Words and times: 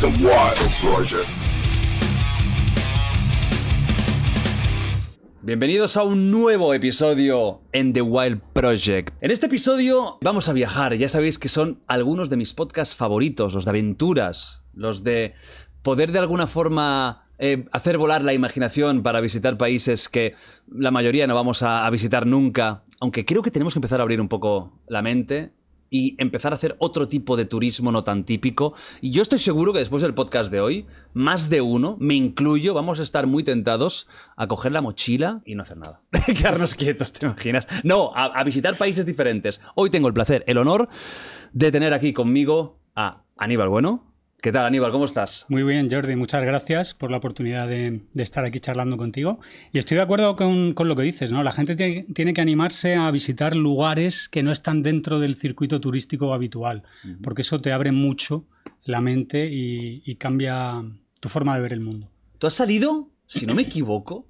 The 0.00 0.06
Wild 0.06 0.70
Project. 0.82 1.28
Bienvenidos 5.42 5.98
a 5.98 6.04
un 6.04 6.30
nuevo 6.30 6.72
episodio 6.72 7.60
en 7.72 7.92
The 7.92 8.00
Wild 8.00 8.40
Project. 8.54 9.14
En 9.20 9.30
este 9.30 9.46
episodio 9.46 10.18
vamos 10.22 10.48
a 10.48 10.54
viajar, 10.54 10.94
ya 10.94 11.08
sabéis 11.08 11.38
que 11.38 11.48
son 11.48 11.82
algunos 11.86 12.30
de 12.30 12.36
mis 12.38 12.54
podcasts 12.54 12.94
favoritos, 12.94 13.52
los 13.52 13.66
de 13.66 13.70
aventuras, 13.70 14.62
los 14.72 15.04
de 15.04 15.34
poder 15.82 16.12
de 16.12 16.18
alguna 16.18 16.46
forma 16.46 17.28
eh, 17.38 17.66
hacer 17.72 17.98
volar 17.98 18.24
la 18.24 18.32
imaginación 18.32 19.02
para 19.02 19.20
visitar 19.20 19.58
países 19.58 20.08
que 20.08 20.34
la 20.66 20.90
mayoría 20.90 21.26
no 21.26 21.34
vamos 21.34 21.62
a, 21.62 21.86
a 21.86 21.90
visitar 21.90 22.26
nunca, 22.26 22.84
aunque 23.00 23.24
creo 23.26 23.42
que 23.42 23.50
tenemos 23.50 23.74
que 23.74 23.78
empezar 23.78 24.00
a 24.00 24.02
abrir 24.02 24.20
un 24.20 24.28
poco 24.28 24.80
la 24.88 25.02
mente 25.02 25.52
y 25.90 26.16
empezar 26.18 26.52
a 26.52 26.56
hacer 26.56 26.76
otro 26.78 27.08
tipo 27.08 27.36
de 27.36 27.44
turismo 27.44 27.92
no 27.92 28.04
tan 28.04 28.24
típico. 28.24 28.74
Y 29.00 29.10
yo 29.10 29.22
estoy 29.22 29.38
seguro 29.38 29.72
que 29.72 29.78
después 29.78 30.02
del 30.02 30.14
podcast 30.14 30.50
de 30.50 30.60
hoy, 30.60 30.86
más 31.12 31.50
de 31.50 31.60
uno, 31.60 31.96
me 32.00 32.14
incluyo, 32.14 32.74
vamos 32.74 33.00
a 33.00 33.02
estar 33.02 33.26
muy 33.26 33.44
tentados 33.44 34.06
a 34.36 34.46
coger 34.46 34.72
la 34.72 34.80
mochila 34.80 35.42
y 35.44 35.54
no 35.54 35.62
hacer 35.62 35.76
nada. 35.76 36.02
Quedarnos 36.26 36.74
quietos, 36.74 37.12
¿te 37.12 37.26
imaginas? 37.26 37.66
No, 37.82 38.12
a, 38.14 38.26
a 38.26 38.44
visitar 38.44 38.76
países 38.76 39.06
diferentes. 39.06 39.60
Hoy 39.74 39.90
tengo 39.90 40.08
el 40.08 40.14
placer, 40.14 40.44
el 40.46 40.58
honor 40.58 40.88
de 41.52 41.70
tener 41.70 41.92
aquí 41.92 42.12
conmigo 42.12 42.78
a 42.94 43.22
Aníbal 43.36 43.68
Bueno. 43.68 44.13
¿Qué 44.44 44.52
tal, 44.52 44.66
Aníbal? 44.66 44.92
¿Cómo 44.92 45.06
estás? 45.06 45.46
Muy 45.48 45.62
bien, 45.62 45.88
Jordi. 45.90 46.16
Muchas 46.16 46.44
gracias 46.44 46.92
por 46.92 47.10
la 47.10 47.16
oportunidad 47.16 47.66
de, 47.66 48.02
de 48.12 48.22
estar 48.22 48.44
aquí 48.44 48.60
charlando 48.60 48.98
contigo. 48.98 49.40
Y 49.72 49.78
estoy 49.78 49.96
de 49.96 50.02
acuerdo 50.02 50.36
con, 50.36 50.74
con 50.74 50.86
lo 50.86 50.94
que 50.96 51.02
dices, 51.02 51.32
¿no? 51.32 51.42
La 51.42 51.50
gente 51.50 51.76
tiene, 51.76 52.04
tiene, 52.12 52.34
que 52.34 52.42
animarse 52.42 52.94
a 52.94 53.10
visitar 53.10 53.56
lugares 53.56 54.28
que 54.28 54.42
no 54.42 54.52
están 54.52 54.82
dentro 54.82 55.18
del 55.18 55.36
circuito 55.36 55.80
turístico 55.80 56.34
habitual, 56.34 56.82
uh 56.82 57.08
-huh. 57.08 57.22
porque 57.22 57.40
eso 57.40 57.62
te 57.62 57.72
abre 57.72 57.90
mucho 57.90 58.44
la 58.82 59.00
mente 59.00 59.48
y, 59.50 60.02
y 60.04 60.16
cambia 60.16 60.84
tu 61.20 61.30
forma 61.30 61.54
de 61.54 61.62
ver 61.62 61.72
el 61.72 61.80
mundo. 61.80 62.10
Tú 62.36 62.46
has 62.46 62.52
salido, 62.52 63.08
si 63.26 63.46
no 63.46 63.54
me 63.54 63.62
equivoco, 63.62 64.26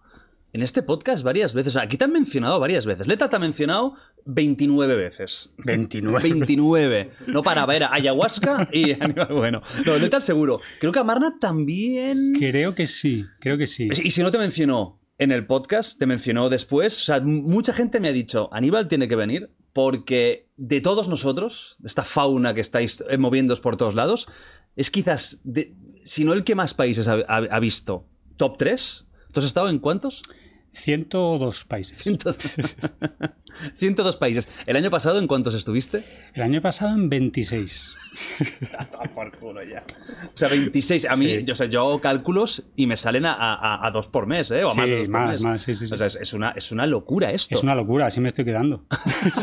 en 0.54 0.62
este 0.62 0.84
podcast 0.84 1.24
varias 1.24 1.52
veces. 1.52 1.76
Aquí 1.76 1.96
te 1.96 2.04
han 2.04 2.12
mencionado 2.12 2.60
varias 2.60 2.86
veces. 2.86 3.08
Leta 3.08 3.28
te 3.28 3.34
ha 3.34 3.40
mencionado 3.40 3.96
29 4.24 4.94
veces. 4.94 5.52
29. 5.58 6.22
29. 6.22 7.10
No 7.26 7.42
paraba, 7.42 7.74
era 7.74 7.92
ayahuasca 7.92 8.68
y 8.72 8.92
Aníbal 9.00 9.34
Bueno. 9.34 9.62
No, 9.84 9.98
Leta 9.98 10.20
seguro. 10.20 10.60
Creo 10.78 10.92
que 10.92 11.00
Amarna 11.00 11.38
también. 11.40 12.34
Creo 12.38 12.72
que 12.72 12.86
sí, 12.86 13.26
creo 13.40 13.58
que 13.58 13.66
sí. 13.66 13.88
Y 14.04 14.12
si 14.12 14.22
no 14.22 14.30
te 14.30 14.38
mencionó 14.38 15.00
en 15.18 15.32
el 15.32 15.44
podcast, 15.44 15.98
te 15.98 16.06
mencionó 16.06 16.48
después. 16.48 17.02
O 17.02 17.04
sea, 17.04 17.20
mucha 17.20 17.72
gente 17.72 17.98
me 17.98 18.08
ha 18.08 18.12
dicho, 18.12 18.48
Aníbal 18.52 18.86
tiene 18.86 19.08
que 19.08 19.16
venir 19.16 19.50
porque 19.72 20.50
de 20.56 20.80
todos 20.80 21.08
nosotros, 21.08 21.78
esta 21.84 22.04
fauna 22.04 22.54
que 22.54 22.60
estáis 22.60 23.02
moviéndoos 23.18 23.60
por 23.60 23.76
todos 23.76 23.94
lados, 23.94 24.28
es 24.76 24.92
quizás, 24.92 25.40
de, 25.42 25.74
si 26.04 26.24
no 26.24 26.32
el 26.32 26.44
que 26.44 26.54
más 26.54 26.74
países 26.74 27.08
ha, 27.08 27.14
ha, 27.26 27.38
ha 27.38 27.58
visto, 27.58 28.06
top 28.36 28.56
3. 28.56 29.08
¿Tú 29.32 29.40
has 29.40 29.46
estado 29.46 29.68
en 29.68 29.80
cuántos? 29.80 30.22
102 30.74 31.64
países. 31.64 31.98
102. 31.98 32.36
102 33.76 34.16
países. 34.18 34.48
¿El 34.66 34.76
año 34.76 34.90
pasado 34.90 35.18
en 35.18 35.26
cuántos 35.26 35.54
estuviste? 35.54 36.04
El 36.34 36.42
año 36.42 36.60
pasado 36.60 36.94
en 36.94 37.08
26. 37.08 37.96
por 39.14 39.36
culo 39.38 39.62
ya. 39.62 39.84
O 40.26 40.36
sea, 40.36 40.48
26. 40.48 41.06
A 41.06 41.16
mí, 41.16 41.26
sí. 41.28 41.44
yo, 41.44 41.52
o 41.52 41.56
sea, 41.56 41.66
yo 41.66 41.80
hago 41.80 42.00
cálculos 42.00 42.64
y 42.76 42.86
me 42.86 42.96
salen 42.96 43.24
a, 43.26 43.32
a, 43.34 43.86
a 43.86 43.90
dos 43.90 44.08
por 44.08 44.26
mes, 44.26 44.50
¿eh? 44.50 44.64
O 44.64 44.70
a 44.70 44.74
más 44.74 44.86
sí, 44.86 44.90
de 44.92 44.98
dos 45.00 45.08
más, 45.08 45.22
por 45.22 45.32
mes. 45.32 45.42
más, 45.42 45.62
sí, 45.62 45.74
sí, 45.74 45.86
O 45.92 45.96
sea, 45.96 46.06
es, 46.06 46.16
es, 46.16 46.32
una, 46.32 46.50
es 46.50 46.72
una 46.72 46.86
locura 46.86 47.30
esto. 47.30 47.54
Es 47.54 47.62
una 47.62 47.74
locura, 47.74 48.06
así 48.06 48.20
me 48.20 48.28
estoy 48.28 48.44
quedando. 48.44 48.84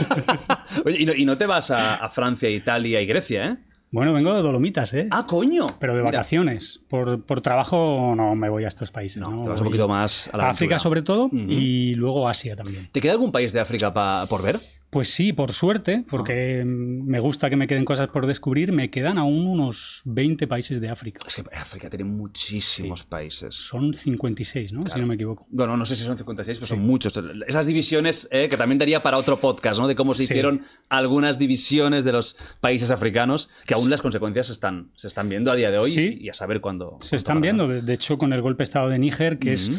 Oye, 0.86 1.02
y 1.02 1.06
no, 1.06 1.14
y 1.14 1.26
no 1.26 1.38
te 1.38 1.46
vas 1.46 1.72
a, 1.72 1.96
a 1.96 2.10
Francia, 2.10 2.50
Italia 2.50 3.02
y 3.02 3.06
Grecia, 3.06 3.48
¿eh? 3.48 3.58
Bueno, 3.92 4.14
vengo 4.14 4.34
de 4.34 4.42
Dolomitas, 4.42 4.94
¿eh? 4.94 5.10
Ah, 5.12 5.26
coño. 5.28 5.68
Pero 5.78 5.94
de 5.94 6.02
vacaciones. 6.02 6.80
Por, 6.88 7.26
por, 7.26 7.42
trabajo 7.42 8.14
no 8.16 8.36
me 8.36 8.48
voy 8.48 8.64
a 8.64 8.70
estos 8.70 8.90
países. 8.90 9.22
No, 9.22 9.30
¿no? 9.30 9.44
te 9.44 9.50
vas 9.50 9.60
un 9.60 9.68
poquito 9.68 9.90
más 9.90 10.30
a 10.32 10.38
la 10.38 10.50
África 10.50 10.76
aventura. 10.76 10.80
sobre 10.80 11.02
todo 11.02 11.26
uh 11.26 11.30
-huh. 11.30 11.46
y 11.50 11.96
luego 11.96 12.30
Asia 12.30 12.56
también. 12.56 12.88
¿Te 12.94 13.02
queda 13.02 13.12
algún 13.12 13.34
país 13.34 13.52
de 13.52 13.60
África 13.60 13.94
pa, 13.94 14.26
por 14.30 14.44
ver? 14.44 14.62
Pues 14.92 15.08
sí, 15.08 15.32
por 15.32 15.54
suerte, 15.54 16.04
porque 16.10 16.64
oh. 16.64 16.66
me 16.66 17.22
gusta 17.22 17.50
que 17.50 17.56
me 17.56 17.66
queden 17.66 17.86
cosas 17.86 18.10
por 18.10 18.28
descubrir, 18.28 18.74
me 18.74 18.90
quedan 18.90 19.18
aún 19.18 19.48
unos 19.48 20.02
20 20.04 20.48
países 20.48 20.82
de 20.82 20.90
África. 20.90 21.22
Es 21.26 21.38
que 21.38 21.44
África 21.56 21.90
tiene 21.90 22.04
muchísimos 22.04 23.00
sí. 23.00 23.06
países. 23.08 23.56
Son 23.56 23.94
56, 23.94 24.74
¿no? 24.74 24.82
Claro. 24.82 24.94
Si 24.94 25.00
no 25.00 25.08
me 25.08 25.16
equivoco. 25.16 25.48
Bueno, 25.50 25.78
no 25.78 25.86
sé 25.86 25.96
si 25.96 26.04
son 26.04 26.18
56, 26.18 26.58
pero 26.58 26.68
sí. 26.68 26.76
son 26.76 26.84
muchos. 26.86 27.14
Esas 27.48 27.68
divisiones 27.68 28.28
eh, 28.32 28.50
que 28.50 28.58
también 28.58 28.80
daría 28.80 29.02
para 29.02 29.18
otro 29.18 29.40
podcast, 29.40 29.80
¿no? 29.80 29.88
De 29.88 29.96
cómo 29.96 30.14
se 30.14 30.26
sí. 30.26 30.34
hicieron 30.34 30.62
algunas 30.90 31.40
divisiones 31.40 32.04
de 32.04 32.12
los 32.12 32.36
países 32.60 32.92
africanos, 32.92 33.50
que 33.66 33.76
aún 33.76 33.90
las 33.90 34.02
consecuencias 34.02 34.48
se 34.48 34.54
están, 34.54 34.92
se 34.96 35.08
están 35.08 35.30
viendo 35.30 35.54
a 35.54 35.56
día 35.56 35.72
de 35.72 35.78
hoy 35.78 36.20
y, 36.20 36.28
a 36.28 36.34
saber 36.34 36.60
cuándo. 36.60 36.98
Se 37.00 37.16
están 37.16 37.40
viendo, 37.40 37.70
de 37.70 37.94
hecho, 37.94 38.18
con 38.18 38.34
el 38.34 38.42
golpe 38.42 38.58
de 38.58 38.64
Estado 38.66 38.90
de 38.90 39.00
Níger, 39.00 39.40
que 39.40 39.52
uh 39.52 39.54
-huh. 39.54 39.56
es 39.56 39.72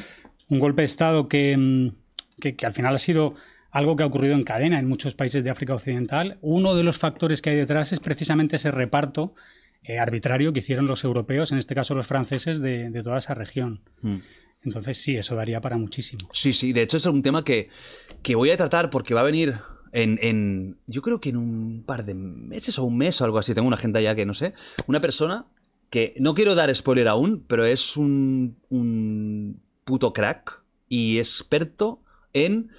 un 0.48 0.58
golpe 0.58 0.80
de 0.80 0.86
Estado 0.86 1.28
que, 1.28 1.54
mm, 1.54 1.88
que, 2.40 2.56
que 2.56 2.64
al 2.64 2.72
final 2.72 2.94
ha 2.94 2.98
sido 2.98 3.34
algo 3.72 3.96
que 3.96 4.04
ha 4.04 4.06
ocurrido 4.06 4.34
en 4.34 4.44
cadena 4.44 4.78
en 4.78 4.86
muchos 4.86 5.14
países 5.14 5.42
de 5.42 5.50
África 5.50 5.74
Occidental. 5.74 6.38
Uno 6.42 6.74
de 6.74 6.84
los 6.84 6.98
factores 6.98 7.42
que 7.42 7.50
hay 7.50 7.56
detrás 7.56 7.92
es 7.92 8.00
precisamente 8.00 8.56
ese 8.56 8.70
reparto 8.70 9.34
eh, 9.82 9.98
arbitrario 9.98 10.52
que 10.52 10.60
hicieron 10.60 10.86
los 10.86 11.02
europeos, 11.02 11.50
en 11.50 11.58
este 11.58 11.74
caso 11.74 11.94
los 11.94 12.06
franceses, 12.06 12.60
de, 12.60 12.90
de 12.90 13.02
toda 13.02 13.18
esa 13.18 13.34
región. 13.34 13.80
Mm. 14.02 14.18
Entonces 14.64 14.98
sí, 14.98 15.16
eso 15.16 15.34
daría 15.34 15.60
para 15.60 15.76
muchísimo. 15.78 16.28
Sí, 16.32 16.52
sí, 16.52 16.72
de 16.72 16.82
hecho 16.82 16.98
es 16.98 17.06
un 17.06 17.22
tema 17.22 17.44
que, 17.44 17.68
que 18.22 18.36
voy 18.36 18.50
a 18.50 18.56
tratar 18.56 18.90
porque 18.90 19.14
va 19.14 19.22
a 19.22 19.24
venir 19.24 19.56
en, 19.92 20.18
en, 20.22 20.76
yo 20.86 21.02
creo 21.02 21.20
que 21.20 21.30
en 21.30 21.36
un 21.36 21.82
par 21.84 22.04
de 22.04 22.14
meses 22.14 22.78
o 22.78 22.84
un 22.84 22.98
mes 22.98 23.20
o 23.20 23.24
algo 23.24 23.38
así, 23.38 23.54
tengo 23.54 23.66
una 23.66 23.76
agenda 23.76 24.00
ya 24.00 24.14
que 24.14 24.26
no 24.26 24.34
sé, 24.34 24.52
una 24.86 25.00
persona 25.00 25.46
que 25.90 26.14
no 26.20 26.34
quiero 26.34 26.54
dar 26.54 26.74
spoiler 26.74 27.08
aún, 27.08 27.44
pero 27.46 27.64
es 27.66 27.96
un, 27.96 28.56
un 28.70 29.60
puto 29.84 30.12
crack 30.12 30.62
y 30.88 31.18
experto 31.18 32.00
en 32.32 32.70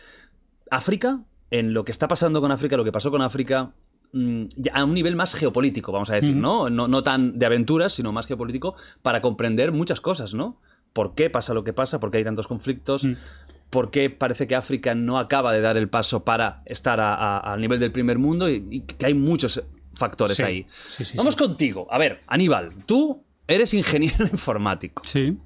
África, 0.76 1.22
en 1.52 1.74
lo 1.74 1.84
que 1.84 1.92
está 1.92 2.08
pasando 2.08 2.42
con 2.42 2.52
África, 2.52 2.78
lo 2.78 2.84
que 2.84 2.92
pasó 2.92 3.12
con 3.12 3.22
África, 3.22 3.72
mmm, 4.12 4.46
a 4.74 4.84
un 4.84 4.94
nivel 4.94 5.16
más 5.16 5.36
geopolítico, 5.36 5.92
vamos 5.92 6.10
a 6.10 6.16
decir, 6.16 6.36
mm. 6.36 6.42
¿no? 6.42 6.70
¿no? 6.70 6.88
No 6.88 7.04
tan 7.04 7.38
de 7.38 7.46
aventuras, 7.46 7.94
sino 7.94 8.12
más 8.12 8.26
geopolítico, 8.26 8.76
para 9.02 9.22
comprender 9.22 9.72
muchas 9.72 10.02
cosas, 10.02 10.34
¿no? 10.34 10.60
¿Por 10.94 11.16
qué 11.16 11.30
pasa 11.30 11.54
lo 11.54 11.64
que 11.64 11.74
pasa? 11.74 12.00
¿Por 12.00 12.12
qué 12.12 12.20
hay 12.20 12.24
tantos 12.24 12.48
conflictos? 12.48 13.06
Mm. 13.06 13.14
¿Por 13.70 13.92
qué 13.92 14.10
parece 14.10 14.46
que 14.46 14.56
África 14.56 14.94
no 14.94 15.18
acaba 15.18 15.52
de 15.52 15.62
dar 15.62 15.78
el 15.78 15.90
paso 15.90 16.24
para 16.24 16.62
estar 16.66 17.00
al 17.00 17.60
nivel 17.60 17.80
del 17.80 17.92
primer 17.92 18.20
mundo? 18.20 18.50
Y, 18.50 18.64
y, 18.70 18.80
que 18.82 19.08
hay 19.08 19.16
muchos 19.16 19.64
factores 19.96 20.38
sí. 20.38 20.44
ahí. 20.44 20.68
Sí, 20.70 21.06
sí, 21.06 21.18
Vamos 21.18 21.36
contigo. 21.36 21.88
A 21.90 21.98
ver, 21.98 22.22
Aníbal, 22.28 22.70
tú 22.86 23.24
eres 23.48 23.74
ingeniero 23.74 24.26
informático. 24.32 25.02
Sí. 25.06 25.38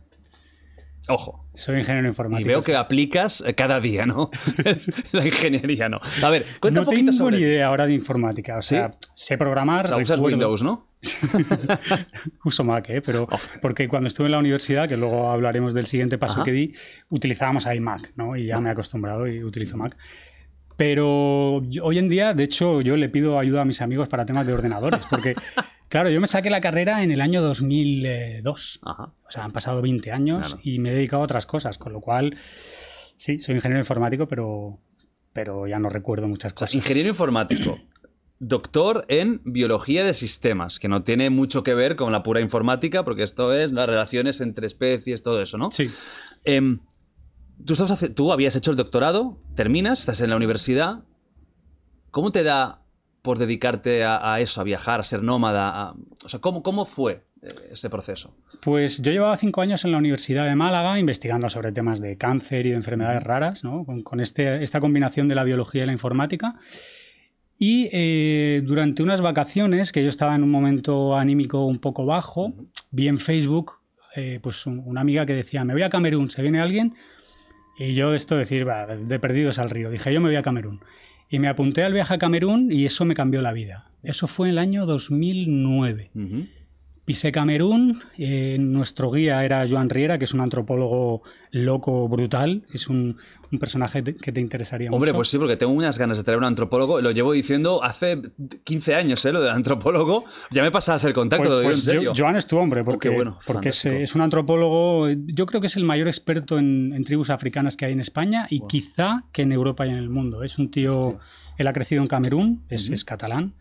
Ojo. 1.08 1.46
Soy 1.54 1.80
ingeniero 1.80 2.08
informático. 2.08 2.48
Y 2.48 2.52
veo 2.52 2.62
que 2.62 2.76
aplicas 2.76 3.42
eh, 3.46 3.56
cada 3.56 3.80
día, 3.80 4.06
¿no? 4.06 4.30
la 5.14 5.26
ingeniería, 5.26 5.88
¿no? 5.90 6.00
A 6.22 6.30
ver, 6.30 6.46
cuenta 6.60 6.82
no 6.82 6.82
un 6.82 6.86
poquito 6.86 7.12
tengo 7.12 7.18
sobre... 7.18 7.38
ni 7.38 7.44
idea 7.44 7.68
ahora 7.68 7.86
de 7.86 7.94
informática. 7.94 8.58
O 8.58 8.62
sea, 8.62 8.92
¿Sí? 8.92 9.10
sé 9.16 9.38
programar. 9.38 9.86
O 9.86 9.88
sea, 9.88 9.98
usas 9.98 10.20
recuerdo... 10.20 10.38
Windows, 10.38 10.64
¿no? 10.64 10.88
Uso 12.44 12.64
Mac, 12.64 12.90
¿eh? 12.90 13.02
Pero 13.02 13.28
porque 13.62 13.88
cuando 13.88 14.08
estuve 14.08 14.28
en 14.28 14.34
la 14.34 14.40
universidad, 14.40 14.90
que 14.90 14.98
luego 14.98 15.30
hablaremos 15.30 15.74
del 15.74 15.86
siguiente 15.86 16.18
paso 16.18 16.36
Ajá. 16.36 16.44
que 16.44 16.52
di, 16.52 16.74
utilizábamos 17.10 17.66
iMac, 17.66 18.14
¿no? 18.16 18.36
Y 18.36 18.48
ya 18.48 18.60
me 18.60 18.70
he 18.70 18.72
acostumbrado 18.72 19.28
y 19.28 19.44
utilizo 19.44 19.78
Mac. 19.78 19.96
Pero 20.76 21.64
hoy 21.82 21.98
en 21.98 22.08
día, 22.08 22.34
de 22.34 22.44
hecho, 22.44 22.82
yo 22.82 22.96
le 22.98 23.10
pido 23.10 23.40
ayuda 23.40 23.62
a 23.62 23.66
mis 23.66 23.82
amigos 23.82 24.08
para 24.10 24.26
temas 24.26 24.46
de 24.46 24.54
ordenadores, 24.54 25.06
porque 25.10 25.36
Claro, 25.90 26.10
yo 26.10 26.20
me 26.20 26.28
saqué 26.28 26.50
la 26.50 26.62
carrera 26.62 27.02
en 27.04 27.12
el 27.12 27.22
año 27.22 27.42
2002. 27.42 28.80
Ajá. 28.84 29.14
O 29.28 29.32
sea, 29.32 29.44
han 29.46 29.52
pasado 29.52 29.82
20 29.82 30.12
años 30.12 30.48
Claro. 30.50 30.60
y 30.64 30.80
me 30.80 30.92
he 30.92 30.94
dedicado 30.96 31.22
a 31.22 31.26
otras 31.26 31.46
cosas, 31.46 31.78
con 31.78 31.94
lo 31.94 32.02
cual, 32.02 32.38
sí, 33.16 33.40
soy 33.40 33.56
ingeniero 33.56 33.80
informático, 33.80 34.28
pero, 34.28 34.80
pero 35.34 35.68
ya 35.68 35.80
no 35.80 35.90
recuerdo 35.90 36.28
muchas 36.28 36.52
O 36.52 36.56
cosas. 36.56 36.72
sea, 36.72 36.78
ingeniero 36.78 37.10
informático. 37.10 37.80
Doctor 38.40 39.06
en 39.08 39.42
biología 39.46 40.04
de 40.06 40.14
sistemas, 40.14 40.78
que 40.78 40.88
no 40.88 41.04
tiene 41.04 41.30
mucho 41.30 41.64
que 41.64 41.74
ver 41.74 41.96
con 41.96 42.12
la 42.12 42.22
pura 42.22 42.40
informática, 42.42 43.04
porque 43.04 43.24
esto 43.24 43.54
es 43.54 43.72
las 43.72 43.88
relaciones 43.88 44.42
entre 44.42 44.68
especies, 44.68 45.24
todo 45.24 45.42
eso, 45.42 45.58
¿no? 45.58 45.72
Sí. 45.72 45.90
Em, 46.44 46.80
tú, 47.66 47.74
estás 47.74 48.12
tú 48.14 48.32
habías 48.32 48.56
hecho 48.56 48.70
el 48.72 48.78
doctorado, 48.78 49.42
terminas, 49.56 50.02
estás 50.02 50.22
en 50.22 50.30
la 50.30 50.36
universidad. 50.36 51.04
¿Cómo 52.12 52.32
te 52.32 52.44
da 52.44 52.84
por 53.28 53.38
dedicarte 53.38 54.04
a, 54.04 54.34
a 54.34 54.40
eso, 54.40 54.62
a 54.62 54.64
viajar, 54.64 55.00
a 55.00 55.04
ser 55.04 55.22
nómada? 55.22 55.70
a- 55.70 55.96
o 56.26 56.30
sea, 56.30 56.40
¿cómo, 56.40 56.64
cómo 56.64 56.86
fue 56.86 57.24
eh, 57.44 57.48
ese 57.74 57.90
proceso? 57.90 58.34
Pues 58.62 59.02
yo 59.02 59.12
llevaba 59.12 59.38
cinco 59.38 59.62
años 59.62 59.86
en 59.86 59.92
la 59.92 59.98
Universidad 60.00 60.46
de 60.48 60.56
Málaga 60.56 60.98
investigando 60.98 61.50
sobre 61.50 61.72
temas 61.72 62.02
de 62.02 62.18
cáncer 62.18 62.66
y 62.66 62.70
de 62.72 62.76
enfermedades 62.78 63.22
raras, 63.24 63.64
¿no? 63.64 63.86
con, 63.86 64.02
con 64.02 64.20
este, 64.20 64.64
esta 64.64 64.80
combinación 64.80 65.28
de 65.28 65.36
la 65.36 65.44
biología 65.44 65.84
y 65.84 65.86
la 65.86 65.92
informática. 65.94 66.56
Y 67.60 67.90
eh, 67.92 68.62
durante 68.66 69.02
unas 69.04 69.22
vacaciones, 69.22 69.92
que 69.92 70.04
yo 70.04 70.10
estaba 70.10 70.36
en 70.36 70.44
un 70.44 70.52
momento 70.52 71.16
anímico 71.18 71.66
un 71.66 71.80
poco 71.80 72.06
bajo, 72.06 72.54
vi 72.92 73.08
en 73.08 73.18
Facebook 73.20 73.74
eh, 74.16 74.40
pues 74.42 74.66
un- 74.66 74.82
una 74.86 75.02
amiga 75.02 75.26
que 75.26 75.34
decía, 75.34 75.64
me 75.64 75.74
voy 75.74 75.84
a 75.84 75.90
Camerún, 75.90 76.30
¿se 76.32 76.42
viene 76.42 76.60
alguien? 76.60 76.96
Y 77.80 77.94
yo 77.94 78.14
esto 78.16 78.36
decir, 78.38 78.68
va, 78.68 78.88
de 78.88 79.20
perdidos 79.20 79.60
al 79.60 79.70
río, 79.70 79.90
dije, 79.92 80.12
yo 80.12 80.20
me 80.22 80.30
voy 80.30 80.36
a 80.36 80.42
Camerún. 80.42 80.82
Y 81.30 81.40
me 81.40 81.48
apunté 81.48 81.84
al 81.84 81.94
viaje 81.94 82.14
a 82.14 82.18
Camerún 82.18 82.72
y 82.72 82.86
eso 82.86 83.06
me 83.06 83.14
cambió 83.14 83.42
la 83.42 83.54
vida. 83.54 83.92
Eso 84.04 84.28
fue 84.28 84.48
en 84.48 84.54
el 84.54 84.60
año 84.60 84.86
2009. 84.86 86.12
Pisé 87.08 87.32
Camerún, 87.32 88.04
eh, 88.18 88.58
nuestro 88.60 89.10
guía 89.10 89.46
era 89.46 89.66
Joan 89.66 89.90
Riera, 89.90 90.18
que 90.18 90.26
es 90.26 90.34
un 90.34 90.42
antropólogo 90.42 91.22
loco, 91.52 92.10
brutal, 92.10 92.66
es 92.74 92.90
un, 92.90 93.16
personaje 93.62 94.04
que 94.04 94.34
te 94.34 94.42
interesaría 94.42 94.90
Hombre, 94.92 95.12
mucho. 95.12 95.20
pues 95.20 95.30
sí, 95.30 95.38
porque 95.38 95.56
tengo 95.56 95.72
unas 95.72 95.98
ganas 95.98 96.18
de 96.18 96.26
traer 96.26 96.38
un 96.38 96.44
antropólogo, 96.44 97.00
lo 97.00 97.12
llevo 97.12 97.32
diciendo 97.32 97.82
hace 97.82 98.22
15 98.66 98.96
años, 98.96 99.24
¿eh? 99.24 99.32
lo 99.32 99.40
del 99.40 99.52
antropólogo, 99.52 100.26
ya 100.52 100.62
me 100.62 100.70
pasas 100.70 101.06
el 101.06 101.14
contacto, 101.14 101.46
pues, 101.46 101.50
lo 101.50 101.60
digo 101.60 101.72
pues 101.72 101.88
en 101.88 101.94
serio. 101.94 102.14
Joan 102.14 102.36
es 102.36 102.46
tu 102.46 102.58
hombre, 102.58 102.82
Oh, 102.82 102.84
porque, 102.84 103.08
qué 103.08 103.16
bueno, 103.16 103.40
porque 103.48 103.70
es, 103.70 104.14
un 104.14 104.20
antropólogo, 104.20 105.08
yo 105.10 105.46
creo 105.46 105.62
que 105.62 105.68
es 105.68 105.78
el 105.78 105.86
mayor 105.86 106.10
experto 106.10 106.60
en, 106.60 106.92
en 106.94 107.06
tribus 107.06 107.30
africanas 107.30 107.78
que 107.78 107.86
hay 107.86 107.94
en 107.94 108.02
España 108.02 108.48
y 108.50 108.68
quizá 108.68 109.24
que 109.32 109.44
en 109.44 109.54
Europa 109.54 109.88
y 109.88 109.92
en 109.92 109.98
el 109.98 110.10
mundo. 110.10 110.44
Es 110.44 110.60
un 110.60 110.70
tío, 110.72 111.20
él 111.58 111.68
ha 111.68 111.72
crecido 111.72 112.02
en 112.02 112.10
Camerún, 112.10 112.66
es, 112.68 112.90
es 112.90 113.06
catalán. 113.06 113.54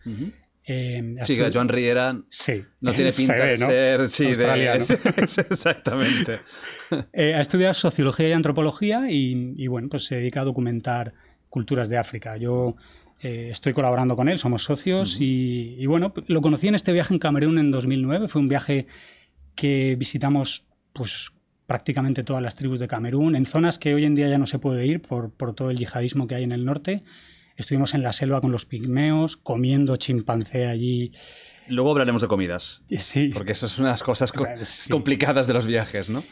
Eh, 0.69 1.15
Sí, 1.23 1.37
que 1.37 1.49
Joan 1.53 1.69
Riera 1.69 2.19
Sí. 2.29 2.61
no 2.81 2.91
tiene 2.91 3.11
Se 3.13 3.21
pinta 3.21 3.35
ve, 3.35 3.45
de 3.51 3.57
¿no? 3.57 3.65
ser 3.67 4.09
sí, 4.09 4.23
de- 4.25 4.29
Australiano. 4.31 4.85
Exactamente. 5.49 6.39
Eh, 7.11 7.33
ha 7.33 7.41
estudiado 7.41 7.73
sociología 7.73 8.29
y 8.29 8.31
antropología 8.31 9.11
y, 9.11 9.53
y, 9.57 9.67
bueno, 9.67 9.89
pues 9.89 10.05
se 10.05 10.15
dedica 10.15 10.39
a 10.39 10.45
documentar 10.45 11.13
culturas 11.49 11.89
de 11.89 11.97
África. 11.97 12.37
Yo 12.37 12.77
eh, 13.21 13.49
estoy 13.51 13.73
colaborando 13.73 14.15
con 14.15 14.29
él, 14.29 14.37
somos 14.37 14.63
socios 14.63 15.19
y, 15.19 15.75
y, 15.77 15.85
bueno, 15.85 16.13
lo 16.27 16.41
conocí 16.41 16.69
en 16.69 16.75
este 16.75 16.93
viaje 16.93 17.13
en 17.13 17.19
Camerún 17.19 17.59
en 17.59 17.71
2009. 17.71 18.29
Fue 18.29 18.39
un 18.41 18.47
viaje 18.47 18.87
que 19.53 19.97
visitamos 19.99 20.65
pues 20.93 21.31
prácticamente 21.65 22.23
todas 22.23 22.41
las 22.41 22.55
tribus 22.55 22.79
de 22.79 22.87
Camerún, 22.87 23.35
en 23.35 23.45
zonas 23.45 23.79
que 23.79 23.93
hoy 23.93 24.05
en 24.05 24.15
día 24.15 24.29
ya 24.29 24.37
no 24.37 24.45
se 24.45 24.57
puede 24.59 24.85
ir 24.87 25.01
por, 25.01 25.31
por 25.33 25.53
todo 25.55 25.69
el 25.71 25.77
yihadismo 25.77 26.25
que 26.25 26.35
hay 26.35 26.43
en 26.43 26.53
el 26.53 26.63
norte. 26.63 27.03
Estuvimos 27.57 27.93
en 27.95 28.03
la 28.03 28.13
selva 28.13 28.39
con 28.39 28.51
los 28.51 28.65
pigmeos, 28.65 29.35
comiendo 29.35 29.97
chimpancé 29.97 30.67
allí. 30.67 31.11
Luego 31.67 31.91
hablaremos 31.91 32.21
de 32.21 32.27
comidas, 32.29 32.83
Sí. 32.97 33.31
porque 33.33 33.51
eso 33.51 33.65
es 33.65 33.77
unas 33.79 34.01
cosas 34.03 34.31
co- 34.31 34.47
Sí. 34.61 34.89
complicadas 34.89 35.47
de 35.47 35.53
los 35.53 35.65
viajes, 35.65 36.09
¿no? 36.09 36.23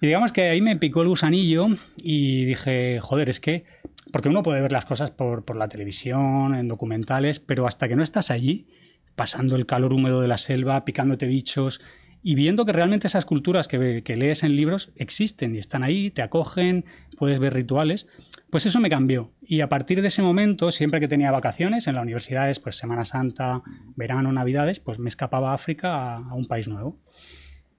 Y 0.00 0.06
digamos 0.08 0.32
que 0.32 0.42
ahí 0.50 0.60
me 0.60 0.76
picó 0.76 1.02
el 1.02 1.08
gusanillo 1.08 1.68
y 2.02 2.44
dije, 2.44 2.98
joder, 3.00 3.30
es 3.30 3.38
que, 3.38 3.64
porque 4.12 4.28
uno 4.28 4.42
puede 4.42 4.60
ver 4.60 4.72
las 4.72 4.84
cosas 4.84 5.12
por, 5.12 5.44
por 5.44 5.56
la 5.56 5.68
televisión, 5.68 6.54
en 6.56 6.66
documentales, 6.68 7.38
pero 7.38 7.66
hasta 7.68 7.88
que 7.88 7.94
no 7.96 8.02
estás 8.02 8.30
allí, 8.32 8.66
pasando 9.14 9.54
el 9.56 9.64
calor 9.66 9.92
húmedo 9.92 10.20
de 10.20 10.26
la 10.28 10.38
selva, 10.38 10.84
picándote 10.84 11.26
bichos 11.26 11.80
y 12.22 12.34
viendo 12.34 12.64
que 12.64 12.72
realmente 12.72 13.06
esas 13.08 13.24
culturas 13.24 13.68
que, 13.68 14.02
lees 14.16 14.42
en 14.42 14.54
libros 14.54 14.92
existen 14.96 15.54
y 15.54 15.58
están 15.58 15.82
ahí, 15.82 16.10
te 16.10 16.22
acogen, 16.22 16.84
puedes 17.16 17.38
ver 17.38 17.52
rituales, 17.54 18.06
pues 18.50 18.66
eso 18.66 18.78
me 18.80 18.88
cambió. 18.88 19.32
Y 19.42 19.60
a 19.60 19.68
partir 19.68 20.02
de 20.02 20.08
ese 20.08 20.22
momento, 20.22 20.70
siempre 20.70 21.00
que 21.00 21.08
tenía 21.08 21.30
vacaciones 21.30 21.86
en 21.88 21.94
las 21.94 22.02
universidades, 22.02 22.60
pues 22.60 22.76
Semana 22.76 23.04
Santa, 23.04 23.62
verano, 23.96 24.32
Navidades, 24.32 24.78
pues 24.78 24.98
me 24.98 25.08
escapaba 25.08 25.50
a 25.50 25.54
África 25.54 25.94
a, 25.94 26.16
a 26.18 26.34
un 26.34 26.46
país 26.46 26.68
nuevo. 26.68 26.98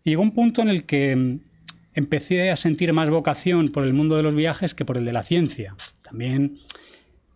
Y 0.04 0.12
llegó 0.12 0.22
un 0.22 0.34
punto 0.34 0.62
en 0.62 0.70
el 0.70 0.86
que 0.86 1.16
mm, 1.16 1.40
empecé 1.94 2.52
a 2.52 2.56
sentir 2.58 2.92
más 2.92 3.10
vocación 3.10 3.72
por 3.72 3.86
el 3.86 3.94
mundo 3.94 4.18
de 4.18 4.24
los 4.24 4.36
viajes 4.36 4.76
que 4.76 4.84
por 4.84 4.98
el 4.98 5.06
de 5.06 5.14
la 5.14 5.24
ciencia. 5.24 5.76
También 6.04 6.60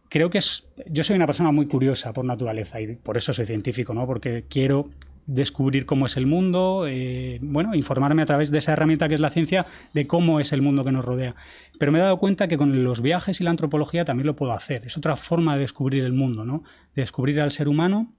creo 0.09 0.29
que 0.29 0.39
es, 0.39 0.65
yo 0.89 1.03
soy 1.03 1.15
una 1.15 1.25
persona 1.25 1.51
muy 1.51 1.67
curiosa 1.67 2.13
por 2.13 2.25
naturaleza 2.25 2.81
y 2.81 2.95
por 2.95 3.17
eso 3.17 3.33
soy 3.33 3.45
científico, 3.45 3.93
¿no? 3.93 4.05
Porque 4.05 4.45
quiero 4.49 4.89
descubrir 5.27 5.85
cómo 5.85 6.05
es 6.05 6.15
el 6.15 6.25
mundo, 6.25 6.85
eh, 6.87 7.37
bueno, 7.41 7.75
informarme 7.75 8.21
a 8.21 8.25
través 8.25 8.49
de 8.49 8.59
esa 8.59 8.71
herramienta 8.73 9.09
que 9.09 9.13
es 9.13 9.19
la 9.19 9.29
ciencia 9.29 9.67
de 9.93 10.07
cómo 10.07 10.39
es 10.39 10.53
el 10.53 10.61
mundo 10.61 10.85
que 10.85 10.93
nos 10.93 11.05
rodea. 11.05 11.35
Pero 11.77 11.91
me 11.91 11.99
he 11.99 12.01
dado 12.01 12.17
cuenta 12.17 12.47
que 12.47 12.57
con 12.57 12.83
los 12.83 13.01
viajes 13.01 13.39
y 13.41 13.43
la 13.43 13.51
antropología 13.51 14.05
también 14.05 14.25
lo 14.25 14.35
puedo 14.35 14.53
hacer. 14.53 14.85
Es 14.85 14.97
otra 14.97 15.17
forma 15.17 15.55
de 15.55 15.61
descubrir 15.61 16.05
el 16.05 16.13
mundo, 16.13 16.45
¿no? 16.45 16.63
De 16.95 17.01
descubrir 17.01 17.41
al 17.41 17.51
ser 17.51 17.67
humano 17.67 18.13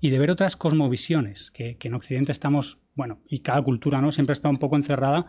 y 0.00 0.10
de 0.10 0.18
ver 0.18 0.30
otras 0.30 0.56
cosmovisiones, 0.56 1.50
que, 1.50 1.76
en 1.80 1.94
Occidente 1.94 2.32
estamos, 2.32 2.78
bueno, 2.94 3.20
y 3.26 3.40
cada 3.40 3.62
cultura, 3.62 4.02
¿no? 4.02 4.12
Siempre 4.12 4.34
está 4.34 4.50
un 4.50 4.58
poco 4.58 4.76
encerrada 4.76 5.26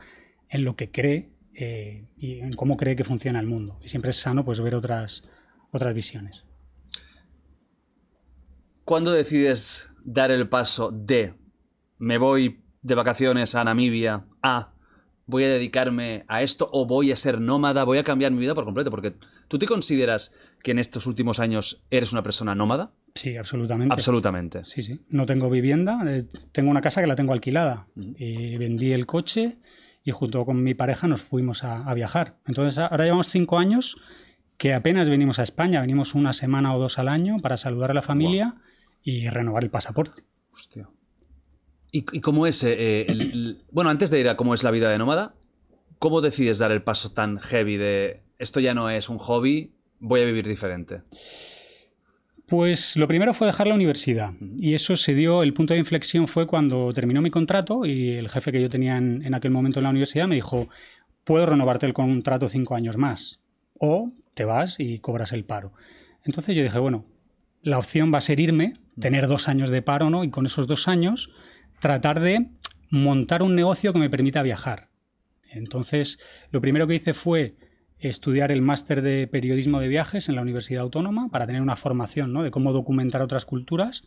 en 0.49 0.65
lo 0.65 0.75
que 0.75 0.91
cree 0.91 1.29
eh, 1.53 2.05
y 2.17 2.39
en 2.39 2.51
cómo 2.53 2.75
cree 2.75 2.97
que 2.97 3.05
funciona 3.05 3.39
el 3.39 3.47
mundo. 3.47 3.79
Y 3.81 3.87
siempre 3.87 4.11
es 4.11 4.17
sano, 4.17 4.43
pues, 4.43 4.59
ver 4.59 4.75
otras, 4.75 5.23
otras 5.71 5.93
visiones. 5.93 6.45
¿Cuándo 8.91 9.13
decides 9.13 9.89
dar 10.03 10.31
el 10.31 10.49
paso 10.49 10.91
de 10.91 11.33
me 11.97 12.17
voy 12.17 12.59
de 12.81 12.93
vacaciones 12.93 13.55
a 13.55 13.63
Namibia 13.63 14.25
a 14.43 14.73
voy 15.25 15.45
a 15.45 15.47
dedicarme 15.47 16.25
a 16.27 16.41
esto 16.41 16.69
o 16.73 16.85
voy 16.85 17.13
a 17.13 17.15
ser 17.15 17.39
nómada, 17.39 17.85
voy 17.85 17.99
a 17.99 18.03
cambiar 18.03 18.33
mi 18.33 18.39
vida 18.39 18.53
por 18.53 18.65
completo? 18.65 18.91
Porque 18.91 19.15
tú 19.47 19.57
te 19.57 19.65
consideras 19.65 20.33
que 20.61 20.71
en 20.71 20.79
estos 20.79 21.05
últimos 21.07 21.39
años 21.39 21.85
eres 21.89 22.11
una 22.11 22.21
persona 22.21 22.53
nómada? 22.53 22.91
Sí, 23.15 23.37
absolutamente. 23.37 23.93
Absolutamente. 23.93 24.65
Sí, 24.65 24.83
sí. 24.83 24.99
No 25.07 25.25
tengo 25.25 25.49
vivienda, 25.49 26.01
eh, 26.07 26.25
tengo 26.51 26.69
una 26.69 26.81
casa 26.81 26.99
que 26.99 27.07
la 27.07 27.15
tengo 27.15 27.31
alquilada. 27.31 27.87
Y 27.95 28.57
vendí 28.57 28.91
el 28.91 29.05
coche 29.05 29.55
y 30.03 30.11
junto 30.11 30.45
con 30.45 30.61
mi 30.61 30.73
pareja 30.73 31.07
nos 31.07 31.21
fuimos 31.21 31.63
a, 31.63 31.89
a 31.89 31.93
viajar. 31.93 32.39
Entonces 32.45 32.77
ahora 32.77 33.05
llevamos 33.05 33.29
cinco 33.29 33.57
años 33.57 33.95
que 34.57 34.73
apenas 34.73 35.07
venimos 35.07 35.39
a 35.39 35.43
España, 35.43 35.79
venimos 35.79 36.13
una 36.13 36.33
semana 36.33 36.75
o 36.75 36.77
dos 36.77 36.99
al 36.99 37.07
año 37.07 37.39
para 37.39 37.55
saludar 37.55 37.91
a 37.91 37.93
la 37.93 38.01
familia 38.01 38.57
y 39.03 39.27
renovar 39.27 39.63
el 39.63 39.69
pasaporte. 39.69 40.23
Hostia. 40.53 40.89
¿Y, 41.91 41.99
y 42.13 42.21
cómo 42.21 42.47
es 42.47 42.63
eh, 42.63 43.05
el- 43.07 43.21
el- 43.21 43.57
Bueno, 43.71 43.89
antes 43.89 44.09
de 44.11 44.19
ir 44.19 44.29
a 44.29 44.37
cómo 44.37 44.53
es 44.53 44.63
la 44.63 44.71
vida 44.71 44.89
de 44.89 44.97
nómada, 44.97 45.35
¿cómo 45.99 46.21
decides 46.21 46.57
dar 46.59 46.71
el 46.71 46.83
paso 46.83 47.11
tan 47.11 47.37
heavy 47.39 47.77
de 47.77 48.21
esto 48.39 48.59
ya 48.59 48.73
no 48.73 48.89
es 48.89 49.09
un 49.09 49.17
hobby, 49.17 49.71
voy 49.99 50.21
a 50.21 50.25
vivir 50.25 50.47
diferente? 50.47 51.01
Pues 52.47 52.97
lo 52.97 53.07
primero 53.07 53.33
fue 53.33 53.47
dejar 53.47 53.67
la 53.67 53.75
universidad 53.75 54.33
y 54.57 54.73
eso 54.73 54.97
se 54.97 55.15
dio, 55.15 55.41
el 55.41 55.53
punto 55.53 55.73
de 55.73 55.79
inflexión 55.79 56.27
fue 56.27 56.47
cuando 56.47 56.91
terminó 56.91 57.21
mi 57.21 57.29
contrato 57.31 57.85
y 57.85 58.09
el 58.11 58.27
jefe 58.29 58.51
que 58.51 58.61
yo 58.61 58.69
tenía 58.69 58.97
en, 58.97 59.21
en 59.23 59.33
aquel 59.33 59.51
momento 59.51 59.79
en 59.79 59.83
la 59.85 59.89
universidad 59.89 60.27
me 60.27 60.35
dijo, 60.35 60.67
puedo 61.23 61.45
renovarte 61.45 61.85
el 61.85 61.93
contrato 61.93 62.49
cinco 62.49 62.75
años 62.75 62.97
más 62.97 63.39
o 63.79 64.11
te 64.33 64.43
vas 64.43 64.79
y 64.79 64.99
cobras 64.99 65.31
el 65.31 65.45
paro. 65.45 65.71
Entonces 66.25 66.53
yo 66.55 66.61
dije, 66.63 66.77
bueno, 66.79 67.05
la 67.61 67.77
opción 67.77 68.13
va 68.13 68.17
a 68.17 68.21
ser 68.21 68.39
irme, 68.41 68.73
tener 69.01 69.27
dos 69.27 69.49
años 69.49 69.69
de 69.69 69.81
paro, 69.81 70.09
¿no? 70.09 70.23
Y 70.23 70.29
con 70.29 70.45
esos 70.45 70.65
dos 70.67 70.87
años 70.87 71.29
tratar 71.79 72.21
de 72.21 72.47
montar 72.89 73.43
un 73.43 73.55
negocio 73.55 73.91
que 73.91 73.99
me 73.99 74.09
permita 74.09 74.41
viajar. 74.41 74.89
Entonces, 75.49 76.19
lo 76.51 76.61
primero 76.61 76.87
que 76.87 76.95
hice 76.95 77.13
fue 77.13 77.55
estudiar 77.99 78.51
el 78.51 78.61
máster 78.61 79.01
de 79.01 79.27
periodismo 79.27 79.79
de 79.79 79.87
viajes 79.87 80.29
en 80.29 80.35
la 80.35 80.41
Universidad 80.41 80.83
Autónoma 80.83 81.29
para 81.29 81.45
tener 81.45 81.61
una 81.61 81.75
formación 81.75 82.33
¿no? 82.33 82.43
de 82.43 82.51
cómo 82.51 82.71
documentar 82.71 83.21
otras 83.21 83.45
culturas 83.45 84.03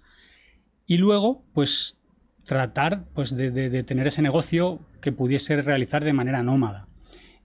y 0.86 0.98
luego, 0.98 1.44
pues, 1.52 1.98
tratar 2.44 3.04
pues, 3.14 3.36
de, 3.36 3.82
tener 3.84 4.06
ese 4.06 4.22
negocio 4.22 4.80
que 5.00 5.12
pudiese 5.12 5.60
realizar 5.62 6.04
de 6.04 6.12
manera 6.12 6.42
nómada. 6.42 6.88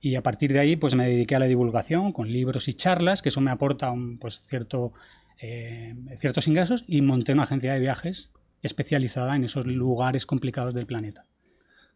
Y 0.02 0.16
a 0.16 0.24
partir 0.24 0.54
de 0.54 0.60
ahí, 0.60 0.76
pues 0.76 0.96
me 0.96 1.08
dediqué 1.08 1.36
a 1.36 1.40
la 1.40 1.46
divulgación 1.46 2.14
con 2.14 2.32
libros 2.32 2.68
y 2.68 2.74
charlas, 2.74 3.22
que 3.22 3.30
eso 3.30 3.42
me 3.42 3.52
aporta 3.52 3.92
un, 3.92 4.18
pues, 4.18 4.42
cierto, 4.42 4.94
eh, 5.42 5.96
ciertos 6.18 6.48
ingresos, 6.48 6.84
y 6.88 7.02
monté 7.02 7.34
una 7.34 7.44
agencia 7.44 7.74
de 7.74 7.80
viajes 7.80 8.32
especializada 8.62 9.36
en 9.36 9.44
esos 9.46 9.66
lugares 9.66 10.26
complicados 10.26 10.74
del 10.74 10.86
planeta. 10.86 11.26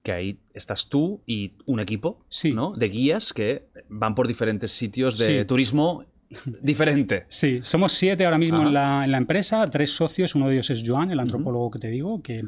que 0.01 0.11
ahí 0.11 0.39
estás 0.53 0.89
tú 0.89 1.21
y 1.25 1.53
un 1.65 1.79
equipo 1.79 2.25
Sí. 2.27 2.51
¿no? 2.51 2.73
de 2.75 2.89
guías 2.89 3.31
que 3.31 3.69
van 3.87 4.15
por 4.15 4.27
diferentes 4.27 4.71
sitios 4.73 5.17
de 5.17 5.39
Sí. 5.39 5.45
turismo 5.45 6.03
diferente. 6.61 7.25
Sí, 7.29 7.59
somos 7.63 7.93
siete 7.93 8.25
ahora 8.25 8.37
mismo 8.37 8.63
en 8.63 8.73
la, 8.73 9.05
en 9.05 9.11
la 9.11 9.17
empresa, 9.17 9.69
tres 9.69 9.91
socios, 9.91 10.35
uno 10.35 10.47
de 10.49 10.55
ellos 10.55 10.69
es 10.71 10.83
Joan, 10.85 11.11
el 11.11 11.19
antropólogo 11.21 11.71
que 11.71 11.79
te 11.79 11.87
digo, 11.87 12.21
que, 12.21 12.43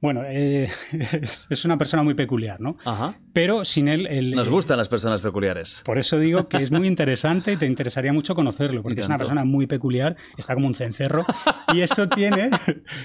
bueno, 0.00 0.22
eh, 0.26 0.68
es, 1.22 1.46
es 1.48 1.64
una 1.64 1.78
persona 1.78 2.02
muy 2.02 2.14
peculiar, 2.14 2.60
¿no? 2.60 2.76
Ajá. 2.84 3.18
Pero 3.32 3.64
sin 3.64 3.88
él... 3.88 4.06
El, 4.06 4.32
Nos 4.32 4.48
gustan 4.48 4.76
las 4.78 4.88
personas 4.88 5.20
peculiares. 5.20 5.82
Por 5.84 5.98
eso 5.98 6.18
digo 6.18 6.48
que 6.48 6.58
es 6.58 6.70
muy 6.70 6.86
interesante 6.86 7.52
y 7.52 7.56
te 7.56 7.66
interesaría 7.66 8.12
mucho 8.12 8.34
conocerlo, 8.34 8.82
porque 8.82 9.00
es 9.00 9.06
una 9.06 9.18
persona 9.18 9.44
muy 9.44 9.66
peculiar, 9.66 10.16
está 10.36 10.54
como 10.54 10.66
un 10.66 10.74
cencerro, 10.74 11.24
y 11.74 11.80
eso 11.80 12.08
tiene 12.08 12.50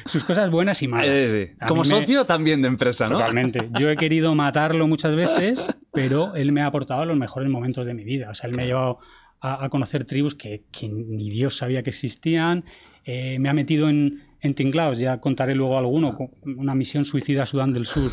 sus 0.06 0.24
cosas 0.24 0.52
buenas 0.52 0.82
y 0.82 0.88
malas. 0.88 1.20
Sí. 1.32 1.48
A 1.60 1.68
Como 1.68 1.84
mí 1.84 1.90
me- 1.90 1.96
socio 1.96 2.26
también 2.26 2.62
de 2.62 2.68
empresa, 2.68 3.08
¿no? 3.08 3.18
Totalmente. 3.18 3.70
Yo 3.80 3.90
he 3.90 3.98
querido 3.98 4.36
matarlo 4.36 4.88
muchas 4.88 5.16
veces, 5.16 5.76
pero 5.94 6.36
él 6.36 6.52
me 6.52 6.62
ha 6.62 6.66
aportado 6.68 7.06
los 7.06 7.18
mejores 7.18 7.50
momentos 7.50 7.86
de 7.86 7.94
mi 7.94 8.04
vida. 8.04 8.30
O 8.30 8.34
sea, 8.34 8.50
él 8.50 8.56
me 8.56 8.64
ha 8.64 8.66
llevado 8.66 9.00
a, 9.40 9.66
a 9.66 9.70
conocer 9.70 10.06
tribus 10.06 10.36
que, 10.36 10.64
que 10.72 10.88
ni 10.90 11.30
Dios 11.30 11.58
sabía 11.58 11.84
que 11.84 11.90
existían. 11.90 12.64
Eh, 13.06 13.40
me 13.40 13.50
ha 13.50 13.54
metido 13.54 13.90
en, 13.90 14.22
en 14.42 14.54
tinglaos, 14.56 14.98
ya 15.00 15.20
contaré 15.20 15.56
luego 15.56 15.78
alguno, 15.78 16.18
con 16.18 16.30
una 16.58 16.76
misión 16.76 17.06
suicida 17.06 17.44
a 17.44 17.46
Sudán 17.46 17.74
del 17.74 17.86
Sur, 17.86 18.12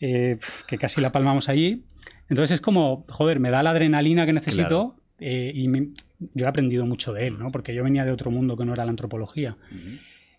eh, 0.00 0.38
que 0.66 0.78
casi 0.78 1.00
la 1.00 1.12
palmamos 1.12 1.48
allí. 1.48 1.84
Entonces 2.28 2.54
es 2.54 2.60
como, 2.60 3.04
joder, 3.08 3.38
me 3.40 3.50
da 3.50 3.62
la 3.62 3.70
adrenalina 3.70 4.26
que 4.26 4.32
necesito 4.32 4.96
eh, 5.18 5.52
y 5.54 5.68
me- 5.68 5.88
yo 6.34 6.46
he 6.46 6.48
aprendido 6.48 6.84
mucho 6.86 7.12
de 7.12 7.26
él, 7.28 7.38
¿no? 7.38 7.50
Porque 7.52 7.74
yo 7.74 7.84
venía 7.84 8.04
de 8.04 8.10
otro 8.12 8.30
mundo 8.30 8.56
que 8.56 8.64
no 8.64 8.72
era 8.72 8.84
la 8.84 8.90
antropología. 8.90 9.56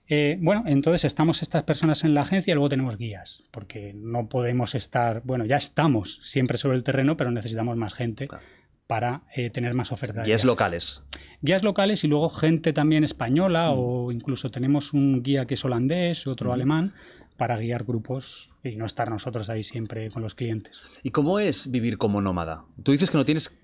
Eh, 0.10 0.38
bueno, 0.42 0.63
entonces 0.68 1.06
estamos 1.06 1.42
estas 1.42 1.63
personas 1.63 2.03
en 2.03 2.13
la 2.13 2.22
agencia 2.22 2.51
y 2.51 2.56
luego 2.56 2.68
tenemos 2.70 2.98
guías, 2.98 3.44
porque 3.51 3.94
no 3.96 4.27
podemos 4.27 4.75
estar, 4.75 5.22
bueno, 5.24 5.46
ya 5.46 5.56
estamos 5.56 6.20
siempre 6.24 6.58
sobre 6.58 6.75
el 6.77 6.84
terreno, 6.84 7.15
pero 7.15 7.32
necesitamos 7.32 7.77
más 7.77 7.94
gente 7.94 8.27
Claro. 8.27 8.44
Para 8.87 9.23
eh, 9.35 9.49
tener 9.49 9.73
más 9.73 9.91
oferta. 9.91 10.21
de 10.21 10.25
Guías 10.27 10.43
locales. 10.45 11.01
Guías 11.41 11.63
locales 11.63 12.03
y 12.03 12.07
luego 12.07 12.29
gente 12.29 12.73
también 12.73 13.03
española 13.03 13.71
o 13.71 14.11
incluso 14.11 14.51
tenemos 14.51 14.93
un 14.93 15.23
guía 15.23 15.45
que 15.45 15.53
es 15.55 15.65
holandés, 15.65 16.27
otro 16.27 16.53
alemán, 16.53 16.93
para 17.37 17.57
guiar 17.57 17.83
grupos 17.83 18.51
y 18.63 18.75
no 18.75 18.85
estar 18.85 19.09
nosotros 19.09 19.49
ahí 19.49 19.63
siempre 19.63 20.09
con 20.11 20.21
los 20.21 20.35
clientes. 20.35 20.79
¿Y 21.01 21.11
cómo 21.11 21.39
es 21.39 21.71
vivir 21.71 21.97
como 21.97 22.21
nómada? 22.21 22.65
Tú 22.83 22.91
dices 22.91 23.09
que 23.09 23.17
no 23.17 23.25
tienes 23.25 23.57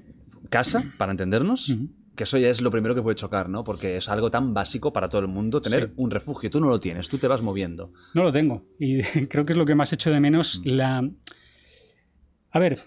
casa, 0.49 0.83
para 0.97 1.11
entendernos, 1.11 1.73
que 2.15 2.23
eso 2.23 2.38
ya 2.38 2.49
es 2.49 2.59
lo 2.61 2.71
primero 2.71 2.95
que 2.95 3.01
puede 3.01 3.15
chocar, 3.15 3.47
¿no? 3.49 3.63
Porque 3.63 3.97
es 3.97 4.09
algo 4.09 4.31
tan 4.31 4.53
básico 4.53 4.91
para 4.91 5.07
todo 5.07 5.21
el 5.21 5.27
mundo 5.27 5.61
tener 5.61 5.88
Sí. 5.89 5.93
un 5.97 6.11
refugio. 6.11 6.49
Tú 6.49 6.59
no 6.59 6.67
lo 6.67 6.79
tienes, 6.79 7.07
tú 7.07 7.17
te 7.17 7.27
vas 7.27 7.41
moviendo. 7.41 7.93
No 8.13 8.23
lo 8.23 8.31
tengo. 8.33 8.65
Y 8.79 9.01
creo 9.27 9.45
que 9.45 9.53
es 9.53 9.57
lo 9.57 9.65
que 9.65 9.75
más 9.75 9.93
echo 9.93 10.11
de 10.11 10.19
menos. 10.19 10.61
La... 10.65 11.07
A 12.51 12.57
ver, 12.59 12.81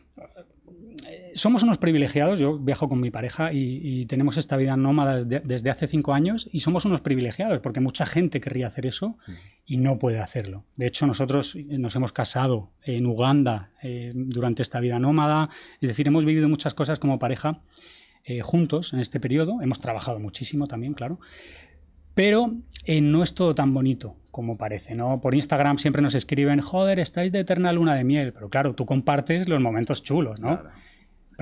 somos 1.34 1.62
unos 1.62 1.78
privilegiados. 1.78 2.40
Yo 2.40 2.58
viajo 2.58 2.88
con 2.88 3.00
mi 3.00 3.10
pareja 3.10 3.52
y, 3.52 3.80
y 3.82 4.06
tenemos 4.06 4.36
esta 4.36 4.56
vida 4.56 4.76
nómada 4.76 5.16
desde, 5.16 5.40
desde 5.40 5.70
hace 5.70 5.88
cinco 5.88 6.14
años 6.14 6.48
y 6.52 6.60
somos 6.60 6.84
unos 6.84 7.00
privilegiados 7.00 7.60
porque 7.60 7.80
mucha 7.80 8.06
gente 8.06 8.40
querría 8.40 8.66
hacer 8.66 8.86
eso 8.86 9.16
y 9.64 9.76
no 9.76 9.98
puede 9.98 10.20
hacerlo. 10.20 10.64
De 10.76 10.86
hecho, 10.86 11.06
nosotros 11.06 11.56
nos 11.56 11.96
hemos 11.96 12.12
casado 12.12 12.70
en 12.82 13.06
Uganda 13.06 13.70
eh, 13.82 14.12
durante 14.14 14.62
esta 14.62 14.80
vida 14.80 14.98
nómada. 14.98 15.50
Es 15.80 15.88
decir, 15.88 16.06
hemos 16.06 16.24
vivido 16.24 16.48
muchas 16.48 16.74
cosas 16.74 16.98
como 16.98 17.18
pareja 17.18 17.60
eh, 18.24 18.40
juntos 18.40 18.92
en 18.92 19.00
este 19.00 19.20
periodo. 19.20 19.60
Hemos 19.62 19.80
trabajado 19.80 20.18
muchísimo 20.18 20.66
también, 20.66 20.94
claro. 20.94 21.18
Pero 22.14 22.54
eh, 22.84 23.00
no 23.00 23.22
es 23.22 23.34
todo 23.34 23.54
tan 23.54 23.72
bonito 23.72 24.16
como 24.30 24.58
parece, 24.58 24.94
¿no? 24.94 25.20
Por 25.20 25.34
Instagram 25.34 25.78
siempre 25.78 26.02
nos 26.02 26.14
escriben, 26.14 26.60
joder, 26.60 26.98
estáis 26.98 27.32
de 27.32 27.40
eterna 27.40 27.72
luna 27.72 27.94
de 27.94 28.04
miel. 28.04 28.32
Pero 28.32 28.50
claro, 28.50 28.74
tú 28.74 28.86
compartes 28.86 29.48
los 29.48 29.60
momentos 29.60 30.02
chulos, 30.02 30.40
¿no? 30.40 30.60
Claro. 30.60 30.70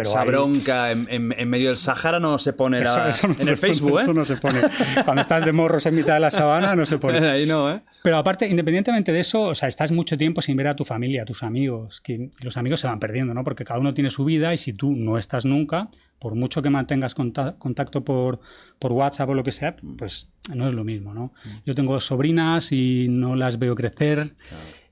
Pero 0.02 0.10
Esa 0.10 0.20
hay- 0.22 0.28
bronca 0.28 0.90
en, 0.92 1.06
en- 1.10 1.34
en 1.36 1.48
medio 1.48 1.68
del 1.68 1.76
Sáhara 1.76 2.20
no 2.20 2.38
se 2.38 2.52
pone 2.52 2.82
Eso- 2.82 2.98
la- 2.98 3.10
eso 3.10 3.28
no 3.28 3.34
en 3.34 3.42
se 3.42 3.50
el 3.52 3.56
Facebook, 3.56 3.98
¿eh? 3.98 4.02
Eso 4.02 4.14
no 4.14 4.24
se 4.24 4.36
pone. 4.36 4.60
Cuando 5.04 5.20
estás 5.22 5.44
de 5.44 5.52
morros 5.52 5.84
en 5.86 5.94
mitad 5.94 6.14
de 6.14 6.20
la 6.20 6.30
sabana, 6.30 6.74
no 6.76 6.86
se 6.86 6.98
pone. 6.98 7.18
Ahí 7.28 7.46
no, 7.46 7.70
¿eh? 7.72 7.80
Pero 8.02 8.16
aparte, 8.16 8.48
independientemente 8.48 9.12
de 9.12 9.20
eso, 9.20 9.42
o 9.48 9.54
sea, 9.54 9.68
estás 9.68 9.92
mucho 9.92 10.16
tiempo 10.16 10.40
sin 10.40 10.56
ver 10.56 10.68
a 10.68 10.76
tu 10.76 10.84
familia, 10.84 11.22
a 11.22 11.24
tus 11.26 11.42
amigos, 11.42 12.00
que 12.00 12.30
los 12.42 12.56
amigos 12.56 12.80
se 12.80 12.86
van 12.86 12.98
perdiendo, 12.98 13.34
¿no? 13.34 13.44
Porque 13.44 13.64
cada 13.64 13.78
uno 13.80 13.92
tiene 13.94 14.08
su 14.10 14.24
vida 14.24 14.54
y 14.54 14.58
si 14.58 14.72
tú 14.72 14.92
no 14.96 15.18
estás 15.18 15.44
nunca, 15.44 15.90
por 16.18 16.34
mucho 16.34 16.62
que 16.62 16.70
mantengas 16.70 17.14
conta- 17.14 17.56
contacto 17.58 18.02
por, 18.04 18.40
por 18.78 18.92
WhatsApp 18.92 19.28
o 19.30 19.34
lo 19.34 19.44
que 19.44 19.52
sea, 19.52 19.76
pues 19.98 20.30
no 20.54 20.66
es 20.68 20.74
lo 20.74 20.84
mismo, 20.84 21.12
¿no? 21.14 21.32
Yo 21.66 21.74
tengo 21.74 22.00
sobrinas 22.00 22.72
y 22.72 23.06
no 23.10 23.36
las 23.36 23.58
veo 23.58 23.74
crecer, 23.74 24.34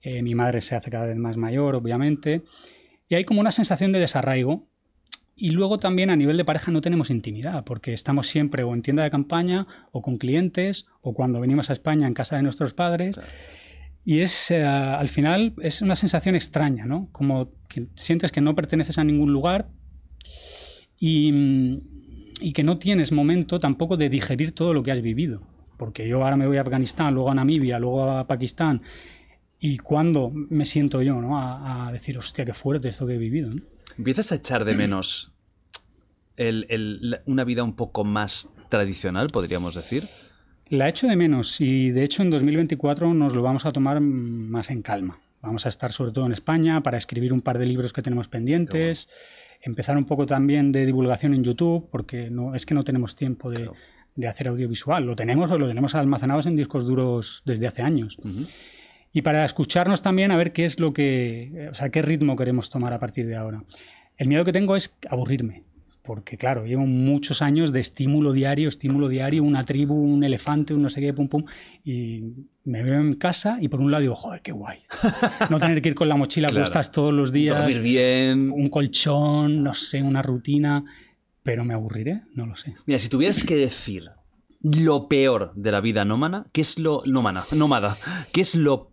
eh, 0.03 0.23
mi 0.23 0.35
madre 0.35 0.61
se 0.61 0.77
hace 0.77 0.91
cada 0.91 1.07
vez 1.07 1.17
más 1.17 1.37
mayor, 1.37 1.75
obviamente, 1.75 2.43
y 3.09 3.15
hay 3.15 3.25
como 3.25 3.41
una 3.41 3.53
sensación 3.53 3.91
de 3.93 3.99
desarraigo. 4.01 4.68
Y 5.41 5.51
luego 5.51 5.79
también 5.79 6.11
a 6.11 6.17
nivel 6.17 6.37
de 6.37 6.45
pareja 6.45 6.73
no 6.73 6.81
tenemos 6.81 7.11
intimidad, 7.11 7.65
porque 7.65 7.93
estamos 7.93 8.27
siempre 8.27 8.65
o 8.65 8.75
en 8.75 8.83
tienda 8.83 9.05
de 9.05 9.11
campaña, 9.11 9.69
o 9.93 10.03
con 10.03 10.19
clientes, 10.19 10.87
o 11.01 11.15
cuando 11.15 11.39
venimos 11.39 11.71
a 11.71 11.75
España 11.75 12.09
en 12.09 12.15
casa 12.15 12.35
de 12.37 12.43
nuestros 12.43 12.75
padres. 12.75 13.15
Claro. 13.15 13.31
Y 14.05 14.21
es, 14.21 14.51
eh, 14.51 14.65
al 14.65 15.09
final, 15.09 15.55
es 15.63 15.81
una 15.81 15.95
sensación 15.95 16.35
extraña, 16.35 16.87
¿no? 16.87 17.09
Como 17.13 17.53
que 17.69 17.87
sientes 17.95 18.33
que 18.33 18.41
no 18.41 18.57
perteneces 18.57 18.99
a 18.99 19.05
ningún 19.05 19.33
lugar 19.33 19.69
y, 20.99 21.31
mm, 21.31 21.81
y 22.41 22.53
que 22.53 22.65
no 22.65 22.79
tienes 22.79 23.13
momento 23.13 23.61
tampoco 23.61 23.97
de 23.97 24.09
digerir 24.09 24.53
todo 24.53 24.75
lo 24.75 24.83
que 24.83 24.91
has 24.91 25.03
vivido. 25.03 25.43
Porque 25.77 26.09
yo 26.09 26.25
ahora 26.25 26.37
me 26.37 26.49
voy 26.49 26.57
a 26.57 26.63
Afganistán, 26.63 27.15
luego 27.15 27.31
a 27.31 27.35
Namibia, 27.35 27.79
luego 27.79 28.11
a 28.11 28.27
Pakistán. 28.27 28.83
¿Y 29.61 29.79
cuándo 29.79 30.33
me 30.33 30.65
siento 30.65 31.01
yo, 31.01 31.21
¿no? 31.21 31.39
A, 31.39 31.87
a 31.87 31.93
decir, 31.93 32.19
hostia, 32.19 32.45
qué 32.45 32.55
fuerte 32.55 32.89
esto 32.89 33.07
que 33.07 33.15
he 33.15 33.19
vivido, 33.19 33.55
¿no? 33.55 33.63
¿Empiezas 33.97 34.33
a 34.33 34.37
echar 34.37 34.65
de 34.65 34.75
menos 34.77 35.33
el- 36.37 36.67
el- 36.69 37.21
una 37.27 37.45
vida 37.45 37.63
un 37.65 37.75
poco 37.75 38.05
más 38.05 38.51
tradicional, 38.69 39.29
podríamos 39.29 39.75
decir? 39.75 40.09
La 40.69 40.89
echo 40.89 41.07
de 41.07 41.17
menos 41.17 41.61
y 41.61 41.91
de 41.91 42.05
hecho 42.05 42.23
en 42.23 42.31
2024 42.31 43.15
nos 43.15 43.35
lo 43.35 43.43
vamos 43.43 43.65
a 43.65 43.73
tomar 43.73 44.01
más 44.01 44.71
en 44.71 44.83
calma. 44.83 45.19
Vamos 45.41 45.65
a 45.67 45.69
estar 45.71 45.93
sobre 45.93 46.13
todo 46.13 46.27
en 46.27 46.33
España 46.33 46.83
para 46.83 46.99
escribir 46.99 47.33
un 47.33 47.41
par 47.41 47.59
de 47.59 47.65
libros 47.67 47.93
que 47.93 48.03
tenemos 48.03 48.29
pendientes, 48.29 49.09
empezar 49.63 49.97
un 49.97 50.05
poco 50.05 50.27
también 50.27 50.71
de 50.73 50.85
divulgación 50.85 51.33
en 51.33 51.43
YouTube, 51.43 51.89
porque 51.91 52.29
no, 52.29 52.55
es 52.55 52.67
que 52.67 52.75
no 52.75 52.85
tenemos 52.85 53.17
tiempo 53.17 53.49
de, 53.51 53.57
Claro. 53.57 53.75
de 54.17 54.29
hacer 54.29 54.49
audiovisual. 54.49 55.07
Lo 55.07 55.17
tenemos, 55.17 55.49
lo 55.49 55.67
tenemos 55.69 55.95
almacenados 55.95 56.45
en 56.47 56.57
discos 56.57 56.85
duros 56.87 57.43
desde 57.47 57.67
hace 57.69 57.83
años. 57.83 58.19
Y 59.19 59.23
para 59.23 59.45
escucharnos 59.45 60.01
también 60.01 60.31
a 60.31 60.37
ver 60.37 60.53
qué 60.53 60.65
es 60.65 60.79
lo 60.79 60.93
que, 60.93 61.67
o 61.73 61.75
sea, 61.75 61.89
qué 61.91 62.03
ritmo 62.03 62.37
queremos 62.37 62.71
tomar 62.71 62.93
a 62.93 63.01
partir 63.01 63.27
de 63.27 63.35
ahora. 63.35 63.65
El 64.17 64.29
miedo 64.29 64.45
que 64.45 64.53
tengo 64.53 64.77
es 64.77 64.97
aburrirme, 65.11 65.65
porque 66.05 66.37
claro, 66.37 66.67
llevo 66.67 66.87
muchos 66.87 67.43
años 67.43 67.73
de 67.73 67.81
estímulo 67.81 68.33
diario, 68.33 68.69
estímulo 68.69 69.09
diario, 69.09 69.43
una 69.43 69.65
tribu, 69.65 69.97
un 69.97 70.23
elefante, 70.23 70.73
un 70.73 70.83
no 70.83 70.89
sé 70.89 71.01
qué, 71.01 71.13
pum 71.13 71.27
pum, 71.27 71.43
y 71.83 72.23
me 72.63 72.85
veo 72.85 73.01
en 73.01 73.15
casa 73.15 73.59
y 73.61 73.67
por 73.67 73.81
un 73.81 73.91
lado 73.91 74.03
digo, 74.03 74.15
joder, 74.15 74.41
qué 74.41 74.53
guay. 74.53 74.79
No 75.51 75.59
tener 75.59 75.83
que 75.83 75.89
ir 75.89 75.95
con 75.97 76.09
la 76.09 76.15
mochila 76.15 76.47
Claro. 76.51 76.63
puestas 76.63 76.93
todos 76.93 77.13
los 77.13 77.33
días, 77.33 77.59
Dormir 77.59 77.81
bien. 77.83 78.53
un 78.53 78.69
colchón, 78.69 79.65
no 79.65 79.75
sé, 79.75 80.01
una 80.01 80.23
rutina, 80.23 80.85
pero 81.43 81.65
me 81.65 81.75
aburriré, 81.75 82.23
no 82.35 82.47
lo 82.47 82.55
sé. 82.55 82.77
Mira, 82.87 83.01
si 83.01 83.09
tuvieras 83.09 83.43
que 83.43 83.57
decir 83.57 84.11
lo 84.61 85.09
peor 85.09 85.53
de 85.57 85.73
la 85.73 85.81
vida 85.81 86.05
nómana, 86.05 86.47
¿qué 86.53 86.61
es 86.61 86.79
lo 86.79 87.01
nómana, 87.05 87.43
nómada? 87.51 87.97
¿Qué 88.33 88.43
es 88.43 88.55
lo, 88.55 88.93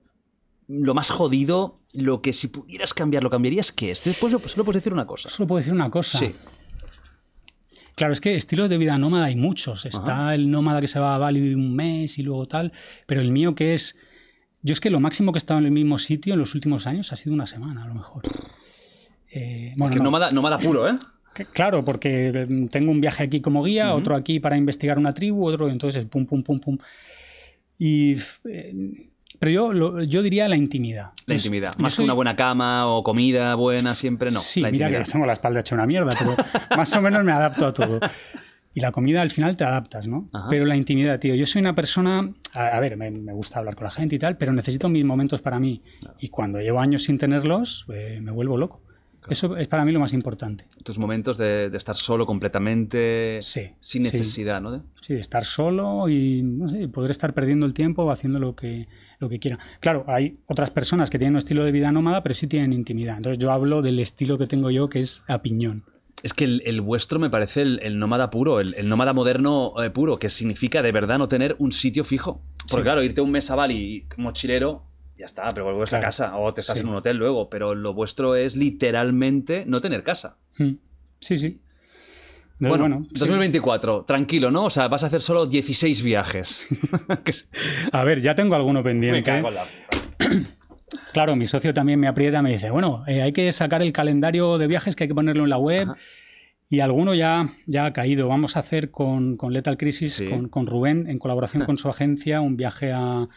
lo 0.68 0.94
más 0.94 1.10
jodido? 1.10 1.80
Lo 1.94 2.22
que 2.22 2.34
si 2.34 2.48
pudieras 2.50 2.94
cambiar, 2.94 3.24
lo 3.24 3.30
cambiarías, 3.30 3.72
¿qué 3.72 3.92
es? 3.92 4.04
Después 4.04 4.34
lo- 4.34 4.40
solo 4.40 4.66
puedes 4.66 4.82
decir 4.82 4.94
una 4.94 5.06
cosa. 5.08 5.30
Solo 5.30 5.48
puedo 5.48 5.58
decir 5.58 5.74
una 5.74 5.90
cosa. 5.90 6.18
Sí. 6.20 6.34
Claro, 7.96 8.12
es 8.12 8.20
que 8.20 8.36
estilos 8.36 8.70
de 8.70 8.78
vida 8.78 8.98
nómada 8.98 9.26
hay 9.26 9.36
muchos. 9.38 9.86
Está 9.86 10.36
el 10.36 10.52
nómada 10.52 10.82
que 10.82 10.88
se 10.88 11.00
va 11.00 11.16
a 11.16 11.18
Bali 11.18 11.54
un 11.54 11.74
mes 11.76 12.18
y 12.20 12.24
luego 12.24 12.46
tal, 12.48 12.74
pero 13.08 13.22
el 13.22 13.32
mío 13.32 13.56
que 13.56 13.74
es... 13.74 13.98
Yo 14.62 14.74
es 14.74 14.82
que 14.82 14.90
lo 14.90 15.00
máximo 15.00 15.32
que 15.32 15.38
he 15.38 15.40
estado 15.40 15.60
en 15.60 15.66
el 15.68 15.72
mismo 15.72 15.98
sitio 15.98 16.34
en 16.34 16.40
los 16.40 16.56
últimos 16.56 16.88
años 16.88 17.14
ha 17.14 17.16
sido 17.16 17.34
una 17.34 17.48
semana, 17.48 17.84
a 17.84 17.88
lo 17.88 17.94
mejor. 17.94 18.24
Eh, 19.32 19.74
bueno, 19.78 19.94
Que 19.94 20.00
no. 20.00 20.06
nómada, 20.06 20.32
nómada 20.32 20.58
puro, 20.60 20.90
¿eh? 20.90 20.96
Claro, 21.54 21.86
porque 21.86 22.30
eh, 22.34 22.68
tengo 22.72 22.92
un 22.92 23.00
viaje 23.00 23.24
aquí 23.24 23.42
como 23.42 23.64
guía, 23.64 23.94
otro 23.94 24.16
aquí 24.16 24.40
para 24.40 24.58
investigar 24.58 24.98
una 24.98 25.14
tribu, 25.14 25.46
otro 25.48 25.70
entonces 25.70 26.06
pum, 26.08 26.26
pum, 26.26 26.42
pum, 26.44 26.60
pum. 26.60 26.78
Y, 27.78 28.16
eh, 28.50 29.10
pero 29.40 29.52
yo, 29.52 29.74
lo- 29.74 30.04
yo 30.04 30.22
diría 30.22 30.48
la 30.48 30.56
intimidad. 30.56 31.12
La 31.26 31.36
intimidad. 31.36 31.76
Más 31.78 31.96
que 31.96 32.02
una 32.04 32.14
buena 32.14 32.36
cama 32.36 32.88
o 32.88 33.04
comida 33.04 33.56
buena, 33.56 33.96
siempre 33.96 34.32
no. 34.32 34.40
Sí, 34.42 34.62
la 34.62 34.72
mira 34.72 34.88
que 34.88 34.94
intimidad. 34.94 35.12
tengo 35.12 35.26
la 35.26 35.34
espalda 35.34 35.60
hecha 35.62 35.76
una 35.76 35.86
mierda, 35.86 36.12
pero 36.18 36.36
más 36.78 36.96
o 36.96 37.02
menos 37.02 37.24
me 37.24 37.32
adapto 37.32 37.66
a 37.68 37.74
todo. 37.74 38.00
Y 38.74 38.82
la 38.82 38.92
comida 38.92 39.22
al 39.22 39.32
final 39.32 39.56
te 39.56 39.64
adaptas, 39.64 40.06
¿no? 40.08 40.28
Ajá. 40.34 40.48
Pero 40.50 40.66
la 40.66 40.76
intimidad, 40.76 41.18
tío. 41.20 41.34
Yo 41.36 41.46
soy 41.46 41.62
una 41.62 41.74
persona, 41.76 42.30
a, 42.54 42.68
a 42.68 42.80
ver, 42.82 42.98
me, 42.98 43.10
me 43.10 43.32
gusta 43.32 43.60
hablar 43.60 43.76
con 43.76 43.86
la 43.86 43.92
gente 43.92 44.16
y 44.16 44.20
tal, 44.20 44.36
pero 44.38 44.52
necesito 44.52 44.90
mis 44.90 45.06
momentos 45.06 45.42
para 45.42 45.60
mí. 45.62 45.82
Y 46.20 46.28
cuando 46.28 46.60
llevo 46.60 46.80
años 46.82 47.04
sin 47.04 47.18
tenerlos, 47.18 47.86
eh, 47.94 48.20
me 48.22 48.32
vuelvo 48.32 48.58
loco. 48.58 48.82
Eso 49.30 49.58
es 49.58 49.68
para 49.68 49.86
mí 49.86 49.92
lo 49.92 50.00
más 50.00 50.14
importante. 50.14 50.66
Tus 50.84 51.00
momentos 51.00 51.38
de, 51.40 51.70
de 51.72 51.78
estar 51.78 51.96
solo 51.96 52.26
completamente, 52.28 53.40
Sí, 53.42 53.62
sin 53.80 54.06
sí. 54.06 54.12
necesidad, 54.18 54.62
¿no? 54.62 54.72
De- 54.72 54.82
Sí, 55.02 55.14
estar 55.14 55.44
solo 55.46 56.10
y 56.10 56.42
no 56.44 56.68
sé, 56.70 56.88
poder 56.90 57.12
estar 57.12 57.34
perdiendo 57.34 57.66
el 57.66 57.74
tiempo 57.74 58.12
haciendo 58.12 58.40
lo 58.40 58.56
que, 58.56 58.88
lo 59.20 59.30
que 59.30 59.40
quiera. 59.40 59.60
Claro, 59.80 60.04
hay 60.08 60.38
otras 60.48 60.72
personas 60.72 61.10
que 61.10 61.18
tienen 61.18 61.34
un 61.36 61.40
estilo 61.40 61.64
de 61.64 61.72
vida 61.72 61.92
nómada, 61.92 62.22
pero 62.24 62.36
sí 62.36 62.48
tienen 62.48 62.74
intimidad. 62.74 63.18
Entonces 63.18 63.40
yo 63.40 63.52
hablo 63.52 63.82
del 63.82 64.00
estilo 64.00 64.38
que 64.38 64.48
tengo 64.48 64.70
yo, 64.72 64.90
que 64.90 65.00
es 65.02 65.24
a 65.28 65.42
piñón. 65.42 65.84
Es 66.24 66.34
que 66.34 66.46
el, 66.46 66.62
el 66.66 66.82
vuestro 66.82 67.20
me 67.20 67.30
parece 67.30 67.62
el, 67.62 67.80
el 67.84 68.00
nómada 68.00 68.30
puro, 68.30 68.60
el, 68.60 68.74
el 68.76 68.90
nómada 68.90 69.14
moderno 69.14 69.74
eh, 69.84 69.90
puro, 69.92 70.18
que 70.18 70.30
significa 70.30 70.82
de 70.82 70.92
verdad 70.92 71.18
no 71.20 71.28
tener 71.28 71.56
un 71.60 71.72
sitio 71.72 72.04
fijo. 72.04 72.42
Porque 72.70 72.78
Sí. 72.78 72.84
claro, 72.84 73.04
irte 73.04 73.22
un 73.22 73.30
mes 73.32 73.52
a 73.52 73.56
Bali 73.56 74.08
mochilero, 74.18 74.84
ya 75.18 75.26
está, 75.26 75.46
pero 75.54 75.66
vuelves 75.66 75.94
a 75.94 76.00
Claro. 76.00 76.06
casa 76.08 76.36
o 76.38 76.54
te 76.54 76.62
estás 76.62 76.78
Sí. 76.78 76.84
en 76.84 76.90
un 76.90 76.96
hotel 76.96 77.18
luego. 77.18 77.50
Pero 77.50 77.76
lo 77.76 77.94
vuestro 77.94 78.36
es 78.36 78.56
literalmente 78.56 79.66
no 79.68 79.82
tener 79.82 80.04
casa. 80.04 80.38
Mm. 80.58 80.72
Sí, 81.20 81.38
sí. 81.38 81.60
Bueno, 82.60 82.78
bueno, 82.80 83.04
sí. 83.14 83.20
2024, 83.20 84.06
tranquilo, 84.06 84.50
¿no? 84.52 84.66
O 84.66 84.70
sea, 84.70 84.88
vas 84.88 85.04
a 85.04 85.08
hacer 85.08 85.22
solo 85.22 85.46
16 85.46 86.02
viajes. 86.04 86.66
A 87.92 88.04
ver, 88.04 88.22
ya 88.22 88.34
tengo 88.36 88.56
alguno 88.56 88.80
Me 88.80 88.90
pendiente. 88.92 89.24
cago 89.24 89.50
en 89.50 89.56
la- 89.56 89.66
Claro, 91.14 91.36
mi 91.36 91.48
socio 91.48 91.74
también 91.74 92.00
me 92.00 92.08
aprieta, 92.08 92.42
me 92.42 92.52
dice, 92.52 92.70
bueno, 92.70 93.04
eh, 93.08 93.22
hay 93.22 93.32
que 93.34 93.52
sacar 93.52 93.82
el 93.82 93.92
calendario 93.94 94.58
de 94.58 94.68
viajes 94.68 94.96
que 94.96 95.06
hay 95.06 95.08
que 95.08 95.16
ponerlo 95.16 95.44
en 95.44 95.50
la 95.50 95.58
web. 95.58 95.90
Ajá. 95.90 95.98
Y 96.70 96.80
alguno 96.80 97.14
ya, 97.14 97.54
ya 97.68 97.86
ha 97.86 97.94
caído. 97.94 98.28
Vamos 98.28 98.56
a 98.58 98.60
hacer 98.60 98.90
con, 98.92 99.38
con 99.38 99.54
Lethal 99.54 99.78
Crisis, 99.78 100.14
Sí. 100.14 100.28
con, 100.28 100.50
con 100.50 100.66
Rubén, 100.68 101.08
en 101.10 101.20
colaboración 101.20 101.64
con 101.66 101.78
su 101.78 101.90
agencia, 101.90 102.42
un 102.42 102.58
viaje 102.58 102.92
a, 102.92 103.28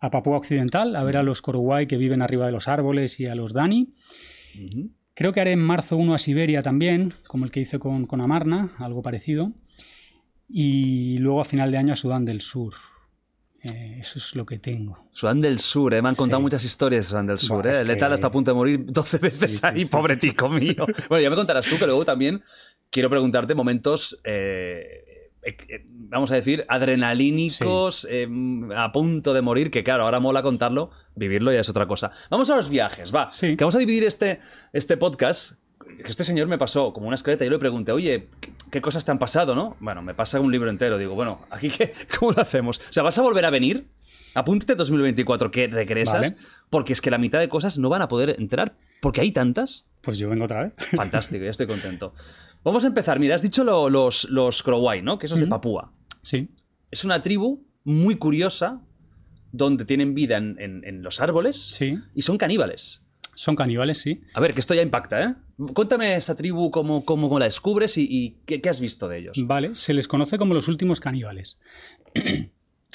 a 0.00 0.10
Papúa 0.10 0.36
Occidental, 0.36 0.94
a 0.96 1.02
ver 1.02 1.16
a 1.16 1.22
los 1.22 1.42
Coruguay 1.42 1.86
que 1.86 1.96
viven 1.96 2.22
arriba 2.22 2.46
de 2.46 2.52
los 2.52 2.68
árboles 2.68 3.18
y 3.20 3.26
a 3.26 3.34
los 3.34 3.52
Dani. 3.52 3.94
Ujú. 4.62 4.90
Creo 5.14 5.32
que 5.32 5.40
haré 5.40 5.52
en 5.52 5.60
marzo 5.60 5.96
uno 5.96 6.14
a 6.14 6.18
Siberia 6.18 6.62
también, 6.62 7.14
como 7.28 7.44
el 7.44 7.50
que 7.50 7.60
hice 7.60 7.78
con, 7.78 8.06
con 8.06 8.20
Amarna, 8.20 8.72
algo 8.78 9.00
parecido. 9.02 9.52
Y 10.48 11.18
luego 11.18 11.40
a 11.40 11.44
final 11.44 11.70
de 11.70 11.78
año 11.78 11.92
a 11.92 11.96
Sudán 11.96 12.24
del 12.24 12.40
Sur. 12.40 12.74
Eh, 13.62 13.96
eso 14.00 14.18
es 14.18 14.34
lo 14.36 14.44
que 14.44 14.58
tengo. 14.58 15.08
Sudán 15.10 15.40
del 15.40 15.58
Sur, 15.58 15.94
¿eh? 15.94 16.02
me 16.02 16.10
han 16.10 16.14
contado 16.14 16.40
Sí. 16.40 16.42
muchas 16.42 16.64
historias 16.64 17.04
de 17.06 17.10
Sudán 17.10 17.26
del 17.26 17.38
Sur. 17.38 17.62
Buah, 17.62 17.80
¿eh? 17.80 17.84
Letal 17.84 18.10
que- 18.10 18.14
está 18.16 18.26
a 18.26 18.30
punto 18.30 18.50
de 18.50 18.54
morir 18.56 18.84
12 18.84 19.18
veces 19.18 19.52
Sí, 19.52 19.56
sí, 19.56 19.66
ahí, 19.66 19.84
mío. 20.50 20.84
bueno, 21.08 21.22
ya 21.22 21.30
me 21.30 21.36
contarás 21.36 21.64
tú 21.66 21.78
que 21.78 21.86
luego 21.86 22.04
también 22.04 22.42
quiero 22.90 23.08
preguntarte 23.08 23.54
momentos, 23.54 24.20
eh, 24.24 25.03
vamos 25.90 26.30
a 26.30 26.34
decir, 26.34 26.64
adrenalínicos, 26.68 28.06
eh, 28.10 28.28
a 28.76 28.92
punto 28.92 29.34
de 29.34 29.42
morir, 29.42 29.70
que 29.70 29.84
claro, 29.84 30.04
ahora 30.04 30.20
mola 30.20 30.42
contarlo, 30.42 30.90
vivirlo 31.14 31.52
ya 31.52 31.60
es 31.60 31.68
otra 31.68 31.86
cosa. 31.86 32.10
Vamos 32.30 32.50
a 32.50 32.56
los 32.56 32.68
viajes, 32.68 33.14
va. 33.14 33.30
Sí. 33.30 33.56
Que 33.56 33.64
vamos 33.64 33.76
a 33.76 33.78
dividir 33.78 34.04
este, 34.04 34.40
este 34.72 34.96
podcast. 34.96 35.52
que 36.02 36.08
Este 36.08 36.24
señor 36.24 36.48
me 36.48 36.58
pasó 36.58 36.92
como 36.92 37.06
una 37.06 37.14
escaleta 37.16 37.44
y 37.44 37.48
yo 37.48 37.52
le 37.52 37.58
pregunté, 37.58 37.92
oye, 37.92 38.28
¿qué, 38.40 38.52
qué 38.70 38.80
cosas 38.80 39.04
te 39.04 39.10
han 39.10 39.18
pasado, 39.18 39.54
no? 39.54 39.76
Bueno, 39.80 40.02
me 40.02 40.14
pasa 40.14 40.40
un 40.40 40.50
libro 40.50 40.70
entero. 40.70 40.98
Digo, 40.98 41.14
bueno, 41.14 41.46
¿aquí 41.50 41.68
qué, 41.70 41.92
cómo 42.18 42.32
lo 42.32 42.42
hacemos? 42.42 42.78
O 42.78 42.92
sea, 42.92 43.02
¿vas 43.02 43.18
a 43.18 43.22
volver 43.22 43.44
a 43.44 43.50
venir? 43.50 43.88
Apúntate 44.34 44.74
2024 44.74 45.50
que 45.50 45.68
regresas, 45.68 46.32
Vale. 46.32 46.36
porque 46.68 46.92
es 46.92 47.00
que 47.00 47.10
la 47.10 47.18
mitad 47.18 47.38
de 47.38 47.48
cosas 47.48 47.78
no 47.78 47.88
van 47.88 48.02
a 48.02 48.08
poder 48.08 48.34
entrar, 48.38 48.76
porque 49.00 49.20
hay 49.20 49.30
tantas. 49.30 49.86
Pues 50.00 50.18
yo 50.18 50.28
vengo 50.28 50.44
otra 50.44 50.64
vez. 50.64 50.74
Fantástico, 50.96 51.44
ya 51.44 51.50
estoy 51.50 51.68
contento. 51.68 52.14
Vamos 52.64 52.84
a 52.84 52.88
empezar. 52.88 53.20
Mira, 53.20 53.34
has 53.34 53.42
dicho 53.42 53.62
lo- 53.64 53.90
los, 53.90 54.24
los 54.30 54.62
Crowai, 54.62 55.02
¿no? 55.02 55.18
Que 55.18 55.26
esos 55.26 55.38
de 55.38 55.44
Ujú. 55.44 55.50
Papúa. 55.50 55.92
Sí. 56.22 56.48
Es 56.90 57.04
una 57.04 57.22
tribu 57.22 57.66
muy 57.84 58.16
curiosa 58.16 58.80
donde 59.52 59.84
tienen 59.84 60.14
vida 60.14 60.36
en, 60.38 60.56
en- 60.58 60.82
en 60.84 61.02
los 61.02 61.20
árboles 61.20 61.56
Sí. 61.56 61.94
y 62.14 62.22
son 62.22 62.38
caníbales. 62.38 63.02
Son 63.36 63.56
caníbales, 63.56 63.98
sí. 63.98 64.20
A 64.32 64.40
ver, 64.40 64.54
que 64.54 64.60
esto 64.60 64.74
ya 64.74 64.82
impacta, 64.82 65.22
¿eh? 65.22 65.34
Cuéntame 65.74 66.14
esa 66.16 66.36
tribu, 66.36 66.70
cómo, 66.70 67.04
cómo 67.04 67.36
la 67.38 67.46
descubres 67.46 67.98
y, 67.98 68.06
y 68.08 68.38
qué, 68.46 68.60
qué 68.60 68.68
has 68.68 68.80
visto 68.80 69.08
de 69.08 69.18
ellos. 69.18 69.36
Vale, 69.44 69.74
se 69.74 69.92
les 69.92 70.06
conoce 70.08 70.38
como 70.38 70.54
los 70.54 70.68
últimos 70.68 71.00
caníbales. 71.00 71.58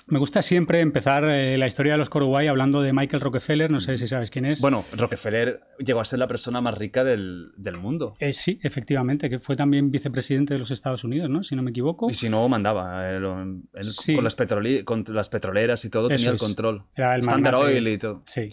Me 0.09 0.17
gusta 0.19 0.41
siempre 0.41 0.79
empezar 0.79 1.23
eh, 1.29 1.57
la 1.57 1.67
historia 1.67 1.91
de 1.93 1.97
los 1.99 2.09
Korowai 2.09 2.47
hablando 2.47 2.81
de 2.81 2.93
Michael 2.93 3.21
Rockefeller, 3.21 3.69
no 3.69 3.79
sé 3.79 3.97
si 3.97 4.07
sabes 4.07 4.31
quién 4.31 4.45
es. 4.45 4.59
Bueno, 4.61 4.83
Rockefeller 4.97 5.59
llegó 5.77 6.01
a 6.01 6.05
ser 6.05 6.17
la 6.19 6.27
persona 6.27 6.61
más 6.61 6.77
rica 6.77 7.03
del, 7.03 7.51
del 7.57 7.77
mundo. 7.77 8.15
Eh, 8.19 8.33
sí, 8.33 8.59
efectivamente, 8.63 9.29
que 9.29 9.39
fue 9.39 9.55
también 9.55 9.91
vicepresidente 9.91 10.53
de 10.55 10.59
los 10.59 10.71
Estados 10.71 11.03
Unidos, 11.03 11.29
¿no? 11.29 11.43
Si 11.43 11.55
no 11.55 11.61
me 11.61 11.69
equivoco. 11.71 12.09
Y 12.09 12.15
si 12.15 12.27
no, 12.29 12.47
mandaba. 12.49 13.11
eh, 13.13 13.17
él 13.17 13.85
Sí. 13.91 14.15
con, 14.15 14.23
las 14.23 14.37
petroli- 14.37 14.83
con 14.83 15.03
las 15.09 15.29
petroleras 15.29 15.85
y 15.85 15.89
todo 15.89 16.07
Eso 16.09 16.17
tenía 16.17 16.29
el 16.31 16.35
es. 16.37 16.41
control. 16.41 16.83
Era 16.95 17.15
el 17.15 17.21
Standard 17.21 17.53
magnate. 17.55 17.73
Oil 17.77 17.87
y 17.87 17.97
todo. 17.97 18.23
Sí. 18.25 18.49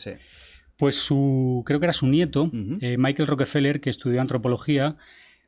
Pues 0.77 0.97
su, 0.97 1.63
creo 1.65 1.81
que 1.81 1.87
era 1.87 1.93
su 1.95 2.07
nieto, 2.07 2.51
eh, 2.81 2.97
Michael 2.99 3.27
Rockefeller, 3.29 3.81
que 3.81 3.89
estudió 3.89 4.21
antropología, 4.21 4.97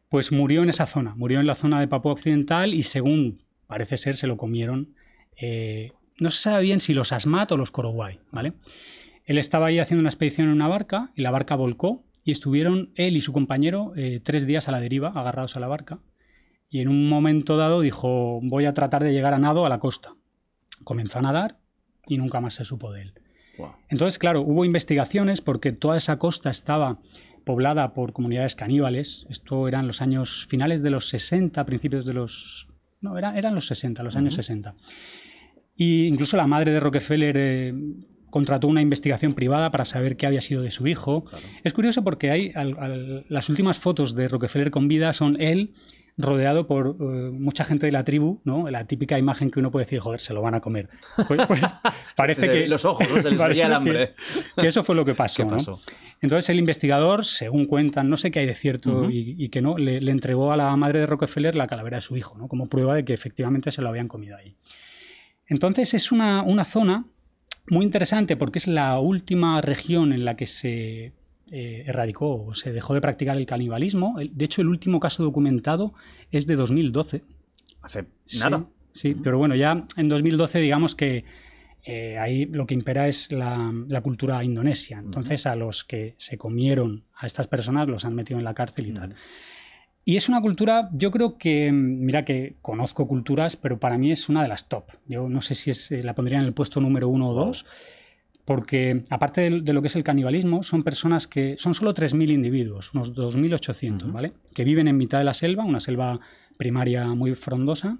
pues 0.08 0.32
murió 0.32 0.62
en 0.62 0.70
esa 0.70 0.86
zona, 0.86 1.14
murió 1.16 1.38
en 1.40 1.46
la 1.46 1.54
zona 1.54 1.80
de 1.80 1.86
Papúa 1.88 2.12
Occidental 2.12 2.72
y 2.72 2.82
según 2.82 3.42
parece 3.66 3.98
ser 3.98 4.16
se 4.16 4.26
lo 4.26 4.38
comieron. 4.38 4.94
eh, 5.40 5.92
no 6.20 6.30
se 6.30 6.40
sabe 6.42 6.62
bien 6.62 6.80
si 6.80 6.94
los 6.94 7.12
Asmat 7.12 7.50
o 7.52 7.56
los 7.56 7.70
Korowai, 7.70 8.20
¿vale? 8.30 8.54
Él 9.24 9.38
estaba 9.38 9.66
ahí 9.66 9.78
haciendo 9.78 10.00
una 10.00 10.08
expedición 10.08 10.48
en 10.48 10.54
una 10.54 10.68
barca 10.68 11.12
y 11.14 11.22
la 11.22 11.30
barca 11.30 11.54
volcó 11.54 12.04
y 12.24 12.30
estuvieron 12.32 12.92
él 12.94 13.16
y 13.16 13.20
su 13.20 13.32
compañero 13.32 13.92
eh, 13.96 14.20
tres 14.22 14.46
días 14.46 14.68
a 14.68 14.72
la 14.72 14.80
deriva, 14.80 15.08
agarrados 15.14 15.56
a 15.56 15.60
la 15.60 15.68
barca. 15.68 16.00
Y 16.70 16.80
en 16.80 16.88
un 16.88 17.08
momento 17.08 17.56
dado 17.56 17.80
dijo, 17.80 18.40
voy 18.42 18.64
a 18.66 18.74
tratar 18.74 19.02
de 19.04 19.12
llegar 19.12 19.32
a 19.34 19.38
nado 19.38 19.64
a 19.64 19.68
la 19.68 19.78
costa. 19.78 20.14
Comenzó 20.84 21.18
a 21.18 21.22
nadar 21.22 21.58
y 22.06 22.18
nunca 22.18 22.40
más 22.40 22.54
se 22.54 22.64
supo 22.64 22.92
de 22.92 23.02
él. 23.02 23.14
Wow. 23.58 23.72
Entonces, 23.88 24.18
claro, 24.18 24.42
hubo 24.42 24.64
investigaciones 24.64 25.40
porque 25.40 25.72
toda 25.72 25.96
esa 25.96 26.18
costa 26.18 26.50
estaba 26.50 27.00
poblada 27.44 27.94
por 27.94 28.12
comunidades 28.12 28.54
caníbales. 28.54 29.26
Esto 29.30 29.66
eran 29.68 29.86
los 29.86 30.02
años 30.02 30.46
finales 30.48 30.82
de 30.82 30.90
los 30.90 31.08
60, 31.08 31.64
principios 31.64 32.04
de 32.04 32.12
los... 32.14 32.68
No, 33.00 33.16
era- 33.16 33.36
eran 33.38 33.54
los 33.54 33.66
60, 33.66 34.02
los 34.02 34.16
años 34.16 34.34
Ujú. 34.34 34.42
60. 34.42 34.74
Y 35.78 36.06
incluso 36.06 36.36
la 36.36 36.46
madre 36.46 36.72
de 36.72 36.80
Rockefeller 36.80 37.36
eh, 37.38 37.74
contrató 38.30 38.66
una 38.68 38.82
investigación 38.82 39.32
privada 39.32 39.70
para 39.70 39.84
saber 39.86 40.16
qué 40.18 40.26
había 40.26 40.40
sido 40.42 40.60
de 40.60 40.70
su 40.70 40.86
hijo. 40.86 41.24
Claro. 41.24 41.46
Es 41.64 41.72
curioso 41.72 42.04
porque 42.04 42.30
hay 42.30 42.52
al- 42.54 42.76
al- 42.78 43.24
las 43.28 43.48
últimas 43.48 43.78
fotos 43.78 44.14
de 44.14 44.28
Rockefeller 44.28 44.70
con 44.70 44.88
vida 44.88 45.12
son 45.14 45.40
él 45.40 45.72
rodeado 46.20 46.66
por 46.66 46.96
eh, 47.00 47.04
mucha 47.32 47.62
gente 47.62 47.86
de 47.86 47.92
la 47.92 48.02
tribu, 48.02 48.40
¿no? 48.42 48.68
La 48.70 48.86
típica 48.88 49.16
imagen 49.20 49.52
que 49.52 49.60
uno 49.60 49.70
puede 49.70 49.84
decir, 49.86 50.00
joder, 50.00 50.20
se 50.20 50.34
lo 50.34 50.42
van 50.42 50.56
a 50.56 50.60
comer. 50.60 50.88
Pues, 51.28 51.46
pues 51.46 51.62
parece 52.16 52.50
que... 52.50 52.66
Los 52.66 52.84
ojos, 52.84 53.06
¿no? 53.08 53.22
se 53.22 53.30
les 53.30 53.40
veía 53.48 53.66
el 53.66 53.72
hambre. 53.72 54.14
Que, 54.56 54.62
que 54.62 54.66
eso 54.66 54.82
fue 54.82 54.96
lo 54.96 55.04
que 55.04 55.14
pasó, 55.14 55.44
¿Qué 55.48 55.54
¿no? 55.54 55.78
Entonces 56.20 56.48
el 56.50 56.58
investigador, 56.58 57.24
según 57.24 57.66
cuentan, 57.66 58.10
no 58.10 58.16
sé 58.16 58.32
qué 58.32 58.40
hay 58.40 58.46
de 58.46 58.56
cierto 58.56 59.08
y, 59.08 59.36
y 59.38 59.48
que 59.50 59.62
no, 59.62 59.78
le, 59.78 60.00
le 60.00 60.10
entregó 60.10 60.50
a 60.52 60.56
la 60.56 60.74
madre 60.74 60.98
de 60.98 61.06
Rockefeller 61.06 61.54
la 61.54 61.68
calavera 61.68 61.98
de 61.98 62.02
su 62.02 62.16
hijo, 62.16 62.36
¿no? 62.36 62.48
como 62.48 62.68
prueba 62.68 62.96
de 62.96 63.04
que 63.04 63.14
efectivamente 63.14 63.70
se 63.70 63.80
lo 63.80 63.88
habían 63.88 64.08
comido 64.08 64.36
ahí. 64.36 64.56
Entonces 65.48 65.94
es 65.94 66.12
una, 66.12 66.42
una 66.42 66.64
zona 66.64 67.06
muy 67.68 67.84
interesante 67.84 68.36
porque 68.36 68.58
es 68.58 68.66
la 68.66 68.98
última 68.98 69.60
región 69.60 70.12
en 70.12 70.24
la 70.24 70.36
que 70.36 70.46
se 70.46 71.12
eh, 71.50 71.84
erradicó 71.86 72.44
o 72.44 72.54
se 72.54 72.72
dejó 72.72 72.94
de 72.94 73.00
practicar 73.00 73.36
el 73.36 73.46
canibalismo. 73.46 74.16
De 74.18 74.44
hecho, 74.44 74.60
el 74.60 74.68
último 74.68 75.00
caso 75.00 75.22
documentado 75.22 75.94
es 76.30 76.46
de 76.46 76.56
2012. 76.56 77.22
Hace 77.82 78.06
Sí, 78.26 78.38
nada. 78.38 78.66
Sí, 78.92 79.14
pero 79.14 79.38
bueno, 79.38 79.54
ya 79.54 79.86
en 79.96 80.08
2012 80.08 80.58
digamos 80.60 80.94
que 80.94 81.24
eh, 81.84 82.18
ahí 82.18 82.46
lo 82.46 82.66
que 82.66 82.74
impera 82.74 83.08
es 83.08 83.32
la, 83.32 83.72
la 83.88 84.00
cultura 84.02 84.44
indonesia. 84.44 84.98
Entonces 84.98 85.46
a 85.46 85.56
los 85.56 85.84
que 85.84 86.14
se 86.18 86.36
comieron 86.36 87.04
a 87.16 87.26
estas 87.26 87.46
personas 87.46 87.88
los 87.88 88.04
han 88.04 88.14
metido 88.14 88.38
en 88.38 88.44
la 88.44 88.54
cárcel 88.54 88.88
y 88.88 88.92
tal. 88.92 89.14
Y 90.08 90.16
es 90.16 90.30
una 90.30 90.40
cultura, 90.40 90.88
yo 90.94 91.10
creo 91.10 91.36
que, 91.36 91.70
mira 91.70 92.24
que 92.24 92.54
conozco 92.62 93.06
culturas, 93.06 93.58
pero 93.58 93.78
para 93.78 93.98
mí 93.98 94.10
es 94.10 94.30
una 94.30 94.40
de 94.40 94.48
las 94.48 94.66
top. 94.66 94.84
Yo 95.06 95.28
no 95.28 95.42
sé 95.42 95.54
si 95.54 95.70
es, 95.70 95.92
eh, 95.92 96.02
la 96.02 96.14
pondría 96.14 96.38
en 96.38 96.46
el 96.46 96.54
puesto 96.54 96.80
número 96.80 97.10
uno 97.10 97.28
o 97.28 97.34
dos, 97.34 97.66
porque 98.46 99.02
aparte 99.10 99.42
de, 99.42 99.60
de 99.60 99.72
lo 99.74 99.82
que 99.82 99.88
es 99.88 99.96
el 99.96 100.04
canibalismo, 100.04 100.62
son 100.62 100.82
personas 100.82 101.28
que 101.28 101.56
son 101.58 101.74
solo 101.74 101.92
3.000 101.92 102.30
individuos, 102.32 102.94
unos 102.94 103.14
2.800, 103.14 104.04
Ujú. 104.04 104.12
¿vale? 104.12 104.32
Que 104.54 104.64
viven 104.64 104.88
en 104.88 104.96
mitad 104.96 105.18
de 105.18 105.24
la 105.24 105.34
selva, 105.34 105.66
una 105.66 105.78
selva 105.78 106.18
primaria 106.56 107.04
muy 107.08 107.34
frondosa, 107.34 107.98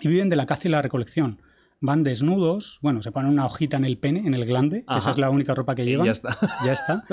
y 0.00 0.08
viven 0.08 0.30
de 0.30 0.34
la 0.34 0.46
caza 0.46 0.66
y 0.66 0.72
la 0.72 0.82
recolección. 0.82 1.38
Van 1.80 2.02
desnudos, 2.02 2.78
bueno, 2.82 3.02
se 3.02 3.12
ponen 3.12 3.30
una 3.30 3.46
hojita 3.46 3.76
en 3.76 3.84
el 3.84 3.98
pene, 3.98 4.20
en 4.26 4.34
el 4.34 4.44
glande, 4.46 4.82
Ajá. 4.88 4.98
esa 4.98 5.10
es 5.10 5.18
la 5.18 5.30
única 5.30 5.54
ropa 5.54 5.74
que 5.76 5.84
Y 5.84 5.86
llevan. 5.90 6.06
ya 6.06 6.12
está. 6.12 6.36
Ya 6.64 6.72
está. 6.72 7.04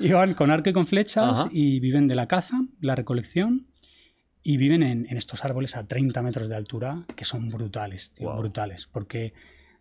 Y 0.00 0.10
van 0.10 0.34
con 0.34 0.50
arco 0.50 0.68
y 0.68 0.72
con 0.72 0.86
flechas 0.86 1.40
Ajá. 1.40 1.48
y 1.52 1.78
viven 1.80 2.08
de 2.08 2.16
la 2.16 2.26
caza, 2.26 2.60
la 2.80 2.96
recolección 2.96 3.68
y 4.42 4.56
viven 4.56 4.82
en, 4.82 5.06
en 5.08 5.16
estos 5.16 5.44
árboles 5.44 5.76
a 5.76 5.86
30 5.86 6.22
metros 6.22 6.48
de 6.48 6.56
altura 6.56 7.04
que 7.14 7.24
son 7.24 7.48
brutales, 7.50 8.10
tío, 8.12 8.28
Wow. 8.30 8.38
brutales. 8.40 8.88
Porque 8.90 9.32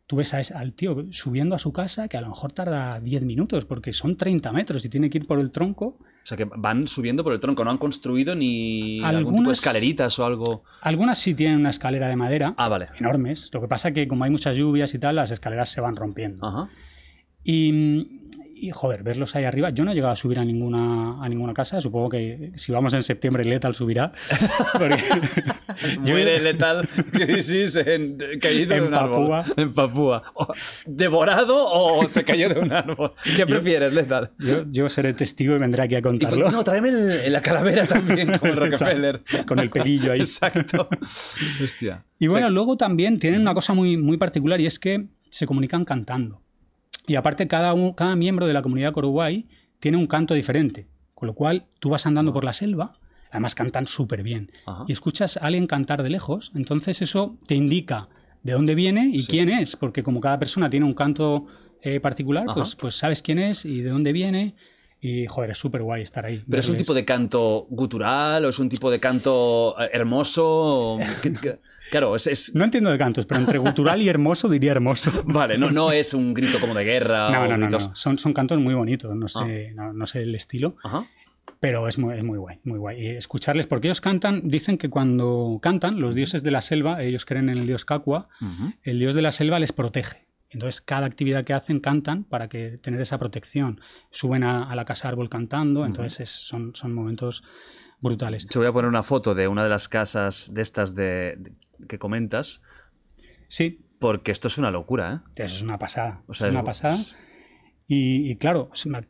tú 0.09 0.15
ves 0.15 0.33
a 0.33 0.39
ese- 0.39 0.55
al 0.55 0.73
tío 0.73 1.05
subiendo 1.11 1.53
a 1.53 1.59
su 1.59 1.71
casa 1.71 2.07
que 2.07 2.17
a 2.17 2.21
lo 2.21 2.29
mejor 2.29 2.51
tarda 2.51 2.99
10 2.99 3.23
minutos 3.25 3.65
porque 3.65 3.93
son 3.93 4.17
30 4.17 4.51
metros 4.51 4.83
y 4.83 4.89
tiene 4.89 5.07
que 5.11 5.19
ir 5.19 5.27
por 5.27 5.39
el 5.39 5.51
tronco. 5.51 5.99
O 6.23 6.25
sea 6.29 6.35
que 6.35 6.45
van 6.45 6.87
subiendo 6.87 7.23
por 7.23 7.31
el 7.31 7.39
tronco, 7.39 7.63
no 7.63 7.69
han 7.69 7.77
construido 7.77 8.33
ni 8.35 9.01
algún 9.03 9.19
tipo 9.19 9.31
de 9.33 9.37
Algunas- 9.37 9.59
escaleritas 9.59 10.17
o 10.17 10.25
algo. 10.25 10.63
Algunas 10.81 11.19
sí 11.19 11.35
tienen 11.35 11.59
una 11.59 11.69
escalera 11.69 12.07
de 12.07 12.15
madera, 12.15 12.55
Ah, 12.57 12.69
vale. 12.69 12.87
enormes. 12.99 13.51
Lo 13.53 13.61
que 13.61 13.67
pasa 13.67 13.91
que 13.93 14.07
como 14.07 14.23
hay 14.23 14.31
muchas 14.31 14.57
lluvias 14.57 14.91
y 14.95 14.99
tal, 14.99 15.15
las 15.15 15.29
escaleras 15.29 15.69
se 15.69 15.79
van 15.79 15.95
rompiendo. 15.95 16.43
Ajá. 16.43 16.69
Y, 17.43 18.07
y, 18.61 18.71
joder, 18.71 19.03
verlos 19.03 19.35
ahí 19.35 19.43
arriba. 19.45 19.69
Yo 19.71 19.83
no 19.85 19.91
he 19.91 19.95
llegado 19.95 20.13
a 20.13 20.15
subir 20.15 20.39
a 20.39 20.45
ninguna, 20.45 21.23
a 21.23 21.29
ninguna 21.29 21.53
casa. 21.53 21.79
Supongo 21.81 22.09
que 22.09 22.51
si 22.55 22.71
vamos 22.71 22.93
en 22.93 23.03
septiembre, 23.03 23.45
Lethal 23.45 23.73
subirá. 23.75 24.11
Porque 24.73 24.97
yo- 26.03 26.13
Muere 26.13 26.39
letal 26.39 26.87
crisis 27.11 27.75
en, 27.75 28.17
caído 28.41 28.75
En 28.75 28.81
de 28.81 28.87
un 28.87 28.93
árbol. 28.93 29.29
Papúa. 29.29 29.45
En 29.57 29.73
Papúa. 29.73 30.23
O- 30.33 30.53
¿Devorado 30.85 31.67
o 31.69 32.07
se 32.07 32.23
cayó 32.23 32.49
de 32.49 32.59
un 32.59 32.71
árbol? 32.71 33.13
¿Qué 33.35 33.45
prefieres, 33.45 33.93
letal? 33.93 34.31
yo, 34.39 34.63
yo 34.71 34.89
seré 34.89 35.13
testigo 35.13 35.55
y 35.55 35.59
vendré 35.59 35.83
aquí 35.83 35.95
a 35.95 36.01
pues, 36.01 36.19
contarlo. 36.19 36.51
no, 36.51 36.63
tráeme 36.63 36.89
el- 36.89 37.31
la 37.33 37.41
calavera 37.41 37.85
también, 37.85 38.37
como 38.37 38.51
el 38.51 38.57
Rockefeller. 38.57 39.21
Con 39.47 39.59
el 39.59 39.69
pelillo 39.69 40.11
ahí. 40.11 40.21
Exacto. 40.21 40.87
Hostia. 41.63 42.03
Y 42.19 42.27
bueno, 42.27 42.49
luego 42.49 42.77
también 42.77 43.19
tienen 43.19 43.41
una 43.41 43.53
cosa 43.53 43.73
muy, 43.73 43.97
muy 43.97 44.17
particular 44.17 44.59
y 44.59 44.65
es 44.65 44.79
que 44.79 45.07
se 45.29 45.45
comunican 45.45 45.85
cantando. 45.85 46.41
Y 47.09 47.15
aparte, 47.15 47.47
cada, 47.47 47.73
un- 47.73 47.93
cada 47.93 48.15
miembro 48.15 48.45
de 48.47 48.53
la 48.53 48.61
comunidad 48.61 48.93
Coruguay 48.93 49.47
tiene 49.79 49.97
un 49.97 50.07
canto 50.07 50.33
diferente. 50.35 50.87
Con 51.15 51.27
lo 51.27 51.33
cual, 51.33 51.65
tú 51.79 51.89
vas 51.89 52.05
andando 52.05 52.31
por 52.31 52.43
la 52.45 52.53
selva, 52.53 52.91
además 53.31 53.55
cantan 53.55 53.87
súper 53.87 54.23
bien. 54.23 54.51
Ajá. 54.65 54.85
Y 54.87 54.91
escuchas 54.93 55.35
a 55.37 55.41
alguien 55.47 55.67
cantar 55.67 56.03
de 56.03 56.09
lejos, 56.09 56.51
entonces 56.55 57.01
eso 57.01 57.37
te 57.47 57.55
indica 57.55 58.07
de 58.43 58.53
dónde 58.53 58.75
viene 58.75 59.09
y 59.11 59.21
Sí. 59.23 59.27
quién 59.27 59.49
es, 59.49 59.75
porque 59.75 60.03
como 60.03 60.19
cada 60.21 60.39
persona 60.39 60.69
tiene 60.69 60.85
un 60.85 60.93
canto 60.93 61.45
eh, 61.81 61.99
particular, 61.99 62.43
Ajá. 62.45 62.55
pues, 62.55 62.75
pues 62.75 62.95
sabes 62.95 63.21
quién 63.21 63.39
es 63.39 63.65
y 63.65 63.81
de 63.81 63.89
dónde 63.89 64.11
viene. 64.13 64.53
Y 65.01 65.27
joder, 65.27 65.51
es 65.51 65.57
súper 65.57 65.81
guay 65.81 66.01
estar 66.01 66.25
ahí. 66.25 66.43
¿Pero 66.49 66.59
es 66.59 66.67
un 66.67 66.73
verles. 66.73 66.85
tipo 66.87 66.93
de 66.93 67.05
canto 67.05 67.65
gutural 67.69 68.43
o 68.45 68.49
es 68.49 68.59
un 68.59 68.67
tipo 68.69 68.91
de 68.91 68.99
canto 68.99 69.75
eh, 69.79 69.89
hermoso? 69.93 70.97
¿Qué- 71.21 71.33
qué- 71.33 71.59
Claro, 71.89 72.15
es, 72.15 72.27
es- 72.27 72.53
No 72.53 72.63
entiendo 72.65 72.91
de 72.91 72.97
cantos, 72.99 73.25
pero 73.25 73.39
entre 73.39 73.57
gutural 73.57 73.99
y 74.01 74.09
hermoso 74.09 74.47
diría 74.47 74.71
hermoso. 74.71 75.11
Vale, 75.25 75.57
no, 75.57 75.71
no 75.71 75.91
es 75.91 76.13
un 76.13 76.33
grito 76.35 76.59
como 76.59 76.73
de 76.75 76.83
guerra 76.83 77.31
No, 77.31 77.41
o 77.41 77.47
no, 77.47 77.57
gritos. 77.57 77.87
no. 77.89 77.95
Son, 77.95 78.17
son 78.19 78.33
cantos 78.33 78.59
muy 78.59 78.75
bonitos, 78.75 79.15
no 79.15 79.25
Ah. 79.25 79.45
sé, 79.45 79.71
no, 79.73 79.91
no 79.93 80.05
sé 80.05 80.21
el 80.21 80.35
estilo, 80.35 80.75
Ajá. 80.83 81.07
pero 81.59 81.87
es 81.87 81.97
muy, 81.97 82.15
es 82.15 82.23
muy 82.23 82.37
guay, 82.37 82.59
muy 82.63 82.77
guay. 82.77 83.01
Y 83.01 83.07
escucharles, 83.07 83.65
porque 83.65 83.87
ellos 83.87 84.01
cantan, 84.01 84.41
dicen 84.49 84.77
que 84.77 84.89
cuando 84.89 85.57
cantan, 85.63 85.99
los 85.99 86.13
dioses 86.13 86.43
de 86.43 86.51
la 86.51 86.61
selva, 86.61 87.01
ellos 87.01 87.25
creen 87.25 87.49
en 87.49 87.57
el 87.57 87.65
dios 87.65 87.85
Kakua, 87.85 88.27
Ujú. 88.39 88.73
el 88.83 88.99
dios 88.99 89.15
de 89.15 89.21
la 89.23 89.31
selva 89.31 89.57
les 89.59 89.71
protege. 89.71 90.27
Entonces, 90.51 90.81
cada 90.81 91.05
actividad 91.05 91.43
que 91.43 91.53
hacen 91.53 91.79
cantan 91.79 92.23
para 92.23 92.49
que 92.49 92.77
tener 92.79 93.01
esa 93.01 93.17
protección. 93.17 93.81
Suben 94.09 94.43
a, 94.43 94.73
la 94.75 94.85
casa 94.85 95.07
árbol 95.07 95.29
cantando, 95.29 95.85
entonces 95.85 96.29
son, 96.29 96.75
son 96.75 96.93
momentos 96.93 97.43
brutales. 97.99 98.47
Te 98.47 98.57
voy 98.57 98.67
a 98.67 98.71
poner 98.71 98.89
una 98.89 99.03
foto 99.03 99.35
de 99.35 99.47
una 99.47 99.63
de 99.63 99.69
las 99.69 99.87
casas 99.87 100.53
de 100.53 100.61
estas 100.61 100.95
de, 100.95 101.37
que 101.87 101.99
comentas. 101.99 102.61
Sí. 103.47 103.85
Porque 103.99 104.31
esto 104.31 104.47
es 104.47 104.57
una 104.57 104.71
locura, 104.71 105.23
¿eh? 105.35 105.43
Eso 105.43 105.55
es 105.55 105.61
una 105.61 105.77
pasada. 105.77 106.21
O 106.27 106.33
sea, 106.33 106.47
es 106.47 106.53
una 106.53 106.63
pasada. 106.63 106.95
Y, 107.91 108.35
claro, 108.35 108.69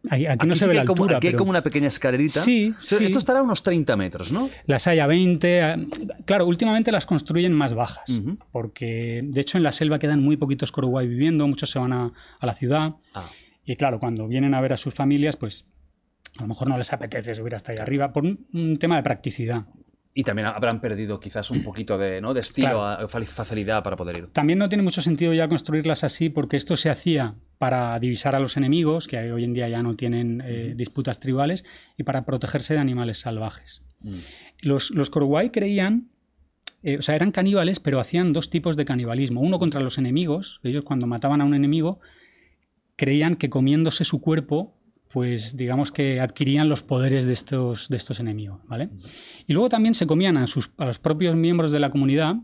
aquí, 0.10 0.48
no 0.48 0.56
se 0.56 0.66
ve 0.66 0.74
la 0.74 0.86
como, 0.86 1.04
altura. 1.04 1.18
Aquí 1.18 1.28
hay 1.28 1.34
como 1.34 1.50
una 1.50 1.62
pequeña 1.62 1.88
escalerita. 1.88 2.40
Sí, 2.40 2.74
sí. 2.82 3.04
Esto 3.04 3.20
estará 3.20 3.40
a 3.40 3.44
unos 3.44 3.62
30 3.62 3.98
metros, 3.98 4.32
¿no? 4.32 4.50
Las 4.68 4.88
hay 4.88 5.00
a 5.00 5.08
20. 5.08 5.88
Claro, 6.24 6.48
últimamente 6.48 6.90
las 6.90 7.06
construyen 7.06 7.52
más 7.52 7.74
bajas. 7.74 8.22
Porque, 8.54 9.20
de 9.22 9.42
hecho, 9.42 9.58
en 9.58 9.64
la 9.64 9.74
selva 9.74 10.00
quedan 10.00 10.24
muy 10.24 10.38
poquitos 10.38 10.72
coruguay 10.72 11.10
viviendo. 11.10 11.46
Muchos 11.46 11.70
se 11.70 11.78
van 11.78 11.92
a, 11.92 12.14
la 12.42 12.54
ciudad. 12.54 12.96
Ah. 13.14 13.30
Y 13.66 13.76
claro, 13.76 14.00
cuando 14.00 14.30
vienen 14.30 14.54
a 14.54 14.62
ver 14.62 14.72
a 14.72 14.78
sus 14.78 14.94
familias, 14.94 15.36
pues 15.36 15.66
a 16.38 16.44
lo 16.44 16.48
mejor 16.48 16.70
no 16.70 16.78
les 16.78 16.94
apetece 16.94 17.36
subir 17.36 17.56
hasta 17.56 17.74
ahí 17.74 17.80
arriba 17.80 18.14
por 18.14 18.24
un 18.24 18.78
tema 18.80 18.96
de 18.96 19.04
practicidad. 19.04 19.66
Y 20.14 20.24
también 20.24 20.48
habrán 20.48 20.82
perdido 20.82 21.20
quizás 21.20 21.52
un 21.52 21.64
poquito 21.64 21.98
de, 21.98 22.20
¿no? 22.20 22.34
de 22.34 22.40
estilo, 22.40 23.08
facilidad 23.08 23.84
para 23.84 23.96
poder 23.96 24.18
ir. 24.18 24.28
También 24.32 24.58
no 24.60 24.68
tiene 24.68 24.84
mucho 24.84 25.02
sentido 25.02 25.34
ya 25.34 25.48
construirlas 25.48 26.04
así 26.04 26.30
porque 26.30 26.58
esto 26.58 26.76
se 26.78 26.90
hacía 26.90 27.36
para 27.60 28.00
divisar 28.00 28.36
a 28.36 28.40
los 28.40 28.58
enemigos, 28.58 29.08
que 29.08 29.32
hoy 29.32 29.44
en 29.44 29.54
día 29.54 29.70
ya 29.70 29.84
no 29.84 29.96
tienen 29.96 30.42
eh, 30.44 30.74
disputas 30.76 31.20
tribales, 31.20 31.66
y 31.98 32.04
para 32.04 32.26
protegerse 32.26 32.74
de 32.74 32.80
animales 32.80 33.20
salvajes. 33.20 33.84
Mm. 34.00 34.14
Los, 34.64 34.92
los 34.92 35.12
creían, 35.12 36.10
eh, 36.82 36.98
o 36.98 37.02
sea, 37.02 37.16
eran 37.16 37.32
caníbales, 37.32 37.80
pero 37.80 38.00
hacían 38.00 38.34
dos 38.34 38.50
tipos 38.50 38.78
de 38.78 38.86
canibalismo. 38.86 39.42
Uno 39.42 39.60
contra 39.60 39.82
los 39.82 39.98
enemigos, 39.98 40.62
ellos 40.64 40.84
cuando 40.86 41.06
mataban 41.06 41.42
a 41.42 41.46
un 41.46 41.54
enemigo, 41.54 42.00
creían 42.96 43.36
que 43.36 43.50
comiéndose 43.50 44.06
su 44.06 44.22
cuerpo 44.22 44.79
pues 45.12 45.58
digamos 45.58 45.92
que 45.92 46.20
adquirían 46.20 46.70
los 46.70 46.84
poderes 46.84 47.26
de 47.26 47.34
estos, 47.34 47.90
de 47.90 47.98
estos 47.98 48.20
enemigos. 48.20 48.62
¿vale? 48.68 48.90
Y 49.48 49.54
luego 49.54 49.70
también 49.70 49.96
se 49.96 50.08
comían 50.08 50.38
a, 50.38 50.48
sus, 50.48 50.72
a 50.78 50.86
los 50.86 51.00
propios 51.00 51.36
miembros 51.36 51.72
de 51.72 51.80
la 51.80 51.90
comunidad 51.90 52.36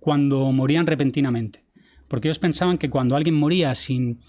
cuando 0.00 0.50
morían 0.52 0.86
repentinamente. 0.86 1.64
Porque 2.08 2.28
ellos 2.28 2.38
pensaban 2.38 2.78
que 2.78 2.90
cuando 2.90 3.16
alguien 3.16 3.34
moría 3.34 3.74
sin, 3.74 4.20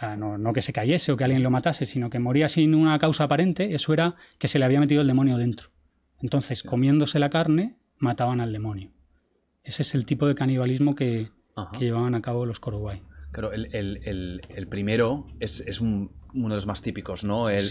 ah, 0.00 0.16
no, 0.16 0.52
que 0.52 0.62
se 0.62 0.72
cayese 0.72 1.12
o 1.12 1.16
que 1.16 1.24
alguien 1.24 1.42
lo 1.42 1.50
matase, 1.50 1.84
sino 1.84 2.10
que 2.10 2.18
moría 2.18 2.48
sin 2.48 2.74
una 2.74 2.98
causa 2.98 3.24
aparente, 3.24 3.74
eso 3.74 3.92
era 3.92 4.14
que 4.38 4.48
se 4.48 4.58
le 4.58 4.64
había 4.64 4.80
metido 4.80 5.02
el 5.02 5.08
demonio 5.08 5.36
dentro. 5.36 5.70
Entonces, 6.20 6.62
comiéndose 6.62 7.18
la 7.18 7.30
carne, 7.30 7.76
mataban 7.98 8.40
al 8.40 8.52
demonio. 8.52 8.92
Ese 9.64 9.82
es 9.82 9.94
el 9.94 10.06
tipo 10.06 10.26
de 10.26 10.34
canibalismo 10.34 10.94
que, 10.94 11.30
llevaban 11.78 12.14
a 12.14 12.22
cabo 12.22 12.46
los 12.46 12.60
Korowai. 12.60 13.02
Claro, 13.32 13.52
el, 13.52 14.66
primero 14.70 15.26
es, 15.40 15.80
uno 16.38 16.50
de 16.50 16.56
los 16.56 16.66
más 16.66 16.82
típicos, 16.82 17.24
¿no? 17.24 17.48
El, 17.50 17.62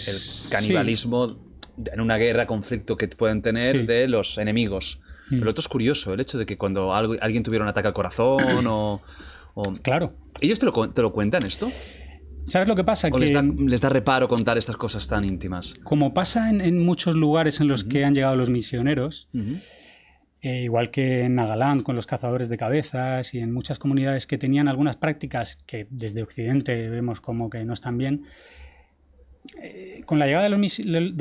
canibalismo 0.49 1.38
en 1.86 2.01
una 2.01 2.17
guerra, 2.17 2.47
conflicto 2.47 2.97
que 2.97 3.08
pueden 3.08 3.41
tener 3.41 3.86
de 3.86 4.08
los 4.08 4.38
enemigos. 4.38 4.99
Mm. 5.27 5.30
Pero 5.30 5.45
lo 5.45 5.51
otro 5.51 5.62
es 5.62 5.67
curioso, 5.67 6.13
el 6.13 6.19
hecho 6.19 6.38
de 6.38 6.45
que 6.45 6.58
cuando 6.58 6.93
alguien 6.93 7.43
tuviera 7.43 7.63
un 7.63 7.69
ataque 7.69 7.88
al 7.88 7.93
corazón 7.93 8.65
o, 8.67 9.01
Claro. 9.82 10.13
¿Ellos 10.39 10.60
te 10.60 10.67
lo, 10.67 10.89
te 10.91 11.01
lo 11.01 11.12
cuentan 11.12 11.43
esto? 11.43 11.71
¿Sabes 12.47 12.67
lo 12.67 12.75
que 12.75 12.84
pasa? 12.84 13.10
que 13.10 13.19
les 13.19 13.82
da, 13.82 13.89
reparo 13.89 14.27
contar 14.27 14.58
estas 14.58 14.77
cosas 14.77 15.08
tan 15.08 15.25
íntimas. 15.25 15.73
Como 15.84 16.13
pasa 16.13 16.49
en, 16.49 16.80
muchos 16.80 17.15
lugares 17.15 17.60
en 17.60 17.67
los 17.67 17.84
que 17.84 18.06
han 18.06 18.13
llegado 18.13 18.36
los 18.36 18.49
misioneros, 18.49 19.30
eh, 20.41 20.63
igual 20.63 20.91
que 20.91 21.23
en 21.23 21.36
Nagaland 21.36 21.84
con 21.84 21.95
los 21.95 22.06
cazadores 22.06 22.47
de 22.50 22.58
cabezas 22.58 23.34
y 23.34 23.39
en 23.39 23.52
muchas 23.52 23.80
comunidades 23.80 24.28
que 24.28 24.38
tenían 24.38 24.67
algunas 24.67 24.95
prácticas 24.95 25.58
que 25.65 25.88
desde 25.89 26.21
Occidente 26.21 26.89
vemos 26.89 27.21
como 27.21 27.50
que 27.50 27.65
no 27.65 27.73
están 27.73 27.97
bien, 27.97 28.23
eh, 29.62 30.02
con 30.06 30.19
la 30.19 30.26
llegada 30.26 30.43
de 30.43 30.50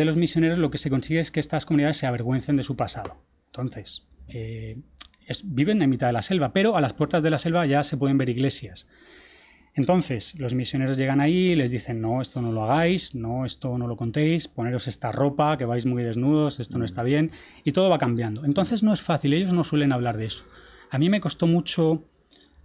los, 0.05 0.17
misioneros 0.17 0.59
lo 0.59 0.71
que 0.71 0.79
se 0.79 0.91
consigue 0.91 1.21
es 1.21 1.31
que 1.31 1.41
estas 1.41 1.65
comunidades 1.65 1.97
se 1.97 2.07
avergüencen 2.07 2.57
de 2.57 2.63
su 2.63 2.77
pasado. 2.77 3.17
Entonces, 3.47 4.07
eh, 4.29 4.79
viven 5.45 5.83
en 5.83 5.91
mitad 5.91 6.09
de 6.09 6.13
la 6.13 6.23
selva, 6.23 6.53
pero 6.53 6.77
a 6.77 6.81
las 6.81 6.93
puertas 6.93 7.23
de 7.23 7.31
la 7.31 7.39
selva 7.39 7.67
ya 7.67 7.83
se 7.83 7.97
pueden 7.97 8.19
ver 8.19 8.29
iglesias. 8.29 8.87
Entonces, 9.77 10.39
los 10.41 10.55
misioneros 10.55 10.97
llegan 10.97 11.21
ahí 11.21 11.49
y 11.49 11.55
les 11.55 11.71
dicen, 11.71 12.01
no, 12.01 12.23
esto 12.23 12.41
no 12.41 12.51
lo 12.51 12.65
hagáis, 12.65 13.15
no, 13.15 13.45
esto 13.45 13.77
no 13.77 13.87
lo 13.87 13.95
contéis, 13.95 14.49
poneros 14.49 14.89
esta 14.89 15.13
ropa, 15.13 15.59
que 15.59 15.67
vais 15.67 15.85
muy 15.85 16.03
desnudos, 16.03 16.61
esto 16.61 16.79
no 16.79 16.87
está 16.87 17.03
bien, 17.03 17.31
y 17.63 17.73
todo 17.73 17.91
va 17.91 17.99
cambiando. 17.99 18.47
Entonces 18.47 18.83
no 18.83 18.95
es 18.95 19.03
fácil, 19.03 19.35
ellos 19.35 19.53
no 19.53 19.65
suelen 19.65 19.93
hablar 19.93 20.17
de 20.17 20.25
eso. 20.25 20.47
A 20.91 20.99
mí 20.99 21.11
me 21.11 21.21
costó 21.21 21.47
mucho, 21.47 22.03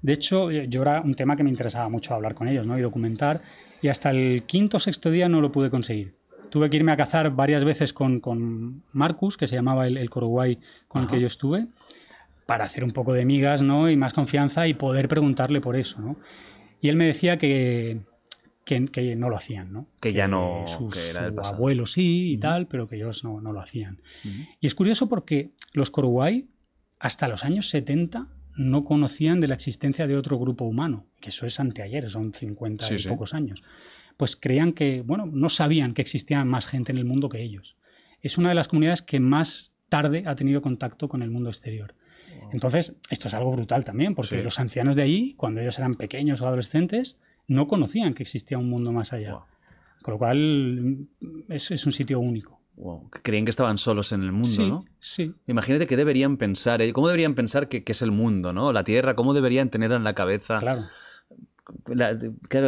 de 0.01 0.13
hecho, 0.13 0.51
yo 0.51 0.81
era 0.81 1.01
un 1.01 1.13
tema 1.13 1.35
que 1.35 1.43
me 1.43 1.49
interesaba 1.49 1.89
mucho 1.89 2.13
hablar 2.13 2.33
con 2.33 2.47
ellos 2.47 2.65
¿no? 2.65 2.77
y 2.77 2.81
documentar, 2.81 3.41
y 3.81 3.89
hasta 3.89 4.11
el 4.11 4.43
quinto 4.43 4.77
o 4.77 4.79
sexto 4.79 5.11
día 5.11 5.27
no 5.27 5.41
lo 5.41 5.51
pude 5.51 5.69
conseguir. 5.69 6.15
Tuve 6.49 6.69
que 6.69 6.77
irme 6.77 6.93
a 6.93 6.97
cazar 6.97 7.31
varias 7.31 7.65
veces 7.65 7.91
con, 7.91 8.21
con 8.21 8.83
Marcus, 8.93 9.35
que 9.35 9.47
se 9.47 9.55
llamaba 9.55 9.85
el, 9.85 9.97
el 9.97 10.09
con 10.09 11.01
el 11.01 11.07
que 11.09 11.19
yo 11.19 11.27
estuve, 11.27 11.67
para 12.45 12.65
hacer 12.65 12.85
un 12.85 12.91
poco 12.91 13.13
de 13.13 13.25
migas 13.25 13.61
¿no? 13.61 13.89
y 13.89 13.97
más 13.97 14.13
confianza 14.13 14.67
y 14.67 14.73
poder 14.73 15.09
preguntarle 15.09 15.59
por 15.59 15.75
eso. 15.75 16.01
¿no? 16.01 16.15
Y 16.81 16.89
él 16.89 16.95
me 16.95 17.05
decía 17.05 17.37
que, 17.37 18.01
que, 18.65 19.15
no 19.15 19.29
lo 19.29 19.37
hacían, 19.37 19.71
¿no? 19.71 19.87
Que 20.01 20.13
ya 20.13 20.27
no. 20.27 20.65
Sus, 20.65 21.15
abuelos 21.43 21.93
sí 21.93 22.33
y 22.33 22.37
tal, 22.37 22.67
pero 22.67 22.87
que 22.87 22.95
ellos 22.95 23.23
no, 23.23 23.39
lo 23.39 23.59
hacían. 23.59 24.01
Y 24.59 24.67
es 24.67 24.75
curioso 24.75 25.07
porque 25.07 25.51
los 25.73 25.91
Koruwai, 25.91 26.47
hasta 26.99 27.27
los 27.27 27.45
años 27.45 27.69
70, 27.69 28.27
no 28.55 28.83
conocían 28.83 29.39
de 29.39 29.47
la 29.47 29.55
existencia 29.55 30.07
de 30.07 30.17
otro 30.17 30.37
grupo 30.37 30.65
humano, 30.65 31.07
que 31.19 31.29
eso 31.29 31.45
es 31.45 31.59
anteayer, 31.59 32.09
son 32.09 32.33
50 32.33 32.93
y 32.93 33.07
pocos 33.07 33.33
años. 33.33 33.63
Pues 34.17 34.35
creían 34.35 34.73
que, 34.73 35.01
bueno, 35.01 35.25
no 35.25 35.49
sabían 35.49 35.93
que 35.93 36.01
existía 36.01 36.43
más 36.45 36.67
gente 36.67 36.91
en 36.91 36.97
el 36.97 37.05
mundo 37.05 37.29
que 37.29 37.41
ellos. 37.41 37.77
Es 38.21 38.37
una 38.37 38.49
de 38.49 38.55
las 38.55 38.67
comunidades 38.67 39.01
que 39.01 39.19
más 39.19 39.73
tarde 39.89 40.23
ha 40.25 40.35
tenido 40.35 40.61
contacto 40.61 41.07
con 41.07 41.21
el 41.21 41.31
mundo 41.31 41.49
exterior. 41.49 41.95
Entonces, 42.51 42.97
esto 43.09 43.27
es 43.27 43.33
algo 43.33 43.51
brutal 43.51 43.83
también, 43.83 44.15
porque 44.15 44.43
los 44.43 44.59
ancianos 44.59 44.95
de 44.95 45.03
ahí, 45.03 45.33
cuando 45.35 45.61
ellos 45.61 45.77
eran 45.79 45.95
pequeños 45.95 46.41
o 46.41 46.47
adolescentes, 46.47 47.17
no 47.47 47.67
conocían 47.67 48.13
que 48.13 48.23
existía 48.23 48.57
un 48.57 48.69
mundo 48.69 48.91
más 48.91 49.13
allá. 49.13 49.39
Con 50.01 50.13
lo 50.13 50.17
cual, 50.17 51.07
es, 51.49 51.71
es 51.71 51.85
un 51.85 51.91
sitio 51.91 52.19
único. 52.19 52.61
Creían 53.23 53.45
que 53.45 53.51
estaban 53.51 53.77
solos 53.77 54.11
en 54.11 54.23
el 54.23 54.31
mundo, 54.31 54.67
¿no? 54.67 54.85
Sí. 54.99 55.33
Imagínate 55.45 55.85
qué 55.85 55.97
deberían 55.97 56.37
pensar. 56.37 56.81
¿cómo 56.93 57.07
deberían 57.07 57.35
pensar 57.35 57.67
que, 57.67 57.83
es 57.85 58.01
el 58.01 58.11
mundo, 58.11 58.53
¿no? 58.53 58.73
La 58.73 58.83
Tierra, 58.83 59.15
¿cómo 59.15 59.33
deberían 59.33 59.69
tener 59.69 59.91
en 59.91 60.03
la 60.03 60.13
cabeza? 60.13 60.59
Claro. 60.59 60.83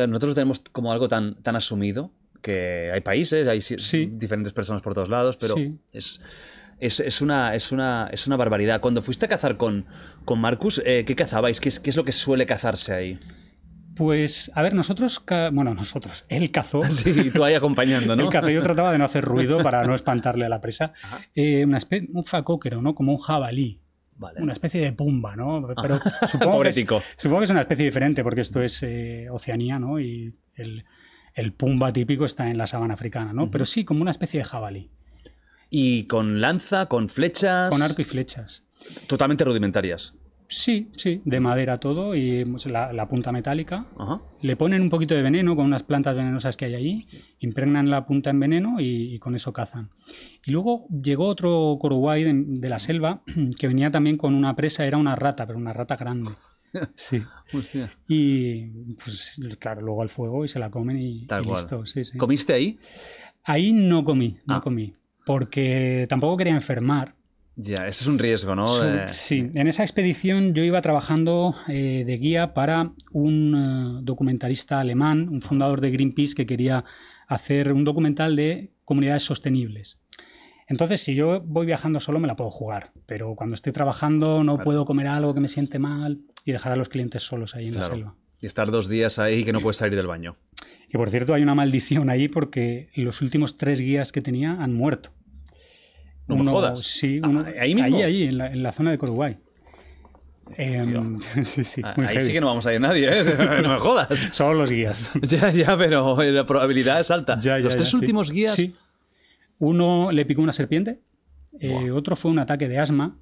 nosotros 0.07 0.35
tenemos 0.35 0.61
como 0.71 0.91
algo 0.91 1.07
tan, 1.07 1.35
tan 1.41 1.55
asumido 1.55 2.11
que 2.41 2.91
hay 2.93 3.01
países, 3.01 3.47
hay 3.47 4.05
diferentes 4.07 4.53
personas 4.53 4.83
por 4.83 4.93
todos 4.93 5.09
lados, 5.09 5.37
pero 5.37 5.55
es 5.93 6.21
es, 6.85 7.21
una, 7.21 7.55
es, 7.55 7.71
una, 7.71 8.09
es 8.11 8.27
una 8.27 8.35
barbaridad. 8.35 8.81
Cuando 8.81 9.01
fuiste 9.01 9.25
a 9.25 9.29
cazar 9.29 9.57
con, 9.57 9.85
con 10.25 10.39
Marcus, 10.39 10.81
eh, 10.85 11.03
¿qué 11.05 11.15
cazabais? 11.15 11.59
¿Qué 11.59 11.69
es, 11.69 11.95
lo 11.95 12.03
que 12.03 12.11
suele 12.11 12.45
cazarse 12.45 12.93
ahí? 12.93 13.19
Pues, 13.95 14.51
a 14.55 14.61
ver, 14.61 14.73
nosotros, 14.73 15.23
bueno, 15.51 15.73
nosotros, 15.73 16.25
él 16.29 16.51
cazó. 16.51 16.81
Sí, 16.89 17.31
tú 17.31 17.43
ahí 17.43 17.53
acompañando, 17.53 18.15
¿no? 18.15 18.23
El 18.23 18.29
cazó, 18.29 18.49
yo 18.49 18.61
trataba 18.61 18.91
de 18.91 18.97
no 18.97 19.05
hacer 19.05 19.23
ruido 19.23 19.61
para 19.61 19.83
no 19.85 19.95
espantarle 19.95 20.45
a 20.45 20.49
la 20.49 20.61
presa. 20.61 20.93
Eh, 21.35 21.65
una 21.65 21.77
especie, 21.77 22.09
un 22.13 22.23
facóquero, 22.23 22.81
¿no? 22.81 22.93
Como 22.93 23.11
un 23.11 23.17
jabalí. 23.17 23.83
Una 24.37 24.53
especie 24.53 24.81
de 24.81 24.93
pumba, 24.93 25.35
¿no? 25.35 25.67
Pero 25.81 25.99
supongo, 26.27 26.61
que 26.61 26.69
es, 26.69 26.85
supongo 27.17 27.39
que 27.39 27.45
es 27.45 27.51
una 27.51 27.61
especie 27.61 27.85
diferente, 27.85 28.23
porque 28.23 28.41
esto 28.41 28.61
es 28.61 28.81
eh, 28.83 29.27
Oceanía, 29.29 29.79
¿no? 29.79 29.99
Y 29.99 30.35
el, 30.55 31.53
pumba 31.53 31.91
típico 31.91 32.25
está 32.25 32.49
en 32.49 32.57
la 32.57 32.67
sabana 32.67 32.93
africana, 32.93 33.33
¿no? 33.33 33.49
Pero 33.49 33.65
sí, 33.65 33.83
como 33.83 34.01
una 34.01 34.11
especie 34.11 34.39
de 34.39 34.45
jabalí. 34.45 34.91
¿Y 35.75 36.03
con 36.03 36.39
lanza, 36.39 36.85
con 36.85 37.09
flechas? 37.09 37.71
Con 37.71 37.81
arco 37.81 37.99
y 37.99 38.05
flechas. 38.05 38.63
Totalmente 39.07 39.43
rudimentarias. 39.43 40.13
Sí, 40.47 40.91
sí, 40.95 41.19
de 41.25 41.39
madera 41.39 41.79
todo 41.79 42.13
y 42.13 42.45
pues, 42.45 42.67
la, 42.67 43.07
punta 43.07 43.31
metálica. 43.31 43.87
Le 44.41 44.55
ponen 44.55 44.83
un 44.83 44.91
poquito 44.91 45.15
de 45.15 45.23
veneno 45.23 45.55
con 45.55 45.65
unas 45.65 45.81
plantas 45.81 46.15
venenosas 46.15 46.57
que 46.57 46.65
hay 46.65 46.75
ahí, 46.75 47.07
impregnan 47.39 47.89
la 47.89 48.05
punta 48.05 48.29
en 48.29 48.39
veneno 48.39 48.75
y, 48.79 49.17
con 49.17 49.33
eso 49.33 49.51
cazan. 49.51 49.89
Y 50.45 50.51
luego 50.51 50.85
llegó 50.89 51.25
otro 51.25 51.75
coruguay 51.81 52.23
de, 52.23 52.69
la 52.69 52.77
selva 52.77 53.23
que 53.59 53.67
venía 53.67 53.89
también 53.89 54.17
con 54.17 54.35
una 54.35 54.55
presa, 54.55 54.85
era 54.85 54.99
una 54.99 55.15
rata, 55.15 55.47
pero 55.47 55.57
una 55.57 55.73
rata 55.73 55.95
grande. 55.95 56.29
Sí. 56.95 57.21
Y 58.07 58.65
pues 58.95 59.39
claro, 59.59 59.81
luego 59.81 60.01
al 60.01 60.09
fuego 60.09 60.43
y 60.43 60.47
se 60.47 60.57
la 60.57 60.71
comen 60.71 60.97
y, 60.97 61.27
listo. 61.45 61.83
¿Comiste 62.17 62.53
ahí? 62.53 62.79
Ahí 63.43 63.73
no 63.73 64.03
comí, 64.03 64.37
no 64.45 64.55
ah. 64.55 64.61
comí 64.61 64.93
porque 65.25 66.05
tampoco 66.09 66.37
quería 66.37 66.53
enfermar. 66.53 67.15
Ya, 67.55 67.87
ese 67.87 68.03
es 68.03 68.07
un 68.07 68.17
riesgo, 68.17 68.55
¿no? 68.55 68.65
Sí, 69.11 69.51
en 69.53 69.67
esa 69.67 69.83
expedición 69.83 70.55
yo 70.55 70.63
iba 70.63 70.81
trabajando 70.81 71.55
eh, 71.67 72.03
de 72.05 72.17
guía 72.17 72.53
para 72.53 72.93
un 73.11 73.55
eh, 73.55 74.01
documentalista 74.03 74.79
alemán, 74.79 75.29
un 75.29 75.41
fundador 75.41 75.79
de 75.79 75.91
Greenpeace 75.91 76.33
que 76.33 76.47
quería 76.47 76.83
hacer 77.27 77.71
un 77.71 77.83
documental 77.83 78.35
de 78.35 78.71
comunidades 78.85 79.23
sostenibles. 79.23 79.99
Entonces, 80.67 81.01
si 81.01 81.13
yo 81.13 81.41
voy 81.41 81.67
viajando 81.67 81.99
solo, 81.99 82.19
me 82.19 82.27
la 82.27 82.35
puedo 82.35 82.49
jugar, 82.49 82.91
pero 83.05 83.35
cuando 83.35 83.53
estoy 83.53 83.73
trabajando 83.73 84.43
no 84.43 84.57
puedo 84.57 84.85
comer 84.85 85.07
algo 85.07 85.33
que 85.35 85.39
me 85.39 85.47
siente 85.47 85.77
mal 85.77 86.21
y 86.45 86.51
dejar 86.53 86.71
a 86.71 86.75
los 86.75 86.89
clientes 86.89 87.21
solos 87.21 87.55
ahí 87.55 87.67
en 87.67 87.75
la 87.75 87.83
selva. 87.83 88.15
Y 88.41 88.47
estar 88.47 88.71
dos 88.71 88.89
días 88.89 89.19
ahí 89.19 89.45
que 89.45 89.53
no 89.53 89.61
puedes 89.61 89.77
salir 89.77 89.95
del 89.95 90.07
baño. 90.07 90.37
Y 90.93 90.97
por 90.97 91.09
cierto, 91.09 91.33
hay 91.33 91.41
una 91.41 91.55
maldición 91.55 92.09
ahí 92.09 92.27
porque 92.27 92.89
los 92.95 93.21
últimos 93.21 93.57
tres 93.57 93.79
guías 93.81 94.11
que 94.11 94.21
tenía 94.21 94.51
han 94.61 94.73
muerto. 94.75 95.09
No 96.27 96.37
me 96.37 96.49
jodas. 96.51 96.79
Sí, 96.81 97.19
Ah, 97.23 97.27
uno, 97.29 97.45
¿ahí 97.59 97.73
mismo? 97.75 97.97
Ahí, 97.97 98.03
ahí, 98.03 98.23
en 98.23 98.37
la, 98.37 98.47
en 98.51 98.63
la 98.63 98.71
zona 98.71 98.91
de 98.91 98.97
Coruguay. 98.97 99.37
Em, 100.57 101.19
sí, 101.43 101.63
sí, 101.63 101.81
Ah, 101.83 101.93
muy 101.97 102.05
Ahí 102.05 102.13
heavy. 102.15 102.25
sí 102.27 102.33
que 102.33 102.41
no 102.41 102.47
vamos 102.47 102.65
a 102.67 102.73
ir 102.73 102.79
nadie, 102.81 103.07
¿eh? 103.09 103.23
No 103.63 103.69
me 103.73 103.79
jodas. 103.79 104.07
Solo 104.31 104.53
los 104.53 104.71
guías. 104.71 105.09
Ya, 105.27 105.51
ya, 105.51 105.75
pero 105.77 106.21
la 106.21 106.45
probabilidad 106.45 106.99
es 106.99 107.09
alta. 107.11 107.37
Ya, 107.39 107.57
ya, 107.57 107.63
Los 107.63 107.73
tres 107.75 107.87
ya, 107.87 107.91
sí. 107.91 107.95
últimos 107.97 108.31
guías. 108.31 108.53
Sí. 108.53 108.75
Uno 109.59 110.11
le 110.11 110.25
picó 110.25 110.41
una 110.41 110.51
serpiente, 110.53 110.99
eh, 111.59 111.91
otro 111.91 112.15
fue 112.15 112.31
un 112.31 112.39
ataque 112.39 112.67
de 112.67 112.79
asma 112.79 113.17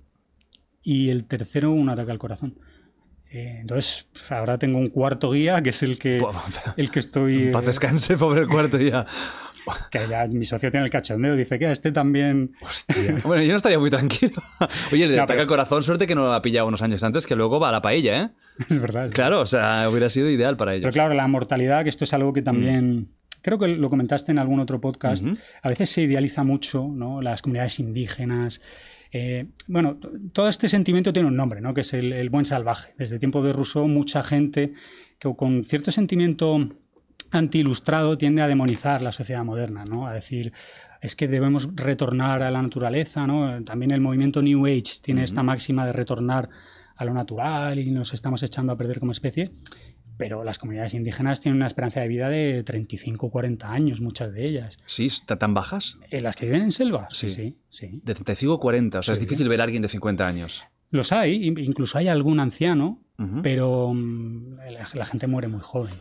y 0.82 1.10
el 1.10 1.26
tercero 1.26 1.72
un 1.72 1.90
ataque 1.90 2.12
al 2.12 2.18
corazón. 2.18 2.56
Eh, 3.34 3.60
entonces, 3.62 4.08
pues, 4.12 4.32
ahora 4.32 4.58
tengo 4.58 4.78
un 4.78 4.90
cuarto 4.90 5.32
guía 5.32 5.62
que 5.62 5.70
es 5.70 5.82
el 5.84 5.98
que, 5.98 6.22
el 6.78 6.92
que 6.92 7.00
estoy. 7.00 7.50
Paz 7.52 7.64
eh, 7.64 7.68
descanse, 7.68 8.18
pobre 8.18 8.42
el 8.42 8.48
cuarto 8.50 8.78
ya. 8.78 9.06
que 9.92 10.08
ya 10.10 10.26
mi 10.28 10.44
socio 10.44 10.70
tiene 10.72 10.86
el 10.86 10.92
cachondeo, 10.92 11.36
dice 11.36 11.58
que 11.60 11.68
a 11.68 11.72
este 11.72 11.92
también. 11.92 12.52
Hostia. 12.62 13.16
Bueno, 13.24 13.42
yo 13.44 13.52
no 13.52 13.58
estaría 13.58 13.80
muy 13.80 13.90
tranquilo. 13.90 14.34
Oye, 14.92 15.04
el 15.06 15.12
de 15.12 15.18
No, 15.18 15.24
ataque 15.24 15.34
pero- 15.38 15.42
al 15.44 15.48
corazón, 15.48 15.84
suerte 15.84 16.08
que 16.08 16.16
no 16.16 16.24
lo 16.26 16.34
ha 16.34 16.42
pillado 16.42 16.68
unos 16.68 16.82
años 16.82 17.04
antes, 17.04 17.26
que 17.26 17.36
luego 17.36 17.60
va 17.60 17.70
a 17.70 17.72
la 17.72 17.82
paella, 17.82 18.22
¿eh? 18.24 18.30
Es 18.70 18.80
verdad. 18.82 19.06
es 19.06 19.12
Claro, 19.14 19.40
o 19.40 19.46
sea, 19.46 19.88
hubiera 19.90 20.10
sido 20.10 20.30
ideal 20.30 20.58
para 20.58 20.74
ellos. 20.74 20.82
Pero 20.84 20.94
claro, 20.94 21.14
la 21.14 21.28
mortalidad, 21.28 21.84
que 21.84 21.90
esto 21.90 22.04
es 22.04 22.14
algo 22.14 22.34
que 22.34 22.42
también, 22.42 23.12
creo 23.42 23.58
que 23.60 23.68
lo 23.70 23.90
comentaste 23.90 24.32
en 24.32 24.40
algún 24.40 24.60
otro 24.60 24.82
podcast, 24.82 25.26
a 25.62 25.70
veces 25.70 25.90
se 25.90 26.02
idealiza 26.02 26.44
mucho 26.44 26.88
¿no? 26.92 27.22
las 27.22 27.42
comunidades 27.42 27.80
indígenas. 27.80 28.62
Eh, 29.12 29.48
bueno, 29.68 29.98
todo 30.32 30.48
este 30.48 30.70
sentimiento 30.70 31.12
tiene 31.12 31.28
un 31.28 31.36
nombre, 31.36 31.62
¿no? 31.62 31.74
que 31.74 31.82
es 31.82 31.94
el, 31.94 32.14
el 32.14 32.30
buen 32.30 32.46
salvaje. 32.46 32.94
Desde 32.98 33.20
tiempo 33.20 33.44
de 33.44 33.54
Rousseau, 33.54 33.88
mucha 33.88 34.24
gente 34.24 34.74
que 35.20 35.34
con 35.36 35.66
cierto 35.66 35.92
sentimiento 35.92 36.70
anti-ilustrado 37.32 38.18
tiende 38.18 38.42
a 38.42 38.48
demonizar 38.48 39.02
la 39.02 39.12
sociedad 39.12 39.44
moderna, 39.44 39.86
¿no? 39.86 40.08
a 40.08 40.14
decir, 40.14 40.54
es 41.02 41.16
que 41.16 41.28
debemos 41.28 41.70
retornar 41.76 42.44
a 42.44 42.52
la 42.52 42.62
naturaleza. 42.62 43.28
¿no? 43.28 43.64
También 43.64 43.92
el 43.92 44.02
movimiento 44.02 44.42
New 44.42 44.66
Age 44.66 45.02
tiene 45.02 45.24
esta 45.24 45.44
máxima 45.44 45.86
de 45.86 45.94
retornar 45.94 46.50
a 46.96 47.06
lo 47.06 47.14
natural 47.14 47.80
y 47.80 47.90
nos 47.90 48.14
estamos 48.14 48.44
echando 48.44 48.72
a 48.72 48.78
perder 48.78 49.00
como 49.00 49.12
especie. 49.12 49.52
Pero 50.22 50.44
las 50.44 50.60
comunidades 50.60 50.94
indígenas 50.94 51.42
tienen 51.42 51.56
una 51.58 51.66
esperanza 51.66 52.00
de 52.00 52.08
vida 52.08 52.30
de 52.30 52.62
35 52.64 53.26
o 53.26 53.32
40 53.32 53.72
años, 53.72 54.02
muchas 54.02 54.32
de 54.32 54.46
ellas. 54.46 54.78
¿Sí? 54.86 55.08
¿Está 55.08 55.40
tan 55.40 55.56
bajas? 55.56 55.98
¿En 56.12 56.22
las 56.22 56.36
que 56.36 56.46
viven 56.46 56.62
en 56.62 56.70
selva? 56.72 57.08
Sí. 57.10 57.28
sí, 57.30 57.58
sí. 57.70 57.88
De 58.04 58.14
35 58.14 58.54
a 58.54 58.60
40. 58.60 59.00
O 59.00 59.02
sea, 59.02 59.14
es 59.14 59.18
Sí. 59.18 59.26
difícil 59.26 59.50
ver 59.50 59.62
a 59.62 59.64
alguien 59.64 59.82
de 59.82 59.88
50 59.88 60.28
años. 60.28 60.64
Los 60.92 61.12
hay, 61.12 61.48
in- 61.48 61.58
incluso 61.58 61.98
hay 61.98 62.08
algún 62.08 62.40
anciano, 62.40 63.02
Ujú. 63.18 63.42
pero 63.42 63.94
mm, 63.96 64.58
la, 64.72 64.88
la 64.94 65.06
gente 65.06 65.26
muere 65.26 65.48
muy 65.48 65.62
joven. 65.62 65.94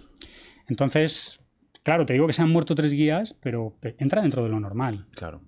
Entonces, 0.69 1.41
claro, 1.83 2.05
te 2.07 2.13
digo 2.13 2.27
que 2.27 2.33
se 2.33 2.43
han 2.43 2.51
muerto 2.51 2.75
tres 2.75 2.93
guías, 2.93 3.35
pero 3.41 3.77
pe- 3.81 3.97
entra 3.99 4.21
dentro 4.23 4.43
de 4.43 4.51
lo 4.51 4.61
normal. 4.61 5.07
Claro. 5.15 5.41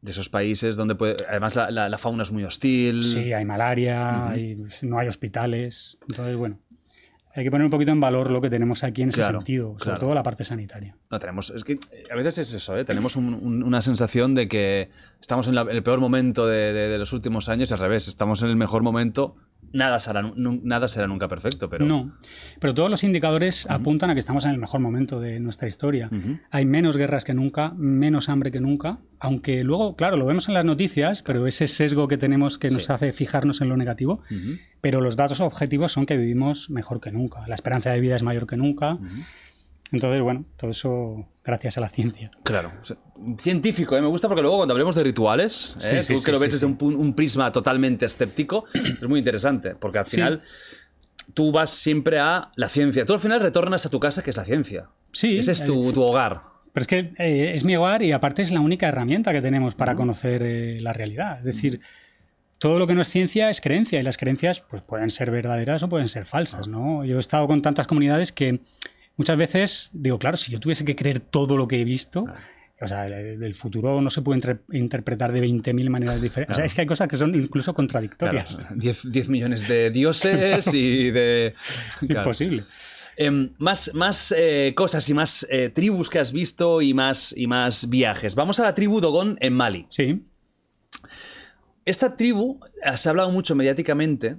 De 0.00 0.12
esos 0.12 0.28
países 0.28 0.76
donde 0.76 0.94
puede... 0.94 1.16
Además 1.28 1.56
la, 1.56 1.70
la- 1.70 1.88
la 1.88 1.98
fauna 1.98 2.22
es 2.22 2.30
muy 2.30 2.44
hostil. 2.44 3.02
Sí, 3.02 3.32
hay 3.32 3.44
malaria, 3.44 4.24
Ujú. 4.24 4.32
hay- 4.32 4.58
no 4.82 4.98
hay 4.98 5.08
hospitales. 5.08 5.98
Entonces, 6.08 6.36
bueno, 6.36 6.60
hay 7.38 7.44
que 7.44 7.50
poner 7.50 7.64
un 7.64 7.70
poquito 7.70 7.90
en 7.92 8.00
valor 8.00 8.30
lo 8.30 8.40
que 8.40 8.50
tenemos 8.50 8.82
aquí 8.84 9.02
en 9.02 9.10
ese 9.10 9.20
Claro, 9.20 9.38
sentido, 9.38 9.68
sobre 9.78 9.84
claro. 9.84 10.00
todo 10.00 10.14
la 10.14 10.22
parte 10.22 10.44
sanitaria. 10.44 10.96
No 11.10 11.18
tenemos. 11.18 11.50
Es 11.50 11.64
que 11.64 11.74
eh, 11.74 11.78
a 12.10 12.16
veces 12.16 12.38
es 12.38 12.52
eso, 12.54 12.76
¿eh? 12.76 12.84
Tenemos 12.84 13.16
un- 13.16 13.34
un- 13.34 13.62
una 13.62 13.80
sensación 13.80 14.34
de 14.34 14.48
que 14.48 14.90
estamos 15.20 15.46
en, 15.48 15.54
la- 15.54 15.62
en 15.62 15.70
el 15.70 15.82
peor 15.82 16.00
momento 16.00 16.46
de, 16.46 16.72
de- 16.72 16.88
de 16.88 16.98
los 16.98 17.12
últimos 17.12 17.48
años 17.48 17.70
y 17.70 17.74
al 17.74 17.80
revés, 17.80 18.08
estamos 18.08 18.42
en 18.42 18.48
el 18.50 18.56
mejor 18.56 18.82
momento. 18.82 19.36
Nada 19.72 20.00
será, 20.00 20.22
nada 20.36 20.88
será 20.88 21.06
nunca 21.06 21.28
perfecto, 21.28 21.68
pero. 21.68 21.84
No, 21.84 22.16
pero 22.58 22.74
todos 22.74 22.90
los 22.90 23.04
indicadores 23.04 23.66
apuntan 23.70 24.10
a 24.10 24.14
que 24.14 24.20
estamos 24.20 24.44
en 24.44 24.52
el 24.52 24.58
mejor 24.58 24.80
momento 24.80 25.20
de 25.20 25.40
nuestra 25.40 25.68
historia. 25.68 26.10
Hay 26.50 26.64
menos 26.64 26.96
guerras 26.96 27.24
que 27.24 27.34
nunca, 27.34 27.72
menos 27.76 28.28
hambre 28.28 28.50
que 28.50 28.60
nunca, 28.60 28.98
aunque 29.20 29.64
luego, 29.64 29.94
claro, 29.96 30.16
lo 30.16 30.24
vemos 30.26 30.48
en 30.48 30.54
las 30.54 30.64
noticias, 30.64 31.22
pero 31.22 31.46
ese 31.46 31.66
sesgo 31.66 32.08
que 32.08 32.16
tenemos 32.16 32.58
que 32.58 32.70
nos 32.70 32.84
Sí. 32.84 32.92
hace 32.92 33.12
fijarnos 33.12 33.60
en 33.60 33.68
lo 33.68 33.76
negativo, 33.76 34.22
pero 34.80 35.00
los 35.00 35.16
datos 35.16 35.40
objetivos 35.40 35.92
son 35.92 36.06
que 36.06 36.16
vivimos 36.16 36.70
mejor 36.70 37.00
que 37.00 37.10
nunca. 37.12 37.46
La 37.48 37.54
esperanza 37.54 37.90
de 37.90 38.00
vida 38.00 38.16
es 38.16 38.22
mayor 38.22 38.46
que 38.46 38.56
nunca. 38.56 38.98
Entonces, 39.90 40.20
bueno, 40.20 40.44
todo 40.58 40.70
eso 40.70 41.28
gracias 41.44 41.78
a 41.78 41.80
la 41.80 41.88
ciencia. 41.88 42.30
Claro. 42.44 42.72
Científico, 43.38 43.96
¿eh? 43.96 44.00
me 44.00 44.08
gusta 44.08 44.28
porque 44.28 44.42
luego 44.42 44.58
cuando 44.58 44.74
hablemos 44.74 44.94
de 44.94 45.04
rituales, 45.04 45.76
¿eh? 45.82 46.02
Sí, 46.02 46.14
tú 46.14 46.18
sí, 46.18 46.24
que 46.24 46.32
lo 46.32 46.38
ves 46.38 46.52
desde 46.52 46.66
un, 46.66 47.14
prisma 47.14 47.50
totalmente 47.52 48.06
escéptico, 48.06 48.64
es 48.74 49.08
muy 49.08 49.18
interesante, 49.18 49.74
porque 49.74 49.98
al 49.98 50.06
final 50.06 50.42
tú 51.34 51.52
vas 51.52 51.70
siempre 51.70 52.18
a 52.18 52.50
la 52.56 52.68
ciencia. 52.68 53.04
Tú 53.04 53.14
al 53.14 53.20
final 53.20 53.40
retornas 53.40 53.84
a 53.86 53.90
tu 53.90 54.00
casa, 54.00 54.22
que 54.22 54.30
es 54.30 54.36
la 54.36 54.44
ciencia. 54.44 54.88
Sí, 55.12 55.38
Ese 55.38 55.52
es 55.52 55.62
eh, 55.62 55.66
tu, 55.66 55.92
tu 55.92 56.02
hogar. 56.02 56.42
Pero 56.72 56.82
es 56.82 56.86
que 56.86 57.12
eh, 57.18 57.52
es 57.54 57.64
mi 57.64 57.76
hogar 57.76 58.02
y 58.02 58.12
aparte 58.12 58.42
es 58.42 58.50
la 58.50 58.60
única 58.60 58.88
herramienta 58.88 59.32
que 59.32 59.42
tenemos 59.42 59.74
para 59.74 59.94
conocer 59.94 60.42
eh, 60.42 60.78
la 60.80 60.92
realidad. 60.92 61.38
Es 61.40 61.46
decir, 61.46 61.80
todo 62.58 62.78
lo 62.78 62.86
que 62.86 62.94
no 62.94 63.02
es 63.02 63.08
ciencia 63.08 63.50
es 63.50 63.60
creencia 63.60 63.98
y 64.00 64.02
las 64.02 64.16
creencias 64.16 64.60
pues, 64.60 64.82
pueden 64.82 65.10
ser 65.10 65.30
verdaderas 65.30 65.82
o 65.82 65.88
pueden 65.88 66.08
ser 66.08 66.24
falsas. 66.24 66.68
¿no? 66.68 67.04
Yo 67.04 67.16
he 67.16 67.20
estado 67.20 67.46
con 67.46 67.62
tantas 67.62 67.86
comunidades 67.86 68.32
que 68.32 68.60
muchas 69.16 69.36
veces 69.36 69.90
digo, 69.92 70.18
claro, 70.18 70.36
si 70.36 70.52
yo 70.52 70.60
tuviese 70.60 70.84
que 70.84 70.96
creer 70.96 71.20
todo 71.20 71.56
lo 71.56 71.68
que 71.68 71.80
he 71.80 71.84
visto, 71.84 72.26
o 72.80 72.86
sea, 72.86 73.06
el, 73.06 73.42
el 73.42 73.54
futuro 73.54 74.00
no 74.00 74.08
se 74.10 74.22
puede 74.22 74.36
inter- 74.38 74.62
interpretar 74.72 75.32
de 75.32 75.42
20.000 75.42 75.90
maneras 75.90 76.22
diferentes. 76.22 76.54
O 76.54 76.58
sea, 76.58 76.64
es 76.64 76.74
que 76.74 76.82
hay 76.82 76.86
cosas 76.86 77.08
que 77.08 77.16
son 77.16 77.34
incluso 77.34 77.74
contradictorias. 77.74 78.56
Claro, 78.58 78.74
10, 78.76 79.10
10 79.12 79.28
millones 79.30 79.66
de 79.68 79.90
dioses 79.90 80.66
y 80.74 81.10
de... 81.10 81.54
Es 82.02 82.08
Claro. 82.08 82.20
imposible. 82.20 82.64
Em, 83.16 83.50
más 83.58 83.92
más 83.94 84.32
eh, 84.36 84.72
cosas 84.76 85.08
y 85.08 85.14
más 85.14 85.44
eh, 85.50 85.70
tribus 85.74 86.08
que 86.08 86.20
has 86.20 86.30
visto 86.32 86.80
y 86.80 86.94
más, 86.94 87.34
y 87.36 87.48
más 87.48 87.88
viajes. 87.90 88.36
Vamos 88.36 88.60
a 88.60 88.62
la 88.62 88.74
tribu 88.76 89.00
Dogon 89.00 89.36
en 89.40 89.54
Mali. 89.54 89.86
Sí, 89.90 90.24
Esta 91.84 92.16
tribu 92.16 92.60
eh, 92.84 92.96
se 92.96 93.08
ha 93.08 93.10
hablado 93.10 93.30
mucho 93.32 93.54
mediáticamente 93.54 94.36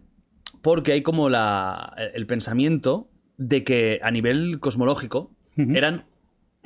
porque 0.61 0.91
hay 0.93 1.01
como 1.01 1.29
la, 1.29 1.93
el 2.13 2.25
pensamiento 2.25 3.09
de 3.37 3.63
que 3.63 3.99
a 4.03 4.11
nivel 4.11 4.59
cosmológico 4.59 5.35
eran 5.57 6.05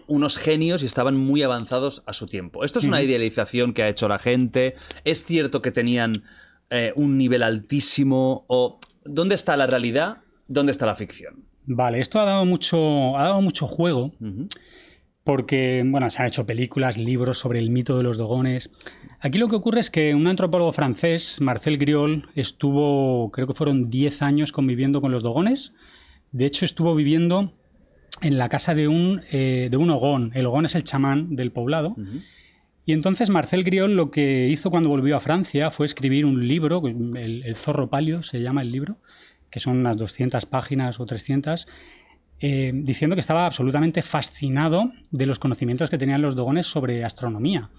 unos 0.07 0.37
genios 0.37 0.83
y 0.83 0.85
estaban 0.85 1.17
muy 1.17 1.43
avanzados 1.43 2.03
a 2.05 2.13
su 2.13 2.27
tiempo. 2.27 2.63
Esto 2.63 2.79
es 2.79 2.85
una 2.85 3.01
idealización 3.01 3.73
que 3.73 3.83
ha 3.83 3.89
hecho 3.89 4.07
la 4.07 4.19
gente. 4.19 4.75
Es 5.03 5.25
cierto 5.25 5.61
que 5.61 5.71
tenían 5.71 6.23
eh, 6.69 6.93
un 6.95 7.17
nivel 7.17 7.43
altísimo 7.43 8.45
o 8.47 8.79
¿dónde 9.05 9.35
está 9.35 9.57
la 9.57 9.67
realidad? 9.67 10.17
¿Dónde 10.47 10.71
está 10.71 10.85
la 10.85 10.95
ficción? 10.95 11.45
vale, 11.65 11.99
esto 11.99 12.19
ha 12.19 12.25
dado 12.25 12.45
mucho, 12.45 13.17
ha 13.17 13.23
dado 13.23 13.41
mucho 13.41 13.67
juego 13.67 14.11
porque 15.23 15.83
bueno, 15.85 16.09
se 16.09 16.21
han 16.21 16.27
hecho 16.27 16.45
películas, 16.45 16.97
libros 16.97 17.39
sobre 17.39 17.59
el 17.59 17.69
mito 17.69 17.97
de 17.97 18.03
los 18.03 18.17
dogones. 18.17 18.71
Aquí 19.19 19.37
lo 19.37 19.47
que 19.47 19.55
ocurre 19.55 19.79
es 19.79 19.89
que 19.89 20.13
un 20.15 20.27
antropólogo 20.27 20.73
francés, 20.73 21.39
Marcel 21.39 21.77
Griol, 21.77 22.29
estuvo, 22.35 23.31
creo 23.31 23.47
que 23.47 23.53
fueron 23.53 23.87
10 23.87 24.21
años 24.21 24.51
conviviendo 24.51 24.99
con 24.99 25.11
los 25.11 25.23
dogones. 25.23 25.73
De 26.31 26.45
hecho, 26.45 26.65
estuvo 26.65 26.93
viviendo 26.93 27.53
en 28.23 28.37
la 28.37 28.49
casa 28.49 28.73
de 28.73 28.87
un, 28.87 29.21
eh, 29.31 29.67
de 29.69 29.77
un 29.77 29.89
ogón. 29.89 30.31
El 30.33 30.45
ogón 30.45 30.65
es 30.65 30.75
el 30.75 30.83
chamán 30.83 31.35
del 31.35 31.51
poblado. 31.51 31.95
Y 32.85 32.93
entonces 32.93 33.29
Marcel 33.29 33.63
Griol 33.63 33.95
lo 33.95 34.11
que 34.11 34.47
hizo 34.47 34.69
cuando 34.69 34.89
volvió 34.89 35.15
a 35.15 35.19
Francia 35.19 35.69
fue 35.69 35.85
escribir 35.85 36.25
un 36.25 36.47
libro, 36.47 36.81
el, 36.87 37.43
el 37.45 37.55
Zorro 37.55 37.89
Palio 37.89 38.23
se 38.23 38.41
llama 38.41 38.61
el 38.61 38.71
libro, 38.71 38.97
que 39.49 39.59
son 39.59 39.77
unas 39.77 39.97
200 39.97 40.45
páginas 40.47 40.99
o 40.99 41.05
300, 41.05 41.67
eh, 42.45 42.71
diciendo 42.73 43.15
que 43.15 43.21
estaba 43.21 43.45
absolutamente 43.45 44.01
fascinado 44.01 44.91
de 45.11 45.25
los 45.25 45.39
conocimientos 45.39 45.89
que 45.89 45.97
tenían 45.97 46.21
los 46.21 46.35
dogones 46.35 46.67
sobre 46.67 47.05
astronomía. 47.05 47.69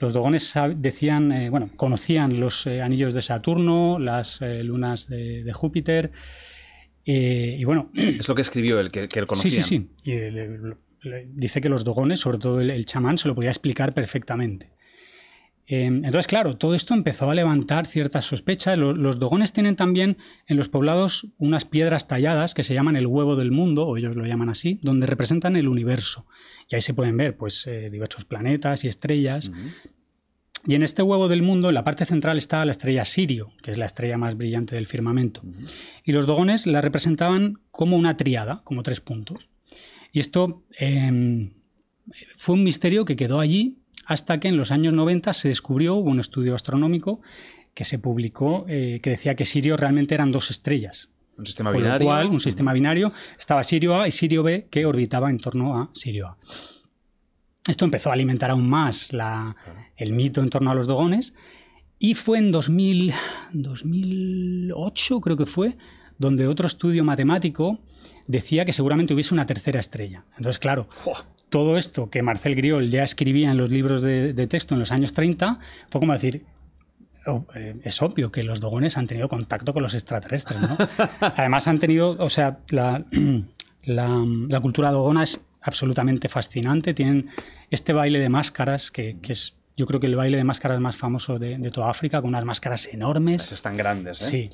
Los 0.00 0.12
dogones 0.12 0.52
decían, 0.74 1.30
eh, 1.30 1.50
bueno, 1.50 1.70
conocían 1.76 2.40
los 2.40 2.66
eh, 2.66 2.82
anillos 2.82 3.14
de 3.14 3.22
Saturno, 3.22 4.00
las 4.00 4.40
lunas 4.40 5.08
de, 5.08 5.44
de 5.44 5.52
Júpiter, 5.52 6.10
eh, 7.10 7.56
y 7.58 7.64
bueno, 7.64 7.90
Es 7.94 8.28
lo 8.28 8.34
que 8.34 8.42
escribió 8.42 8.78
él, 8.78 8.90
que, 8.92 9.08
que 9.08 9.18
él 9.18 9.26
conocía. 9.26 9.50
Sí, 9.50 9.62
sí, 9.62 9.78
sí. 9.78 9.90
Y 10.04 10.12
eh, 10.12 11.26
dice 11.32 11.62
que 11.62 11.70
los 11.70 11.82
dogones, 11.82 12.20
sobre 12.20 12.36
todo 12.36 12.60
el, 12.60 12.70
el 12.70 12.84
chamán, 12.84 13.16
se 13.16 13.28
lo 13.28 13.34
podía 13.34 13.48
explicar 13.48 13.94
perfectamente. 13.94 14.72
Eh, 15.66 15.84
entonces, 15.84 16.26
claro, 16.26 16.58
todo 16.58 16.74
esto 16.74 16.92
empezó 16.92 17.30
a 17.30 17.34
levantar 17.34 17.86
ciertas 17.86 18.26
sospechas. 18.26 18.76
Los, 18.76 18.98
los 18.98 19.18
dogones 19.18 19.54
tienen 19.54 19.74
también 19.74 20.18
en 20.46 20.58
los 20.58 20.68
poblados 20.68 21.28
unas 21.38 21.64
piedras 21.64 22.08
talladas 22.08 22.52
que 22.52 22.62
se 22.62 22.74
llaman 22.74 22.96
el 22.96 23.06
huevo 23.06 23.36
del 23.36 23.52
mundo, 23.52 23.86
o 23.86 23.96
ellos 23.96 24.14
lo 24.14 24.26
llaman 24.26 24.50
así, 24.50 24.78
donde 24.82 25.06
representan 25.06 25.56
el 25.56 25.68
universo. 25.68 26.26
Y 26.68 26.74
ahí 26.74 26.82
se 26.82 26.92
pueden 26.92 27.16
ver 27.16 27.38
pues, 27.38 27.66
eh, 27.66 27.88
diversos 27.90 28.26
planetas 28.26 28.84
y 28.84 28.88
estrellas. 28.88 29.50
Y 30.66 30.74
en 30.74 30.82
este 30.82 31.02
huevo 31.02 31.28
del 31.28 31.42
mundo, 31.42 31.68
en 31.68 31.74
la 31.74 31.84
parte 31.84 32.04
central 32.04 32.36
está 32.36 32.64
la 32.64 32.72
estrella 32.72 33.04
Sirio, 33.04 33.52
que 33.62 33.70
es 33.70 33.78
la 33.78 33.86
estrella 33.86 34.18
más 34.18 34.36
brillante 34.36 34.74
del 34.74 34.86
firmamento. 34.86 35.42
Y 36.04 36.12
los 36.12 36.26
dogones 36.26 36.66
la 36.66 36.80
representaban 36.80 37.60
como 37.70 37.96
una 37.96 38.16
triada, 38.16 38.62
como 38.64 38.82
tres 38.82 39.00
puntos. 39.00 39.48
Y 40.12 40.20
esto 40.20 40.64
eh, 40.78 41.50
fue 42.36 42.54
un 42.54 42.64
misterio 42.64 43.04
que 43.04 43.16
quedó 43.16 43.40
allí 43.40 43.78
hasta 44.06 44.40
que 44.40 44.48
en 44.48 44.56
los 44.56 44.72
años 44.72 44.94
90 44.94 45.32
se 45.32 45.48
descubrió, 45.48 45.94
hubo 45.94 46.10
un 46.10 46.20
estudio 46.20 46.54
astronómico 46.54 47.20
que 47.74 47.84
se 47.84 47.98
publicó 47.98 48.64
eh, 48.68 49.00
que 49.02 49.10
decía 49.10 49.36
que 49.36 49.44
Sirio 49.44 49.76
realmente 49.76 50.14
eran 50.14 50.32
dos 50.32 50.50
estrellas. 50.50 51.10
Un 51.36 51.46
sistema 51.46 51.70
Con 51.70 51.82
lo 51.82 51.86
binario. 51.86 52.06
cual, 52.06 52.26
un 52.28 52.40
sistema 52.40 52.72
binario, 52.72 53.12
estaba 53.38 53.62
Sirio 53.62 54.00
A 54.00 54.08
y 54.08 54.12
Sirio 54.12 54.42
B 54.42 54.66
que 54.70 54.86
orbitaba 54.86 55.30
en 55.30 55.38
torno 55.38 55.76
a 55.78 55.90
Sirio 55.92 56.26
A. 56.26 56.36
Esto 57.66 57.84
empezó 57.84 58.10
a 58.10 58.12
alimentar 58.14 58.50
aún 58.50 58.68
más 58.68 59.12
la- 59.12 59.56
el 59.96 60.12
mito 60.12 60.40
en 60.42 60.50
torno 60.50 60.70
a 60.70 60.74
los 60.74 60.86
dogones 60.86 61.34
y 61.98 62.14
fue 62.14 62.38
en 62.38 62.52
2000, 62.52 63.12
2008, 63.52 65.20
creo 65.20 65.36
que 65.36 65.46
fue, 65.46 65.76
donde 66.18 66.46
otro 66.46 66.66
estudio 66.66 67.04
matemático 67.04 67.78
decía 68.26 68.64
que 68.64 68.72
seguramente 68.72 69.14
hubiese 69.14 69.34
una 69.34 69.46
tercera 69.46 69.80
estrella. 69.80 70.24
Entonces, 70.36 70.58
claro, 70.58 70.88
todo 71.48 71.76
esto 71.76 72.10
que 72.10 72.22
Marcel 72.22 72.54
Griol 72.54 72.90
ya 72.90 73.02
escribía 73.02 73.50
en 73.50 73.56
los 73.56 73.70
libros 73.70 74.02
de, 74.02 74.32
de 74.32 74.46
texto 74.46 74.74
en 74.74 74.80
los 74.80 74.92
años 74.92 75.12
30 75.12 75.58
fue 75.90 76.00
como 76.00 76.12
decir, 76.12 76.44
Oh, 77.26 77.44
eh, 77.54 77.78
es 77.84 78.00
obvio 78.00 78.32
que 78.32 78.42
los 78.42 78.58
dogones 78.58 78.96
han 78.96 79.06
tenido 79.06 79.28
contacto 79.28 79.74
con 79.74 79.82
los 79.82 79.92
extraterrestres, 79.92 80.58
¿no? 80.62 80.78
Además 81.20 81.68
han 81.68 81.78
tenido, 81.78 82.16
o 82.18 82.30
sea, 82.30 82.60
la, 82.70 83.04
la, 83.82 84.24
la 84.48 84.60
cultura 84.60 84.90
dogona 84.92 85.24
es 85.24 85.44
absolutamente 85.62 86.28
fascinante. 86.28 86.94
Tienen 86.94 87.28
este 87.70 87.92
baile 87.92 88.18
de 88.18 88.28
máscaras, 88.28 88.90
que, 88.90 89.18
que 89.20 89.32
es 89.32 89.54
yo 89.78 89.86
creo 89.86 90.00
que 90.00 90.06
el 90.06 90.16
baile 90.16 90.36
de 90.36 90.44
máscaras 90.44 90.80
más 90.80 90.96
famoso 90.96 91.38
de, 91.38 91.56
de 91.56 91.70
toda 91.70 91.88
África, 91.88 92.20
con 92.20 92.30
unas 92.30 92.44
máscaras 92.44 92.88
enormes. 92.92 93.44
Esas 93.44 93.52
están 93.52 93.76
grandes, 93.76 94.20
¿eh? 94.22 94.24
Sí, 94.24 94.50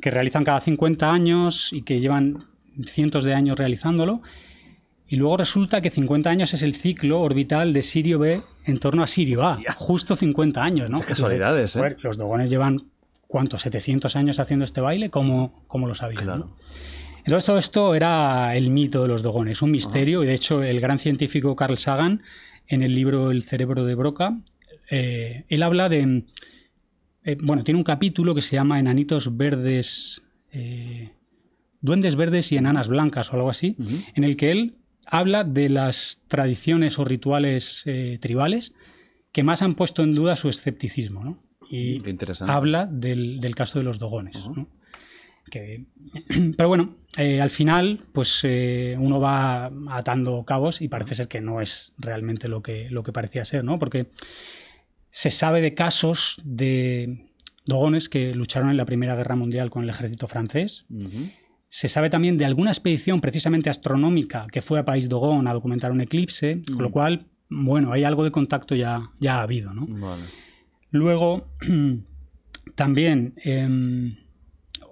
que 0.00 0.10
realizan 0.12 0.44
cada 0.44 0.60
50 0.60 1.10
años 1.10 1.72
y 1.72 1.82
que 1.82 2.00
llevan 2.00 2.44
cientos 2.86 3.24
de 3.24 3.34
años 3.34 3.58
realizándolo. 3.58 4.22
Y 5.08 5.16
luego 5.16 5.36
resulta 5.38 5.80
que 5.80 5.90
50 5.90 6.30
años 6.30 6.54
es 6.54 6.62
el 6.62 6.76
ciclo 6.76 7.20
orbital 7.20 7.72
de 7.72 7.82
Sirio 7.82 8.20
B 8.20 8.40
en 8.66 8.78
torno 8.78 9.02
a 9.02 9.08
Sirio 9.08 9.44
A. 9.44 9.58
Justo 9.76 10.14
50 10.14 10.62
años, 10.62 10.90
¿no? 10.90 10.98
Qué 10.98 11.06
casualidades, 11.06 11.74
¿eh? 11.74 11.78
Joder, 11.80 11.96
los 12.02 12.16
dogones 12.16 12.48
llevan, 12.48 12.84
¿cuántos? 13.26 13.66
¿700 13.66 14.14
años 14.14 14.38
haciendo 14.38 14.64
este 14.64 14.80
baile? 14.80 15.10
¿Cómo, 15.10 15.60
cómo 15.66 15.88
lo 15.88 15.96
sabían? 15.96 16.22
Claro. 16.22 16.38
no? 16.38 16.56
Entonces 17.28 17.44
todo 17.46 17.58
esto 17.58 17.94
era 17.94 18.56
el 18.56 18.70
mito 18.70 19.02
de 19.02 19.08
los 19.08 19.22
dogones, 19.22 19.60
un 19.60 19.70
misterio. 19.70 20.22
Y 20.22 20.26
de 20.26 20.32
hecho 20.34 20.62
el 20.62 20.80
gran 20.80 20.98
científico 20.98 21.54
Carl 21.54 21.76
Sagan, 21.76 22.22
en 22.66 22.82
el 22.82 22.94
libro 22.94 23.30
El 23.30 23.42
cerebro 23.42 23.84
de 23.84 23.94
Broca, 23.94 24.40
eh, 24.90 25.44
él 25.48 25.62
habla 25.62 25.88
de... 25.90 26.24
eh, 27.24 27.36
bueno, 27.42 27.64
tiene 27.64 27.76
un 27.78 27.84
capítulo 27.84 28.34
que 28.34 28.40
se 28.40 28.56
llama 28.56 28.78
Enanitos 28.78 29.36
verdes... 29.36 30.22
eh, 30.52 31.10
Duendes 31.80 32.16
verdes 32.16 32.50
y 32.50 32.56
enanas 32.56 32.88
blancas 32.88 33.30
o 33.32 33.36
algo 33.36 33.50
así, 33.50 33.76
en 34.14 34.24
el 34.24 34.36
que 34.36 34.50
él 34.50 34.76
habla 35.06 35.44
de 35.44 35.68
las 35.68 36.24
tradiciones 36.26 36.98
o 36.98 37.04
rituales 37.04 37.84
tribales 38.20 38.72
que 39.32 39.42
más 39.44 39.60
han 39.62 39.74
puesto 39.74 40.02
en 40.02 40.14
duda 40.14 40.34
su 40.34 40.48
escepticismo. 40.48 41.22
¿no? 41.22 41.42
Y 41.70 41.98
habla 42.50 42.86
del, 42.86 43.38
del 43.38 43.54
caso 43.54 43.78
de 43.78 43.84
los 43.84 43.98
dogones. 44.00 44.44
¿no? 44.56 44.66
Que- 45.50 45.84
pero 46.56 46.68
bueno, 46.68 46.96
eh, 47.18 47.40
al 47.40 47.50
final, 47.50 48.04
pues 48.12 48.42
eh, 48.44 48.96
uno 48.96 49.18
va 49.18 49.72
atando 49.90 50.44
cabos 50.44 50.80
y 50.80 50.86
parece 50.86 51.16
ser 51.16 51.26
que 51.26 51.40
no 51.40 51.60
es 51.60 51.92
realmente 51.98 52.46
lo 52.46 52.62
que, 52.62 52.88
lo 52.90 53.02
que 53.02 53.12
parecía 53.12 53.44
ser, 53.44 53.64
¿no? 53.64 53.80
Porque 53.80 54.12
se 55.10 55.32
sabe 55.32 55.60
de 55.60 55.74
casos 55.74 56.40
de 56.44 57.26
dogones 57.66 58.08
que 58.08 58.32
lucharon 58.34 58.70
en 58.70 58.76
la 58.76 58.84
Primera 58.84 59.16
Guerra 59.16 59.34
Mundial 59.34 59.68
con 59.68 59.82
el 59.82 59.90
ejército 59.90 60.28
francés. 60.28 60.86
Se 61.68 61.88
sabe 61.88 62.08
también 62.08 62.38
de 62.38 62.44
alguna 62.44 62.70
expedición 62.70 63.20
precisamente 63.20 63.68
astronómica 63.68 64.46
que 64.52 64.62
fue 64.62 64.78
a 64.78 64.84
País 64.84 65.08
Dogón 65.08 65.48
a 65.48 65.52
documentar 65.54 65.90
un 65.90 66.00
eclipse, 66.00 66.62
con 66.72 66.82
lo 66.82 66.92
cual, 66.92 67.26
bueno, 67.50 67.92
hay 67.92 68.04
algo 68.04 68.22
de 68.22 68.30
contacto 68.30 68.76
ya, 68.76 69.10
ya 69.18 69.40
ha 69.40 69.42
habido, 69.42 69.74
¿no? 69.74 69.86
Vale. 69.88 70.22
Luego, 70.92 71.48
también, 72.76 73.34
eh, 73.44 74.16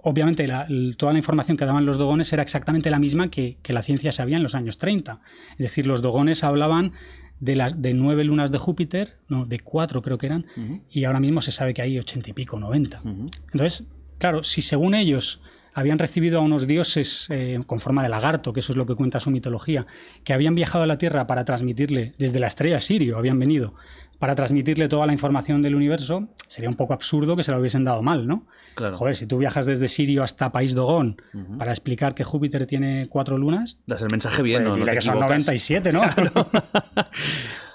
obviamente, 0.07 0.47
la- 0.47 0.67
toda 0.97 1.11
la 1.13 1.19
información 1.19 1.57
que 1.57 1.65
daban 1.65 1.85
los 1.85 1.97
dogones 1.97 2.31
era 2.33 2.41
exactamente 2.43 2.89
la 2.89 2.99
misma 2.99 3.29
que, 3.29 3.57
que 3.61 3.73
la 3.73 3.83
ciencia 3.83 4.11
sabía 4.11 4.37
en 4.37 4.43
los 4.43 4.55
años 4.55 4.77
30. 4.77 5.19
Es 5.51 5.57
decir, 5.57 5.85
los 5.87 6.01
dogones 6.01 6.43
hablaban 6.43 6.93
de, 7.39 7.55
las, 7.55 7.81
de 7.81 7.93
nueve 7.93 8.23
lunas 8.23 8.51
de 8.51 8.57
Júpiter, 8.57 9.17
no, 9.27 9.45
de 9.45 9.59
cuatro 9.59 10.01
creo 10.01 10.17
que 10.17 10.25
eran, 10.27 10.45
y 10.89 11.03
ahora 11.03 11.19
mismo 11.19 11.41
se 11.41 11.51
sabe 11.51 11.73
que 11.73 11.81
hay 11.81 11.99
ochenta 11.99 12.29
y 12.29 12.33
pico, 12.33 12.59
noventa. 12.59 13.01
Entonces, 13.51 13.85
claro, 14.17 14.41
si 14.43 14.61
según 14.61 14.95
ellos 14.95 15.39
habían 15.75 15.99
recibido 15.99 16.39
a 16.39 16.41
unos 16.41 16.65
dioses 16.65 17.27
eh, 17.29 17.59
con 17.67 17.79
forma 17.79 18.01
de 18.01 18.09
lagarto, 18.09 18.51
que 18.53 18.61
eso 18.61 18.71
es 18.73 18.77
lo 18.77 18.87
que 18.87 18.95
cuenta 18.95 19.19
su 19.19 19.29
mitología, 19.29 19.85
que 20.23 20.33
habían 20.33 20.55
viajado 20.55 20.83
a 20.83 20.87
la 20.87 20.97
Tierra 20.97 21.27
para 21.27 21.45
transmitirle, 21.45 22.13
desde 22.17 22.39
la 22.39 22.47
estrella 22.47 22.79
Sirio 22.81 23.19
habían 23.19 23.37
venido, 23.37 23.75
para 24.19 24.35
transmitirle 24.35 24.87
toda 24.87 25.05
la 25.05 25.13
información 25.13 25.61
del 25.61 25.75
universo, 25.75 26.27
sería 26.47 26.69
un 26.69 26.75
poco 26.75 26.93
absurdo 26.93 27.35
que 27.35 27.43
se 27.43 27.51
lo 27.51 27.59
hubiesen 27.59 27.83
dado 27.83 28.01
mal, 28.01 28.27
¿no? 28.27 28.47
Claro. 28.75 28.97
Joder, 28.97 29.15
si 29.15 29.27
tú 29.27 29.37
viajas 29.37 29.65
desde 29.65 29.87
Sirio 29.87 30.23
hasta 30.23 30.51
País 30.51 30.73
Dogón 30.73 31.21
para 31.57 31.71
explicar 31.71 32.15
que 32.15 32.23
Júpiter 32.23 32.65
tiene 32.65 33.07
cuatro 33.09 33.37
lunas, 33.37 33.77
Das 33.85 34.01
el 34.01 34.09
mensaje 34.09 34.41
bien, 34.41 34.63
pues 34.63 34.65
¿no? 34.65 34.69
No 34.71 34.75
dile 34.77 34.91
te 34.91 34.97
que 34.97 35.01
son 35.01 35.15
equivocas. 35.15 35.45
97, 35.45 35.93
¿no? 35.93 36.01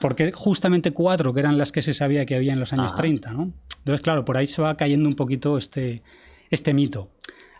Porque 0.01 0.33
justamente 0.33 0.93
cuatro, 0.93 1.33
que 1.33 1.41
eran 1.41 1.59
las 1.59 1.71
que 1.71 1.83
se 1.83 1.95
sabía 1.95 2.27
que 2.27 2.35
había 2.35 2.53
en 2.53 2.61
los 2.61 2.73
años 2.73 2.93
Ajá. 2.93 3.03
30, 3.03 3.33
¿no? 3.33 3.53
Entonces, 3.79 4.03
claro, 4.03 4.25
por 4.25 4.37
ahí 4.37 4.47
se 4.47 4.63
va 4.63 4.77
cayendo 4.77 5.09
un 5.09 5.15
poquito 5.15 5.59
este, 5.59 6.03
este 6.51 6.75
mito. 6.75 7.11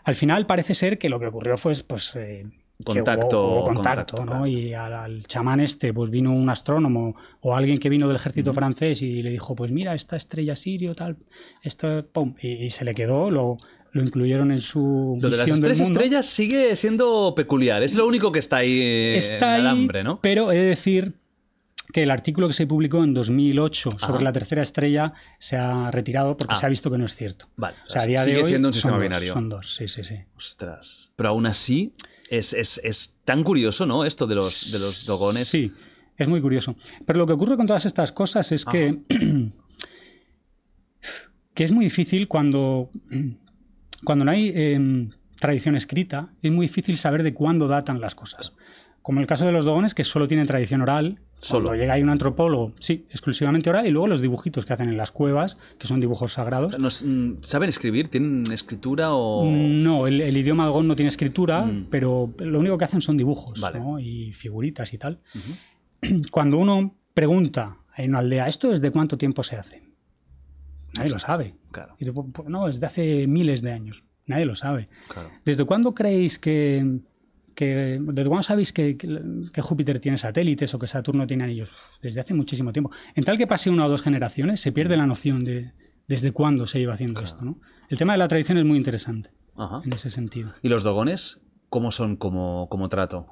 Al 0.03 0.15
final 0.15 0.45
parece 0.45 0.73
ser 0.73 0.97
que 0.97 1.09
lo 1.09 1.19
que 1.19 1.27
ocurrió 1.27 1.55
fue 1.57 1.73
pues, 1.87 2.15
eh, 2.15 2.45
Contacto, 2.83 3.41
hubo- 3.47 3.55
hubo 3.57 3.63
contacto, 3.73 4.15
contacto, 4.17 4.25
¿no? 4.25 4.31
claro. 4.31 4.47
Y 4.47 4.73
al, 4.73 4.93
al 4.93 5.23
chamán 5.27 5.59
este 5.59 5.93
pues 5.93 6.09
vino 6.09 6.31
un 6.33 6.49
astrónomo 6.49 7.15
o 7.41 7.55
alguien 7.55 7.77
que 7.79 7.89
vino 7.89 8.07
del 8.07 8.15
ejército 8.17 8.53
francés 8.53 9.01
y 9.01 9.21
le 9.21 9.29
dijo, 9.31 9.55
pues 9.55 9.71
mira, 9.71 9.93
esta 9.95 10.15
estrella 10.15 10.55
sirio, 10.55 10.95
tal, 10.95 11.17
esto, 11.61 12.05
pum, 12.11 12.35
y, 12.41 12.65
y 12.65 12.69
se 12.69 12.83
le 12.85 12.93
quedó, 12.93 13.29
lo, 13.31 13.57
lo 13.91 14.01
incluyeron 14.03 14.51
en 14.51 14.61
su 14.61 15.17
Lo 15.21 15.29
de 15.29 15.37
las 15.37 15.61
tres 15.61 15.79
estrellas 15.79 16.25
sigue 16.25 16.75
siendo 16.75 17.33
peculiar. 17.35 17.83
Es 17.83 17.95
lo 17.95 18.07
único 18.07 18.31
que 18.31 18.39
está 18.39 18.57
ahí 18.57 18.75
eh, 18.79 19.17
Está 19.17 19.55
en 19.55 19.61
el 19.61 19.67
ahí, 19.67 19.79
hambre, 19.81 20.03
¿no? 20.03 20.19
pero 20.21 20.51
he 20.51 20.57
de 20.57 20.65
decir 20.65 21.15
que 21.91 22.01
el 22.01 22.09
artículo 22.11 22.47
que 22.47 22.53
se 22.53 22.65
publicó 22.65 23.03
en 23.03 23.13
2008 23.13 23.91
sobre 23.99 24.23
la 24.23 24.31
tercera 24.31 24.63
estrella 24.63 25.13
se 25.37 25.57
ha 25.57 25.91
retirado 25.91 26.35
porque 26.37 26.55
Ah. 26.55 26.59
se 26.59 26.65
ha 26.65 26.69
visto 26.69 26.89
que 26.89 26.97
no 26.97 27.05
es 27.05 27.13
cierto. 27.15 27.49
Vale. 27.55 27.75
O 27.85 27.89
sea, 27.89 28.01
a 28.03 28.05
día 28.07 28.19
sigue 28.21 28.37
de 28.37 28.41
hoy 28.41 28.47
siendo 28.49 28.69
un 28.69 28.73
son 28.73 28.77
sistema 28.81 28.95
dos, 28.97 29.03
binario. 29.03 29.33
Son 29.33 29.49
dos, 29.49 29.75
sí, 29.75 29.87
sí, 29.87 30.03
sí. 30.03 30.15
Ostras. 30.35 31.11
Pero 31.15 31.29
aún 31.29 31.45
así, 31.45 31.93
es, 32.37 32.53
es- 32.53 32.79
es 32.83 33.19
tan 33.25 33.43
curioso, 33.43 33.85
¿no? 33.85 34.05
Esto 34.05 34.27
de 34.27 34.35
los, 34.35 34.71
de 34.71 34.79
los 34.79 35.05
dogones. 35.05 35.47
Sí, 35.47 35.71
es 36.17 36.27
muy 36.27 36.41
curioso. 36.41 36.75
Pero 37.05 37.19
lo 37.19 37.27
que 37.27 37.33
ocurre 37.33 37.57
con 37.57 37.67
todas 37.67 37.85
estas 37.85 38.11
cosas 38.11 38.51
es 38.51 38.65
que, 38.65 38.99
que 41.53 41.63
es 41.63 41.71
muy 41.71 41.85
difícil 41.85 42.27
cuando, 42.27 42.89
cuando 44.03 44.25
no 44.25 44.31
hay 44.31 44.51
em, 44.55 45.11
tradición 45.39 45.75
escrita, 45.75 46.29
es 46.41 46.51
muy 46.51 46.67
difícil 46.67 46.97
saber 46.97 47.23
de 47.23 47.33
cuándo 47.33 47.67
datan 47.67 48.01
las 48.01 48.15
cosas. 48.15 48.53
Como 49.01 49.19
el 49.19 49.27
caso 49.27 49.45
de 49.45 49.51
los 49.51 49.65
dogones, 49.65 49.93
que 49.93 50.03
solo 50.03 50.27
tienen 50.27 50.47
tradición 50.47 50.81
oral. 50.81 51.19
Solo. 51.43 51.65
Cuando 51.65 51.81
llega 51.81 51.93
ahí 51.93 52.01
un 52.03 52.09
antropólogo, 52.09 52.73
sí, 52.79 53.05
exclusivamente 53.09 53.69
oral, 53.69 53.85
y 53.85 53.91
luego 53.91 54.07
los 54.07 54.21
dibujitos 54.21 54.65
que 54.65 54.73
hacen 54.73 54.89
en 54.89 54.97
las 54.97 55.11
cuevas, 55.11 55.57
que 55.77 55.85
son 55.87 55.99
dibujos 55.99 56.33
sagrados. 56.33 56.79
Nos- 56.79 57.03
mm, 57.05 57.33
¿Saben 57.41 57.69
escribir? 57.69 58.07
¿Tienen 58.07 58.43
escritura 58.51 59.13
o...? 59.13 59.45
No, 59.45 60.07
el, 60.07 60.21
el 60.21 60.37
idioma 60.37 60.65
dogón 60.65 60.87
no 60.87 60.95
tiene 60.95 61.09
escritura, 61.09 61.69
pero 61.89 62.33
lo 62.39 62.59
único 62.59 62.77
que 62.77 62.85
hacen 62.85 63.01
son 63.01 63.17
dibujos 63.17 63.59
Mm. 63.59 63.61
Vale. 63.61 63.79
¿no? 63.79 63.99
y 63.99 64.31
figuritas 64.31 64.93
y 64.93 64.97
tal. 64.97 65.19
Cuando 66.31 66.57
uno 66.57 66.95
pregunta 67.13 67.77
en 67.97 68.09
una 68.11 68.19
aldea, 68.19 68.47
¿esto 68.47 68.69
desde 68.69 68.91
cuánto 68.91 69.17
tiempo 69.17 69.43
se 69.43 69.55
hace? 69.57 69.83
Nadie 70.97 71.11
lo 71.11 71.19
sabe. 71.19 71.55
Claro, 71.71 71.95
Y 71.99 72.05
tú, 72.05 72.31
"Pues 72.31 72.47
no, 72.49 72.67
es 72.67 72.79
de 72.79 72.85
hace 72.85 73.27
miles 73.27 73.61
de 73.61 73.71
años. 73.71 74.03
Nadie 74.25 74.45
lo 74.45 74.55
sabe. 74.55 74.87
claro. 75.09 75.29
¿Desde 75.43 75.65
cuándo 75.65 75.93
creéis 75.93 76.39
que... 76.39 76.99
que 77.55 77.99
¿Desde 78.01 78.29
cuándo 78.29 78.43
sabéis 78.43 78.73
que, 78.73 78.97
que- 78.97 79.21
que 79.53 79.61
Júpiter 79.61 79.99
tiene 79.99 80.17
satélites 80.17 80.73
o 80.73 80.79
que 80.79 80.87
Saturno 80.87 81.25
tiene 81.27 81.43
anillos? 81.45 81.69
Uf, 81.71 82.01
Desde 82.01 82.19
hace 82.19 82.33
muchísimo 82.33 82.71
tiempo. 82.73 82.91
En 83.15 83.23
tal 83.23 83.37
que 83.37 83.47
pase 83.47 83.69
una 83.69 83.85
o 83.85 83.89
dos 83.89 84.01
generaciones, 84.01 84.59
se 84.59 84.71
pierde 84.71 84.97
la 84.97 85.05
noción 85.07 85.43
de 85.43 85.71
desde 86.07 86.31
cuándo 86.33 86.67
se 86.67 86.79
iba 86.81 86.93
haciendo 86.93 87.21
esto. 87.21 87.43
¿no? 87.45 87.59
El 87.89 87.97
tema 87.97 88.13
de 88.13 88.19
la 88.19 88.27
tradición 88.27 88.57
es 88.57 88.65
muy 88.65 88.77
interesante 88.77 89.29
Ajá. 89.55 89.81
en 89.85 89.93
ese 89.93 90.09
sentido. 90.09 90.51
¿Y 90.61 90.67
los 90.69 90.83
dogones? 90.83 91.41
¿Cómo 91.69 91.91
son 91.91 92.17
como, 92.17 92.67
como 92.69 92.89
trato? 92.89 93.27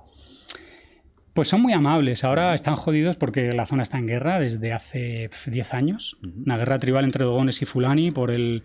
Pues 1.34 1.48
son 1.48 1.62
muy 1.62 1.74
amables. 1.74 2.24
Ahora 2.24 2.54
están 2.54 2.76
jodidos 2.76 3.16
porque 3.16 3.54
la 3.54 3.66
zona 3.66 3.84
está 3.84 3.98
en 3.98 4.08
guerra 4.08 4.40
desde 4.40 4.74
hace 4.74 5.30
pf, 5.30 5.50
10 5.52 5.74
años. 5.74 6.18
Una 6.46 6.58
guerra 6.58 6.80
tribal 6.80 7.06
entre 7.06 7.24
Dogones 7.26 7.62
y 7.62 7.66
Fulani 7.66 8.12
por 8.12 8.32
el... 8.32 8.64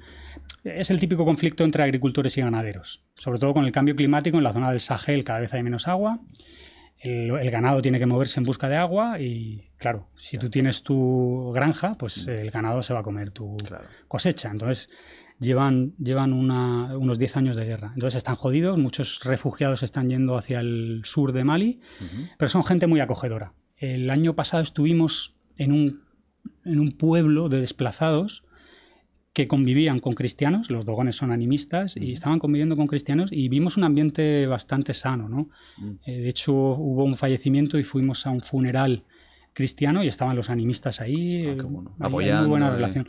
Es 0.65 0.91
el 0.91 0.99
típico 1.01 1.25
conflicto 1.25 1.65
entre 1.65 1.83
agricultores 1.83 2.37
y 2.39 2.41
ganaderos. 2.41 3.05
Sobre 3.17 3.39
todo 3.39 3.55
con 3.55 3.65
el 3.65 3.73
cambio 3.73 3.95
climático 3.97 4.37
en 4.39 4.45
la 4.45 4.53
zona 4.53 4.71
del 4.71 4.81
Sahel 4.81 5.23
cada 5.25 5.41
vez 5.41 5.53
hay 5.55 5.63
menos 5.63 5.87
agua. 5.89 6.21
El, 6.99 7.31
el 7.31 7.51
ganado 7.51 7.83
tiene 7.83 7.99
que 7.99 8.07
moverse 8.07 8.41
en 8.41 8.45
busca 8.47 8.69
de 8.69 8.77
agua 8.77 9.21
y, 9.21 9.69
claro, 9.77 10.09
si 10.17 10.39
tú 10.39 10.49
tienes 10.51 10.83
tu 10.83 11.53
granja, 11.55 11.97
pues 11.99 12.27
el 12.27 12.51
ganado 12.51 12.83
se 12.83 12.95
va 12.95 13.01
a 13.01 13.03
comer 13.03 13.31
tu 13.31 13.57
Claro. 13.59 13.85
cosecha. 14.09 14.51
Entonces 14.51 14.91
llevan, 15.39 15.95
llevan 15.99 16.33
una- 16.33 16.97
unos 16.97 17.19
10 17.19 17.37
años 17.37 17.57
de 17.57 17.67
guerra. 17.67 17.93
Entonces 17.95 18.17
están 18.17 18.35
jodidos, 18.37 18.79
muchos 18.79 19.21
refugiados 19.25 19.83
están 19.83 20.09
yendo 20.09 20.37
hacia 20.39 20.61
el 20.61 21.03
sur 21.05 21.33
de 21.33 21.45
Mali, 21.45 21.81
pero 22.39 22.49
son 22.49 22.65
gente 22.65 22.87
muy 22.87 23.01
acogedora. 23.01 23.53
El 23.77 24.09
año 24.09 24.35
pasado 24.35 24.63
estuvimos 24.63 25.37
en 25.59 25.73
un, 25.73 26.03
en 26.65 26.81
un 26.81 26.93
pueblo 26.93 27.51
de 27.51 27.61
desplazados 27.61 28.45
que 29.37 29.47
convivían 29.47 30.01
con 30.01 30.15
cristianos, 30.15 30.71
los 30.71 30.87
dogones 30.87 31.15
son 31.15 31.31
animistas, 31.31 31.95
y 31.99 32.13
estaban 32.13 32.39
conviviendo 32.39 32.75
con 32.75 32.87
cristianos 32.87 33.31
y 33.31 33.51
vimos 33.51 33.77
un 33.77 33.85
ambiente 33.85 34.47
bastante 34.47 34.95
sano, 34.95 35.29
¿no? 35.29 35.51
Eh, 36.07 36.21
de 36.23 36.29
hecho, 36.31 36.55
hubo 36.55 37.05
un 37.05 37.19
fallecimiento 37.19 37.79
y 37.79 37.85
fuimos 37.85 38.27
a 38.27 38.31
un 38.31 38.41
funeral 38.41 39.05
cristiano 39.53 40.03
y 40.03 40.09
estaban 40.09 40.37
los 40.37 40.49
animistas 40.49 41.03
ahí. 41.03 41.49
Ah, 41.49 41.51
eh, 41.51 41.63
bueno. 41.63 41.95
Apoyando 42.01 42.45
muy 42.45 42.49
buena 42.49 42.71
relación. 42.71 43.09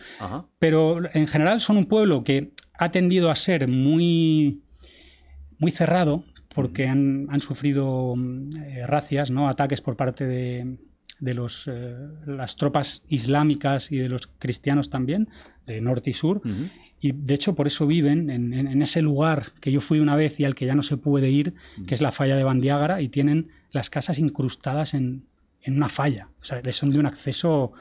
Pero 0.59 0.99
en 1.13 1.27
general 1.27 1.61
son 1.61 1.77
un 1.77 1.85
pueblo 1.85 2.25
que 2.25 2.51
ha 2.73 2.91
tendido 2.91 3.31
a 3.31 3.35
ser 3.35 3.69
muy, 3.69 4.63
muy 5.59 5.71
cerrado 5.71 6.25
porque 6.53 6.89
han, 6.89 7.27
han 7.29 7.39
sufrido 7.39 8.15
mm, 8.17 8.49
eh, 8.57 8.85
racias, 8.85 9.31
¿no? 9.31 9.47
ataques 9.47 9.79
por 9.79 9.95
parte 9.95 10.27
de, 10.27 10.77
de 11.19 11.33
los, 11.33 11.67
eh, 11.71 11.95
las 12.25 12.55
tropas 12.55 13.03
islámicas 13.07 13.91
y 13.91 13.97
de 13.97 14.09
los 14.09 14.27
cristianos 14.27 14.89
también, 14.89 15.29
de 15.67 15.79
norte 15.81 16.09
y 16.09 16.13
sur. 16.13 16.41
Y 16.99 17.11
de 17.11 17.33
hecho 17.35 17.53
por 17.53 17.67
eso 17.67 17.85
viven 17.85 18.31
en, 18.31 18.53
en- 18.53 18.67
en 18.67 18.81
ese 18.81 19.03
lugar 19.03 19.51
que 19.61 19.71
yo 19.71 19.81
fui 19.81 19.99
una 19.99 20.15
vez 20.15 20.39
y 20.39 20.45
al 20.45 20.55
que 20.55 20.65
ya 20.65 20.73
no 20.73 20.81
se 20.81 20.97
puede 20.97 21.29
ir, 21.29 21.53
que 21.85 21.93
es 21.93 22.01
la 22.01 22.11
falla 22.11 22.35
de 22.35 22.43
Bandiágara, 22.43 23.01
y 23.01 23.09
tienen 23.09 23.49
las 23.71 23.91
casas 23.91 24.17
incrustadas 24.17 24.95
en, 24.95 25.25
en 25.61 25.75
una 25.77 25.89
falla. 25.89 26.29
O 26.41 26.45
sea, 26.45 26.59
son 26.71 26.89
de 26.91 26.97
un 26.99 27.05
acceso 27.05 27.73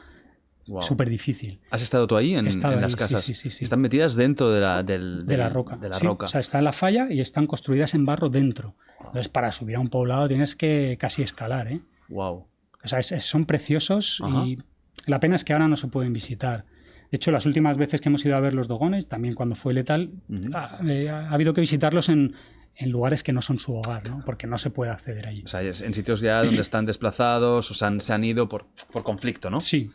Wow. 0.68 0.82
súper 0.82 1.08
difícil. 1.08 1.60
¿Has 1.70 1.80
estado 1.80 2.08
tú 2.08 2.16
ahí 2.16 2.34
en, 2.34 2.48
estado 2.48 2.72
en 2.72 2.80
ahí, 2.80 2.82
las 2.82 2.96
casas? 2.96 3.22
sí, 3.22 3.34
sí, 3.34 3.50
sí. 3.50 3.62
Están 3.62 3.80
metidas 3.80 4.16
dentro 4.16 4.50
de 4.50 4.60
la, 4.60 4.82
del- 4.82 5.24
De 5.24 5.36
la 5.36 5.48
roca. 5.48 5.76
De 5.76 5.88
la 5.88 5.96
roca. 6.00 6.24
O 6.24 6.28
sea, 6.28 6.40
está 6.40 6.58
en 6.58 6.64
la 6.64 6.72
falla 6.72 7.06
y 7.08 7.20
están 7.20 7.46
construidas 7.46 7.94
en 7.94 8.04
barro 8.04 8.30
dentro. 8.30 8.74
Entonces, 8.98 9.28
para 9.28 9.52
subir 9.52 9.76
a 9.76 9.78
un 9.78 9.88
poblado 9.90 10.26
tienes 10.26 10.56
que 10.56 10.96
casi 10.98 11.22
escalar, 11.22 11.68
¿eh? 11.70 11.78
wow. 12.08 12.44
O 12.82 12.88
sea, 12.88 12.98
es- 12.98 13.12
es- 13.12 13.22
son 13.22 13.46
preciosos 13.46 14.20
Ajá. 14.24 14.44
y 14.44 14.58
la 15.06 15.20
pena 15.20 15.36
es 15.36 15.44
que 15.44 15.52
ahora 15.52 15.68
no 15.68 15.76
se 15.76 15.86
pueden 15.86 16.12
visitar. 16.12 16.64
De 17.10 17.16
hecho, 17.16 17.30
las 17.30 17.46
últimas 17.46 17.76
veces 17.78 18.00
que 18.00 18.08
hemos 18.08 18.24
ido 18.24 18.36
a 18.36 18.40
ver 18.40 18.54
los 18.54 18.68
dogones, 18.68 19.08
también 19.08 19.34
cuando 19.34 19.54
fue 19.54 19.72
letal, 19.74 20.10
Ujú. 20.28 20.50
ha, 20.54 20.78
eh, 20.86 21.08
ha 21.08 21.30
habido 21.30 21.54
que 21.54 21.60
visitarlos 21.60 22.08
en, 22.08 22.34
en 22.74 22.90
lugares 22.90 23.22
que 23.22 23.32
no 23.32 23.40
son 23.42 23.58
su 23.58 23.74
hogar, 23.74 24.08
¿no? 24.08 24.22
Porque 24.24 24.46
no 24.46 24.58
se 24.58 24.70
puede 24.70 24.90
acceder 24.90 25.26
allí. 25.26 25.42
O 25.44 25.48
sea, 25.48 25.62
en 25.62 25.94
sitios 25.94 26.20
ya 26.20 26.42
donde 26.42 26.60
están 26.62 26.84
desplazados 26.84 27.70
o 27.70 27.74
se 27.74 27.84
han, 27.84 28.00
se 28.00 28.12
han 28.12 28.24
ido 28.24 28.48
por, 28.48 28.66
por 28.92 29.02
conflicto, 29.02 29.48
¿no? 29.50 29.60
Sí, 29.60 29.90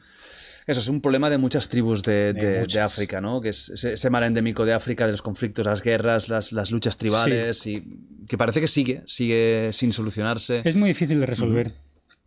Eso 0.68 0.80
es 0.80 0.88
un 0.88 1.02
problema 1.02 1.30
de 1.30 1.38
muchas 1.40 1.70
tribus 1.70 2.04
de, 2.04 2.34
De 2.34 2.42
de- 2.62 2.66
de. 2.66 2.80
África, 2.82 3.20
¿no? 3.20 3.42
Que 3.42 3.50
es 3.50 3.70
ese, 3.70 3.94
ese 3.94 4.10
mal 4.10 4.24
endémico 4.24 4.64
de 4.64 4.74
África, 4.74 5.06
de 5.06 5.12
los 5.12 5.22
conflictos, 5.24 5.66
las 5.66 5.82
guerras, 5.82 6.30
las, 6.30 6.52
las 6.54 6.72
luchas 6.72 6.98
tribales, 6.98 7.66
y 7.68 7.84
que 8.28 8.38
parece 8.38 8.62
que 8.62 8.68
sigue, 8.68 9.02
sigue 9.06 9.72
sin 9.74 9.92
solucionarse. 9.92 10.62
es 10.64 10.76
muy 10.76 10.90
difícil 10.90 11.20
de 11.20 11.26
resolver. 11.26 11.74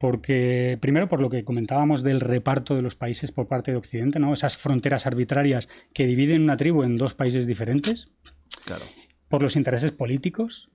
Porque, 0.05 0.77
primero, 0.83 1.09
por 1.09 1.23
lo 1.23 1.31
que 1.31 1.45
comentábamos 1.45 2.03
del 2.03 2.21
reparto 2.21 2.77
de 2.77 2.83
los 2.83 2.95
países 2.95 3.33
por 3.33 3.49
parte 3.49 3.71
de 3.71 3.79
Occidente, 3.79 4.19
¿no? 4.19 4.35
Esas 4.35 4.55
fronteras 4.59 5.07
arbitrarias 5.07 5.71
que 5.95 6.07
dividen 6.07 6.43
una 6.43 6.59
tribu 6.59 6.83
en 6.83 6.99
dos 6.99 7.15
países 7.15 7.47
diferentes. 7.47 8.09
Claro. 8.67 8.85
por 9.29 9.41
los 9.43 9.57
intereses 9.57 9.91
políticos 9.93 10.71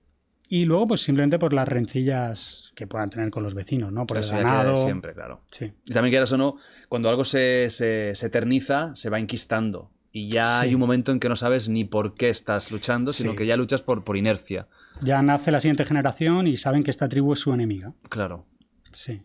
y 0.49 0.65
luego 0.65 0.87
pues 0.87 1.01
simplemente 1.01 1.37
por 1.37 1.53
las 1.53 1.67
rencillas 1.67 2.73
que 2.75 2.87
puedan 2.87 3.09
tener 3.11 3.29
con 3.29 3.43
los 3.43 3.53
vecinos, 3.53 3.91
¿no? 3.93 4.05
Por 4.07 4.17
Eso 4.17 4.35
el 4.35 4.43
ganado. 4.43 4.75
siempre, 4.77 5.13
claro. 5.13 5.43
Sí. 5.51 5.71
Y 5.85 5.91
también 5.93 6.11
quieras 6.11 6.31
o 6.33 6.37
no, 6.37 6.55
cuando 6.89 7.07
algo 7.09 7.23
se, 7.23 7.67
se, 7.69 8.15
se 8.15 8.25
eterniza, 8.25 8.95
se 8.95 9.09
va 9.11 9.19
enquistando. 9.19 9.91
Y 10.11 10.29
ya 10.29 10.57
Sí. 10.57 10.63
hay 10.65 10.73
un 10.73 10.79
momento 10.79 11.11
en 11.11 11.19
que 11.19 11.29
no 11.29 11.35
sabes 11.35 11.69
ni 11.69 11.83
por 11.85 12.15
qué 12.15 12.29
estás 12.29 12.71
luchando, 12.71 13.13
sino 13.13 13.31
Sí. 13.31 13.37
que 13.37 13.45
ya 13.45 13.55
luchas 13.55 13.83
por, 13.83 14.03
por 14.03 14.17
inercia. 14.17 14.67
Ya 15.01 15.21
nace 15.21 15.51
la 15.51 15.59
siguiente 15.59 15.85
generación 15.85 16.47
y 16.47 16.57
saben 16.57 16.83
que 16.83 16.89
esta 16.89 17.07
tribu 17.07 17.33
es 17.33 17.39
su 17.39 17.53
enemiga. 17.53 17.93
Claro. 18.09 18.45
Sí. 18.93 19.21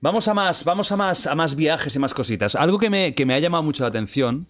Vamos 0.00 0.28
a 0.28 0.34
más, 0.34 0.64
vamos 0.64 0.92
a 0.92 0.96
más, 0.96 1.26
a 1.26 1.34
más 1.34 1.54
viajes 1.54 1.94
y 1.96 1.98
más 1.98 2.12
cositas. 2.14 2.54
Algo 2.56 2.78
que 2.78 2.90
me, 2.90 3.14
que 3.14 3.24
me 3.26 3.34
ha 3.34 3.38
llamado 3.38 3.62
mucho 3.62 3.82
la 3.84 3.88
atención, 3.88 4.46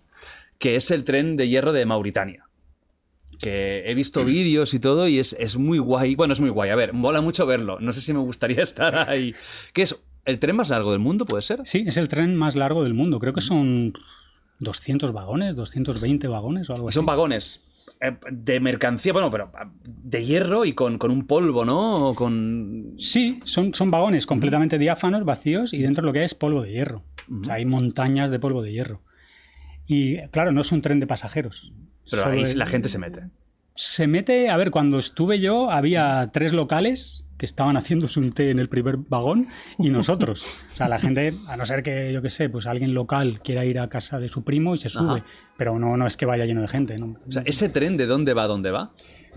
que 0.59 0.77
es 0.77 0.91
el 0.91 1.05
tren 1.05 1.37
de 1.37 1.49
hierro 1.49 1.73
de 1.73 1.87
Mauritania. 1.87 2.49
Que 3.39 3.83
he 3.91 3.95
visto 3.95 4.25
vídeos 4.25 4.75
y 4.75 4.81
todo 4.81 5.07
y 5.09 5.19
es, 5.19 5.35
es 5.39 5.57
muy 5.57 5.79
guay. 5.79 6.15
Bueno, 6.15 6.33
es 6.33 6.41
muy 6.41 6.51
guay. 6.51 6.71
A 6.71 6.77
ver, 6.77 6.93
mola 6.93 7.21
mucho 7.21 7.47
verlo. 7.47 7.79
No 7.81 7.93
sé 7.93 8.01
si 8.01 8.13
me 8.13 8.21
gustaría 8.21 8.63
estar 8.63 9.09
ahí. 9.09 9.35
¿Qué 9.73 9.83
es? 9.83 9.97
¿El 10.25 10.39
tren 10.39 10.57
más 10.57 10.71
largo 10.71 10.91
del 10.93 11.01
mundo, 11.01 11.27
puede 11.27 11.43
ser? 11.43 11.61
Sí, 11.65 11.85
es 11.87 11.99
el 11.99 12.09
tren 12.09 12.35
más 12.35 12.57
largo 12.57 12.83
del 12.83 12.95
mundo. 12.95 13.21
Creo 13.21 13.35
que 13.35 13.43
son 13.43 13.93
200 14.61 15.13
vagones, 15.13 15.55
220 15.55 16.29
vagones 16.29 16.71
o 16.71 16.75
algo 16.75 16.87
Y 16.87 16.89
así. 16.89 16.95
son 16.97 17.05
vagones 17.07 17.61
de 18.31 18.61
mercancía, 18.61 19.13
bueno, 19.13 19.31
pero 19.31 19.51
ah, 19.55 19.71
de 19.85 20.25
hierro 20.25 20.65
y 20.65 20.73
con, 20.73 20.99
con 20.99 21.11
un 21.11 21.27
polvo, 21.27 21.65
¿no? 21.65 22.09
O 22.09 22.15
con... 22.15 22.95
Sí, 22.99 23.41
son, 23.45 23.75
son 23.75 23.91
vagones 23.91 24.27
completamente 24.27 24.79
diáfanos, 24.79 25.25
vacíos, 25.25 25.73
y 25.73 25.79
dentro 25.79 26.05
lo 26.05 26.13
que 26.13 26.21
hay 26.21 26.25
es 26.27 26.35
polvo 26.35 26.63
de 26.63 26.73
hierro. 26.73 27.03
O 27.31 27.45
sea, 27.45 27.55
hay 27.55 27.65
montañas 27.65 28.31
de 28.31 28.39
polvo 28.39 28.63
de 28.63 28.73
hierro. 28.73 29.03
Y 29.87 30.19
claro, 30.29 30.53
no 30.53 30.61
es 30.61 30.73
un 30.73 30.83
tren 30.83 31.01
de 31.01 31.07
pasajeros. 31.07 31.73
Pero 32.11 32.27
ahí 32.27 32.45
la 32.55 32.67
gente 32.67 32.89
se 32.89 32.99
mete. 32.99 33.23
Se 33.75 34.07
mete, 34.07 34.51
a 34.51 34.57
ver, 34.57 34.71
cuando 34.71 34.99
estuve 34.99 35.41
yo 35.41 35.71
había 35.71 36.31
tres 36.33 36.53
locales 36.53 37.24
que 37.37 37.47
estaban 37.47 37.77
haciéndose 37.77 38.21
un 38.21 38.33
té 38.33 38.51
en 38.51 38.59
el 38.59 38.69
primer 38.69 38.97
vagón 38.97 39.49
y 39.79 39.91
nosotros. 39.91 40.45
O 40.73 40.77
sea, 40.77 40.89
la 40.89 40.99
gente, 40.99 41.35
a 41.49 41.57
no 41.57 41.67
ser 41.67 41.83
que, 41.83 42.13
yo 42.13 42.23
qué 42.23 42.31
sé, 42.31 42.49
pues 42.49 42.67
alguien 42.67 42.95
local 42.95 43.41
quiera 43.43 43.65
ir 43.65 43.79
a 43.79 43.89
casa 43.89 44.19
de 44.21 44.29
su 44.29 44.45
primo 44.45 44.75
y 44.75 44.79
se 44.79 44.89
sube. 44.89 45.19
Ajá. 45.21 45.27
Pero 45.57 45.79
no, 45.79 45.97
no 45.97 46.07
es 46.07 46.17
que 46.17 46.27
vaya 46.27 46.47
lleno 46.47 46.63
de 46.63 46.69
gente. 46.69 46.97
¿no? 46.99 47.17
O 47.27 47.33
sea, 47.33 47.43
¿ese 47.45 47.69
tren 47.69 47.97
de 47.97 48.07
dónde 48.07 48.35
va 48.35 48.45
a 48.45 48.47
dónde 48.47 48.71
va? 48.71 48.93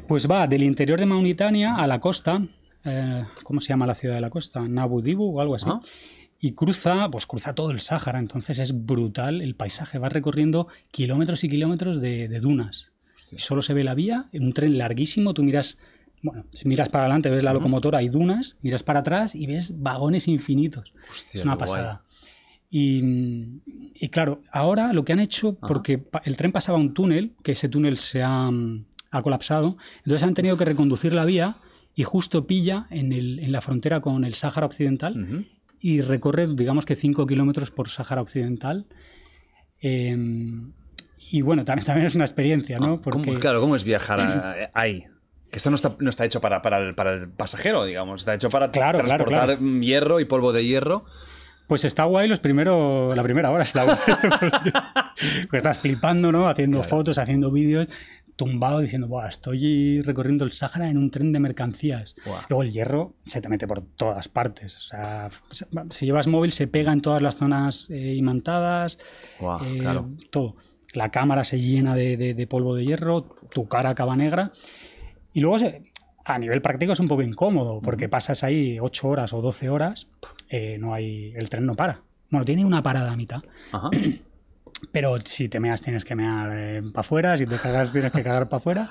Pues 0.08 0.30
va 0.30 0.48
del 0.48 0.64
interior 0.64 1.00
de 1.00 1.06
Mauritania 1.08 1.76
a 1.76 1.88
la 1.88 2.00
costa. 2.00 2.42
eh, 2.86 3.24
¿Cómo 3.44 3.62
se 3.62 3.70
llama 3.70 3.88
la 3.88 3.96
ciudad 3.96 4.16
de 4.16 4.22
la 4.22 4.30
costa? 4.30 4.62
Nabu 4.68 5.02
Dibu 5.02 5.38
o 5.38 5.42
algo 5.42 5.56
así. 5.56 5.70
Y 6.40 6.52
cruza, 6.52 7.10
pues 7.10 7.26
cruza 7.26 7.56
todo 7.56 7.72
el 7.72 7.80
Sáhara. 7.80 8.20
Entonces 8.20 8.60
es 8.60 8.86
brutal 8.86 9.42
el 9.42 9.56
paisaje. 9.56 9.98
Va 9.98 10.08
recorriendo 10.10 10.68
kilómetros 10.92 11.44
y 11.44 11.50
kilómetros 11.50 12.00
de, 12.00 12.28
de 12.28 12.40
dunas. 12.40 12.92
Y 13.32 13.40
solo 13.40 13.62
se 13.64 13.74
ve 13.74 13.84
la 13.84 13.96
vía, 13.96 14.28
en 14.32 14.44
un 14.44 14.54
tren 14.54 14.78
larguísimo. 14.78 15.34
Tú 15.34 15.44
miras, 15.44 15.78
bueno, 16.24 16.46
si 16.54 16.68
miras 16.68 16.90
para 16.90 17.06
adelante 17.06 17.30
ves 17.30 17.44
la 17.44 17.54
locomotora, 17.54 18.00
hay 18.00 18.10
dunas. 18.10 18.58
Miras 18.62 18.84
para 18.84 19.00
atrás 19.00 19.36
y 19.36 19.46
ves 19.48 19.80
vagones 19.82 20.28
infinitos. 20.28 20.94
Hostia, 21.10 21.40
es 21.40 21.46
una 21.46 21.58
pasada. 21.58 22.04
Y, 22.70 23.02
y 23.96 24.10
claro, 24.10 24.42
ahora 24.52 24.92
lo 24.94 25.06
que 25.06 25.14
han 25.14 25.20
hecho, 25.20 25.56
porque 25.56 26.04
el 26.26 26.36
tren 26.38 26.52
pasaba 26.52 26.78
un 26.78 26.94
túnel, 26.94 27.34
que 27.44 27.54
ese 27.54 27.70
túnel 27.70 27.98
se 27.98 28.24
ha, 28.24 28.52
mm, 28.52 28.86
ha 29.12 29.22
colapsado, 29.22 29.78
entonces 30.00 30.24
han 30.28 30.34
tenido 30.34 30.58
que 30.58 30.66
reconducir 30.66 31.14
la 31.14 31.24
vía 31.24 31.56
y 31.96 32.04
justo 32.04 32.46
pilla 32.46 32.88
en, 32.90 33.14
el- 33.14 33.40
en 33.40 33.52
la 33.54 33.62
frontera 33.62 34.02
con 34.02 34.26
el 34.26 34.34
Sáhara 34.34 34.66
Occidental 34.66 35.46
y 35.80 36.02
recorre, 36.02 36.48
digamos 36.56 36.86
que 36.86 36.96
5 36.96 37.26
kilómetros 37.26 37.72
por 37.72 37.88
Sáhara 37.90 38.22
Occidental. 38.22 38.86
Eh, 39.82 40.18
y 41.30 41.42
bueno, 41.42 41.64
también, 41.66 41.86
también 41.86 42.08
es 42.08 42.16
una 42.16 42.26
experiencia, 42.26 42.80
¿no? 42.80 42.86
Ah, 42.96 43.02
¿cómo- 43.04 43.24
Porque, 43.24 43.40
claro, 43.40 43.62
¿cómo 43.62 43.76
es 43.76 43.84
viajar 43.84 44.20
a- 44.20 44.56
ahí? 44.74 45.06
Que 45.52 45.58
esto 45.58 45.70
no 45.70 45.76
está, 45.76 45.96
no 46.00 46.10
está 46.10 46.26
hecho 46.26 46.42
para, 46.42 46.62
para, 46.62 46.78
el, 46.80 46.94
para 46.96 47.14
el 47.14 47.30
pasajero, 47.30 47.86
digamos. 47.86 48.22
Está 48.22 48.34
hecho 48.34 48.50
para 48.50 48.70
Claro, 48.72 49.00
claro, 49.00 49.08
transportar 49.08 49.58
claro. 49.58 49.80
hierro 49.82 50.20
y 50.20 50.26
polvo 50.26 50.52
de 50.54 50.66
hierro. 50.66 51.06
Pues 51.68 51.84
está 51.86 52.04
guay 52.06 52.28
los 52.30 52.40
primeros, 52.40 53.16
la 53.16 53.24
primera 53.24 53.52
hora 53.52 53.64
está 53.64 53.84
guay. 53.84 53.98
porque 55.44 55.58
estás 55.58 55.78
flipando, 55.80 56.32
¿no? 56.32 56.48
Haciendo 56.48 56.82
fotos, 56.84 57.18
haciendo 57.18 57.52
vídeos, 57.52 57.88
tumbado 58.36 58.80
diciendo, 58.80 59.08
Buah, 59.08 59.28
estoy 59.28 60.02
recorriendo 60.02 60.46
el 60.46 60.52
Sáhara 60.52 60.90
en 60.90 60.98
un 60.98 61.12
tren 61.12 61.32
de 61.32 61.40
mercancías. 61.40 62.16
Buah. 62.26 62.44
Luego 62.50 62.64
el 62.64 62.72
hierro 62.72 63.14
se 63.26 63.42
te 63.42 63.50
mete 63.50 63.68
por 63.68 63.82
todas 63.82 64.28
partes. 64.30 64.78
O 64.78 64.82
sea, 64.82 65.30
si 65.90 66.06
llevas 66.06 66.28
móvil 66.28 66.52
se 66.52 66.68
pega 66.68 66.94
en 66.94 67.02
todas 67.02 67.22
las 67.22 67.36
zonas 67.36 67.90
eh, 67.90 68.14
imantadas, 68.16 69.00
Guau, 69.40 69.64
eh, 69.66 69.78
claro. 69.80 70.10
todo. 70.30 70.56
La 70.94 71.10
cámara 71.12 71.44
se 71.44 71.60
llena 71.60 71.96
de, 71.96 72.16
de- 72.16 72.34
de 72.34 72.48
polvo 72.48 72.76
de 72.76 72.86
hierro, 72.86 73.24
tu 73.54 73.68
cara 73.68 73.90
acaba 73.90 74.16
negra. 74.16 74.52
Y 75.38 75.40
luego 75.40 75.60
se- 75.60 75.84
a 76.26 76.40
nivel 76.40 76.64
práctico 76.64 76.94
es 76.94 77.00
un 77.00 77.08
poco 77.08 77.22
incómodo, 77.22 77.80
porque 77.80 78.10
pasas 78.10 78.44
ahí 78.44 78.80
8 78.80 79.08
horas 79.08 79.34
o 79.34 79.42
12 79.42 79.70
horas, 79.70 80.08
eh, 80.50 80.78
no 80.80 80.96
hay, 80.96 81.32
el 81.36 81.48
tren 81.48 81.64
no 81.68 81.76
para. 81.76 82.02
Bueno, 82.32 82.44
tiene 82.44 82.66
una 82.66 82.82
parada 82.82 83.12
a 83.12 83.16
mitad, 83.16 83.44
Ajá. 83.72 83.92
pero 84.92 85.20
si 85.20 85.48
te 85.48 85.60
meas 85.60 85.84
tienes 85.84 86.06
que 86.06 86.16
mear 86.16 86.82
para 86.92 87.02
afuera, 87.02 87.38
si 87.38 87.46
te 87.46 87.56
cagas 87.58 87.94
tienes 87.94 88.12
que 88.12 88.24
cagar 88.24 88.50
para 88.50 88.58
afuera. 88.58 88.90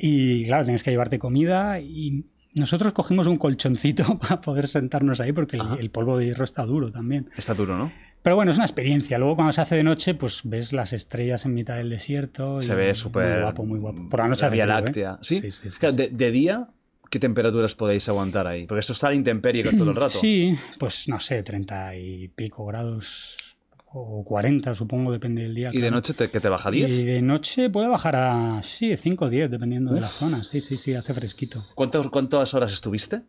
Y 0.00 0.44
claro, 0.46 0.64
tienes 0.64 0.82
que 0.82 0.90
llevarte 0.90 1.20
comida 1.20 1.78
y 1.78 2.24
nosotros 2.58 2.92
cogimos 2.92 3.26
un 3.26 3.36
colchoncito 3.36 4.18
para 4.20 4.40
poder 4.40 4.68
sentarnos 4.68 5.20
ahí 5.20 5.32
porque 5.32 5.58
el, 5.78 5.90
polvo 5.90 6.18
de 6.18 6.26
hierro 6.26 6.44
está 6.44 6.64
duro 6.64 6.90
también. 6.90 7.30
Está 7.36 7.54
duro, 7.54 7.76
¿no? 7.76 7.92
Pero 8.22 8.36
bueno, 8.36 8.50
es 8.50 8.58
una 8.58 8.66
experiencia. 8.66 9.18
Luego 9.18 9.36
cuando 9.36 9.52
se 9.52 9.60
hace 9.60 9.76
de 9.76 9.84
noche, 9.84 10.14
pues 10.14 10.42
ves 10.44 10.72
las 10.72 10.92
estrellas 10.92 11.44
en 11.46 11.54
mitad 11.54 11.76
del 11.76 11.88
desierto. 11.88 12.60
Se 12.60 12.72
y 12.72 12.76
ve 12.76 12.94
súper. 12.94 13.32
Muy 13.34 13.42
guapo, 13.42 13.64
muy 13.64 13.78
guapo. 13.78 14.08
Por 14.08 14.20
la 14.20 14.28
noche 14.28 14.42
La 14.46 14.50
Vía 14.50 14.64
¿eh? 14.64 14.66
Láctea. 14.66 15.18
¿Sí? 15.22 15.40
Sí, 15.40 15.50
sí, 15.50 15.70
sí, 15.70 15.78
Claro, 15.78 15.94
sí. 15.94 16.02
de, 16.02 16.08
de 16.10 16.30
día, 16.30 16.68
¿qué 17.10 17.18
temperaturas 17.18 17.74
podéis 17.74 18.08
aguantar 18.08 18.46
ahí? 18.46 18.66
Porque 18.66 18.80
esto 18.80 18.92
está 18.92 19.06
a 19.06 19.10
la 19.10 19.16
intemperie 19.16 19.62
todo 19.64 19.90
el 19.90 19.96
rato. 19.96 20.08
Sí, 20.08 20.56
pues 20.78 21.08
no 21.08 21.20
sé, 21.20 21.42
30 21.42 21.96
y 21.96 22.28
pico 22.28 22.66
grados 22.66 23.56
o 23.92 24.22
40, 24.24 24.74
supongo, 24.74 25.12
depende 25.12 25.42
del 25.42 25.54
día. 25.54 25.70
¿Y 25.72 25.78
de 25.80 25.90
noche 25.90 26.14
te, 26.14 26.30
que 26.30 26.40
te 26.40 26.48
baja 26.48 26.70
10? 26.70 26.90
Y 26.90 27.04
de 27.04 27.22
noche 27.22 27.70
puede 27.70 27.88
bajar 27.88 28.16
a, 28.16 28.62
sí, 28.62 28.96
5 28.96 29.24
o 29.24 29.28
10, 29.30 29.50
dependiendo 29.50 29.92
de 29.94 30.00
la 30.00 30.08
zona. 30.08 30.42
Sí, 30.44 30.60
sí, 30.60 30.76
sí, 30.76 30.94
hace 30.94 31.14
fresquito. 31.14 31.64
¿Cuántas, 31.74 32.08
¿Cuántas 32.08 32.52
horas 32.54 32.72
estuviste? 32.72 33.22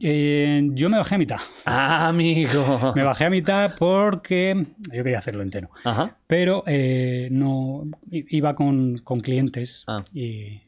Eh, 0.00 0.68
yo 0.72 0.88
me 0.88 0.96
bajé 0.96 1.16
a 1.16 1.18
mitad. 1.18 1.36
Ah, 1.66 2.08
amigo. 2.08 2.92
Me 2.96 3.02
bajé 3.02 3.26
a 3.26 3.30
mitad 3.30 3.74
porque 3.78 4.66
yo 4.90 5.02
quería 5.04 5.18
hacerlo 5.18 5.42
entero. 5.42 5.68
Ajá. 5.84 6.16
Pero 6.26 6.64
eh, 6.66 7.28
no 7.30 7.84
iba 8.10 8.54
con, 8.54 8.98
con 9.04 9.20
clientes 9.20 9.84
Ah. 9.86 10.02
y 10.14 10.62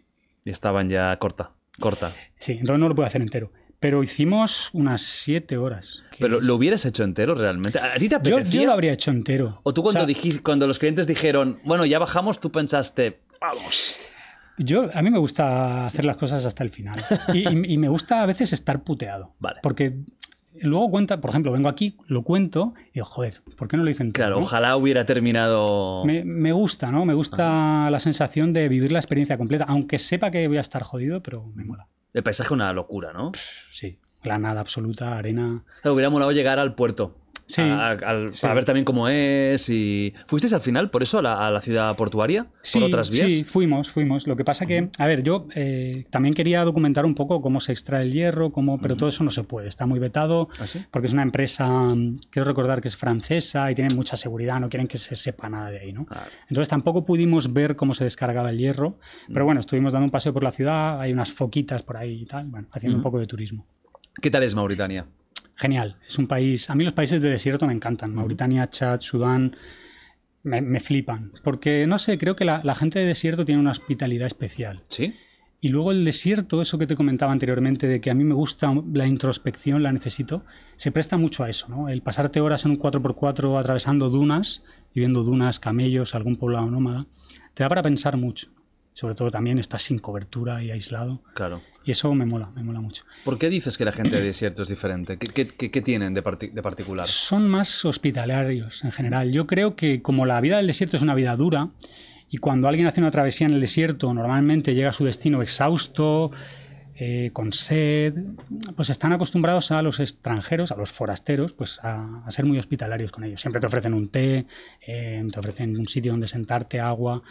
Y 0.45 0.51
estaban 0.51 0.91
ya 0.91 1.17
corta, 1.19 1.53
corta. 1.81 2.13
sí, 2.39 2.53
entonces 2.53 2.79
no 2.79 2.89
lo 2.89 2.95
pude 2.95 3.07
hacer 3.07 3.23
entero. 3.23 3.51
Pero 3.85 4.03
hicimos 4.03 4.71
unas 4.73 5.03
siete 5.03 5.59
horas. 5.59 6.05
Pero 6.19 6.39
es- 6.39 6.45
lo 6.47 6.55
hubieras 6.55 6.87
hecho 6.87 7.05
entero 7.05 7.35
realmente. 7.35 7.79
¿A 7.79 7.93
ti 7.99 8.09
te 8.09 8.17
yo, 8.23 8.41
yo 8.41 8.65
lo 8.65 8.73
habría 8.73 8.95
hecho 8.95 9.11
entero. 9.11 9.61
O 9.63 9.75
tú 9.75 9.83
cuando, 9.83 10.01
sea, 10.01 10.07
dijiste, 10.07 10.43
cuando 10.43 10.67
los 10.67 10.79
clientes 10.79 11.07
dijeron, 11.07 11.59
bueno, 11.65 11.85
ya 11.85 11.99
bajamos, 11.99 12.41
tú 12.41 12.51
pensaste, 12.51 13.21
vamos. 13.43 13.95
Yo, 14.57 14.89
a 14.95 15.03
mí 15.03 15.11
me 15.11 15.19
gusta 15.19 15.85
hacer 15.85 16.07
las 16.07 16.17
cosas 16.17 16.47
hasta 16.47 16.65
el 16.65 16.71
final. 16.71 16.95
Y, 17.35 17.47
y- 17.47 17.75
y 17.75 17.77
me 17.77 17.89
gusta 17.89 18.23
a 18.23 18.27
veces 18.27 18.55
estar 18.55 18.85
puteado. 18.85 19.35
Vale. 19.39 19.61
Porque 19.63 19.99
luego 20.63 20.91
cuenta, 20.91 21.21
por 21.21 21.29
ejemplo, 21.29 21.53
vengo 21.53 21.69
aquí, 21.69 21.99
lo 22.07 22.23
cuento 22.23 22.73
y 22.89 22.95
digo, 22.95 23.05
joder, 23.05 23.43
¿por 23.59 23.69
qué 23.69 23.77
no 23.77 23.83
lo 23.85 23.91
hice 23.91 24.03
entero? 24.03 24.25
Claro, 24.29 24.41
no? 24.41 24.47
ojalá 24.47 24.79
hubiera 24.79 25.05
terminado. 25.05 26.07
Me, 26.07 26.25
me 26.25 26.53
gusta, 26.53 26.91
¿no? 26.91 27.05
Me 27.05 27.13
gusta 27.13 27.91
la 27.91 28.01
sensación 28.01 28.55
de 28.55 28.67
vivir 28.71 28.93
la 28.93 28.99
experiencia 28.99 29.37
completa, 29.37 29.67
aunque 29.69 29.99
sepa 29.99 30.31
que 30.31 30.49
voy 30.49 30.57
a 30.57 30.63
estar 30.63 30.83
jodido, 30.85 31.23
pero 31.23 31.45
me 31.55 31.65
mola. 31.65 31.87
El 32.15 32.23
paisaje 32.23 32.55
una 32.55 32.73
locura, 32.73 33.13
¿no? 33.13 33.33
Sí, 33.71 33.99
la 34.23 34.39
nada 34.39 34.61
absoluta, 34.61 35.19
arena. 35.19 35.65
Claro, 35.83 35.95
hubiera 35.95 36.11
molado 36.11 36.31
llegar 36.31 36.61
al 36.61 36.77
puerto. 36.77 37.17
Sí, 37.47 37.61
A- 37.63 37.99
sí. 38.33 38.41
Para 38.43 38.55
ver 38.55 38.65
también 38.65 38.85
cómo 38.85 39.07
es. 39.09 39.69
y 39.69 40.15
¿Fuisteis 40.27 40.53
al 40.55 40.63
final, 40.63 40.91
por 40.91 41.03
eso, 41.03 41.19
a 41.19 41.23
la, 41.23 41.47
a 41.47 41.51
la 41.51 41.61
ciudad 41.61 41.95
portuaria? 41.97 42.47
Sí, 42.63 42.79
¿Por 42.79 42.89
otras 42.89 43.11
vías? 43.11 43.27
sí, 43.29 43.45
fuimos, 43.45 43.91
fuimos. 43.91 44.27
Lo 44.27 44.35
que 44.35 44.45
pasa 44.45 44.65
que, 44.65 44.89
a 44.99 45.07
ver, 45.07 45.23
yo 45.23 45.47
eh, 45.55 46.07
también 46.11 46.35
quería 46.35 46.65
documentar 46.65 47.05
un 47.05 47.15
poco 47.15 47.43
cómo 47.43 47.61
se 47.61 47.73
extrae 47.73 48.03
el 48.03 48.13
hierro, 48.13 48.51
cómo, 48.51 48.81
pero 48.81 48.97
todo 48.97 49.09
eso 49.11 49.25
no 49.25 49.31
se 49.31 49.45
puede, 49.45 49.69
está 49.69 49.85
muy 49.85 49.99
vetado, 49.99 50.49
¿Ah, 50.59 50.67
sí? 50.67 50.81
porque 50.91 51.07
es 51.07 51.13
una 51.13 51.23
empresa, 51.23 51.69
mm, 51.69 52.15
quiero 52.31 52.47
recordar 52.47 52.81
que 52.81 52.89
es 52.89 52.97
francesa 52.97 53.71
y 53.71 53.75
tiene 53.75 53.95
mucha 53.95 54.17
seguridad, 54.17 54.59
no 54.59 54.69
quieren 54.69 54.89
que 54.89 54.97
se 54.97 55.15
sepa 55.15 55.49
nada 55.51 55.71
de 55.71 55.81
ahí, 55.81 55.93
¿no? 55.93 56.07
Entonces 56.49 56.69
tampoco 56.71 57.05
pudimos 57.05 57.53
ver 57.53 57.77
cómo 57.77 57.95
se 57.95 58.05
descargaba 58.05 58.49
el 58.51 58.59
hierro, 58.59 58.99
Mm. 59.29 59.33
pero 59.35 59.45
bueno, 59.45 59.61
estuvimos 59.61 59.93
dando 59.93 60.05
un 60.07 60.11
paseo 60.11 60.33
por 60.33 60.43
la 60.45 60.51
ciudad, 60.53 60.99
hay 61.01 61.13
unas 61.13 61.31
foquitas 61.31 61.83
por 61.83 61.97
ahí 61.99 62.23
y 62.23 62.25
tal, 62.27 62.47
bueno, 62.47 62.69
haciendo 62.73 62.97
un 62.97 63.03
poco 63.03 63.19
de 63.19 63.27
turismo. 63.27 63.67
¿Qué 64.23 64.31
tal 64.31 64.43
es 64.45 64.55
Mauritania? 64.55 65.07
Genial, 65.57 65.97
es 66.07 66.19
un 66.19 66.27
país, 66.27 66.69
a 66.71 66.75
mí 66.75 66.85
los 66.85 66.93
países 66.93 67.23
de 67.23 67.31
desierto 67.31 67.67
me 67.67 67.73
encantan, 67.73 68.15
Mauritania, 68.15 68.67
Chad, 68.67 69.01
Sudán, 69.01 69.57
me, 70.43 70.61
me 70.61 70.81
flipan, 70.81 71.31
porque 71.43 71.87
no 71.87 71.99
sé, 71.99 72.19
creo 72.19 72.37
que 72.37 72.45
la, 72.45 72.61
la 72.65 72.75
gente 72.75 72.99
de 72.99 73.07
desierto 73.07 73.45
tiene 73.45 73.61
una 73.61 73.71
hospitalidad 73.71 74.27
especial. 74.27 74.83
¿Sí? 74.89 75.15
Y 75.65 75.71
luego 75.71 75.93
el 75.93 76.05
desierto, 76.05 76.61
eso 76.61 76.77
que 76.77 76.87
te 76.87 76.95
comentaba 76.95 77.33
anteriormente, 77.33 77.87
de 77.87 77.99
que 77.99 78.11
a 78.11 78.15
mí 78.15 78.23
me 78.23 78.35
gusta 78.35 78.71
la 78.93 79.07
introspección, 79.07 79.83
la 79.83 79.93
necesito, 79.93 80.43
se 80.77 80.93
presta 80.93 81.17
mucho 81.17 81.43
a 81.43 81.49
eso, 81.49 81.69
¿no? 81.69 81.89
El 81.89 82.03
pasarte 82.03 82.43
horas 82.43 82.67
en 82.67 82.73
un 82.73 82.79
4x4 82.79 83.59
atravesando 83.59 84.11
dunas 84.11 84.63
y 84.93 85.01
viendo 85.01 85.23
dunas, 85.23 85.61
camellos, 85.61 86.15
algún 86.15 86.37
poblado 86.37 86.71
nómada, 86.71 87.07
te 87.55 87.63
da 87.63 87.71
para 87.71 87.81
pensar 87.81 88.19
mucho. 88.19 88.49
Sobre 88.93 89.15
todo 89.15 89.31
también 89.31 89.59
estás 89.59 89.81
sin 89.85 90.01
cobertura 90.01 90.63
y 90.63 90.71
aislado. 90.71 91.23
Claro. 91.35 91.63
Y 91.87 91.91
eso 91.91 92.15
me 92.15 92.25
mola, 92.25 92.51
me 92.55 92.63
mola 92.63 92.81
mucho. 92.81 93.05
¿Por 93.25 93.39
qué 93.39 93.51
dices 93.51 93.77
que 93.77 93.85
la 93.85 93.93
gente 93.93 94.17
de 94.17 94.23
desierto 94.23 94.63
es 94.63 94.69
diferente? 94.69 95.19
¿Qué, 95.19 95.47
qué- 95.47 95.71
qué- 95.71 95.83
tienen 95.83 96.15
de, 96.15 96.23
parti- 96.23 96.51
de 96.51 96.63
particular? 96.63 97.07
Son 97.07 97.47
más 97.49 97.85
hospitalarios 97.85 98.85
en 98.85 98.91
general. 98.93 99.33
Yo 99.33 99.47
creo 99.47 99.77
que 99.77 100.01
como 100.01 100.25
la 100.25 100.41
vida 100.41 100.57
del 100.57 100.67
desierto 100.67 100.97
es 100.97 101.03
una 101.03 101.15
vida 101.15 101.37
dura, 101.37 101.69
y 102.31 102.39
cuando 102.39 102.69
alguien 102.69 102.87
hace 102.87 103.01
una 103.01 103.11
travesía 103.11 103.47
en 103.47 103.53
el 103.55 103.61
desierto, 103.61 104.13
normalmente 104.15 104.75
llega 104.75 104.89
a 104.89 104.93
su 104.93 105.05
destino 105.05 105.43
exhausto, 105.43 106.31
eh, 106.97 107.31
con 107.33 107.53
sed, 107.53 108.15
pues 108.77 108.89
están 108.89 109.13
acostumbrados 109.13 109.71
a 109.73 109.83
los 109.83 110.01
extranjeros, 110.01 110.71
a 110.73 110.77
los 110.77 110.91
forasteros, 110.93 111.53
pues 111.53 111.81
a, 111.83 112.23
a 112.25 112.31
ser 112.31 112.45
muy 112.47 112.57
hospitalarios 112.59 113.13
con 113.13 113.25
ellos. 113.25 113.41
Siempre 113.41 113.61
te 113.61 113.67
ofrecen 113.67 113.95
un 113.95 114.09
té, 114.09 114.47
eh, 114.87 115.23
te 115.33 115.39
ofrecen 115.39 115.77
un 115.77 115.87
sitio 115.89 116.13
donde 116.13 116.29
sentarte, 116.29 116.81
agua, 116.81 117.23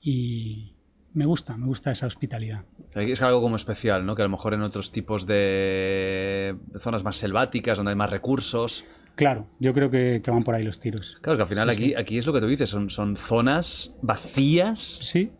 y 0.00 0.72
me 1.14 1.24
gusta, 1.26 1.56
me 1.56 1.66
gusta 1.66 1.90
esa 1.90 2.06
hospitalidad. 2.06 2.64
Es 2.94 3.22
algo 3.22 3.40
como 3.40 3.56
especial, 3.56 4.04
¿no? 4.04 4.14
Que 4.14 4.22
a 4.22 4.26
lo 4.26 4.30
mejor 4.30 4.54
en 4.54 4.62
otros 4.62 4.92
tipos 4.92 5.26
de 5.26 6.56
zonas 6.78 7.04
más 7.04 7.16
selváticas, 7.16 7.78
donde 7.78 7.90
hay 7.90 7.96
más 7.96 8.10
recursos. 8.10 8.84
Claro, 9.14 9.46
yo 9.60 9.72
creo 9.72 9.88
que, 9.90 10.20
que 10.22 10.30
van 10.30 10.44
por 10.44 10.54
ahí 10.54 10.62
los 10.62 10.78
tiros. 10.78 11.16
Claro, 11.22 11.38
que 11.38 11.42
al 11.42 11.48
final 11.48 11.70
aquí, 11.70 11.94
aquí 11.94 12.18
es 12.18 12.26
lo 12.26 12.34
que 12.34 12.40
tú 12.40 12.46
dices, 12.46 12.68
son, 12.68 12.90
son 12.90 13.16
zonas 13.16 13.96
vacías 14.02 14.78
Sí, 14.80 15.30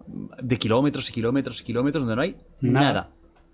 de 0.42 0.56
kilómetros 0.56 1.10
y 1.10 1.12
kilómetros 1.12 1.60
y 1.60 1.64
kilómetros 1.64 2.02
donde 2.02 2.16
no 2.16 2.22
hay 2.22 2.36
Nada. 2.62 3.10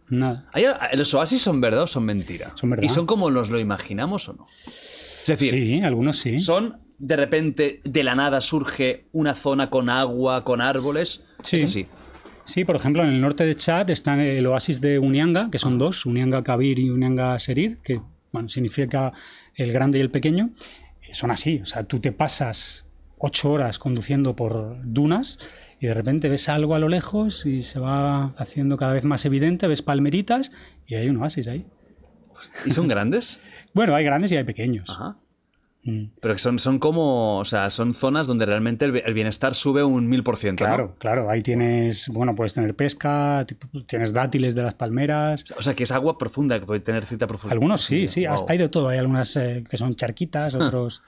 nada. 0.09 0.49
¿Los 0.95 1.13
oasis 1.15 1.43
son 1.43 1.61
verdad 1.61 1.83
o 1.83 1.87
son 1.89 2.05
mentira? 2.05 2.53
Son 2.55 2.71
verdad. 2.71 2.85
¿Y 2.85 2.89
son 2.89 3.05
como 3.07 3.33
nos 3.33 3.51
lo 3.51 3.59
imaginamos 3.59 4.29
o 4.29 4.35
no? 4.35 4.47
Es 4.67 5.25
decir, 5.27 5.53
Sí, 5.55 5.81
algunos 5.83 6.19
sí. 6.19 6.39
son 6.39 6.79
de 6.99 7.17
repente 7.17 7.81
de 7.83 8.05
la 8.05 8.15
nada 8.15 8.41
surge 8.41 9.07
una 9.11 9.35
zona 9.35 9.71
con 9.71 9.91
agua, 9.91 10.45
con 10.45 10.61
árboles. 10.61 11.25
Sí. 11.43 11.57
Es 11.57 11.65
así. 11.65 11.89
Sí, 12.45 12.65
por 12.65 12.77
ejemplo, 12.77 13.03
en 13.03 13.11
el 13.11 13.21
norte 13.21 13.45
de 13.45 13.55
Chad 13.55 13.89
está 13.91 14.23
el 14.23 14.47
oasis 14.47 14.81
de 14.81 14.99
Unianga, 14.99 15.49
que 15.51 15.59
son 15.59 15.79
dos, 15.79 16.07
Unianga 16.07 16.43
Kabir 16.43 16.79
y 16.79 16.91
Unianga 16.91 17.39
Serir, 17.39 17.79
que 17.79 18.01
bueno, 18.33 18.49
significa 18.49 19.13
el 19.55 19.73
grande 19.73 19.99
y 19.99 20.01
el 20.01 20.11
pequeño. 20.11 20.51
Eh, 21.03 21.15
Son 21.15 21.31
así, 21.31 21.61
o 21.63 21.67
sea, 21.67 21.85
tú 21.85 22.01
te 22.01 22.13
pasas 22.13 22.87
ocho 23.19 23.53
horas 23.53 23.79
conduciendo 23.79 24.35
por 24.35 24.79
dunas 24.83 25.39
y 25.79 25.87
de 25.87 25.95
repente 25.95 26.29
ves 26.29 26.49
algo 26.49 26.75
a 26.75 26.79
lo 26.81 26.89
lejos 26.89 27.47
y 27.47 27.63
se 27.63 27.79
va 27.79 28.35
haciendo 28.37 28.77
cada 28.77 28.93
vez 28.93 29.05
más 29.05 29.25
evidente, 29.25 29.69
ves 29.69 29.83
palmeritas 29.83 30.51
y 30.87 30.97
hay 30.97 31.09
un 31.09 31.19
oasis 31.19 31.47
ahí. 31.47 31.65
¿Y 32.65 32.71
son 32.71 32.89
grandes? 32.89 33.41
Bueno, 33.75 33.95
hay 33.95 34.05
grandes 34.05 34.31
y 34.31 34.37
hay 34.37 34.45
pequeños. 34.45 34.91
Ajá. 34.91 35.17
Mm. 35.85 36.05
Pero 36.21 36.35
que 36.35 36.39
son, 36.39 36.61
son 36.61 36.79
como, 36.79 37.39
o 37.39 37.45
sea, 37.45 37.69
son 37.71 37.93
zonas 37.95 38.29
donde 38.29 38.47
realmente 38.47 38.85
el, 38.85 39.15
bienestar 39.15 39.53
sube 39.55 39.83
un 39.83 40.09
mil 40.09 40.23
por 40.23 40.37
ciento, 40.37 40.63
¿no? 40.63 40.69
Claro, 40.69 40.95
claro, 40.99 41.29
ahí 41.31 41.43
tienes, 41.43 42.09
bueno, 42.09 42.37
puedes 42.37 42.55
tener 42.55 42.77
pesca, 42.77 43.45
tienes 43.87 44.13
dátiles 44.13 44.55
de 44.55 44.63
las 44.63 44.75
palmeras, 44.75 45.45
O 45.59 45.63
sea, 45.63 45.75
que 45.75 45.83
es 45.83 45.91
agua 45.91 46.17
profunda, 46.19 46.61
que 46.61 46.67
puede 46.67 46.79
tener 46.81 47.05
cierta 47.05 47.27
profundidad. 47.27 47.55
Algunos 47.55 47.81
sí, 47.83 48.07
sí, 48.07 48.25
Wow. 48.27 48.47
hay 48.49 48.59
de 48.59 48.69
todo. 48.69 48.89
Hay 48.91 48.99
algunas 48.99 49.35
eh, 49.37 49.65
que 49.69 49.77
son 49.77 49.97
charquitas, 49.97 50.55
otros. 50.55 51.03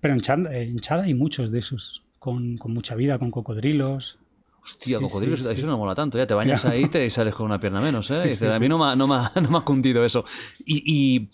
Pero 0.00 0.14
en 0.14 0.20
Chad, 0.20 0.46
eh, 0.52 0.68
en 0.68 0.78
Chad 0.78 1.00
hay 1.00 1.14
muchos 1.14 1.50
de 1.50 1.58
esos, 1.58 2.04
con, 2.20 2.56
con 2.58 2.72
mucha 2.72 2.94
vida, 2.94 3.18
con 3.18 3.30
cocodrilos. 3.32 4.18
Hostia, 4.62 4.98
Sí, 4.98 5.02
cocodrilos, 5.04 5.40
sí, 5.40 5.46
sí. 5.46 5.52
eso 5.54 5.66
no 5.66 5.76
mola 5.78 5.96
tanto. 5.96 6.16
Ya 6.18 6.26
te 6.28 6.34
bañas 6.34 6.64
ahí 6.64 6.84
y 6.84 6.88
te 6.88 7.10
sales 7.10 7.34
con 7.34 7.46
una 7.46 7.58
pierna 7.58 7.80
menos, 7.80 8.08
¿eh? 8.12 8.36
Y 8.40 8.44
a 8.46 8.60
mí 8.60 8.68
no 8.68 8.78
me, 8.78 8.84
ha- 8.84 8.94
no, 8.94 9.08
me 9.08 9.16
no 9.42 9.50
me 9.50 9.58
ha 9.58 9.62
cundido 9.62 10.04
eso. 10.04 10.24
Y, 10.64 10.82
y 10.86 11.28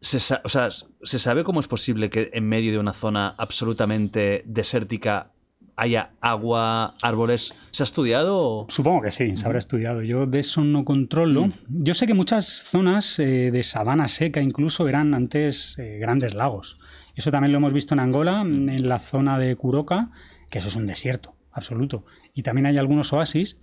se, 0.00 0.20
sa- 0.20 0.40
o 0.44 0.48
sea, 0.48 0.68
¿se 1.02 1.18
sabe 1.18 1.44
cómo 1.44 1.60
es 1.60 1.68
posible 1.68 2.10
que 2.10 2.30
en 2.32 2.48
medio 2.48 2.72
de 2.72 2.78
una 2.78 2.92
zona 2.92 3.34
absolutamente 3.38 4.42
desértica 4.46 5.32
haya 5.76 6.10
agua, 6.20 6.92
árboles? 7.02 7.54
¿Se 7.70 7.82
ha 7.82 7.84
estudiado? 7.84 8.66
Supongo 8.68 9.02
que 9.02 9.10
sí, 9.10 9.36
se 9.36 9.46
habrá 9.46 9.58
estudiado. 9.58 10.02
Yo 10.02 10.26
de 10.26 10.40
eso 10.40 10.62
no 10.64 10.84
controlo. 10.84 11.50
Yo 11.68 11.94
sé 11.94 12.06
que 12.06 12.14
muchas 12.14 12.46
zonas 12.46 13.18
eh, 13.18 13.50
de 13.52 13.62
sabana 13.62 14.08
seca 14.08 14.40
incluso 14.40 14.88
eran 14.88 15.14
antes 15.14 15.78
eh, 15.78 15.98
grandes 16.00 16.34
lagos. 16.34 16.78
Eso 17.14 17.30
también 17.30 17.52
lo 17.52 17.58
hemos 17.58 17.72
visto 17.72 17.94
en 17.94 18.00
Angola, 18.00 18.40
en 18.42 18.88
la 18.88 18.98
zona 18.98 19.38
de 19.38 19.54
Curoca, 19.56 20.10
que 20.50 20.58
eso 20.58 20.68
es 20.68 20.76
un 20.76 20.86
desierto 20.86 21.34
absoluto. 21.52 22.04
Y 22.34 22.42
también 22.44 22.66
hay 22.66 22.76
algunos 22.76 23.12
oasis. 23.12 23.58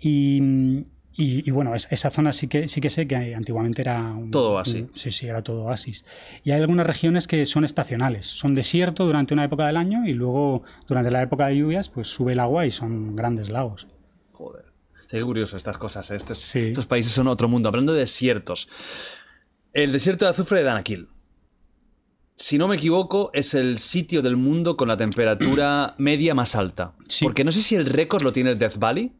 Y, 0.00 0.82
y- 1.16 1.48
y 1.48 1.50
bueno, 1.50 1.74
es- 1.74 1.88
esa 1.90 2.10
zona 2.10 2.32
sí 2.32 2.46
que, 2.48 2.68
sí 2.68 2.80
que 2.80 2.90
sé 2.90 3.06
que 3.08 3.34
antiguamente 3.34 3.82
era... 3.82 4.02
un- 4.12 4.30
Todo 4.30 4.52
oasis. 4.52 4.74
un- 4.82 4.90
sí, 4.94 5.10
sí, 5.10 5.26
era 5.26 5.42
todo 5.42 5.64
oasis. 5.64 6.04
Y 6.44 6.50
hay 6.50 6.60
algunas 6.60 6.86
regiones 6.86 7.26
que 7.26 7.46
son 7.46 7.64
estacionales. 7.64 8.26
Son 8.26 8.52
desierto 8.54 9.06
durante 9.06 9.32
una 9.34 9.44
época 9.44 9.66
del 9.66 9.76
año 9.76 10.06
y 10.06 10.12
luego 10.12 10.62
durante 10.86 11.10
la 11.10 11.22
época 11.22 11.46
de 11.46 11.56
lluvias 11.56 11.88
pues 11.88 12.08
sube 12.08 12.32
el 12.34 12.40
agua 12.40 12.66
y 12.66 12.70
son 12.70 13.16
grandes 13.16 13.48
lagos. 13.48 13.86
Joder. 14.32 14.66
Sí, 15.02 15.16
qué 15.18 15.22
curioso 15.22 15.56
estas 15.56 15.78
cosas. 15.78 16.10
¿eh? 16.10 16.16
Estos, 16.16 16.38
Sí. 16.38 16.58
estos 16.60 16.84
países 16.86 17.12
son 17.12 17.28
otro 17.28 17.48
mundo. 17.48 17.68
Hablando 17.68 17.92
de 17.92 18.00
desiertos. 18.00 18.68
El 19.72 19.92
desierto 19.92 20.24
de 20.24 20.32
azufre 20.32 20.58
de 20.58 20.64
Danakil. 20.64 21.08
Si 22.34 22.58
no 22.58 22.68
me 22.68 22.76
equivoco, 22.76 23.30
es 23.32 23.54
el 23.54 23.78
sitio 23.78 24.20
del 24.20 24.36
mundo 24.36 24.76
con 24.76 24.88
la 24.88 24.96
temperatura 24.98 25.94
media 25.96 26.34
más 26.34 26.54
alta. 26.54 26.92
Sí. 27.08 27.24
Porque 27.24 27.44
no 27.44 27.52
sé 27.52 27.62
si 27.62 27.74
el 27.76 27.86
récord 27.86 28.22
lo 28.22 28.32
tiene 28.32 28.50
el 28.50 28.58
Death 28.58 28.76
Valley. 28.78 29.12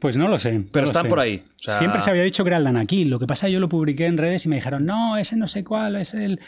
Pues 0.00 0.16
no 0.16 0.28
lo 0.28 0.38
sé. 0.38 0.58
no 0.58 0.64
Pero 0.72 0.82
lo 0.84 0.90
están 0.90 1.04
sé. 1.04 1.08
por 1.08 1.20
ahí, 1.20 1.42
o 1.46 1.62
sea- 1.62 1.78
Siempre 1.78 2.00
se 2.00 2.10
había 2.10 2.22
dicho 2.22 2.44
que 2.44 2.48
era 2.50 2.56
el 2.58 2.64
Danakil. 2.64 3.08
Lo 3.10 3.18
que 3.18 3.26
pasa 3.26 3.48
yo 3.48 3.60
lo 3.60 3.68
publiqué 3.68 4.06
en 4.06 4.18
redes 4.18 4.46
y 4.46 4.48
me 4.48 4.56
dijeron, 4.56 4.84
no, 4.86 5.16
ese 5.16 5.36
no 5.36 5.46
sé 5.46 5.64
cuál, 5.64 5.96
es 5.96 6.14
el... 6.14 6.40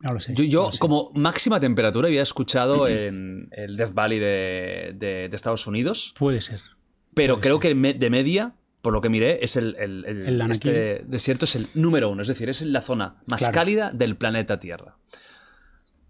No 0.00 0.12
lo 0.14 0.20
sé. 0.20 0.34
Yo, 0.34 0.44
no 0.44 0.50
yo 0.50 0.62
lo 0.66 0.72
sé. 0.72 0.78
como 0.78 1.10
máxima 1.14 1.60
temperatura, 1.60 2.08
había 2.08 2.22
escuchado 2.22 2.88
en 2.88 3.48
el 3.52 3.76
Death 3.76 3.92
Valley 3.94 4.18
de, 4.18 4.94
de- 4.96 5.28
de 5.28 5.36
Estados 5.36 5.66
Unidos. 5.66 6.14
Puede 6.18 6.40
ser. 6.40 6.60
Pero 7.14 7.34
Puede 7.34 7.42
creo 7.42 7.56
ser. 7.60 7.68
que 7.70 7.74
me- 7.74 7.94
de 7.94 8.08
media, 8.10 8.52
por 8.82 8.92
lo 8.94 9.00
que 9.02 9.08
miré, 9.10 9.44
es 9.44 9.56
el, 9.56 9.76
el- 9.78 10.04
el- 10.06 10.40
El 10.40 10.50
este 10.50 11.02
desierto 11.06 11.44
es 11.44 11.54
el 11.56 11.66
número 11.74 12.08
uno. 12.08 12.22
Es 12.22 12.28
decir, 12.28 12.48
es 12.48 12.62
la 12.62 12.80
zona 12.80 13.16
más 13.26 13.38
Claro. 13.40 13.52
cálida 13.54 13.90
del 13.92 14.16
planeta 14.16 14.58
Tierra. 14.58 14.96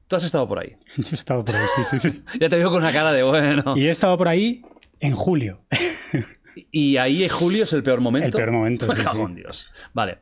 Tú 0.06 0.16
has 0.16 0.24
estado 0.24 0.46
por 0.46 0.58
ahí. 0.60 0.76
Yo 0.96 1.08
he 1.10 1.14
estado 1.14 1.44
por 1.44 1.54
ahí, 1.56 1.66
sí, 1.76 1.82
sí, 1.84 1.98
sí. 2.10 2.22
Ya 2.40 2.48
te 2.48 2.56
veo 2.56 2.70
con 2.70 2.82
una 2.82 2.92
cara 2.92 3.12
de 3.12 3.22
bueno. 3.22 3.76
Y 3.76 3.86
he 3.86 3.90
estado 3.90 4.16
por 4.18 4.28
ahí 4.28 4.62
en 5.00 5.14
julio. 5.16 5.62
Y 6.70 6.96
ahí 6.96 7.28
julio 7.28 7.64
es 7.64 7.72
el 7.72 7.82
peor 7.82 8.00
momento. 8.00 8.38
El 8.38 8.44
peor 8.44 8.52
momento, 8.52 8.86
Me 8.86 8.94
sí, 8.96 9.02
cago 9.02 9.18
sí. 9.26 9.30
en 9.30 9.34
Dios. 9.36 9.70
Vale. 9.92 10.18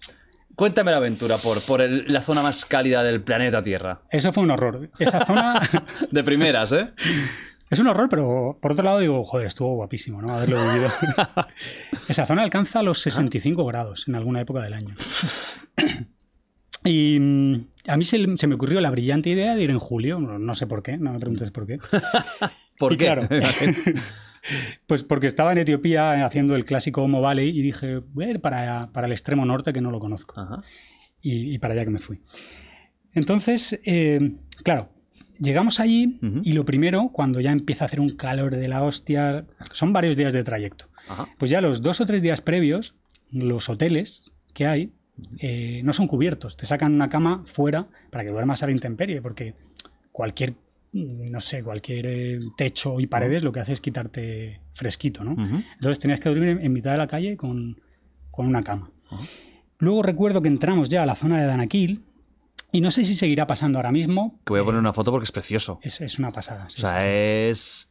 Cuéntame 0.55 0.91
la 0.91 0.97
aventura 0.97 1.37
por, 1.39 1.61
por 1.63 1.81
el- 1.81 2.05
la 2.13 2.21
zona 2.21 2.43
más 2.43 2.65
cálida 2.65 3.03
del 3.05 3.23
planeta 3.23 3.63
Tierra. 3.63 4.03
Eso 4.11 4.33
fue 4.33 4.43
un 4.43 4.51
horror. 4.51 4.91
Esa 4.99 5.25
zona 5.25 5.61
De 6.11 6.25
primeras, 6.25 6.73
¿eh? 6.73 6.91
es 7.71 7.79
un 7.79 7.87
horror, 7.87 8.09
pero 8.09 8.59
por 8.61 8.73
otro 8.73 8.85
lado 8.85 8.99
digo, 8.99 9.23
joder, 9.25 9.47
estuvo 9.47 9.75
guapísimo, 9.77 10.21
¿no? 10.21 10.35
Haberlo 10.35 10.65
vivido. 10.73 10.91
Esa 12.09 12.27
zona 12.27 12.43
alcanza 12.43 12.83
los 12.83 13.01
65 13.03 13.65
grados 13.67 14.09
en 14.09 14.17
alguna 14.17 14.41
época 14.41 14.61
del 14.63 14.73
año. 14.75 14.95
Y 16.85 17.19
mm, 17.21 17.55
a 17.89 17.97
mí 17.97 18.05
se, 18.05 18.25
se 18.37 18.47
me 18.47 18.55
ocurrió 18.55 18.81
la 18.81 18.91
brillante 18.91 19.31
idea 19.31 19.55
de 19.55 19.63
ir 19.63 19.71
en 19.71 19.79
julio, 19.79 20.19
no, 20.19 20.39
no 20.39 20.55
sé 20.55 20.67
por 20.67 20.83
qué, 20.83 20.97
no 20.97 21.13
me 21.13 21.19
preguntes 21.19 21.51
por 21.51 21.67
qué. 21.67 21.79
¿Por 22.79 22.95
Y 22.95 22.97
qué? 22.97 23.05
claro. 23.05 23.29
Pues 24.87 25.05
porque 25.05 25.27
estaba 25.27 25.53
en 25.53 25.59
Etiopía 25.59 26.25
haciendo 26.25 26.57
el 26.57 26.65
clásico 26.65 27.03
Homo 27.03 27.21
Valley 27.21 27.49
y 27.49 27.63
dije, 27.63 27.99
voy 27.99 28.25
a 28.25 28.31
ir 28.31 28.41
para, 28.41 28.91
para 28.93 29.07
el 29.07 29.13
extremo 29.13 29.45
norte 29.45 29.73
que 29.73 29.81
no 29.81 29.91
lo 29.91 30.01
conozco. 30.01 30.41
Ajá. 30.41 30.63
Y, 31.21 31.55
y 31.55 31.59
para 31.59 31.75
allá 31.75 31.85
que 31.85 31.91
me 31.91 31.99
fui. 31.99 32.21
Entonces, 33.13 33.81
eh, 33.85 34.37
claro, 34.63 34.91
llegamos 35.39 35.81
allí 35.81 36.19
y 36.45 36.53
lo 36.53 36.65
primero, 36.65 37.11
cuando 37.13 37.41
ya 37.41 37.53
empieza 37.53 37.85
a 37.85 37.87
hacer 37.87 38.01
un 38.01 38.17
calor 38.17 38.57
de 38.57 38.69
la 38.69 38.83
hostia, 38.83 39.47
son 39.73 39.93
varios 39.93 40.17
días 40.17 40.35
de 40.35 40.45
trayecto. 40.45 40.89
Ajá. 41.09 41.29
Pues 41.39 41.51
ya 41.51 41.61
los 41.61 41.83
dos 41.83 42.01
o 42.01 42.07
tres 42.07 42.23
días 42.23 42.41
previos, 42.41 42.97
los 43.31 43.69
hoteles 43.69 44.31
que 44.55 44.67
hay 44.67 44.93
eh, 45.39 45.81
no 45.85 45.93
son 45.93 46.07
cubiertos. 46.07 46.57
Te 46.57 46.67
sacan 46.67 46.95
una 46.95 47.09
cama 47.09 47.43
fuera 47.47 47.89
para 48.11 48.25
que 48.25 48.31
duermas 48.31 48.63
a 48.63 48.67
la 48.67 48.73
intemperie, 48.73 49.21
porque 49.23 49.55
cualquier, 50.13 50.55
no 50.93 51.41
sé, 51.41 51.63
cualquier 51.63 52.07
eh, 52.07 52.41
techo 52.57 53.01
y 53.01 53.07
paredes 53.07 53.43
lo 53.43 53.53
que 53.53 53.61
hace 53.61 53.73
es 53.73 53.81
quitarte 53.81 54.61
fresquito, 54.75 55.25
¿no? 55.25 55.33
Ujú. 55.33 55.63
Entonces 55.75 55.99
tenías 55.99 56.21
que 56.21 56.29
dormir 56.29 56.59
en, 56.61 56.73
mitad 56.73 56.93
de 56.93 56.99
la 56.99 57.07
calle 57.07 57.37
con, 57.37 57.81
con 58.31 58.47
una 58.47 58.63
cama. 58.63 58.91
Luego 59.79 60.03
recuerdo 60.03 60.43
que 60.43 60.49
entramos 60.49 60.89
ya 60.89 61.03
a 61.03 61.07
la 61.07 61.15
zona 61.15 61.41
de 61.41 61.47
Danakil 61.47 62.05
y 62.73 62.81
no 62.81 62.91
sé 62.91 63.05
si 63.05 63.15
seguirá 63.15 63.47
pasando 63.47 63.79
ahora 63.79 63.93
mismo. 63.93 64.39
Que 64.45 64.53
voy 64.53 64.61
a 64.61 64.65
poner 64.65 64.81
una 64.81 64.93
foto 64.93 65.11
porque 65.11 65.25
es 65.25 65.33
precioso. 65.33 65.79
Es, 65.83 66.01
es 66.01 66.19
una 66.19 66.31
pasada. 66.31 66.69
sí, 66.69 66.83
O 66.83 66.89
sea, 66.89 67.01
sí, 67.01 67.05
sí. 67.05 67.11
es... 67.11 67.89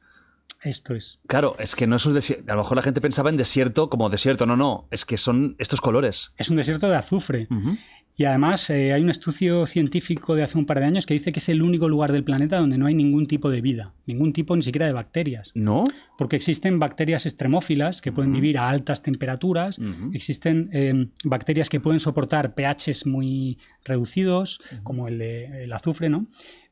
Esto 0.63 0.95
es. 0.95 1.19
Claro, 1.27 1.55
es 1.59 1.75
que 1.75 1.85
no 1.85 1.97
es 1.97 2.05
un 2.07 2.15
desierto. 2.15 2.51
A 2.51 2.55
lo 2.55 2.63
mejor 2.63 2.77
la 2.77 2.81
gente 2.81 2.99
pensaba 2.99 3.29
en 3.29 3.37
desierto 3.37 3.89
como 3.89 4.09
desierto. 4.09 4.45
No, 4.47 4.57
no. 4.57 4.87
Es 4.89 5.05
que 5.05 5.17
son 5.17 5.55
estos 5.59 5.81
colores. 5.81 6.33
Es 6.35 6.49
un 6.49 6.55
desierto 6.55 6.89
de 6.89 6.95
azufre. 6.95 7.47
Ujú. 7.51 7.77
Y 8.19 8.25
además 8.25 8.67
eh, 8.71 8.93
hay 8.93 9.03
un 9.03 9.11
estudio 9.11 9.67
científico 9.67 10.33
de 10.33 10.41
hace 10.41 10.57
un 10.57 10.65
par 10.65 10.79
de 10.79 10.85
años 10.85 11.05
que 11.05 11.13
dice 11.13 11.31
que 11.31 11.37
es 11.37 11.49
el 11.49 11.61
único 11.61 11.87
lugar 11.87 12.11
del 12.11 12.23
planeta 12.23 12.57
donde 12.57 12.75
no 12.79 12.87
hay 12.87 12.95
ningún 12.95 13.27
tipo 13.27 13.51
de 13.51 13.61
vida, 13.61 13.93
ningún 14.07 14.33
tipo 14.33 14.55
ni 14.55 14.63
siquiera 14.63 14.87
de 14.87 14.93
bacterias. 14.93 15.51
¿No? 15.53 15.83
Porque 16.17 16.35
existen 16.35 16.79
bacterias 16.79 17.27
extremófilas 17.27 18.01
que 18.01 18.11
pueden 18.11 18.33
vivir 18.33 18.57
a 18.57 18.69
altas 18.69 19.03
temperaturas, 19.03 19.79
existen 20.13 20.69
eh, 20.73 21.09
bacterias 21.25 21.69
que 21.69 21.79
pueden 21.79 21.99
soportar 21.99 22.55
pHs 22.55 23.05
muy 23.05 23.59
reducidos, 23.85 24.61
como 24.81 25.07
el, 25.07 25.19
de- 25.19 25.65
el 25.65 25.71
azufre, 25.73 26.09
¿no? 26.09 26.25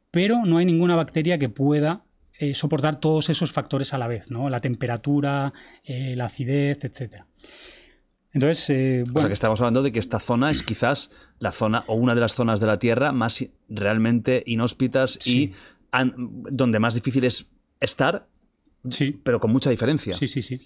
Pero 0.10 0.46
no 0.48 0.58
hay 0.58 0.66
ninguna 0.66 0.96
bacteria 0.96 1.38
que 1.38 1.50
pueda 1.50 2.06
eh, 2.40 2.56
soportar 2.56 3.00
todos 3.00 3.30
esos 3.30 3.52
factores 3.52 3.94
a 3.94 4.00
la 4.00 4.08
vez, 4.08 4.32
¿no? 4.32 4.50
La 4.50 4.62
temperatura, 4.62 5.54
eh, 5.84 6.16
la 6.18 6.26
acidez, 6.26 6.84
etc. 6.86 7.24
Entonces, 8.34 8.70
eh, 8.70 9.02
O 9.04 9.06
sea 9.06 9.14
bueno, 9.14 9.28
que 9.30 9.34
estamos 9.34 9.62
hablando 9.62 9.82
de 9.84 9.92
que 9.94 10.00
esta 10.00 10.20
zona 10.20 10.52
es 10.52 10.62
quizás 10.62 11.10
la 11.40 11.52
zona 11.52 11.84
o 11.88 11.96
una 11.96 12.16
de 12.16 12.22
las 12.22 12.34
zonas 12.36 12.60
de 12.60 12.68
la 12.68 12.80
Tierra 12.80 13.12
más 13.12 13.46
realmente 13.70 14.44
inhóspitas 14.46 15.18
Sí. 15.22 15.38
y 15.38 15.54
an- 15.92 16.14
donde 16.52 16.80
más 16.80 16.96
difícil 16.96 17.24
es 17.26 17.48
estar, 17.80 18.28
sí, 18.90 19.20
pero 19.24 19.40
con 19.40 19.52
mucha 19.52 19.70
diferencia. 19.70 20.14
Sí, 20.16 20.28
sí, 20.28 20.42
sí. 20.42 20.60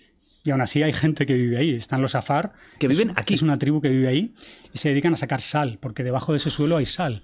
Y 0.45 0.51
aún 0.51 0.61
así 0.61 0.81
hay 0.83 0.93
gente 0.93 1.25
que 1.25 1.33
vive 1.33 1.57
ahí. 1.57 1.71
Están 1.75 2.01
los 2.01 2.15
Afar. 2.15 2.53
Que 2.79 2.87
viven 2.87 3.11
aquí. 3.17 3.33
Es 3.33 3.41
una 3.41 3.57
tribu 3.59 3.81
que 3.81 3.89
vive 3.89 4.07
ahí 4.07 4.33
y 4.73 4.77
se 4.77 4.89
dedican 4.89 5.11
a 5.13 5.17
sacar 5.17 5.41
sal, 5.41 5.79
porque 5.81 6.03
debajo 6.03 6.31
de 6.31 6.37
ese 6.37 6.49
suelo 6.49 6.77
hay 6.77 6.85
sal. 6.85 7.23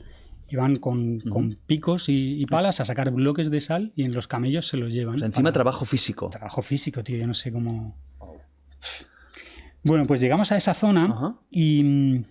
Y 0.49 0.57
van 0.57 0.75
con, 0.75 1.21
con 1.21 1.57
picos 1.65 2.07
y, 2.09 2.39
y 2.41 2.45
palas 2.45 2.79
a 2.79 2.85
sacar 2.85 3.09
bloques 3.11 3.49
de 3.49 3.61
sal 3.61 3.93
y 3.95 4.03
en 4.03 4.13
los 4.13 4.27
camellos 4.27 4.67
se 4.67 4.77
los 4.77 4.93
llevan. 4.93 5.15
O 5.15 5.17
sea, 5.19 5.25
encima 5.27 5.43
para- 5.45 5.53
trabajo 5.53 5.85
físico. 5.85 6.29
Trabajo 6.29 6.61
físico, 6.61 7.03
tío. 7.03 7.17
Yo 7.17 7.25
no 7.25 7.33
sé 7.33 7.51
cómo. 7.51 7.97
Bueno, 9.83 10.05
pues 10.07 10.19
llegamos 10.19 10.51
a 10.51 10.57
esa 10.57 10.73
zona 10.73 11.37
y, 11.51 12.21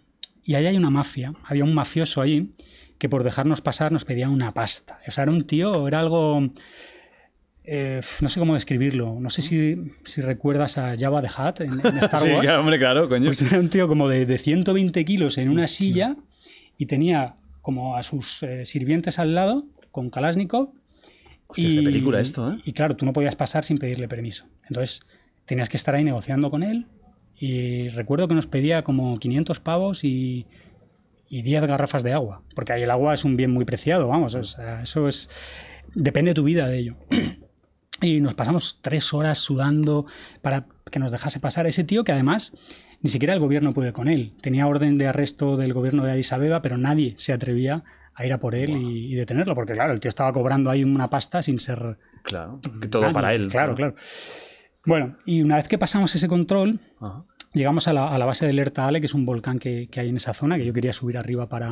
y 0.45 0.55
ahí 0.55 0.67
hay 0.67 0.77
una 0.77 0.91
mafia. 0.91 1.33
Había 1.45 1.65
un 1.65 1.75
mafioso 1.75 2.21
ahí 2.21 2.51
que 2.99 3.09
por 3.09 3.25
dejarnos 3.25 3.61
pasar 3.61 3.93
nos 3.93 4.05
pedía 4.05 4.29
una 4.29 4.53
pasta. 4.55 5.01
O 5.07 5.11
sea, 5.11 5.23
era 5.23 5.33
un 5.33 5.47
tío, 5.47 5.87
era 5.89 6.01
algo. 6.01 6.49
eh, 7.65 8.01
no 8.21 8.29
sé 8.29 8.39
cómo 8.41 8.55
describirlo. 8.55 9.19
No 9.21 9.31
sé 9.31 9.43
si, 9.43 9.77
si 10.05 10.21
recuerdas 10.21 10.77
a 10.79 10.95
Jabba 10.97 11.23
the 11.23 11.29
Hutt 11.29 11.61
en, 11.61 11.73
en 11.87 11.99
Star 11.99 12.21
Sí, 12.21 12.29
Wars. 12.31 12.41
claro, 12.43 12.61
hombre, 12.61 12.79
claro, 12.79 13.09
coño. 13.09 13.27
Pues 13.27 13.43
era 13.43 13.59
un 13.59 13.69
tío 13.69 13.89
como 13.89 14.09
de, 14.09 14.27
de 14.27 14.39
120 14.39 15.05
kilos 15.05 15.39
en 15.39 15.49
una 15.49 15.67
silla 15.67 16.17
y 16.79 16.87
tenía 16.87 17.37
como 17.63 17.97
a 17.97 18.03
sus 18.03 18.43
eh, 18.43 18.67
sirvientes 18.67 19.19
al 19.19 19.35
lado 19.35 19.67
con 19.91 20.11
Kalashnikov. 20.11 20.73
Hostia, 21.47 21.69
es 21.69 21.77
de 21.77 21.83
película 21.83 22.21
esto, 22.21 22.53
¿eh? 22.53 22.57
Y 22.65 22.73
claro, 22.73 22.97
tú 22.97 23.05
no 23.07 23.13
podías 23.13 23.37
pasar 23.37 23.65
sin 23.65 23.79
pedirle 23.79 24.09
permiso. 24.09 24.47
Entonces 24.69 25.01
tenías 25.47 25.69
que 25.69 25.77
estar 25.77 25.95
ahí 25.95 26.05
negociando 26.05 26.51
con 26.51 26.63
él. 26.63 26.87
Y 27.47 27.89
recuerdo 27.91 28.29
que 28.29 28.35
nos 28.35 28.47
pedía 28.47 28.83
como 28.85 29.19
500 29.19 29.61
pavos 29.61 30.05
y, 30.05 30.47
y 31.29 31.43
10 31.43 31.67
garrafas 31.67 32.03
de 32.03 32.13
agua. 32.13 32.43
Porque 32.55 32.73
ahí 32.73 32.83
el 32.83 32.91
agua 32.91 33.13
es 33.15 33.25
un 33.25 33.37
bien 33.37 33.51
muy 33.51 33.65
preciado, 33.65 34.09
vamos. 34.09 34.35
o 34.35 34.45
sea, 34.45 34.83
eso 34.83 35.09
es. 35.09 35.29
Depende 35.95 36.31
de 36.31 36.35
tu 36.35 36.45
vida 36.45 36.67
de 36.69 36.79
ello. 36.79 36.97
Y 38.01 38.21
nos 38.21 38.35
pasamos 38.35 38.81
tres 38.83 39.15
horas 39.15 39.39
sudando 39.39 40.05
para 40.43 40.67
que 40.91 40.99
nos 40.99 41.13
dejase 41.13 41.39
pasar. 41.41 41.67
Ese 41.67 41.85
tío 41.85 42.03
que 42.05 42.13
además 42.13 42.53
ni 43.01 43.09
siquiera 43.09 43.33
el 43.33 43.41
gobierno 43.41 43.73
puede 43.73 43.93
con 43.93 44.09
él. 44.09 44.33
Tenía 44.43 44.67
orden 44.67 44.99
de 44.99 45.07
arresto 45.07 45.57
del 45.57 45.73
gobierno 45.73 46.05
de 46.05 46.11
Addis 46.13 46.33
Abeba, 46.33 46.61
pero 46.61 46.77
nadie 46.77 47.15
se 47.19 47.33
atrevía 47.33 47.85
a 48.15 48.27
ir 48.27 48.33
a 48.33 48.39
por 48.39 48.57
él 48.57 48.71
y, 48.77 49.13
y 49.13 49.15
detenerlo, 49.15 49.55
porque 49.55 49.73
claro, 49.75 49.93
el 49.93 50.01
tío 50.01 50.09
estaba 50.09 50.33
cobrando 50.33 50.71
ahí 50.71 50.85
una 50.85 51.09
pasta 51.09 51.43
sin 51.43 51.61
ser 51.61 51.97
Claro, 52.25 52.61
que 52.81 52.89
todo 52.89 53.03
nadie. 53.03 53.15
para 53.15 53.33
él. 53.35 53.49
Claro, 53.49 53.71
¿no? 53.73 53.77
claro. 53.77 53.95
Bueno, 54.85 55.17
y 55.25 55.41
una 55.41 55.57
vez 55.57 55.69
que 55.69 55.79
pasamos 55.79 56.15
ese 56.15 56.29
control, 56.29 56.81
Ajá. 57.01 57.25
Llegamos 57.55 57.89
a 57.89 57.93
la, 57.93 58.09
a 58.09 58.19
la 58.19 58.27
base 58.27 58.47
del 58.47 58.59
Ertaale, 58.59 59.01
que 59.01 59.07
es 59.07 59.15
un 59.15 59.25
volcán 59.25 59.59
que, 59.59 59.89
que 59.89 60.01
hay 60.01 60.09
en 60.11 60.17
esa 60.17 60.35
zona, 60.35 60.57
que 60.59 60.65
yo 60.67 60.73
quería 60.73 60.93
subir 60.93 61.17
arriba 61.19 61.49
para, 61.49 61.69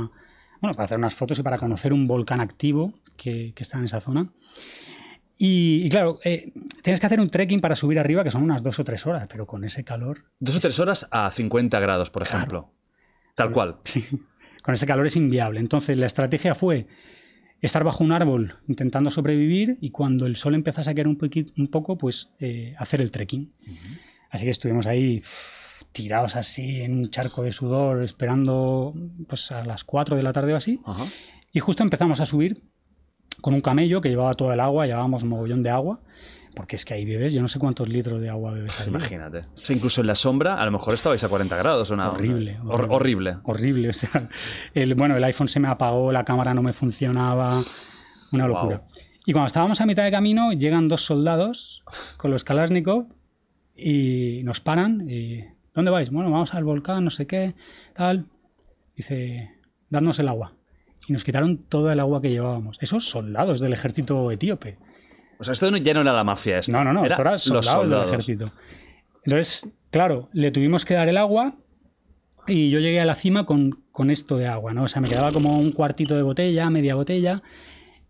bueno, 0.60 0.74
para 0.74 0.84
hacer 0.84 0.98
unas 0.98 1.14
fotos 1.14 1.38
y 1.38 1.42
para 1.42 1.58
conocer 1.58 1.92
un 1.92 2.06
volcán 2.06 2.40
activo 2.40 2.94
que, 3.16 3.52
que 3.54 3.62
está 3.62 3.78
en 3.78 3.84
esa 3.84 4.00
zona. 4.00 4.32
Y, 5.38 5.82
y 5.84 5.88
claro, 5.88 6.20
eh, 6.24 6.52
tienes 6.82 7.00
que 7.00 7.06
hacer 7.06 7.18
un 7.20 7.28
trekking 7.28 7.60
para 7.60 7.74
subir 7.74 7.98
arriba, 7.98 8.22
que 8.22 8.30
son 8.30 8.42
unas 8.42 8.62
dos 8.62 8.78
o 8.78 8.84
tres 8.84 9.06
horas, 9.06 9.26
pero 9.28 9.46
con 9.46 9.64
ese 9.64 9.82
calor, 9.82 10.24
Dos 10.38 10.56
o 10.56 10.60
tres 10.60 10.78
horas 10.78 11.08
a 11.10 11.30
50 11.30 11.80
grados, 11.80 12.10
por 12.10 12.22
Claro. 12.22 12.38
ejemplo. 12.38 12.72
Tal 13.34 13.50
cual. 13.50 13.76
sí, 13.84 14.04
con 14.62 14.74
ese 14.74 14.86
calor 14.86 15.06
es 15.06 15.16
inviable. 15.16 15.58
Entonces 15.58 15.98
la 15.98 16.06
estrategia 16.06 16.54
fue 16.54 16.86
estar 17.60 17.82
bajo 17.82 18.04
un 18.04 18.12
árbol 18.12 18.56
intentando 18.68 19.10
sobrevivir 19.10 19.78
y 19.80 19.90
cuando 19.90 20.26
el 20.26 20.36
sol 20.36 20.54
empezase 20.54 20.90
a 20.90 20.94
caer 20.94 21.08
un, 21.08 21.18
poqui- 21.18 21.52
un 21.56 21.68
poco, 21.68 21.96
pues 21.98 22.30
eh, 22.38 22.74
hacer 22.78 23.00
el 23.00 23.10
trekking. 23.10 23.52
Así 24.30 24.44
que 24.44 24.50
estuvimos 24.50 24.86
ahí 24.86 25.18
uff, 25.24 25.61
tirados 25.92 26.36
así 26.36 26.80
en 26.80 26.96
un 26.98 27.10
charco 27.10 27.42
de 27.42 27.52
sudor, 27.52 28.02
esperando 28.02 28.94
pues 29.28 29.52
a 29.52 29.64
las 29.64 29.84
4 29.84 30.16
de 30.16 30.22
la 30.22 30.32
tarde 30.32 30.54
o 30.54 30.56
así. 30.56 30.80
Ajá. 30.84 31.06
Y 31.52 31.60
justo 31.60 31.82
empezamos 31.82 32.20
a 32.20 32.26
subir 32.26 32.64
con 33.40 33.54
un 33.54 33.60
camello 33.60 34.00
que 34.00 34.08
llevaba 34.08 34.34
todo 34.34 34.52
el 34.52 34.60
agua, 34.60 34.86
llevábamos 34.86 35.22
un 35.22 35.30
mogollón 35.30 35.62
de 35.62 35.70
agua, 35.70 36.00
porque 36.54 36.76
es 36.76 36.84
que 36.84 36.94
ahí 36.94 37.04
bebes, 37.04 37.32
yo 37.34 37.40
no 37.42 37.48
sé 37.48 37.58
cuántos 37.58 37.88
litros 37.88 38.20
de 38.20 38.28
agua 38.28 38.52
bebes 38.52 38.80
ahí. 38.80 38.88
Imagínate. 38.88 39.38
O 39.40 39.56
sea, 39.56 39.74
incluso 39.74 40.00
en 40.02 40.06
la 40.06 40.14
sombra, 40.14 40.60
a 40.60 40.64
lo 40.64 40.70
mejor 40.70 40.94
estabais 40.94 41.22
a 41.24 41.28
40 41.28 41.56
grados. 41.56 41.90
Una, 41.90 42.10
Horrible, 42.10 42.58
una- 42.62 42.70
hor- 42.74 42.86
horrible. 42.90 43.30
horrible. 43.30 43.36
Horrible, 43.44 43.88
o 43.88 43.92
sea, 43.92 44.28
el, 44.74 44.94
bueno, 44.94 45.16
el 45.16 45.24
iPhone 45.24 45.48
se 45.48 45.60
me 45.60 45.68
apagó, 45.68 46.12
la 46.12 46.24
cámara 46.24 46.52
no 46.54 46.62
me 46.62 46.72
funcionaba, 46.72 47.60
una 48.32 48.46
Wow. 48.46 48.54
locura. 48.54 48.84
Y 49.24 49.32
cuando 49.32 49.46
estábamos 49.46 49.80
a 49.80 49.86
mitad 49.86 50.04
de 50.04 50.10
camino, 50.10 50.52
llegan 50.52 50.88
dos 50.88 51.04
soldados 51.04 51.84
con 52.16 52.30
los 52.30 52.44
Kalashnikov 52.44 53.06
y 53.76 54.42
nos 54.44 54.60
paran 54.60 55.08
y 55.08 55.44
¿dónde 55.74 55.90
vais? 55.90 56.10
Bueno, 56.10 56.30
vamos 56.30 56.54
al 56.54 56.64
volcán, 56.64 57.04
no 57.04 57.10
sé 57.10 57.26
qué, 57.26 57.54
tal. 57.94 58.26
Dice, 58.96 59.50
dadnos 59.88 60.18
el 60.18 60.28
agua. 60.28 60.54
Y 61.06 61.12
nos 61.12 61.24
quitaron 61.24 61.58
toda 61.58 61.92
el 61.92 62.00
agua 62.00 62.22
que 62.22 62.30
llevábamos. 62.30 62.78
Esos 62.80 63.08
soldados 63.08 63.60
del 63.60 63.72
ejército 63.72 64.30
etíope. 64.30 64.78
O 65.38 65.44
sea, 65.44 65.52
esto 65.52 65.76
ya 65.76 65.94
no 65.94 66.02
era 66.02 66.12
la 66.12 66.24
mafia. 66.24 66.58
Esto. 66.58 66.72
No, 66.72 66.84
no, 66.84 66.92
no, 66.92 67.04
Era 67.04 67.14
esto 67.14 67.22
era 67.22 67.30
los 67.32 67.42
soldados, 67.42 67.90
del 67.90 68.08
ejército. 68.08 68.52
Entonces, 69.24 69.68
claro, 69.90 70.28
le 70.32 70.50
tuvimos 70.50 70.84
que 70.84 70.94
dar 70.94 71.08
el 71.08 71.16
agua 71.16 71.56
y 72.46 72.70
yo 72.70 72.78
llegué 72.78 73.00
a 73.00 73.04
la 73.04 73.14
cima 73.14 73.46
con, 73.46 73.82
con 73.90 74.10
esto 74.10 74.36
de 74.36 74.46
agua, 74.46 74.72
¿no? 74.72 74.84
O 74.84 74.88
sea, 74.88 75.00
me 75.00 75.08
quedaba 75.08 75.32
como 75.32 75.58
un 75.58 75.72
cuartito 75.72 76.14
de 76.16 76.22
botella, 76.22 76.70
media 76.70 76.94
botella, 76.94 77.42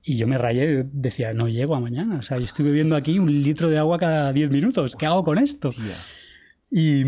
y 0.02 0.16
yo 0.16 0.26
me 0.26 0.36
rayé, 0.36 0.84
decía, 0.92 1.32
no 1.32 1.48
llego 1.48 1.76
a 1.76 1.80
mañana. 1.80 2.16
O 2.18 2.22
sea, 2.22 2.38
yo 2.38 2.44
estoy 2.44 2.64
bebiendo 2.64 2.96
aquí 2.96 3.18
un 3.18 3.42
litro 3.42 3.68
de 3.68 3.78
agua 3.78 3.98
cada 3.98 4.32
10 4.32 4.50
minutos. 4.50 4.96
¿Qué 4.96 5.06
hago 5.06 5.22
con 5.22 5.38
esto? 5.38 5.70
Y, 6.70 7.04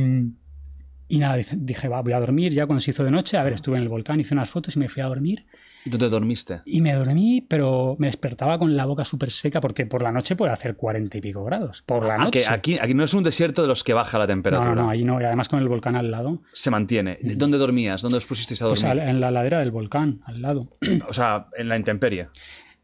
y 1.08 1.18
nada, 1.18 1.36
dije, 1.56 1.88
va, 1.88 2.00
voy 2.02 2.12
a 2.14 2.20
dormir 2.20 2.52
ya 2.52 2.66
cuando 2.66 2.80
se 2.80 2.90
hizo 2.90 3.04
de 3.04 3.10
noche. 3.10 3.36
A 3.36 3.44
ver, 3.44 3.52
estuve 3.54 3.76
en 3.76 3.82
el 3.82 3.88
volcán, 3.88 4.20
hice 4.20 4.34
unas 4.34 4.48
fotos 4.50 4.76
y 4.76 4.78
me 4.78 4.88
fui 4.88 5.02
a 5.02 5.06
dormir. 5.06 5.46
¿Y 5.86 5.90
dónde 5.90 6.08
dormiste? 6.08 6.62
Y 6.64 6.80
me 6.80 6.94
dormí, 6.94 7.42
pero 7.46 7.94
me 7.98 8.06
despertaba 8.06 8.58
con 8.58 8.74
la 8.74 8.86
boca 8.86 9.04
súper 9.04 9.30
seca 9.30 9.60
porque 9.60 9.84
por 9.84 10.00
la 10.02 10.10
noche 10.12 10.34
puede 10.34 10.50
hacer 10.50 10.76
cuarenta 10.76 11.18
y 11.18 11.20
pico 11.20 11.44
grados. 11.44 11.82
Por 11.82 12.06
la 12.06 12.14
Ah, 12.14 12.18
noche. 12.24 12.44
aquí, 12.48 12.78
aquí 12.80 12.94
no 12.94 13.04
es 13.04 13.12
un 13.12 13.22
desierto 13.22 13.60
de 13.60 13.68
los 13.68 13.84
que 13.84 13.92
baja 13.92 14.16
la 14.18 14.24
no, 14.24 14.28
temperatura. 14.28 14.74
no, 14.74 14.82
no, 14.84 14.88
ahí 14.90 15.04
no. 15.04 15.20
Y 15.20 15.24
además 15.24 15.50
con 15.50 15.58
el 15.60 15.68
volcán 15.68 15.94
al 15.94 16.10
lado. 16.10 16.40
Se 16.54 16.70
mantiene. 16.70 17.18
¿Dónde 17.22 17.58
dormías? 17.58 18.00
¿Dónde 18.00 18.16
os 18.16 18.24
pusisteis 18.24 18.62
a 18.62 18.68
Pues 18.68 18.80
dormir? 18.80 19.02
en 19.02 19.20
la 19.20 19.30
ladera 19.30 19.58
del 19.58 19.72
volcán, 19.72 20.22
al 20.24 20.40
lado. 20.40 20.70
O 21.06 21.12
sea, 21.12 21.48
en 21.58 21.68
la 21.68 21.76
intemperie. 21.76 22.28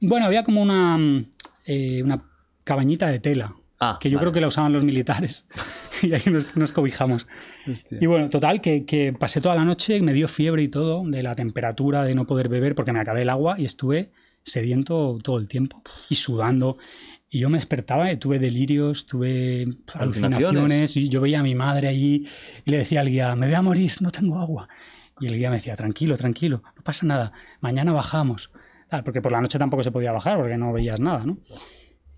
Bueno, 0.01 0.27
había 0.27 0.45
como 0.45 0.61
una, 0.61 0.99
eh, 1.64 2.03
una 2.03 2.23
cabañita 2.64 3.09
de 3.09 3.18
tela. 3.18 3.55
Ah, 3.81 3.99
que 4.01 4.11
yo 4.11 4.18
vale. 4.18 4.24
creo 4.24 4.33
que 4.35 4.41
la 4.43 4.49
usaban 4.49 4.72
los 4.72 4.85
militares. 4.85 5.47
y 6.03 6.12
ahí 6.12 6.22
nos, 6.26 6.55
nos 6.57 6.72
cobijamos. 6.72 7.26
Y 7.91 8.07
bueno, 8.07 8.31
total, 8.31 8.61
que, 8.61 8.85
que 8.85 9.12
pasé 9.12 9.41
toda 9.41 9.55
la 9.55 9.64
noche, 9.64 10.01
me 10.03 10.12
dio 10.12 10.28
fiebre 10.28 10.62
y 10.62 10.68
todo, 10.68 11.03
de 11.07 11.22
la 11.22 11.35
temperatura, 11.35 12.03
de 12.05 12.14
no 12.14 12.26
poder 12.26 12.49
beber, 12.49 12.74
porque 12.74 12.93
me 12.93 13.01
acabé 13.01 13.22
el 13.22 13.31
agua 13.31 13.57
y 13.59 13.64
estuve 13.64 14.11
sediento 14.43 15.18
todo 15.22 15.39
el 15.39 15.49
tiempo 15.49 15.83
y 16.09 16.14
sudando. 16.14 16.78
Y 17.28 17.39
yo 17.39 17.49
me 17.49 17.59
despertaba 17.59 18.11
y 18.11 18.16
tuve 18.16 18.39
delirios, 18.39 19.07
tuve 19.07 19.62
Alucinaciones. 19.95 20.24
alucinaciones. 20.35 20.97
Y 20.97 21.09
yo 21.09 21.20
veía 21.20 21.41
a 21.41 21.43
mi 21.45 21.55
madre 21.55 21.89
allí 21.89 22.26
y 22.64 22.70
le 22.70 22.78
decía 22.78 23.01
al 23.01 23.09
guía, 23.09 23.37
me 23.37 23.47
voy 23.47 23.55
a 23.55 23.62
morir, 23.62 23.93
no 24.01 24.11
tengo 24.11 24.39
agua. 24.39 24.68
Y 25.20 25.26
el 25.26 25.37
guía 25.37 25.51
me 25.51 25.57
decía, 25.57 25.76
tranquilo, 25.76 26.16
tranquilo, 26.16 26.62
no 26.76 26.83
pasa 26.83 27.07
nada, 27.07 27.33
mañana 27.61 27.93
bajamos. 27.93 28.51
Porque 29.05 29.22
por 29.22 29.31
la 29.31 29.41
noche 29.41 29.59
tampoco 29.59 29.85
se 29.85 29.93
podía 29.93 30.11
bajar 30.11 30.39
porque 30.39 30.57
no 30.57 30.72
veías 30.72 30.99
nada, 30.99 31.24
¿no? 31.24 31.39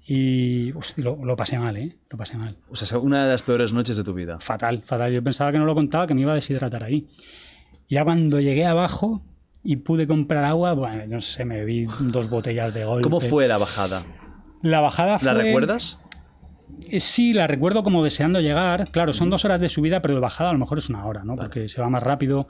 Y 0.05 0.73
hostia, 0.73 1.05
lo, 1.05 1.25
lo 1.25 1.37
pasé 1.37 1.59
mal, 1.59 1.77
¿eh? 1.77 1.97
Lo 2.11 2.19
pasé 2.19 2.37
mal. 2.37 2.57
O 2.71 2.77
sea, 2.77 2.99
una 2.99 3.25
de 3.25 3.31
las 3.31 3.43
peores 3.43 3.73
noches 3.73 3.97
de 3.97 4.03
tu 4.05 4.13
vida. 4.15 4.39
Fatal, 4.41 4.83
fatal. 4.85 5.13
Yo 5.13 5.23
pensaba 5.23 5.53
que 5.53 5.59
no 5.59 5.65
lo 5.65 5.75
contaba, 5.75 6.07
que 6.07 6.15
me 6.15 6.23
iba 6.23 6.33
a 6.33 6.35
deshidratar 6.35 6.83
ahí. 6.83 7.09
Ya 7.89 8.05
cuando 8.05 8.41
llegué 8.41 8.67
abajo 8.67 9.23
y 9.63 9.77
pude 9.77 10.07
comprar 10.09 10.45
agua, 10.45 10.73
bueno, 10.73 11.05
no 11.07 11.21
sé, 11.21 11.45
me 11.45 11.59
bebí 11.59 11.87
dos 12.01 12.29
botellas 12.29 12.75
de 12.75 12.85
golpe. 12.85 13.05
¿Cómo 13.05 13.21
fue 13.21 13.47
la 13.47 13.59
bajada? 13.59 14.03
La 14.63 14.81
bajada 14.81 15.19
fue... 15.19 15.27
¿La 15.27 15.35
recuerdas? 15.35 16.01
Eh, 16.91 16.99
Sí, 16.99 17.33
la 17.33 17.47
recuerdo 17.47 17.83
como 17.85 18.03
deseando 18.03 18.41
llegar. 18.41 18.91
Claro, 18.91 19.13
son 19.13 19.31
dos 19.31 19.45
horas 19.45 19.61
de 19.61 19.69
subida, 19.69 20.03
pero 20.03 20.15
de 20.15 20.21
bajada 20.21 20.51
a 20.51 20.53
lo 20.53 20.59
mejor 20.59 20.79
es 20.79 20.89
una 20.89 21.07
hora, 21.07 21.23
¿no? 21.23 21.37
Porque 21.37 21.69
se 21.69 21.81
va 21.81 21.89
más 21.89 22.03
rápido. 22.03 22.49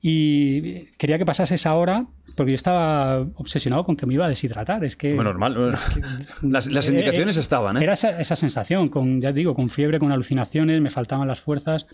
Y 0.00 0.86
quería 0.96 1.18
que 1.18 1.26
pasase 1.26 1.54
esa 1.54 1.74
hora 1.74 2.06
porque 2.36 2.52
yo 2.52 2.56
estaba 2.56 3.20
obsesionado 3.36 3.84
con 3.84 3.96
que 3.96 4.06
me 4.06 4.14
iba 4.14 4.26
a 4.26 4.28
deshidratar. 4.28 4.84
Es 4.84 4.96
que... 4.96 5.14
Muy 5.14 5.24
normal. 5.24 5.54
Las, 6.42 6.70
las 6.70 6.88
indicaciones 6.88 7.36
Eh, 7.36 7.40
estaban, 7.40 7.76
¿eh? 7.76 7.82
Era 7.82 7.92
esa, 7.94 8.20
esa 8.20 8.36
sensación, 8.36 8.88
con, 8.88 9.20
ya 9.20 9.28
te 9.32 9.40
digo, 9.40 9.54
con 9.54 9.68
fiebre, 9.70 9.98
con 9.98 10.12
alucinaciones, 10.12 10.80
me 10.80 10.90
faltaban 10.90 11.28
las 11.28 11.40
fuerzas. 11.40 11.86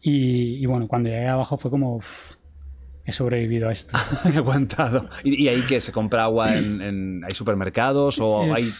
Y, 0.00 0.56
y 0.62 0.66
bueno, 0.66 0.86
cuando 0.88 1.08
llegué 1.08 1.26
abajo 1.28 1.56
fue 1.56 1.70
como, 1.70 1.96
"Uf, 1.96 2.34
he 3.04 3.12
sobrevivido 3.12 3.68
a 3.68 3.72
esto. 3.72 3.96
He 4.32 4.36
aguantado. 4.36 5.08
¿Y, 5.24 5.44
y 5.44 5.48
ahí 5.48 5.62
que 5.62 5.80
se 5.80 5.92
compra 5.92 6.24
agua 6.24 6.54
en, 6.56 6.80
en- 6.82 7.24
hay 7.24 7.32
supermercados 7.32 8.18
o 8.20 8.44
Eh, 8.46 8.52
hay 8.56 8.70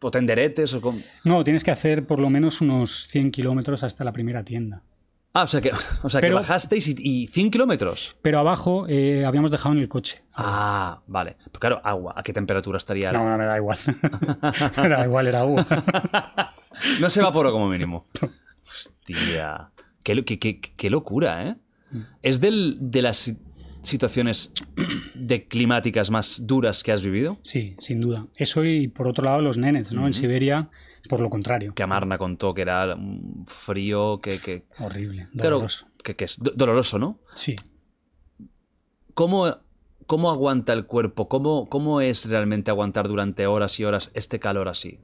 o 0.00 0.10
tenderetes 0.10 0.74
o 0.74 0.80
con- 0.80 1.02
No, 1.24 1.42
tienes 1.44 1.64
que 1.64 1.70
hacer 1.70 2.06
por 2.06 2.18
lo 2.20 2.28
menos 2.30 2.60
unos 2.60 3.06
100 3.08 3.30
kilómetros 3.30 3.82
hasta 3.82 4.04
la 4.04 4.12
primera 4.12 4.44
tienda. 4.44 4.82
Ah, 5.38 5.42
o 5.42 5.46
sea 5.46 5.60
que, 5.60 5.70
o 6.02 6.08
sea 6.08 6.20
que 6.22 6.30
bajasteis 6.30 6.88
y, 6.88 6.94
y 6.98 7.26
100 7.26 7.50
kilómetros. 7.50 8.16
Pero 8.22 8.38
abajo 8.38 8.86
eh, 8.88 9.24
habíamos 9.26 9.50
dejado 9.50 9.74
en 9.74 9.82
el 9.82 9.88
coche. 9.88 10.22
Ah, 10.34 11.02
vale. 11.06 11.36
Pero 11.44 11.60
claro, 11.60 11.80
agua. 11.84 12.14
¿A 12.16 12.22
qué 12.22 12.32
temperatura 12.32 12.78
estaría? 12.78 13.12
No, 13.12 13.28
no, 13.28 13.36
me 13.36 13.44
da 13.44 13.56
igual. 13.58 13.78
me 14.78 14.88
da 14.88 15.04
igual, 15.04 15.26
era 15.26 15.40
agua. 15.40 15.66
No 17.00 17.08
se 17.10 17.20
evaporó 17.20 17.52
como 17.52 17.68
mínimo. 17.68 18.06
Hostia. 18.66 19.70
Qué, 20.02 20.14
lo- 20.14 20.24
qué- 20.24 20.38
qué- 20.38 20.60
qué 20.60 20.90
locura, 20.90 21.48
¿eh? 21.48 21.56
¿Es 22.22 22.40
del- 22.40 22.76
de 22.80 23.02
las 23.02 23.16
si- 23.16 23.38
situaciones 23.82 24.52
de 25.14 25.46
climáticas 25.48 26.10
más 26.10 26.46
duras 26.46 26.82
que 26.82 26.92
has 26.92 27.02
vivido? 27.02 27.38
Sí, 27.42 27.76
sin 27.78 28.00
duda. 28.00 28.26
Eso 28.36 28.64
y 28.64 28.88
por 28.88 29.06
otro 29.08 29.24
lado 29.24 29.40
los 29.40 29.56
nenes, 29.58 29.92
¿no? 29.92 30.06
En 30.06 30.12
Siberia, 30.12 30.68
por 31.06 31.20
lo 31.20 31.30
contrario. 31.30 31.74
Que 31.74 31.82
Amarna 31.82 32.18
contó 32.18 32.54
que 32.54 32.62
era 32.62 32.96
frío 33.46 34.18
que... 34.20 34.38
que 34.38 34.64
Horrible, 34.78 35.28
claro, 35.32 35.50
doloroso. 35.56 35.86
que, 36.02 36.16
que 36.16 36.24
es 36.26 36.38
do- 36.38 36.52
doloroso, 36.54 36.98
¿no? 36.98 37.18
Sí. 37.34 37.56
¿Cómo, 39.14 39.56
cómo 40.06 40.30
aguanta 40.30 40.72
el 40.72 40.86
cuerpo? 40.86 41.28
¿Cómo, 41.28 41.68
¿Cómo 41.68 42.00
es 42.00 42.28
realmente 42.28 42.70
aguantar 42.70 43.08
durante 43.08 43.46
horas 43.46 43.78
y 43.80 43.84
horas 43.84 44.10
este 44.14 44.38
calor 44.38 44.68
así? 44.68 44.98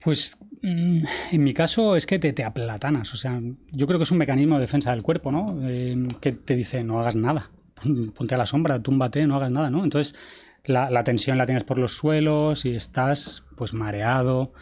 Pues 0.00 0.36
mm, 0.62 1.04
en 1.32 1.44
mi 1.44 1.54
caso 1.54 1.96
es 1.96 2.06
que 2.06 2.18
te, 2.18 2.32
te 2.32 2.44
aplatanas. 2.44 3.12
O 3.14 3.16
sea, 3.16 3.40
yo 3.70 3.86
creo 3.86 3.98
que 3.98 4.04
es 4.04 4.10
un 4.10 4.18
mecanismo 4.18 4.56
de 4.56 4.62
defensa 4.62 4.90
del 4.92 5.02
cuerpo, 5.02 5.30
¿no? 5.32 5.56
Eh, 5.68 5.96
que 6.20 6.32
te 6.32 6.56
dice, 6.56 6.84
no 6.84 7.00
hagas 7.00 7.16
nada. 7.16 7.50
Pon- 7.74 8.12
Ponte 8.12 8.34
a 8.34 8.38
la 8.38 8.46
sombra, 8.46 8.80
túmbate, 8.82 9.26
no 9.26 9.36
hagas 9.36 9.50
nada, 9.50 9.70
¿no? 9.70 9.82
Entonces, 9.84 10.18
la, 10.64 10.90
la 10.90 11.02
tensión 11.04 11.38
la 11.38 11.46
tienes 11.46 11.64
por 11.64 11.78
los 11.78 11.94
suelos 11.96 12.64
y 12.64 12.74
estás, 12.74 13.44
pues, 13.56 13.74
mareado, 13.74 14.52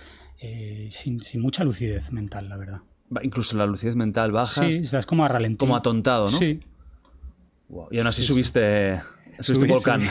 eh, 0.40 0.88
sin, 0.90 1.22
sin 1.22 1.40
mucha 1.40 1.64
lucidez 1.64 2.12
mental, 2.12 2.48
la 2.48 2.56
verdad. 2.56 2.80
Incluso 3.22 3.56
la 3.56 3.66
lucidez 3.66 3.96
mental 3.96 4.30
baja, 4.32 4.62
Sí, 4.62 4.80
estás 4.82 5.04
como 5.06 5.24
a 5.24 5.38
como 5.58 5.76
atontado, 5.76 6.30
¿no? 6.30 6.38
Sí. 6.38 6.60
Wow. 7.68 7.88
Y 7.90 7.98
aún 7.98 8.06
así 8.06 8.22
subiste, 8.22 9.00
subiste 9.40 9.64
un 9.66 9.70
volcán. 9.70 10.00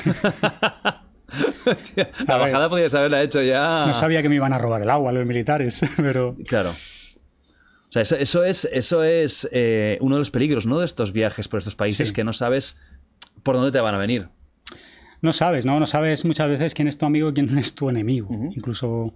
Hostia, 1.65 2.11
la 2.27 2.37
ver. 2.37 2.47
bajada 2.47 2.69
podías 2.69 2.93
haberla 2.95 3.21
hecho 3.21 3.41
ya. 3.41 3.85
No 3.85 3.93
sabía 3.93 4.21
que 4.21 4.29
me 4.29 4.35
iban 4.35 4.53
a 4.53 4.57
robar 4.57 4.81
el 4.81 4.89
agua 4.89 5.11
los 5.11 5.25
militares, 5.25 5.81
pero... 5.97 6.35
Claro. 6.47 6.71
O 6.71 7.91
sea, 7.91 8.01
eso, 8.01 8.15
eso 8.15 8.43
es, 8.43 8.65
eso 8.65 9.03
es 9.03 9.47
eh, 9.51 9.97
uno 10.01 10.15
de 10.15 10.19
los 10.19 10.31
peligros, 10.31 10.65
¿no? 10.67 10.79
De 10.79 10.85
estos 10.85 11.11
viajes 11.11 11.47
por 11.47 11.57
estos 11.59 11.75
países 11.75 12.09
Sí. 12.09 12.13
que 12.13 12.23
no 12.23 12.33
sabes 12.33 12.77
por 13.43 13.55
dónde 13.55 13.71
te 13.71 13.79
van 13.79 13.95
a 13.95 13.97
venir. 13.97 14.29
No 15.21 15.33
sabes, 15.33 15.65
¿no? 15.65 15.79
No 15.79 15.87
sabes 15.87 16.23
muchas 16.23 16.47
veces 16.49 16.73
quién 16.73 16.87
es 16.87 16.97
tu 16.97 17.05
amigo 17.05 17.29
y 17.29 17.33
quién 17.33 17.57
es 17.57 17.75
tu 17.75 17.89
enemigo. 17.89 18.29
Incluso 18.55 19.13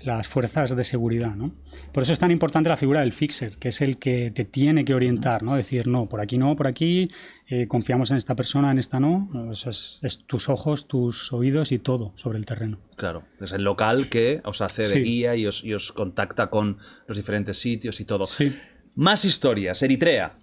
las 0.00 0.28
fuerzas 0.28 0.76
de 0.76 0.84
seguridad, 0.84 1.34
¿no? 1.34 1.52
Por 1.92 2.02
eso 2.04 2.12
es 2.12 2.18
tan 2.18 2.30
importante 2.30 2.68
la 2.68 2.76
figura 2.76 3.00
del 3.00 3.12
fixer, 3.12 3.56
que 3.56 3.68
es 3.68 3.80
el 3.80 3.98
que 3.98 4.30
te 4.30 4.44
tiene 4.44 4.84
que 4.84 4.94
orientar, 4.94 5.42
¿no? 5.42 5.56
Decir, 5.56 5.88
no, 5.88 6.06
por 6.08 6.20
aquí 6.20 6.38
no, 6.38 6.54
por 6.54 6.66
aquí, 6.68 7.10
eh, 7.48 7.66
confiamos 7.66 8.10
en 8.12 8.16
esta 8.16 8.36
persona, 8.36 8.70
en 8.70 8.78
esta 8.78 9.00
no. 9.00 9.28
Eso 9.50 9.70
es, 9.70 9.98
es 10.02 10.18
tus 10.26 10.48
ojos, 10.48 10.86
tus 10.86 11.32
oídos 11.32 11.72
y 11.72 11.78
todo 11.80 12.12
sobre 12.14 12.38
el 12.38 12.46
terreno. 12.46 12.78
Claro. 12.96 13.24
Es 13.40 13.52
el 13.52 13.64
local 13.64 14.08
que 14.08 14.40
os 14.44 14.60
hace 14.60 14.82
de 14.82 14.88
Sí. 14.88 15.00
guía 15.02 15.34
y 15.34 15.46
os, 15.46 15.64
y 15.64 15.74
os 15.74 15.90
contacta 15.92 16.48
con 16.48 16.78
los 17.08 17.16
diferentes 17.16 17.58
sitios 17.58 17.98
y 18.00 18.04
todo. 18.04 18.26
Sí. 18.26 18.56
Más 18.94 19.24
historias. 19.24 19.82
Eritrea. 19.82 20.34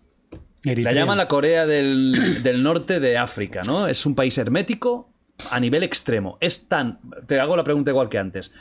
La 0.63 0.91
llaman 0.93 1.17
la 1.17 1.27
Corea 1.27 1.65
del, 1.67 2.41
del 2.43 2.63
norte 2.63 2.99
de 2.99 3.17
África, 3.19 3.61
¿no? 3.67 3.87
Es 3.87 4.05
un 4.07 4.15
país 4.15 4.35
hermético 4.37 5.11
a 5.51 5.59
nivel 5.59 5.83
extremo. 5.83 6.37
Es 6.41 6.67
tan. 6.67 6.99
Te 7.27 7.39
hago 7.39 7.55
la 7.55 7.63
pregunta 7.63 7.91
igual 7.91 8.09
que 8.09 8.17
antes. 8.17 8.51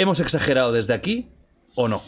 ¿Hemos 0.00 0.18
exagerado 0.20 0.72
desde 0.72 0.94
aquí 0.94 1.26
o 1.74 1.86
no? 1.86 2.00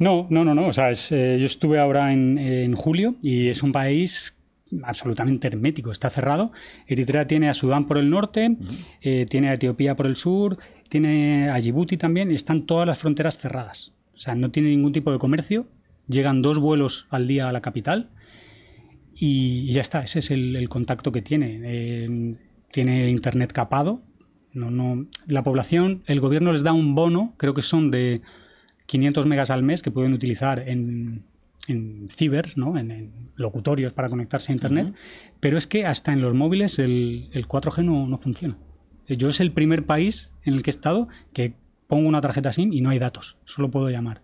No, 0.00 0.26
no, 0.30 0.44
no, 0.44 0.52
no. 0.52 0.66
O 0.66 0.72
sea, 0.72 0.90
es, 0.90 1.12
eh, 1.12 1.36
yo 1.38 1.46
estuve 1.46 1.78
ahora 1.78 2.12
en, 2.12 2.38
en 2.38 2.74
julio 2.74 3.14
y 3.22 3.46
es 3.46 3.62
un 3.62 3.70
país 3.70 4.36
absolutamente 4.82 5.46
hermético, 5.46 5.92
está 5.92 6.10
cerrado. 6.10 6.50
Eritrea 6.88 7.28
tiene 7.28 7.48
a 7.48 7.54
Sudán 7.54 7.86
por 7.86 7.98
el 7.98 8.10
norte, 8.10 8.56
eh, 9.00 9.26
tiene 9.30 9.50
a 9.50 9.54
Etiopía 9.54 9.94
por 9.94 10.06
el 10.06 10.16
sur, 10.16 10.56
tiene 10.88 11.48
a 11.48 11.60
Djibouti 11.60 11.96
también 11.96 12.32
están 12.32 12.66
todas 12.66 12.84
las 12.84 12.98
fronteras 12.98 13.38
cerradas. 13.38 13.92
O 14.16 14.18
sea, 14.18 14.34
no 14.34 14.50
tiene 14.50 14.70
ningún 14.70 14.90
tipo 14.90 15.12
de 15.12 15.18
comercio, 15.18 15.68
llegan 16.08 16.42
dos 16.42 16.58
vuelos 16.58 17.06
al 17.10 17.28
día 17.28 17.48
a 17.48 17.52
la 17.52 17.60
capital 17.60 18.10
y, 19.14 19.70
y 19.70 19.72
ya 19.72 19.82
está, 19.82 20.02
ese 20.02 20.18
es 20.18 20.32
el, 20.32 20.56
el 20.56 20.68
contacto 20.68 21.12
que 21.12 21.22
tiene. 21.22 21.60
Eh, 21.62 22.34
tiene 22.72 23.04
el 23.04 23.10
internet 23.10 23.52
capado. 23.52 24.02
No, 24.56 24.70
no, 24.70 25.06
la 25.26 25.44
población, 25.44 26.02
el 26.06 26.18
gobierno 26.18 26.50
les 26.50 26.62
da 26.62 26.72
un 26.72 26.94
bono, 26.94 27.34
creo 27.36 27.52
que 27.52 27.60
son 27.60 27.90
de 27.90 28.22
500 28.86 29.26
megas 29.26 29.50
al 29.50 29.62
mes 29.62 29.82
que 29.82 29.90
pueden 29.90 30.14
utilizar 30.14 30.66
en, 30.66 31.24
en 31.68 32.08
ciber, 32.08 32.56
¿no? 32.56 32.78
en, 32.78 32.90
en 32.90 33.12
locutorios 33.36 33.92
para 33.92 34.08
conectarse 34.08 34.52
a 34.52 34.54
Internet, 34.54 34.94
pero 35.40 35.58
es 35.58 35.66
que 35.66 35.84
hasta 35.84 36.12
en 36.14 36.22
los 36.22 36.32
móviles 36.32 36.78
el, 36.78 37.28
el 37.32 37.46
4G 37.46 37.84
no, 37.84 38.06
no 38.06 38.16
funciona. 38.16 38.56
Yo 39.06 39.28
es 39.28 39.40
el 39.40 39.52
primer 39.52 39.84
país 39.84 40.32
en 40.44 40.54
el 40.54 40.62
que 40.62 40.70
he 40.70 40.72
estado 40.72 41.08
que 41.34 41.52
pongo 41.86 42.08
una 42.08 42.22
tarjeta 42.22 42.50
SIM 42.50 42.72
y 42.72 42.80
no 42.80 42.88
hay 42.88 42.98
datos, 42.98 43.36
solo 43.44 43.70
puedo 43.70 43.90
llamar. 43.90 44.22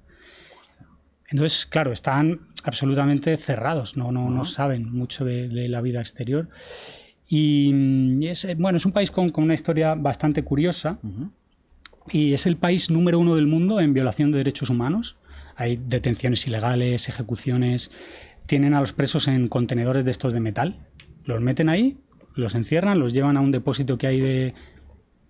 Entonces, 1.28 1.66
claro, 1.66 1.93
están 1.93 2.49
absolutamente 2.64 3.37
cerrados, 3.37 3.99
no, 3.99 4.12
no, 4.12 4.30
no 4.30 4.45
saben 4.45 4.91
mucho 4.91 5.26
de, 5.26 5.49
de 5.49 5.68
la 5.68 5.83
vida 5.83 6.01
exterior. 6.01 6.49
Y 7.35 7.72
mm, 7.72 8.22
es, 8.24 8.45
eh, 8.45 8.55
bueno, 8.59 8.76
es 8.76 8.85
un 8.85 8.93
país 8.93 9.11
con, 9.11 9.30
con 9.30 9.45
una 9.45 9.55
historia 9.55 9.95
bastante 9.95 10.45
curiosa 10.45 10.99
y 12.11 12.35
es 12.35 12.45
el 12.45 12.59
país 12.59 12.91
número 12.91 13.18
uno 13.18 13.37
del 13.37 13.47
mundo 13.47 13.80
en 13.80 13.95
violación 13.95 14.30
de 14.33 14.37
derechos 14.37 14.68
humanos. 14.68 15.16
Hay 15.57 15.80
detenciones 15.83 16.47
ilegales, 16.47 17.09
ejecuciones. 17.09 17.91
Tienen 18.45 18.74
a 18.74 18.80
los 18.80 18.93
presos 18.93 19.28
en 19.28 19.49
contenedores 19.49 20.05
de 20.05 20.11
estos 20.11 20.35
de 20.35 20.41
metal. 20.41 20.76
Los 21.24 21.41
meten 21.41 21.70
ahí, 21.70 21.97
los 22.35 22.55
encierran, 22.55 22.99
los 22.99 23.14
llevan 23.14 23.39
a 23.39 23.41
un 23.41 23.51
depósito 23.51 23.97
que 23.97 24.09
hay 24.09 24.20
de... 24.20 24.55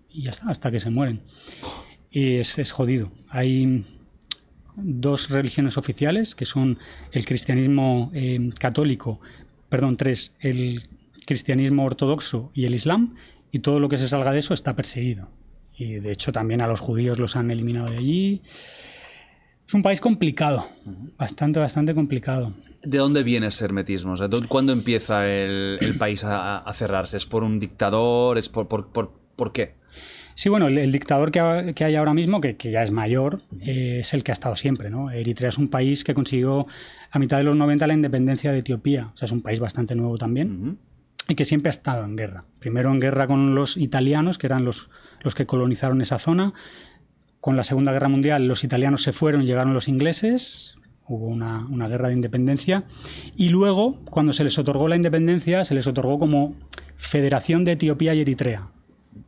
Y 0.09 0.23
ya 0.23 0.31
está, 0.31 0.49
hasta 0.49 0.71
que 0.71 0.81
se 0.81 0.89
mueren. 0.89 1.21
Y 2.11 2.35
es, 2.35 2.59
es 2.59 2.73
jodido. 2.73 3.13
Hay 3.29 3.85
dos 4.75 5.29
religiones 5.29 5.77
oficiales, 5.77 6.35
que 6.35 6.43
son 6.43 6.79
el 7.13 7.25
cristianismo 7.25 8.11
eh, 8.13 8.49
católico, 8.59 9.21
perdón, 9.69 9.95
tres, 9.95 10.35
el 10.41 10.83
cristianismo 11.25 11.85
ortodoxo 11.85 12.51
y 12.53 12.65
el 12.65 12.75
islam, 12.75 13.15
y 13.51 13.59
todo 13.59 13.79
lo 13.79 13.89
que 13.89 13.97
se 13.97 14.07
salga 14.07 14.31
de 14.31 14.39
eso 14.39 14.53
está 14.53 14.75
perseguido. 14.75 15.29
Y 15.75 15.95
de 15.95 16.11
hecho 16.11 16.31
también 16.31 16.61
a 16.61 16.67
los 16.67 16.79
judíos 16.79 17.19
los 17.19 17.35
han 17.35 17.51
eliminado 17.51 17.89
de 17.89 17.97
allí. 17.97 18.41
Es 19.67 19.73
un 19.73 19.81
país 19.81 20.01
complicado, 20.01 20.67
bastante, 21.17 21.59
bastante 21.59 21.95
complicado. 21.95 22.53
¿De 22.83 22.97
dónde 22.97 23.23
viene 23.23 23.47
ese 23.47 23.65
hermetismo? 23.65 24.13
O 24.13 24.17
sea, 24.17 24.29
¿Cuándo 24.47 24.73
empieza 24.73 25.27
el, 25.27 25.77
el 25.79 25.97
país 25.97 26.23
a, 26.23 26.57
a, 26.57 26.73
cerrarse? 26.73 27.17
¿Es 27.17 27.25
por 27.25 27.43
un 27.43 27.59
dictador? 27.59 28.37
¿Es 28.37 28.49
por, 28.49 28.67
por, 28.67 28.91
por, 28.91 29.13
por 29.35 29.51
qué? 29.53 29.75
Sí, 30.35 30.49
bueno, 30.49 30.67
el, 30.67 30.77
el 30.77 30.91
dictador 30.91 31.31
que, 31.31 31.39
ha, 31.39 31.73
que, 31.73 31.85
hay 31.85 31.95
ahora 31.95 32.13
mismo, 32.13 32.41
que, 32.41 32.57
que 32.57 32.71
ya 32.71 32.83
es 32.83 32.91
mayor, 32.91 33.41
eh, 33.61 33.97
es 33.99 34.13
el 34.13 34.23
que 34.23 34.31
ha 34.31 34.33
estado 34.33 34.55
siempre. 34.55 34.89
¿no? 34.89 35.11
Eritrea 35.11 35.49
es 35.49 35.57
un 35.57 35.69
país 35.69 36.03
que 36.03 36.13
consiguió 36.13 36.65
a 37.11 37.19
mitad 37.19 37.37
de 37.37 37.43
los 37.43 37.55
90 37.55 37.87
la 37.87 37.93
independencia 37.93 38.51
de 38.51 38.59
Etiopía. 38.59 39.11
O 39.13 39.17
sea, 39.17 39.27
es 39.27 39.31
un 39.31 39.41
país 39.41 39.59
bastante 39.59 39.95
nuevo 39.95 40.17
también. 40.17 40.51
Uh 40.51 40.65
-huh. 40.65 40.77
Y 41.27 41.35
que 41.35 41.45
siempre 41.45 41.69
ha 41.69 41.71
estado 41.71 42.03
en 42.03 42.15
guerra. 42.15 42.45
Primero 42.59 42.91
en 42.91 42.99
guerra 42.99 43.27
con 43.27 43.55
los 43.55 43.77
italianos, 43.77 44.37
que 44.37 44.47
eran 44.47 44.65
los, 44.65 44.89
los 45.21 45.35
que 45.35 45.45
colonizaron 45.45 46.01
esa 46.01 46.19
zona. 46.19 46.53
Con 47.39 47.55
la 47.55 47.63
Segunda 47.63 47.91
Guerra 47.91 48.09
Mundial 48.09 48.47
los 48.47 48.63
italianos 48.63 49.03
se 49.03 49.11
fueron, 49.13 49.45
llegaron 49.45 49.73
los 49.73 49.87
ingleses, 49.87 50.75
hubo 51.07 51.27
una, 51.27 51.65
una, 51.67 51.87
guerra 51.87 52.07
de 52.09 52.15
independencia. 52.15 52.83
Y 53.35 53.49
luego, 53.49 53.99
cuando 54.05 54.33
se 54.33 54.43
les 54.43 54.57
otorgó 54.57 54.87
la 54.87 54.95
independencia, 54.95 55.63
se 55.63 55.75
les 55.75 55.87
otorgó 55.87 56.19
como 56.19 56.55
Federación 56.97 57.65
de 57.65 57.73
Etiopía 57.73 58.13
y 58.13 58.21
Eritrea. 58.21 58.69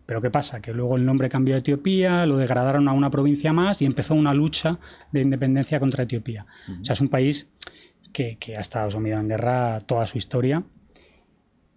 Pero 0.05 0.21
¿qué 0.21 0.29
pasa? 0.29 0.61
Que 0.61 0.73
luego 0.73 0.97
el 0.97 1.05
nombre 1.05 1.29
cambió 1.29 1.55
a 1.55 1.59
Etiopía, 1.59 2.25
lo 2.25 2.37
degradaron 2.37 2.87
a 2.87 2.93
una 2.93 3.09
provincia 3.09 3.53
más 3.53 3.81
y 3.81 3.85
empezó 3.85 4.15
una 4.15 4.33
lucha 4.33 4.79
de 5.11 5.21
independencia 5.21 5.79
contra 5.79 6.03
Etiopía. 6.03 6.45
Uh 6.67 6.71
-huh. 6.71 6.81
O 6.81 6.85
sea, 6.85 6.93
es 6.93 7.01
un 7.01 7.09
país 7.09 7.49
que, 8.13 8.37
que, 8.39 8.55
ha 8.55 8.61
estado 8.61 8.89
sumido 8.91 9.19
en 9.19 9.27
guerra 9.27 9.81
toda 9.81 10.05
su 10.05 10.17
historia 10.17 10.63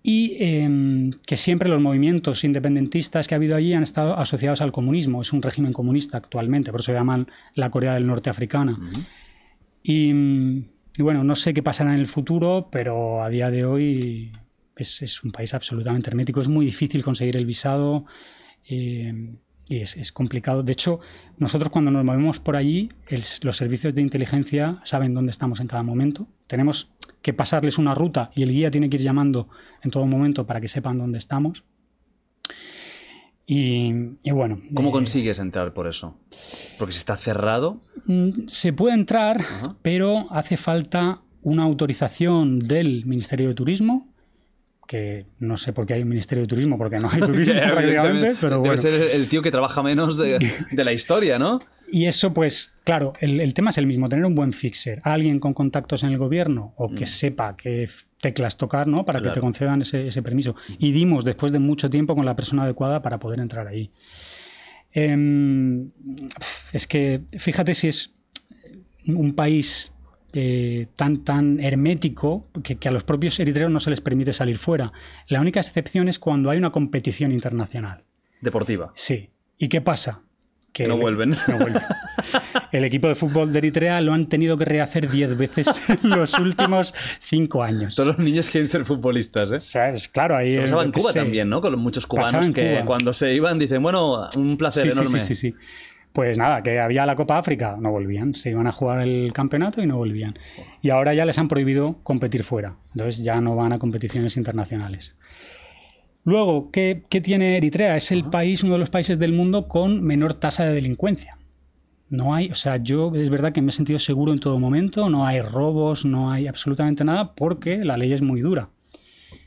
y 0.03 0.37
eh, 0.39 1.11
que 1.27 1.37
siempre 1.37 1.69
los 1.69 1.81
movimientos 1.81 2.45
independentistas 2.45 3.27
que 3.27 3.35
ha 3.35 3.37
habido 3.37 3.57
allí 3.57 3.75
han 3.75 3.83
estado 3.83 4.17
asociados 4.19 4.61
al 4.61 4.73
comunismo. 4.73 5.21
Es 5.21 5.33
un 5.33 5.43
régimen 5.43 5.73
comunista 5.73 6.17
actualmente, 6.17 6.71
por 6.71 6.81
eso 6.81 6.93
se 6.93 6.99
llaman 6.99 7.27
la 7.55 7.71
Corea 7.71 7.95
del 7.95 8.07
Norte 8.07 8.31
africana. 8.31 8.79
Uh 8.79 8.85
-huh. 8.85 9.07
y, 9.83 10.11
y 10.99 11.03
bueno, 11.03 11.25
no 11.25 11.35
sé 11.35 11.53
qué 11.53 11.63
pasará 11.63 11.95
en 11.95 12.01
el 12.01 12.07
futuro, 12.07 12.69
pero 12.71 13.23
a 13.23 13.29
día 13.29 13.51
de 13.51 13.65
hoy 13.65 14.33
es, 14.77 15.03
es, 15.03 15.25
un 15.25 15.33
país 15.33 15.55
absolutamente 15.55 16.11
hermético, 16.11 16.41
es 16.41 16.49
muy 16.49 16.65
difícil 16.67 17.03
conseguir 17.03 17.37
el 17.37 17.47
visado 17.47 18.05
eh, 18.69 19.35
y 19.69 19.77
es, 19.77 19.97
es, 19.97 20.13
complicado. 20.13 20.63
De 20.63 20.73
hecho, 20.73 21.01
nosotros 21.37 21.71
cuando 21.71 21.91
nos 21.91 22.05
movemos 22.05 22.41
por 22.41 22.57
allí, 22.57 22.89
el, 23.09 23.23
los 23.43 23.57
servicios 23.57 23.95
de 23.95 24.01
inteligencia 24.01 24.81
saben 24.85 25.13
dónde 25.15 25.31
estamos 25.31 25.61
en 25.61 25.67
cada 25.67 25.83
momento. 25.83 26.27
Tenemos 26.47 26.91
que 27.23 27.33
pasarles 27.33 27.79
una 27.79 27.95
ruta 27.95 28.31
y 28.35 28.43
el 28.43 28.51
guía 28.53 28.71
tiene 28.71 28.89
que 28.89 28.97
ir 28.97 29.03
llamando 29.03 29.49
en 29.83 29.91
todo 29.91 30.07
momento 30.07 30.47
para 30.47 30.61
que 30.61 30.69
sepan 30.69 30.99
dónde 30.99 31.19
estamos. 31.19 31.65
Y, 33.47 33.93
y, 34.25 34.31
bueno. 34.31 34.61
¿Cómo 34.75 34.91
eh, 34.91 34.93
consigues 34.93 35.39
entrar 35.39 35.73
por 35.73 35.87
eso? 35.87 36.17
Porque 36.79 36.93
si 36.93 36.99
está 36.99 37.17
cerrado. 37.17 37.81
Mm, 38.05 38.47
Se 38.47 38.73
puede 38.75 38.95
entrar, 38.95 39.43
pero 39.81 40.27
hace 40.31 40.57
falta 40.59 41.23
una 41.43 41.63
autorización 41.63 42.59
del 42.59 43.07
Ministerio 43.07 43.49
de 43.49 43.55
Turismo 43.55 44.07
que 44.87 45.27
no 45.39 45.59
sé 45.59 45.75
por 45.75 45.85
qué 45.85 45.93
hay 45.95 46.03
un 46.03 46.09
Ministerio 46.09 46.43
de 46.45 46.49
Turismo, 46.49 46.79
porque 46.79 46.99
no 46.99 47.11
hay 47.11 47.21
turismo 47.27 47.61
prácticamente, 47.61 48.37
pero 48.41 48.57
Debe 48.57 48.59
bueno. 48.61 48.77
ser 48.79 48.95
el 48.95 49.29
tío 49.29 49.43
que 49.43 49.51
trabaja 49.51 49.83
menos 49.83 50.17
de, 50.17 50.39
de 50.71 50.85
la 50.85 50.93
historia, 50.95 51.39
¿no? 51.39 51.61
Y 51.91 52.07
eso, 52.07 52.35
pues, 52.35 52.75
claro, 52.85 53.13
el, 53.21 53.41
el, 53.41 53.55
tema 53.55 53.71
es 53.71 53.79
el 53.79 53.87
mismo, 53.87 54.09
tener 54.09 54.25
un 54.25 54.35
buen 54.35 54.53
fixer, 54.53 54.99
alguien 55.03 55.41
con 55.41 55.55
contactos 55.55 56.03
en 56.03 56.11
el 56.11 56.19
gobierno 56.19 56.75
o 56.77 56.89
que 56.89 57.05
mm. 57.05 57.07
sepa 57.07 57.57
qué 57.57 57.89
teclas 58.21 58.57
tocar, 58.57 58.87
¿no? 58.87 59.05
Para 59.05 59.21
claro. 59.21 59.33
que 59.33 59.35
te 59.37 59.41
concedan 59.41 59.81
ese, 59.81 60.07
ese, 60.07 60.23
permiso. 60.23 60.55
Y 60.79 60.93
dimos 60.93 61.25
después 61.25 61.53
de 61.53 61.59
mucho 61.59 61.89
tiempo 61.89 62.15
con 62.15 62.27
la 62.27 62.37
persona 62.37 62.65
adecuada 62.65 63.01
para 63.03 63.19
poder 63.19 63.41
entrar 63.41 63.67
ahí. 63.67 63.91
Eh, 64.93 65.87
es 66.73 66.87
que, 66.87 67.23
fíjate 67.39 67.75
si 67.75 67.89
es 67.89 68.15
un 69.07 69.35
país 69.35 69.93
eh, 70.33 70.89
tan, 70.97 71.25
tan 71.25 71.61
hermético 71.61 72.49
que, 72.63 72.77
que, 72.77 72.89
a 72.89 72.91
los 72.91 73.05
propios 73.05 73.39
eritreos 73.41 73.71
no 73.71 73.81
se 73.81 73.91
les 73.91 74.01
permite 74.01 74.33
salir 74.33 74.59
fuera. 74.59 74.93
La 75.27 75.41
única 75.41 75.61
excepción 75.61 76.09
es 76.09 76.19
cuando 76.19 76.51
hay 76.51 76.59
una 76.59 76.71
competición 76.71 77.33
internacional. 77.33 78.05
Deportiva. 78.41 78.93
Sí. 78.95 79.31
¿Y 79.57 79.69
qué 79.69 79.81
pasa? 79.81 80.23
Que 80.73 80.87
no, 80.87 80.95
el, 80.95 81.01
vuelven. 81.01 81.31
no 81.49 81.59
vuelven. 81.59 81.83
El 82.71 82.85
equipo 82.85 83.09
de 83.09 83.15
fútbol 83.15 83.53
de 83.53 83.59
Eritrea 83.59 84.01
lo 84.01 84.13
han 84.13 84.29
tenido 84.29 84.57
que 84.57 84.65
rehacer 84.65 85.11
10 85.11 85.39
veces 85.39 85.69
en 86.05 86.11
los 86.11 86.39
últimos 86.39 86.95
5 87.21 87.63
años. 87.63 87.97
Todos 87.97 88.09
los 88.09 88.19
niños 88.19 88.51
quieren 88.51 88.69
ser 88.69 88.85
futbolistas, 88.85 89.51
¿eh? 89.51 89.61
¿Sabes? 89.61 90.09
Claro, 90.09 90.37
ahí. 90.37 90.57
Pasaba 90.59 90.85
en 90.85 90.93
Cuba 90.93 91.13
también, 91.13 91.49
¿no? 91.49 91.61
Con 91.61 91.79
muchos 91.79 92.07
cubanos 92.07 92.51
que 92.51 92.75
Cuba. 92.75 92.85
cuando 92.85 93.13
se 93.13 93.35
iban 93.35 93.59
dicen, 93.59 93.83
bueno, 93.83 94.29
un 94.37 94.57
placer 94.57 94.93
sí, 94.93 94.99
enorme. 94.99 95.21
Sí, 95.21 95.35
sí, 95.35 95.53
sí. 95.53 95.55
Pues 96.13 96.37
nada, 96.37 96.63
que 96.63 96.81
había 96.81 97.07
la 97.07 97.15
Copa 97.15 97.39
África, 97.39 97.77
no 97.79 97.91
volvían. 97.91 98.35
Se 98.35 98.51
iban 98.51 98.67
a 98.67 98.73
jugar 98.73 99.01
el 99.03 99.33
campeonato 99.33 99.83
y 99.83 99.87
no 99.87 99.97
volvían. 99.97 100.39
Y 100.83 100.91
ahora 100.91 101.15
ya 101.15 101.25
les 101.25 101.39
han 101.39 101.49
prohibido 101.49 102.01
competir 102.03 102.43
fuera. 102.43 102.77
Entonces 102.93 103.23
ya 103.23 103.41
no 103.41 103.55
van 103.55 103.73
a 103.73 103.79
competiciones 103.79 104.37
internacionales. 104.37 105.17
Luego, 106.29 106.71
¿qué, 106.71 107.05
qué 107.09 107.23
tiene 107.23 107.57
Eritrea? 107.57 107.97
Es 107.97 108.13
el 108.13 108.25
país, 108.25 108.63
uno 108.63 108.75
de 108.75 108.79
los 108.79 108.91
países 108.91 109.19
del 109.19 109.33
mundo 109.33 109.67
con 109.67 110.03
menor 110.03 110.35
tasa 110.35 110.67
de 110.67 110.75
delincuencia. 110.75 111.39
No 112.11 112.35
hay, 112.35 112.51
o 112.51 112.55
sea, 112.55 112.77
yo 112.77 113.15
es 113.15 113.31
verdad 113.31 113.53
que 113.53 113.63
me 113.63 113.71
he 113.71 113.73
sentido 113.73 113.99
seguro 113.99 114.35
en 114.35 114.39
todo 114.39 114.59
momento, 114.59 115.09
no 115.09 115.25
hay 115.25 115.41
robos, 115.41 116.05
no 116.05 116.31
hay 116.31 116.47
absolutamente 116.47 117.03
nada, 117.03 117.35
porque 117.35 117.83
la 117.83 117.97
ley 117.97 118.13
es 118.13 118.21
muy 118.21 118.43
dura. 118.43 118.69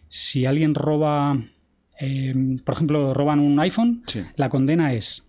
Si 0.07 0.47
alguien 0.47 0.73
roba, 0.73 1.39
eh, 1.99 2.33
por 2.65 2.73
ejemplo, 2.73 3.13
roban 3.13 3.39
un 3.39 3.59
iPhone, 3.59 4.01
sí. 4.07 4.23
la 4.35 4.49
condena 4.49 4.91
es 4.93 5.23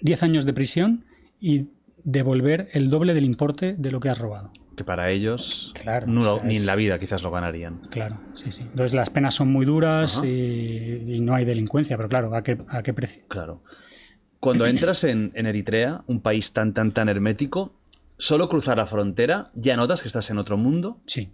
10 0.00 0.24
años 0.24 0.44
de 0.44 0.54
prisión 0.54 1.04
y 1.40 1.66
devolver 2.02 2.68
el 2.72 2.90
doble 2.90 3.14
del 3.14 3.26
importe 3.26 3.74
de 3.78 3.92
lo 3.92 4.00
que 4.00 4.08
has 4.08 4.18
robado. 4.18 4.50
Que 4.78 4.84
para 4.84 5.10
ellos 5.10 5.72
claro, 5.82 6.06
no, 6.06 6.20
o 6.20 6.38
sea, 6.38 6.44
ni 6.44 6.56
en 6.56 6.64
la 6.64 6.76
vida 6.76 6.98
quizás 6.98 7.22
lo 7.24 7.32
ganarían. 7.32 7.80
Claro, 7.90 8.20
sí, 8.34 8.52
sí. 8.52 8.62
Entonces 8.62 8.94
las 8.94 9.10
penas 9.10 9.34
son 9.34 9.48
muy 9.48 9.66
duras 9.66 10.22
y, 10.24 10.26
y, 10.26 11.20
no 11.20 11.34
hay 11.34 11.44
delincuencia, 11.44 11.96
pero 11.96 12.08
claro, 12.08 12.34
¿a 12.34 12.42
qué, 12.44 12.56
a 12.68 12.82
qué 12.82 12.94
precio? 12.94 13.24
Claro. 13.26 13.60
Cuando 14.38 14.66
entras 14.66 15.02
en, 15.02 15.32
en, 15.34 15.46
Eritrea, 15.46 16.04
un 16.06 16.20
país 16.20 16.52
tan, 16.52 16.72
tan, 16.72 16.92
tan 16.92 17.08
hermético, 17.08 17.74
solo 18.18 18.48
cruzar 18.48 18.76
la 18.76 18.86
frontera, 18.86 19.50
¿ya 19.54 19.76
notas 19.76 20.00
que 20.00 20.06
estás 20.06 20.30
en 20.30 20.38
otro 20.38 20.56
mundo? 20.56 21.00
Sí. 21.06 21.28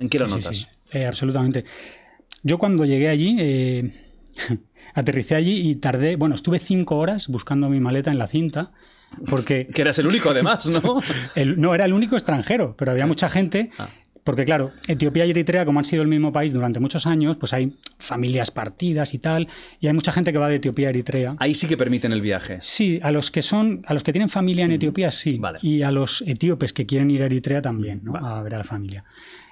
¿En 0.00 0.08
qué 0.08 0.18
lo 0.18 0.26
sí, 0.26 0.34
notas? 0.34 0.56
Sí, 0.56 0.64
sí. 0.64 0.98
Eh, 0.98 1.06
absolutamente. 1.06 1.64
Yo 2.42 2.58
cuando 2.58 2.84
llegué 2.84 3.08
allí... 3.08 3.36
Eh... 3.38 4.04
aterricé 4.94 5.36
allí 5.36 5.70
y 5.70 5.76
tardé, 5.76 6.16
bueno, 6.16 6.34
estuve 6.34 6.58
cinco 6.58 6.96
horas 6.98 7.28
buscando 7.28 7.68
mi 7.68 7.80
maleta 7.80 8.10
en 8.10 8.18
la 8.18 8.26
cinta. 8.26 8.72
Porque. 9.28 9.66
que 9.74 9.82
eras 9.82 9.98
el 9.98 10.06
único, 10.06 10.30
además, 10.30 10.68
¿no? 10.68 11.00
el, 11.34 11.60
no, 11.60 11.74
era 11.74 11.84
el 11.84 11.92
único 11.92 12.16
extranjero, 12.16 12.74
pero 12.76 12.90
había 12.90 13.06
mucha 13.06 13.28
gente. 13.28 13.70
Ah. 13.78 13.88
Porque, 14.24 14.44
claro, 14.44 14.72
Etiopía 14.86 15.24
y 15.24 15.30
Eritrea, 15.30 15.64
como 15.64 15.78
han 15.78 15.86
sido 15.86 16.02
el 16.02 16.08
mismo 16.08 16.32
país 16.32 16.52
durante 16.52 16.80
muchos 16.80 17.06
años, 17.06 17.38
pues 17.38 17.54
hay 17.54 17.78
familias 17.98 18.50
partidas 18.50 19.14
y 19.14 19.18
tal, 19.18 19.48
y 19.80 19.86
hay 19.86 19.94
mucha 19.94 20.12
gente 20.12 20.32
que 20.32 20.38
va 20.38 20.50
de 20.50 20.56
Etiopía 20.56 20.88
a 20.88 20.90
Eritrea. 20.90 21.34
Ahí 21.38 21.54
sí 21.54 21.66
que 21.66 21.78
permiten 21.78 22.12
el 22.12 22.20
viaje. 22.20 22.58
Sí, 22.60 23.00
a 23.02 23.10
los 23.10 23.30
que 23.30 23.40
son, 23.40 23.82
a 23.86 23.94
los 23.94 24.02
que 24.02 24.12
tienen 24.12 24.28
familia 24.28 24.66
en 24.66 24.72
Etiopía, 24.72 25.10
sí. 25.12 25.38
Vale. 25.38 25.60
Y 25.62 25.80
a 25.80 25.90
los 25.92 26.22
etíopes 26.26 26.74
que 26.74 26.84
quieren 26.84 27.10
ir 27.10 27.22
a 27.22 27.24
Eritrea 27.24 27.62
también, 27.62 28.02
¿no? 28.04 28.12
Vale. 28.12 28.26
A 28.26 28.42
ver 28.42 28.54
a 28.56 28.58
la 28.58 28.64
familia. 28.64 29.04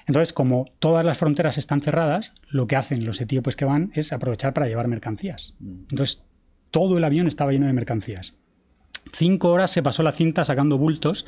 Entonces, 0.06 0.32
como 0.32 0.66
todas 0.78 1.06
las 1.06 1.16
fronteras 1.16 1.56
están 1.56 1.80
cerradas, 1.80 2.34
lo 2.48 2.66
que 2.66 2.76
hacen 2.76 3.04
los 3.04 3.20
etíopes 3.20 3.56
que 3.56 3.64
van 3.64 3.90
es 3.94 4.12
aprovechar 4.12 4.52
para 4.52 4.66
llevar 4.68 4.88
mercancías. 4.88 5.54
Entonces, 5.60 6.22
todo 6.70 6.98
el 6.98 7.04
avión 7.04 7.26
estaba 7.26 7.50
lleno 7.52 7.66
de 7.66 7.72
mercancías. 7.72 8.34
Cinco 9.16 9.50
horas 9.50 9.70
se 9.70 9.82
pasó 9.82 10.02
la 10.02 10.12
cinta 10.12 10.44
sacando 10.44 10.76
bultos, 10.76 11.24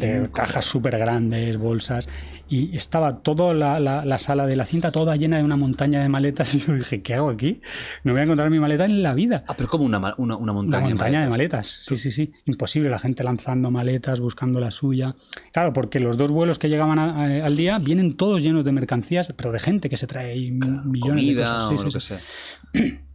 eh, 0.00 0.26
cajas 0.32 0.64
súper 0.64 0.96
grandes, 0.96 1.58
bolsas, 1.58 2.08
y 2.48 2.74
estaba 2.74 3.18
toda 3.18 3.52
la, 3.52 3.78
la, 3.78 4.06
la, 4.06 4.16
sala 4.16 4.46
de 4.46 4.56
la 4.56 4.64
cinta 4.64 4.90
toda 4.90 5.16
llena 5.16 5.36
de 5.36 5.44
una 5.44 5.56
montaña 5.56 6.00
de 6.00 6.08
maletas. 6.08 6.54
Y 6.60 6.60
yo 6.60 6.72
dije, 6.72 7.02
¿qué 7.02 7.12
hago 7.12 7.28
aquí? 7.28 7.60
No 8.04 8.12
voy 8.12 8.22
a 8.22 8.24
encontrar 8.24 8.48
mi 8.48 8.58
maleta 8.58 8.86
en 8.86 9.02
la 9.02 9.12
vida. 9.12 9.44
Ah, 9.46 9.54
pero 9.54 9.68
como 9.68 9.84
una, 9.84 9.98
una, 10.16 10.34
una 10.36 10.54
montaña, 10.54 10.86
una 10.86 10.94
montaña 10.94 11.22
de 11.22 11.28
maletas. 11.28 11.28
de 11.28 11.28
maletas. 11.28 11.66
Sí, 11.84 11.98
sí, 11.98 12.10
sí. 12.10 12.32
Imposible. 12.46 12.88
La 12.88 12.98
gente 12.98 13.22
lanzando 13.22 13.70
maletas, 13.70 14.18
buscando 14.18 14.58
la 14.58 14.70
suya. 14.70 15.14
Claro, 15.52 15.74
porque 15.74 16.00
los 16.00 16.16
dos 16.16 16.30
vuelos 16.30 16.58
que 16.58 16.70
llegaban 16.70 16.98
a, 16.98 17.22
a, 17.22 17.44
al 17.44 17.54
día 17.54 17.78
vienen 17.78 18.16
todos 18.16 18.42
llenos 18.42 18.64
de 18.64 18.72
mercancías, 18.72 19.30
pero 19.36 19.52
de 19.52 19.58
gente 19.58 19.90
que 19.90 19.98
se 19.98 20.06
trae 20.06 20.56
claro, 20.58 20.84
millones 20.84 21.22
comida, 21.22 21.40
de 21.42 21.46
cosas. 21.46 21.68
Sí, 21.68 21.74
o 21.74 21.78
sí, 21.78 21.84
lo 21.84 21.90
sí. 21.90 21.98
que 21.98 22.80
sea. 22.80 23.00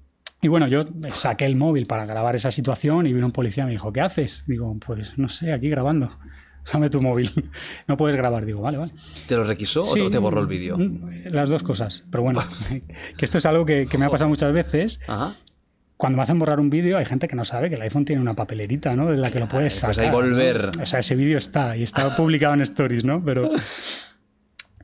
Y 0.45 0.47
bueno, 0.47 0.67
yo 0.67 0.85
saqué 1.11 1.45
el 1.45 1.55
móvil 1.55 1.87
para 1.87 2.05
grabar 2.05 2.35
esa 2.35 2.51
situación 2.51 3.07
y 3.07 3.13
vino 3.13 3.25
un 3.25 3.31
policía 3.31 3.63
y 3.63 3.65
me 3.65 3.71
dijo, 3.71 3.91
¿qué 3.91 4.01
haces? 4.01 4.43
Digo, 4.45 4.77
pues 4.77 5.17
no 5.17 5.27
sé, 5.27 5.51
aquí 5.51 5.69
grabando. 5.69 6.19
Dame 6.71 6.91
tu 6.91 7.01
móvil. 7.01 7.31
No 7.87 7.97
puedes 7.97 8.15
grabar. 8.15 8.45
Digo, 8.45 8.61
vale, 8.61 8.77
vale. 8.77 8.93
¿Te 9.27 9.35
lo 9.35 9.43
requisó 9.43 9.83
sí, 9.83 9.99
o 10.01 10.11
te 10.11 10.19
borró 10.19 10.41
el 10.41 10.45
vídeo? 10.45 10.77
Mm, 10.77 11.29
las 11.31 11.49
dos 11.49 11.63
cosas. 11.63 12.03
Pero 12.11 12.21
bueno, 12.21 12.43
que 13.17 13.25
esto 13.25 13.39
es 13.39 13.45
algo 13.47 13.65
que, 13.65 13.87
que 13.89 13.97
me 13.97 14.05
ha 14.05 14.09
pasado 14.11 14.29
muchas 14.29 14.53
veces. 14.53 15.01
Ajá 15.07 15.35
cuando 15.97 16.17
me 16.17 16.23
hacen 16.23 16.37
borrar 16.37 16.59
un 16.59 16.69
vídeo 16.69 16.97
hay 16.97 17.05
gente 17.05 17.29
que 17.29 17.37
no 17.37 17.45
sabe 17.45 17.69
que 17.69 17.75
el 17.75 17.81
iPhone 17.81 18.03
tiene 18.03 18.21
una 18.21 18.35
papelerita, 18.35 18.97
¿no? 18.97 19.09
De 19.09 19.15
la 19.15 19.31
que 19.31 19.39
lo 19.39 19.47
puedes 19.47 19.75
sacar. 19.75 19.95
Pues 19.95 20.05
ahí 20.05 20.11
volver. 20.11 20.75
¿no? 20.75 20.83
O 20.83 20.85
sea, 20.85 20.99
ese 20.99 21.15
vídeo 21.15 21.37
está 21.37 21.77
y 21.77 21.83
está 21.83 22.13
publicado 22.17 22.53
en 22.53 22.61
Stories, 22.63 23.05
¿no? 23.05 23.23
Pero 23.23 23.49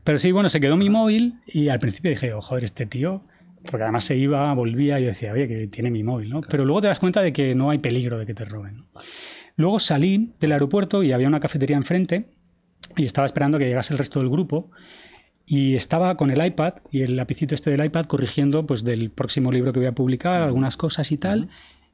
Pero 0.05 0.19
sí, 0.19 0.31
bueno, 0.31 0.49
se 0.49 0.59
quedó 0.59 0.77
mi 0.77 0.89
móvil 0.89 1.41
y 1.45 1.67
al 1.67 1.79
principio 1.79 2.11
dije, 2.11 2.33
oh, 2.33 2.41
joder, 2.41 2.63
este 2.63 2.85
tío, 2.85 3.25
porque 3.69 3.83
además 3.83 4.05
se 4.05 4.17
iba, 4.17 4.53
volvía 4.53 4.99
y 4.99 5.03
yo 5.03 5.07
decía, 5.09 5.33
oye, 5.33 5.47
que 5.47 5.67
tiene 5.67 5.91
mi 5.91 6.03
móvil, 6.03 6.29
¿no? 6.29 6.41
Pero 6.41 6.65
luego 6.65 6.81
te 6.81 6.87
das 6.87 6.99
cuenta 6.99 7.21
de 7.21 7.33
que 7.33 7.53
no 7.55 7.69
hay 7.69 7.77
peligro 7.77 8.17
de 8.17 8.25
que 8.25 8.33
te 8.33 8.45
roben. 8.45 8.77
¿no? 8.77 8.85
Luego 9.55 9.79
salí 9.79 10.33
del 10.39 10.53
aeropuerto 10.53 11.03
y 11.03 11.11
había 11.11 11.27
una 11.27 11.39
cafetería 11.39 11.77
enfrente 11.77 12.25
y 12.97 13.05
estaba 13.05 13.25
esperando 13.25 13.57
que 13.57 13.65
llegase 13.65 13.93
el 13.93 13.97
resto 13.97 14.19
del 14.19 14.29
grupo 14.29 14.71
y 15.45 15.75
estaba 15.75 16.15
con 16.15 16.31
el 16.31 16.43
iPad 16.43 16.75
y 16.91 17.01
el 17.01 17.15
lapicito 17.15 17.55
este 17.55 17.71
del 17.71 17.85
iPad 17.85 18.05
corrigiendo 18.05 18.65
pues 18.65 18.83
del 18.83 19.11
próximo 19.11 19.51
libro 19.51 19.73
que 19.73 19.79
voy 19.79 19.87
a 19.87 19.93
publicar, 19.93 20.41
algunas 20.41 20.77
cosas 20.77 21.11
y 21.11 21.17
tal. 21.17 21.49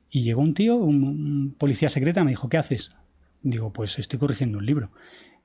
Y 0.10 0.24
llegó 0.24 0.42
un 0.42 0.54
tío, 0.54 0.76
un, 0.76 1.04
un 1.04 1.56
policía 1.58 1.90
secreta, 1.90 2.24
me 2.24 2.32
dijo, 2.32 2.50
¿qué 2.50 2.58
haces? 2.58 2.92
Digo, 3.42 3.74
pues 3.74 4.00
estoy 4.00 4.20
corrigiendo 4.20 4.58
un 4.58 4.66
libro. 4.66 4.92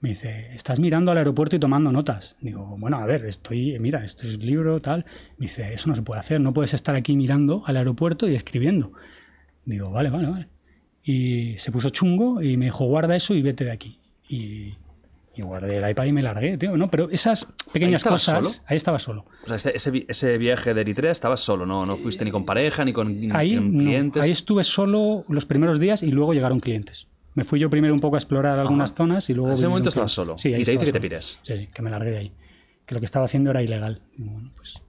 Me 0.02 0.10
dice, 0.10 0.52
estás 0.54 0.78
mirando 0.80 1.10
al 1.12 1.18
aeropuerto 1.18 1.56
y 1.56 1.58
tomando 1.60 1.90
notas. 1.92 2.36
Digo, 2.40 2.76
bueno, 2.78 2.98
a 2.98 3.06
ver, 3.06 3.24
estoy, 3.24 3.78
mira, 3.78 4.04
este 4.04 4.26
es 4.26 4.38
libro, 4.38 4.80
tal. 4.80 5.06
Me 5.38 5.46
dice, 5.46 5.72
eso 5.72 5.88
no 5.88 5.94
se 5.94 6.02
puede 6.02 6.20
hacer, 6.20 6.40
no 6.40 6.52
puedes 6.52 6.74
estar 6.74 6.94
aquí 6.96 7.16
mirando 7.16 7.62
al 7.66 7.76
aeropuerto 7.76 8.28
y 8.28 8.34
escribiendo. 8.34 8.92
Digo, 9.64 9.90
vale, 9.90 10.10
vale, 10.10 10.28
vale. 10.28 10.48
Y 11.04 11.56
se 11.58 11.70
puso 11.72 11.88
chungo 11.90 12.42
y 12.42 12.56
me 12.56 12.64
dijo, 12.66 12.84
guarda 12.84 13.14
eso 13.16 13.32
y 13.34 13.42
vete 13.42 13.64
de 13.64 13.70
aquí. 13.70 14.00
Y, 14.28 14.74
y 15.36 15.42
guardé 15.42 15.78
el 15.78 15.88
iPad 15.88 16.04
y 16.06 16.12
me 16.12 16.22
largué, 16.22 16.58
tío. 16.58 16.76
No, 16.76 16.90
pero 16.90 17.08
esas 17.10 17.46
pequeñas 17.72 18.00
estabas 18.00 18.24
cosas. 18.26 18.48
solo? 18.54 18.64
Ahí 18.68 18.76
estaba 18.76 18.98
solo. 18.98 19.24
O 19.44 19.46
sea, 19.46 19.54
ese, 19.56 19.76
ese 19.76 19.90
vi- 19.92 20.06
ese 20.08 20.36
viaje 20.36 20.74
de 20.74 20.80
Eritrea 20.80 21.12
estabas 21.12 21.38
solo, 21.40 21.64
¿no? 21.64 21.86
No 21.86 21.96
fuiste 21.96 22.24
ni 22.24 22.32
con 22.32 22.44
pareja, 22.44 22.84
ni 22.84 22.92
con, 22.92 23.20
ni 23.20 23.28
Ahí, 23.32 23.54
con 23.54 23.72
no, 23.76 23.78
clientes. 23.84 24.20
ahí 24.20 24.32
estuve 24.32 24.64
solo 24.64 25.24
los 25.28 25.46
primeros 25.46 25.78
días 25.78 26.02
y 26.02 26.10
luego 26.10 26.34
llegaron 26.34 26.58
clientes. 26.58 27.06
Me 27.34 27.44
fui 27.44 27.58
yo 27.58 27.70
primero 27.70 27.94
un 27.94 28.00
poco 28.00 28.16
a 28.16 28.18
explorar 28.18 28.58
algunas 28.58 28.90
Ajá. 28.90 28.96
zonas 28.98 29.30
y 29.30 29.34
luego. 29.34 29.48
En 29.48 29.54
ese 29.54 29.68
momento 29.68 29.88
estabas 29.88 30.12
solo. 30.12 30.36
Sí, 30.36 30.52
ahí 30.54 30.62
Y 30.62 30.64
te 30.64 30.72
dice 30.72 30.84
que 30.84 30.92
te 30.92 31.00
pires. 31.00 31.38
Sí, 31.42 31.68
que 31.72 31.82
me 31.82 31.90
largué 31.90 32.10
de 32.10 32.18
ahí. 32.18 32.32
Que 32.84 32.94
lo 32.94 33.00
que 33.00 33.06
estaba 33.06 33.24
haciendo 33.24 33.50
era 33.50 33.62
ilegal. 33.62 34.02
Bueno, 34.16 34.50
pues. 34.56 34.82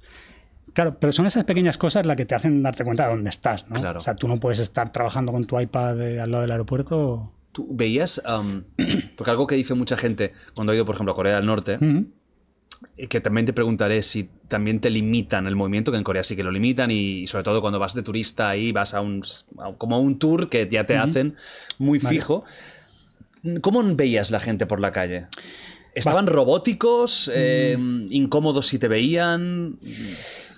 Claro, 0.74 0.98
pero 1.00 1.14
son 1.14 1.26
esas 1.28 1.44
pequeñas 1.44 1.78
cosas 1.78 2.06
las 2.06 2.18
que 2.18 2.26
te 2.26 2.34
hacen 2.36 2.64
darte 2.64 2.84
cuenta 2.84 3.04
de 3.06 3.12
dónde 3.12 3.30
estás, 3.30 3.70
¿no? 3.70 3.80
Claro. 3.80 4.00
O 4.00 4.02
sea, 4.02 4.16
tú 4.16 4.28
no 4.28 4.40
puedes 4.40 4.60
estar 4.60 4.92
trabajando 4.92 5.32
con 5.32 5.46
tu 5.46 5.60
iPad 5.60 6.02
eh, 6.02 6.20
al 6.20 6.32
lado 6.32 6.42
del 6.42 6.52
aeropuerto. 6.52 7.32
¿Tú 7.52 7.68
veías, 7.70 8.20
am, 8.26 8.64
porque 9.16 9.30
algo 9.30 9.46
que 9.46 9.56
dice 9.56 9.76
mucha 9.76 9.96
gente 9.96 10.34
cuando 10.56 10.74
ha 10.74 10.76
ido, 10.76 10.86
por 10.86 10.96
ejemplo, 10.96 11.14
a 11.14 11.16
Corea 11.16 11.36
del 11.36 11.46
Norte, 11.46 11.78
que 13.10 13.20
también 13.22 13.46
te 13.46 13.54
preguntaré 13.54 14.02
si 14.04 14.30
también 14.48 14.80
te 14.80 14.90
limitan 14.90 15.48
el 15.48 15.56
movimiento, 15.56 15.92
que 15.92 15.98
en 15.98 16.04
Corea 16.04 16.24
sí 16.24 16.36
que 16.36 16.44
lo 16.44 16.52
limitan, 16.52 16.92
y 16.92 17.26
sobre 17.28 17.44
todo 17.44 17.60
cuando 17.62 17.80
vas 17.80 17.94
de 17.96 18.04
turista 18.04 18.50
ahí, 18.50 18.72
vas 18.72 18.94
a 18.94 19.02
un, 19.02 19.24
a- 19.60 19.74
como 19.78 19.96
a 19.96 20.00
un 20.00 20.20
tour 20.20 20.50
que 20.50 20.68
ya 20.72 20.86
te 20.86 20.98
hacen 20.98 21.36
muy 21.80 22.00
Vale. 22.00 22.16
fijo. 22.16 22.44
¿Cómo 23.62 23.84
veías 23.96 24.32
la 24.32 24.40
gente 24.40 24.66
por 24.66 24.80
la 24.80 24.92
calle? 24.92 25.26
¿Estaban 25.96 26.28
robóticos? 26.28 27.30
eh, 27.34 27.76
Mm. 27.78 28.08
¿Incómodos 28.12 28.68
si 28.68 28.80
te 28.80 28.88
veían? 28.88 29.78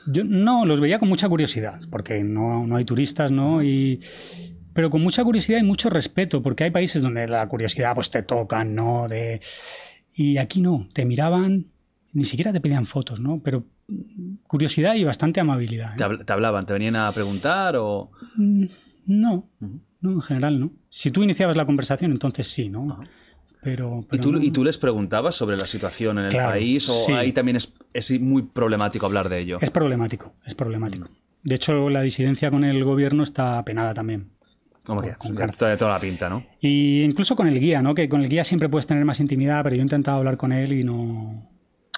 Yo 0.08 0.24
no, 0.24 0.66
los 0.66 0.80
veía 0.80 1.00
con 1.00 1.10
mucha 1.10 1.28
curiosidad, 1.28 1.80
porque 1.90 2.24
no, 2.24 2.68
no 2.68 2.76
hay 2.76 2.86
turistas, 2.86 3.32
¿no? 3.32 3.64
Y, 3.64 4.00
pero 4.74 4.90
con 4.90 5.02
mucha 5.02 5.24
curiosidad 5.24 5.60
y 5.60 5.64
mucho 5.64 5.90
respeto, 5.90 6.44
porque 6.44 6.66
hay 6.66 6.72
países 6.72 7.02
donde 7.02 7.28
la 7.28 7.48
curiosidad 7.48 7.96
pues 7.96 8.12
te 8.12 8.22
tocan, 8.22 8.76
¿no? 8.76 9.08
De, 9.08 9.40
y 10.14 10.38
aquí 10.38 10.62
no, 10.62 10.88
te 10.94 11.06
miraban, 11.06 11.66
ni 12.16 12.26
siquiera 12.26 12.52
te 12.52 12.60
pedían 12.62 12.86
fotos, 12.88 13.20
¿no? 13.20 13.40
Pero 13.44 13.64
mm, 13.88 14.36
curiosidad 14.48 14.96
y 14.96 15.04
bastante 15.04 15.40
amabilidad. 15.40 15.92
¿eh? 15.94 15.98
¿Te, 15.98 16.04
habl- 16.06 16.26
te 16.26 16.34
hablaban? 16.34 16.66
¿Te 16.66 16.74
venían 16.74 16.96
a 16.96 17.12
preguntar? 17.12 17.76
O... 17.78 18.10
Mm, 18.38 18.66
No, 19.08 19.48
no, 20.02 20.12
en 20.12 20.22
general 20.22 20.60
no. 20.60 20.72
Si 20.90 21.12
tú 21.12 21.22
iniciabas 21.24 21.56
la 21.56 21.66
conversación, 21.66 22.12
entonces 22.12 22.48
sí, 22.48 22.70
¿no? 22.70 23.00
Pero, 23.62 24.00
¿Y 24.04 24.06
pero 24.10 24.22
tú, 24.22 24.32
no. 24.32 24.42
¿Y 24.42 24.52
tú 24.52 24.64
les 24.64 24.78
preguntabas 24.78 25.36
sobre 25.36 25.58
la 25.58 25.66
situación 25.68 26.18
en 26.20 26.26
el 26.26 26.32
Claro, 26.32 26.52
país? 26.52 26.88
¿O 26.90 26.94
sí. 26.94 27.12
ahí 27.12 27.32
también 27.32 27.58
es, 27.58 27.74
es 27.94 28.20
muy 28.22 28.44
problemático 28.44 29.06
hablar 29.06 29.28
de 29.30 29.40
ello? 29.40 29.58
Es 29.62 29.72
problemático, 29.72 30.34
es 30.46 30.54
problemático. 30.56 31.10
Mm. 31.10 31.48
De 31.50 31.56
hecho, 31.56 31.90
la 31.90 32.02
disidencia 32.02 32.50
con 32.50 32.64
el 32.64 32.84
gobierno 32.84 33.22
está 33.24 33.64
penada 33.66 33.94
también. 33.94 34.30
¿Cómo 34.84 35.02
que? 35.02 35.14
toda, 35.58 35.76
toda 35.78 35.92
la 35.94 36.00
pinta, 36.00 36.30
¿no? 36.30 36.46
Y 36.62 37.02
incluso 37.02 37.36
con 37.36 37.48
el 37.48 37.60
guía, 37.60 37.82
¿no? 37.82 37.94
Que 37.96 38.08
con 38.08 38.22
el 38.22 38.30
guía 38.30 38.44
siempre 38.44 38.70
puedes 38.70 38.86
tener 38.86 39.04
más 39.04 39.20
intimidad, 39.20 39.64
pero 39.64 39.76
yo 39.76 39.82
he 39.82 39.84
intentado 39.84 40.18
hablar 40.18 40.38
con 40.38 40.52
él 40.52 40.74
y 40.74 40.84
no. 40.84 41.50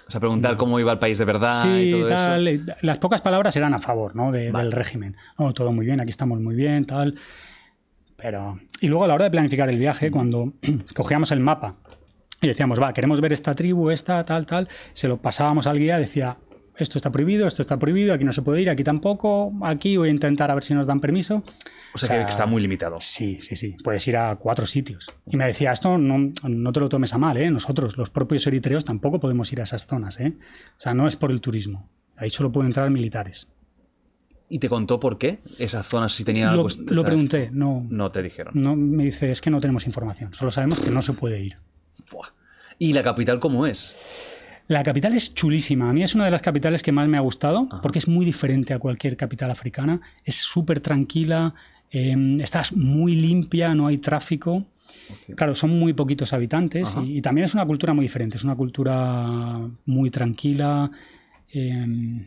O 0.08 0.12
sea, 0.12 0.20
preguntar 0.22 0.56
cómo 0.58 0.80
iba 0.80 0.92
el 0.92 1.00
país 1.00 1.18
de 1.18 1.26
verdad 1.26 1.66
y 1.66 1.86
sí, 1.86 1.92
todo 1.92 2.08
tal. 2.10 2.48
eso. 2.48 2.72
eh, 2.72 2.76
Las 2.82 2.98
pocas 2.98 3.22
palabras 3.22 3.56
eran 3.58 3.74
a 3.74 3.80
favor, 3.80 4.16
¿no? 4.16 4.32
De- 4.32 4.52
Vale. 4.52 4.66
Del 4.66 4.72
régimen. 4.72 5.16
No, 5.38 5.54
todo 5.54 5.72
muy 5.74 5.86
bien, 5.86 6.00
aquí 6.00 6.10
estamos 6.10 6.40
muy 6.40 6.56
bien, 6.56 6.86
tal. 6.86 7.16
Pero. 8.16 8.60
Y 8.82 8.88
luego 8.88 9.04
a 9.04 9.08
la 9.08 9.14
hora 9.16 9.26
de 9.26 9.32
planificar 9.32 9.70
el 9.70 9.78
viaje, 9.78 10.10
cuando 10.12 10.54
cogíamos 10.96 11.32
el 11.32 11.40
mapa 11.40 11.76
y 12.42 12.48
decíamos, 12.48 12.82
va, 12.82 12.94
queremos 12.94 13.20
ver 13.22 13.34
esta 13.34 13.54
tribu, 13.56 13.90
esta, 13.90 14.24
tal, 14.24 14.46
tal, 14.46 14.68
se 14.94 15.08
lo 15.08 15.18
pasábamos 15.18 15.68
al 15.68 15.78
guía, 15.80 15.98
decía. 15.98 16.38
Esto 16.78 16.98
está 17.00 17.12
prohibido, 17.12 17.48
esto 17.48 17.62
está 17.64 17.78
prohibido, 17.80 18.14
aquí 18.14 18.24
no 18.24 18.32
se 18.32 18.42
puede 18.44 18.62
ir, 18.62 18.70
aquí 18.70 18.84
tampoco, 18.84 19.52
aquí 19.64 19.98
voy 19.98 20.10
a 20.10 20.12
intentar 20.12 20.52
a 20.52 20.54
ver 20.54 20.64
si 20.64 20.76
nos 20.76 20.86
dan 20.86 21.00
permiso. 21.00 21.44
O 21.94 21.98
sea, 21.98 22.20
que- 22.20 22.26
que 22.26 22.32
está 22.32 22.46
muy 22.46 22.62
limitado. 22.62 22.98
Sí, 23.02 23.40
sí, 23.42 23.56
sí. 23.56 23.76
Puedes 23.84 24.08
ir 24.08 24.16
a 24.18 24.36
cuatro 24.36 24.66
sitios. 24.68 25.08
Y 25.26 25.38
me 25.38 25.46
decía, 25.48 25.72
esto 25.72 25.98
no, 25.98 26.32
no 26.48 26.72
te 26.72 26.80
lo 26.80 26.88
tomes 26.90 27.14
a 27.14 27.18
mal, 27.18 27.38
¿eh? 27.38 27.50
Nosotros, 27.50 27.98
los 27.98 28.10
propios 28.12 28.46
eritreos, 28.46 28.86
tampoco 28.86 29.20
podemos 29.20 29.52
ir 29.52 29.60
a 29.62 29.64
esas 29.64 29.88
zonas, 29.88 30.20
¿eh? 30.20 30.34
O 30.78 30.80
sea, 30.80 30.94
no 30.94 31.08
es 31.08 31.16
por 31.16 31.32
el 31.32 31.42
turismo. 31.42 31.90
Ahí 32.16 32.30
solo 32.30 32.52
pueden 32.52 32.68
entrar 32.68 32.90
militares. 32.92 33.48
¿Y 34.50 34.60
te 34.60 34.70
contó 34.70 35.00
por 35.00 35.18
qué? 35.18 35.40
Esas 35.58 35.86
zonas 35.88 36.14
si 36.14 36.24
tenían 36.24 36.54
Lo, 36.56 36.62
algo... 36.68 36.70
lo 36.90 37.04
pregunté, 37.04 37.50
no, 37.52 37.86
No 37.90 38.12
te 38.12 38.22
dijeron. 38.24 38.54
no. 38.56 38.76
Me 38.76 39.06
dice, 39.06 39.30
es 39.32 39.42
que 39.42 39.50
no 39.50 39.60
tenemos 39.60 39.86
información. 39.88 40.34
Solo 40.34 40.52
sabemos 40.52 40.80
que 40.80 40.90
no 40.92 41.02
se 41.02 41.14
puede 41.14 41.44
ir. 41.44 41.58
Buah. 42.12 42.30
¿Y 42.80 42.94
la 42.94 43.04
capital 43.04 43.40
cómo 43.40 43.66
es? 43.66 44.37
La 44.68 44.84
capital 44.84 45.14
es 45.14 45.34
chulísima. 45.34 45.90
A 45.90 45.94
mí 45.94 46.04
es 46.04 46.14
una 46.16 46.26
de 46.26 46.32
las 46.32 46.42
capitales 46.42 46.84
que 46.84 46.92
más 46.92 47.08
me 47.08 47.18
ha 47.18 47.22
gustado 47.22 47.68
porque 47.82 48.00
es 48.00 48.08
muy 48.08 48.26
diferente 48.26 48.74
a 48.74 48.80
cualquier 48.80 49.16
capital 49.16 49.50
africana. 49.52 50.02
Es 50.26 50.36
súper 50.36 50.82
tranquila, 50.82 51.54
eh, 51.92 52.16
estás 52.42 52.74
muy 52.74 53.16
limpia, 53.16 53.74
no 53.74 53.88
hay 53.88 53.98
tráfico. 53.98 54.66
Hostia. 55.12 55.36
Claro, 55.36 55.56
son 55.56 55.78
muy 55.80 55.94
poquitos 55.94 56.34
habitantes 56.34 56.96
y, 57.06 57.18
y 57.18 57.22
también 57.22 57.46
es 57.46 57.54
una 57.54 57.66
cultura 57.66 57.94
muy 57.94 58.04
diferente. 58.04 58.36
Es 58.38 58.44
una 58.44 58.56
cultura 58.56 59.70
muy 59.86 60.10
tranquila. 60.10 60.92
eh, 61.54 62.26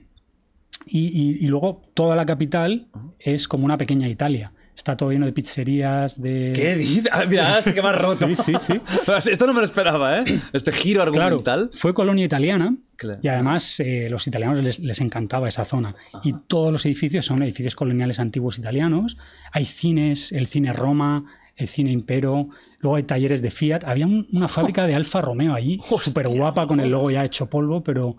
y, 0.86 0.98
y- 0.98 1.44
y 1.44 1.46
luego 1.48 1.82
toda 1.92 2.16
la 2.16 2.24
capital 2.24 2.86
es 3.18 3.46
como 3.48 3.66
una 3.66 3.76
pequeña 3.76 4.08
Italia. 4.08 4.50
Está 4.80 4.96
todo 4.96 5.10
lleno 5.12 5.26
de 5.26 5.32
pizzerías, 5.34 6.18
de... 6.18 6.52
¿Qué 6.54 6.74
dices? 6.74 7.04
Ah, 7.12 7.24
mira, 7.28 7.50
ahora 7.50 7.60
sí 7.60 7.74
que 7.74 7.80
has 7.80 7.98
roto. 8.00 8.26
Sí, 8.28 8.34
sí, 8.34 8.54
sí. 8.58 8.80
Esto 9.30 9.46
no 9.46 9.52
me 9.52 9.58
lo 9.60 9.66
esperaba, 9.66 10.20
¿eh? 10.20 10.24
Este 10.54 10.72
giro 10.72 11.02
Claro, 11.12 11.26
argumental. 11.36 11.68
fue 11.74 11.92
colonia 11.92 12.24
italiana 12.24 12.74
Claro. 12.96 13.20
y 13.22 13.28
además 13.28 13.78
eh, 13.80 14.08
los 14.10 14.26
italianos 14.26 14.62
les, 14.62 14.78
les 14.78 14.98
encantaba 15.02 15.48
esa 15.48 15.66
zona. 15.66 15.94
Y 16.24 16.32
todos 16.46 16.72
los 16.72 16.86
edificios 16.86 17.26
son 17.26 17.42
edificios 17.42 17.74
coloniales 17.76 18.20
antiguos 18.20 18.58
italianos. 18.58 19.18
Hay 19.52 19.66
cines, 19.66 20.32
el 20.32 20.46
cine 20.46 20.72
Roma, 20.72 21.26
el 21.56 21.68
cine 21.68 21.92
Impero, 21.92 22.48
luego 22.78 22.96
hay 22.96 23.02
talleres 23.02 23.42
de 23.42 23.50
Fiat. 23.50 23.84
Había 23.84 24.06
un- 24.06 24.28
una 24.32 24.48
fábrica 24.48 24.86
de 24.86 24.94
Alfa 24.94 25.20
Romeo 25.20 25.52
allí, 25.52 25.78
súper 26.02 26.26
guapa, 26.28 26.66
con 26.66 26.80
el 26.80 26.90
logo 26.90 27.10
ya 27.10 27.22
hecho 27.22 27.50
polvo, 27.50 27.84
pero, 27.84 28.16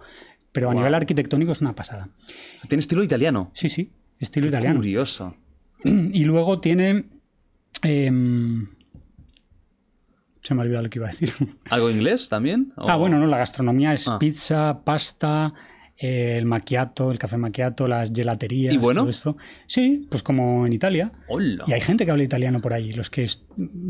pero 0.51 0.67
a 0.69 0.73
Guau. 0.73 0.77
nivel 0.83 0.93
arquitectónico 0.93 1.53
es 1.53 1.59
una 1.61 1.73
pasada. 1.73 2.09
Tiene 2.69 2.81
estilo 2.81 3.03
italiano. 3.03 3.49
Sí, 3.55 3.67
sí, 3.67 3.89
estilo 4.19 4.43
Qué 4.43 4.49
italiano. 4.49 4.75
Curioso. 4.75 5.35
Y 6.13 6.23
luego 6.25 6.59
tiene... 6.59 7.05
em, 7.83 8.67
se 10.41 10.53
me 10.55 10.61
ha 10.61 10.63
olvidado 10.63 10.83
lo 10.83 10.89
que 10.89 10.99
iba 10.99 11.07
a 11.07 11.11
decir. 11.11 11.33
¿Algo 11.69 11.89
inglés 11.89 12.27
también? 12.29 12.73
¿O- 12.75 12.89
Ah, 12.89 12.95
bueno, 12.95 13.19
no, 13.19 13.27
la 13.27 13.37
gastronomía 13.37 13.93
es 13.93 14.07
Ah. 14.07 14.17
pizza, 14.19 14.81
pasta, 14.83 15.53
eh, 16.01 16.35
el 16.37 16.45
macchiato, 16.45 17.11
el 17.11 17.19
café 17.19 17.37
macchiato, 17.37 17.85
las 17.87 18.11
gelaterías. 18.11 18.73
¿Y 18.73 18.77
bueno? 18.77 19.01
todo 19.01 19.09
esto. 19.11 19.37
Sí, 19.67 20.07
pues 20.09 20.23
como 20.23 20.65
en 20.65 20.73
Italia. 20.73 21.11
Hola. 21.27 21.63
Y 21.67 21.73
hay 21.73 21.81
gente 21.81 22.05
que 22.05 22.11
habla 22.11 22.23
italiano 22.23 22.59
por 22.59 22.73
ahí, 22.73 22.91
los 22.93 23.09
que 23.11 23.27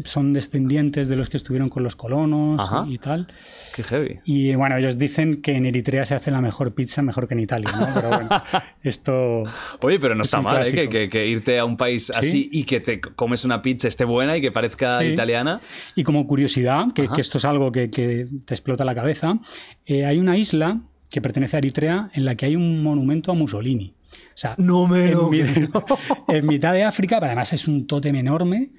son 0.04 0.34
descendientes 0.34 1.08
de 1.08 1.16
los 1.16 1.30
que 1.30 1.38
estuvieron 1.38 1.70
con 1.70 1.84
los 1.84 1.96
colonos 1.96 2.60
Ajá. 2.60 2.86
y, 2.90 2.98
tal. 2.98 3.28
Qué 3.76 3.84
heavy. 3.84 4.20
Y 4.26 4.54
bueno, 4.56 4.76
ellos 4.76 4.98
dicen 4.98 5.42
que 5.42 5.54
en 5.56 5.66
Eritrea 5.66 6.04
se 6.06 6.16
hace 6.16 6.32
la 6.32 6.42
mejor 6.42 6.74
pizza 6.74 7.02
mejor 7.02 7.28
que 7.28 7.34
en 7.36 7.40
Italia, 7.40 7.70
¿no? 7.78 7.88
Pero 7.94 8.08
bueno, 8.10 8.30
esto... 8.84 9.44
Oye, 9.82 10.00
pero 10.00 10.14
no 10.16 10.24
Es 10.24 10.28
está 10.28 10.42
mal, 10.42 10.58
¿eh? 10.58 10.66
Que, 10.66 10.72
clásico. 10.72 10.92
que- 10.92 11.10
que 11.10 11.28
irte 11.28 11.60
a 11.60 11.66
un 11.66 11.78
país 11.78 12.10
así 12.10 12.50
y 12.52 12.64
que 12.66 12.80
te 12.82 13.00
comes 13.00 13.46
una 13.46 13.62
pizza 13.62 13.88
esté 13.88 14.04
buena 14.06 14.36
y 14.38 14.42
que 14.42 14.52
parezca 14.52 15.00
Sí. 15.00 15.06
italiana. 15.06 15.62
Y 15.96 16.04
como 16.04 16.28
curiosidad, 16.28 16.92
que, 16.94 17.08
esto 17.18 17.38
es 17.38 17.46
algo 17.46 17.72
que, 17.72 17.90
que 17.90 18.28
te 18.46 18.54
explota 18.54 18.84
la 18.84 18.96
cabeza, 18.96 19.40
eh, 19.86 20.06
hay 20.06 20.18
una 20.20 20.38
isla 20.38 20.82
que 21.12 21.22
pertenece 21.22 21.58
a 21.58 21.60
Eritrea 21.60 22.10
en 22.14 22.26
la 22.26 22.34
que 22.36 22.48
hay 22.48 22.56
un 22.56 22.82
monumento 22.82 23.32
a 23.32 23.36
Mussolini. 23.36 23.94
O 24.14 24.38
sea, 24.42 24.56
No 24.58 24.88
me 24.88 25.06
en, 25.06 25.12
lo 25.12 25.30
mi- 25.30 25.42
creo. 25.44 25.70
en 26.28 26.48
mitad 26.48 26.74
de 26.74 26.84
África, 26.84 27.18
pero 27.18 27.28
además 27.28 27.54
es 27.54 27.68
un 27.68 27.86
tótem 27.86 28.16
enorme 28.16 28.72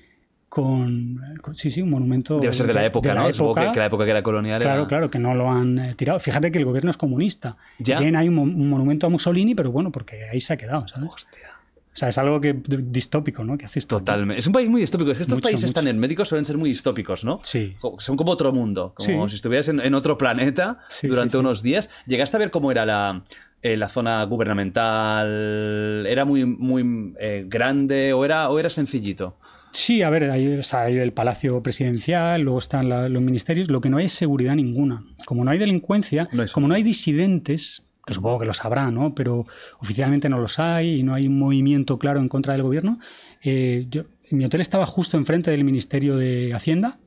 con, 0.48 1.20
con- 1.40 1.54
sí, 1.54 1.70
sí, 1.70 1.80
un 1.80 1.90
monumento 1.90 2.38
Debe 2.38 2.52
ser 2.52 2.66
de 2.66 2.74
la 2.74 2.84
época, 2.84 3.10
de 3.10 3.14
¿no? 3.14 3.32
Supongo 3.32 3.72
que, 3.72 3.78
la 3.78 3.86
época 3.86 4.04
que 4.04 4.10
era 4.10 4.22
colonial 4.22 4.60
Claro, 4.60 4.80
era... 4.80 4.88
claro, 4.88 5.10
que 5.10 5.18
no 5.18 5.34
lo 5.34 5.50
han 5.50 5.78
eh, 5.78 5.94
tirado. 5.94 6.18
Fíjate 6.20 6.50
que 6.50 6.58
el 6.58 6.64
gobierno 6.66 6.90
es 6.90 6.96
comunista. 6.98 7.56
Ya. 7.78 7.96
Tienen 7.98 8.16
ahí 8.16 8.28
un 8.28 8.68
monumento 8.68 9.06
a 9.06 9.10
Mussolini, 9.10 9.54
pero 9.54 9.72
bueno, 9.72 9.90
porque 9.92 10.24
ahí 10.30 10.40
se 10.40 10.52
ha 10.52 10.56
quedado, 10.56 10.86
¿sabes? 10.88 11.08
Hostia. 11.10 11.51
O 11.94 11.96
sea, 11.96 12.08
es 12.08 12.16
algo 12.16 12.40
que 12.40 12.54
distópico, 12.54 13.44
¿no? 13.44 13.58
Que 13.58 13.66
haces. 13.66 13.86
Totalmente. 13.86 14.38
Es 14.38 14.46
un 14.46 14.52
país 14.54 14.68
muy 14.70 14.80
distópico. 14.80 15.10
Es 15.10 15.18
que 15.18 15.22
estos 15.24 15.36
Mucho, 15.36 15.44
países 15.48 15.64
mucho. 15.70 15.74
tan 15.74 15.88
herméticos 15.88 16.26
suelen 16.28 16.44
ser 16.46 16.56
muy 16.56 16.70
distópicos, 16.70 17.22
¿no? 17.24 17.38
Sí. 17.42 17.76
Son 17.98 18.16
como 18.16 18.32
otro 18.32 18.50
mundo. 18.52 18.94
Como 18.96 19.26
Sí. 19.28 19.30
si 19.32 19.36
estuvieras 19.36 19.68
en, 19.68 19.78
en 19.80 19.94
otro 19.94 20.16
planeta 20.16 20.78
Sí, 20.88 21.06
durante 21.06 21.32
sí. 21.32 21.36
unos 21.38 21.62
días. 21.62 21.90
¿Llegaste 22.06 22.36
a 22.36 22.40
ver 22.40 22.50
cómo 22.50 22.70
era 22.72 22.86
la, 22.86 23.24
eh, 23.60 23.76
la 23.76 23.88
zona 23.90 24.24
gubernamental? 24.24 26.06
¿Era 26.06 26.24
muy, 26.24 26.44
muy 26.44 27.14
eh, 27.20 27.44
grande 27.46 28.12
o 28.12 28.24
era, 28.24 28.48
o 28.50 28.58
era 28.58 28.70
sencillito? 28.70 29.36
Sí, 29.72 30.02
a 30.02 30.10
ver, 30.10 30.30
ahí 30.30 30.46
está 30.52 30.82
ahí 30.82 30.98
el 30.98 31.12
palacio 31.12 31.62
presidencial, 31.62 32.42
luego 32.42 32.58
están 32.58 32.88
la- 32.88 33.08
los 33.08 33.22
ministerios. 33.22 33.70
Lo 33.70 33.80
que 33.80 33.88
no 33.88 33.96
hay 33.96 34.06
es 34.06 34.12
seguridad 34.12 34.54
ninguna. 34.54 35.02
Como 35.24 35.44
no 35.44 35.50
hay 35.50 35.58
delincuencia, 35.58 36.28
No 36.32 36.42
hay 36.42 36.48
como 36.48 36.68
no 36.68 36.74
hay 36.74 36.82
disidentes, 36.82 37.82
que 38.06 38.14
supongo 38.14 38.40
que 38.40 38.46
los 38.46 38.64
habrá, 38.64 38.90
¿no? 38.90 39.14
Pero 39.14 39.46
oficialmente 39.78 40.28
no 40.28 40.38
los 40.38 40.58
hay 40.58 41.00
y 41.00 41.02
no 41.02 41.14
hay 41.14 41.26
un 41.28 41.38
movimiento 41.38 41.98
claro 41.98 42.20
en 42.20 42.28
contra 42.28 42.52
del 42.54 42.62
gobierno. 42.62 42.98
eh, 43.44 43.86
yo- 43.90 44.04
mi 44.30 44.44
hotel 44.44 44.60
estaba 44.60 44.86
justo 44.86 45.16
enfrente 45.18 45.50
del 45.50 45.62
Ministerio 45.64 46.16
de 46.16 46.54
Hacienda 46.54 46.98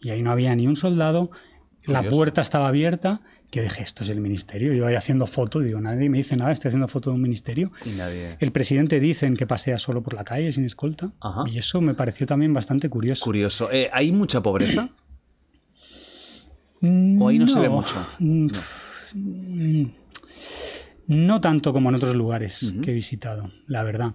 y 0.00 0.10
ahí 0.10 0.22
no 0.22 0.30
había 0.30 0.54
ni 0.54 0.66
un 0.66 0.76
soldado. 0.76 1.30
La 1.86 2.02
puerta 2.08 2.40
estaba 2.40 2.68
abierta. 2.68 3.22
Yo 3.50 3.62
dije, 3.62 3.82
esto 3.82 4.04
es 4.04 4.10
el 4.10 4.20
ministerio. 4.20 4.72
Yo 4.72 4.86
ahí 4.86 4.94
haciendo 4.94 5.26
fotos, 5.26 5.64
digo, 5.64 5.80
nadie 5.80 6.08
me 6.08 6.18
dice 6.18 6.36
nada, 6.36 6.52
estoy 6.52 6.68
haciendo 6.68 6.88
foto 6.88 7.10
de 7.10 7.16
un 7.16 7.22
ministerio. 7.22 7.72
Y 7.84 7.90
nadie. 7.90 8.36
El 8.38 8.52
presidente 8.52 9.00
dicen 9.00 9.36
que 9.36 9.46
pasea 9.46 9.76
solo 9.78 10.02
por 10.02 10.14
la 10.14 10.24
calle 10.24 10.52
sin 10.52 10.64
escolta. 10.64 11.12
Ajá. 11.20 11.42
Y 11.46 11.58
eso 11.58 11.80
me 11.80 11.94
pareció 11.94 12.26
también 12.26 12.54
bastante 12.54 12.88
curioso. 12.88 13.24
Curioso. 13.24 13.70
Eh, 13.72 13.90
¿Hay 13.92 14.12
mucha 14.12 14.42
pobreza? 14.42 14.90
¿O 17.18 17.28
ahí 17.28 17.38
no 17.38 17.46
se 17.46 17.60
ve 17.60 17.68
mucho? 17.68 17.94
Mm, 18.18 18.48
mm, 19.14 19.86
No 21.12 21.40
tanto 21.40 21.72
como 21.72 21.90
en 21.90 21.96
otros 21.96 22.16
lugares 22.16 22.72
que 22.82 22.90
he 22.90 22.94
visitado, 22.94 23.50
la 23.66 23.82
verdad. 23.82 24.14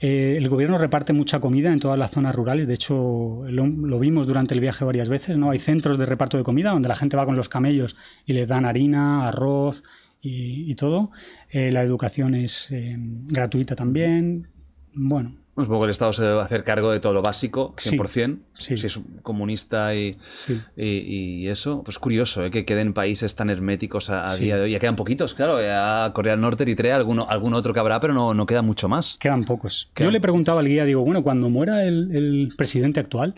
Eh, 0.00 0.36
el 0.38 0.48
gobierno 0.48 0.78
reparte 0.78 1.12
mucha 1.12 1.40
comida 1.40 1.72
en 1.72 1.80
todas 1.80 1.98
las 1.98 2.10
zonas 2.10 2.34
rurales. 2.34 2.66
De 2.66 2.74
hecho, 2.74 3.42
lo, 3.48 3.66
lo 3.66 3.98
vimos 3.98 4.26
durante 4.26 4.54
el 4.54 4.60
viaje 4.60 4.84
varias 4.84 5.08
veces. 5.08 5.36
¿no? 5.36 5.50
Hay 5.50 5.58
centros 5.58 5.98
de 5.98 6.06
reparto 6.06 6.38
de 6.38 6.44
comida 6.44 6.70
donde 6.70 6.88
la 6.88 6.96
gente 6.96 7.16
va 7.16 7.26
con 7.26 7.36
los 7.36 7.48
camellos 7.48 7.96
y 8.24 8.32
les 8.32 8.48
dan 8.48 8.64
harina, 8.64 9.28
arroz 9.28 9.82
y, 10.22 10.70
y 10.70 10.74
todo. 10.74 11.10
Eh, 11.50 11.70
la 11.70 11.82
educación 11.82 12.34
es 12.34 12.70
eh, 12.70 12.96
gratuita 12.98 13.76
también. 13.76 14.48
Bueno, 14.94 15.36
Un 15.58 15.66
poco 15.66 15.84
el 15.84 15.90
Estado 15.90 16.12
se 16.12 16.22
debe 16.22 16.40
hacer 16.40 16.62
cargo 16.62 16.92
de 16.92 17.00
todo 17.00 17.12
lo 17.12 17.20
básico, 17.20 17.74
Sí. 17.78 17.96
100%. 17.98 18.38
Sí. 18.56 18.76
Si 18.76 18.86
es 18.86 19.00
comunista 19.22 19.94
y, 19.94 20.16
sí. 20.32 20.60
y, 20.76 20.84
y 20.84 21.48
eso. 21.48 21.82
Pues 21.82 21.98
curioso 21.98 22.44
¿eh? 22.44 22.50
que 22.50 22.64
queden 22.64 22.92
países 22.92 23.34
tan 23.34 23.50
herméticos 23.50 24.08
a, 24.10 24.24
día 24.36 24.56
de 24.56 24.62
hoy. 24.62 24.70
Ya 24.72 24.78
quedan 24.78 24.96
poquitos, 24.96 25.34
claro. 25.34 25.60
Ya 25.60 26.12
Corea 26.14 26.32
del 26.34 26.40
Norte, 26.40 26.62
Eritrea, 26.62 26.96
alguno, 26.96 27.26
algún 27.28 27.54
otro 27.54 27.74
que 27.74 27.80
habrá, 27.80 27.98
pero 27.98 28.14
no, 28.14 28.34
no 28.34 28.46
queda 28.46 28.62
mucho 28.62 28.88
más. 28.88 29.16
Quedan 29.18 29.44
pocos. 29.44 29.90
Quedan 29.94 30.08
Yo 30.08 30.12
le 30.12 30.20
preguntaba 30.20 30.60
al 30.60 30.68
guía, 30.68 30.84
digo, 30.84 31.02
bueno, 31.04 31.22
cuando 31.22 31.50
muera 31.50 31.84
el, 31.84 32.14
el 32.14 32.54
presidente 32.56 33.00
actual, 33.00 33.34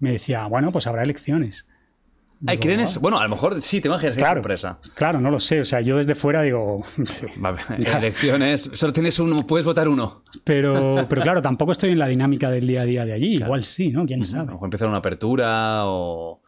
me 0.00 0.12
decía, 0.12 0.46
bueno, 0.46 0.72
pues 0.72 0.86
habrá 0.86 1.04
elecciones. 1.04 1.66
Ay, 2.46 2.56
Digo, 2.56 2.62
¿creen 2.62 2.80
eso? 2.80 3.00
Bueno, 3.00 3.18
a 3.18 3.24
lo 3.24 3.28
mejor 3.28 3.60
sí, 3.60 3.80
te 3.82 3.88
imaginas 3.88 4.14
que 4.14 4.20
Claro. 4.20 4.38
sorpresa. 4.38 4.78
Claro, 4.94 5.20
no 5.20 5.30
lo 5.30 5.38
sé. 5.40 5.60
O 5.60 5.64
sea, 5.64 5.80
yo 5.82 5.98
desde 5.98 6.14
fuera 6.14 6.40
digo, 6.42 6.84
sí. 7.06 7.26
Va, 7.44 7.54
elecciones, 7.98 8.70
solo 8.74 8.92
tienes 8.92 9.18
uno, 9.18 9.46
puedes 9.46 9.64
votar 9.66 9.88
uno. 9.88 10.22
Pero, 10.44 11.04
pero 11.08 11.22
claro, 11.22 11.42
tampoco 11.42 11.72
estoy 11.72 11.90
en 11.90 11.98
la 11.98 12.06
dinámica 12.06 12.50
del 12.50 12.66
día 12.66 12.82
a 12.82 12.84
día 12.84 13.04
de 13.04 13.12
allí. 13.12 13.34
Igual 13.36 13.64
sí, 13.64 13.90
¿no? 13.90 14.06
¿Quién 14.06 14.22
A 14.22 14.24
sabe? 14.24 14.46
lo 14.46 14.52
mejor 14.52 14.66
empezar 14.68 14.88
una 14.88 14.98
apertura 14.98 15.82
o... 15.86 16.40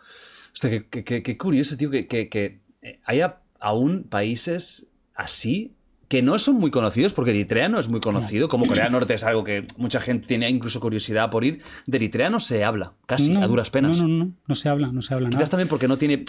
Hostia, 0.52 0.84
qué, 0.90 1.38
curioso, 1.38 1.76
tío, 1.76 1.90
que, 1.90 2.06
que- 2.06 2.28
que 2.28 2.60
haya 3.04 3.38
aún 3.60 4.04
países 4.04 4.86
así 5.14 5.74
que 6.12 6.20
no 6.20 6.38
son 6.38 6.56
muy 6.56 6.70
conocidos, 6.70 7.14
porque 7.14 7.30
Eritrea 7.30 7.70
no 7.70 7.80
es 7.80 7.88
muy 7.88 8.00
conocido, 8.00 8.46
como 8.46 8.66
Corea 8.66 8.90
Norte 8.90 9.14
es 9.14 9.24
algo 9.24 9.44
que 9.44 9.66
mucha 9.78 9.98
gente 9.98 10.28
tiene 10.28 10.46
incluso 10.50 10.78
curiosidad 10.78 11.30
por 11.30 11.42
ir. 11.42 11.62
De 11.86 11.96
Eritrea 11.96 12.28
no 12.28 12.38
se 12.38 12.64
habla, 12.64 12.92
casi, 13.06 13.32
No, 13.32 13.42
a 13.42 13.46
duras 13.46 13.70
penas. 13.70 13.96
No, 13.96 14.06
no, 14.06 14.24
no. 14.26 14.32
No 14.46 14.54
se 14.54 14.68
habla, 14.68 14.92
no 14.92 15.00
se 15.00 15.14
habla 15.14 15.28
nada. 15.30 15.38
Quizás 15.38 15.48
también 15.48 15.68
porque 15.68 15.88
no 15.88 15.96
tiene. 15.96 16.26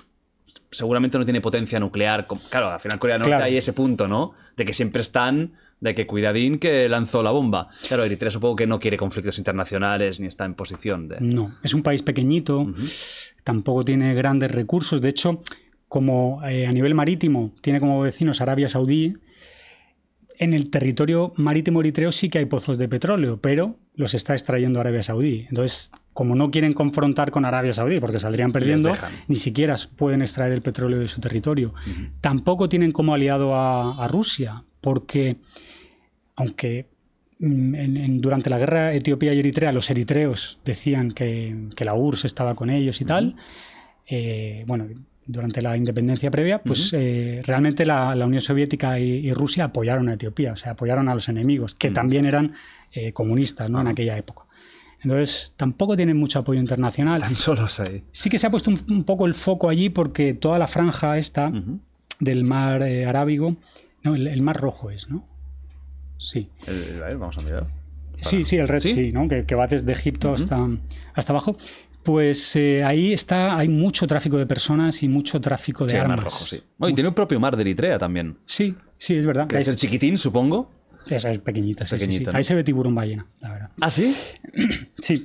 Seguramente 0.72 1.18
no 1.18 1.26
tiene 1.26 1.42
potencia 1.42 1.82
nuclear. 1.82 2.28
Claro, 2.50 2.70
al 2.70 2.80
final 2.80 2.98
Corea 2.98 3.18
Norte 3.18 3.32
Claro. 3.32 3.44
hay 3.44 3.58
ese 3.58 3.74
punto, 3.74 4.08
¿no? 4.08 4.32
De 4.56 4.64
que 4.64 4.72
siempre 4.72 5.02
están. 5.02 5.52
De 5.82 5.94
que 5.94 6.08
cuidadín 6.08 6.60
que 6.60 6.88
lanzó 6.88 7.22
la 7.22 7.32
bomba. 7.32 7.68
Claro, 7.86 8.06
Eritrea 8.06 8.32
supongo 8.32 8.56
que 8.56 8.68
no 8.68 8.80
quiere 8.80 8.96
conflictos 8.96 9.38
internacionales 9.38 10.22
ni 10.22 10.28
está 10.28 10.46
en 10.46 10.54
posición 10.54 11.10
de. 11.10 11.18
No, 11.20 11.58
es 11.62 11.74
un 11.74 11.84
país 11.84 12.04
pequeñito, 12.04 12.74
tampoco 13.44 13.84
tiene 13.84 14.14
grandes 14.14 14.50
recursos. 14.50 15.02
De 15.02 15.10
hecho, 15.10 15.44
como 15.90 16.42
eh, 16.48 16.68
a 16.68 16.72
nivel 16.72 16.96
marítimo 16.96 17.52
tiene 17.60 17.82
como 17.82 18.00
vecinos 18.00 18.40
Arabia 18.40 18.70
Saudí, 18.70 19.16
en 20.40 20.54
el 20.54 20.70
territorio 20.70 21.34
marítimo 21.38 21.80
eritreo 21.82 22.12
sí 22.12 22.30
que 22.30 22.40
hay 22.40 22.46
pozos 22.46 22.78
de 22.78 22.88
petróleo, 22.90 23.40
pero 23.42 23.78
los 23.96 24.14
está 24.14 24.34
extrayendo 24.34 24.80
Arabia 24.80 25.04
Saudí. 25.04 25.46
Entonces, 25.50 25.92
como 26.14 26.36
no 26.36 26.50
quieren 26.52 26.74
confrontar 26.74 27.32
con 27.32 27.46
Arabia 27.46 27.74
Saudí, 27.74 28.00
porque 28.00 28.20
saldrían 28.20 28.52
perdiendo, 28.52 28.90
ni 29.28 29.36
siquiera 29.36 29.76
pueden 29.96 30.22
extraer 30.22 30.52
el 30.54 30.62
petróleo 30.62 31.00
de 31.00 31.08
su 31.08 31.22
territorio. 31.22 31.74
Tampoco 32.22 32.68
tienen 32.70 32.92
como 32.92 33.14
aliado 33.14 33.56
a, 33.56 34.04
a 34.04 34.08
Rusia, 34.08 34.64
porque 34.82 35.38
aunque 36.36 36.88
mm, 37.40 37.76
en- 37.76 37.98
en- 37.98 38.22
durante 38.22 38.50
la 38.50 38.58
guerra 38.58 38.94
Etiopía 38.94 39.34
y 39.34 39.40
Eritrea 39.40 39.72
los 39.72 39.90
eritreos 39.90 40.60
decían 40.66 41.12
que, 41.12 41.56
que 41.76 41.86
la 41.86 41.94
URSS 41.94 42.26
estaba 42.26 42.56
con 42.56 42.70
ellos 42.70 43.02
y 43.02 43.06
tal, 43.06 43.36
eh, 44.08 44.64
bueno, 44.68 44.88
durante 45.26 45.62
la 45.62 45.76
independencia 45.78 46.30
previa, 46.32 46.62
pues 46.62 46.92
eh, 46.94 47.42
realmente 47.46 47.86
la, 47.86 48.14
la 48.16 48.26
Unión 48.26 48.42
Soviética 48.42 49.00
y, 49.00 49.26
y 49.28 49.34
Rusia 49.34 49.66
apoyaron 49.66 50.10
a 50.10 50.14
Etiopía, 50.14 50.54
o 50.54 50.56
sea, 50.56 50.74
apoyaron 50.74 51.08
a 51.10 51.14
los 51.16 51.30
enemigos, 51.30 51.76
que 51.76 51.92
también 51.92 52.26
eran 52.26 52.54
eh, 52.92 53.14
comunistas 53.14 53.70
¿no? 53.70 53.80
en 53.82 53.88
aquella 53.88 54.18
época. 54.18 54.44
Entonces, 55.02 55.54
tampoco 55.58 55.96
tienen 55.98 56.16
mucho 56.18 56.40
apoyo 56.40 56.60
internacional. 56.60 57.18
Están 57.18 57.36
solos 57.36 57.80
ahí. 57.82 58.04
Sí 58.12 58.30
que 58.30 58.40
se 58.40 58.48
ha 58.48 58.50
puesto 58.50 58.70
un, 58.70 58.80
un 58.90 59.04
poco 59.04 59.26
el 59.26 59.34
foco 59.34 59.70
allí 59.70 59.90
porque 59.90 60.34
toda 60.34 60.58
la 60.58 60.68
franja 60.68 61.18
esta 61.18 61.52
del 62.20 62.44
mar 62.46 62.82
eh, 62.84 63.06
Arábigo, 63.06 63.58
no, 64.04 64.16
el, 64.16 64.28
el 64.28 64.42
mar 64.42 64.58
rojo 64.62 64.92
es, 64.92 65.10
¿no? 65.10 65.26
Sí. 66.18 66.50
El- 66.68 67.04
a 67.04 67.08
ver, 67.08 67.18
vamos 67.18 67.38
a 67.38 67.42
mirar. 67.42 67.68
Sí, 68.20 68.46
sí, 68.46 68.56
el 68.58 68.70
Red 68.70 68.80
¿Sí? 68.80 68.94
Sea, 68.94 69.12
¿no? 69.12 69.28
Que, 69.28 69.46
que 69.46 69.56
va 69.56 69.68
desde 69.68 69.92
Egipto 69.92 70.34
hasta, 70.34 70.58
hasta 71.14 71.34
abajo. 71.34 71.58
Pues 72.04 72.56
eh, 72.58 72.84
ahí 72.84 73.14
está, 73.14 73.58
hay 73.58 73.70
mucho 73.70 74.06
tráfico 74.08 74.38
de 74.38 74.46
personas 74.46 75.02
y 75.04 75.08
mucho 75.08 75.40
tráfico 75.40 75.86
de 75.86 75.92
Sí, 75.92 75.98
armas. 75.98 76.18
Mar 76.18 76.26
Rojo, 76.26 76.46
sí. 76.46 76.62
Y 76.82 76.94
tiene 76.94 77.08
un 77.10 77.16
propio 77.16 77.40
mar 77.40 77.56
de 77.56 77.62
Eritrea 77.62 77.98
también. 77.98 78.38
Sí, 78.46 78.76
sí, 78.98 79.16
es 79.16 79.26
verdad. 79.26 79.48
Que 79.48 79.58
es 79.60 79.68
el 79.68 79.76
chiquitín, 79.78 80.18
supongo. 80.18 80.70
Esa 81.10 81.32
es 81.32 81.40
pequeñita, 81.40 81.86
sí, 81.86 81.92
sí, 81.92 82.00
sí. 82.00 82.06
Pequeñita, 82.06 82.32
¿no? 82.32 82.38
Ahí 82.38 82.44
se 82.44 82.56
ve 82.56 82.64
tiburón 82.64 82.94
ballena, 82.96 83.26
la 83.42 83.52
verdad. 83.52 83.72
¿Ah, 83.82 83.90
sí? 83.92 84.16
Sí. 85.02 85.16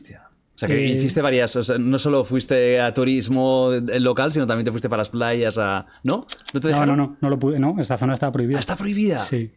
O 0.55 0.59
sea, 0.59 0.69
que 0.69 0.75
Eh, 0.85 0.89
hiciste 0.89 1.23
varias. 1.23 1.55
O 1.55 1.63
sea, 1.63 1.79
no 1.79 1.99
solo 2.01 2.25
fuiste 2.25 2.81
a 2.81 2.93
turismo 2.93 3.71
local, 4.01 4.33
sino 4.33 4.45
también 4.47 4.65
te 4.65 4.73
fuiste 4.73 4.89
para 4.89 5.03
las 5.03 5.09
playas 5.11 5.57
a. 5.59 5.87
¿No? 6.03 6.27
¿No 6.53 6.61
te 6.61 6.67
No, 6.69 6.75
dejaron? 6.75 6.97
no, 6.97 7.07
no, 7.07 7.17
no 7.21 7.31
lo 7.31 7.39
pude, 7.39 7.61
no, 7.61 7.77
esta 7.79 7.97
zona 7.97 8.15
está 8.15 8.33
prohibida. 8.33 8.59
Ah, 8.59 8.61
está 8.61 8.75
prohibida. 8.77 9.21
Sí. 9.21 9.53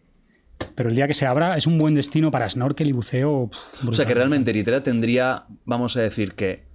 Pero 0.75 0.89
el 0.89 0.95
día 0.95 1.07
que 1.07 1.15
se 1.15 1.25
abra 1.25 1.57
es 1.57 1.65
un 1.65 1.79
buen 1.79 1.95
destino 1.95 2.29
para 2.29 2.47
snorkel 2.47 2.87
y 2.87 2.91
buceo. 2.91 3.49
O 3.87 3.93
sea, 3.93 4.05
que 4.05 4.13
realmente 4.13 4.51
Eritrea 4.51 4.83
tendría, 4.83 5.45
vamos 5.65 5.97
a 5.97 6.01
decir 6.01 6.33
que, 6.35 6.65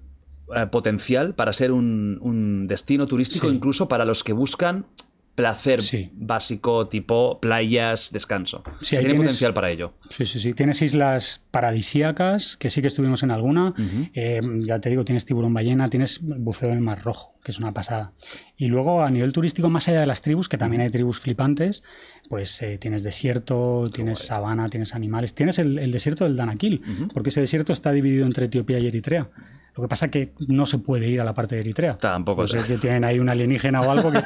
eh, 0.55 0.67
potencial 0.71 1.35
para 1.35 1.53
ser 1.53 1.73
un, 1.73 2.19
un 2.21 2.67
destino 2.67 3.07
turístico 3.07 3.49
Sí. 3.49 3.55
incluso 3.57 3.89
para 3.89 4.05
los 4.05 4.23
que 4.23 4.33
buscan 4.33 4.87
placer 5.35 5.83
Sí. 5.83 6.11
básico 6.15 6.89
tipo 6.89 7.41
playas, 7.43 8.11
descanso. 8.11 8.63
Sí, 8.81 8.91
Tiene 8.97 9.05
tienes- 9.05 9.17
potencial 9.19 9.53
para 9.53 9.71
ello. 9.71 9.93
Sí, 10.09 10.25
sí, 10.25 10.41
sí. 10.41 10.55
Tienes 10.55 10.81
islas 10.81 11.45
paradisíacas, 11.51 12.57
que 12.57 12.71
sí 12.71 12.81
que 12.81 12.89
estuvimos 12.89 13.23
en 13.23 13.31
alguna. 13.31 13.75
Eh, 14.15 14.41
ya 14.67 14.81
te 14.81 14.89
digo, 14.89 15.05
tienes 15.05 15.27
tiburón 15.27 15.53
ballena, 15.53 15.89
tienes 15.91 16.21
buceo 16.23 16.71
del 16.71 16.81
Mar 16.81 17.03
Rojo, 17.05 17.35
que 17.45 17.53
es 17.53 17.59
una 17.59 17.73
pasada. 17.73 18.13
Y 18.57 18.69
luego, 18.69 19.03
a 19.03 19.11
nivel 19.11 19.33
turístico, 19.33 19.69
más 19.69 19.87
allá 19.89 20.01
de 20.01 20.07
las 20.07 20.23
tribus, 20.23 20.49
que 20.49 20.57
también 20.57 20.81
hay 20.81 20.89
tribus 20.89 21.19
flipantes, 21.19 21.83
pues 22.31 22.63
eh, 22.63 22.79
tienes 22.79 23.03
desierto, 23.03 23.91
tienes 23.93 24.21
sabana, 24.21 24.71
tienes 24.71 24.95
animales. 24.95 25.35
Tienes 25.35 25.59
el, 25.59 25.79
el 25.79 25.93
desierto 25.93 26.25
del 26.25 26.37
Danakil, 26.37 26.81
porque 27.13 27.29
ese 27.29 27.41
desierto 27.43 27.75
está 27.75 27.93
dividido 27.93 28.25
entre 28.25 28.47
Etiopía 28.47 28.79
y 28.79 28.87
Eritrea. 28.87 29.29
Lo 29.77 29.83
que 29.83 29.89
pasa 29.89 30.07
es 30.07 30.11
que 30.13 30.33
no 30.49 30.65
se 30.65 30.79
puede 30.79 31.07
ir 31.07 31.21
a 31.21 31.25
la 31.25 31.35
parte 31.35 31.55
de 31.55 31.61
Eritrea. 31.61 31.99
Tampoco 31.99 32.43
No 32.43 32.49
sé 32.49 32.63
que 32.67 32.79
tienen 32.79 33.05
ahí 33.05 33.19
un 33.19 33.29
alienígena 33.29 33.83
o 33.83 33.91
algo 33.91 34.11
que 34.11 34.23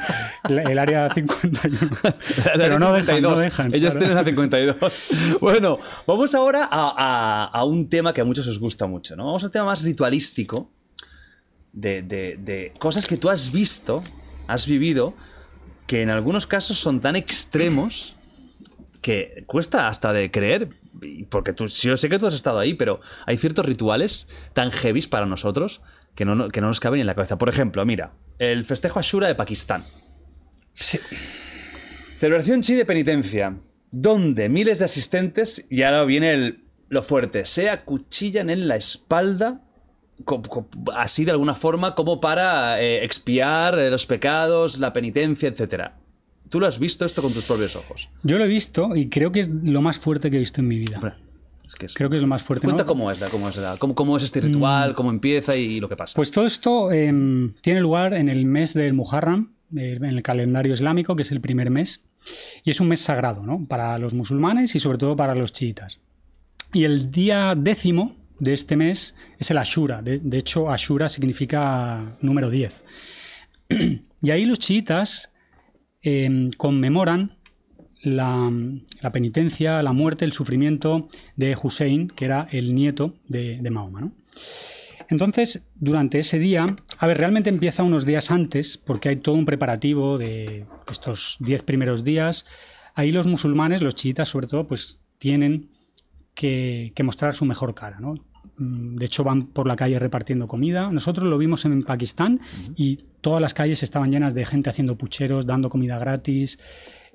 el, 0.49 0.79
área 0.79 1.13
51. 1.13 1.77
Pero 2.55 2.79
no 2.79 2.93
dejan, 2.93 3.21
no 3.21 3.35
52. 3.35 3.39
dejan. 3.41 3.73
Ellos 3.75 3.97
claro. 3.97 3.99
tienen 3.99 4.15
la 4.15 4.23
52. 4.23 5.03
Bueno, 5.41 5.77
vamos 6.07 6.33
ahora 6.35 6.69
a, 6.71 6.93
a- 6.97 7.45
a 7.47 7.63
un 7.65 7.89
tema 7.89 8.13
que 8.13 8.21
a 8.21 8.23
muchos 8.25 8.47
os 8.47 8.59
gusta 8.59 8.87
mucho, 8.87 9.15
¿no? 9.17 9.25
Vamos 9.25 9.43
al 9.43 9.51
tema 9.51 9.65
más 9.65 9.83
ritualístico 9.83 10.69
de, 11.73 12.01
de- 12.01 12.37
de 12.41 12.73
cosas 12.79 13.05
que 13.05 13.17
tú 13.17 13.29
has 13.29 13.51
visto, 13.51 14.01
has 14.47 14.65
vivido, 14.65 15.13
que 15.85 16.01
en 16.01 16.09
algunos 16.09 16.47
casos 16.47 16.77
son 16.77 17.01
tan 17.01 17.15
extremos 17.17 18.15
que 19.01 19.43
cuesta 19.47 19.87
hasta 19.89 20.13
de 20.13 20.31
creer, 20.31 20.69
porque 21.29 21.53
tú, 21.53 21.67
yo 21.67 21.97
sé 21.97 22.09
que 22.09 22.19
tú 22.19 22.27
has 22.27 22.33
estado 22.33 22.59
ahí, 22.59 22.73
pero 22.73 22.99
hay 23.25 23.37
ciertos 23.37 23.65
rituales 23.65 24.27
tan 24.53 24.71
heavies 24.71 25.07
para 25.07 25.25
nosotros 25.25 25.81
que 26.15 26.25
no, 26.25 26.49
que 26.49 26.61
no 26.61 26.67
nos 26.67 26.79
caben 26.79 27.01
en 27.01 27.07
la 27.07 27.15
cabeza. 27.15 27.37
Por 27.37 27.49
ejemplo, 27.49 27.85
mira, 27.85 28.13
el 28.39 28.65
festejo 28.65 28.99
Ashura 28.99 29.27
de 29.27 29.35
Pakistán. 29.35 29.83
Sí. 30.73 30.99
Celebración 32.19 32.61
chi 32.61 32.75
de 32.75 32.85
penitencia, 32.85 33.57
donde 33.91 34.49
miles 34.49 34.79
de 34.79 34.85
asistentes, 34.85 35.65
y 35.69 35.83
ahora 35.83 36.03
viene 36.05 36.33
el, 36.33 36.63
lo 36.89 37.01
fuerte, 37.01 37.45
se 37.45 37.69
acuchillan 37.69 38.49
en 38.49 38.67
la 38.67 38.75
espalda 38.75 39.61
así 40.95 41.25
de 41.25 41.31
alguna 41.31 41.55
forma 41.55 41.95
como 41.95 42.21
para 42.21 42.81
eh, 42.81 43.03
expiar 43.03 43.77
eh, 43.79 43.89
los 43.89 44.05
pecados, 44.05 44.79
la 44.79 44.93
penitencia, 44.93 45.49
etcétera. 45.49 45.97
Tú 46.49 46.59
lo 46.59 46.67
has 46.67 46.79
visto 46.79 47.05
esto 47.05 47.21
con 47.21 47.31
tus 47.33 47.45
propios 47.45 47.75
ojos. 47.75 48.09
Yo 48.23 48.37
lo 48.37 48.43
he 48.43 48.47
visto 48.47 48.95
y 48.95 49.07
creo 49.09 49.31
que 49.31 49.39
es 49.39 49.49
lo 49.49 49.81
más 49.81 49.97
fuerte 49.99 50.29
que 50.29 50.37
he 50.37 50.39
visto 50.39 50.59
en 50.61 50.67
mi 50.67 50.79
vida. 50.79 50.97
Hombre, 50.97 51.13
es 51.65 51.75
que 51.75 51.85
es- 51.85 51.93
Creo 51.93 52.09
que 52.09 52.17
es 52.17 52.21
lo 52.21 52.27
más 52.27 52.43
fuerte. 52.43 52.67
¿no? 52.67 52.73
Cuenta 52.73 52.85
cómo 52.85 53.09
es, 53.09 53.19
la- 53.21 53.29
cómo 53.29 53.47
es, 53.49 53.55
la- 53.57 53.77
cómo, 53.77 53.95
cómo 53.95 54.17
es 54.17 54.23
este 54.23 54.41
ritual, 54.41 54.93
cómo 54.95 55.09
empieza 55.11 55.55
y, 55.55 55.79
lo 55.79 55.87
que 55.87 55.95
pasa. 55.95 56.13
Pues 56.15 56.31
todo 56.31 56.45
esto 56.45 56.91
em, 56.91 57.53
tiene 57.61 57.79
lugar 57.79 58.13
en 58.13 58.27
el 58.27 58.45
mes 58.45 58.73
del 58.73 58.93
Muharram, 58.93 59.53
eh, 59.77 59.93
en 59.95 60.03
el 60.05 60.21
calendario 60.21 60.73
islámico, 60.73 61.15
que 61.15 61.21
es 61.21 61.31
el 61.31 61.39
primer 61.39 61.69
mes. 61.69 62.03
Y 62.63 62.69
es 62.71 62.79
un 62.81 62.87
mes 62.89 62.99
sagrado, 63.01 63.43
¿no? 63.43 63.65
Para 63.65 63.97
los 63.97 64.13
musulmanes 64.13 64.75
y 64.75 64.79
sobre 64.79 64.97
todo 64.97 65.15
para 65.15 65.33
los 65.33 65.53
chiitas. 65.53 65.99
Y 66.73 66.83
el 66.83 67.09
día 67.11 67.55
décimo 67.57 68.15
de 68.39 68.53
este 68.53 68.75
mes 68.75 69.15
es 69.39 69.49
el 69.51 69.57
Ashura. 69.57 70.01
De, 70.01 70.19
de 70.19 70.37
hecho, 70.37 70.69
Ashura 70.69 71.09
significa 71.09 72.17
número 72.21 72.49
10. 72.49 72.83
y 74.21 74.29
ahí 74.31 74.45
los 74.45 74.59
chiitas 74.59 75.30
em, 76.01 76.49
conmemoran 76.57 77.37
la, 78.03 78.51
penitencia, 79.11 79.81
la 79.81 79.93
muerte, 79.93 80.25
el 80.25 80.31
sufrimiento 80.31 81.07
de 81.35 81.55
Hussein, 81.61 82.07
que 82.09 82.25
era 82.25 82.47
el 82.51 82.73
nieto 82.73 83.15
de, 83.27 83.61
Mahoma. 83.69 84.11
Entonces, 85.09 85.67
durante 85.75 86.19
ese 86.19 86.39
día, 86.39 86.65
a 86.97 87.07
ver, 87.07 87.17
realmente 87.17 87.49
empieza 87.49 87.83
unos 87.83 88.05
días 88.05 88.31
antes, 88.31 88.77
porque 88.77 89.09
hay 89.09 89.17
todo 89.17 89.35
un 89.35 89.45
preparativo 89.45 90.17
de 90.17 90.65
estos 90.89 91.37
10 91.41 91.63
primeros 91.63 92.03
días. 92.03 92.45
Ahí 92.95 93.11
los 93.11 93.27
musulmanes, 93.27 93.81
los 93.81 93.95
chiitas 93.95 94.29
sobre 94.29 94.47
todo, 94.47 94.67
pues 94.67 94.99
tienen 95.17 95.69
que, 96.33 96.93
que 96.95 97.03
mostrar 97.03 97.33
su 97.33 97.45
mejor 97.45 97.75
cara, 97.75 97.99
¿no? 97.99 98.15
Mm, 98.61 98.97
De 98.97 99.05
hecho, 99.05 99.23
van 99.23 99.47
por 99.47 99.67
la 99.67 99.75
calle 99.75 99.97
repartiendo 99.97 100.47
comida. 100.47 100.91
Nosotros 100.91 101.27
lo 101.27 101.37
vimos 101.37 101.65
en 101.65 101.81
Pakistán 101.83 102.39
y 102.75 102.97
todas 103.21 103.41
las 103.41 103.53
calles 103.53 103.81
estaban 103.81 104.11
llenas 104.11 104.35
de 104.35 104.45
gente 104.45 104.69
haciendo 104.69 104.97
pucheros, 104.97 105.47
dando 105.47 105.69
comida 105.69 105.97
gratis. 105.97 106.59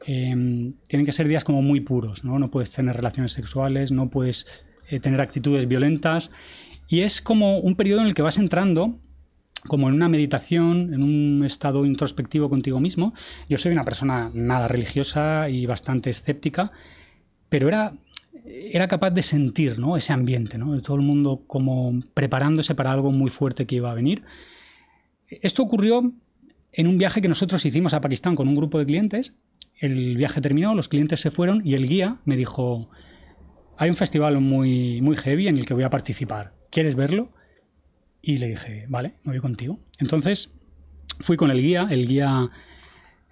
Eh, 0.06 0.72
tienen 0.88 1.06
que 1.06 1.12
ser 1.12 1.28
días 1.28 1.44
como 1.44 1.62
muy 1.62 1.80
puros, 1.80 2.24
¿no? 2.24 2.38
No 2.38 2.50
puedes 2.50 2.72
tener 2.72 2.96
relaciones 2.96 3.32
sexuales, 3.32 3.92
no 3.92 4.10
puedes 4.10 4.46
eh, 4.88 4.98
tener 4.98 5.20
actitudes 5.20 5.68
violentas. 5.68 6.32
Y 6.88 7.00
es 7.00 7.22
como 7.22 7.58
un 7.58 7.76
periodo 7.76 8.00
en 8.00 8.08
el 8.08 8.14
que 8.14 8.22
vas 8.22 8.38
entrando 8.38 8.98
como 9.68 9.88
en 9.88 9.94
una 9.94 10.08
meditación, 10.08 10.94
en 10.94 11.02
un 11.02 11.44
estado 11.44 11.84
introspectivo 11.84 12.48
contigo 12.48 12.78
mismo. 12.78 13.14
Yo 13.48 13.58
soy 13.58 13.72
una 13.72 13.84
persona 13.84 14.30
nada 14.32 14.68
religiosa 14.68 15.48
y 15.48 15.66
bastante 15.66 16.10
escéptica, 16.10 16.70
pero 17.48 17.66
era, 17.66 17.94
era 18.44 18.88
capaz 18.88 19.10
de 19.10 19.22
sentir 19.22 19.78
¿no? 19.78 19.96
ese 19.96 20.12
ambiente, 20.12 20.58
¿no? 20.58 20.74
de 20.74 20.80
todo 20.80 20.96
el 20.96 21.02
mundo 21.02 21.44
como 21.46 22.00
preparándose 22.14 22.74
para 22.74 22.92
algo 22.92 23.10
muy 23.12 23.30
fuerte 23.30 23.66
que 23.66 23.76
iba 23.76 23.90
a 23.90 23.94
venir. 23.94 24.22
Esto 25.28 25.62
ocurrió 25.62 26.12
en 26.72 26.86
un 26.86 26.98
viaje 26.98 27.20
que 27.20 27.28
nosotros 27.28 27.64
hicimos 27.64 27.94
a 27.94 28.00
Pakistán 28.00 28.36
con 28.36 28.48
un 28.48 28.54
grupo 28.54 28.78
de 28.78 28.86
clientes. 28.86 29.34
El 29.78 30.16
viaje 30.16 30.40
terminó, 30.40 30.74
los 30.74 30.88
clientes 30.88 31.20
se 31.20 31.30
fueron 31.30 31.62
y 31.64 31.74
el 31.74 31.88
guía 31.88 32.18
me 32.24 32.36
dijo, 32.36 32.90
hay 33.76 33.90
un 33.90 33.96
festival 33.96 34.40
muy, 34.40 35.00
muy 35.02 35.16
heavy 35.16 35.48
en 35.48 35.58
el 35.58 35.66
que 35.66 35.74
voy 35.74 35.84
a 35.84 35.90
participar. 35.90 36.54
¿Quieres 36.70 36.94
verlo? 36.94 37.32
Y 38.22 38.38
le 38.38 38.48
dije, 38.48 38.86
vale, 38.88 39.14
me 39.22 39.32
voy 39.32 39.40
contigo. 39.40 39.78
Entonces 39.98 40.52
fui 41.20 41.36
con 41.36 41.50
el 41.50 41.60
guía, 41.60 41.88
el 41.90 42.06
guía 42.06 42.50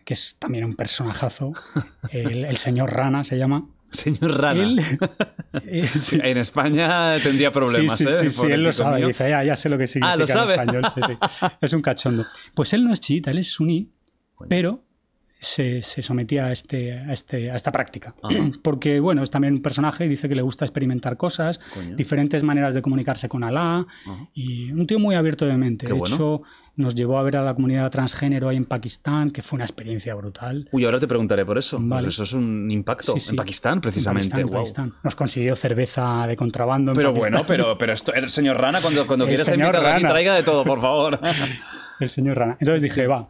que 0.04 0.14
es 0.14 0.36
también 0.38 0.64
un 0.64 0.76
personajazo, 0.76 1.52
el, 2.10 2.44
el 2.44 2.56
señor 2.56 2.92
Rana 2.92 3.24
se 3.24 3.38
llama. 3.38 3.68
Señor 3.94 4.40
Rana. 4.40 4.62
Él, 4.62 4.80
eh, 5.66 5.86
Sí, 5.88 6.18
En 6.22 6.36
España 6.38 7.16
tendría 7.22 7.50
problemas, 7.52 7.96
sí, 7.98 8.04
sí, 8.06 8.26
¿eh? 8.26 8.30
sí, 8.30 8.46
él 8.46 8.62
lo 8.64 8.72
sabe. 8.72 8.98
mío. 8.98 9.08
Dice, 9.08 9.28
ya, 9.30 9.42
ya 9.44 9.56
sé 9.56 9.68
lo 9.68 9.78
que 9.78 9.86
significa 9.86 10.12
Ah, 10.12 10.16
¿lo 10.16 10.24
en 10.24 10.28
sabe? 10.28 10.54
español. 10.54 10.82
sí, 10.94 11.00
sí. 11.06 11.46
Es 11.60 11.72
un 11.72 11.80
cachondo. 11.82 12.24
Pues 12.54 12.72
él 12.72 12.84
no 12.84 12.92
es 12.92 13.00
chiita, 13.00 13.30
él 13.30 13.38
es 13.38 13.50
suní, 13.50 13.90
pero 14.48 14.82
se, 15.40 15.82
se 15.82 16.00
sometía 16.02 16.46
a, 16.46 16.52
este, 16.52 16.92
a, 16.94 17.12
este, 17.12 17.50
a 17.50 17.56
esta 17.56 17.70
práctica. 17.70 18.14
Ajá. 18.22 18.34
Porque, 18.62 18.98
bueno, 19.00 19.22
es 19.22 19.30
también 19.30 19.54
un 19.54 19.62
personaje 19.62 20.06
y 20.06 20.08
dice 20.08 20.28
que 20.28 20.34
le 20.34 20.42
gusta 20.42 20.64
experimentar 20.64 21.16
cosas, 21.16 21.58
Coño. 21.72 21.94
diferentes 21.96 22.42
maneras 22.42 22.74
de 22.74 22.82
comunicarse 22.82 23.28
con 23.28 23.44
Alá, 23.44 23.86
Ajá. 24.06 24.28
y 24.34 24.70
un 24.72 24.86
tío 24.86 24.98
muy 24.98 25.14
abierto 25.14 25.46
de 25.46 25.56
mente. 25.56 25.86
Qué 25.86 25.92
de 25.92 25.98
bueno. 25.98 26.14
hecho, 26.14 26.42
nos 26.76 26.94
llevó 26.94 27.18
a 27.18 27.22
ver 27.22 27.36
a 27.36 27.42
la 27.42 27.54
comunidad 27.54 27.90
transgénero 27.90 28.48
ahí 28.48 28.56
en 28.56 28.64
Pakistán, 28.64 29.30
que 29.30 29.42
fue 29.42 29.56
una 29.56 29.64
experiencia 29.64 30.14
brutal. 30.14 30.68
Uy, 30.72 30.84
ahora 30.84 30.98
te 30.98 31.06
preguntaré 31.06 31.44
por 31.46 31.56
eso. 31.58 31.76
Pues 31.76 31.88
Vale. 31.88 32.08
eso 32.08 32.24
es 32.24 32.32
un 32.32 32.70
impacto. 32.70 33.12
Sí, 33.14 33.20
sí. 33.20 33.30
En 33.30 33.36
Pakistán, 33.36 33.80
precisamente. 33.80 34.26
En 34.26 34.30
Pakistán, 34.30 34.48
Guau. 34.50 34.62
Pakistán. 34.62 34.94
Nos 35.04 35.14
consiguió 35.14 35.54
cerveza 35.56 36.26
de 36.26 36.36
contrabando. 36.36 36.92
en 36.92 36.96
Pero 36.96 37.10
Pakistán. 37.10 37.32
bueno, 37.32 37.46
pero, 37.46 37.78
pero 37.78 37.92
esto, 37.92 38.12
el 38.12 38.28
señor 38.30 38.60
Rana, 38.60 38.80
cuando, 38.80 39.06
cuando 39.06 39.26
quieras 39.26 39.46
invitado 39.48 39.86
aquí, 39.86 40.02
traiga 40.02 40.34
de 40.34 40.42
todo, 40.42 40.64
por 40.64 40.80
favor. 40.80 41.20
El 42.00 42.08
señor 42.08 42.36
Rana. 42.38 42.56
Entonces 42.58 42.82
dije, 42.82 43.06
va. 43.06 43.28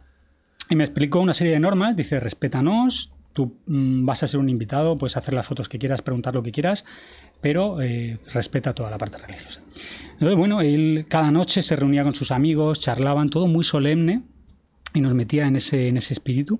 Y 0.69 0.75
me 0.75 0.83
explicó 0.83 1.19
una 1.19 1.35
serie 1.35 1.53
de 1.53 1.59
normas. 1.59 1.95
Dice, 1.95 2.19
respétanos. 2.19 3.11
Tú 3.33 3.57
mm, 3.67 4.05
vas 4.05 4.23
a 4.23 4.27
ser 4.27 4.39
un 4.39 4.49
invitado, 4.49 4.97
puedes 4.97 5.17
hacer 5.17 5.33
las 5.33 5.45
fotos 5.45 5.69
que 5.69 5.77
quieras, 5.77 6.01
preguntar 6.01 6.33
lo 6.33 6.41
que 6.41 6.51
quieras, 6.53 6.85
pero 7.45 7.79
eh, 7.79 8.17
respeta 8.33 8.73
toda 8.73 8.89
la 8.89 8.97
parte 8.97 9.19
religiosa. 9.19 9.61
Entonces, 10.13 10.35
bueno, 10.35 10.61
él 10.61 11.05
cada 11.07 11.29
noche 11.29 11.61
se 11.61 11.75
reunía 11.75 12.01
con 12.01 12.15
sus 12.15 12.31
amigos, 12.31 12.79
charlaban, 12.79 13.29
todo 13.29 13.45
muy 13.45 13.63
solemne 13.63 14.23
y 14.95 15.01
nos 15.01 15.13
metía 15.13 15.45
en 15.45 15.55
ese, 15.55 15.89
en 15.89 15.97
ese 15.97 16.15
espíritu. 16.15 16.59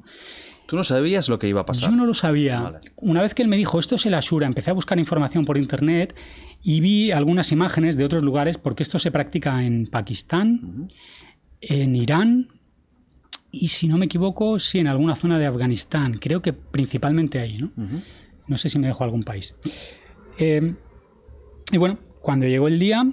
Tú 0.68 0.76
no 0.76 0.84
sabías 0.84 1.28
lo 1.28 1.40
que 1.40 1.48
iba 1.48 1.62
a 1.62 1.66
pasar. 1.66 1.90
Yo 1.90 1.96
no 1.96 2.06
lo 2.06 2.14
sabía. 2.14 2.60
Vale. 2.60 2.80
Una 2.98 3.24
vez 3.24 3.34
que 3.34 3.42
él 3.42 3.48
me 3.48 3.58
dijo, 3.58 3.80
esto 3.80 3.96
es 3.96 4.06
el 4.06 4.14
Ashura, 4.14 4.46
empecé 4.46 4.70
a 4.70 4.74
buscar 4.74 5.00
información 5.00 5.44
por 5.44 5.58
internet 5.58 6.16
y 6.62 6.82
vi 6.82 7.10
algunas 7.10 7.52
imágenes 7.52 7.98
de 7.98 8.06
otros 8.06 8.22
lugares, 8.22 8.60
porque 8.60 8.84
esto 8.84 9.00
se 9.00 9.10
practica 9.10 9.64
en 9.64 9.88
Pakistán, 9.88 10.88
en 11.62 11.96
Irán 11.96 12.50
y, 13.50 13.70
si 13.70 13.88
no 13.88 13.98
me 13.98 14.06
equivoco, 14.06 14.60
sí, 14.60 14.78
en 14.78 14.88
alguna 14.88 15.16
zona 15.16 15.40
de 15.40 15.48
Afganistán. 15.48 16.20
Creo 16.20 16.44
que 16.44 16.54
principalmente 16.54 17.40
ahí, 17.40 17.58
¿no? 17.58 17.72
Ujú. 17.76 18.02
No 18.48 18.58
sé 18.58 18.70
si 18.70 18.78
me 18.78 18.86
dejo 18.86 19.04
algún 19.04 19.24
país. 19.24 19.56
Eh, 20.38 20.76
y 21.72 21.78
bueno, 21.78 22.00
cuando 22.22 22.48
llegó 22.48 22.68
el 22.68 22.80
día, 22.80 23.06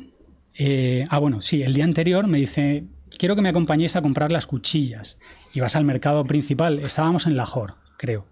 eh, 0.55 1.07
ah, 1.09 1.19
bueno, 1.19 1.43
sí, 1.43 1.62
el 1.62 1.74
día 1.74 1.85
anterior 1.85 2.27
me 2.27 2.39
dice, 2.39 2.85
quiero 3.19 3.36
que 3.36 3.43
me 3.43 3.49
acompañéis 3.49 3.97
a 3.97 4.03
comprar 4.03 4.31
las 4.31 4.47
cuchillas. 4.47 5.19
Y 5.55 5.61
vas 5.61 5.77
al 5.77 5.85
mercado 5.85 6.24
principal, 6.24 6.78
estábamos 6.81 7.27
en 7.27 7.36
Lahore, 7.36 7.74
creo. 7.99 8.27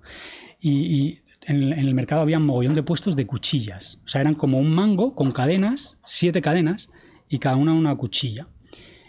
Y, 0.60 1.20
en, 1.42 1.72
el 1.72 1.94
mercado 1.94 2.22
había 2.22 2.38
un 2.38 2.46
mogollón 2.46 2.74
de 2.74 2.82
puestos 2.82 3.16
de 3.16 3.26
cuchillas. 3.26 3.98
O 4.04 4.08
sea, 4.08 4.20
eran 4.20 4.34
como 4.34 4.58
un 4.58 4.70
mango 4.70 5.14
con 5.14 5.32
cadenas, 5.32 5.98
siete 6.04 6.40
cadenas, 6.40 6.90
y 7.28 7.38
cada 7.38 7.56
una 7.56 7.72
una 7.72 7.94
cuchilla. 7.96 8.48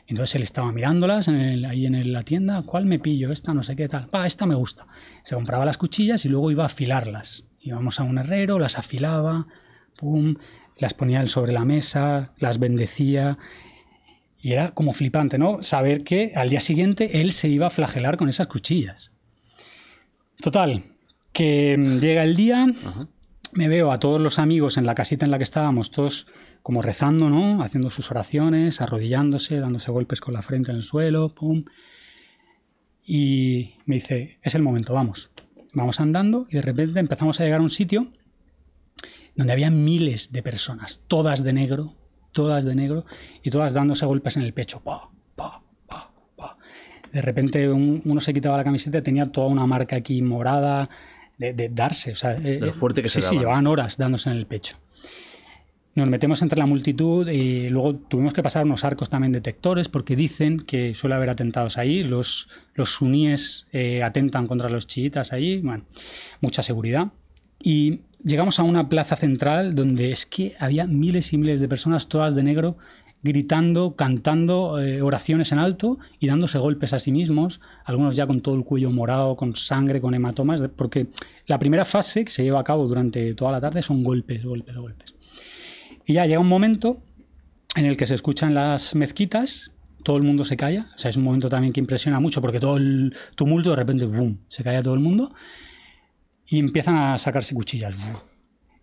Entonces 0.07 0.35
él 0.35 0.43
estaba 0.43 0.71
mirándolas 0.71 1.29
en 1.29 1.65
ahí 1.65 1.85
en 1.85 2.11
la 2.11 2.23
tienda, 2.23 2.63
¿cuál 2.63 2.85
me 2.85 2.99
pillo? 2.99 3.31
Esta 3.31 3.53
no 3.53 3.63
sé 3.63 3.75
qué 3.75 3.87
tal. 3.87 4.13
Va, 4.13 4.25
esta 4.25 4.45
me 4.45 4.55
gusta. 4.55 4.87
Se 5.23 5.35
compraba 5.35 5.63
las 5.63 5.77
cuchillas 5.77 6.25
y 6.25 6.29
luego 6.29 6.51
iba 6.51 6.63
a 6.63 6.65
afilarlas. 6.65 7.47
Íbamos 7.61 7.99
a 7.99 8.03
un 8.03 8.17
herrero, 8.17 8.59
las 8.59 8.77
afilaba, 8.77 9.47
pum, 9.97 10.35
las 10.77 10.93
ponía 10.93 11.21
él 11.21 11.29
sobre 11.29 11.53
la 11.53 11.65
mesa, 11.65 12.33
las 12.37 12.59
bendecía. 12.59 13.37
Y 14.39 14.53
era 14.53 14.71
como 14.71 14.93
flipante, 14.93 15.37
¿no? 15.37 15.61
Saber 15.61 16.03
que 16.03 16.33
al 16.35 16.49
día 16.49 16.59
siguiente 16.59 17.21
él 17.21 17.31
se 17.31 17.47
iba 17.47 17.67
a 17.67 17.69
flagelar 17.69 18.17
con 18.17 18.27
esas 18.27 18.47
cuchillas. 18.47 19.11
Total, 20.41 20.83
que 21.31 21.77
mm, 21.77 21.99
llega 21.99 22.23
el 22.23 22.35
día, 22.35 22.65
Ajá. 22.85 23.07
me 23.53 23.67
veo 23.67 23.91
a 23.91 23.99
todos 23.99 24.19
los 24.19 24.39
amigos 24.39 24.77
en 24.77 24.85
la 24.87 24.95
casita 24.95 25.25
en 25.25 25.31
la 25.31 25.37
que 25.37 25.43
estábamos, 25.43 25.91
todos 25.91 26.27
como 26.63 26.81
rezando, 26.81 27.29
¿no? 27.29 27.63
Haciendo 27.63 27.89
sus 27.89 28.09
oraciones, 28.11 28.81
arrodillándose, 28.81 29.59
dándose 29.59 29.91
golpes 29.91 30.21
con 30.21 30.33
la 30.33 30.41
frente 30.41 30.71
en 30.71 30.77
el 30.77 30.83
suelo, 30.83 31.29
pum. 31.29 31.65
Y 33.05 33.75
me 33.85 33.95
dice, 33.95 34.39
es 34.41 34.55
el 34.55 34.61
momento, 34.61 34.93
vamos. 34.93 35.31
Vamos 35.73 35.99
andando 35.99 36.47
y 36.49 36.55
de 36.55 36.61
repente 36.61 36.99
empezamos 36.99 37.39
a 37.39 37.43
llegar 37.43 37.59
a 37.59 37.63
un 37.63 37.69
sitio 37.69 38.11
donde 39.35 39.53
había 39.53 39.69
miles 39.71 40.31
de 40.31 40.43
personas, 40.43 41.01
todas 41.07 41.43
de 41.43 41.53
negro, 41.53 41.93
todas 42.31 42.65
de 42.65 42.75
negro, 42.75 43.05
y 43.43 43.49
todas 43.49 43.73
dándose 43.73 44.05
golpes 44.05 44.37
en 44.37 44.43
el 44.43 44.53
pecho. 44.53 44.79
Pa, 44.81 45.09
pa, 45.35 45.61
pa, 45.87 46.11
pa. 46.35 46.57
De 47.11 47.21
repente 47.21 47.69
un- 47.69 48.01
uno 48.05 48.21
se 48.21 48.33
quitaba 48.33 48.57
la 48.57 48.63
camiseta 48.63 48.99
y 48.99 49.01
tenía 49.01 49.25
toda 49.31 49.47
una 49.47 49.65
marca 49.65 49.95
aquí 49.95 50.21
morada 50.21 50.89
de, 51.37 51.53
de 51.53 51.69
darse. 51.69 52.11
O 52.11 52.15
sea, 52.15 52.35
de 52.35 52.59
lo 52.59 52.73
fuerte 52.73 53.01
que 53.01 53.09
se 53.09 53.21
sí, 53.21 53.27
Sí, 53.29 53.37
llevaban 53.37 53.67
horas 53.67 53.97
dándose 53.97 54.29
en 54.29 54.37
el 54.37 54.45
pecho. 54.45 54.77
Nos 55.93 56.07
metemos 56.07 56.41
entre 56.41 56.57
la 56.57 56.65
multitud 56.65 57.27
y 57.27 57.67
luego 57.69 57.95
tuvimos 57.95 58.33
que 58.33 58.41
pasar 58.41 58.63
unos 58.63 58.85
arcos 58.85 59.09
también 59.09 59.33
detectores 59.33 59.89
porque 59.89 60.15
dicen 60.15 60.61
que 60.61 60.93
suele 60.95 61.15
haber 61.15 61.29
atentados 61.29 61.77
ahí. 61.77 62.01
Los, 62.01 62.47
los 62.75 62.91
suníes 62.93 63.67
eh, 63.73 64.01
atentan 64.01 64.47
contra 64.47 64.69
los 64.69 64.87
chiitas 64.87 65.33
allí. 65.33 65.57
Bueno, 65.59 65.83
mucha 66.39 66.61
seguridad. 66.61 67.07
Y 67.61 67.99
llegamos 68.23 68.59
a 68.59 68.63
una 68.63 68.89
plaza 68.89 69.15
central 69.15 69.75
donde 69.75 70.11
es 70.11 70.25
que 70.25 70.55
había 70.59 70.85
miles 70.85 71.33
y 71.33 71.37
miles 71.37 71.59
de 71.61 71.67
personas, 71.67 72.07
todas 72.07 72.35
de 72.35 72.43
negro, 72.43 72.77
gritando, 73.23 73.95
cantando 73.95 74.79
eh, 74.79 75.01
oraciones 75.01 75.51
en 75.51 75.59
alto 75.59 75.99
y 76.19 76.27
dándose 76.27 76.57
golpes 76.57 76.93
a 76.93 76.99
sí 76.99 77.11
mismos, 77.11 77.61
algunos 77.85 78.15
ya 78.15 78.25
con 78.25 78.41
todo 78.41 78.55
el 78.55 78.63
cuello 78.63 78.91
morado, 78.91 79.35
con 79.35 79.55
sangre, 79.55 80.01
con 80.01 80.13
hematomas, 80.13 80.63
porque 80.75 81.07
la 81.45 81.59
primera 81.59 81.85
fase 81.85 82.25
que 82.25 82.31
se 82.31 82.43
lleva 82.43 82.59
a 82.59 82.63
cabo 82.63 82.87
durante 82.87 83.33
toda 83.35 83.51
la 83.51 83.61
tarde 83.61 83.81
son 83.81 84.03
golpes, 84.03 84.43
golpes, 84.43 84.75
golpes. 84.75 85.15
Y 86.05 86.13
ya 86.13 86.25
llega 86.25 86.39
un 86.39 86.47
momento 86.47 86.97
en 87.75 87.85
el 87.85 87.95
que 87.95 88.07
se 88.07 88.15
escuchan 88.15 88.55
las 88.55 88.95
mezquitas, 88.95 89.71
todo 90.03 90.17
el 90.17 90.23
mundo 90.23 90.43
se 90.43 90.57
calla, 90.57 90.87
o 90.95 90.97
sea, 90.97 91.09
es 91.09 91.17
un 91.17 91.23
momento 91.23 91.47
también 91.47 91.73
que 91.73 91.79
impresiona 91.79 92.19
mucho 92.19 92.41
porque 92.41 92.59
todo 92.59 92.77
el 92.77 93.15
tumulto 93.35 93.69
de 93.69 93.75
repente, 93.75 94.05
¡boom!, 94.05 94.39
se 94.49 94.63
calla 94.63 94.81
todo 94.81 94.95
el 94.95 94.99
mundo 94.99 95.29
y 96.51 96.59
empiezan 96.59 96.97
a 96.97 97.17
sacarse 97.17 97.55
cuchillas. 97.55 97.95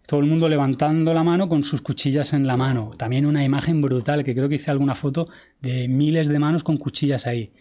Todo 0.06 0.20
el 0.20 0.26
mundo 0.26 0.48
levantando 0.48 1.12
la 1.12 1.22
mano 1.22 1.50
con 1.50 1.64
sus 1.64 1.82
cuchillas 1.82 2.32
en 2.32 2.46
la 2.46 2.56
mano. 2.56 2.92
También 2.96 3.26
una 3.26 3.44
imagen 3.44 3.82
brutal, 3.82 4.24
que 4.24 4.34
creo 4.34 4.48
que 4.48 4.54
hice 4.54 4.70
alguna 4.70 4.94
foto 4.94 5.28
de 5.60 5.86
miles 5.86 6.28
de 6.28 6.38
manos 6.38 6.64
con 6.64 6.78
cuchillas 6.78 7.26
ahí. 7.26 7.52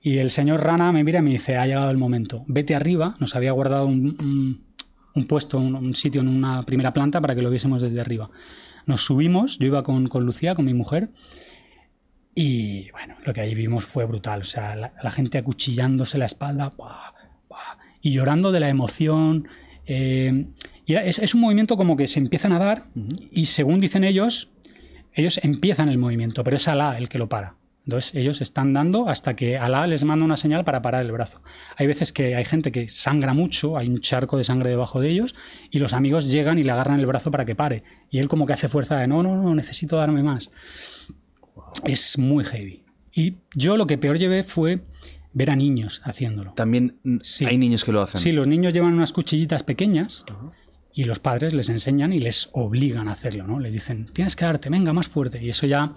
Y 0.00 0.18
el 0.18 0.30
señor 0.30 0.64
Rana 0.64 0.90
me 0.90 1.04
mira 1.04 1.18
y 1.18 1.22
me 1.22 1.30
dice, 1.32 1.58
ha 1.58 1.66
llegado 1.66 1.90
el 1.90 1.98
momento, 1.98 2.46
vete 2.48 2.74
arriba, 2.74 3.16
nos 3.20 3.36
había 3.36 3.52
guardado 3.52 3.86
un, 3.86 4.64
puesto, 5.28 5.58
un, 5.58 5.94
sitio 5.94 6.22
en 6.22 6.28
una 6.28 6.62
primera 6.62 6.94
planta 6.94 7.20
para 7.20 7.34
que 7.34 7.42
lo 7.42 7.50
viésemos 7.50 7.82
desde 7.82 8.00
arriba. 8.00 8.30
Nos 8.86 9.04
subimos, 9.04 9.58
yo 9.58 9.66
iba 9.66 9.82
con, 9.82 10.08
Lucía, 10.24 10.54
con 10.54 10.64
mi 10.64 10.72
mujer, 10.72 11.10
y 12.34 12.90
bueno, 12.92 13.16
lo 13.22 13.34
que 13.34 13.42
ahí 13.42 13.54
vimos 13.54 13.84
fue 13.84 14.06
brutal. 14.06 14.40
O 14.40 14.44
sea, 14.44 14.76
la, 14.76 15.10
gente 15.10 15.36
acuchillándose 15.36 16.16
la 16.16 16.26
espalda 16.26 16.70
y 18.06 18.12
llorando 18.12 18.52
de 18.52 18.60
la 18.60 18.68
emoción. 18.68 19.48
Eh, 19.84 20.46
y 20.84 20.94
es, 20.94 21.34
un 21.34 21.40
movimiento 21.40 21.76
como 21.76 21.96
que 21.96 22.06
se 22.06 22.20
empiezan 22.20 22.52
a 22.52 22.60
dar 22.60 22.86
y 23.32 23.46
según 23.46 23.80
dicen 23.80 24.04
ellos, 24.04 24.48
ellos 25.12 25.40
empiezan 25.42 25.88
el 25.88 25.98
movimiento, 25.98 26.44
pero 26.44 26.56
es 26.56 26.68
Alá 26.68 26.96
el 26.98 27.08
que 27.08 27.18
lo 27.18 27.28
para. 27.28 27.56
Entonces 27.84 28.14
ellos 28.14 28.40
están 28.40 28.72
dando 28.72 29.08
hasta 29.08 29.34
que 29.34 29.58
Alá 29.58 29.88
les 29.88 30.04
manda 30.04 30.24
una 30.24 30.36
señal 30.36 30.64
para 30.64 30.82
parar 30.82 31.04
el 31.04 31.10
brazo. 31.10 31.42
Hay 31.76 31.88
veces 31.88 32.12
que 32.12 32.36
hay 32.36 32.44
gente 32.44 32.70
que 32.70 32.86
sangra 32.86 33.34
mucho, 33.34 33.76
hay 33.76 33.88
un 33.88 33.98
charco 33.98 34.38
de 34.38 34.44
sangre 34.44 34.70
debajo 34.70 35.00
de 35.00 35.10
ellos 35.10 35.34
y 35.72 35.80
los 35.80 35.92
amigos 35.92 36.30
llegan 36.30 36.60
y 36.60 36.62
le 36.62 36.70
agarran 36.70 37.00
el 37.00 37.06
brazo 37.06 37.32
para 37.32 37.44
que 37.44 37.56
pare. 37.56 37.82
Y 38.08 38.20
él 38.20 38.28
como 38.28 38.46
que 38.46 38.52
hace 38.52 38.68
fuerza 38.68 38.98
de 38.98 39.08
no, 39.08 39.24
no, 39.24 39.34
no, 39.34 39.52
necesito 39.56 39.96
darme 39.96 40.22
más. 40.22 40.52
Es 41.82 42.18
muy 42.18 42.44
heavy. 42.44 42.84
Y 43.12 43.38
yo 43.56 43.76
lo 43.76 43.86
que 43.86 43.98
peor 43.98 44.16
llevé 44.16 44.44
fue 44.44 44.82
ver 45.36 45.50
a 45.50 45.56
niños 45.56 46.00
haciéndolo. 46.02 46.54
También 46.54 46.96
hay 47.46 47.58
niños 47.58 47.84
que 47.84 47.92
lo 47.92 48.00
hacen. 48.00 48.22
Sí, 48.22 48.32
los 48.32 48.46
niños 48.46 48.72
llevan 48.72 48.94
unas 48.94 49.12
cuchillitas 49.12 49.62
pequeñas 49.62 50.24
y 50.94 51.04
los 51.04 51.20
padres 51.20 51.52
les 51.52 51.68
enseñan 51.68 52.14
y 52.14 52.18
les 52.18 52.48
obligan 52.52 53.06
a 53.08 53.12
hacerlo, 53.12 53.46
¿no? 53.46 53.60
Les 53.60 53.74
dicen, 53.74 54.08
tienes 54.14 54.34
que 54.34 54.46
darte, 54.46 54.70
venga, 54.70 54.94
más 54.94 55.08
fuerte. 55.08 55.44
Y 55.44 55.50
eso 55.50 55.66
ya... 55.66 55.92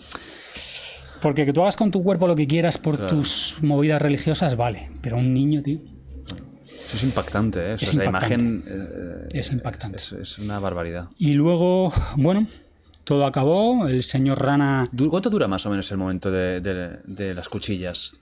Porque 1.21 1.45
que 1.45 1.53
tú 1.53 1.61
hagas 1.61 1.77
con 1.77 1.89
tu 1.89 2.03
cuerpo 2.03 2.27
lo 2.27 2.35
que 2.35 2.47
quieras 2.47 2.77
por 2.77 3.07
tus 3.07 3.55
movidas 3.61 4.01
religiosas, 4.01 4.57
vale. 4.57 4.91
Pero 5.01 5.15
un 5.15 5.33
niño, 5.33 5.61
tío... 5.61 5.79
Eso 6.67 6.97
es 6.97 7.03
impactante, 7.03 7.71
¿eh? 7.71 7.75
es 7.75 7.93
la 7.93 8.05
imagen... 8.05 8.63
Eh, 8.67 9.39
es 9.39 9.51
impactante. 9.53 9.97
Es, 9.97 10.37
una 10.37 10.59
barbaridad. 10.59 11.07
Y 11.17 11.33
luego, 11.33 11.93
bueno, 12.17 12.45
todo 13.05 13.25
acabó, 13.25 13.87
el 13.87 14.03
señor 14.03 14.41
Rana... 14.41 14.89
¿Cuánto 15.09 15.29
dura 15.29 15.47
más 15.47 15.65
o 15.65 15.69
menos 15.69 15.89
el 15.91 15.97
momento 15.97 16.29
de, 16.29 17.33
las 17.33 17.47
cuchillas? 17.47 18.13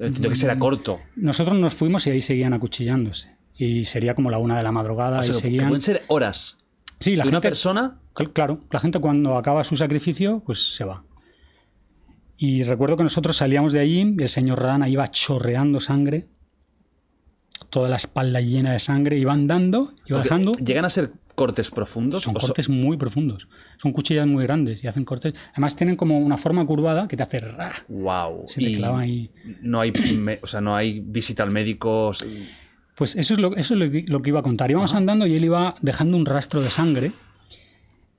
Entiendo 0.00 0.30
que 0.30 0.34
será 0.34 0.58
corto. 0.58 1.00
Nosotros 1.14 1.58
nos 1.58 1.74
fuimos 1.74 2.06
y 2.06 2.10
ahí 2.10 2.20
seguían 2.20 2.54
acuchillándose 2.54 3.36
y 3.56 3.84
sería 3.84 4.14
como 4.14 4.30
la 4.30 4.38
una 4.38 4.56
de 4.56 4.62
la 4.62 4.72
madrugada. 4.72 5.20
y 5.24 5.34
seguían... 5.34 5.68
pueden 5.68 5.82
ser 5.82 6.02
horas. 6.08 6.58
Sí, 6.98 7.14
la 7.16 7.24
gente, 7.24 7.36
una 7.36 7.40
persona. 7.42 8.00
Claro, 8.32 8.64
la 8.70 8.80
gente 8.80 8.98
cuando 8.98 9.36
acaba 9.36 9.62
su 9.64 9.76
sacrificio, 9.76 10.42
pues 10.44 10.74
se 10.74 10.84
va. 10.84 11.04
Y 12.36 12.62
recuerdo 12.62 12.96
que 12.96 13.02
nosotros 13.02 13.36
salíamos 13.36 13.74
de 13.74 13.80
allí 13.80 14.14
y 14.18 14.22
el 14.22 14.28
señor 14.30 14.62
Rana 14.62 14.88
iba 14.88 15.06
chorreando 15.08 15.78
sangre, 15.78 16.28
toda 17.68 17.90
la 17.90 17.96
espalda 17.96 18.40
llena 18.40 18.72
de 18.72 18.78
sangre, 18.78 19.18
iba 19.18 19.34
andando, 19.34 19.92
iba 20.06 20.22
dejando. 20.22 20.52
¿Llegan 20.52 20.86
a 20.86 20.90
ser 20.90 21.12
cortes 21.40 21.70
profundos? 21.70 22.24
Son 22.24 22.34
cortes 22.34 22.68
muy 22.68 22.98
profundos. 22.98 23.48
Son 23.78 23.92
cuchillas 23.92 24.26
muy 24.26 24.44
grandes 24.44 24.84
y 24.84 24.88
hacen 24.88 25.06
cortes. 25.06 25.32
Además 25.52 25.74
tienen 25.74 25.96
como 25.96 26.18
una 26.18 26.36
forma 26.36 26.66
curvada 26.66 27.08
que 27.08 27.16
te 27.16 27.22
hace 27.22 27.40
Wow. 27.88 28.44
Se 28.46 28.60
te 28.60 28.76
clava 28.76 29.00
ahí. 29.00 29.30
No 29.62 29.80
hay, 29.80 29.90
o 30.42 30.46
sea, 30.46 30.60
no 30.60 30.76
hay 30.76 31.00
visita 31.00 31.42
al 31.42 31.50
médico. 31.50 32.12
Pues 32.94 33.16
eso 33.16 33.32
es 33.32 33.40
lo, 33.40 33.56
eso 33.56 33.72
es 33.72 34.06
lo, 34.06 34.20
que, 34.20 34.28
iba 34.28 34.40
a 34.40 34.42
contar. 34.42 34.70
Íbamos 34.70 34.94
andando 34.94 35.26
y 35.26 35.34
él 35.34 35.44
iba 35.46 35.76
dejando 35.80 36.18
un 36.18 36.26
rastro 36.26 36.60
de 36.60 36.68
sangre. 36.68 37.10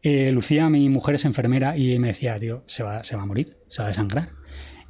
Eh, 0.02 0.32
Lucía, 0.32 0.68
mi 0.70 0.90
mujer, 0.90 1.14
es 1.14 1.26
enfermera 1.26 1.78
y 1.78 2.00
me 2.00 2.08
decía, 2.08 2.40
tío, 2.40 2.64
se 2.66 2.82
va, 2.82 3.04
se 3.04 3.16
va 3.16 3.22
a 3.22 3.28
morir, 3.28 3.56
se 3.70 3.84
va 3.84 3.86
a 3.86 3.90
desangrar. 3.90 4.32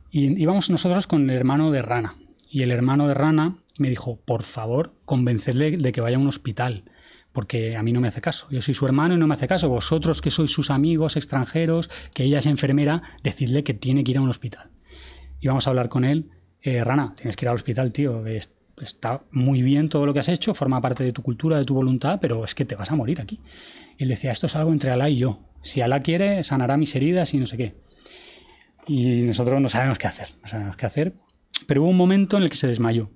Y 0.10 0.42
íbamos 0.42 0.70
nosotros 0.70 1.06
con 1.06 1.30
el 1.30 1.36
hermano 1.36 1.70
de 1.70 1.82
Rana. 1.82 2.16
Y 2.50 2.62
el 2.64 2.72
hermano 2.72 3.10
de 3.10 3.14
Rana 3.14 3.58
me 3.78 3.90
dijo, 3.90 4.22
por 4.24 4.44
favor, 4.44 4.94
convencerle 5.06 5.76
de 5.76 5.92
que 5.92 6.00
vaya 6.00 6.16
a 6.16 6.20
un 6.22 6.28
hospital, 6.28 6.86
porque 7.34 7.76
a 7.76 7.84
mí 7.84 7.94
no 7.94 8.02
me 8.02 8.08
hace 8.08 8.22
caso. 8.22 8.48
Yo 8.50 8.62
soy 8.62 8.74
su 8.74 8.86
hermano 8.86 9.16
y 9.16 9.18
no 9.18 9.28
me 9.28 9.36
hace 9.36 9.48
caso. 9.48 9.70
Vosotros 9.70 10.22
que 10.22 10.32
sois 10.32 10.52
sus 10.52 10.70
amigos 10.70 11.16
extranjeros, 11.16 11.90
que 12.14 12.24
ella 12.24 12.40
es 12.40 12.46
enfermera, 12.46 13.02
decidle 13.24 13.64
que 13.64 13.74
tiene 13.74 14.04
que 14.04 14.12
ir 14.12 14.18
a 14.18 14.22
un 14.22 14.30
hospital. 14.30 14.70
Y 15.40 15.48
vamos 15.48 15.68
a 15.68 15.70
hablar 15.70 15.90
con 15.90 16.04
él. 16.04 16.30
Eh, 16.62 16.84
Rana, 16.84 17.14
tienes 17.16 17.36
que 17.36 17.46
ir 17.46 17.50
al 17.50 17.56
hospital, 17.56 17.92
tío 17.92 18.24
está 18.82 19.22
muy 19.32 19.62
bien 19.62 19.90
todo 19.90 20.06
lo 20.06 20.14
que 20.14 20.20
has 20.20 20.30
hecho, 20.30 20.54
forma 20.54 20.82
parte 20.82 21.04
de 21.04 21.14
tu 21.14 21.22
cultura, 21.22 21.58
de 21.58 21.66
tu 21.66 21.74
voluntad, 21.74 22.20
pero 22.22 22.44
es 22.44 22.56
que 22.56 22.66
te 22.66 22.76
vas 22.76 22.92
a 22.92 22.96
morir 22.96 23.22
aquí. 23.22 23.40
Y 23.98 24.04
él 24.04 24.10
decía, 24.10 24.32
esto 24.32 24.48
es 24.48 24.56
algo 24.56 24.72
entre 24.72 24.92
Alá 24.92 25.10
y 25.10 25.18
yo. 25.18 25.40
Si 25.62 25.82
Alá 25.82 26.02
quiere, 26.02 26.44
sanará 26.44 26.78
mis 26.78 26.96
heridas 26.96 27.34
y 27.34 27.38
no 27.38 27.46
sé 27.46 27.58
qué. 27.58 27.76
Y 28.88 29.22
nosotros 29.22 29.62
no 29.62 29.70
sabemos 29.70 30.00
qué 30.00 30.08
hacer, 30.08 30.30
no 30.42 30.48
sabemos 30.48 30.76
qué 30.76 30.86
hacer. 30.86 31.14
Pero 31.68 31.84
hubo 31.84 31.90
un 31.90 31.98
momento 31.98 32.38
en 32.38 32.44
el 32.44 32.50
que 32.50 32.56
se 32.56 32.68
desmayó. 32.68 33.12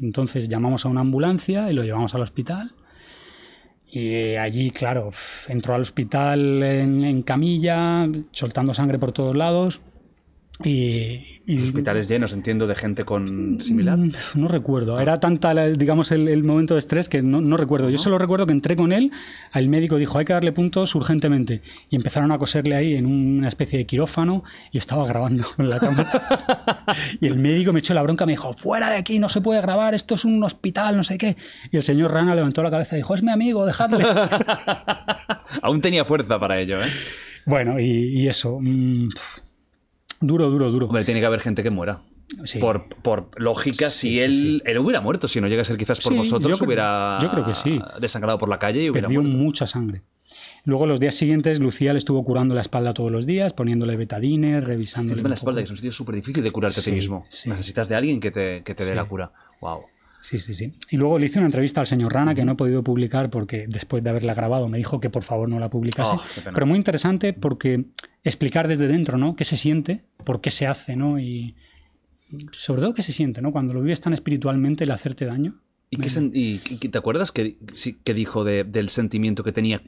Entonces 0.00 0.48
llamamos 0.48 0.84
a 0.84 0.88
una 0.88 1.00
ambulancia 1.00 1.70
y 1.70 1.74
lo 1.74 1.82
llevamos 1.82 2.14
al 2.14 2.22
hospital. 2.22 2.72
Y 3.96 4.34
allí, 4.34 4.72
claro, 4.72 5.10
entró 5.46 5.76
al 5.76 5.82
hospital 5.82 6.64
en 6.64 7.22
camilla, 7.22 8.08
soltando 8.32 8.74
sangre 8.74 8.98
por 8.98 9.12
todos 9.12 9.36
lados. 9.36 9.80
Y, 10.62 11.40
hospitales 11.62 12.08
llenos, 12.08 12.32
entiendo, 12.32 12.68
de 12.68 12.76
gente 12.76 13.04
con 13.04 13.60
similar. 13.60 13.98
Mm, 13.98 14.12
no 14.36 14.46
recuerdo. 14.46 15.00
Era 15.00 15.18
tanta, 15.18 15.52
digamos, 15.70 16.12
el, 16.12 16.44
momento 16.44 16.74
de 16.74 16.80
estrés 16.80 17.08
que 17.08 17.22
no, 17.22 17.56
recuerdo. 17.56 17.90
Yo 17.90 17.98
solo 17.98 18.18
recuerdo 18.18 18.46
que 18.46 18.52
entré 18.52 18.76
con 18.76 18.92
él, 18.92 19.10
el 19.52 19.68
médico 19.68 19.96
dijo, 19.96 20.16
hay 20.18 20.24
que 20.24 20.32
darle 20.32 20.52
puntos 20.52 20.94
urgentemente. 20.94 21.60
Y 21.90 21.96
empezaron 21.96 22.30
a 22.30 22.38
coserle 22.38 22.76
ahí 22.76 22.94
en 22.94 23.06
una 23.06 23.48
especie 23.48 23.78
de 23.78 23.86
quirófano 23.86 24.44
y 24.70 24.78
estaba 24.78 25.06
grabando 25.08 25.44
con 25.56 25.68
la 25.68 25.80
cámara. 25.80 26.84
y 27.20 27.26
el 27.26 27.36
médico 27.36 27.72
me 27.72 27.80
echó 27.80 27.92
la 27.92 28.02
bronca, 28.02 28.24
me 28.24 28.32
dijo, 28.32 28.52
fuera 28.52 28.90
de 28.90 28.96
aquí, 28.96 29.18
no 29.18 29.28
se 29.28 29.40
puede 29.40 29.60
grabar, 29.60 29.94
esto 29.94 30.14
es 30.14 30.24
un 30.24 30.42
hospital, 30.44 30.96
no 30.96 31.02
sé 31.02 31.18
qué. 31.18 31.36
Y 31.72 31.76
el 31.76 31.82
señor 31.82 32.12
Rana 32.12 32.34
levantó 32.34 32.62
la 32.62 32.70
cabeza 32.70 32.94
y 32.94 32.98
dijo, 32.98 33.14
es 33.14 33.24
mi 33.24 33.32
amigo, 33.32 33.66
dejadle. 33.66 34.04
Aún 35.62 35.80
tenía 35.80 36.04
fuerza 36.04 36.38
para 36.38 36.60
ello, 36.60 36.80
¿eh? 36.80 36.88
Bueno, 37.44 37.78
y, 37.78 38.26
eso... 38.28 38.58
Mm, 38.60 39.08
Duro, 40.20 40.50
duro, 40.50 40.70
duro. 40.70 40.86
Hombre, 40.86 41.04
tiene 41.04 41.20
que 41.20 41.26
haber 41.26 41.40
gente 41.40 41.62
que 41.62 41.70
muera. 41.70 42.02
Por, 42.58 42.88
por, 42.88 43.30
lógica, 43.36 43.90
si 43.90 44.20
él, 44.20 44.62
él 44.64 44.78
hubiera 44.78 45.00
muerto, 45.00 45.28
si 45.28 45.40
no 45.40 45.46
llega 45.46 45.62
a 45.62 45.64
ser 45.64 45.76
quizás 45.76 46.00
por 46.00 46.14
vosotros, 46.14 46.60
hubiera 46.62 47.18
yo 47.20 47.30
creo 47.30 47.44
que 47.44 47.54
sí. 47.54 47.80
desangrado 48.00 48.38
por 48.38 48.48
la 48.48 48.58
calle 48.58 48.82
y 48.82 48.90
hubiera 48.90 49.08
Perdió 49.08 49.22
mucha 49.22 49.66
sangre. 49.66 50.02
Luego, 50.64 50.86
los 50.86 50.98
días 50.98 51.14
siguientes, 51.14 51.60
Lucía 51.60 51.92
le 51.92 51.98
estuvo 51.98 52.24
curando 52.24 52.54
la 52.54 52.62
espalda 52.62 52.94
todos 52.94 53.10
los 53.10 53.26
días, 53.26 53.52
poniéndole 53.52 53.96
betadine, 53.96 54.60
revisando. 54.60 55.14
la 55.14 55.34
espalda, 55.34 55.60
que 55.60 55.64
es 55.64 55.70
un 55.70 55.76
sitio 55.76 55.92
súper 55.92 56.14
difícil 56.14 56.42
de 56.42 56.50
curarte 56.50 56.80
a 56.80 56.82
ti 56.82 56.92
mismo. 56.92 57.26
Necesitas 57.46 57.88
de 57.88 57.96
alguien 57.96 58.20
que 58.20 58.30
te, 58.30 58.62
que 58.64 58.74
te 58.74 58.84
dé 58.84 58.94
la 58.94 59.04
cura. 59.04 59.32
Wow. 59.60 59.82
Sí, 60.24 60.38
sí, 60.38 60.54
sí. 60.54 60.72
Y 60.88 60.96
luego 60.96 61.18
le 61.18 61.26
hice 61.26 61.38
una 61.38 61.44
entrevista 61.44 61.82
al 61.82 61.86
señor 61.86 62.14
Rana 62.14 62.34
que 62.34 62.46
no 62.46 62.52
he 62.52 62.54
podido 62.54 62.82
publicar 62.82 63.28
porque 63.28 63.66
después 63.68 64.02
de 64.02 64.08
haberla 64.08 64.32
grabado 64.32 64.70
me 64.70 64.78
dijo 64.78 64.98
que 64.98 65.10
por 65.10 65.22
favor 65.22 65.50
no 65.50 65.58
la 65.58 65.68
publicase. 65.68 66.12
Oh, 66.14 66.50
Pero 66.54 66.64
muy 66.64 66.78
interesante 66.78 67.34
porque 67.34 67.84
explicar 68.22 68.66
desde 68.66 68.86
dentro, 68.88 69.18
¿no? 69.18 69.36
¿Qué 69.36 69.44
se 69.44 69.58
siente? 69.58 70.02
¿Por 70.24 70.40
qué 70.40 70.50
se 70.50 70.66
hace, 70.66 70.96
¿no? 70.96 71.18
Y 71.18 71.56
sobre 72.52 72.80
todo 72.80 72.94
qué 72.94 73.02
se 73.02 73.12
siente, 73.12 73.42
¿no? 73.42 73.52
Cuando 73.52 73.74
lo 73.74 73.82
vives 73.82 74.00
tan 74.00 74.14
espiritualmente 74.14 74.84
el 74.84 74.92
hacerte 74.92 75.26
daño. 75.26 75.60
¿Y, 75.90 75.98
qué 76.58 76.88
te 76.88 76.96
acuerdas 76.96 77.30
qué, 77.30 77.58
dijo 78.14 78.44
del 78.44 78.88
sentimiento 78.88 79.44
que 79.44 79.52
tenía 79.52 79.82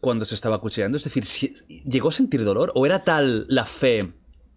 cuando 0.00 0.24
se 0.24 0.34
estaba 0.34 0.56
acuchillando? 0.56 0.96
Es 0.96 1.04
decir, 1.04 1.22
¿llegó 1.84 2.08
a 2.08 2.12
sentir 2.12 2.42
dolor 2.42 2.72
o 2.74 2.86
era 2.86 3.04
tal 3.04 3.46
la 3.48 3.66
fe 3.66 4.00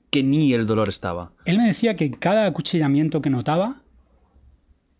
que 0.09 0.23
ni 0.23 0.55
el 0.55 0.65
dolor 0.65 0.89
estaba? 0.89 1.33
Él 1.45 1.59
me 1.59 1.67
decía 1.67 1.95
que 1.95 2.09
cada 2.09 2.47
acuchillamiento 2.47 3.21
que 3.21 3.29
notaba 3.29 3.83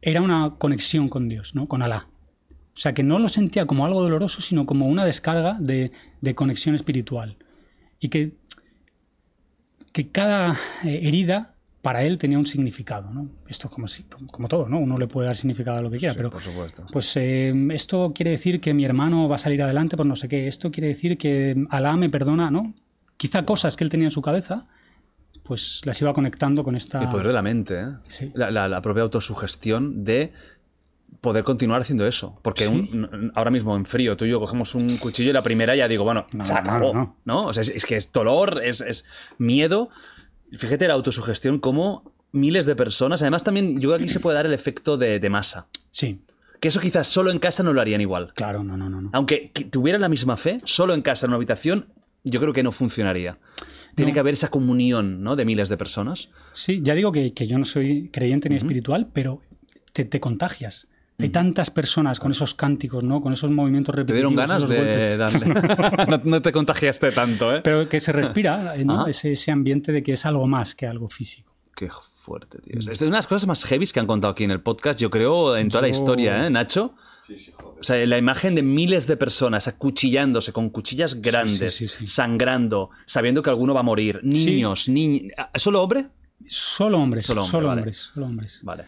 era 0.08 0.22
una 0.22 0.56
conexión 0.58 1.10
con 1.10 1.28
Dios, 1.28 1.54
¿no? 1.54 1.68
Con 1.68 1.82
Alá. 1.82 2.08
O 2.74 2.80
sea, 2.80 2.94
que 2.94 3.04
no 3.04 3.20
lo 3.20 3.28
sentía 3.28 3.66
como 3.66 3.86
algo 3.86 4.02
doloroso, 4.02 4.40
sino 4.40 4.66
como 4.66 4.88
una 4.88 5.04
descarga 5.04 5.58
de, 5.60 5.92
conexión 6.34 6.76
espiritual. 6.76 7.36
Y 8.00 8.08
que, 8.08 8.32
que 9.92 10.10
cada 10.10 10.58
eh, 10.86 11.02
herida 11.04 11.56
para 11.82 12.04
él 12.04 12.18
tenía 12.18 12.40
un 12.40 12.46
significado, 12.46 13.12
¿no? 13.12 13.30
Esto 13.50 13.70
como, 13.70 13.88
si, 13.90 14.06
como 14.32 14.48
todo, 14.48 14.70
¿no? 14.70 14.80
Uno 14.80 14.98
le 14.98 15.08
puede 15.08 15.28
dar 15.28 15.36
significado 15.36 15.80
a 15.80 15.82
lo 15.82 15.92
que 15.92 15.98
quiera, 15.98 16.16
pero 16.16 16.30
por 16.30 16.42
supuesto. 16.42 16.86
pues 16.90 17.18
eh, 17.18 17.54
esto 17.72 18.14
quiere 18.16 18.32
decir 18.32 18.62
que 18.62 18.74
mi 18.74 18.86
hermano 18.86 19.28
va 19.28 19.36
a 19.36 19.40
salir 19.40 19.62
adelante 19.62 19.98
por 19.98 20.06
no 20.06 20.16
sé 20.16 20.30
qué, 20.30 20.48
esto 20.48 20.72
quiere 20.72 20.88
decir 20.88 21.18
que 21.18 21.66
Alá 21.70 21.98
me 21.98 22.10
perdona, 22.10 22.50
¿no? 22.50 22.74
Quizá 23.18 23.44
cosas 23.44 23.76
que 23.76 23.84
él 23.84 23.90
tenía 23.90 24.08
en 24.08 24.12
su 24.12 24.22
cabeza 24.22 24.68
pues 25.48 25.82
las 25.86 26.02
iba 26.02 26.14
conectando 26.14 26.64
con 26.64 26.76
esta... 26.76 27.02
El 27.02 27.10
poder 27.10 27.28
de 27.28 27.34
la 27.34 27.42
mente, 27.42 27.80
¿eh? 27.82 28.32
La, 28.36 28.82
propia 28.82 29.04
autosugestión 29.04 30.04
de 30.04 30.34
poder 31.22 31.44
continuar 31.44 31.82
haciendo 31.82 32.06
eso. 32.06 32.38
Porque 32.44 32.68
un- 32.68 33.32
ahora 33.36 33.50
mismo 33.52 33.76
en 33.76 33.86
frío 33.86 34.16
tú 34.18 34.26
y 34.26 34.30
yo 34.30 34.40
cogemos 34.40 34.76
un 34.76 34.98
cuchillo 34.98 35.30
y 35.30 35.34
la 35.34 35.42
primera 35.44 35.76
ya 35.76 35.88
digo, 35.88 36.04
bueno, 36.04 36.28
No, 36.34 36.44
se 36.44 36.54
acabó, 36.54 36.94
no, 36.94 37.18
no, 37.26 37.42
O 37.46 37.54
sea, 37.54 37.62
es, 37.62 37.70
es 37.70 37.86
que 37.86 37.96
es 37.96 38.12
dolor, 38.12 38.62
es, 38.64 38.82
es 38.82 39.06
miedo. 39.38 39.90
Fíjate 40.58 40.88
la 40.88 40.94
autosugestión 40.94 41.60
como 41.60 42.12
miles 42.32 42.66
de 42.66 42.76
personas. 42.76 43.22
Además 43.22 43.44
también 43.44 43.80
yo 43.80 43.90
creo 43.90 43.98
que 43.98 44.04
aquí 44.04 44.10
se 44.14 44.20
puede 44.20 44.36
dar 44.36 44.46
el 44.46 44.54
efecto 44.54 44.98
de, 44.98 45.20
de 45.20 45.30
masa. 45.30 45.68
Sí, 45.92 46.22
Que 46.60 46.68
eso 46.68 46.80
quizás 46.80 47.08
solo 47.08 47.32
en 47.32 47.40
casa 47.40 47.64
no 47.64 47.74
lo 47.74 47.82
harían 47.82 48.02
igual. 48.02 48.32
claro, 48.36 48.64
no, 48.64 48.78
no, 48.78 48.90
no. 48.90 49.02
no. 49.02 49.10
Aunque 49.14 49.52
que 49.52 49.64
tuvieran 49.66 50.02
la 50.02 50.10
misma 50.10 50.38
fe, 50.38 50.62
solo 50.66 50.94
en 50.94 51.02
casa, 51.02 51.26
en 51.26 51.30
una 51.32 51.38
habitación, 51.38 51.88
yo 52.24 52.40
creo 52.40 52.54
que 52.54 52.64
no 52.64 52.72
funcionaría. 52.72 53.38
Tiene 53.98 54.12
No. 54.12 54.14
que 54.14 54.20
haber 54.22 54.34
esa 54.36 54.48
comunión 54.50 55.22
¿no? 55.24 55.36
de 55.36 55.44
miles 55.44 55.68
de 55.68 55.76
personas. 55.76 56.30
Sí, 56.54 56.80
ya 56.82 56.94
digo 56.94 57.12
que, 57.12 57.34
que 57.34 57.48
yo 57.48 57.58
no 57.58 57.66
soy 57.66 58.10
creyente 58.14 58.48
ni 58.48 58.56
espiritual, 58.56 59.10
pero 59.12 59.42
te, 59.92 60.06
te 60.06 60.22
contagias. 60.22 60.88
Hay 61.20 61.30
tantas 61.30 61.72
personas 61.72 62.20
con 62.20 62.30
esos 62.30 62.54
cánticos, 62.54 63.04
¿no? 63.04 63.22
Con 63.22 63.34
esos 63.34 63.50
movimientos 63.50 63.94
Te 63.96 64.02
repetitivos. 64.04 64.32
dieron 64.32 64.48
ganas 64.48 64.70
de 64.70 65.18
darle. 65.18 65.48
no, 66.10 66.22
no 66.24 66.42
te 66.44 66.52
contagiaste 66.52 67.12
tanto, 67.12 67.56
¿eh? 67.56 67.62
Pero 67.64 67.90
que 67.90 68.00
se 68.00 68.12
respira, 68.12 68.76
¿no? 68.86 69.02
Ajá. 69.02 69.10
Ese, 69.10 69.32
ese 69.32 69.52
ambiente 69.52 69.92
de 69.92 70.04
que 70.04 70.14
es 70.14 70.26
algo 70.28 70.46
más 70.48 70.76
que 70.76 70.86
algo 70.86 71.10
físico. 71.10 71.56
Qué 71.76 71.90
fuerte, 72.14 72.60
tío. 72.60 72.80
Es 72.80 72.86
de 73.00 73.06
una 73.08 73.18
de 73.18 73.20
las 73.20 73.28
cosas 73.28 73.48
más 73.48 73.64
heavies 73.66 73.94
que 73.94 74.00
han 74.00 74.06
contado 74.08 74.32
aquí 74.34 74.44
en 74.44 74.52
el 74.52 74.62
podcast, 74.62 75.00
yo 75.00 75.10
creo, 75.10 75.58
en 75.58 75.70
toda 75.70 75.82
la 75.82 75.88
historia, 75.90 76.46
¿eh, 76.46 76.50
Nacho? 76.52 76.94
Sí, 77.28 77.38
sí, 77.38 77.52
joder. 77.52 77.80
O 77.80 77.84
sea, 77.84 78.06
la 78.06 78.18
imagen 78.18 78.56
de 78.56 78.64
miles 78.64 79.06
de 79.06 79.18
personas 79.18 79.68
acuchillándose 79.68 80.54
con 80.54 80.70
cuchillas 80.70 81.22
grandes, 81.22 81.76
sí, 81.76 81.88
sí. 81.88 82.08
sangrando, 82.08 82.90
sabiendo 83.06 83.44
que 83.44 83.50
alguno 83.50 83.74
va 83.74 83.82
a 83.82 83.84
morir. 83.84 84.22
Niños, 84.24 84.88
niños. 84.88 85.34
¿Solo 85.56 85.84
hombre? 85.84 86.08
Solo 86.48 87.00
hombres, 87.00 87.26
Solo 87.26 87.44
solo, 87.44 87.68
hombre, 87.68 87.68
vale. 87.68 87.82
hombres, 87.82 87.98
solo 88.14 88.26
hombres. 88.28 88.60
Vale. 88.64 88.86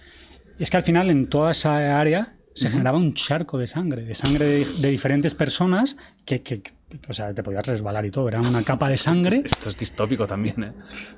Es 0.58 0.70
que 0.70 0.78
al 0.78 0.84
final 0.84 1.10
en 1.10 1.28
toda 1.28 1.52
esa 1.52 2.00
área 2.00 2.36
se 2.54 2.70
generaba 2.70 2.98
un 2.98 3.14
charco 3.14 3.58
de 3.58 3.68
sangre, 3.68 4.04
de 4.04 4.14
sangre 4.14 4.46
de, 4.46 4.66
de 4.66 4.90
diferentes 4.90 5.34
personas 5.34 5.96
que, 6.26 6.62
o 7.08 7.14
sea, 7.14 7.34
te 7.34 7.44
podías 7.44 7.66
resbalar 7.66 8.06
y 8.06 8.12
todo. 8.12 8.28
Era 8.28 8.40
una 8.42 8.64
capa 8.64 8.88
de 8.90 8.98
sangre. 9.10 9.42
Esto 9.44 9.70
es 9.70 9.78
distópico 9.78 10.28
también, 10.28 10.64
¿eh? 10.64 10.74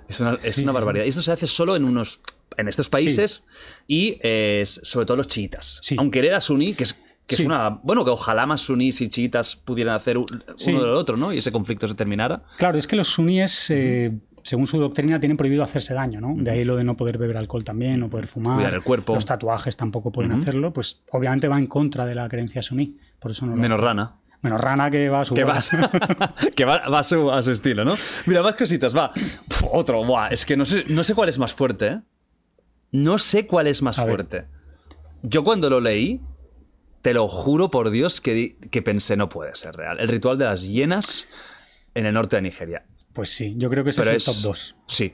Es 0.08 0.20
una, 0.20 0.36
es 0.44 0.56
Sí, 0.56 0.64
una 0.64 0.72
sí, 0.72 0.76
barbaridad. 0.76 1.06
Y 1.06 1.10
esto 1.10 1.22
se 1.22 1.32
hace 1.32 1.48
solo 1.48 1.76
en 1.76 1.84
unos. 1.86 2.20
En 2.58 2.68
estos 2.68 2.90
países 2.90 3.46
y 3.88 4.18
eh, 4.22 4.64
sobre 4.66 5.06
todo 5.06 5.16
los 5.16 5.30
chiitas. 5.30 5.80
Sí. 5.82 5.96
Aunque 5.98 6.20
él 6.20 6.26
era 6.26 6.42
suní, 6.42 6.74
que 6.74 6.84
es, 6.84 6.98
que 7.28 7.36
es 7.36 7.42
una. 7.42 7.70
Bueno, 7.84 8.04
que 8.04 8.12
ojalá 8.12 8.46
más 8.46 8.62
sunís 8.62 9.00
y 9.02 9.10
chiitas 9.10 9.56
pudieran 9.56 9.96
hacer 9.96 10.18
u- 10.18 10.26
Sí. 10.58 10.72
uno 10.72 10.82
del 10.84 10.92
otro, 10.92 11.16
¿no? 11.18 11.32
Y 11.34 11.38
ese 11.38 11.52
conflicto 11.52 11.88
se 11.88 11.94
terminara. 11.96 12.44
Claro, 12.58 12.78
es 12.78 12.88
que 12.88 12.96
los 12.96 13.08
suníes, 13.08 13.70
eh, 13.70 14.12
según 14.44 14.68
su 14.68 14.78
doctrina, 14.80 15.20
tienen 15.20 15.38
prohibido 15.38 15.64
hacerse 15.64 15.94
daño, 15.94 16.20
¿no? 16.20 16.34
De 16.38 16.52
ahí 16.52 16.64
lo 16.64 16.76
de 16.76 16.84
no 16.84 16.98
poder 16.98 17.18
beber 17.18 17.38
alcohol 17.38 17.64
también, 17.64 18.00
no 18.00 18.10
poder 18.10 18.28
fumar. 18.28 18.56
Cuidar 18.56 18.74
el 18.74 18.82
cuerpo. 18.84 19.14
Los 19.16 19.26
tatuajes 19.26 19.78
tampoco 19.78 20.12
pueden 20.12 20.32
hacerlo, 20.34 20.74
pues 20.74 21.04
obviamente 21.12 21.48
va 21.48 21.58
en 21.60 21.68
contra 21.68 22.06
de 22.06 22.16
la 22.16 22.28
creencia 22.28 22.62
suní. 22.62 22.98
Por 23.20 23.32
eso 23.32 23.46
no 23.46 23.56
lo 23.56 23.62
Menos 23.62 23.78
hace. 23.78 23.86
rana. 23.88 24.16
Menos 24.42 24.60
rana 24.60 24.90
que 24.90 25.08
va 25.08 25.22
a 25.22 25.26
su 25.26 25.36
Que, 25.36 25.44
vas, 25.44 25.70
que 26.56 26.66
va, 26.66 26.90
va 26.90 27.00
a, 27.00 27.04
su, 27.04 27.32
a 27.32 27.44
su 27.44 27.52
estilo, 27.52 27.86
¿no? 27.86 27.96
Mira, 28.26 28.42
más 28.42 28.56
cositas, 28.56 28.96
va. 28.98 29.12
Otro, 29.72 30.04
buah, 30.04 30.30
es 30.30 30.46
que 30.48 30.58
no 30.58 30.66
sé, 30.66 30.84
no 30.88 31.04
sé 31.04 31.14
cuál 31.14 31.30
es 31.30 31.38
más 31.38 31.54
fuerte, 31.54 31.88
¿eh? 31.88 32.02
No 32.92 33.20
sé 33.20 33.46
cuál 33.46 33.68
es 33.68 33.84
más 33.84 34.00
A 34.00 34.06
ver. 34.06 34.16
fuerte. 34.16 34.46
Yo 35.22 35.44
cuando 35.44 35.70
lo 35.70 35.80
leí, 35.80 36.20
te 37.02 37.14
lo 37.14 37.28
juro 37.28 37.72
por 37.72 37.90
Dios 37.90 38.22
que, 38.22 38.58
que 38.70 38.82
pensé 38.82 39.16
no 39.18 39.30
puede 39.30 39.56
ser 39.56 39.76
real. 39.76 40.00
El 40.00 40.08
ritual 40.08 40.38
de 40.38 40.46
las 40.46 40.62
hienas 40.64 41.28
en 41.96 42.06
el 42.06 42.14
norte 42.14 42.36
de 42.38 42.42
Nigeria. 42.44 42.86
Pues 43.14 43.30
sí, 43.30 43.56
yo 43.58 43.70
creo 43.70 43.84
que 43.84 43.90
ese 43.90 44.02
Pero 44.04 44.16
es 44.16 44.28
el 44.28 44.34
top 44.34 44.44
2. 44.44 44.76
Sí. 44.88 45.14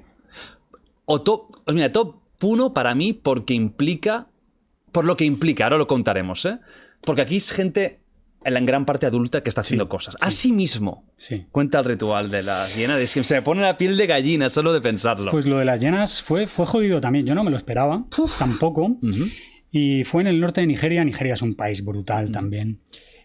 O 1.06 1.22
top, 1.22 1.62
pues 1.66 1.76
mira, 1.76 1.92
top 1.92 2.16
1 2.42 2.74
para 2.74 2.94
mí 2.94 3.14
porque 3.14 3.54
implica, 3.54 4.28
por 4.92 5.06
lo 5.06 5.16
que 5.16 5.26
implica, 5.26 5.64
ahora 5.64 5.78
lo 5.78 5.88
contaremos, 5.88 6.46
¿eh? 6.46 6.60
Porque 7.04 7.22
aquí 7.22 7.38
es 7.38 7.52
gente 7.52 8.02
en 8.44 8.54
la 8.54 8.60
gran 8.60 8.86
parte 8.86 9.06
adulta 9.06 9.42
que 9.42 9.50
está 9.50 9.62
haciendo 9.62 9.86
Sí, 9.86 9.90
cosas. 9.90 10.14
sí. 10.20 10.26
Asimismo, 10.26 11.06
Sí. 11.18 11.46
cuenta 11.52 11.80
el 11.80 11.86
ritual 11.86 12.30
de 12.30 12.44
las 12.44 12.76
hienas, 12.76 12.98
de- 12.98 13.08
se 13.08 13.34
me 13.36 13.42
pone 13.42 13.62
la 13.62 13.78
piel 13.78 13.98
de 13.98 14.06
gallina 14.08 14.50
solo 14.50 14.74
de 14.74 14.82
pensarlo. 14.82 15.32
Pues 15.32 15.48
lo 15.48 15.58
de 15.58 15.66
las 15.66 15.80
llenas 15.82 16.22
fue, 16.22 16.46
fue 16.48 16.66
jodido 16.66 17.02
también. 17.02 17.26
Yo 17.26 17.34
no 17.36 17.44
me 17.44 17.50
lo 17.52 17.58
esperaba, 17.58 18.06
tampoco. 18.38 18.98
Y 19.80 20.04
fue 20.06 20.22
en 20.22 20.28
el 20.28 20.40
norte 20.40 20.62
de 20.62 20.68
Nigeria. 20.68 21.04
Nigeria 21.04 21.36
es 21.36 21.44
un 21.44 21.54
país 21.54 21.86
brutal 21.86 22.32
también. 22.32 22.80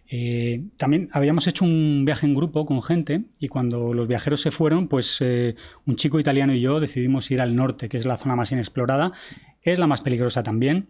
Eh, 0.06 0.64
también 0.76 1.08
habíamos 1.12 1.46
hecho 1.46 1.64
un 1.64 2.04
viaje 2.04 2.26
en 2.26 2.34
grupo 2.34 2.66
con 2.66 2.82
gente 2.82 3.22
y 3.38 3.48
cuando 3.48 3.94
los 3.94 4.06
viajeros 4.06 4.42
se 4.42 4.50
fueron, 4.50 4.86
pues 4.86 5.16
eh, 5.22 5.54
un 5.86 5.96
chico 5.96 6.20
italiano 6.20 6.54
y 6.54 6.60
yo 6.60 6.78
decidimos 6.78 7.30
ir 7.30 7.40
al 7.40 7.56
norte, 7.56 7.88
que 7.88 7.96
es 7.96 8.04
la 8.04 8.18
zona 8.18 8.36
más 8.36 8.52
inexplorada. 8.52 9.12
Es 9.62 9.78
la 9.78 9.86
más 9.86 10.02
peligrosa 10.02 10.42
también. 10.42 10.88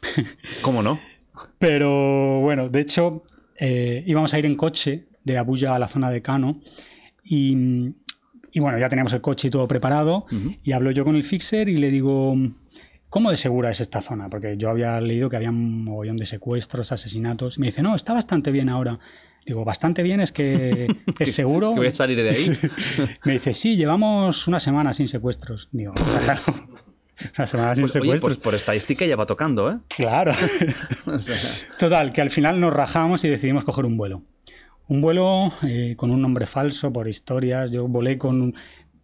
¿Cómo 0.62 0.82
no? 0.82 0.98
Pero 1.58 2.40
bueno, 2.40 2.70
de 2.70 2.80
hecho, 2.80 3.24
eh, 3.60 4.02
íbamos 4.06 4.32
a 4.32 4.38
ir 4.38 4.46
en 4.46 4.56
coche 4.56 5.08
de 5.22 5.36
Abuya 5.36 5.74
a 5.74 5.78
la 5.78 5.88
zona 5.88 6.10
de 6.10 6.22
Kano 6.22 6.62
y, 7.22 7.92
y 8.52 8.60
bueno, 8.60 8.78
ya 8.78 8.88
teníamos 8.88 9.12
el 9.12 9.20
coche 9.20 9.48
y 9.48 9.50
todo 9.50 9.68
preparado 9.68 10.24
y 10.62 10.72
hablo 10.72 10.92
yo 10.92 11.04
con 11.04 11.14
el 11.14 11.24
fixer 11.24 11.68
y 11.68 11.76
le 11.76 11.90
digo, 11.90 12.34
¿cómo 13.08 13.30
de 13.30 13.36
segura 13.36 13.70
es 13.70 13.80
esta 13.80 14.00
zona? 14.02 14.28
Porque 14.28 14.56
yo 14.56 14.70
había 14.70 15.00
leído 15.00 15.28
que 15.28 15.36
había 15.36 15.50
un 15.50 15.84
mogollón 15.84 16.16
de 16.16 16.26
secuestros, 16.26 16.92
asesinatos. 16.92 17.56
Y 17.58 17.60
me 17.60 17.66
dice, 17.66 17.82
no, 17.82 17.94
está 17.94 18.12
bastante 18.12 18.50
bien 18.50 18.68
ahora. 18.68 18.98
Digo, 19.46 19.64
bastante 19.64 20.02
bien 20.02 20.20
es 20.20 20.30
que 20.32 20.86
es 21.18 21.32
seguro. 21.34 21.72
Que 21.72 21.80
voy 21.80 21.88
a 21.88 21.94
salir 21.94 22.22
de 22.22 22.30
ahí. 22.30 22.50
Me 23.24 23.34
dice, 23.34 23.54
sí, 23.54 23.76
llevamos 23.76 24.46
una 24.46 24.60
semana 24.60 24.92
sin 24.92 25.08
secuestros. 25.08 25.68
Digo, 25.72 25.94
claro, 26.24 26.42
una 27.36 27.46
semana 27.46 27.74
sin 27.74 27.82
Pues, 27.84 27.96
oye, 27.96 28.02
secuestros. 28.04 28.20
pues 28.20 28.44
por 28.44 28.54
estadística 28.54 29.06
ya 29.06 29.16
va 29.16 29.24
tocando, 29.26 29.70
¿eh? 29.70 29.78
Claro. 29.88 30.32
O 31.06 31.18
sea, 31.18 31.36
Total, 31.78 32.12
que 32.12 32.20
al 32.20 32.28
final 32.30 32.60
nos 32.60 32.72
rajamos 32.74 33.24
y 33.24 33.28
decidimos 33.28 33.64
coger 33.64 33.86
un 33.86 33.96
vuelo. 33.96 34.22
Un 34.86 35.00
vuelo 35.00 35.52
eh, 35.62 35.94
con 35.96 36.10
un 36.10 36.20
nombre 36.20 36.44
falso 36.46 36.92
por 36.92 37.08
historias. 37.08 37.70
Yo 37.72 37.88
volé 37.88 38.18
con, 38.18 38.54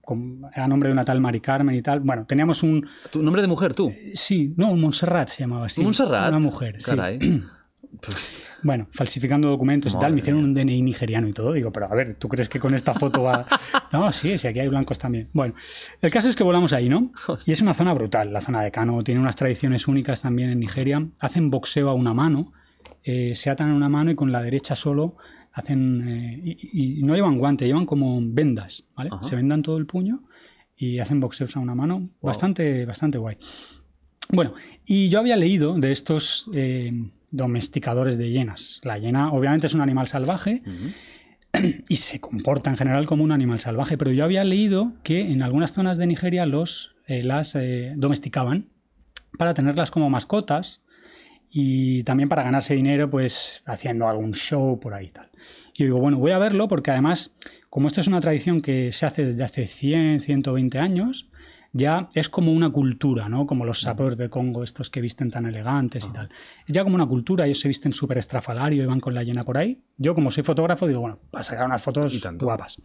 con- 0.04 0.42
a 0.54 0.68
nombre 0.68 0.88
de 0.88 0.92
una 0.92 1.04
tal 1.04 1.20
Mari 1.20 1.40
Carmen 1.40 1.74
y 1.74 1.82
tal. 1.82 2.00
Bueno, 2.00 2.24
teníamos 2.26 2.62
un... 2.62 2.86
¿Tu 3.10 3.22
nombre 3.22 3.42
de 3.42 3.48
mujer, 3.48 3.74
tú? 3.74 3.92
Sí, 4.14 4.54
no, 4.56 4.74
Montserrat 4.76 5.28
se 5.28 5.40
llamaba 5.40 5.66
así. 5.66 5.82
Montserrat. 5.82 6.28
Una 6.28 6.38
mujer, 6.38 6.76
sí. 6.80 6.90
Caray. 6.90 7.18
Pues, 8.00 8.32
Bueno, 8.64 8.88
falsificando 8.90 9.48
documentos 9.48 9.92
y 9.92 9.94
Madre 9.94 10.06
tal, 10.06 10.12
me 10.14 10.18
hicieron 10.18 10.42
un 10.44 10.52
DNI 10.52 10.82
nigeriano 10.82 11.28
y 11.28 11.32
todo. 11.32 11.52
Digo, 11.52 11.72
pero 11.72 11.86
a 11.86 11.94
ver, 11.94 12.16
¿tú 12.16 12.28
crees 12.28 12.48
que 12.48 12.58
con 12.58 12.74
esta 12.74 12.92
foto 12.92 13.22
va...? 13.22 13.46
No, 13.92 14.10
sí, 14.10 14.36
sí, 14.36 14.48
aquí 14.48 14.58
hay 14.58 14.66
blancos 14.68 14.98
también. 14.98 15.28
Bueno, 15.32 15.54
el 16.02 16.10
caso 16.10 16.28
es 16.28 16.34
que 16.34 16.42
volamos 16.42 16.72
ahí, 16.72 16.88
¿no? 16.88 17.12
Y 17.46 17.52
es 17.52 17.60
una 17.62 17.72
zona 17.72 17.94
brutal, 17.94 18.32
la 18.32 18.40
zona 18.40 18.62
de 18.62 18.72
Kano. 18.72 19.02
Tiene 19.04 19.20
unas 19.20 19.36
tradiciones 19.36 19.86
únicas 19.86 20.20
también 20.22 20.50
en 20.50 20.58
Nigeria. 20.58 21.06
Hacen 21.20 21.50
boxeo 21.50 21.88
a 21.88 21.94
una 21.94 22.12
mano, 22.12 22.52
eh, 23.04 23.32
se 23.36 23.48
atan 23.50 23.70
a 23.70 23.74
una 23.74 23.88
mano 23.88 24.10
y 24.10 24.16
con 24.16 24.32
la 24.32 24.42
derecha 24.42 24.74
solo 24.74 25.16
hacen... 25.54 26.06
eh, 26.06 26.40
y, 26.44 26.98
y 26.98 27.02
no 27.02 27.14
llevan 27.14 27.38
guante, 27.38 27.66
llevan 27.66 27.86
como 27.86 28.20
vendas, 28.22 28.84
¿vale? 28.94 29.10
Ajá. 29.12 29.22
Se 29.22 29.36
vendan 29.36 29.62
todo 29.62 29.78
el 29.78 29.86
puño 29.86 30.22
y 30.76 30.98
hacen 30.98 31.20
boxeos 31.20 31.56
a 31.56 31.60
una 31.60 31.74
mano. 31.74 32.10
Bastante, 32.20 32.84
bastante 32.84 33.18
guay. 33.18 33.36
Bueno, 34.30 34.54
y 34.84 35.08
yo 35.08 35.20
había 35.20 35.36
leído 35.36 35.78
de 35.78 35.92
estos 35.92 36.50
eh, 36.54 36.92
domesticadores 37.30 38.18
de 38.18 38.30
hienas. 38.30 38.80
La 38.82 38.98
hiena 38.98 39.32
obviamente 39.32 39.66
es 39.66 39.74
un 39.74 39.80
animal 39.80 40.08
salvaje 40.08 40.62
y 41.88 41.96
se 41.96 42.20
comporta 42.20 42.70
en 42.70 42.76
general 42.76 43.06
como 43.06 43.22
un 43.22 43.32
animal 43.32 43.58
salvaje, 43.60 43.96
pero 43.96 44.10
yo 44.12 44.24
había 44.24 44.42
leído 44.42 44.92
que 45.02 45.20
en 45.20 45.42
algunas 45.42 45.72
zonas 45.72 45.98
de 45.98 46.06
Nigeria 46.06 46.46
los, 46.46 46.96
eh, 47.06 47.22
las 47.22 47.56
domesticaban 47.96 48.70
para 49.38 49.52
tenerlas 49.54 49.90
como 49.90 50.10
mascotas 50.10 50.83
y 51.56 52.02
también 52.02 52.28
para 52.28 52.42
ganarse 52.42 52.74
dinero 52.74 53.08
pues 53.08 53.62
haciendo 53.64 54.08
algún 54.08 54.34
show 54.34 54.80
por 54.80 54.92
ahí 54.92 55.06
y 55.06 55.10
tal. 55.10 55.30
Y 55.72 55.82
yo 55.82 55.86
digo, 55.86 56.00
bueno, 56.00 56.18
voy 56.18 56.32
a 56.32 56.38
verlo 56.38 56.66
porque 56.66 56.90
además, 56.90 57.36
como 57.70 57.86
esto 57.86 58.00
es 58.00 58.08
una 58.08 58.20
tradición 58.20 58.60
que 58.60 58.90
se 58.90 59.06
hace 59.06 59.24
desde 59.24 59.44
hace 59.44 59.68
100, 59.68 60.22
120 60.22 60.78
años, 60.80 61.30
ya 61.72 62.08
es 62.14 62.28
como 62.28 62.52
una 62.52 62.70
cultura, 62.70 63.28
¿no? 63.28 63.46
Como 63.46 63.64
los 63.64 63.82
sapeurs 63.82 64.16
de 64.16 64.28
Congo, 64.28 64.64
estos 64.64 64.90
que 64.90 65.00
visten 65.00 65.30
tan 65.30 65.46
elegantes 65.46 66.06
y 66.06 66.12
tal. 66.12 66.28
Es 66.66 66.74
ya 66.74 66.82
como 66.82 66.96
una 66.96 67.06
cultura, 67.06 67.44
ellos 67.44 67.60
se 67.60 67.68
visten 67.68 67.92
súper 67.92 68.18
estrafalario 68.18 68.82
y 68.82 68.86
van 68.86 68.98
con 68.98 69.14
la 69.14 69.22
llena 69.22 69.44
por 69.44 69.56
ahí. 69.56 69.80
Yo, 69.96 70.14
como 70.16 70.32
soy 70.32 70.42
fotógrafo, 70.42 70.88
digo, 70.88 71.00
bueno, 71.00 71.20
para 71.30 71.44
sacar 71.44 71.66
unas 71.66 71.82
fotos 71.82 72.20
guapas. 72.36 72.78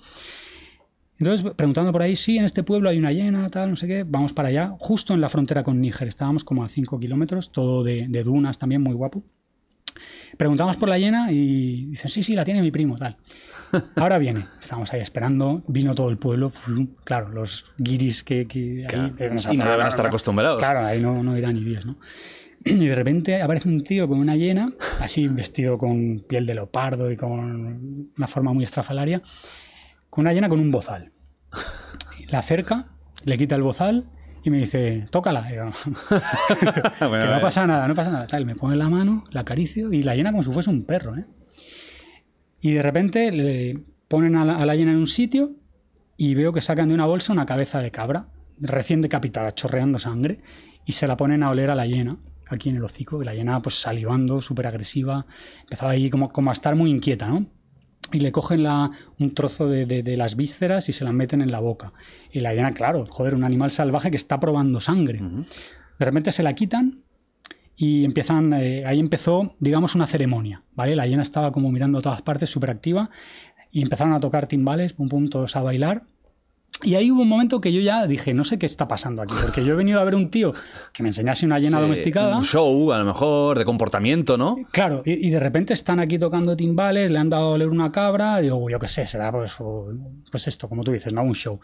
Entonces, 1.19 1.51
preguntando 1.53 1.91
por 1.91 2.01
ahí, 2.01 2.15
sí, 2.15 2.37
en 2.37 2.45
este 2.45 2.63
pueblo 2.63 2.89
hay 2.89 2.97
una 2.97 3.11
llena, 3.11 3.49
tal, 3.49 3.69
no 3.69 3.75
sé 3.75 3.87
qué, 3.87 4.05
vamos 4.07 4.31
para 4.31 4.47
allá, 4.47 4.73
justo 4.79 5.13
en 5.13 5.21
la 5.21 5.27
frontera 5.27 5.63
con 5.63 5.81
Níger. 5.81 6.07
Estábamos 6.07 6.45
como 6.45 6.63
a 6.63 6.69
5 6.69 6.97
kilómetros, 6.99 7.51
todo 7.51 7.83
de, 7.83 8.05
de 8.07 8.23
dunas 8.23 8.57
también, 8.57 8.81
muy 8.81 8.93
guapo. 8.93 9.21
Preguntamos 10.37 10.77
por 10.77 10.87
la 10.87 10.97
llena 10.97 11.31
y 11.31 11.87
dicen, 11.87 12.09
sí, 12.09 12.23
sí, 12.23 12.35
la 12.35 12.45
tiene 12.45 12.61
mi 12.61 12.71
primo, 12.71 12.97
tal. 12.97 13.17
Ahora 13.95 14.17
viene, 14.17 14.47
estábamos 14.61 14.93
ahí 14.93 15.01
esperando, 15.01 15.61
vino 15.67 15.93
todo 15.93 16.09
el 16.09 16.17
pueblo, 16.17 16.51
claro, 17.03 17.29
los 17.29 17.73
guiris 17.77 18.23
que, 18.23 18.47
que 18.47 18.85
ahí... 18.89 19.11
Claro. 19.11 19.35
esa 19.35 19.53
Y 19.53 19.57
no 19.57 19.69
deben 19.69 19.87
estar 19.87 20.05
acostumbrados. 20.05 20.59
Claro, 20.59 20.85
ahí 20.85 21.01
no, 21.01 21.21
no 21.21 21.37
irán 21.37 21.55
ni 21.55 21.63
días, 21.63 21.85
¿no? 21.85 21.97
Y 22.65 22.87
de 22.87 22.95
repente 22.95 23.41
aparece 23.41 23.69
un 23.69 23.83
tío 23.83 24.07
con 24.07 24.19
una 24.19 24.35
hiena, 24.35 24.73
así 24.99 25.27
vestido 25.27 25.77
con 25.77 26.19
piel 26.27 26.45
de 26.45 26.55
leopardo 26.55 27.09
y 27.09 27.15
con 27.15 28.11
una 28.17 28.27
forma 28.27 28.53
muy 28.53 28.63
estrafalaria, 28.63 29.21
con 30.09 30.23
una 30.23 30.33
hiena 30.33 30.49
con 30.49 30.59
un 30.59 30.71
bozal. 30.71 31.11
La 32.27 32.39
acerca, 32.39 32.87
le 33.25 33.37
quita 33.37 33.55
el 33.55 33.63
bozal 33.63 34.05
Y 34.43 34.49
me 34.49 34.57
dice, 34.57 35.07
tócala. 35.09 35.45
Y 35.49 35.53
digo, 35.53 35.71
que 36.99 37.27
no 37.27 37.39
pasa 37.39 37.67
nada, 37.67 37.87
no 37.87 37.95
pasa 37.95 38.11
nada. 38.11 38.27
Tal, 38.27 38.45
me 38.45 38.55
pone 38.55 38.75
la 38.75 38.89
mano, 38.89 39.23
la 39.31 39.41
acaricio 39.41 39.91
y 39.91 40.03
la 40.03 40.15
llena 40.15 40.31
como 40.31 40.43
si 40.43 40.51
fuese 40.51 40.69
un 40.69 40.83
perro. 40.83 41.17
¿eh? 41.17 41.25
Y 42.61 42.73
de 42.73 42.81
repente 42.81 43.31
le 43.31 43.83
ponen 44.07 44.35
a 44.35 44.45
la, 44.45 44.57
a 44.57 44.65
la 44.65 44.75
hiena 44.75 44.91
en 44.91 44.97
un 44.97 45.07
sitio 45.07 45.55
y 46.17 46.35
veo 46.35 46.51
que 46.51 46.61
sacan 46.61 46.89
de 46.89 46.93
una 46.93 47.05
bolsa 47.05 47.31
una 47.31 47.45
cabeza 47.45 47.81
de 47.81 47.91
cabra, 47.91 48.27
recién 48.59 49.01
decapitada, 49.01 49.53
chorreando 49.53 49.99
sangre, 49.99 50.41
y 50.85 50.91
se 50.91 51.07
la 51.07 51.15
ponen 51.15 51.43
a 51.43 51.49
oler 51.49 51.69
a 51.69 51.75
la 51.75 51.85
hiena, 51.85 52.17
aquí 52.47 52.69
en 52.69 52.75
el 52.75 52.83
hocico, 52.83 53.21
y 53.21 53.25
la 53.25 53.33
hiena 53.33 53.61
pues 53.61 53.75
salivando, 53.75 54.41
súper 54.41 54.67
agresiva, 54.67 55.25
empezaba 55.61 55.91
ahí 55.91 56.09
como, 56.09 56.33
como 56.33 56.49
a 56.49 56.53
estar 56.53 56.75
muy 56.75 56.89
inquieta, 56.89 57.29
¿no? 57.29 57.45
Y 58.11 58.19
le 58.21 58.31
cogen 58.31 58.63
la, 58.63 58.91
un 59.19 59.33
trozo 59.33 59.67
de, 59.67 59.85
de- 59.85 60.03
de 60.03 60.17
las 60.17 60.35
vísceras 60.35 60.89
y 60.89 60.93
se 60.93 61.03
la 61.05 61.11
meten 61.13 61.41
en 61.41 61.51
la 61.51 61.59
boca. 61.59 61.93
Y 62.31 62.39
la 62.39 62.53
hiena, 62.53 62.73
claro, 62.73 63.05
joder, 63.05 63.35
un 63.35 63.43
animal 63.43 63.71
salvaje 63.71 64.09
que 64.11 64.17
está 64.17 64.39
probando 64.39 64.79
sangre. 64.79 65.19
De 65.99 66.05
repente 66.05 66.31
se 66.31 66.43
la 66.43 66.53
quitan 66.53 67.01
y 67.75 68.03
empiezan, 68.05 68.53
eh, 68.53 68.83
ahí 68.85 68.99
empezó, 68.99 69.55
digamos, 69.59 69.95
una 69.95 70.07
ceremonia, 70.07 70.63
¿vale? 70.75 70.95
La 70.95 71.07
hiena 71.07 71.21
estaba 71.21 71.51
como 71.51 71.71
mirando 71.71 71.99
a 71.99 72.01
todas 72.01 72.21
partes, 72.21 72.49
súper 72.49 72.69
activa, 72.71 73.09
y 73.71 73.81
empezaron 73.83 74.13
a 74.13 74.19
tocar 74.19 74.47
timbales, 74.47 74.93
pum, 74.93 75.07
pum, 75.09 75.29
todos 75.29 75.55
a 75.55 75.61
bailar. 75.63 76.03
Y 76.81 76.95
ahí 76.95 77.11
hubo 77.11 77.23
un 77.23 77.27
momento 77.27 77.59
que 77.59 77.73
yo 77.73 77.81
ya 77.81 78.07
dije, 78.07 78.33
no 78.33 78.45
sé 78.45 78.57
qué 78.57 78.65
está 78.65 78.87
pasando 78.87 79.21
aquí, 79.21 79.33
porque 79.41 79.65
yo 79.65 79.73
he 79.73 79.75
venido 79.75 79.99
a 79.99 80.03
ver 80.05 80.15
un 80.15 80.29
tío 80.29 80.53
que 80.93 81.03
me 81.03 81.09
enseñase 81.09 81.45
una 81.45 81.59
hiena 81.59 81.77
sí, 81.77 81.83
domesticada. 81.83 82.37
Un 82.37 82.43
show, 82.43 82.93
a 82.93 82.99
lo 82.99 83.05
mejor, 83.05 83.57
de 83.57 83.65
comportamiento, 83.65 84.37
¿no? 84.37 84.55
Claro, 84.71 85.01
y, 85.05 85.27
y 85.27 85.29
de 85.29 85.39
repente 85.39 85.73
están 85.73 85.99
aquí 85.99 86.17
tocando 86.17 86.55
timbales, 86.55 87.11
le 87.11 87.19
han 87.19 87.29
dado 87.29 87.47
a 87.47 87.49
oler 87.51 87.67
una 87.67 87.91
cabra, 87.91 88.39
digo, 88.39 88.69
yo 88.69 88.79
qué 88.79 88.87
sé, 88.87 89.05
será 89.05 89.29
pues, 89.31 89.55
pues 90.31 90.47
esto, 90.47 90.69
como 90.69 90.83
tú 90.83 90.91
dices, 90.91 91.11
¿no? 91.13 91.21
Un 91.23 91.35
show. 91.35 91.59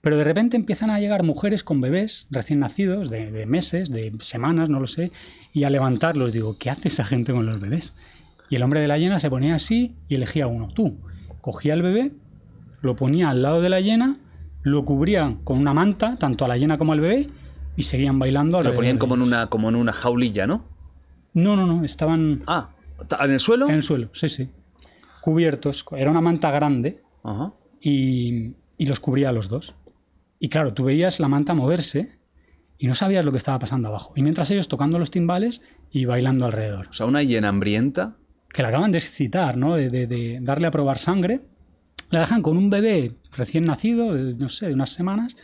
Pero 0.00 0.16
de 0.16 0.24
repente 0.24 0.56
empiezan 0.56 0.90
a 0.90 1.00
llegar 1.00 1.22
mujeres 1.22 1.64
con 1.64 1.80
bebés 1.80 2.26
recién 2.30 2.60
nacidos, 2.60 3.08
de, 3.08 3.30
de 3.30 3.46
meses, 3.46 3.90
de 3.90 4.12
semanas, 4.20 4.68
no 4.68 4.80
lo 4.80 4.86
sé, 4.86 5.12
y 5.52 5.64
a 5.64 5.70
levantarlos. 5.70 6.32
Digo, 6.32 6.58
¿qué 6.58 6.70
hace 6.70 6.88
esa 6.88 7.04
gente 7.04 7.32
con 7.32 7.46
los 7.46 7.60
bebés? 7.60 7.94
Y 8.48 8.56
el 8.56 8.62
hombre 8.62 8.80
de 8.80 8.88
la 8.88 8.98
hiena 8.98 9.18
se 9.18 9.30
ponía 9.30 9.54
así 9.54 9.94
y 10.08 10.16
elegía 10.16 10.46
uno. 10.46 10.68
Tú, 10.68 10.98
cogía 11.40 11.74
el 11.74 11.82
bebé, 11.82 12.12
lo 12.82 12.94
ponía 12.94 13.30
al 13.30 13.42
lado 13.42 13.60
de 13.60 13.68
la 13.68 13.80
hiena, 13.80 14.18
lo 14.68 14.84
cubría 14.84 15.36
con 15.44 15.58
una 15.58 15.72
manta, 15.72 16.16
tanto 16.18 16.44
a 16.44 16.48
la 16.48 16.56
hiena 16.56 16.76
como 16.76 16.92
al 16.92 16.98
bebé, 17.00 17.28
y 17.76 17.84
seguían 17.84 18.18
bailando 18.18 18.60
Lo 18.62 18.74
ponían 18.74 18.98
como 18.98 19.14
en 19.14 19.22
una, 19.22 19.46
como 19.46 19.68
en 19.68 19.76
una 19.76 19.92
jaulilla, 19.92 20.46
¿no? 20.48 20.64
No, 21.34 21.54
no, 21.54 21.66
no, 21.66 21.84
estaban 21.84 22.42
Ah, 22.48 22.70
¿en 23.20 23.30
el 23.30 23.38
suelo? 23.38 23.68
en 23.68 23.76
el 23.76 23.82
suelo, 23.84 24.08
sí, 24.12 24.28
sí. 24.28 24.48
Cubiertos. 25.20 25.84
Era 25.96 26.10
una 26.10 26.20
manta 26.20 26.50
grande 26.50 27.00
Ajá. 27.22 27.52
y, 27.80 28.54
y 28.76 28.86
los 28.86 28.98
cubría 28.98 29.28
a 29.28 29.32
los 29.32 29.48
dos. 29.48 29.76
Y 30.40 30.48
claro, 30.48 30.72
tú 30.74 30.82
veías 30.84 31.20
la 31.20 31.28
manta 31.28 31.54
moverse 31.54 32.10
y 32.78 32.88
no 32.88 32.94
sabías 32.96 33.24
lo 33.24 33.30
que 33.30 33.38
estaba 33.38 33.58
pasando 33.60 33.86
abajo. 33.88 34.12
Y 34.16 34.22
mientras 34.22 34.50
ellos 34.50 34.66
tocando 34.66 34.98
los 34.98 35.12
timbales 35.12 35.62
y 35.92 36.06
bailando 36.06 36.44
alrededor. 36.44 36.88
O 36.88 36.92
sea, 36.92 37.06
una 37.06 37.22
hiena 37.22 37.50
hambrienta. 37.50 38.16
Que 38.52 38.62
la 38.62 38.68
acaban 38.68 38.90
de 38.90 38.98
excitar, 38.98 39.56
¿no? 39.56 39.76
De, 39.76 39.90
de- 39.90 40.06
de 40.08 40.38
darle 40.42 40.66
a 40.66 40.70
probar 40.72 40.98
sangre. 40.98 41.40
La 42.10 42.20
dejan 42.20 42.42
con 42.42 42.56
un 42.56 42.70
bebé 42.70 43.12
recién 43.32 43.64
nacido, 43.64 44.14
de, 44.14 44.34
no 44.34 44.48
sé, 44.48 44.68
de 44.68 44.74
unas 44.74 44.90
semanas. 44.90 45.36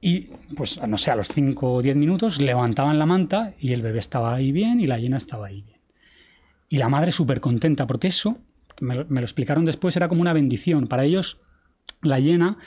Y 0.00 0.28
pues, 0.56 0.80
no 0.86 0.96
sé, 0.96 1.10
a 1.10 1.16
los 1.16 1.28
5 1.28 1.74
o 1.74 1.82
10 1.82 1.96
minutos 1.96 2.40
levantaban 2.40 2.98
la 2.98 3.06
manta 3.06 3.54
y 3.58 3.72
el 3.72 3.82
bebé 3.82 3.98
estaba 3.98 4.34
ahí 4.34 4.52
bien 4.52 4.80
y 4.80 4.86
la 4.86 4.98
hiena 4.98 5.16
estaba 5.16 5.46
ahí 5.46 5.62
bien. 5.62 5.80
Y 6.68 6.78
la 6.78 6.88
madre 6.88 7.12
súper 7.12 7.40
contenta, 7.40 7.86
porque 7.86 8.08
eso, 8.08 8.38
me 8.80 9.04
me 9.04 9.20
lo 9.20 9.24
explicaron 9.24 9.64
después, 9.64 9.96
era 9.96 10.08
como 10.08 10.20
una 10.20 10.32
bendición. 10.32 10.86
Para 10.86 11.04
ellos, 11.04 11.40
la 12.02 12.18
hiena 12.20 12.58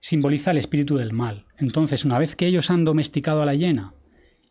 simboliza 0.00 0.52
el 0.52 0.58
espíritu 0.58 0.96
del 0.96 1.12
mal. 1.12 1.46
Entonces, 1.58 2.04
una 2.04 2.18
vez 2.18 2.36
que 2.36 2.46
ellos 2.46 2.70
han 2.70 2.84
domesticado 2.84 3.42
a 3.42 3.46
la 3.46 3.54
hiena 3.54 3.94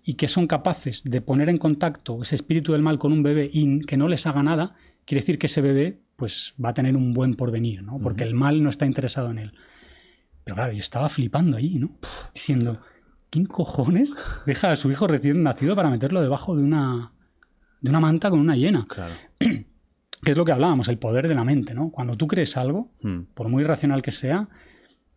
y 0.04 0.16
que 0.16 0.28
son 0.28 0.48
capaces 0.48 1.04
de 1.04 1.22
poner 1.22 1.50
en 1.50 1.58
contacto 1.58 2.22
ese 2.22 2.36
espíritu 2.36 2.74
del 2.74 2.82
mal 2.82 3.00
con 3.00 3.12
un 3.12 3.24
bebé 3.24 3.50
y 3.52 3.82
que 3.82 3.98
no 3.98 4.08
les 4.08 4.28
haga 4.28 4.44
nada, 4.44 4.76
quiere 5.06 5.22
decir 5.22 5.40
que 5.40 5.48
ese 5.48 5.62
bebé 5.62 6.02
pues, 6.16 6.54
va 6.64 6.70
a 6.70 6.74
tener 6.74 6.96
un 6.96 7.14
buen 7.14 7.34
porvenir, 7.36 7.84
¿no? 7.84 8.00
porque 8.00 8.24
el 8.24 8.34
mal 8.34 8.64
no 8.64 8.70
está 8.70 8.86
interesado 8.86 9.32
en 9.32 9.40
él. 9.40 9.54
Pero 10.44 10.56
claro, 10.56 10.72
yo 10.74 10.80
estaba 10.80 11.10
flipando 11.10 11.58
ahí, 11.58 11.80
¿no? 11.80 11.98
Diciendo, 12.34 12.80
¿quién 13.32 13.46
cojones 13.48 14.16
deja 14.46 14.72
a 14.72 14.76
su 14.76 14.92
hijo 14.92 15.08
recién 15.08 15.42
nacido 15.44 15.76
para 15.76 15.90
meterlo 15.90 16.22
debajo 16.22 16.56
de 16.56 16.62
una, 16.64 17.14
de 17.82 17.90
una 17.90 18.00
manta 18.00 18.30
con 18.30 18.40
una 18.40 18.56
hiena? 18.56 18.86
Claro. 18.88 19.14
Que 20.24 20.32
es 20.32 20.38
lo 20.38 20.46
que 20.46 20.52
hablábamos, 20.54 20.88
el 20.88 20.98
poder 20.98 21.28
de 21.28 21.36
la 21.36 21.44
mente, 21.44 21.76
¿no? 21.76 21.92
Cuando 21.92 22.18
tú 22.18 22.26
crees 22.26 22.58
algo, 22.58 22.92
Hmm. 23.02 23.26
por 23.36 23.48
muy 23.48 23.62
irracional 23.62 24.02
que 24.02 24.10
sea, 24.10 24.48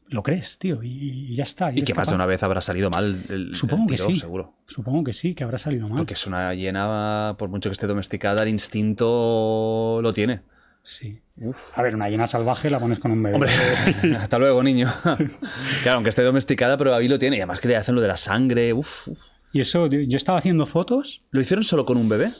lo 0.08 0.22
crees, 0.22 0.58
tío, 0.58 0.82
y, 0.82 0.88
y 1.30 1.34
ya 1.34 1.44
está. 1.44 1.70
Y 1.70 1.76
eres 1.78 1.84
que 1.84 1.94
más 1.94 2.08
de 2.10 2.14
una 2.14 2.26
vez 2.26 2.42
habrá 2.42 2.60
salido 2.60 2.90
mal 2.90 3.24
el, 3.30 3.34
el 3.48 3.54
Supongo 3.54 3.86
que 3.86 3.96
sí. 3.96 4.12
seguro. 4.14 4.56
Supongo 4.66 5.04
que 5.04 5.14
sí, 5.14 5.34
que 5.34 5.44
habrá 5.44 5.56
salido 5.56 5.88
mal. 5.88 5.96
Porque 5.98 6.12
es 6.12 6.26
una 6.26 6.52
hiena, 6.52 7.36
por 7.38 7.48
mucho 7.48 7.70
que 7.70 7.72
esté 7.72 7.86
domesticada, 7.86 8.42
el 8.42 8.50
instinto 8.50 10.00
lo 10.02 10.12
tiene. 10.12 10.40
Sí. 10.88 11.20
Uf. 11.36 11.78
A 11.78 11.82
ver, 11.82 11.94
una 11.94 12.08
hiena 12.08 12.26
salvaje 12.26 12.70
la 12.70 12.80
pones 12.80 12.98
con 12.98 13.10
un 13.10 13.22
bebé. 13.22 13.34
Hombre, 13.34 13.50
hasta 14.18 14.38
luego, 14.38 14.62
niño. 14.62 14.90
claro, 15.82 15.96
aunque 15.96 16.08
esté 16.08 16.22
domesticada, 16.22 16.78
pero 16.78 16.94
ahí 16.94 17.08
lo 17.08 17.18
tiene. 17.18 17.36
Y 17.36 17.40
además 17.40 17.60
que 17.60 17.68
le 17.68 17.76
hacen 17.76 17.94
lo 17.94 18.00
de 18.00 18.08
la 18.08 18.16
sangre. 18.16 18.72
Uf, 18.72 19.08
uf. 19.08 19.18
Y 19.52 19.60
eso, 19.60 19.86
yo 19.86 20.16
estaba 20.16 20.38
haciendo 20.38 20.64
fotos. 20.64 21.22
¿Lo 21.30 21.42
hicieron 21.42 21.62
solo 21.62 21.84
con 21.84 21.98
un 21.98 22.08
bebé? 22.08 22.32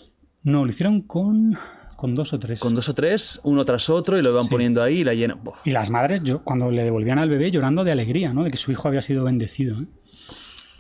No, 0.45 0.65
lo 0.65 0.71
hicieron 0.71 1.03
con, 1.03 1.59
con 1.97 2.15
dos 2.15 2.33
o 2.33 2.39
tres. 2.39 2.59
Con 2.59 2.75
dos 2.75 2.89
o 2.89 2.95
tres, 2.95 3.39
uno 3.45 3.65
tras 3.67 3.91
otro, 3.91 4.19
y 4.19 4.23
lo 4.23 4.31
iban 4.31 4.49
poniendo 4.49 4.83
ahí 4.83 5.01
y 5.01 5.05
la 5.05 5.13
hiena. 5.13 5.39
Uf. 5.45 5.67
Y 5.67 5.73
las 5.73 5.91
madres, 5.91 6.23
yo, 6.23 6.43
cuando 6.43 6.71
le 6.71 6.85
devolvían 6.85 7.19
al 7.19 7.29
bebé, 7.29 7.51
llorando 7.51 7.85
de 7.85 7.93
alegría, 7.93 8.33
¿no? 8.33 8.45
De 8.45 8.51
que 8.51 8.57
su 8.57 8.73
hijo 8.73 8.89
había 8.89 9.03
sido 9.03 9.25
bendecido. 9.25 9.79
¿eh? 9.83 9.87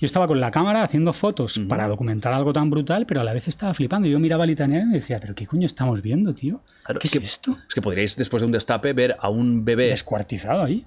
Yo 0.00 0.06
estaba 0.06 0.26
con 0.28 0.40
la 0.40 0.50
cámara 0.50 0.82
haciendo 0.84 1.12
fotos 1.12 1.60
para 1.68 1.88
documentar 1.88 2.32
algo 2.32 2.52
tan 2.52 2.70
brutal, 2.70 3.04
pero 3.06 3.20
a 3.20 3.24
la 3.24 3.32
vez 3.32 3.48
estaba 3.48 3.74
flipando. 3.74 4.06
Yo 4.08 4.20
miraba 4.20 4.44
al 4.44 4.50
italiano 4.50 4.84
y 4.84 4.86
me 4.86 4.94
decía, 4.96 5.18
¿pero 5.20 5.34
qué 5.34 5.46
coño 5.46 5.66
estamos 5.66 6.00
viendo, 6.02 6.34
tío? 6.34 6.62
Claro, 6.84 7.00
¿Qué 7.00 7.08
es 7.08 7.16
esto? 7.16 7.58
Es 7.66 7.74
que 7.74 7.82
podríais, 7.82 8.16
después 8.16 8.40
de 8.42 8.46
un 8.46 8.52
destape, 8.52 8.92
ver 8.92 9.16
a 9.18 9.28
un 9.28 9.64
bebé 9.64 9.88
Descuartizado 9.88 10.62
ahí. 10.62 10.86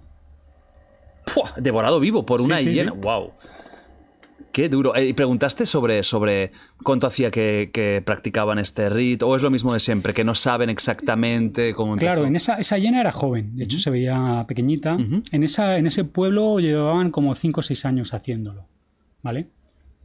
¡pua! 1.34 1.54
devorado 1.58 2.00
vivo 2.00 2.26
por 2.26 2.40
Sí, 2.42 2.46
una 2.46 2.58
sí, 2.60 2.74
hiena. 2.74 2.92
sí. 2.94 2.98
¡Wow! 3.02 3.32
Qué 4.54 4.68
duro. 4.68 4.94
Eh, 4.96 5.06
¿Y 5.08 5.14
preguntaste 5.14 5.66
sobre, 5.66 6.04
sobre 6.04 6.52
cuánto 6.84 7.08
hacía 7.08 7.32
que, 7.32 7.70
que 7.74 8.02
practicaban 8.06 8.60
este 8.60 8.90
rito? 8.90 9.30
¿O 9.30 9.36
es 9.38 9.42
lo 9.44 9.50
mismo 9.50 9.72
de 9.74 9.80
siempre? 9.80 10.14
Que 10.14 10.26
no 10.26 10.36
saben 10.36 10.70
exactamente 10.70 11.74
cómo 11.74 11.94
empezó. 11.94 12.12
Claro, 12.12 12.26
en 12.28 12.36
esa, 12.36 12.56
esa 12.56 12.78
hiena 12.78 13.00
era 13.00 13.12
joven, 13.14 13.56
de 13.56 13.64
hecho 13.64 13.80
se 13.80 13.90
veía 13.90 14.44
pequeñita. 14.50 14.98
En, 15.32 15.44
esa, 15.44 15.78
en 15.78 15.88
ese 15.88 16.04
pueblo 16.04 16.60
llevaban 16.60 17.12
como 17.12 17.34
5 17.34 17.60
o 17.62 17.64
6 17.64 17.86
años 17.86 18.14
haciéndolo, 18.14 18.68
¿vale? 19.24 19.48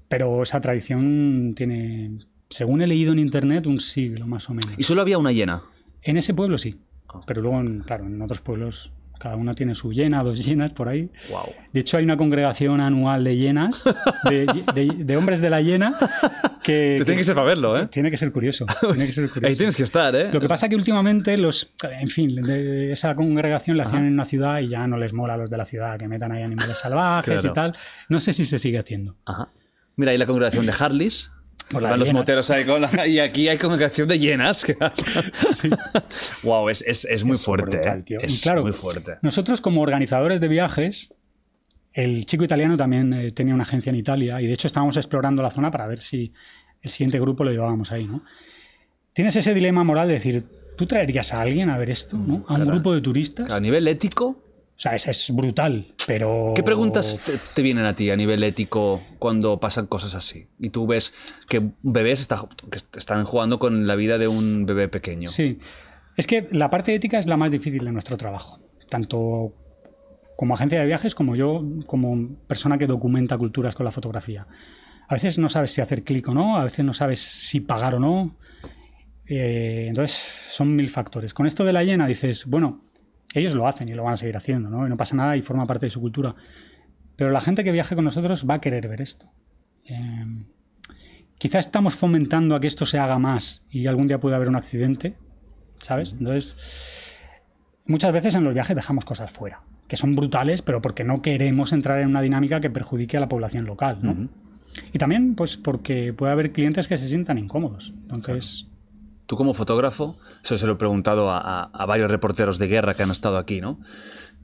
Pero 0.08 0.42
esa 0.42 0.60
tradición 0.60 1.54
tiene, 1.56 2.18
según 2.48 2.80
he 2.82 2.86
leído 2.86 3.12
en 3.12 3.18
internet, 3.18 3.66
un 3.66 3.80
siglo 3.80 4.26
más 4.26 4.48
o 4.50 4.54
menos. 4.54 4.74
Y 4.78 4.82
solo 4.84 5.00
había 5.02 5.18
una 5.18 5.32
hiena. 5.32 5.62
En 6.02 6.16
ese 6.16 6.32
pueblo 6.34 6.58
sí, 6.58 6.76
Ah. 7.08 7.20
pero 7.26 7.42
luego, 7.42 7.60
en- 7.60 7.80
claro, 7.80 8.06
en 8.06 8.20
otros 8.22 8.40
pueblos 8.40 8.92
cada 9.18 9.36
uno 9.36 9.54
tiene 9.54 9.74
su 9.74 9.92
hiena, 9.92 10.22
dos 10.24 10.44
hienas 10.44 10.72
por 10.72 10.88
ahí. 10.88 11.10
¡Wow! 11.30 11.52
De 11.72 11.80
hecho, 11.80 11.96
hay 11.98 12.04
una 12.04 12.16
congregación 12.16 12.80
anual 12.80 13.24
de 13.24 13.36
hienas, 13.36 13.84
de, 14.28 14.46
de- 14.74 14.92
de 15.04 15.16
hombres 15.16 15.40
de 15.40 15.50
la 15.50 15.60
hiena, 15.60 15.94
que... 16.62 16.96
Te 16.98 17.04
tiene 17.04 17.18
que 17.18 17.24
ser 17.24 17.34
para 17.34 17.46
verlo, 17.48 17.78
¿eh? 17.78 17.86
Tiene 17.88 18.10
que 18.10 18.16
ser 18.16 18.32
curioso. 18.32 18.66
Tiene 18.80 19.06
que 19.06 19.12
ser 19.12 19.28
curioso. 19.28 19.46
Ahí 19.48 19.56
tienes 19.56 19.76
que 19.76 19.82
estar, 19.82 20.14
¿eh? 20.16 20.30
Lo 20.32 20.40
que 20.40 20.48
pasa 20.48 20.68
que 20.68 20.76
últimamente 20.76 21.36
los, 21.36 21.70
en 21.82 22.08
fin, 22.08 22.34
de 22.42 22.92
esa 22.92 23.14
congregación 23.14 23.76
la 23.76 23.84
hacían 23.84 24.06
en 24.06 24.12
una 24.14 24.24
ciudad 24.24 24.60
y 24.60 24.68
ya 24.68 24.86
no 24.86 24.96
les 24.96 25.12
mola 25.12 25.34
a 25.34 25.36
los 25.36 25.50
de 25.50 25.56
la 25.56 25.66
ciudad 25.66 25.98
que 25.98 26.08
metan 26.08 26.32
ahí 26.32 26.42
animales 26.42 26.78
salvajes 26.78 27.40
Claro. 27.40 27.50
y 27.50 27.52
tal. 27.54 27.76
No 28.08 28.20
sé 28.20 28.32
si 28.32 28.44
se 28.46 28.58
sigue 28.58 28.78
haciendo. 28.78 29.16
Ajá. 29.26 29.48
Mira, 29.96 30.12
ahí 30.12 30.18
la 30.18 30.26
congregación 30.26 30.66
de 30.66 30.74
Harleys. 30.78 31.30
Van 31.70 31.98
los 31.98 32.12
moteros 32.12 32.48
ahí 32.50 32.64
con 32.64 32.80
la- 32.80 33.06
Y 33.06 33.18
aquí 33.18 33.48
hay 33.48 33.58
congregación 33.58 34.06
de 34.08 34.18
hienas. 34.18 34.64
que- 34.64 34.76
wow, 36.42 36.68
es, 36.68 36.82
es, 36.86 37.04
es 37.04 37.24
muy 37.24 37.34
Es 37.34 37.44
fuerte. 37.44 37.76
brutal, 37.76 38.04
¿eh? 38.08 38.18
Es 38.22 38.40
claro, 38.42 38.62
muy 38.62 38.72
fuerte. 38.72 39.14
Nosotros 39.22 39.60
como 39.60 39.80
organizadores 39.82 40.40
de 40.40 40.48
viajes, 40.48 41.12
el 41.92 42.26
chico 42.26 42.44
italiano 42.44 42.76
también 42.76 43.12
eh, 43.12 43.32
tenía 43.32 43.54
una 43.54 43.62
agencia 43.64 43.90
en 43.90 43.96
Italia 43.96 44.40
y 44.40 44.46
de 44.46 44.52
hecho 44.52 44.66
estábamos 44.66 44.96
explorando 44.96 45.42
la 45.42 45.50
zona 45.50 45.70
para 45.70 45.86
ver 45.86 45.98
si 45.98 46.32
el 46.82 46.90
siguiente 46.90 47.18
grupo 47.18 47.42
lo 47.42 47.50
llevábamos 47.50 47.90
ahí, 47.92 48.04
¿no? 48.06 48.22
Tienes 49.12 49.34
ese 49.36 49.54
dilema 49.54 49.82
moral 49.82 50.08
de 50.08 50.14
decir, 50.14 50.44
¿tú 50.76 50.86
traerías 50.86 51.32
a 51.32 51.40
alguien 51.40 51.70
a 51.70 51.78
ver 51.78 51.90
esto, 51.90 52.16
¿no? 52.18 52.44
A 52.48 52.52
un 52.54 52.56
Claro. 52.56 52.66
grupo 52.66 52.94
de 52.94 53.00
turistas. 53.00 53.50
A 53.50 53.58
nivel 53.60 53.88
ético, 53.88 54.42
O 54.76 54.78
sea, 54.78 54.94
es, 54.94 55.06
es 55.08 55.30
brutal, 55.34 55.94
pero... 56.06 56.52
¿qué 56.54 56.62
preguntas 56.62 57.20
te, 57.24 57.32
te 57.54 57.62
vienen 57.62 57.86
a 57.86 57.94
ti 57.96 58.10
a 58.10 58.16
nivel 58.16 58.44
ético 58.44 59.02
cuando 59.18 59.58
pasan 59.58 59.86
cosas 59.86 60.14
así? 60.14 60.48
Y 60.58 60.68
tú 60.68 60.86
ves 60.86 61.14
que 61.48 61.70
bebés 61.82 62.20
está- 62.20 62.46
que 62.70 62.78
están 62.98 63.24
jugando 63.24 63.58
con 63.58 63.86
la 63.86 63.94
vida 63.96 64.18
de 64.18 64.28
un 64.28 64.66
bebé 64.66 64.88
pequeño. 64.88 65.30
Sí. 65.30 65.58
Es 66.18 66.26
que 66.26 66.46
la 66.52 66.68
parte 66.68 66.94
ética 66.94 67.18
es 67.18 67.26
la 67.26 67.38
más 67.38 67.50
difícil 67.50 67.84
de 67.86 67.92
nuestro 67.92 68.18
trabajo. 68.18 68.60
Tanto 68.90 69.54
como 70.36 70.52
agencia 70.52 70.78
de 70.80 70.86
viajes 70.86 71.14
como 71.14 71.36
yo, 71.36 71.64
como 71.86 72.36
persona 72.46 72.76
que 72.76 72.86
documenta 72.86 73.38
culturas 73.38 73.74
con 73.74 73.84
la 73.84 73.92
fotografía. 73.92 74.46
A 75.08 75.14
veces 75.14 75.38
no 75.38 75.48
sabes 75.48 75.70
si 75.70 75.80
hacer 75.80 76.02
clic 76.04 76.28
o 76.28 76.34
no, 76.34 76.58
a 76.58 76.64
veces 76.64 76.84
no 76.84 76.92
sabes 76.92 77.20
si 77.20 77.60
pagar 77.60 77.94
o 77.94 77.98
no. 77.98 78.36
Eh, 79.26 79.86
entonces, 79.88 80.16
son 80.50 80.76
mil 80.76 80.90
factores. 80.90 81.32
Con 81.32 81.46
esto 81.46 81.64
de 81.64 81.72
la 81.72 81.82
hiena 81.82 82.06
dices, 82.06 82.44
bueno, 82.46 82.82
ellos 83.34 83.54
lo 83.54 83.66
hacen 83.66 83.88
y 83.88 83.94
lo 83.94 84.04
van 84.04 84.14
a 84.14 84.16
seguir 84.16 84.36
haciendo, 84.36 84.70
¿no? 84.70 84.86
Y 84.86 84.90
no 84.90 84.96
pasa 84.96 85.16
nada 85.16 85.36
y 85.36 85.42
forma 85.42 85.66
parte 85.66 85.86
de 85.86 85.90
su 85.90 86.00
cultura. 86.00 86.34
Pero 87.16 87.30
la 87.30 87.40
gente 87.40 87.64
que 87.64 87.72
viaje 87.72 87.94
con 87.94 88.04
nosotros 88.04 88.46
va 88.48 88.54
a 88.54 88.60
querer 88.60 88.88
ver 88.88 89.00
esto. 89.00 89.26
Eh, 89.84 90.24
quizá 91.38 91.58
estamos 91.58 91.94
fomentando 91.94 92.54
a 92.54 92.60
que 92.60 92.66
esto 92.66 92.86
se 92.86 92.98
haga 92.98 93.18
más 93.18 93.64
y 93.70 93.86
algún 93.86 94.08
día 94.08 94.20
pueda 94.20 94.36
haber 94.36 94.48
un 94.48 94.56
accidente, 94.56 95.16
¿sabes? 95.78 96.14
Entonces, 96.18 97.16
muchas 97.86 98.12
veces 98.12 98.34
en 98.34 98.44
los 98.44 98.54
viajes 98.54 98.76
dejamos 98.76 99.04
cosas 99.04 99.30
fuera, 99.30 99.62
que 99.88 99.96
son 99.96 100.14
brutales, 100.14 100.62
pero 100.62 100.82
porque 100.82 101.04
no 101.04 101.22
queremos 101.22 101.72
entrar 101.72 102.00
en 102.00 102.08
una 102.08 102.22
dinámica 102.22 102.60
que 102.60 102.70
perjudique 102.70 103.16
a 103.16 103.20
la 103.20 103.28
población 103.28 103.64
local, 103.64 103.98
¿no? 104.02 104.28
Y 104.92 104.98
también, 104.98 105.34
pues, 105.34 105.56
porque 105.56 106.12
puede 106.12 106.32
haber 106.32 106.52
clientes 106.52 106.88
que 106.88 106.98
se 106.98 107.08
sientan 107.08 107.38
incómodos. 107.38 107.94
Entonces. 108.02 108.68
Tú 109.26 109.36
como 109.36 109.54
fotógrafo, 109.54 110.16
eso 110.42 110.56
se 110.56 110.66
lo 110.66 110.74
he 110.74 110.76
preguntado 110.76 111.30
a, 111.30 111.64
a 111.64 111.86
varios 111.86 112.10
reporteros 112.10 112.58
de 112.58 112.68
guerra 112.68 112.94
que 112.94 113.02
han 113.02 113.10
estado 113.10 113.38
aquí, 113.38 113.60
¿no? 113.60 113.80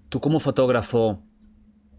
Tú 0.09 0.21
como 0.21 0.41
fotógrafo, 0.41 1.23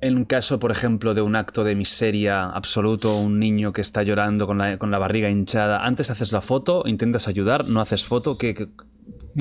en 0.01 0.17
un 0.17 0.25
caso, 0.25 0.59
por 0.59 0.71
ejemplo, 0.71 1.13
de 1.13 1.21
un 1.21 1.35
acto 1.35 1.63
de 1.63 1.75
miseria 1.75 2.45
absoluto, 2.45 3.17
un 3.17 3.39
niño 3.39 3.71
que 3.71 3.81
está 3.81 4.03
llorando 4.03 4.45
con 4.47 4.57
la, 4.57 4.77
con 4.77 4.91
la 4.91 4.99
barriga 4.99 5.29
hinchada, 5.29 5.85
antes 5.85 6.11
haces 6.11 6.31
la 6.33 6.41
foto, 6.41 6.83
intentas 6.85 7.27
ayudar, 7.27 7.67
no 7.67 7.79
haces 7.79 8.03
foto, 8.03 8.37
¿qué, 8.37 8.53
qué, 8.53 8.67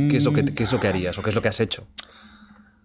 qué 0.09 0.17
es, 0.17 0.25
lo 0.25 0.33
que, 0.33 0.45
qué 0.45 0.63
es 0.63 0.73
lo 0.73 0.81
que 0.81 0.89
harías 0.89 1.19
o 1.19 1.23
qué 1.23 1.31
es 1.31 1.35
lo 1.35 1.43
que 1.43 1.49
has 1.49 1.61
hecho? 1.61 1.87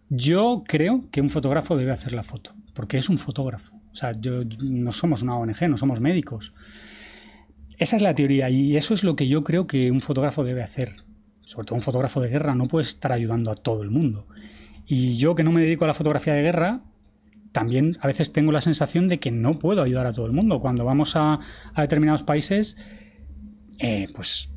Yo 0.09 0.63
creo 0.65 1.05
que 1.11 1.21
un 1.21 1.29
fotógrafo 1.29 1.77
debe 1.77 1.91
hacer 1.91 2.13
la 2.13 2.23
foto, 2.23 2.53
porque 2.73 2.97
es 2.97 3.09
un 3.09 3.19
fotógrafo. 3.19 3.75
O 3.91 3.95
sea, 3.95 4.13
yo, 4.19 4.43
no 4.59 4.91
somos 4.91 5.21
una 5.21 5.35
ONG, 5.35 5.69
no 5.69 5.77
somos 5.77 5.99
médicos. 5.99 6.53
Esa 7.77 7.95
es 7.95 8.01
la 8.01 8.15
teoría 8.15 8.49
y 8.49 8.75
eso 8.75 8.93
es 8.93 9.03
lo 9.03 9.15
que 9.15 9.27
yo 9.27 9.43
creo 9.43 9.67
que 9.67 9.91
un 9.91 10.01
fotógrafo 10.01 10.43
debe 10.43 10.63
hacer. 10.63 10.95
Sobre 11.41 11.67
todo 11.67 11.75
un 11.75 11.83
fotógrafo 11.83 12.19
de 12.19 12.29
guerra 12.29 12.55
no 12.55 12.67
puede 12.67 12.83
estar 12.83 13.11
ayudando 13.11 13.51
a 13.51 13.55
todo 13.55 13.83
el 13.83 13.91
mundo. 13.91 14.27
Y 14.85 15.15
yo 15.15 15.35
que 15.35 15.43
no 15.43 15.51
me 15.51 15.61
dedico 15.61 15.83
a 15.85 15.87
la 15.87 15.93
fotografía 15.93 16.33
de 16.33 16.41
guerra, 16.41 16.81
también 17.51 17.97
a 18.01 18.07
veces 18.07 18.33
tengo 18.33 18.51
la 18.51 18.61
sensación 18.61 19.07
de 19.07 19.19
que 19.19 19.31
no 19.31 19.59
puedo 19.59 19.83
ayudar 19.83 20.07
a 20.07 20.13
todo 20.13 20.25
el 20.25 20.31
mundo. 20.31 20.59
Cuando 20.59 20.85
vamos 20.85 21.15
a, 21.15 21.39
determinados 21.75 22.23
países, 22.23 22.77
eh, 23.79 24.07
pues 24.13 24.49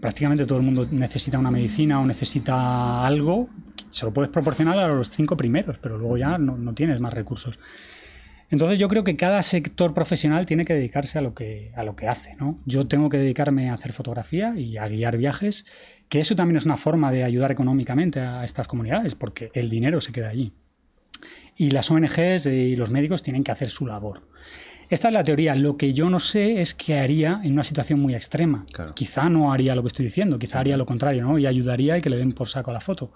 prácticamente 0.00 0.46
todo 0.46 0.58
el 0.58 0.64
mundo 0.64 0.86
necesita 0.90 1.38
una 1.38 1.50
medicina 1.50 2.00
o 2.00 2.06
necesita 2.06 3.06
algo. 3.06 3.48
Se 3.90 4.06
lo 4.06 4.12
puedes 4.12 4.30
proporcionar 4.30 4.78
a 4.78 4.88
los 4.88 5.10
cinco 5.10 5.36
primeros, 5.36 5.78
pero 5.78 5.98
luego 5.98 6.16
ya 6.16 6.38
no, 6.38 6.56
no 6.56 6.72
tienes 6.72 7.00
más 7.00 7.12
recursos. 7.12 7.58
Entonces 8.50 8.78
yo 8.78 8.88
creo 8.88 9.04
que 9.04 9.16
cada 9.16 9.42
sector 9.42 9.92
profesional 9.92 10.46
tiene 10.46 10.64
que 10.64 10.74
dedicarse 10.74 11.18
a 11.18 11.22
lo 11.22 11.34
que, 11.34 11.72
a 11.76 11.82
lo 11.82 11.96
que 11.96 12.08
hace. 12.08 12.34
¿no? 12.36 12.58
Yo 12.64 12.86
tengo 12.86 13.08
que 13.08 13.18
dedicarme 13.18 13.70
a 13.70 13.74
hacer 13.74 13.92
fotografía 13.92 14.54
y 14.56 14.78
a 14.78 14.88
guiar 14.88 15.16
viajes, 15.18 15.66
que 16.08 16.20
eso 16.20 16.34
también 16.34 16.56
es 16.56 16.64
una 16.64 16.76
forma 16.76 17.12
de 17.12 17.24
ayudar 17.24 17.52
económicamente 17.52 18.20
a 18.20 18.44
estas 18.44 18.66
comunidades, 18.66 19.14
porque 19.14 19.50
el 19.52 19.68
dinero 19.68 20.00
se 20.00 20.12
queda 20.12 20.30
allí. 20.30 20.52
Y 21.56 21.70
las 21.70 21.90
ONGs 21.90 22.46
y 22.46 22.76
los 22.76 22.90
médicos 22.90 23.22
tienen 23.22 23.44
que 23.44 23.52
hacer 23.52 23.68
su 23.68 23.86
labor. 23.86 24.22
Esta 24.90 25.08
es 25.08 25.14
la 25.14 25.22
teoría. 25.24 25.54
Lo 25.54 25.76
que 25.76 25.92
yo 25.92 26.08
no 26.10 26.18
sé 26.20 26.60
es 26.60 26.74
qué 26.74 26.98
haría 26.98 27.40
en 27.44 27.52
una 27.52 27.64
situación 27.64 28.00
muy 28.00 28.14
extrema. 28.14 28.64
Claro. 28.72 28.92
Quizá 28.92 29.28
no 29.28 29.52
haría 29.52 29.74
lo 29.74 29.82
que 29.82 29.88
estoy 29.88 30.04
diciendo, 30.06 30.38
quizá 30.38 30.60
haría 30.60 30.76
lo 30.76 30.86
contrario, 30.86 31.22
¿no? 31.24 31.38
Y 31.38 31.46
ayudaría 31.46 31.98
y 31.98 32.00
que 32.00 32.10
le 32.10 32.16
den 32.16 32.32
por 32.32 32.48
saco 32.48 32.70
a 32.70 32.74
la 32.74 32.80
foto. 32.80 33.12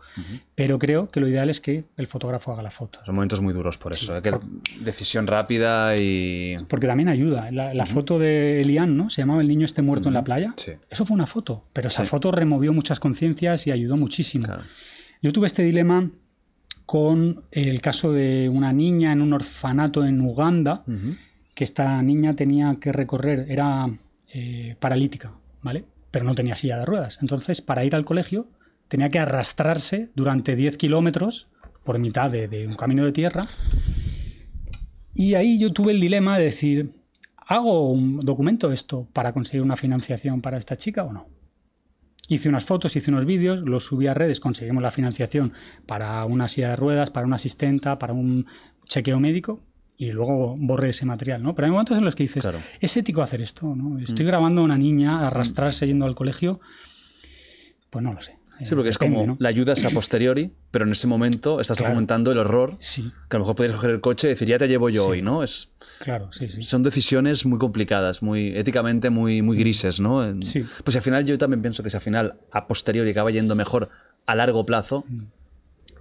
Pero 0.54 0.78
creo 0.78 1.08
que 1.08 1.20
lo 1.20 1.28
ideal 1.28 1.48
es 1.50 1.60
que 1.60 1.84
el 1.96 2.06
fotógrafo 2.06 2.52
haga 2.52 2.62
la 2.62 2.70
foto. 2.70 2.98
Son 3.06 3.14
momentos 3.14 3.40
muy 3.40 3.54
duros 3.54 3.78
por 3.78 3.92
eso. 3.92 4.16
¿eh? 4.16 4.22
Que 4.22 4.32
decisión 4.80 5.26
rápida 5.26 5.94
y. 5.96 6.56
Porque 6.68 6.86
también 6.86 7.08
ayuda. 7.08 7.50
La, 7.50 7.72
la 7.74 7.86
foto 7.86 8.18
de 8.18 8.60
Elian, 8.60 8.96
¿no? 8.96 9.08
Se 9.10 9.22
llamaba 9.22 9.40
El 9.40 9.48
niño 9.48 9.64
esté 9.64 9.82
muerto 9.82 10.08
en 10.08 10.14
la 10.14 10.24
playa. 10.24 10.52
Sí. 10.56 10.72
Eso 10.90 11.06
fue 11.06 11.14
una 11.14 11.26
foto. 11.26 11.64
Pero 11.72 11.88
esa 11.88 12.04
Sí. 12.04 12.10
foto 12.10 12.30
removió 12.32 12.72
muchas 12.72 13.00
conciencias 13.00 13.66
y 13.66 13.70
ayudó 13.70 13.96
muchísimo. 13.96 14.44
Claro. 14.46 14.62
Yo 15.22 15.32
tuve 15.32 15.46
este 15.46 15.62
dilema 15.62 16.10
con 16.84 17.42
el 17.52 17.80
caso 17.80 18.12
de 18.12 18.48
una 18.48 18.72
niña 18.72 19.12
en 19.12 19.22
un 19.22 19.32
orfanato 19.32 20.04
en 20.04 20.20
Uganda. 20.20 20.84
Que 21.54 21.64
esta 21.64 22.00
niña 22.02 22.34
tenía 22.34 22.76
que 22.80 22.92
recorrer, 22.92 23.46
era 23.48 23.90
eh, 24.32 24.76
paralítica, 24.80 25.32
¿vale? 25.62 25.84
Pero 26.10 26.24
no 26.24 26.34
tenía 26.34 26.56
silla 26.56 26.78
de 26.78 26.84
ruedas. 26.84 27.18
Entonces, 27.20 27.60
para 27.60 27.84
ir 27.84 27.94
al 27.94 28.04
colegio, 28.04 28.48
tenía 28.88 29.10
que 29.10 29.18
arrastrarse 29.18 30.10
durante 30.14 30.56
10 30.56 30.78
kilómetros 30.78 31.48
por 31.84 31.98
mitad 31.98 32.30
de, 32.30 32.48
de 32.48 32.66
un 32.66 32.74
camino 32.74 33.04
de 33.04 33.12
tierra. 33.12 33.46
Y 35.14 35.34
ahí 35.34 35.58
yo 35.58 35.72
tuve 35.72 35.92
el 35.92 36.00
dilema 36.00 36.38
de 36.38 36.44
decir, 36.44 36.92
¿hago 37.36 37.90
un 37.90 38.20
documento 38.20 38.72
esto 38.72 39.06
para 39.12 39.32
conseguir 39.32 39.62
una 39.62 39.76
financiación 39.76 40.40
para 40.40 40.58
esta 40.58 40.76
chica 40.76 41.04
o 41.04 41.12
no? 41.12 41.26
Hice 42.28 42.48
unas 42.48 42.64
fotos, 42.64 42.96
hice 42.96 43.10
unos 43.10 43.26
vídeos, 43.26 43.60
los 43.60 43.84
subí 43.84 44.06
a 44.06 44.14
redes, 44.14 44.40
conseguimos 44.40 44.82
la 44.82 44.90
financiación 44.90 45.52
para 45.86 46.24
una 46.24 46.48
silla 46.48 46.70
de 46.70 46.76
ruedas, 46.76 47.10
para 47.10 47.26
una 47.26 47.36
asistenta, 47.36 47.98
para 47.98 48.14
un 48.14 48.46
chequeo 48.86 49.20
médico 49.20 49.60
y 49.96 50.10
luego 50.10 50.56
borré 50.58 50.88
ese 50.90 51.04
material, 51.06 51.42
¿no? 51.42 51.54
Pero 51.54 51.66
hay 51.66 51.70
momentos 51.72 51.96
en 51.98 52.04
los 52.04 52.14
que 52.16 52.24
dices, 52.24 52.42
Claro. 52.42 52.58
¿es 52.80 52.96
ético 52.96 53.22
hacer 53.22 53.40
esto? 53.42 53.74
¿no? 53.76 53.98
Estoy 53.98 54.26
grabando 54.26 54.60
a 54.62 54.64
una 54.64 54.78
niña 54.78 55.26
arrastrarse 55.26 55.86
yendo 55.86 56.06
al 56.06 56.14
colegio, 56.14 56.60
pues 57.90 58.02
no 58.04 58.12
lo 58.12 58.20
sé. 58.20 58.38
Sí, 58.64 58.76
porque 58.76 58.90
es 58.90 58.96
Depende, 58.98 59.16
como 59.18 59.26
¿no? 59.26 59.36
la 59.40 59.48
ayudas 59.48 59.84
a 59.84 59.90
posteriori, 59.90 60.52
pero 60.70 60.84
en 60.84 60.92
ese 60.92 61.08
momento 61.08 61.60
estás 61.60 61.78
Claro. 61.78 61.90
documentando 61.90 62.30
el 62.30 62.38
horror. 62.38 62.76
Sí, 62.78 63.10
Que 63.28 63.36
a 63.36 63.38
lo 63.38 63.44
mejor 63.44 63.56
podrías 63.56 63.74
coger 63.74 63.90
el 63.90 64.00
coche 64.00 64.28
y 64.28 64.30
decir, 64.30 64.46
ya 64.46 64.56
te 64.56 64.68
llevo 64.68 64.88
yo 64.88 65.04
Sí. 65.06 65.10
hoy, 65.10 65.22
¿no? 65.22 65.42
Es, 65.42 65.70
claro, 65.98 66.32
sí, 66.32 66.48
sí. 66.48 66.62
son 66.62 66.84
decisiones 66.84 67.44
muy 67.44 67.58
complicadas, 67.58 68.22
muy 68.22 68.56
éticamente 68.56 69.10
muy, 69.10 69.42
muy 69.42 69.56
grises, 69.58 69.98
¿no? 69.98 70.24
En- 70.24 70.44
Sí. 70.44 70.64
Pues 70.84 70.94
al 70.94 71.02
final 71.02 71.24
yo 71.24 71.36
también 71.38 71.60
pienso 71.60 71.82
que 71.82 71.90
si 71.90 71.96
al 71.96 72.02
final 72.02 72.36
a 72.52 72.68
posteriori 72.68 73.10
acaba 73.10 73.32
yendo 73.32 73.56
mejor 73.56 73.88
a 74.26 74.36
largo 74.36 74.64
plazo 74.64 75.04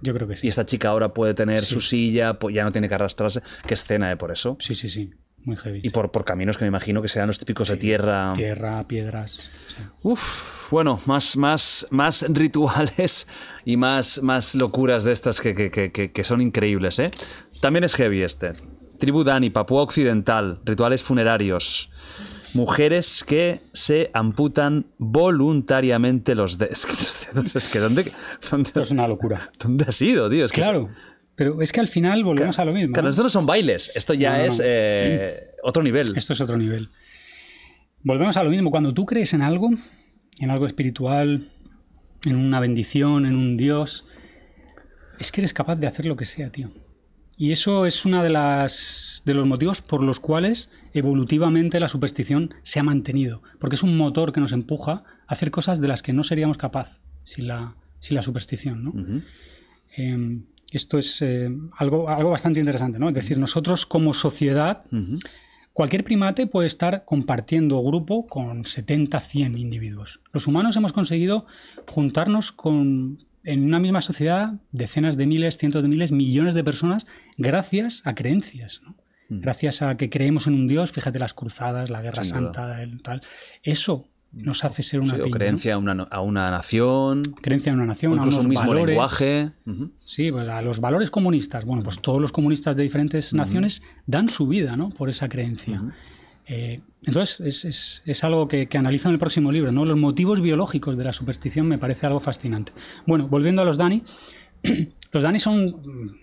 Yo 0.02 0.12
creo 0.12 0.28
que 0.28 0.36
sí. 0.36 0.46
y 0.46 0.50
esta 0.50 0.66
chica 0.66 0.88
ahora 0.90 1.14
puede 1.14 1.32
tener 1.32 1.62
Sí. 1.62 1.74
su 1.74 1.80
silla, 1.80 2.36
ya 2.52 2.64
no 2.64 2.72
tiene 2.72 2.88
que 2.88 2.94
arrastrarse, 2.94 3.40
qué 3.66 3.74
escena, 3.74 4.12
¿eh? 4.12 4.16
Por 4.16 4.30
eso. 4.32 4.56
Sí, 4.60 4.74
sí, 4.74 4.88
sí. 4.90 5.10
Muy 5.44 5.56
heavy. 5.56 5.80
Y 5.82 5.90
por, 5.90 6.12
por 6.12 6.24
caminos 6.24 6.56
que 6.56 6.64
me 6.64 6.68
imagino 6.68 7.02
que 7.02 7.08
serán 7.08 7.26
los 7.26 7.38
típicos 7.38 7.66
de 7.68 7.76
tierra. 7.76 8.32
Tierra, 8.34 8.86
piedras. 8.86 9.32
sí. 9.32 9.82
Uf, 10.02 10.70
bueno, 10.70 11.00
más, 11.06 11.36
más, 11.36 11.86
más 11.90 12.24
rituales 12.28 13.26
y 13.64 13.76
más, 13.76 14.22
más 14.22 14.54
locuras 14.54 15.02
de 15.04 15.10
estas 15.12 15.40
que, 15.40 15.52
que- 15.54 15.70
que- 15.70 15.90
que- 15.90 16.10
que 16.10 16.24
son 16.24 16.40
increíbles, 16.40 16.98
¿eh? 17.00 17.10
También 17.60 17.82
es 17.84 17.94
heavy 17.94 18.22
este. 18.22 18.52
Tribu 18.98 19.24
Dani, 19.24 19.50
Papúa 19.50 19.82
Occidental, 19.82 20.60
rituales 20.64 21.02
funerarios. 21.02 21.90
Mujeres 22.54 23.24
que 23.24 23.60
se 23.72 24.10
amputan 24.12 24.86
voluntariamente 24.98 26.34
los 26.34 26.58
dedos. 26.58 26.86
Es 27.54 27.68
que 27.68 27.78
¿dónde, 27.78 28.12
dónde, 28.50 28.68
Esto 28.68 28.82
es 28.82 28.90
una 28.90 29.08
locura. 29.08 29.50
dónde 29.58 29.86
has 29.88 30.00
ido, 30.02 30.28
tío? 30.28 30.44
Es 30.44 30.52
que 30.52 30.60
Claro. 30.60 30.90
Pero 31.34 31.62
es 31.62 31.72
que 31.72 31.80
al 31.80 31.88
final 31.88 32.24
volvemos 32.24 32.58
a 32.58 32.64
lo 32.64 32.72
mismo. 32.72 32.92
Claro, 32.92 33.06
¿no? 33.06 33.10
esto 33.10 33.22
no 33.22 33.30
son 33.30 33.46
bailes, 33.46 33.90
esto 33.94 34.12
ya 34.12 34.32
No, 34.32 34.38
no, 34.38 34.44
es 34.44 34.62
eh, 34.62 35.50
otro 35.62 35.82
nivel. 35.82 36.14
Esto 36.14 36.34
es 36.34 36.40
otro 36.42 36.58
nivel. 36.58 36.90
Volvemos 38.02 38.36
a 38.36 38.42
lo 38.42 38.50
mismo. 38.50 38.70
Cuando 38.70 38.92
tú 38.92 39.06
crees 39.06 39.32
en 39.32 39.40
algo, 39.40 39.70
en 40.38 40.50
algo 40.50 40.66
espiritual, 40.66 41.48
en 42.26 42.36
una 42.36 42.60
bendición, 42.60 43.24
en 43.26 43.34
un 43.34 43.56
Dios, 43.56 44.06
es 45.18 45.32
que 45.32 45.40
eres 45.40 45.54
capaz 45.54 45.76
de 45.76 45.86
hacer 45.86 46.04
lo 46.06 46.16
que 46.16 46.26
sea, 46.26 46.50
tío. 46.50 46.70
Y 47.42 47.50
eso 47.50 47.86
es 47.86 48.04
uno 48.04 48.22
de, 48.22 48.30
las, 48.30 49.20
de 49.24 49.34
los 49.34 49.46
motivos 49.46 49.82
por 49.82 50.00
los 50.00 50.20
cuales 50.20 50.70
evolutivamente 50.94 51.80
la 51.80 51.88
superstición 51.88 52.54
se 52.62 52.78
ha 52.78 52.84
mantenido. 52.84 53.42
Porque 53.58 53.74
es 53.74 53.82
un 53.82 53.96
motor 53.96 54.32
que 54.32 54.38
nos 54.38 54.52
empuja 54.52 54.92
a 54.92 55.02
hacer 55.26 55.50
cosas 55.50 55.80
de 55.80 55.88
las 55.88 56.02
que 56.04 56.12
no 56.12 56.22
seríamos 56.22 56.56
capaz 56.56 57.00
sin 57.24 57.48
la, 57.48 57.74
sin 57.98 58.14
la 58.14 58.22
superstición, 58.22 58.84
¿no? 58.84 58.94
Eh, 59.96 60.38
esto 60.70 60.98
es 60.98 61.20
eh, 61.20 61.50
algo, 61.78 62.08
algo 62.08 62.30
bastante 62.30 62.60
interesante, 62.60 63.00
¿no? 63.00 63.08
Es 63.08 63.14
decir, 63.14 63.38
nosotros 63.38 63.86
como 63.86 64.14
sociedad, 64.14 64.84
cualquier 65.72 66.04
primate 66.04 66.46
puede 66.46 66.68
estar 66.68 67.04
compartiendo 67.04 67.82
grupo 67.82 68.24
con 68.24 68.66
70, 68.66 69.18
100 69.18 69.58
individuos. 69.58 70.20
Los 70.32 70.46
humanos 70.46 70.76
hemos 70.76 70.92
conseguido 70.92 71.46
juntarnos 71.88 72.52
con, 72.52 73.26
en 73.44 73.64
una 73.64 73.78
misma 73.80 74.00
sociedad 74.00 74.54
decenas 74.70 75.16
de 75.16 75.26
miles, 75.26 75.58
cientos 75.58 75.82
de 75.82 75.88
miles, 75.88 76.12
millones 76.12 76.54
de 76.54 76.64
personas 76.64 77.06
gracias 77.36 78.02
a 78.04 78.14
creencias, 78.14 78.80
¿no? 78.84 78.96
Gracias 79.34 79.80
a 79.80 79.96
que 79.96 80.10
creemos 80.10 80.46
en 80.46 80.52
un 80.52 80.68
Dios, 80.68 80.92
fíjate 80.92 81.18
las 81.18 81.32
cruzadas, 81.32 81.88
la 81.88 82.02
Guerra 82.02 82.22
Sin. 82.22 82.34
Santa, 82.34 82.82
el 82.82 83.00
tal. 83.00 83.22
Eso 83.62 84.06
nos 84.30 84.62
hace 84.64 84.82
ser 84.82 85.00
una 85.00 85.14
Sí, 85.14 85.20
o 85.20 85.24
piña, 85.24 85.30
¿no? 85.30 85.38
creencia 85.38 85.74
a, 85.74 85.78
una, 85.78 85.92
a 86.02 86.20
una 86.20 86.50
nación, 86.50 87.22
creencia 87.40 87.70
en 87.70 87.76
una 87.76 87.86
nación, 87.86 88.12
o 88.12 88.14
a 88.14 88.18
incluso 88.18 88.38
unos 88.40 88.44
un 88.44 88.50
mismo 88.50 88.66
valores. 88.68 88.88
lenguaje. 88.88 89.52
Sí, 90.00 90.30
pues 90.30 90.48
a 90.48 90.60
los 90.60 90.80
valores 90.80 91.10
comunistas. 91.10 91.64
Bueno, 91.64 91.82
pues 91.82 91.98
todos 92.00 92.20
los 92.20 92.30
comunistas 92.30 92.76
de 92.76 92.82
diferentes 92.82 93.32
naciones 93.32 93.82
dan 94.06 94.28
su 94.28 94.46
vida 94.46 94.76
¿no? 94.76 94.90
por 94.90 95.08
esa 95.08 95.30
creencia. 95.30 95.82
Eh, 96.46 96.80
entonces, 97.04 97.40
es, 97.40 97.64
es- 97.64 98.02
es 98.04 98.24
algo 98.24 98.48
que, 98.48 98.66
que 98.68 98.78
analizo 98.78 99.08
en 99.08 99.14
el 99.14 99.18
próximo 99.18 99.52
libro. 99.52 99.72
¿no? 99.72 99.84
Los 99.84 99.96
motivos 99.96 100.40
biológicos 100.40 100.96
de 100.96 101.04
la 101.04 101.12
superstición 101.12 101.66
me 101.68 101.78
parece 101.78 102.06
algo 102.06 102.20
fascinante. 102.20 102.72
Bueno, 103.06 103.28
volviendo 103.28 103.62
a 103.62 103.64
los 103.64 103.76
Dani. 103.76 104.02
los 105.12 105.22
Dani 105.22 105.38
son 105.38 105.66
mm, 105.66 106.16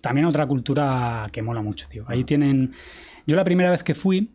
también 0.00 0.26
otra 0.26 0.46
cultura 0.46 1.28
que 1.32 1.42
mola 1.42 1.62
mucho, 1.62 1.88
tío. 1.88 2.04
Ahí 2.08 2.24
tienen... 2.24 2.72
Yo 3.26 3.34
la 3.36 3.44
primera 3.44 3.70
vez 3.70 3.82
que 3.82 3.94
fui, 3.94 4.30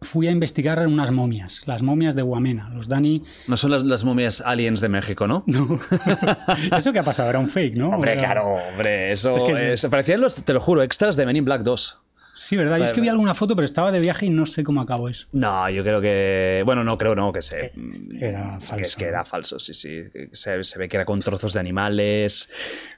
fui 0.00 0.26
a 0.28 0.30
investigar 0.30 0.86
unas 0.86 1.10
momias, 1.12 1.62
las 1.66 1.82
momias 1.82 2.14
de 2.16 2.22
Guamena. 2.22 2.70
Los 2.70 2.88
Dani... 2.88 3.22
No 3.46 3.56
son 3.56 3.70
las, 3.70 3.84
las 3.84 4.04
momias 4.04 4.40
aliens 4.40 4.80
de 4.80 4.88
México, 4.88 5.26
¿no? 5.26 5.44
No. 5.46 5.78
¿Eso 6.76 6.92
qué 6.92 6.98
ha 7.00 7.04
pasado? 7.04 7.30
Era 7.30 7.38
un 7.38 7.48
fake, 7.48 7.76
¿no? 7.76 7.90
Hombre, 7.90 8.12
Era- 8.12 8.22
claro, 8.22 8.46
hombre, 8.70 9.12
eso 9.12 9.36
Es 9.36 9.42
es 9.44 9.80
que- 9.82 9.88
parecían 9.88 10.20
los, 10.20 10.42
te 10.44 10.52
lo 10.52 10.60
juro, 10.60 10.82
extras 10.82 11.16
de 11.16 11.26
Men 11.26 11.36
in 11.36 11.44
Black 11.44 11.62
2. 11.62 12.00
Sí, 12.34 12.56
¿verdad? 12.56 12.78
Yo 12.78 12.84
es 12.84 12.92
que 12.92 13.00
vi 13.00 13.08
alguna 13.08 13.32
foto, 13.34 13.54
pero 13.54 13.64
estaba 13.64 13.92
de 13.92 14.00
viaje 14.00 14.26
y 14.26 14.30
no 14.30 14.44
sé 14.44 14.64
cómo 14.64 14.80
acabó 14.80 15.08
eso. 15.08 15.28
No, 15.32 15.70
yo 15.70 15.82
creo 15.84 16.00
que. 16.00 16.62
Bueno, 16.66 16.82
no 16.82 16.98
creo, 16.98 17.14
no, 17.14 17.32
que 17.32 17.42
se. 17.42 17.72
Era 18.20 18.58
que 18.60 18.66
falso. 18.66 18.84
es 18.84 18.96
que 18.96 19.04
era 19.04 19.24
falso, 19.24 19.58
sí, 19.60 19.72
sí. 19.72 20.02
Se, 20.32 20.64
se 20.64 20.78
ve 20.78 20.88
que 20.88 20.96
era 20.96 21.04
con 21.06 21.20
trozos 21.20 21.52
de 21.54 21.60
animales. 21.60 22.50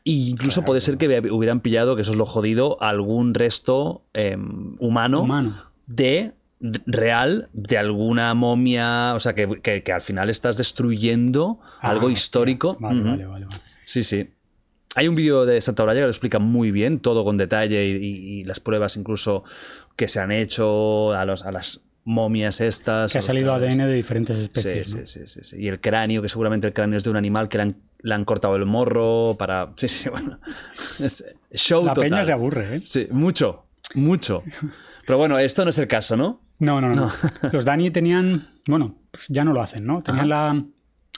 E 0.04 0.10
incluso 0.10 0.64
puede 0.64 0.80
ser 0.80 0.96
que 0.96 1.06
hubieran 1.30 1.60
pillado, 1.60 1.96
que 1.96 2.02
eso 2.02 2.12
es 2.12 2.16
lo 2.16 2.24
jodido, 2.24 2.78
algún 2.82 3.34
resto 3.34 4.04
eh, 4.14 4.36
humano, 4.78 5.20
Humano. 5.22 5.54
de 5.86 6.32
real 6.86 7.48
de 7.52 7.76
alguna 7.78 8.32
momia. 8.34 9.12
O 9.14 9.20
sea, 9.20 9.34
que, 9.34 9.60
que- 9.60 9.82
que 9.82 9.92
al 9.92 10.00
final 10.02 10.30
estás 10.30 10.56
destruyendo 10.56 11.60
Ah, 11.80 11.90
algo 11.90 12.08
histórico. 12.10 12.76
Vale, 12.80 13.02
vale, 13.02 13.26
vale, 13.26 13.44
vale. 13.44 13.58
Sí, 13.84 14.02
sí. 14.02 14.30
Hay 14.96 15.06
un 15.08 15.14
vídeo 15.14 15.46
de 15.46 15.60
Santa 15.60 15.84
Olaya 15.84 16.00
que 16.00 16.04
lo 16.06 16.10
explica 16.10 16.38
muy 16.40 16.72
bien, 16.72 16.98
todo 16.98 17.22
con 17.24 17.36
detalle 17.36 17.86
y, 17.86 17.90
y- 17.96 18.40
y 18.40 18.44
las 18.44 18.58
pruebas 18.60 18.96
incluso 18.96 19.44
que 19.94 20.08
se 20.08 20.18
han 20.20 20.32
hecho 20.32 21.12
a, 21.12 21.24
los, 21.24 21.42
a 21.44 21.52
las 21.52 21.82
momias 22.04 22.60
estas. 22.60 23.12
Que 23.12 23.18
ha 23.18 23.22
salido. 23.22 23.52
ADN 23.52 23.78
de 23.86 23.92
diferentes 23.92 24.38
especies. 24.38 24.90
sí, 24.90 24.96
¿no? 24.98 25.06
sí, 25.06 25.20
sí, 25.26 25.40
sí. 25.42 25.56
Y 25.58 25.68
el 25.68 25.80
cráneo, 25.80 26.22
que 26.22 26.28
seguramente 26.28 26.66
el 26.66 26.72
cráneo 26.72 26.96
es 26.96 27.04
de 27.04 27.10
un 27.10 27.16
animal 27.16 27.48
que 27.48 27.58
le 27.58 27.62
han, 27.64 27.76
le 28.00 28.14
han 28.14 28.24
cortado 28.24 28.56
el 28.56 28.64
morro 28.66 29.36
para... 29.38 29.70
Sí, 29.76 29.86
sí, 29.88 30.08
bueno. 30.10 30.38
Show 31.52 31.84
La 31.84 31.94
total. 31.94 32.10
peña 32.10 32.24
se 32.24 32.32
aburre, 32.32 32.76
¿eh? 32.76 32.82
Sí, 32.84 33.08
mucho, 33.10 33.66
mucho. 33.94 34.42
Pero 35.06 35.18
bueno, 35.18 35.38
esto 35.38 35.64
no 35.64 35.70
es 35.70 35.78
el 35.78 35.88
caso, 35.88 36.16
¿no? 36.16 36.40
No, 36.58 36.80
no, 36.80 36.94
no. 36.94 37.10
Los 37.52 37.64
Dani 37.64 37.90
tenían, 37.90 38.48
bueno, 38.66 38.96
ya 39.28 39.44
no 39.44 39.52
lo 39.52 39.60
hacen, 39.60 39.84
¿no? 39.86 40.02
Tenían 40.02 40.28
la 40.28 40.64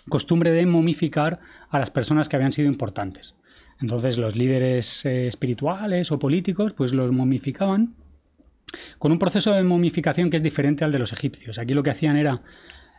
costumbre 0.09 0.51
de 0.51 0.67
momificar 0.67 1.39
a 1.71 1.79
las 1.79 1.91
personas 1.91 2.29
que 2.29 2.37
habían 2.37 2.53
sido 2.53 2.69
importantes. 2.69 3.35
Entonces 3.81 4.19
los 4.19 4.37
líderes 4.37 5.05
eh, 5.07 5.27
espirituales 5.27 6.11
o 6.11 6.19
políticos 6.19 6.73
pues 6.73 6.93
los 6.93 7.13
momificaban 7.13 7.95
con 8.99 9.13
un 9.13 9.19
proceso 9.19 9.53
de 9.53 9.63
momificación 9.63 10.31
que 10.31 10.37
es 10.37 10.43
diferente 10.43 10.85
al 10.85 10.93
de 10.93 10.99
los 10.99 11.13
egipcios. 11.13 11.59
Aquí 11.59 11.75
lo 11.75 11.83
que 11.83 11.91
hacían 11.91 12.17
era 12.17 12.43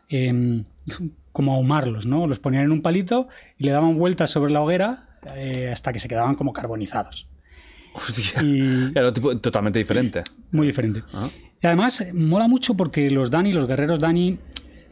em, 0.08 0.66
como 1.32 1.54
ahumarlos, 1.54 2.06
¿no? 2.06 2.28
Los 2.28 2.40
ponían 2.40 2.64
en 2.64 2.72
un 2.72 2.82
palito 2.82 3.28
y 3.58 3.66
le 3.66 3.72
daban 3.72 3.98
vueltas 3.98 4.32
sobre 4.32 4.52
la 4.52 4.62
hoguera 4.62 5.20
eh, 5.36 5.70
hasta 5.72 5.94
que 5.94 6.00
se 6.00 6.08
quedaban 6.08 6.36
como 6.36 6.54
carbonizados. 6.54 7.28
Hostia. 7.94 8.42
Y 8.42 8.92
Era 8.96 9.12
tipo 9.12 9.38
totalmente 9.38 9.80
diferente. 9.80 10.24
muy 10.52 10.68
diferente. 10.68 11.04
Ah. 11.14 11.30
Y 11.62 11.68
además 11.68 12.06
mola 12.14 12.48
mucho 12.48 12.76
porque 12.76 13.10
los 13.12 13.30
Dani, 13.32 13.52
los 13.52 13.68
guerreros 13.68 14.00
Dani, 14.00 14.38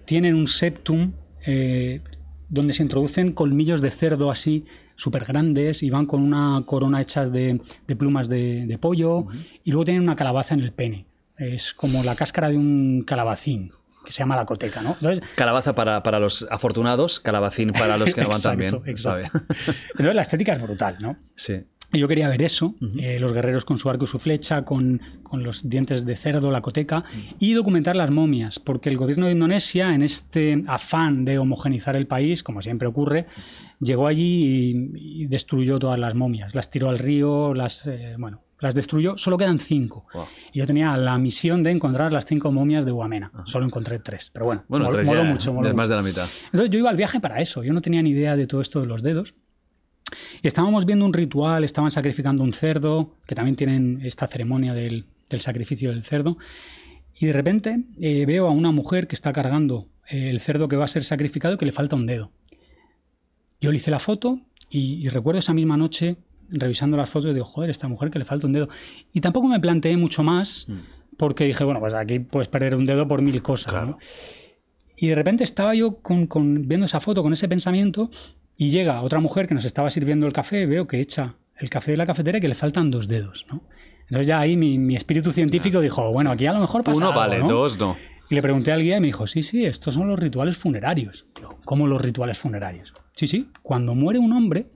tienen 0.06 0.36
un 0.36 0.48
septum 0.48 1.14
eh, 1.46 2.02
donde 2.50 2.74
se 2.74 2.84
introducen 2.84 3.32
colmillos 3.32 3.82
de 3.82 3.90
cerdo 3.90 4.30
así 4.30 4.66
súper 4.98 5.24
grandes 5.24 5.84
y 5.84 5.90
van 5.90 6.06
con 6.06 6.22
una 6.22 6.62
corona 6.66 7.00
hechas 7.00 7.32
de, 7.32 7.62
de 7.88 7.96
plumas 7.96 8.28
de, 8.28 8.66
de 8.66 8.78
pollo 8.78 9.28
y 9.64 9.72
luego 9.72 9.86
tienen 9.86 10.04
una 10.04 10.18
calabaza 10.18 10.56
en 10.56 10.60
el 10.60 10.74
pene. 10.74 11.06
Es 11.38 11.74
como 11.74 12.04
la 12.04 12.16
cáscara 12.16 12.50
de 12.50 12.58
un 12.58 13.04
calabacín 13.08 13.72
que 14.04 14.12
se 14.12 14.20
llama 14.20 14.36
la 14.36 14.46
coteca, 14.46 14.82
¿no? 14.82 14.92
Entonces, 14.94 15.22
Calabaza 15.36 15.76
para, 15.76 16.02
para 16.02 16.20
los 16.20 16.48
afortunados, 16.50 17.20
calabacín 17.20 17.74
para 17.74 17.98
los 17.98 18.14
que 18.14 18.22
no 18.22 18.30
van 18.30 18.42
tan 18.42 18.58
bien. 18.58 18.74
Exacto, 18.86 19.40
entonces 19.92 20.16
la 20.16 20.22
estética 20.22 20.54
es 20.54 20.62
brutal, 20.62 20.98
¿no? 21.00 21.18
Sí. 21.36 21.64
Y 21.94 22.00
Yo 22.00 22.08
quería 22.10 22.28
ver 22.28 22.42
eso, 22.42 22.76
eh, 23.00 23.18
los 23.18 23.32
guerreros 23.32 23.64
con 23.64 23.80
su 23.80 23.90
arco 23.90 24.04
y 24.04 24.08
su 24.08 24.20
flecha, 24.20 24.66
con, 24.66 25.02
con 25.24 25.44
los 25.44 25.70
dientes 25.70 26.06
de 26.06 26.18
cerdo, 26.18 26.52
la 26.52 26.62
coteca, 26.62 27.06
y 27.40 27.54
documentar 27.54 27.96
las 27.96 28.12
momias, 28.12 28.60
porque 28.60 28.90
el 28.90 28.98
gobierno 28.98 29.28
de 29.28 29.32
Indonesia, 29.32 29.94
en 29.94 30.02
este 30.02 30.64
afán 30.68 31.24
de 31.24 31.38
homogenizar 31.38 31.96
el 31.96 32.06
país, 32.06 32.44
como 32.44 32.62
siempre 32.62 32.90
ocurre, 32.90 33.26
llegó 33.80 34.08
allí 34.08 34.92
y, 34.96 35.24
y 35.24 35.26
destruyó 35.28 35.80
todas 35.80 36.00
las 36.00 36.16
momias, 36.16 36.54
las 36.56 36.70
tiró 36.70 36.90
al 36.90 36.98
río, 37.00 37.54
las, 37.54 37.88
eh, 37.88 38.16
bueno, 38.18 38.42
las 38.60 38.74
destruyó, 38.74 39.18
solo 39.18 39.38
quedan 39.38 39.60
cinco. 39.60 40.06
Wow. 40.14 40.26
Y 40.54 40.60
yo 40.60 40.66
tenía 40.66 40.96
la 40.98 41.18
misión 41.18 41.62
de 41.64 41.72
encontrar 41.72 42.12
las 42.12 42.26
cinco 42.26 42.52
momias 42.52 42.86
de 42.86 42.92
Huamena, 42.92 43.32
solo 43.46 43.66
encontré 43.66 44.00
tres, 44.00 44.32
pero 44.34 44.46
bueno, 44.46 44.64
Bueno, 44.68 44.86
moló 44.86 45.02
ya, 45.04 45.24
mucho, 45.24 45.54
moló 45.54 45.68
mucho. 45.70 45.78
más 45.78 45.90
de 45.90 45.96
la 45.96 46.02
mitad. 46.02 46.28
Entonces 46.46 46.70
yo 46.72 46.80
iba 46.80 46.90
al 46.90 46.98
viaje 46.98 47.20
para 47.20 47.40
eso, 47.42 47.64
yo 47.64 47.74
no 47.74 47.82
tenía 47.82 48.02
ni 48.02 48.12
idea 48.12 48.36
de 48.36 48.48
todo 48.48 48.62
esto 48.62 48.82
de 48.82 48.88
los 48.88 49.04
dedos. 49.04 49.36
Y 50.42 50.48
estábamos 50.48 50.86
viendo 50.86 51.06
un 51.06 51.14
ritual, 51.14 51.64
estaban 51.66 51.92
sacrificando 51.92 52.42
un 52.42 52.54
cerdo, 52.54 53.14
que 53.26 53.36
también 53.36 53.56
tienen 53.58 54.00
esta 54.04 54.26
ceremonia 54.28 54.74
del, 54.74 55.06
del 55.30 55.42
sacrificio 55.42 55.90
del 55.92 56.04
cerdo. 56.04 56.38
Y 57.20 57.26
de 57.26 57.34
repente 57.34 57.84
eh, 58.00 58.26
veo 58.26 58.48
a 58.48 58.52
una 58.52 58.72
mujer 58.72 59.08
que 59.08 59.16
está 59.16 59.34
cargando 59.34 59.90
eh, 60.10 60.30
el 60.30 60.40
cerdo 60.40 60.68
que 60.70 60.78
va 60.78 60.86
a 60.86 60.88
ser 60.88 61.04
sacrificado 61.04 61.56
y 61.56 61.58
que 61.58 61.66
le 61.66 61.72
falta 61.74 61.96
un 61.98 62.06
dedo. 62.06 62.32
Yo 63.62 63.72
le 63.72 63.78
hice 63.78 63.92
la 63.92 64.00
foto 64.00 64.40
y, 64.70 64.96
y 65.06 65.10
recuerdo 65.10 65.40
esa 65.40 65.54
misma 65.54 65.78
noche 65.78 66.18
revisando 66.50 66.96
las 66.98 67.10
fotos 67.10 67.32
y 67.32 67.34
digo, 67.34 67.46
joder, 67.46 67.70
esta 67.70 67.88
mujer 67.88 68.10
que 68.10 68.20
le 68.20 68.26
falta 68.26 68.48
un 68.48 68.54
dedo. 68.54 68.70
Y 69.14 69.22
tampoco 69.22 69.48
me 69.48 69.60
planteé 69.60 69.98
mucho 69.98 70.24
más 70.24 70.68
porque 71.18 71.46
dije, 71.46 71.64
bueno, 71.64 71.80
pues 71.80 71.94
aquí 71.94 72.20
puedes 72.20 72.48
perder 72.48 72.76
un 72.76 72.86
dedo 72.86 73.08
por 73.08 73.22
mil 73.22 73.42
cosas. 73.42 73.72
Claro. 73.74 73.88
¿no? 73.88 73.98
Y 74.96 75.08
de 75.08 75.16
repente 75.16 75.44
estaba 75.44 75.76
yo 75.76 75.98
con, 75.98 76.28
con- 76.28 76.68
viendo 76.68 76.86
esa 76.86 77.00
foto, 77.00 77.22
con 77.24 77.34
ese 77.34 77.48
pensamiento, 77.48 78.10
y 78.56 78.70
llega 78.70 79.02
otra 79.02 79.20
mujer 79.20 79.48
que 79.48 79.54
nos 79.54 79.66
estaba 79.66 79.90
sirviendo 79.90 80.26
el 80.26 80.34
café, 80.34 80.66
veo 80.66 80.88
que 80.88 81.00
echa 81.00 81.36
el 81.58 81.70
café 81.70 81.92
de 81.92 81.98
la 81.98 82.06
cafetera 82.06 82.38
y 82.38 82.42
que 82.42 82.48
le 82.48 82.56
faltan 82.56 82.90
dos 82.92 83.08
dedos, 83.08 83.46
¿no? 83.52 83.62
Entonces 84.04 84.28
ya 84.28 84.40
ahí 84.40 84.56
mi, 84.58 84.80
mi 84.80 84.96
espíritu 84.96 85.32
científico 85.32 85.82
dijo, 85.82 86.12
bueno, 86.14 86.32
aquí 86.32 86.48
a 86.48 86.54
lo 86.54 86.60
mejor 86.60 86.84
pasa 86.84 86.98
Uno 87.00 87.08
algo, 87.10 87.20
vale, 87.20 87.40
¿no? 87.40 87.48
dos 87.50 87.78
no. 87.78 87.98
Y 88.30 88.36
le 88.36 88.42
pregunté 88.42 88.72
al 88.72 88.82
guía 88.82 88.98
y 88.98 89.02
me 89.02 89.08
dijo, 89.08 89.28
sí, 89.28 89.44
sí, 89.44 89.66
estos 89.66 89.94
son 89.94 90.08
los 90.08 90.18
rituales 90.20 90.56
funerarios. 90.58 91.26
Digo, 91.36 91.60
¿Cómo 91.66 91.88
los 91.88 92.02
rituales 92.02 92.38
funerarios? 92.38 92.94
Sí, 93.18 93.26
sí, 93.26 93.50
cuando 93.64 93.96
muere 93.96 94.20
un 94.20 94.32
hombre, 94.32 94.68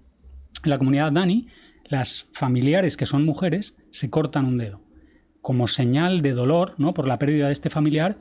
en 0.63 0.71
la 0.71 0.79
comunidad 0.79 1.11
Dani, 1.11 1.45
las 1.85 2.27
familiares 2.33 2.97
que 2.97 3.05
son 3.05 3.23
mujeres 3.23 3.77
se 3.91 4.09
cortan 4.09 4.45
un 4.45 4.57
dedo, 4.57 4.81
como 5.41 5.67
señal 5.67 6.23
de 6.23 6.31
dolor 6.31 6.73
¿no? 6.79 6.95
por 6.95 7.07
la 7.07 7.19
pérdida 7.19 7.45
de 7.45 7.53
este 7.53 7.69
familiar, 7.69 8.17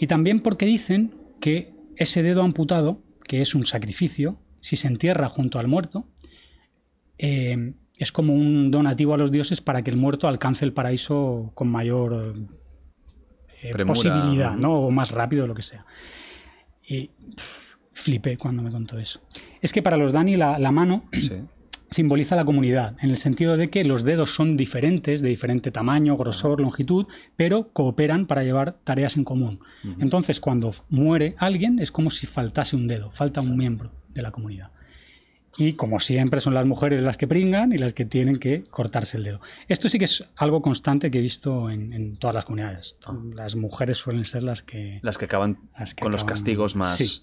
y 0.00 0.06
también 0.06 0.40
porque 0.40 0.64
dicen 0.64 1.14
que 1.38 1.74
ese 1.96 2.22
dedo 2.22 2.42
amputado, 2.42 3.02
que 3.24 3.42
es 3.42 3.54
un 3.54 3.66
sacrificio, 3.66 4.38
si 4.62 4.76
se 4.76 4.88
entierra 4.88 5.28
junto 5.28 5.58
al 5.58 5.68
muerto, 5.68 6.06
eh, 7.18 7.74
es 7.98 8.10
como 8.10 8.32
un 8.32 8.70
donativo 8.70 9.12
a 9.12 9.18
los 9.18 9.30
dioses 9.30 9.60
para 9.60 9.82
que 9.82 9.90
el 9.90 9.98
muerto 9.98 10.28
alcance 10.28 10.64
el 10.64 10.72
paraíso 10.72 11.52
con 11.52 11.68
mayor 11.68 12.36
eh, 13.62 13.84
posibilidad, 13.84 14.56
¿no? 14.56 14.72
O 14.86 14.90
más 14.90 15.10
rápido, 15.10 15.46
lo 15.46 15.54
que 15.54 15.60
sea. 15.60 15.84
Y 16.82 17.08
pff, 17.36 17.71
flipé 17.92 18.36
cuando 18.36 18.62
me 18.62 18.70
contó 18.70 18.98
eso. 18.98 19.20
Es 19.60 19.72
que 19.72 19.82
para 19.82 19.96
los 19.96 20.12
Dani 20.12 20.36
la, 20.36 20.58
la 20.58 20.72
mano 20.72 21.04
Sí. 21.12 21.32
simboliza 21.92 22.36
la 22.36 22.44
comunidad, 22.44 22.96
en 23.02 23.10
el 23.10 23.18
sentido 23.18 23.56
de 23.56 23.68
que 23.68 23.84
los 23.84 24.02
dedos 24.02 24.34
son 24.34 24.56
diferentes, 24.56 25.20
de 25.20 25.28
diferente 25.28 25.70
tamaño, 25.70 26.16
grosor, 26.16 26.60
longitud, 26.60 27.06
pero 27.36 27.68
cooperan 27.72 28.26
para 28.26 28.42
llevar 28.42 28.76
tareas 28.82 29.16
en 29.16 29.24
común. 29.24 29.60
Entonces, 29.98 30.40
cuando 30.40 30.72
muere 30.88 31.34
alguien, 31.38 31.78
es 31.78 31.92
como 31.92 32.10
si 32.10 32.26
faltase 32.26 32.76
un 32.76 32.88
dedo, 32.88 33.10
falta 33.10 33.42
un 33.42 33.56
miembro 33.56 33.92
de 34.14 34.22
la 34.22 34.30
comunidad. 34.32 34.70
Y 35.58 35.74
como 35.74 36.00
siempre 36.00 36.40
son 36.40 36.54
las 36.54 36.64
mujeres 36.64 37.02
las 37.02 37.16
que 37.16 37.26
pringan 37.26 37.72
y 37.72 37.78
las 37.78 37.92
que 37.92 38.04
tienen 38.06 38.38
que 38.38 38.62
cortarse 38.70 39.18
el 39.18 39.24
dedo. 39.24 39.40
Esto 39.68 39.88
sí 39.88 39.98
que 39.98 40.06
es 40.06 40.24
algo 40.36 40.62
constante 40.62 41.10
que 41.10 41.18
he 41.18 41.20
visto 41.20 41.68
en, 41.70 41.92
en 41.92 42.16
todas 42.16 42.34
las 42.34 42.44
comunidades. 42.46 42.96
Las 43.34 43.54
mujeres 43.54 43.98
suelen 43.98 44.24
ser 44.24 44.42
las 44.44 44.62
que... 44.62 44.98
Las 45.02 45.18
que 45.18 45.26
acaban 45.26 45.58
Las 45.78 45.94
que 45.94 46.02
con 46.02 46.12
los 46.12 46.24
castigos 46.24 46.74
más, 46.74 46.96
Sí. 46.96 47.22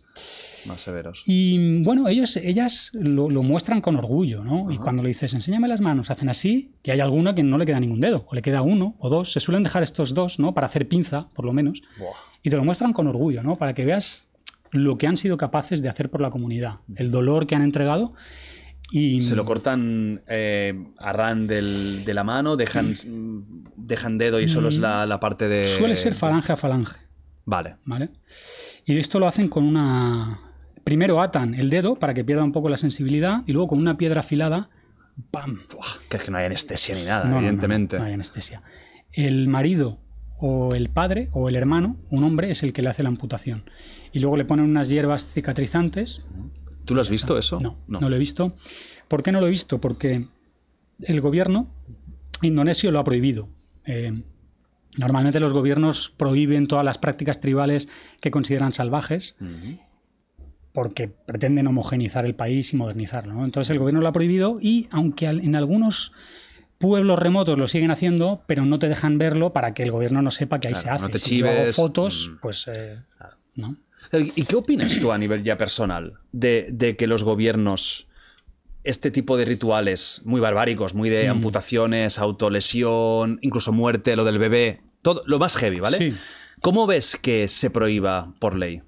más 0.67 0.79
severos. 0.81 1.23
Y 1.25 1.81
bueno, 1.83 2.07
ellos, 2.07 2.37
ellas 2.37 2.91
lo, 2.93 3.29
lo 3.31 3.41
muestran 3.41 3.81
con 3.81 3.95
orgullo, 3.95 4.43
¿no? 4.43 4.71
Y 4.71 4.77
cuando 4.77 5.01
le 5.01 5.09
dices, 5.09 5.33
enséñame 5.33 5.67
las 5.67 5.81
manos, 5.81 6.11
hacen 6.11 6.29
así, 6.29 6.71
y 6.83 6.91
hay 6.91 6.99
alguna 6.99 7.33
que 7.33 7.41
no 7.43 7.57
le 7.57 7.65
queda 7.65 7.79
ningún 7.79 7.99
dedo, 7.99 8.25
o 8.29 8.35
le 8.35 8.41
queda 8.43 8.61
uno 8.61 8.95
o 8.99 9.09
dos. 9.09 9.31
Se 9.31 9.39
suelen 9.39 9.63
dejar 9.63 9.81
estos 9.83 10.13
dos, 10.13 10.37
¿no? 10.39 10.53
Para 10.53 10.67
hacer 10.67 10.87
pinza, 10.87 11.29
por 11.33 11.45
lo 11.45 11.53
menos. 11.53 11.81
Buah. 11.97 12.09
Y 12.43 12.49
te 12.49 12.55
lo 12.55 12.63
muestran 12.63 12.93
con 12.93 13.07
orgullo, 13.07 13.43
¿no? 13.43 13.57
Para 13.57 13.73
que 13.73 13.83
veas 13.83 14.28
lo 14.71 14.97
que 14.97 15.07
han 15.07 15.17
sido 15.17 15.37
capaces 15.37 15.81
de 15.81 15.89
hacer 15.89 16.09
por 16.09 16.21
la 16.21 16.29
comunidad, 16.29 16.79
el 16.95 17.11
dolor 17.11 17.47
que 17.47 17.55
han 17.55 17.61
entregado. 17.61 18.13
Y 18.91 19.21
Se 19.21 19.35
lo 19.35 19.45
cortan 19.45 20.21
eh, 20.27 20.73
a 20.97 21.13
ran 21.13 21.45
del- 21.45 22.03
de 22.05 22.13
la 22.15 22.23
mano, 22.23 22.55
dejan, 22.55 22.95
dejan 23.75 24.17
dedo 24.17 24.39
y 24.39 24.47
solo 24.47 24.69
es 24.69 24.79
la, 24.79 25.05
la 25.05 25.19
parte 25.19 25.47
de... 25.47 25.65
Suele 25.65 25.95
ser 25.95 26.15
falange 26.15 26.51
a 26.53 26.57
falange. 26.57 26.95
Vale. 27.45 27.75
¿vale? 27.85 28.09
Y 28.85 28.97
esto 28.97 29.19
lo 29.19 29.27
hacen 29.27 29.47
con 29.47 29.63
una... 29.63 30.39
Primero 30.83 31.21
atan 31.21 31.53
el 31.53 31.69
dedo 31.69 31.95
para 31.97 32.15
que 32.15 32.23
pierda 32.23 32.43
un 32.43 32.51
poco 32.51 32.67
la 32.69 32.77
sensibilidad 32.77 33.43
y 33.45 33.51
luego 33.53 33.67
con 33.67 33.77
una 33.79 33.95
piedra 33.97 34.21
afilada, 34.21 34.71
¡pam! 35.29 35.59
Que 36.09 36.17
es 36.17 36.23
que 36.23 36.31
no 36.31 36.37
hay 36.39 36.45
anestesia 36.47 36.95
ni 36.95 37.03
nada, 37.03 37.25
No, 37.25 37.29
no, 37.29 37.35
no, 37.35 37.39
evidentemente. 37.41 37.99
No, 37.99 38.05
hay 38.05 38.13
anestesia. 38.13 38.63
El 39.11 39.47
marido 39.49 39.99
o 40.39 40.73
el 40.73 40.89
padre 40.89 41.29
o 41.33 41.49
el 41.49 41.55
hermano, 41.55 41.97
un 42.09 42.23
hombre, 42.23 42.51
es 42.51 42.63
el 42.63 42.73
que 42.73 42.81
le 42.81 42.89
hace 42.89 43.03
la 43.03 43.09
amputación. 43.09 43.63
Y 44.11 44.19
luego 44.19 44.37
le 44.37 44.45
ponen 44.45 44.65
unas 44.65 44.89
hierbas 44.89 45.25
cicatrizantes. 45.25 46.23
¿Tú 46.85 46.95
lo 46.95 47.01
has 47.01 47.09
visto 47.09 47.37
eso? 47.37 47.59
No, 47.61 47.77
no, 47.87 48.09
lo 48.09 48.15
he 48.15 48.19
visto. 48.19 48.55
¿Por 49.07 49.21
qué 49.21 49.31
no 49.31 49.39
lo 49.39 49.47
he 49.47 49.51
visto? 49.51 49.81
Porque 49.81 50.25
el 51.01 51.21
gobierno 51.21 51.67
indonesio 52.41 52.91
lo 52.91 52.99
ha 52.99 53.03
prohibido. 53.03 53.49
Eh, 53.85 54.23
normalmente 54.97 55.39
los 55.39 55.53
gobiernos 55.53 56.09
prohíben 56.09 56.67
todas 56.67 56.85
las 56.85 56.97
prácticas 56.97 57.39
tribales 57.39 57.89
que 58.21 58.31
consideran 58.31 58.73
salvajes 58.73 59.35
porque 60.71 61.07
pretenden 61.07 61.67
homogenizar 61.67 62.25
el 62.25 62.35
país 62.35 62.73
y 62.73 62.77
modernizarlo. 62.77 63.33
¿no? 63.33 63.45
Entonces 63.45 63.71
el 63.71 63.79
gobierno 63.79 64.01
lo 64.01 64.07
ha 64.07 64.13
prohibido 64.13 64.59
y 64.61 64.87
aunque 64.91 65.25
en 65.25 65.55
algunos 65.55 66.13
pueblos 66.79 67.19
remotos 67.19 67.57
lo 67.59 67.67
siguen 67.67 67.91
haciendo, 67.91 68.41
pero 68.47 68.65
no 68.65 68.79
te 68.79 68.89
dejan 68.89 69.17
verlo 69.19 69.53
para 69.53 69.73
que 69.75 69.83
el 69.83 69.91
gobierno 69.91 70.21
no 70.23 70.31
sepa 70.31 70.59
que 70.59 70.69
ahí 70.69 70.73
Claro, 70.73 70.83
se 70.87 70.89
hace. 70.89 71.01
no 71.03 71.09
te 71.09 71.17
si 71.19 71.37
yo 71.37 71.49
hago 71.49 71.71
fotos, 71.73 72.31
mm. 72.33 72.37
pues 72.41 72.67
eh, 72.75 72.97
¿no? 73.55 73.77
¿Y 74.13 74.43
qué 74.45 74.55
opinas 74.55 74.97
tú 74.97 75.11
a 75.11 75.17
nivel 75.17 75.43
ya 75.43 75.57
personal 75.57 76.13
de, 76.31 76.69
de 76.71 76.95
que 76.95 77.05
los 77.05 77.23
gobiernos, 77.23 78.07
este 78.85 79.11
tipo 79.11 79.35
de 79.37 79.43
rituales 79.45 80.21
muy 80.23 80.39
barbáricos, 80.39 80.95
muy 80.95 81.09
Mm. 81.09 81.11
de 81.11 81.27
amputaciones, 81.27 82.17
autolesión, 82.17 83.39
incluso 83.41 83.73
muerte, 83.73 84.15
lo 84.15 84.23
del 84.23 84.39
bebé, 84.39 84.81
todo 85.01 85.21
lo 85.25 85.37
más 85.37 85.55
heavy, 85.57 85.79
¿vale? 85.81 85.97
Sí. 85.97 86.13
¿Cómo 86.61 86.87
ves 86.87 87.17
que 87.17 87.47
se 87.49 87.69
prohíba 87.69 88.33
por 88.39 88.55
ley? 88.55 88.81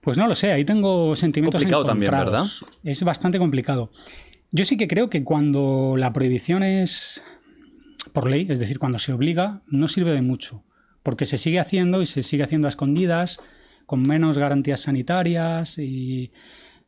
Pues 0.00 0.16
no 0.18 0.28
lo 0.28 0.36
sé, 0.36 0.52
ahí 0.52 0.64
tengo 0.64 1.16
sentimientos 1.16 1.60
Complicado 1.60 1.84
también, 1.84 2.14
encontrados. 2.14 2.64
Es 2.84 3.02
bastante 3.02 3.38
complicado. 3.40 3.90
Yo 4.52 4.64
sí 4.64 4.76
que 4.76 4.88
creo 4.88 5.10
que 5.10 5.24
cuando 5.24 5.96
la 5.96 6.12
prohibición 6.12 6.62
es 6.62 7.22
por 8.12 8.30
ley, 8.30 8.46
es 8.48 8.58
decir, 8.58 8.78
cuando 8.78 8.98
se 8.98 9.12
obliga, 9.12 9.62
no 9.66 9.88
sirve 9.88 10.12
de 10.12 10.22
mucho, 10.22 10.64
porque 11.02 11.26
se 11.26 11.38
sigue 11.38 11.60
haciendo 11.60 12.02
y 12.02 12.06
se 12.06 12.22
sigue 12.22 12.44
haciendo 12.44 12.68
a 12.68 12.70
escondidas, 12.70 13.40
con 13.86 14.02
menos 14.02 14.38
garantías 14.38 14.80
sanitarias 14.80 15.78
y 15.78 16.32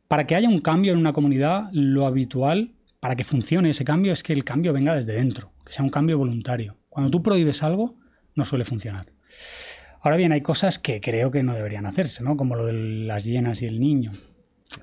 para 0.07 0.25
que 0.25 0.35
haya 0.35 0.49
un 0.49 0.59
cambio 0.59 0.93
en 0.93 0.99
una 0.99 1.13
comunidad, 1.13 1.69
lo 1.71 2.05
habitual 2.07 2.73
para 2.99 3.15
que 3.15 3.23
funcione 3.23 3.69
ese 3.69 3.85
cambio 3.85 4.11
es 4.11 4.23
que 4.23 4.33
el 4.33 4.43
cambio 4.43 4.73
venga 4.73 4.95
desde 4.95 5.13
dentro, 5.13 5.53
que 5.65 5.71
sea 5.71 5.85
un 5.85 5.91
cambio 5.91 6.17
voluntario. 6.17 6.77
Cuando 6.89 7.11
tú 7.11 7.23
prohíbes 7.23 7.63
algo, 7.63 7.95
no 8.35 8.43
suele 8.45 8.65
funcionar. 8.65 9.07
Ahora 10.01 10.17
bien, 10.17 10.31
hay 10.31 10.41
cosas 10.41 10.79
que 10.79 11.01
creo 11.01 11.31
que 11.31 11.43
no 11.43 11.53
deberían 11.53 11.85
hacerse, 11.85 12.23
¿no? 12.23 12.35
Como 12.37 12.55
lo 12.55 12.65
de 12.65 12.73
las 12.73 13.25
hienas 13.25 13.61
y 13.61 13.65
el 13.65 13.79
niño. 13.79 14.11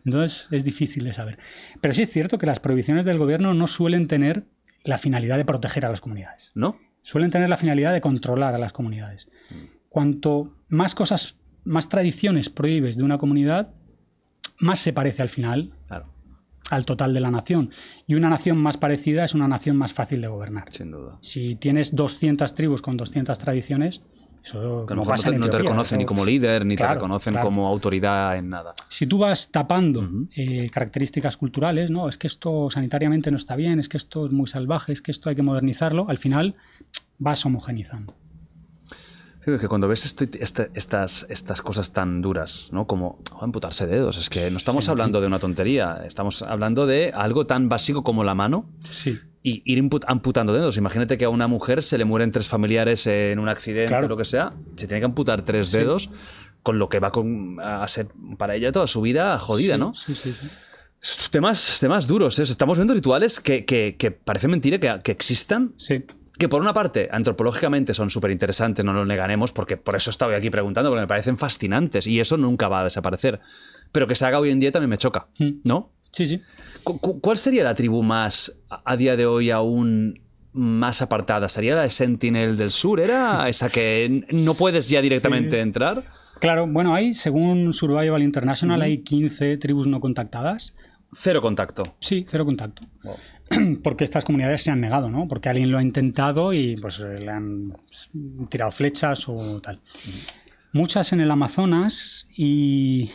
Entonces 0.04 0.48
es 0.50 0.64
difícil 0.64 1.04
de 1.04 1.12
saber. 1.12 1.38
Pero 1.80 1.94
sí 1.94 2.02
es 2.02 2.10
cierto 2.10 2.38
que 2.38 2.46
las 2.46 2.60
prohibiciones 2.60 3.04
del 3.04 3.18
gobierno 3.18 3.54
no 3.54 3.66
suelen 3.66 4.08
tener 4.08 4.44
la 4.84 4.98
finalidad 4.98 5.36
de 5.36 5.44
proteger 5.44 5.84
a 5.86 5.90
las 5.90 6.00
comunidades. 6.00 6.50
¿No? 6.54 6.78
Suelen 7.02 7.30
tener 7.30 7.48
la 7.48 7.56
finalidad 7.56 7.92
de 7.92 8.00
controlar 8.00 8.54
a 8.54 8.58
las 8.58 8.72
comunidades. 8.72 9.28
Cuanto 9.88 10.56
más 10.68 10.94
cosas, 10.94 11.36
más 11.64 11.88
tradiciones 11.88 12.50
prohíbes 12.50 12.96
de 12.96 13.04
una 13.04 13.18
comunidad, 13.18 13.74
más 14.58 14.80
se 14.80 14.92
parece 14.92 15.22
al 15.22 15.28
final 15.28 15.72
Claro, 15.86 16.06
al 16.70 16.84
total 16.84 17.14
de 17.14 17.20
la 17.20 17.30
nación. 17.30 17.70
Y 18.06 18.14
una 18.14 18.28
nación 18.28 18.58
más 18.58 18.76
parecida 18.76 19.24
es 19.24 19.34
una 19.34 19.46
nación 19.48 19.76
más 19.76 19.92
fácil 19.92 20.20
de 20.20 20.28
gobernar. 20.28 20.72
sin 20.72 20.90
duda. 20.90 21.18
Si 21.20 21.54
tienes 21.54 21.94
200 21.94 22.54
tribus 22.54 22.82
con 22.82 22.96
200 22.96 23.38
tradiciones, 23.38 24.02
eso 24.46 24.58
Que 24.58 24.58
a 24.58 24.70
lo 24.70 24.86
como 24.86 25.00
mejor 25.02 25.14
pasa 25.14 25.30
no 25.32 25.40
te, 25.40 25.48
no 25.50 25.58
reconocen 25.58 25.96
eso- 25.96 25.98
ni 25.98 26.06
como 26.06 26.24
líder, 26.24 26.64
ni 26.64 26.76
te 26.76 26.86
reconocen 26.86 27.34
claro. 27.34 27.46
como 27.48 27.66
autoridad 27.68 28.36
en 28.36 28.48
nada. 28.50 28.74
Si 28.88 29.06
tú 29.06 29.18
vas 29.18 29.50
tapando 29.50 30.08
eh, 30.36 30.70
características 30.70 31.36
culturales, 31.36 31.90
no, 31.90 32.08
es 32.08 32.16
que 32.18 32.26
esto 32.26 32.68
sanitariamente 32.70 33.30
no 33.30 33.36
está 33.36 33.56
bien, 33.56 33.80
es 33.80 33.88
que 33.88 33.96
esto 33.96 34.24
es 34.24 34.32
muy 34.32 34.46
salvaje, 34.46 34.92
es 34.92 35.02
que 35.02 35.10
esto 35.10 35.28
hay 35.28 35.36
que 35.36 35.42
modernizarlo, 35.42 36.06
al 36.08 36.18
final 36.18 36.54
vas 37.18 37.44
homogenizando. 37.44 38.14
Sí, 39.44 39.52
es 39.52 39.60
que 39.60 39.68
cuando 39.68 39.86
ves 39.86 40.04
este- 40.04 40.28
este- 40.42 40.70
estas, 40.74 41.24
estas 41.28 41.62
cosas 41.62 41.92
tan 41.92 42.20
duras, 42.20 42.68
¿no? 42.72 42.88
Como 42.88 43.18
oh, 43.32 43.44
amputarse 43.44 43.86
dedos, 43.86 44.16
es 44.18 44.28
que 44.28 44.50
no 44.50 44.56
estamos 44.56 44.86
Sí, 44.86 44.90
hablando 44.90 45.20
de 45.20 45.28
una 45.28 45.38
tontería, 45.38 46.02
estamos 46.04 46.42
hablando 46.42 46.84
de 46.86 47.12
algo 47.14 47.46
tan 47.46 47.68
básico 47.68 48.02
como 48.02 48.24
la 48.24 48.34
mano 48.34 48.66
Sí, 48.90 49.16
y 49.48 49.62
ir 49.64 49.88
amputando 50.08 50.52
dedos. 50.52 50.76
Imagínate 50.76 51.16
que 51.16 51.24
a 51.24 51.28
una 51.28 51.46
mujer 51.46 51.82
se 51.84 51.96
le 51.98 52.04
mueren 52.04 52.32
tres 52.32 52.48
familiares 52.48 53.06
en 53.06 53.38
un 53.38 53.48
accidente 53.48 53.88
Claro. 53.90 54.06
o 54.06 54.08
lo 54.08 54.16
que 54.16 54.24
sea, 54.24 54.54
se 54.76 54.86
tiene 54.88 55.00
que 55.00 55.04
amputar 55.06 55.42
tres 55.42 55.70
dedos, 55.70 56.10
con 56.64 56.78
lo 56.80 56.88
que 56.88 56.98
va 56.98 57.12
con- 57.12 57.58
a 57.60 57.86
ser 57.86 58.08
para 58.38 58.56
ella 58.56 58.72
toda 58.72 58.88
su 58.88 59.00
vida 59.02 59.38
jodida, 59.38 59.74
sí, 59.74 59.80
¿no? 59.80 59.94
Sí, 59.94 60.14
sí, 60.14 60.32
sí. 60.32 60.48
Temas, 61.30 61.78
temas 61.80 62.08
duros, 62.08 62.38
¿eh? 62.40 62.42
Estamos 62.42 62.76
viendo 62.78 62.92
rituales 62.94 63.38
que, 63.38 63.64
que, 63.64 63.94
que 63.96 64.10
parece 64.10 64.48
mentira 64.48 64.78
que, 64.78 65.02
que 65.04 65.12
existan, 65.12 65.74
Sí, 65.76 66.02
que 66.38 66.48
por 66.48 66.60
una 66.60 66.72
parte, 66.74 67.08
antropológicamente 67.12 67.94
son 67.94 68.10
súper 68.10 68.30
interesantes, 68.32 68.84
no 68.84 68.92
lo 68.92 69.04
negaremos, 69.04 69.52
porque 69.52 69.76
por 69.76 69.94
eso 69.94 70.10
estoy 70.10 70.34
aquí 70.34 70.50
preguntando, 70.50 70.90
porque 70.90 71.02
me 71.02 71.06
parecen 71.06 71.38
fascinantes 71.38 72.06
y 72.08 72.18
eso 72.18 72.36
nunca 72.36 72.66
va 72.68 72.80
a 72.80 72.84
desaparecer. 72.84 73.40
Pero 73.92 74.08
que 74.08 74.16
se 74.16 74.26
haga 74.26 74.40
hoy 74.40 74.50
en 74.50 74.58
día 74.58 74.72
también 74.72 74.90
me 74.90 74.98
choca, 74.98 75.28
Mm. 75.38 75.60
¿no? 75.62 75.92
Sí, 76.12 76.26
sí. 76.26 76.40
Cu- 76.82 76.98
cu- 76.98 77.20
¿Cuál 77.20 77.38
sería 77.38 77.64
la 77.64 77.74
tribu 77.74 78.02
más, 78.02 78.60
a 78.68 78.96
día 78.96 79.16
de 79.16 79.26
hoy, 79.26 79.50
aún 79.50 80.20
más 80.52 81.02
apartada? 81.02 81.48
¿Sería 81.48 81.74
la 81.74 81.82
de 81.82 81.90
Sentinel 81.90 82.56
del 82.56 82.70
Sur? 82.70 83.00
¿Era 83.00 83.48
esa 83.48 83.68
que 83.70 84.24
no 84.32 84.54
puedes 84.54 84.88
ya 84.88 85.00
directamente 85.00 85.56
Sí. 85.56 85.62
entrar? 85.62 86.04
Claro, 86.40 86.66
bueno, 86.66 86.94
hay, 86.94 87.14
según 87.14 87.72
Survival 87.72 88.22
International, 88.22 88.82
hay 88.82 88.98
15 88.98 89.56
tribus 89.56 89.86
no 89.86 90.00
contactadas. 90.00 90.74
Cero 91.14 91.40
contacto. 91.40 91.82
Sí, 92.00 92.24
cero 92.28 92.44
contacto. 92.44 92.82
Porque 93.82 94.04
estas 94.04 94.24
comunidades 94.24 94.62
se 94.62 94.70
han 94.70 94.80
negado, 94.80 95.08
¿no? 95.08 95.28
Porque 95.28 95.48
alguien 95.48 95.70
lo 95.70 95.78
ha 95.78 95.82
intentado 95.82 96.52
y 96.52 96.76
pues 96.76 96.98
le 96.98 97.30
han 97.30 97.72
tirado 98.50 98.70
flechas 98.70 99.28
o 99.28 99.60
tal. 99.62 99.80
Muchas 100.72 101.12
en 101.14 101.20
el 101.20 101.30
Amazonas 101.30 102.26
y 102.36 103.10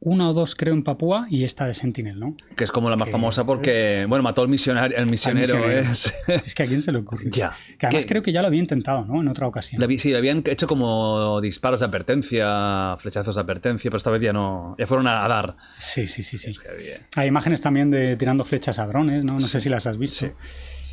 una 0.00 0.30
o 0.30 0.32
dos 0.32 0.54
creo 0.54 0.74
en 0.74 0.84
Papúa 0.84 1.26
y 1.28 1.42
esta 1.44 1.66
de 1.66 1.74
Sentinel, 1.74 2.20
¿no? 2.20 2.36
Que 2.56 2.62
es 2.64 2.70
como 2.70 2.88
la 2.88 2.96
más 2.96 3.10
famosa 3.10 3.44
porque, 3.44 4.06
bueno, 4.08 4.22
mató 4.22 4.42
al 4.42 4.48
misionario, 4.48 4.96
el 4.96 5.06
misionero. 5.06 5.56
misionero. 5.58 5.90
es- 5.90 6.14
Es 6.46 6.54
que 6.54 6.62
a 6.62 6.66
quién 6.66 6.80
se 6.82 6.92
le 6.92 6.98
ocurre. 6.98 7.24
Ya. 7.30 7.52
Que 7.78 7.86
además 7.86 8.04
Que- 8.04 8.08
creo 8.10 8.22
que 8.22 8.30
ya 8.32 8.40
lo 8.40 8.46
había 8.48 8.60
intentado, 8.60 9.04
¿no? 9.04 9.20
En 9.20 9.28
otra 9.28 9.46
ocasión. 9.48 9.82
Sí, 9.98 10.10
le 10.12 10.18
habían 10.18 10.42
hecho 10.46 10.66
como 10.68 11.40
disparos 11.40 11.80
de 11.80 11.86
advertencia, 11.86 12.96
flechazos 12.98 13.34
de 13.34 13.40
advertencia, 13.40 13.90
pero 13.90 13.96
esta 13.96 14.10
vez 14.10 14.22
ya 14.22 14.32
no. 14.32 14.76
Ya 14.78 14.86
fueron 14.86 15.06
a, 15.08 15.24
a 15.24 15.28
dar. 15.28 15.56
Sí, 15.78 16.06
sí, 16.06 16.22
sí, 16.22 16.38
sí. 16.38 16.52
Qué 16.52 16.74
bien. 16.82 16.98
Hay 17.16 17.26
imágenes 17.28 17.60
también 17.60 17.90
de 17.90 18.16
tirando 18.16 18.44
flechas 18.44 18.78
a 18.78 18.86
drones, 18.86 19.24
¿no? 19.24 19.34
No 19.34 19.40
sé 19.40 19.60
si 19.60 19.68
las 19.68 19.86
has 19.86 19.98
visto. 19.98 20.26
Sí. 20.26 20.32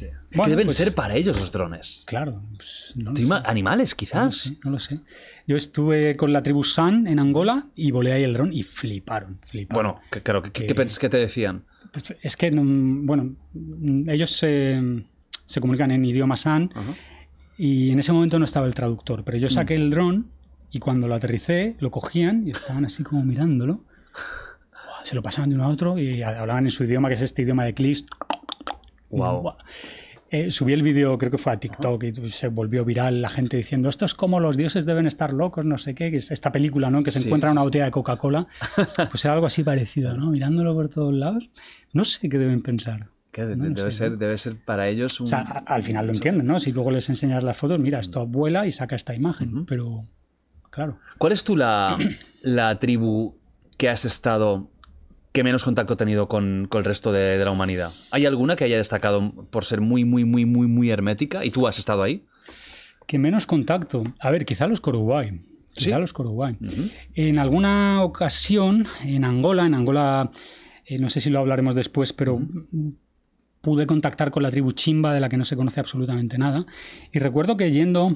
Es 0.04 0.12
Bueno, 0.32 0.44
que 0.44 0.50
deben 0.52 0.66
pues- 0.68 0.78
ser 0.78 0.94
para 0.94 1.16
ellos 1.16 1.40
los 1.40 1.52
drones. 1.52 2.04
Claro. 2.08 2.42
pues, 2.58 2.94
no. 2.96 3.12
Animales, 3.46 3.92
No 3.92 3.94
lo 3.94 3.98
quizás. 3.98 4.36
sé, 4.38 4.58
no 4.64 4.72
lo 4.72 4.80
sé. 4.80 5.00
Yo 5.48 5.56
estuve 5.56 6.16
con 6.16 6.34
la 6.34 6.44
tribu 6.44 6.64
San 6.64 7.08
en 7.08 7.20
Angola 7.20 7.68
y 7.76 7.92
volé 7.92 8.12
ahí 8.14 8.24
el 8.24 8.34
dron 8.34 8.52
y 8.52 8.64
fliparon, 8.64 9.40
fliparon. 9.48 9.84
Bueno, 9.94 10.02
que- 10.12 10.22
claro, 10.22 10.42
¿qué, 10.42 10.52
qué 10.52 10.66
Que- 10.68 10.86
qué 11.00 11.10
te 11.10 11.18
decían? 11.18 11.64
Pues 11.92 12.14
es 12.22 12.36
que, 12.36 12.52
mm, 12.52 13.06
bueno, 13.06 13.36
mm, 13.54 14.10
ellos 14.10 14.32
se, 14.32 15.04
se 15.46 15.62
comunican 15.62 15.92
en 15.92 16.04
idioma 16.04 16.36
San 16.36 16.70
Ajá. 16.76 16.94
y 17.58 17.92
en 17.92 18.00
ese 18.00 18.12
momento 18.12 18.38
no 18.40 18.46
estaba 18.46 18.68
el 18.68 18.74
traductor, 18.74 19.24
pero 19.24 19.38
yo 19.38 19.48
Mm. 19.48 19.52
saqué 19.52 19.76
el 19.76 19.90
dron 19.92 20.28
y 20.72 20.80
cuando 20.80 21.08
lo 21.08 21.16
aterricé 21.16 21.76
lo 21.80 21.92
cogían 21.92 22.46
y 22.48 22.52
estaban 22.52 22.84
así 22.86 23.04
como 23.04 23.24
mirándolo. 23.24 23.84
Se 25.04 25.14
lo 25.16 25.22
pasaban 25.22 25.50
de 25.52 25.56
uno 25.56 25.66
a 25.66 25.70
otro 25.70 26.00
y 26.00 26.24
hablaban 26.24 26.66
en 26.66 26.72
su 26.72 26.84
idioma, 26.84 27.08
que 27.10 27.14
es 27.14 27.22
este 27.22 27.44
idioma 27.44 27.64
de 27.64 27.74
Clis. 27.76 28.06
Wow. 29.10 29.56
Eh, 30.32 30.52
subí 30.52 30.74
el 30.74 30.82
vídeo, 30.82 31.18
creo 31.18 31.32
que 31.32 31.38
fue 31.38 31.54
a 31.54 31.60
TikTok, 31.60 32.04
y 32.04 32.30
se 32.32 32.48
volvió 32.48 32.84
viral 32.84 33.22
la 33.22 33.30
gente 33.30 33.58
diciendo 33.58 33.90
esto 33.90 34.06
es 34.06 34.14
como 34.16 34.40
los 34.40 34.58
dioses 34.58 34.86
deben 34.86 35.06
estar 35.06 35.32
locos, 35.32 35.64
no 35.66 35.78
sé 35.78 35.94
qué, 35.94 36.10
que 36.12 36.18
es 36.18 36.32
esta 36.32 36.52
película, 36.52 36.90
¿no? 36.90 37.04
Que 37.04 37.12
se 37.12 37.20
Sí, 37.20 37.28
encuentra 37.28 37.52
una 37.52 37.62
botella 37.62 37.86
de 37.86 37.92
Coca-Cola. 37.92 38.48
Pues 39.12 39.24
era 39.24 39.36
algo 39.36 39.46
así 39.46 39.64
parecido, 39.64 40.18
¿no? 40.18 40.32
Mirándolo 40.32 40.74
por 40.74 40.90
todos 40.90 41.14
lados. 41.14 41.50
No 41.94 42.04
sé 42.06 42.28
qué 42.28 42.38
deben 42.38 42.62
pensar. 42.62 43.08
Debe, 43.34 43.78
sé, 43.80 43.92
ser, 43.92 44.12
¿no? 44.12 44.18
debe 44.18 44.38
ser 44.38 44.56
para 44.56 44.88
ellos 44.88 45.20
un. 45.20 45.26
O 45.26 45.28
sea, 45.28 45.42
al 45.42 45.84
final 45.84 46.08
lo 46.08 46.14
entienden, 46.14 46.48
¿no? 46.48 46.58
Si 46.58 46.72
luego 46.72 46.90
les 46.92 47.10
enseñas 47.10 47.44
las 47.44 47.58
fotos, 47.58 47.80
mira, 47.80 48.00
esto 48.00 48.26
vuela 48.26 48.66
y 48.66 48.72
saca 48.72 48.96
esta 48.96 49.14
imagen, 49.14 49.66
pero 49.66 50.06
claro. 50.70 51.00
¿Cuál 51.18 51.34
es 51.34 51.44
tú 51.44 51.58
la, 51.58 51.98
la 52.42 52.80
tribu 52.80 53.36
que 53.78 53.90
has 53.90 54.06
estado 54.06 54.70
que 55.36 55.44
menos 55.44 55.66
contacto 55.66 55.94
ha 55.94 55.98
tenido 55.98 56.28
con, 56.28 56.66
con 56.70 56.80
el 56.80 56.86
resto 56.86 57.12
de, 57.12 57.38
de 57.38 57.46
la 57.46 57.52
humanidad? 57.52 57.92
¿Hay 58.10 58.26
alguna 58.26 58.56
que 58.56 58.64
haya 58.64 58.78
destacado 58.78 59.32
por 59.52 59.66
ser 59.66 59.82
muy, 59.82 60.06
muy, 60.06 60.24
muy, 60.24 60.46
muy, 60.46 60.68
muy 60.68 60.90
hermética? 60.90 61.44
¿Y 61.44 61.52
tú 61.52 61.68
has 61.68 61.78
estado 61.78 62.02
ahí? 62.02 62.24
Que 63.06 63.20
menos 63.20 63.46
contacto. 63.46 64.04
A 64.20 64.32
ver, 64.32 64.46
quizá 64.46 64.66
los 64.66 64.80
Coruguay. 64.80 65.42
Quizá 65.74 65.96
¿Sí? 65.96 66.00
los 66.00 66.14
Coruguay. 66.14 66.58
En 67.14 67.38
alguna 67.38 68.02
ocasión, 68.04 68.88
en 69.04 69.26
Angola, 69.26 69.66
en 69.66 69.74
Angola, 69.74 70.32
eh, 70.86 70.98
no 71.00 71.10
sé 71.10 71.20
si 71.20 71.30
lo 71.30 71.40
hablaremos 71.40 71.76
después, 71.76 72.14
pero 72.14 72.40
pude 73.60 73.86
contactar 73.86 74.32
con 74.32 74.42
la 74.42 74.52
tribu 74.52 74.72
Chimba, 74.72 75.14
de 75.14 75.20
la 75.20 75.28
que 75.28 75.36
no 75.36 75.44
se 75.44 75.58
conoce 75.58 75.82
absolutamente 75.82 76.38
nada. 76.38 76.66
Y 77.12 77.20
recuerdo 77.20 77.58
que 77.58 77.72
yendo 77.72 78.16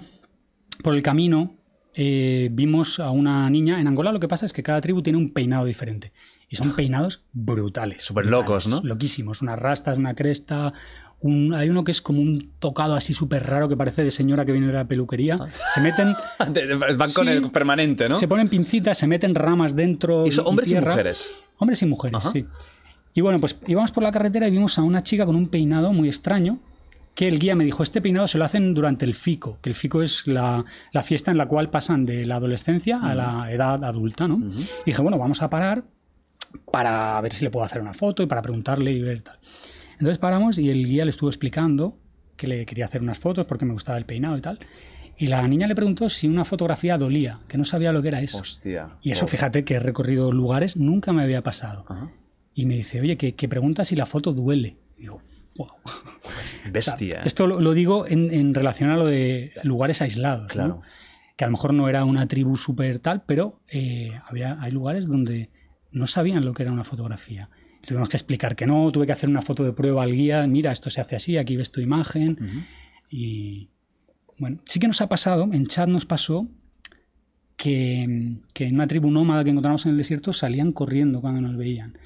por 0.82 0.96
el 0.96 1.04
camino, 1.04 1.58
eh, 1.96 2.48
vimos 2.52 3.02
a 3.02 3.12
una 3.12 3.50
niña. 3.50 3.82
En 3.82 3.88
Angola 3.88 4.14
lo 4.14 4.22
que 4.22 4.30
pasa 4.30 4.46
es 4.46 4.54
que 4.54 4.64
cada 4.64 4.80
tribu 4.80 5.02
tiene 5.02 5.18
un 5.18 5.34
peinado 5.34 5.66
diferente. 5.66 6.14
Y 6.50 6.56
son 6.56 6.74
peinados 6.76 7.24
brutales. 7.32 8.04
Súper 8.04 8.26
locos, 8.26 8.68
¿no? 8.68 8.82
Loquísimos. 8.84 9.42
Unas 9.42 9.60
rastas, 9.60 9.98
una 9.98 10.16
cresta. 10.16 10.74
un- 11.22 11.54
hay 11.54 11.70
uno 11.70 11.84
que 11.84 11.92
es 11.92 12.02
como 12.02 12.22
un 12.22 12.52
tocado 12.60 12.94
así 12.96 13.14
súper 13.14 13.46
raro 13.46 13.68
que 13.68 13.76
parece 13.76 14.06
de 14.06 14.10
señora 14.12 14.46
que 14.46 14.54
viene 14.54 14.68
de 14.68 14.74
la 14.74 14.86
peluquería. 14.88 15.38
Se 15.74 15.82
meten. 15.82 16.14
Van 16.98 17.12
con 17.12 17.26
Sí. 17.28 17.32
el 17.34 17.52
permanente, 17.52 18.08
¿no? 18.08 18.16
Se 18.16 18.26
ponen 18.28 18.48
pincitas, 18.48 18.98
se 18.98 19.06
meten 19.06 19.36
ramas 19.36 19.76
dentro. 19.76 20.26
¿Y 20.26 20.32
son 20.32 20.48
hombres 20.48 20.72
y 20.72 20.76
mujeres? 20.76 21.32
Hombres 21.58 21.82
y 21.82 21.86
mujeres, 21.88 22.16
Ajá. 22.18 22.30
sí. 22.32 22.46
Y 23.14 23.20
bueno, 23.22 23.40
pues 23.42 23.60
íbamos 23.68 23.92
por 23.92 24.02
la 24.04 24.12
carretera 24.14 24.48
y 24.48 24.52
vimos 24.52 24.78
a 24.80 24.82
una 24.84 25.04
chica 25.04 25.26
con 25.26 25.36
un 25.36 25.50
peinado 25.50 25.92
muy 25.92 26.08
extraño. 26.08 26.60
Que 27.16 27.28
el 27.28 27.38
guía 27.38 27.54
me 27.54 27.66
dijo, 27.66 27.84
este 27.84 28.00
peinado 28.02 28.28
se 28.30 28.38
lo 28.38 28.46
hacen 28.46 28.74
durante 28.74 29.04
el 29.04 29.14
FICO, 29.14 29.58
que 29.62 29.70
el 29.70 29.76
FICO 29.76 30.02
es 30.04 30.26
la, 30.26 30.64
la 30.94 31.04
fiesta 31.04 31.32
en 31.32 31.38
la 31.38 31.48
cual 31.50 31.70
pasan 31.70 32.06
de 32.06 32.26
la 32.26 32.36
adolescencia 32.38 32.98
a 33.02 33.14
la 33.14 33.52
edad 33.52 33.84
adulta, 33.84 34.26
¿no? 34.26 34.38
Y 34.38 34.66
dije, 34.86 35.02
bueno, 35.02 35.18
vamos 35.18 35.42
a 35.42 35.50
parar 35.50 35.84
para 36.72 37.20
ver 37.22 37.34
si 37.34 37.44
le 37.44 37.50
puedo 37.52 37.66
hacer 37.66 37.82
una 37.82 37.94
foto 37.94 38.24
y 38.24 38.26
para 38.28 38.42
preguntarle 38.42 38.92
y 38.92 39.02
ver 39.02 39.22
tal. 39.22 39.38
Entonces 39.94 40.18
paramos 40.18 40.58
y 40.58 40.70
el 40.70 40.86
guía 40.86 41.04
le 41.06 41.12
estuvo 41.12 41.30
explicando 41.30 41.98
que 42.38 42.48
le 42.48 42.66
quería 42.66 42.86
hacer 42.86 43.02
unas 43.02 43.20
fotos 43.20 43.46
porque 43.46 43.66
me 43.66 43.74
gustaba 43.74 43.98
el 43.98 44.06
peinado 44.06 44.38
y 44.38 44.42
tal. 44.42 44.60
Y 45.18 45.28
la 45.28 45.46
niña 45.48 45.68
le 45.68 45.76
preguntó 45.76 46.08
si 46.08 46.28
una 46.30 46.46
fotografía 46.46 46.98
dolía, 46.98 47.40
que 47.50 47.58
no 47.58 47.66
sabía 47.66 47.92
lo 47.92 48.02
que 48.02 48.08
era 48.08 48.22
eso. 48.22 48.38
Hostia. 48.40 48.92
Y 49.02 49.12
eso, 49.12 49.26
Oh. 49.26 49.28
fíjate 49.28 49.66
que 49.66 49.74
he 49.74 49.80
recorrido 49.80 50.32
lugares, 50.32 50.78
nunca 50.78 51.12
me 51.12 51.22
había 51.24 51.42
pasado. 51.44 51.84
Ajá. 51.90 52.10
Y 52.54 52.66
me 52.66 52.76
dice, 52.76 53.02
oye, 53.02 53.18
que, 53.18 53.36
que 53.36 53.50
pregunta 53.50 53.84
si 53.84 53.98
la 53.98 54.06
foto 54.06 54.32
duele. 54.32 54.78
Y 54.98 55.02
digo, 55.02 55.22
wow. 55.58 55.68
Bestia. 56.72 57.20
¿eh? 57.20 57.22
Esto 57.26 57.48
lo, 57.48 57.60
lo 57.60 57.74
digo 57.74 58.08
en, 58.08 58.32
en 58.34 58.54
relación 58.54 58.90
a 58.92 58.96
lo 58.98 59.06
de 59.06 59.52
lugares 59.64 60.02
aislados. 60.02 60.44
¿no? 60.44 60.48
Claro. 60.48 60.82
Que 61.36 61.44
a 61.44 61.48
lo 61.48 61.52
mejor 61.52 61.74
no 61.74 61.90
era 61.90 62.06
una 62.06 62.28
tribu 62.28 62.56
súper 62.58 63.00
tal, 63.00 63.24
pero 63.26 63.60
eh, 63.70 64.12
había, 64.28 64.58
hay 64.62 64.72
lugares 64.72 65.08
donde 65.08 65.50
no 65.92 66.08
sabían 66.08 66.46
lo 66.46 66.54
que 66.54 66.64
era 66.64 66.72
una 66.72 66.84
fotografía. 66.84 67.50
Tuvimos 67.82 68.10
que 68.10 68.18
explicar 68.18 68.56
que 68.56 68.66
no, 68.68 68.92
tuve 68.92 69.06
que 69.06 69.14
hacer 69.14 69.30
una 69.30 69.42
foto 69.42 69.64
de 69.64 69.74
prueba 69.74 70.04
al 70.04 70.12
guía, 70.12 70.46
mira, 70.48 70.72
esto 70.72 70.90
se 70.90 71.02
hace 71.02 71.16
así, 71.16 71.38
aquí 71.38 71.56
ves 71.56 71.72
tu 71.72 71.82
imagen. 71.82 72.38
Y 73.10 73.70
bueno, 74.38 74.60
sí 74.66 74.80
que 74.80 74.88
nos 74.88 75.02
ha 75.02 75.08
pasado, 75.08 75.48
en 75.52 75.68
chat 75.68 75.88
nos 75.88 76.06
pasó 76.06 76.48
que, 77.56 78.38
que 78.54 78.66
en 78.66 78.76
una 78.76 78.88
tribu 78.88 79.10
nómada 79.12 79.44
que 79.44 79.50
encontramos 79.50 79.86
en 79.86 79.94
el 79.94 79.98
desierto 79.98 80.34
salían 80.34 80.72
corriendo 80.72 81.22
cuando 81.22 81.42
nos 81.42 81.56
veían. 81.58 81.98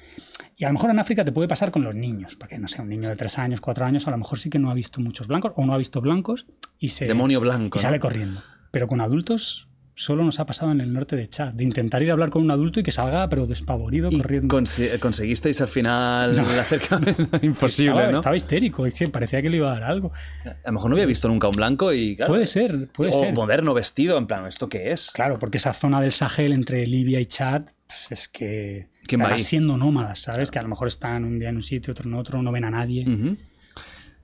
Y 0.56 0.64
a 0.64 0.68
lo 0.68 0.74
mejor 0.74 0.90
en 0.90 1.00
África 1.00 1.24
te 1.24 1.32
puede 1.32 1.48
pasar 1.48 1.72
con 1.72 1.82
los 1.82 1.94
niños, 1.94 2.36
porque 2.36 2.58
no 2.58 2.68
sé, 2.68 2.80
un 2.80 2.88
niño 2.88 3.08
de 3.08 3.16
3 3.16 3.38
años, 3.40 3.60
4 3.60 3.84
años, 3.86 4.06
a 4.06 4.12
lo 4.12 4.18
mejor 4.18 4.38
sí 4.38 4.50
que 4.50 4.60
no 4.60 4.70
ha 4.70 4.74
visto 4.74 5.00
muchos 5.00 5.26
blancos 5.26 5.52
o 5.56 5.66
no 5.66 5.74
ha 5.74 5.78
visto 5.78 6.00
blancos 6.00 6.46
y 6.78 6.88
se 6.88 7.06
Demonio 7.06 7.40
blanco. 7.40 7.78
y 7.78 7.82
sale 7.82 7.96
¿no? 7.96 8.02
corriendo. 8.02 8.42
Pero 8.70 8.86
con 8.86 9.00
adultos 9.00 9.68
solo 9.96 10.24
nos 10.24 10.40
ha 10.40 10.46
pasado 10.46 10.72
en 10.72 10.80
el 10.80 10.92
norte 10.92 11.14
de 11.16 11.28
Chad, 11.28 11.54
de 11.54 11.62
intentar 11.64 12.02
ir 12.02 12.10
a 12.10 12.14
hablar 12.14 12.30
con 12.30 12.42
un 12.42 12.50
adulto 12.50 12.80
y 12.80 12.82
que 12.82 12.90
salga, 12.92 13.28
pero 13.28 13.46
despavorido, 13.46 14.08
¿Y 14.10 14.18
corriendo. 14.18 14.54
consi- 14.56 14.98
conseguisteis 14.98 15.60
al 15.60 15.68
final? 15.68 16.36
Imposible, 17.42 17.90
estaba, 17.92 18.10
¿no? 18.10 18.18
estaba 18.18 18.36
histérico, 18.36 18.86
es 18.86 18.94
que 18.94 19.08
parecía 19.08 19.40
que 19.40 19.50
le 19.50 19.58
iba 19.58 19.70
a 19.70 19.74
dar 19.80 19.84
algo. 19.90 20.12
A 20.44 20.66
lo 20.66 20.72
mejor 20.72 20.90
no 20.90 20.96
había 20.96 21.06
visto 21.06 21.28
nunca 21.28 21.46
un 21.46 21.52
blanco 21.56 21.92
y. 21.92 22.16
claro, 22.16 22.32
puede 22.32 22.46
ser, 22.46 22.88
puede 22.88 23.10
o 23.14 23.20
ser. 23.20 23.32
moderno 23.34 23.72
vestido, 23.74 24.18
en 24.18 24.26
plan, 24.26 24.46
¿esto 24.46 24.68
qué 24.68 24.90
es? 24.92 25.10
Claro, 25.12 25.38
porque 25.38 25.58
esa 25.58 25.72
zona 25.72 26.00
del 26.00 26.12
Sahel 26.12 26.52
entre 26.52 26.86
Libia 26.86 27.20
y 27.20 27.26
Chad 27.26 27.62
pues, 27.86 28.06
es 28.10 28.28
que 28.28 28.88
¿Quién 29.06 29.20
va 29.20 29.24
acaban 29.26 29.38
ahí? 29.38 29.44
siendo 29.44 29.76
nómadas, 29.76 30.18
¿sabes? 30.20 30.50
Que 30.50 30.58
a 30.58 30.62
lo 30.62 30.68
mejor 30.68 30.88
están 30.88 31.24
un 31.24 31.38
día 31.38 31.50
en 31.50 31.56
un 31.56 31.62
sitio, 31.62 31.92
otro 31.92 32.08
en 32.08 32.14
otro, 32.14 32.42
no 32.42 32.50
ven 32.50 32.64
a 32.64 32.70
nadie. 32.70 33.06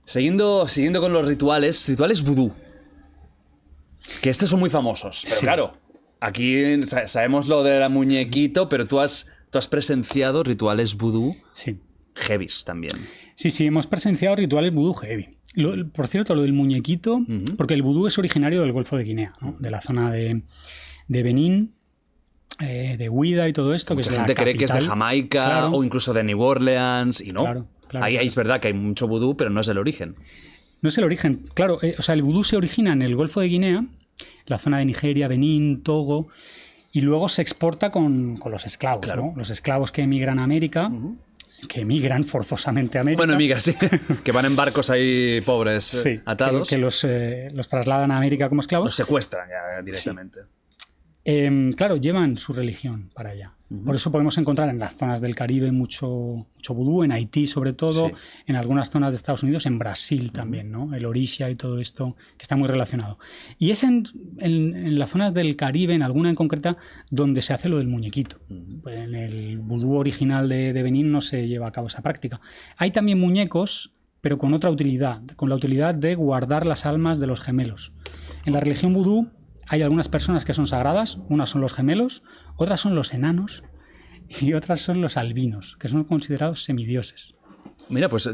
Siguiendo, 0.03 0.67
siguiendo 0.67 0.99
con 0.99 1.13
los 1.13 1.25
rituales, 1.27 1.87
rituales 1.87 2.21
vudú. 2.23 2.51
Que 4.21 4.29
estos 4.29 4.49
son 4.49 4.59
muy 4.59 4.69
famosos, 4.69 5.21
pero 5.23 5.35
Sí. 5.35 5.41
claro, 5.45 5.73
aquí 6.19 6.83
sa- 6.83 7.07
sabemos 7.07 7.47
lo 7.47 7.63
del 7.63 7.89
muñequito, 7.89 8.69
pero 8.69 8.85
tú 8.87 8.99
has, 8.99 9.31
tú 9.49 9.57
has 9.57 9.67
presenciado 9.67 10.43
rituales 10.43 10.95
vudú 10.95 11.35
Sí. 11.53 11.77
heavies 12.15 12.63
también. 12.65 12.93
Sí, 13.35 13.51
sí, 13.51 13.65
hemos 13.65 13.87
presenciado 13.87 14.35
rituales 14.35 14.73
vudú 14.73 14.93
heavy. 14.95 15.37
Lo- 15.55 15.87
por 15.91 16.07
cierto, 16.07 16.35
lo 16.35 16.43
del 16.43 16.53
muñequito, 16.53 17.21
porque 17.57 17.73
el 17.73 17.81
vudú 17.81 18.07
es 18.07 18.17
originario 18.17 18.61
del 18.61 18.71
Golfo 18.71 18.97
de 18.97 19.03
Guinea, 19.03 19.33
¿no? 19.41 19.55
de 19.59 19.71
la 19.71 19.81
zona 19.81 20.11
de, 20.11 20.43
de 21.07 21.23
Benín, 21.23 21.73
eh, 22.59 22.95
de 22.97 23.09
Huida 23.09 23.47
y 23.49 23.53
todo 23.53 23.73
esto. 23.73 23.95
que 23.95 23.99
Mucha 23.99 24.11
es 24.11 24.17
la 24.17 24.25
gente 24.25 24.35
cree 24.41 24.55
que 24.55 24.65
es 24.65 24.73
de. 24.73 24.81
Jamaica 24.81 25.43
Claro. 25.43 25.69
o 25.71 25.83
incluso 25.83 26.13
de 26.13 26.23
New 26.23 26.39
Orleans 26.41 27.19
y 27.21 27.31
no. 27.31 27.41
Claro, 27.41 27.67
claro, 27.87 28.05
ahí, 28.05 28.17
es 28.17 28.35
verdad 28.35 28.59
que 28.61 28.67
hay 28.67 28.73
mucho 28.73 29.07
vudú, 29.07 29.35
pero 29.35 29.49
no 29.49 29.61
es 29.61 29.67
el 29.67 29.77
origen. 29.79 30.15
No 30.81 30.89
es 30.89 30.97
el 30.97 31.03
origen. 31.03 31.43
Claro, 31.55 31.79
eh, 31.81 31.95
o 31.97 32.01
sea, 32.01 32.13
el 32.15 32.21
vudú 32.21 32.43
se 32.43 32.55
origina 32.57 32.93
en 32.93 33.01
el 33.01 33.15
Golfo 33.15 33.41
de 33.41 33.47
Guinea, 33.47 33.85
la 34.45 34.57
zona 34.59 34.79
de 34.79 34.85
Nigeria, 34.85 35.27
Benín, 35.27 35.83
Togo, 35.83 36.27
y 36.91 37.01
luego 37.01 37.29
se 37.29 37.41
exporta 37.41 37.89
con, 37.91 38.37
con 38.37 38.51
los 38.51 38.65
esclavos, 38.65 39.05
Claro. 39.05 39.27
¿no? 39.27 39.33
Los 39.37 39.49
esclavos 39.49 39.91
que 39.91 40.01
emigran 40.01 40.39
a 40.39 40.43
América, 40.43 40.91
que 41.69 41.81
emigran 41.81 42.25
forzosamente 42.25 42.97
a 42.97 43.01
América. 43.01 43.19
Bueno, 43.19 43.33
amigas, 43.33 43.63
sí. 43.63 43.75
que 44.23 44.31
van 44.31 44.45
en 44.45 44.55
barcos 44.55 44.89
ahí 44.89 45.41
pobres, 45.41 45.93
eh, 45.93 46.01
Sí, 46.17 46.21
atados. 46.25 46.67
Que, 46.67 46.75
que 46.75 46.81
los, 46.81 47.03
eh, 47.03 47.49
los 47.53 47.69
trasladan 47.69 48.11
a 48.11 48.17
América 48.17 48.49
como 48.49 48.61
esclavos. 48.61 48.87
Los 48.87 48.95
secuestran 48.95 49.47
ya 49.47 49.81
directamente. 49.81 50.39
Em, 51.23 51.73
claro, 51.73 51.97
llevan 51.97 52.37
su 52.37 52.51
religión 52.51 53.09
para 53.13 53.29
allá. 53.31 53.53
Por 53.85 53.95
eso 53.95 54.11
podemos 54.11 54.37
encontrar 54.37 54.67
en 54.67 54.79
las 54.79 54.97
zonas 54.97 55.21
del 55.21 55.33
Caribe 55.33 55.71
mucho, 55.71 56.45
mucho 56.55 56.73
vudú, 56.73 57.03
en 57.03 57.13
Haití 57.13 57.47
sobre 57.47 57.71
todo, 57.71 58.07
Sí. 58.09 58.13
en 58.47 58.57
algunas 58.57 58.89
zonas 58.89 59.13
de 59.13 59.17
Estados 59.17 59.43
Unidos, 59.43 59.65
en 59.65 59.79
Brasil 59.79 60.33
también, 60.33 60.71
¿no? 60.71 60.93
El 60.93 61.05
Orisha 61.05 61.49
y 61.49 61.55
todo 61.55 61.79
esto, 61.79 62.17
que 62.37 62.41
está 62.43 62.57
muy 62.57 62.67
relacionado. 62.67 63.17
Y 63.59 63.71
es 63.71 63.83
en, 63.83 64.03
en- 64.39 64.75
en 64.75 64.99
las 64.99 65.11
zonas 65.11 65.33
del 65.33 65.55
Caribe, 65.55 65.93
en 65.93 66.01
alguna 66.03 66.27
en 66.29 66.35
concreta, 66.35 66.75
donde 67.11 67.41
se 67.41 67.53
hace 67.53 67.69
lo 67.69 67.77
del 67.77 67.87
muñequito. 67.87 68.39
Pues 68.83 68.97
En 68.97 69.15
el 69.15 69.59
vudú 69.59 69.93
original 69.95 70.49
de, 70.49 70.73
de 70.73 70.83
Benín 70.83 71.09
no 71.13 71.21
se 71.21 71.47
lleva 71.47 71.67
a 71.67 71.71
cabo 71.71 71.87
esa 71.87 72.01
práctica. 72.01 72.41
Hay 72.75 72.91
también 72.91 73.21
muñecos, 73.21 73.93
pero 74.19 74.37
con 74.37 74.53
otra 74.53 74.69
utilidad, 74.69 75.21
con 75.37 75.47
la 75.47 75.55
utilidad 75.55 75.95
de 75.95 76.15
guardar 76.15 76.65
las 76.65 76.85
almas 76.85 77.21
de 77.21 77.27
los 77.27 77.39
gemelos. 77.39 77.93
En 78.45 78.51
la 78.51 78.59
religión 78.59 78.93
vudú 78.93 79.29
hay 79.73 79.81
algunas 79.83 80.09
personas 80.09 80.43
que 80.43 80.53
son 80.53 80.67
sagradas, 80.67 81.17
unas 81.29 81.49
son 81.49 81.61
los 81.61 81.71
gemelos, 81.73 82.23
otras 82.57 82.81
son 82.81 82.93
los 82.93 83.13
enanos 83.13 83.63
y 84.41 84.51
otras 84.53 84.81
son 84.81 85.01
los 85.01 85.15
albinos, 85.15 85.77
que 85.79 85.87
son 85.87 86.03
considerados 86.03 86.63
semidioses. 86.65 87.35
Mira, 87.89 88.09
pues 88.09 88.25
eh, 88.27 88.33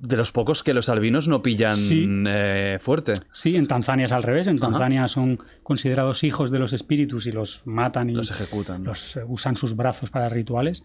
de 0.00 0.16
los 0.16 0.32
pocos 0.32 0.62
que 0.62 0.74
los 0.74 0.88
albinos 0.88 1.28
no 1.28 1.40
pillan 1.42 1.76
Sí. 1.76 2.06
eh, 2.26 2.78
fuerte. 2.80 3.12
Sí, 3.32 3.54
en 3.56 3.66
Tanzania 3.66 4.06
es 4.06 4.12
al 4.12 4.22
revés, 4.22 4.46
en 4.48 4.58
Ajá. 4.58 4.68
Tanzania 4.70 5.06
son 5.08 5.38
considerados 5.62 6.24
hijos 6.24 6.50
de 6.50 6.58
los 6.58 6.72
espíritus 6.72 7.26
y 7.26 7.32
los 7.32 7.62
matan 7.64 8.10
y 8.10 8.14
Los 8.14 8.30
ejecutan. 8.32 8.84
los, 8.84 9.16
eh, 9.16 9.24
usan 9.26 9.56
sus 9.56 9.76
brazos 9.76 10.10
para 10.10 10.28
rituales. 10.28 10.82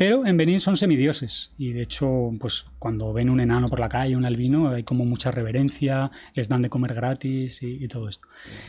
Pero 0.00 0.24
en 0.24 0.38
Benín 0.38 0.62
son 0.62 0.78
semidioses 0.78 1.52
y 1.58 1.74
de 1.74 1.82
hecho, 1.82 2.30
pues 2.40 2.64
cuando 2.78 3.12
ven 3.12 3.28
un 3.28 3.38
enano 3.38 3.68
por 3.68 3.80
la 3.80 3.90
calle, 3.90 4.16
un 4.16 4.24
albino, 4.24 4.70
hay 4.70 4.82
como 4.82 5.04
mucha 5.04 5.30
reverencia, 5.30 6.10
les 6.32 6.48
dan 6.48 6.62
de 6.62 6.70
comer 6.70 6.94
gratis 6.94 7.62
y, 7.62 7.84
y 7.84 7.86
todo 7.86 8.08
esto. 8.08 8.26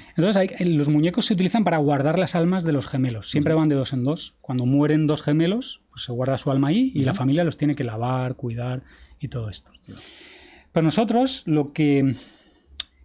Entonces, 0.09 0.35
hay- 0.35 0.49
eh, 0.59 0.65
los 0.65 0.89
muñecos 0.89 1.25
se 1.27 1.33
utilizan 1.33 1.63
para 1.63 1.77
guardar 1.77 2.19
las 2.19 2.35
almas 2.35 2.65
de 2.65 2.73
los 2.73 2.85
gemelos. 2.85 3.29
Siempre 3.31 3.53
van 3.53 3.69
de 3.69 3.75
dos 3.75 3.93
en 3.93 4.03
dos. 4.03 4.35
Cuando 4.41 4.65
mueren 4.65 5.07
dos 5.07 5.21
gemelos, 5.23 5.81
pues 5.89 6.03
se 6.03 6.11
guarda 6.11 6.37
su 6.37 6.51
alma 6.51 6.67
ahí 6.67 6.91
y 6.93 7.05
la 7.05 7.13
familia 7.13 7.45
los 7.45 7.55
tiene 7.55 7.75
que 7.75 7.85
lavar, 7.85 8.35
cuidar 8.35 8.83
y 9.21 9.29
todo 9.29 9.49
esto. 9.49 9.71
Pero 10.73 10.83
nosotros, 10.83 11.43
lo 11.45 11.71
que 11.71 12.13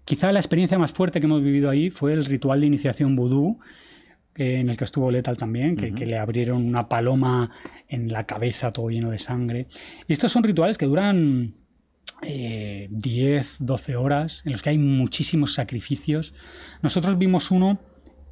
quizá 0.04 0.32
la 0.32 0.40
experiencia 0.40 0.80
más 0.80 0.90
fuerte 0.90 1.20
que 1.20 1.26
hemos 1.26 1.44
vivido 1.44 1.70
ahí 1.70 1.90
fue 1.90 2.12
el 2.12 2.24
ritual 2.24 2.58
de 2.60 2.66
iniciación 2.66 3.14
vudú, 3.14 3.60
en 4.36 4.68
el 4.68 4.76
que 4.76 4.84
estuvo 4.84 5.10
Lethal 5.10 5.36
también, 5.36 5.76
que, 5.76 5.92
que 5.94 6.06
le 6.06 6.18
abrieron 6.18 6.64
una 6.64 6.88
paloma 6.88 7.50
en 7.88 8.12
la 8.12 8.24
cabeza 8.24 8.72
todo 8.72 8.90
lleno 8.90 9.10
de 9.10 9.18
sangre. 9.18 9.66
Y 10.06 10.12
estos 10.12 10.32
son 10.32 10.42
rituales 10.42 10.78
que 10.78 10.86
duran 10.86 11.54
eh, 12.22 12.88
10, 12.90 13.58
12 13.60 13.96
horas, 13.96 14.42
en 14.46 14.52
los 14.52 14.62
que 14.62 14.70
hay 14.70 14.78
muchísimos 14.78 15.54
sacrificios. 15.54 16.34
Nosotros 16.82 17.18
vimos 17.18 17.50
uno 17.50 17.78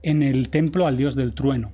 en 0.03 0.23
el 0.23 0.49
templo 0.49 0.87
al 0.87 0.97
dios 0.97 1.15
del 1.15 1.35
trueno, 1.35 1.73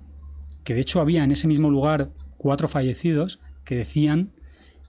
que 0.64 0.74
de 0.74 0.80
hecho 0.80 1.00
había 1.00 1.24
en 1.24 1.32
ese 1.32 1.46
mismo 1.46 1.70
lugar 1.70 2.10
cuatro 2.36 2.68
fallecidos 2.68 3.40
que 3.64 3.76
decían 3.76 4.32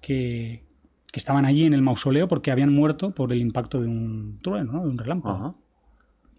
que, 0.01 0.63
que 1.11 1.19
estaban 1.19 1.45
allí 1.45 1.65
en 1.65 1.73
el 1.73 1.81
mausoleo 1.81 2.27
porque 2.27 2.51
habían 2.51 2.73
muerto 2.73 3.13
por 3.13 3.31
el 3.31 3.41
impacto 3.41 3.81
de 3.81 3.87
un 3.87 4.39
trueno, 4.41 4.73
¿no? 4.73 4.83
de 4.83 4.89
un 4.89 4.97
relámpago. 4.97 5.59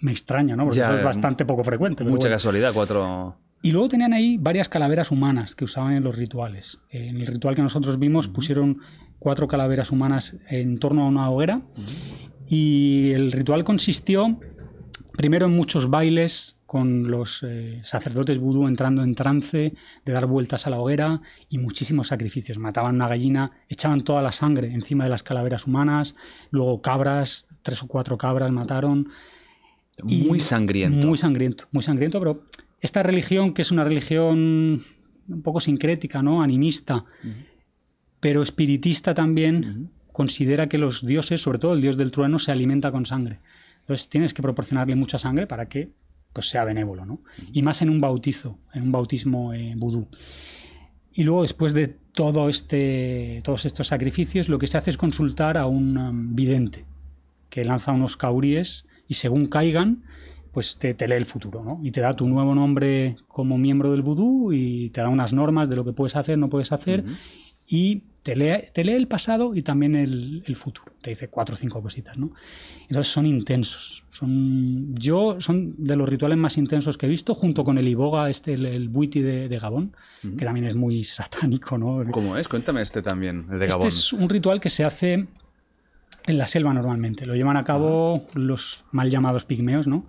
Me 0.02 0.12
extraña, 0.12 0.54
¿no? 0.54 0.64
Porque 0.64 0.78
Ya, 0.78 0.84
eso 0.84 0.94
es 0.96 1.00
eh, 1.00 1.04
bastante 1.04 1.44
poco 1.44 1.64
frecuente. 1.64 2.04
Mucha 2.04 2.28
bueno. 2.28 2.34
casualidad, 2.34 2.72
cuatro. 2.74 3.36
Y 3.62 3.70
luego 3.70 3.88
tenían 3.88 4.12
ahí 4.12 4.36
varias 4.36 4.68
calaveras 4.68 5.10
humanas 5.10 5.54
que 5.54 5.64
usaban 5.64 5.94
en 5.94 6.02
los 6.02 6.16
rituales. 6.16 6.78
En 6.90 7.16
el 7.16 7.26
ritual 7.26 7.54
que 7.54 7.62
nosotros 7.62 7.98
vimos 7.98 8.28
pusieron 8.28 8.80
cuatro 9.20 9.46
calaveras 9.46 9.92
humanas 9.92 10.36
en 10.48 10.78
torno 10.78 11.04
a 11.04 11.06
una 11.06 11.30
hoguera 11.30 11.62
y 12.48 13.12
el 13.12 13.30
ritual 13.30 13.62
consistió 13.62 14.40
primero 15.12 15.46
en 15.46 15.52
muchos 15.52 15.88
bailes 15.88 16.58
con 16.66 17.10
los 17.10 17.44
eh, 17.46 17.80
sacerdotes 17.84 18.38
vudú 18.38 18.66
entrando 18.66 19.02
en 19.02 19.14
trance 19.14 19.74
de 20.06 20.12
dar 20.12 20.26
vueltas 20.26 20.66
a 20.66 20.70
la 20.70 20.80
hoguera 20.80 21.20
y 21.50 21.58
muchísimos 21.58 22.08
sacrificios. 22.08 22.58
Mataban 22.58 22.94
una 22.94 23.08
gallina, 23.08 23.52
echaban 23.68 24.04
toda 24.04 24.22
la 24.22 24.32
sangre 24.32 24.72
encima 24.72 25.04
de 25.04 25.10
las 25.10 25.22
calaveras 25.22 25.66
humanas, 25.66 26.16
luego 26.50 26.80
cabras, 26.80 27.46
tres 27.60 27.82
o 27.82 27.88
cuatro 27.88 28.16
cabras 28.16 28.50
mataron. 28.50 29.10
Muy 30.02 30.40
sangriento. 30.40 31.06
Muy 31.06 31.18
sangriento, 31.18 31.64
muy 31.70 31.82
sangriento, 31.82 32.18
pero 32.18 32.44
esta 32.80 33.02
religión, 33.02 33.54
que 33.54 33.62
es 33.62 33.70
una 33.70 33.84
religión 33.84 34.82
un 35.28 35.42
poco 35.42 35.60
sincrética, 35.60 36.22
¿no? 36.22 36.42
Animista, 36.42 37.04
pero 38.20 38.42
espiritista 38.42 39.14
también, 39.14 39.90
considera 40.10 40.68
que 40.68 40.78
los 40.78 41.06
dioses, 41.06 41.40
sobre 41.40 41.58
todo 41.58 41.74
el 41.74 41.80
dios 41.80 41.96
del 41.96 42.10
trueno, 42.10 42.38
se 42.38 42.52
alimenta 42.52 42.90
con 42.90 43.06
sangre. 43.06 43.40
Entonces 43.80 44.08
tienes 44.08 44.34
que 44.34 44.42
proporcionarle 44.42 44.94
mucha 44.94 45.18
sangre 45.18 45.46
para 45.46 45.68
que 45.68 45.90
pues, 46.32 46.48
sea 46.48 46.64
benévolo, 46.64 47.04
¿no? 47.04 47.20
Y 47.52 47.62
más 47.62 47.82
en 47.82 47.90
un 47.90 48.00
bautizo, 48.00 48.58
en 48.72 48.84
un 48.84 48.92
bautismo 48.92 49.52
eh, 49.52 49.74
vudú. 49.76 50.08
Y 51.12 51.24
luego, 51.24 51.42
después 51.42 51.74
de 51.74 51.88
todo 51.88 52.48
este, 52.48 53.40
todos 53.44 53.66
estos 53.66 53.88
sacrificios, 53.88 54.48
lo 54.48 54.58
que 54.58 54.66
se 54.66 54.78
hace 54.78 54.90
es 54.90 54.96
consultar 54.96 55.58
a 55.58 55.66
un 55.66 55.96
um, 55.98 56.34
vidente 56.34 56.84
que 57.50 57.64
lanza 57.64 57.92
unos 57.92 58.16
cauríes 58.16 58.86
y 59.12 59.14
según 59.14 59.44
caigan, 59.46 60.04
pues 60.52 60.78
te, 60.78 60.94
te 60.94 61.06
lee 61.06 61.16
el 61.16 61.26
futuro, 61.26 61.62
¿no? 61.62 61.80
Y 61.82 61.90
te 61.90 62.00
da 62.00 62.16
tu 62.16 62.26
nuevo 62.26 62.54
nombre 62.54 63.16
como 63.28 63.58
miembro 63.58 63.92
del 63.92 64.00
vudú 64.00 64.54
y 64.54 64.88
te 64.88 65.02
da 65.02 65.10
unas 65.10 65.34
normas 65.34 65.68
de 65.68 65.76
lo 65.76 65.84
que 65.84 65.92
puedes 65.92 66.16
hacer, 66.16 66.38
no 66.38 66.48
puedes 66.48 66.72
hacer. 66.72 67.04
Y 67.66 68.04
te 68.22 68.34
lee, 68.36 68.68
te 68.72 68.84
lee 68.84 68.94
el 68.94 69.08
pasado 69.08 69.54
y 69.54 69.60
también 69.60 69.96
el, 69.96 70.44
el 70.46 70.56
futuro. 70.56 70.92
Te 71.02 71.10
dice 71.10 71.28
cuatro 71.28 71.56
o 71.56 71.58
cinco 71.58 71.82
cositas, 71.82 72.16
¿no? 72.16 72.32
Entonces 72.88 73.12
son 73.12 73.26
intensos. 73.26 74.04
Son, 74.10 74.94
yo 74.94 75.38
son 75.40 75.74
de 75.76 75.94
los 75.94 76.08
rituales 76.08 76.38
más 76.38 76.56
intensos 76.56 76.96
que 76.96 77.04
he 77.04 77.10
visto, 77.10 77.34
junto 77.34 77.64
con 77.64 77.76
el 77.76 77.86
Iboga, 77.86 78.30
este, 78.30 78.54
el, 78.54 78.64
el 78.64 78.88
Buiti 78.88 79.20
de, 79.20 79.50
de 79.50 79.58
Gabón, 79.58 79.94
que 80.38 80.44
también 80.46 80.64
es 80.64 80.74
muy 80.74 81.04
satánico, 81.18 81.76
¿no? 81.76 82.02
¿Cómo 82.10 82.38
es? 82.38 82.48
Cuéntame 82.48 82.80
este 82.80 83.02
también, 83.02 83.46
el 83.52 83.58
de 83.58 83.66
Este 83.66 83.76
Gabón. 83.76 83.88
es 83.88 84.12
un 84.14 84.28
ritual 84.30 84.58
que 84.58 84.70
se 84.70 84.84
hace 84.84 85.26
en 86.26 86.38
la 86.38 86.46
selva 86.46 86.72
normalmente. 86.74 87.26
Lo 87.26 87.34
llevan 87.34 87.56
a 87.56 87.62
cabo 87.62 88.26
los 88.34 88.84
mal 88.92 89.10
llamados 89.10 89.44
pigmeos, 89.44 89.86
¿no? 89.86 90.06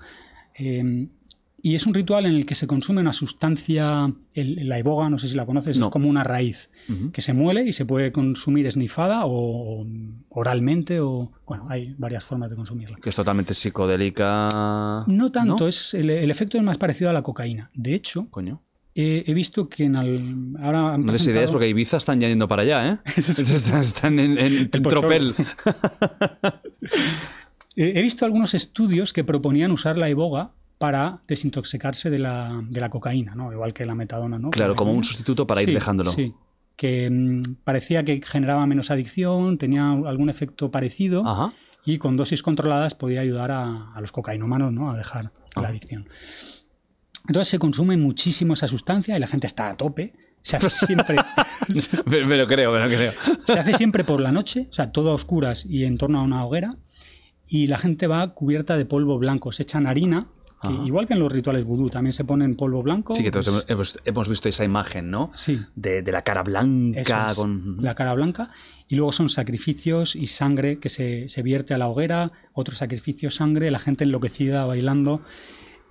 Eh, 0.57 1.07
y 1.65 1.75
es 1.75 1.87
un 1.87 1.93
ritual 1.93 2.25
en 2.25 2.33
el 2.35 2.45
que 2.45 2.55
se 2.55 2.67
consume 2.67 2.99
una 2.99 3.13
sustancia, 3.13 4.13
el, 4.33 4.67
la 4.67 4.79
iboga, 4.79 5.09
no 5.09 5.17
sé 5.17 5.29
si 5.29 5.35
la 5.37 5.45
conoces, 5.45 5.77
No. 5.79 5.85
es 5.85 5.91
como 5.91 6.09
una 6.09 6.21
raíz 6.25 6.69
que 7.13 7.21
se 7.21 7.31
muele 7.31 7.63
y 7.65 7.71
se 7.71 7.85
puede 7.85 8.11
consumir 8.11 8.67
esnifada 8.67 9.21
o 9.25 9.87
oralmente 10.27 10.99
o... 10.99 11.31
Bueno, 11.47 11.67
hay 11.69 11.95
varias 11.97 12.25
formas 12.25 12.49
de 12.49 12.57
consumirla. 12.57 12.97
Que 13.01 13.09
es 13.11 13.15
totalmente 13.15 13.53
psicodélica. 13.53 14.49
No 15.07 15.31
tanto, 15.31 15.65
es 15.69 15.93
el, 15.93 16.09
el 16.09 16.29
efecto 16.29 16.57
es 16.57 16.63
más 16.63 16.77
parecido 16.77 17.09
a 17.09 17.13
la 17.13 17.21
cocaína. 17.21 17.71
De 17.73 17.95
hecho, 17.95 18.27
Coño. 18.29 18.61
He, 18.95 19.23
he 19.27 19.33
visto 19.33 19.67
que 19.69 19.85
en 19.85 19.95
al- 19.95 20.55
ahora 20.61 20.93
han 20.93 21.01
No 21.05 21.11
presentado- 21.11 21.31
ideas 21.37 21.51
porque 21.51 21.67
Ibiza 21.69 21.97
están 21.97 22.19
ya 22.19 22.27
yendo 22.27 22.47
para 22.47 22.61
allá, 22.63 22.89
¿eh? 22.91 22.97
están, 23.17 23.81
están 23.81 24.19
en, 24.19 24.69
tropel. 24.69 25.35
He 27.75 28.01
visto 28.03 28.23
algunos 28.25 28.53
estudios 28.53 29.13
que 29.13 29.23
proponían 29.23 29.71
usar 29.71 29.97
la 29.97 30.07
iboga 30.09 30.51
para 30.77 31.21
desintoxicarse 31.27 32.09
de 32.11 32.19
la, 32.19 32.61
de 32.69 32.79
la 32.79 32.89
cocaína, 32.89 33.33
¿no? 33.35 33.51
Igual 33.51 33.73
que 33.73 33.85
la 33.85 33.95
metadona, 33.95 34.37
¿no? 34.37 34.51
Claro, 34.51 34.75
como 34.75 34.91
un 34.93 35.03
sustituto 35.03 35.47
para 35.47 35.61
ir 35.63 35.69
Sí, 35.69 35.73
dejándolo. 35.73 36.11
Sí, 36.11 36.33
que 36.75 37.09
mm, 37.09 37.41
parecía 37.63 38.03
que 38.03 38.21
generaba 38.23 38.65
menos 38.67 38.91
adicción, 38.91 39.57
tenía 39.57 39.89
algún 39.91 40.29
efecto 40.29 40.69
parecido 40.69 41.25
Ajá. 41.25 41.51
y 41.83 41.97
con 41.97 42.15
dosis 42.15 42.43
controladas 42.43 42.93
podía 42.93 43.21
ayudar 43.21 43.49
a, 43.51 43.91
a 43.93 44.01
los 44.01 44.11
cocainómanos 44.11 44.71
¿no? 44.71 44.91
a 44.91 44.95
dejar 44.97 45.31
Ah. 45.55 45.61
la 45.61 45.67
adicción. 45.69 46.07
Entonces 47.27 47.49
se 47.49 47.59
consume 47.59 47.97
muchísimo 47.97 48.53
esa 48.53 48.67
sustancia 48.67 49.15
y 49.15 49.19
la 49.19 49.27
gente 49.27 49.47
está 49.47 49.69
a 49.69 49.75
tope. 49.75 50.13
Se 50.41 50.57
hace 50.57 50.69
siempre, 50.69 51.15
Me, 52.05 52.25
me 52.25 52.35
lo 52.35 52.47
creo, 52.47 52.71
me 52.73 52.79
lo 52.79 52.87
creo. 52.87 53.13
se 53.45 53.59
hace 53.59 53.75
siempre 53.75 54.03
por 54.03 54.19
la 54.19 54.31
noche, 54.31 54.67
o 54.69 54.73
sea, 54.73 54.91
todo 54.91 55.11
a 55.11 55.13
oscuras 55.13 55.65
y 55.65 55.85
en 55.85 55.97
torno 55.97 56.19
a 56.19 56.23
una 56.23 56.45
hoguera. 56.45 56.75
Y 57.47 57.67
la 57.67 57.77
gente 57.77 58.07
va 58.07 58.33
cubierta 58.33 58.77
de 58.77 58.85
polvo 58.85 59.17
blanco. 59.19 59.51
Se 59.51 59.63
echan 59.63 59.87
harina, 59.87 60.27
que 60.61 60.73
igual 60.85 61.07
que 61.07 61.13
en 61.13 61.19
los 61.19 61.31
rituales 61.31 61.65
vudú, 61.65 61.89
también 61.89 62.13
se 62.13 62.23
ponen 62.23 62.55
polvo 62.55 62.81
blanco. 62.81 63.15
Sí, 63.15 63.23
que 63.23 63.31
todos 63.31 63.65
pues, 63.67 63.99
hemos, 64.05 64.29
visto 64.29 64.49
esa 64.49 64.63
imagen, 64.63 65.11
¿no? 65.11 65.31
Sí. 65.35 65.59
De, 65.75 66.01
de 66.01 66.11
la 66.11 66.23
cara 66.23 66.41
Eso 66.41 66.51
blanca 66.51 67.27
es, 67.29 67.35
con. 67.35 67.77
la 67.81 67.95
cara 67.95 68.13
blanca. 68.13 68.51
Y 68.87 68.95
luego 68.95 69.11
son 69.11 69.29
sacrificios 69.29 70.15
y 70.15 70.27
sangre 70.27 70.79
que 70.79 70.89
se, 70.89 71.29
se 71.29 71.41
vierte 71.41 71.73
a 71.73 71.77
la 71.77 71.87
hoguera, 71.87 72.31
otro 72.53 72.75
sacrificio, 72.75 73.29
sangre, 73.29 73.71
la 73.71 73.79
gente 73.79 74.03
enloquecida 74.03 74.65
bailando. 74.65 75.21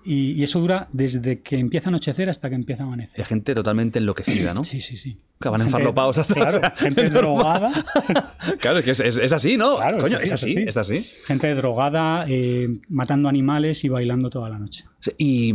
Y, 0.05 0.33
y 0.33 0.43
eso 0.43 0.59
dura 0.61 0.89
desde 0.93 1.41
que 1.43 1.59
empieza 1.59 1.89
a 1.89 1.91
anochecer 1.91 2.29
hasta 2.29 2.49
que 2.49 2.57
empieza 2.57 2.83
a 2.83 2.87
La 2.87 2.93
amanecer. 2.93 3.25
gente 3.25 3.55
totalmente 3.55 3.99
enloquecida, 3.99 4.53
¿no? 4.55 4.65
Sí, 4.73 4.81
sí, 4.81 4.97
sí. 4.97 5.17
Que 5.41 5.49
van 5.49 5.61
Gente- 5.61 5.69
enfarlopados 5.77 6.19
hasta- 6.19 6.35
Claro, 6.35 6.57
o 6.57 6.61
sea, 6.61 6.71
gente 6.77 7.11
drogada. 7.11 7.71
Claro, 8.61 8.79
es 8.79 8.85
que 8.85 8.91
es, 8.93 9.01
es- 9.01 9.17
es 9.19 9.33
así, 9.33 9.57
¿no? 9.57 9.77
Claro, 9.77 9.99
Coño, 9.99 10.19
es 10.19 10.33
así, 10.33 10.51
así, 10.53 10.63
es 10.63 10.69
es 10.69 10.77
así. 10.77 11.07
Gente 11.27 11.55
drogada, 11.55 12.25
eh, 12.29 12.69
matando 12.89 13.29
animales 13.29 13.85
y 13.85 13.89
bailando 13.89 14.31
toda 14.31 14.49
la 14.49 14.59
noche. 14.59 14.85
Sí, 15.01 15.11
Y 15.19 15.55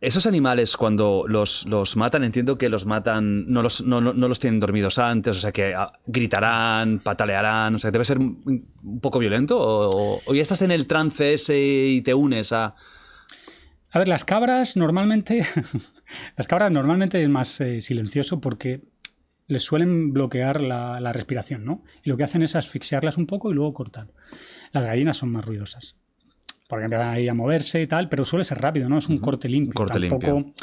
esos 0.00 0.26
animales, 0.26 0.76
cuando 0.76 1.24
los, 1.28 1.66
los 1.66 1.96
matan, 1.96 2.24
entiendo 2.24 2.56
que 2.56 2.68
los 2.70 2.86
matan, 2.86 3.46
no 3.52 3.62
los, 3.62 3.82
no, 3.82 4.00
no- 4.00 4.14
no 4.14 4.28
los 4.28 4.40
tienen 4.40 4.58
dormidos 4.60 4.98
antes, 4.98 5.36
o 5.36 5.40
sea 5.40 5.52
que 5.52 5.74
ah, 5.74 5.92
gritarán, 6.06 7.00
patalearán, 7.00 7.74
o 7.74 7.78
sea, 7.78 7.90
debe 7.90 8.04
ser 8.06 8.18
un, 8.18 8.66
poco 9.02 9.18
violento, 9.18 9.58
o- 9.60 10.20
o 10.24 10.34
ya 10.34 10.42
estás 10.42 10.62
en 10.62 10.70
el 10.70 10.86
trance 10.86 11.34
ese 11.34 11.58
y 11.58 12.00
te 12.02 12.14
unes 12.14 12.52
a... 12.52 12.74
A 13.92 13.98
ver, 13.98 14.08
las 14.08 14.24
cabras 14.24 14.76
normalmente. 14.76 15.44
las 16.36 16.46
cabras 16.46 16.70
normalmente 16.70 17.22
es 17.22 17.28
más 17.28 17.60
eh, 17.60 17.80
silencioso 17.80 18.40
porque 18.40 18.82
les 19.48 19.64
suelen 19.64 20.12
bloquear 20.12 20.60
la, 20.60 21.00
la 21.00 21.12
respiración, 21.12 21.64
¿no? 21.64 21.82
Y 22.04 22.08
lo 22.08 22.16
que 22.16 22.22
hacen 22.22 22.42
es 22.42 22.54
asfixiarlas 22.54 23.16
un 23.18 23.26
poco 23.26 23.50
y 23.50 23.54
luego 23.54 23.74
cortar. 23.74 24.06
Las 24.72 24.84
gallinas 24.84 25.16
son 25.16 25.32
más 25.32 25.44
ruidosas. 25.44 25.96
Porque 26.70 26.84
empiezan 26.84 27.08
ahí 27.10 27.28
a 27.28 27.34
moverse 27.34 27.82
y 27.82 27.86
tal, 27.86 28.08
pero 28.08 28.24
suele 28.24 28.44
ser 28.44 28.58
rápido, 28.58 28.88
¿no? 28.88 28.96
Es 28.98 29.08
un 29.08 29.18
corte 29.18 29.48
limpio. 29.48 29.74
corte 29.74 29.98
Tampoco 30.00 30.26
limpio. 30.32 30.54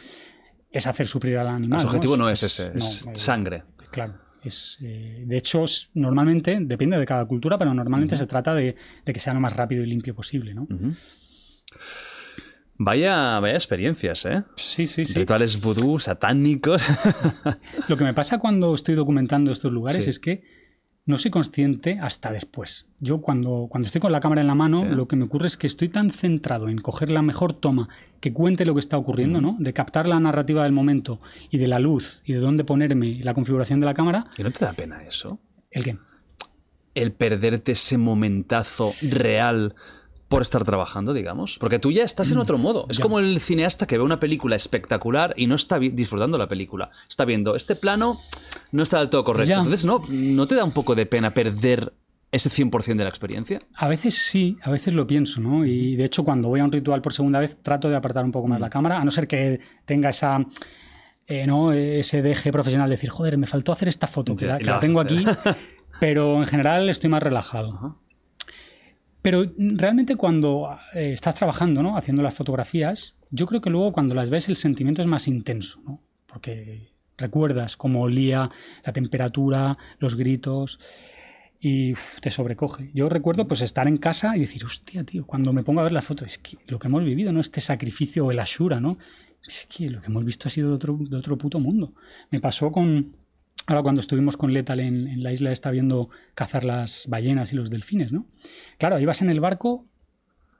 es 0.71 0.87
hacer 0.87 1.05
sufrir 1.05 1.37
al 1.37 1.47
animal. 1.49 1.81
su 1.81 1.87
objetivo 1.87 2.15
no 2.17 2.29
Es- 2.29 2.41
es 2.43 2.59
ese, 2.59 2.77
es 2.77 3.05
no, 3.07 3.15
sangre. 3.15 3.63
Claro. 3.91 4.15
Es, 4.43 4.77
eh, 4.81 5.23
de 5.27 5.35
hecho, 5.37 5.65
normalmente, 5.95 6.57
depende 6.61 6.97
de 6.97 7.05
cada 7.05 7.25
cultura, 7.25 7.57
pero 7.57 7.73
normalmente 7.73 8.15
se 8.15 8.25
trata 8.25 8.55
de, 8.55 8.75
de 9.05 9.13
que 9.13 9.19
sea 9.19 9.33
lo 9.33 9.41
más 9.41 9.53
rápido 9.55 9.83
y 9.83 9.87
limpio 9.87 10.15
posible, 10.15 10.53
¿no? 10.53 10.65
Vaya, 12.79 13.39
vaya 13.39 13.55
experiencias, 13.55 14.25
¿eh? 14.27 14.43
Sí, 14.55 14.85
sí, 14.85 15.03
sí. 15.05 15.17
Rituales 15.19 15.59
vudú, 15.59 15.97
satánicos. 15.97 16.85
Lo 17.89 17.97
que 17.97 18.03
me 18.03 18.13
pasa 18.13 18.37
cuando 18.37 18.73
estoy 18.75 18.93
documentando 18.93 19.51
estos 19.51 19.71
lugares 19.71 20.03
Sí. 20.03 20.11
es 20.11 20.19
que 20.19 20.43
no 21.07 21.17
soy 21.17 21.31
consciente 21.31 21.97
hasta 22.01 22.31
después. 22.31 22.85
Yo 22.99 23.21
cuando, 23.21 23.67
cuando 23.71 23.85
estoy 23.85 24.01
con 24.01 24.11
la 24.11 24.19
cámara 24.19 24.41
en 24.41 24.47
la 24.47 24.55
mano, 24.55 24.83
lo 24.85 25.07
que 25.07 25.15
me 25.15 25.23
ocurre 25.23 25.47
es 25.47 25.57
que 25.57 25.65
estoy 25.65 25.87
tan 25.87 26.09
centrado 26.09 26.67
en 26.67 26.77
coger 26.79 27.09
la 27.09 27.21
mejor 27.21 27.53
toma 27.53 27.87
que 28.19 28.33
cuente 28.33 28.65
lo 28.65 28.73
que 28.73 28.81
está 28.81 28.97
ocurriendo, 28.97 29.39
¿no? 29.39 29.55
De 29.57 29.71
captar 29.73 30.07
la 30.07 30.19
narrativa 30.19 30.63
del 30.63 30.73
momento 30.73 31.21
y 31.49 31.57
de 31.57 31.67
la 31.67 31.79
luz 31.79 32.21
y 32.25 32.33
de 32.33 32.39
dónde 32.39 32.65
ponerme 32.65 33.07
y 33.07 33.23
la 33.23 33.33
configuración 33.33 33.79
de 33.79 33.85
la 33.85 33.93
cámara, 33.93 34.27
¿Y 34.37 34.43
no 34.43 34.51
te 34.51 34.65
da 34.65 34.73
pena 34.73 35.01
eso? 35.03 35.39
el 35.71 35.83
que 35.83 35.97
el 36.93 37.11
perderte 37.11 37.73
ese 37.73 37.97
momentazo 37.97 38.91
real 39.03 39.75
por 40.27 40.41
estar 40.41 40.63
trabajando, 40.65 41.13
digamos. 41.13 41.57
Porque 41.59 41.79
tú 41.79 41.91
ya 41.91 42.03
estás 42.03 42.31
en 42.31 42.37
otro 42.37 42.57
modo. 42.57 42.85
Es 42.89 42.97
Mm, 42.97 42.99
ya. 42.99 43.03
como 43.03 43.19
el 43.19 43.39
cineasta 43.39 43.87
que 43.87 43.97
ve 43.97 44.03
una 44.03 44.19
película 44.19 44.55
espectacular 44.55 45.33
y 45.37 45.47
no 45.47 45.55
está 45.55 45.79
disfrutando 45.79 46.37
la 46.37 46.47
película. 46.47 46.89
Está 47.09 47.23
viendo, 47.25 47.55
este 47.55 47.75
plano 47.75 48.19
no 48.71 48.83
está 48.83 48.99
del 48.99 49.09
todo 49.09 49.23
correcto. 49.23 49.49
Ya. 49.49 49.57
Entonces, 49.57 49.85
¿no, 49.85 50.01
¿no 50.09 50.47
te 50.47 50.55
da 50.55 50.63
un 50.65 50.73
poco 50.73 50.95
de 50.95 51.05
pena 51.05 51.33
perder 51.33 51.93
ese 52.29 52.49
100% 52.49 52.97
de 52.97 53.03
la 53.05 53.09
experiencia? 53.09 53.61
A 53.77 53.87
veces 53.87 54.15
sí, 54.15 54.57
a 54.63 54.69
veces 54.69 54.93
lo 54.93 55.07
pienso, 55.07 55.39
¿no? 55.39 55.65
Y 55.65 55.95
de 55.95 56.03
hecho, 56.03 56.25
cuando 56.25 56.49
voy 56.49 56.59
a 56.59 56.65
un 56.65 56.71
ritual 56.73 57.01
por 57.01 57.13
segunda 57.13 57.39
vez, 57.39 57.55
trato 57.63 57.89
de 57.89 57.95
apartar 57.95 58.25
un 58.25 58.33
poco 58.33 58.47
más 58.49 58.59
Mm. 58.59 58.63
la 58.63 58.69
cámara, 58.69 58.99
a 58.99 59.05
no 59.05 59.11
ser 59.11 59.27
que 59.29 59.59
tenga 59.85 60.09
esa. 60.09 60.45
eh, 61.29 61.45
¿no? 61.45 61.73
ese 61.73 62.21
deje 62.21 62.51
profesional 62.53 62.87
de 62.89 62.95
decir, 62.95 63.09
joder, 63.09 63.37
me 63.37 63.47
faltó 63.47 63.71
hacer 63.73 63.87
esta 63.89 64.07
foto, 64.07 64.33
que 64.35 64.45
la, 64.45 64.57
que 64.59 64.71
tengo 64.79 65.01
aquí, 65.01 65.25
pero 65.99 66.37
en 66.41 66.47
general 66.47 66.89
estoy 66.89 67.09
más 67.09 67.21
relajado. 67.21 67.73
Ajá. 67.75 67.95
Pero 69.21 69.45
realmente 69.57 70.15
cuando 70.15 70.77
eh, 70.93 71.11
estás 71.13 71.35
trabajando, 71.35 71.83
¿no? 71.83 71.97
Haciendo 71.97 72.21
las 72.21 72.35
fotografías, 72.35 73.15
yo 73.29 73.45
creo 73.45 73.61
que 73.61 73.69
luego 73.69 73.91
cuando 73.91 74.15
las 74.15 74.29
ves 74.29 74.47
el 74.49 74.55
sentimiento 74.55 75.01
es 75.01 75.07
más 75.07 75.27
intenso, 75.27 75.81
¿no? 75.85 76.01
Porque 76.27 76.91
recuerdas 77.17 77.75
cómo 77.77 78.01
olía, 78.01 78.49
la 78.85 78.93
temperatura, 78.93 79.77
los 79.99 80.15
gritos 80.15 80.79
y 81.59 81.93
te 82.21 82.29
sobrecoge. 82.29 82.91
Yo 82.93 83.09
recuerdo 83.09 83.47
pues 83.47 83.61
estar 83.61 83.87
en 83.87 83.97
casa 83.97 84.37
y 84.37 84.41
decir, 84.41 84.63
hostia, 84.63 85.03
tío, 85.03 85.25
cuando 85.25 85.53
me 85.53 85.63
pongo 85.63 85.79
a 85.79 85.83
ver 85.83 85.91
la 85.91 86.01
foto, 86.01 86.23
es 86.23 86.37
que 86.37 86.57
lo 86.67 86.77
que 86.79 86.87
hemos 86.87 87.03
vivido, 87.03 87.31
¿no? 87.31 87.39
Este 87.39 87.61
sacrificio 87.61 88.25
o 88.25 88.31
el 88.31 88.39
ashura, 88.39 88.79
¿no? 88.79 88.97
Es 89.45 89.65
que 89.65 89.89
lo 89.89 90.01
que 90.01 90.07
hemos 90.07 90.23
visto 90.25 90.47
ha 90.47 90.51
sido 90.51 90.69
de 90.69 90.75
otro, 90.75 90.97
de 90.99 91.17
otro 91.17 91.37
puto 91.37 91.59
mundo. 91.59 91.93
Me 92.29 92.39
pasó 92.39 92.71
con... 92.71 93.15
Ahora 93.67 93.83
cuando 93.83 94.01
estuvimos 94.01 94.37
con 94.37 94.53
Lethal 94.53 94.79
en, 94.79 95.07
en 95.07 95.21
la 95.23 95.31
isla 95.33 95.51
está 95.51 95.69
viendo 95.71 96.09
cazar 96.35 96.63
las 96.63 97.05
ballenas 97.07 97.51
y 97.53 97.55
los 97.55 97.69
delfines, 97.69 98.11
¿no? 98.13 98.25
Claro, 98.77 98.97
ibas 98.99 99.21
en 99.21 99.29
el 99.29 99.39
barco 99.41 99.85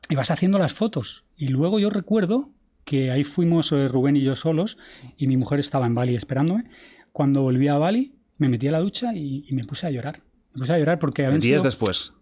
y 0.10 0.16
vas 0.16 0.30
haciendo 0.30 0.60
las 0.60 0.74
fotos. 0.74 1.24
Y 1.38 1.48
luego 1.48 1.80
yo 1.80 1.90
recuerdo 1.90 2.50
que 2.84 3.12
ahí 3.12 3.24
fuimos 3.24 3.72
eh, 3.72 3.88
Rubén 3.88 4.16
y 4.18 4.22
yo 4.24 4.36
solos 4.36 4.78
y 5.18 5.28
mi 5.28 5.38
mujer 5.38 5.60
estaba 5.60 5.88
en 5.88 5.96
Bali 5.96 6.16
esperándome. 6.16 6.66
Cuando 7.14 7.42
volví 7.42 7.68
a 7.70 7.78
Bali 7.78 8.14
me 8.38 8.50
metí 8.50 8.68
a 8.68 8.72
la 8.72 8.80
ducha 8.80 9.16
y, 9.16 9.46
y 9.48 9.54
me 9.54 9.64
puse 9.64 9.88
a 9.88 9.90
llorar. 9.90 10.22
Me 10.54 10.60
puse 10.60 10.74
a 10.74 10.78
llorar 10.78 11.00
porque 11.00 11.26
habían 11.26 11.40
Días 11.40 11.62
sido- 11.62 11.64
después. 11.64 12.14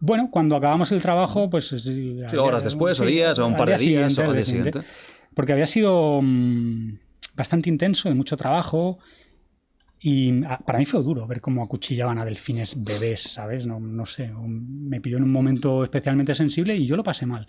Bueno, 0.00 0.28
cuando 0.30 0.56
acabamos 0.56 0.92
el 0.92 1.00
trabajo, 1.00 1.48
pues... 1.48 1.68
sí, 1.68 2.18
horas 2.38 2.64
después, 2.64 2.98
o 3.00 3.06
días, 3.06 3.38
o 3.38 3.46
un 3.46 3.56
par 3.56 3.68
de 3.70 3.76
día 3.78 4.00
días, 4.00 4.18
o 4.18 4.20
al 4.22 4.26
al 4.26 4.32
día 4.34 4.42
día 4.42 4.44
siguiente. 4.44 4.72
siguiente. 4.82 4.94
Porque 5.34 5.52
había 5.52 5.66
sido 5.66 6.20
mm, 6.20 6.98
bastante 7.34 7.70
intenso, 7.70 8.08
de 8.10 8.14
mucho 8.14 8.36
trabajo. 8.36 8.98
Y 10.06 10.44
ah, 10.44 10.60
para 10.62 10.78
mí 10.78 10.84
fue 10.84 11.02
duro 11.02 11.26
ver 11.26 11.40
cómo 11.40 11.62
acuchillaban 11.64 12.18
a 12.18 12.26
delfines 12.26 12.84
bebés, 12.84 13.22
¿sabes? 13.22 13.64
No, 13.66 13.80
no 13.80 14.04
sé, 14.04 14.30
me 14.30 15.00
pilló 15.00 15.16
en 15.16 15.22
un 15.22 15.32
momento 15.32 15.82
especialmente 15.82 16.34
sensible 16.34 16.76
y 16.76 16.86
yo 16.86 16.94
lo 16.94 17.02
pasé 17.02 17.24
mal. 17.24 17.46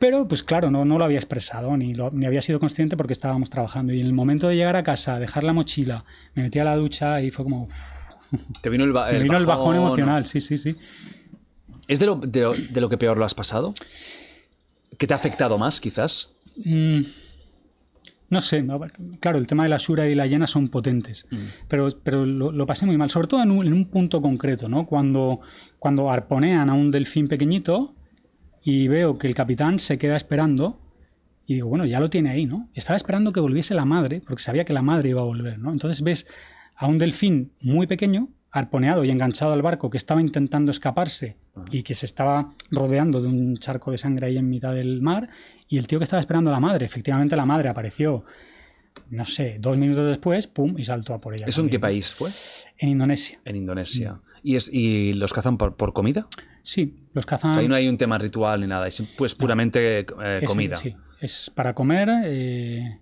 Pero, 0.00 0.26
pues 0.26 0.42
claro, 0.42 0.72
no, 0.72 0.84
no 0.84 0.98
lo 0.98 1.04
había 1.04 1.18
expresado 1.18 1.76
ni, 1.76 1.94
lo- 1.94 2.10
ni 2.10 2.26
había 2.26 2.40
sido 2.40 2.58
consciente 2.58 2.96
porque 2.96 3.12
estábamos 3.12 3.48
trabajando. 3.48 3.92
Y 3.92 4.00
en 4.00 4.06
el 4.06 4.12
momento 4.12 4.48
de 4.48 4.56
llegar 4.56 4.74
a 4.74 4.82
casa, 4.82 5.20
dejar 5.20 5.44
la 5.44 5.52
mochila, 5.52 6.04
me 6.34 6.42
metí 6.42 6.58
a 6.58 6.64
la 6.64 6.74
ducha 6.74 7.20
y 7.22 7.30
fue 7.30 7.44
como... 7.44 7.68
Te 8.60 8.68
vino 8.68 8.82
el, 8.82 8.92
ba- 8.92 9.10
me 9.10 9.18
el 9.18 9.22
vino 9.22 9.36
el 9.36 9.46
bajón 9.46 9.76
¿no? 9.76 9.82
emocional, 9.82 10.26
sí, 10.26 10.40
sí, 10.40 10.58
sí. 10.58 10.74
¿Es 11.86 12.00
de 12.00 12.06
lo, 12.06 12.16
de, 12.16 12.40
lo, 12.40 12.54
de 12.54 12.80
lo 12.80 12.88
que 12.88 12.98
peor 12.98 13.18
lo 13.18 13.24
has 13.24 13.34
pasado? 13.34 13.72
¿Qué 14.98 15.06
te 15.06 15.14
ha 15.14 15.16
afectado 15.16 15.58
más, 15.58 15.80
quizás? 15.80 16.32
Mm, 16.64 17.02
No 18.30 18.40
sé, 18.40 18.64
claro, 19.20 19.38
el 19.38 19.46
tema 19.48 19.64
de 19.64 19.68
la 19.70 19.76
Shura 19.76 20.08
y 20.08 20.14
la 20.14 20.26
Hiena 20.26 20.46
son 20.46 20.68
potentes, 20.68 21.26
Mm. 21.30 21.36
pero, 21.68 21.88
pero 22.02 22.24
lo, 22.24 22.52
lo 22.52 22.66
pasé 22.66 22.86
muy 22.86 22.96
mal, 22.96 23.10
sobre 23.10 23.26
todo 23.26 23.42
en 23.42 23.50
un, 23.50 23.66
en 23.66 23.72
un 23.72 23.86
punto 23.86 24.22
concreto, 24.22 24.68
¿no? 24.68 24.86
Cuando, 24.86 25.40
cuando 25.78 26.10
arponean 26.10 26.70
a 26.70 26.74
un 26.74 26.90
delfín 26.90 27.26
pequeñito 27.28 27.94
y 28.62 28.88
veo 28.88 29.18
que 29.18 29.26
el 29.26 29.34
capitán 29.34 29.78
se 29.78 29.98
queda 29.98 30.16
esperando 30.16 30.78
y 31.46 31.54
digo, 31.54 31.68
bueno, 31.68 31.84
ya 31.86 31.98
lo 31.98 32.08
tiene 32.08 32.30
ahí, 32.30 32.46
¿no? 32.46 32.68
Estaba 32.74 32.96
esperando 32.96 33.32
que 33.32 33.40
volviese 33.40 33.74
la 33.74 33.84
madre, 33.84 34.20
porque 34.24 34.42
sabía 34.42 34.64
que 34.64 34.72
la 34.72 34.82
madre 34.82 35.08
iba 35.08 35.20
a 35.22 35.24
volver, 35.24 35.58
¿no? 35.58 35.72
Entonces 35.72 36.00
ves 36.02 36.28
a 36.76 36.86
un 36.86 36.98
delfín 36.98 37.52
muy 37.60 37.88
pequeño, 37.88 38.28
arponeado 38.52 39.04
y 39.04 39.10
enganchado 39.10 39.52
al 39.52 39.62
barco, 39.62 39.90
que 39.90 39.96
estaba 39.96 40.20
intentando 40.20 40.70
escaparse 40.70 41.36
y 41.72 41.82
que 41.82 41.94
se 41.94 42.06
estaba 42.06 42.52
rodeando 42.70 43.20
de 43.22 43.28
un 43.28 43.56
charco 43.58 43.90
de 43.90 43.98
sangre 43.98 44.26
ahí 44.28 44.36
en 44.38 44.48
mitad 44.48 44.72
del 44.74 45.02
mar, 45.02 45.28
y 45.70 45.78
el 45.78 45.86
tío 45.86 45.98
que 45.98 46.04
estaba 46.04 46.20
esperando 46.20 46.50
a 46.50 46.52
la 46.52 46.60
madre, 46.60 46.84
efectivamente 46.84 47.34
la 47.36 47.46
madre 47.46 47.68
apareció, 47.70 48.24
no 49.08 49.24
sé, 49.24 49.56
dos 49.58 49.78
minutos 49.78 50.06
después, 50.06 50.46
pum, 50.46 50.74
y 50.76 50.84
saltó 50.84 51.14
a 51.14 51.20
por 51.20 51.32
ella. 51.34 51.46
¿Eso 51.46 51.62
en 51.62 51.70
qué 51.70 51.78
país 51.80 52.12
fue? 52.12 52.28
En 52.76 52.88
Indonesia. 52.90 53.38
En 53.44 53.56
Indonesia. 53.56 54.20
¿Y, 54.42 54.56
es, 54.56 54.68
¿Y 54.72 55.12
los 55.14 55.32
cazan 55.32 55.56
por, 55.56 55.76
por 55.76 55.92
comida? 55.92 56.26
Sí, 56.62 57.06
los 57.14 57.24
cazan. 57.24 57.52
O 57.52 57.54
sea, 57.54 57.62
ahí 57.62 57.68
no 57.68 57.74
hay 57.74 57.88
un 57.88 57.96
tema 57.96 58.18
ritual 58.18 58.60
ni 58.60 58.66
nada, 58.66 58.86
es 58.88 59.02
pues 59.16 59.34
puramente 59.34 60.00
eh, 60.00 60.06
Es- 60.42 60.48
comida. 60.50 60.74
sí, 60.76 60.94
es 61.20 61.50
para 61.54 61.74
comer. 61.74 62.08
eh, 62.24 62.98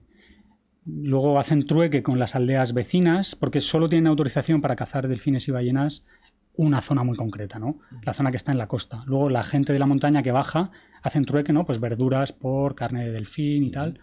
luego 0.84 1.38
hacen 1.38 1.66
trueque 1.66 2.02
con 2.02 2.18
las 2.18 2.34
aldeas 2.34 2.72
vecinas, 2.72 3.34
porque 3.34 3.60
solo 3.60 3.88
tienen 3.88 4.06
autorización 4.06 4.60
para 4.60 4.76
cazar 4.76 5.06
delfines 5.08 5.46
y 5.48 5.50
ballenas 5.52 6.04
una 6.54 6.80
zona 6.80 7.04
muy 7.04 7.16
concreta, 7.16 7.58
¿no? 7.58 7.78
La 8.02 8.14
zona 8.14 8.30
que 8.32 8.36
está 8.36 8.50
en 8.52 8.58
la 8.58 8.66
costa. 8.66 9.02
Luego 9.06 9.28
la 9.30 9.44
gente 9.44 9.72
de 9.72 9.78
la 9.78 9.86
montaña 9.86 10.22
que 10.22 10.32
baja 10.32 10.70
hacen 11.02 11.24
trueque, 11.24 11.52
¿no? 11.52 11.64
Pues 11.64 11.80
verduras 11.80 12.32
por 12.32 12.74
carne 12.74 13.04
de 13.06 13.12
delfín 13.12 13.64
y 13.64 13.70
tal. 13.70 14.00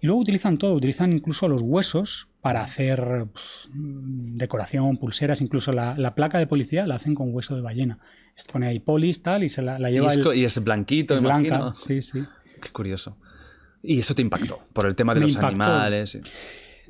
Y 0.00 0.06
luego 0.06 0.20
utilizan 0.20 0.58
todo, 0.58 0.74
utilizan 0.74 1.12
incluso 1.12 1.48
los 1.48 1.62
huesos 1.62 2.28
para 2.42 2.62
hacer 2.62 2.98
pf, 3.32 3.68
decoración, 3.72 4.96
pulseras, 4.98 5.40
incluso 5.40 5.72
la, 5.72 5.96
la 5.96 6.14
placa 6.14 6.38
de 6.38 6.46
policía 6.46 6.86
la 6.86 6.96
hacen 6.96 7.14
con 7.14 7.34
hueso 7.34 7.54
de 7.56 7.62
ballena. 7.62 7.98
Se 8.36 8.50
pone 8.52 8.66
ahí 8.66 8.80
polis, 8.80 9.22
tal, 9.22 9.44
y 9.44 9.48
se 9.48 9.62
la, 9.62 9.78
la 9.78 9.90
Y 9.90 9.94
lleva 9.94 10.08
es, 10.08 10.16
el- 10.16 10.34
y 10.36 10.44
es 10.44 10.62
blanquito, 10.62 11.14
es 11.14 11.20
imagino. 11.20 11.58
blanca. 11.58 11.74
Sí, 11.78 12.02
sí. 12.02 12.22
Qué 12.60 12.68
curioso. 12.70 13.16
Y 13.82 13.98
eso 14.00 14.14
te 14.14 14.22
impactó, 14.22 14.60
por 14.72 14.86
el 14.86 14.94
tema 14.94 15.14
de 15.14 15.20
Me 15.20 15.26
los 15.26 15.34
impactó. 15.36 15.62
animales. 15.62 16.18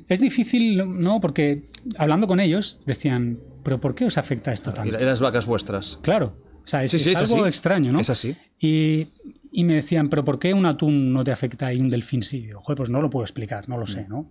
Es 0.07 0.19
difícil, 0.19 0.77
¿no? 0.99 1.19
Porque 1.21 1.69
hablando 1.97 2.27
con 2.27 2.39
ellos 2.41 2.81
decían, 2.85 3.39
¿pero 3.63 3.79
por 3.79 3.95
qué 3.95 4.05
os 4.05 4.17
afecta 4.17 4.51
esto 4.51 4.71
Y 4.71 4.73
tanto? 4.73 4.91
la- 4.91 5.05
las 5.05 5.21
vacas 5.21 5.45
vuestras. 5.45 5.99
Claro, 6.01 6.35
o 6.65 6.67
sea, 6.67 6.83
es, 6.83 6.91
Sí, 6.91 6.99
sí, 6.99 7.11
es 7.11 7.21
es 7.21 7.31
algo 7.31 7.43
así. 7.45 7.49
extraño, 7.49 7.91
¿no? 7.91 7.99
Es 7.99 8.09
así. 8.09 8.35
Y, 8.59 9.07
y 9.51 9.63
me 9.63 9.75
decían, 9.75 10.09
¿pero 10.09 10.23
por 10.25 10.39
qué 10.39 10.53
un 10.53 10.65
atún 10.65 11.13
no 11.13 11.23
te 11.23 11.31
afecta 11.31 11.71
y 11.73 11.79
un 11.79 11.89
delfín 11.89 12.23
sí? 12.23 12.41
Digo, 12.47 12.61
Joder, 12.61 12.77
pues 12.77 12.89
no 12.89 13.01
lo 13.01 13.09
puedo 13.09 13.23
explicar, 13.23 13.69
no 13.69 13.77
lo 13.77 13.83
Mm. 13.85 13.87
sé, 13.87 14.05
¿no? 14.09 14.29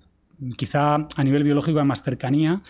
Quizá 0.56 0.94
a 0.97 1.24
nivel 1.24 1.44
biológico 1.44 1.78
hay 1.78 1.85
más 1.86 2.02
cercanía 2.02 2.61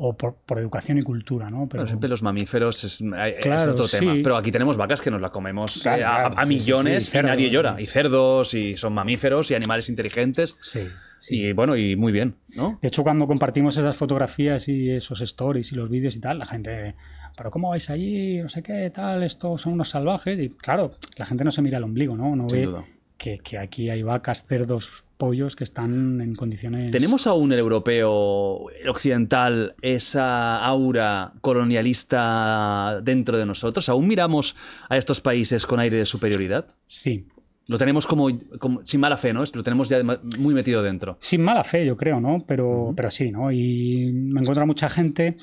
o 0.00 0.16
por, 0.16 0.36
por 0.46 0.58
educación 0.60 0.96
y 0.98 1.02
cultura, 1.02 1.50
¿no? 1.50 1.66
Pero 1.68 1.80
Bueno, 1.82 1.88
siempre 1.88 2.08
los 2.08 2.22
mamíferos 2.22 2.84
es, 2.84 3.00
es 3.00 3.34
Claro, 3.42 3.72
otro 3.72 3.84
sí. 3.84 3.98
tema. 3.98 4.14
Pero 4.22 4.36
aquí 4.36 4.50
tenemos 4.52 4.76
vacas 4.76 5.00
que 5.00 5.10
nos 5.10 5.20
las 5.20 5.30
comemos 5.32 5.82
Claro, 5.82 6.00
eh, 6.00 6.34
a, 6.36 6.42
sí, 6.44 6.48
millones 6.48 7.04
sí, 7.04 7.08
y 7.10 7.12
cerdos, 7.12 7.30
nadie 7.32 7.50
llora. 7.50 7.76
Y 7.80 7.86
cerdos, 7.86 8.54
y 8.54 8.76
son 8.76 8.94
mamíferos 8.94 9.50
y 9.50 9.54
animales 9.54 9.88
inteligentes. 9.88 10.56
sí, 10.62 10.80
sí. 11.20 11.36
Y 11.42 11.52
bueno, 11.52 11.76
y 11.76 11.96
muy 11.96 12.12
bien, 12.12 12.36
¿no? 12.54 12.78
De 12.80 12.86
hecho, 12.88 13.02
cuando 13.02 13.26
compartimos 13.26 13.76
esas 13.76 13.96
fotografías 13.96 14.68
y 14.68 14.88
esos 14.90 15.20
stories 15.20 15.72
y 15.72 15.74
los 15.74 15.90
vídeos 15.90 16.14
y 16.14 16.20
tal, 16.20 16.38
la 16.38 16.46
gente, 16.46 16.94
¿pero 17.38 17.50
cómo 17.50 17.70
vais 17.70 17.88
allí? 17.88 18.38
No 18.42 18.48
sé 18.50 18.62
qué, 18.62 18.90
tal, 18.90 19.22
estos 19.22 19.62
son 19.62 19.72
unos 19.74 19.88
salvajes. 19.88 20.38
Y 20.38 20.50
claro, 20.50 20.96
la 21.16 21.24
gente 21.24 21.44
no 21.44 21.50
se 21.50 21.62
mira 21.62 21.78
el 21.78 21.84
ombligo, 21.84 22.16
¿no? 22.16 22.36
No 22.36 22.48
Sin 22.50 22.58
ve 22.58 22.66
duda. 22.66 22.84
que, 23.16 23.38
que 23.38 23.56
aquí 23.56 23.88
hay 23.88 24.02
vacas, 24.02 24.44
cerdos, 24.46 25.04
pollos 25.16 25.56
que 25.56 25.64
están 25.64 26.20
en 26.20 26.34
condiciones. 26.34 26.90
¿Tenemos 26.92 27.26
aún 27.26 27.52
el 27.52 27.58
europeo 27.58 28.66
el 28.82 28.88
occidental 28.88 29.74
esa 29.82 30.64
aura 30.64 31.32
colonialista 31.40 33.00
dentro 33.02 33.36
de 33.38 33.46
nosotros? 33.46 33.88
¿Aún 33.88 34.06
miramos 34.06 34.54
a 34.88 34.96
estos 34.96 35.20
países 35.20 35.66
con 35.66 35.80
aire 35.80 35.96
de 35.96 36.06
superioridad? 36.06 36.66
Sí. 36.86 37.26
Lo 37.66 37.76
tenemos 37.78 38.06
como, 38.06 38.28
como- 38.58 38.80
sin 38.86 39.00
mala 39.00 39.16
fe, 39.16 39.32
¿no? 39.34 39.42
Lo 39.52 39.62
tenemos 39.62 39.88
ya 39.90 39.98
muy 40.38 40.54
metido 40.54 40.82
dentro. 40.82 41.18
Sin 41.20 41.42
mala 41.42 41.64
fe, 41.64 41.84
yo 41.84 41.96
creo, 41.96 42.20
¿no? 42.20 42.44
Pero, 42.46 42.92
pero 42.96 43.10
sí, 43.10 43.30
¿no? 43.30 43.52
Y 43.52 44.10
me 44.12 44.40
encuentro 44.40 44.62
a 44.62 44.66
mucha 44.66 44.88
gente 44.88 45.36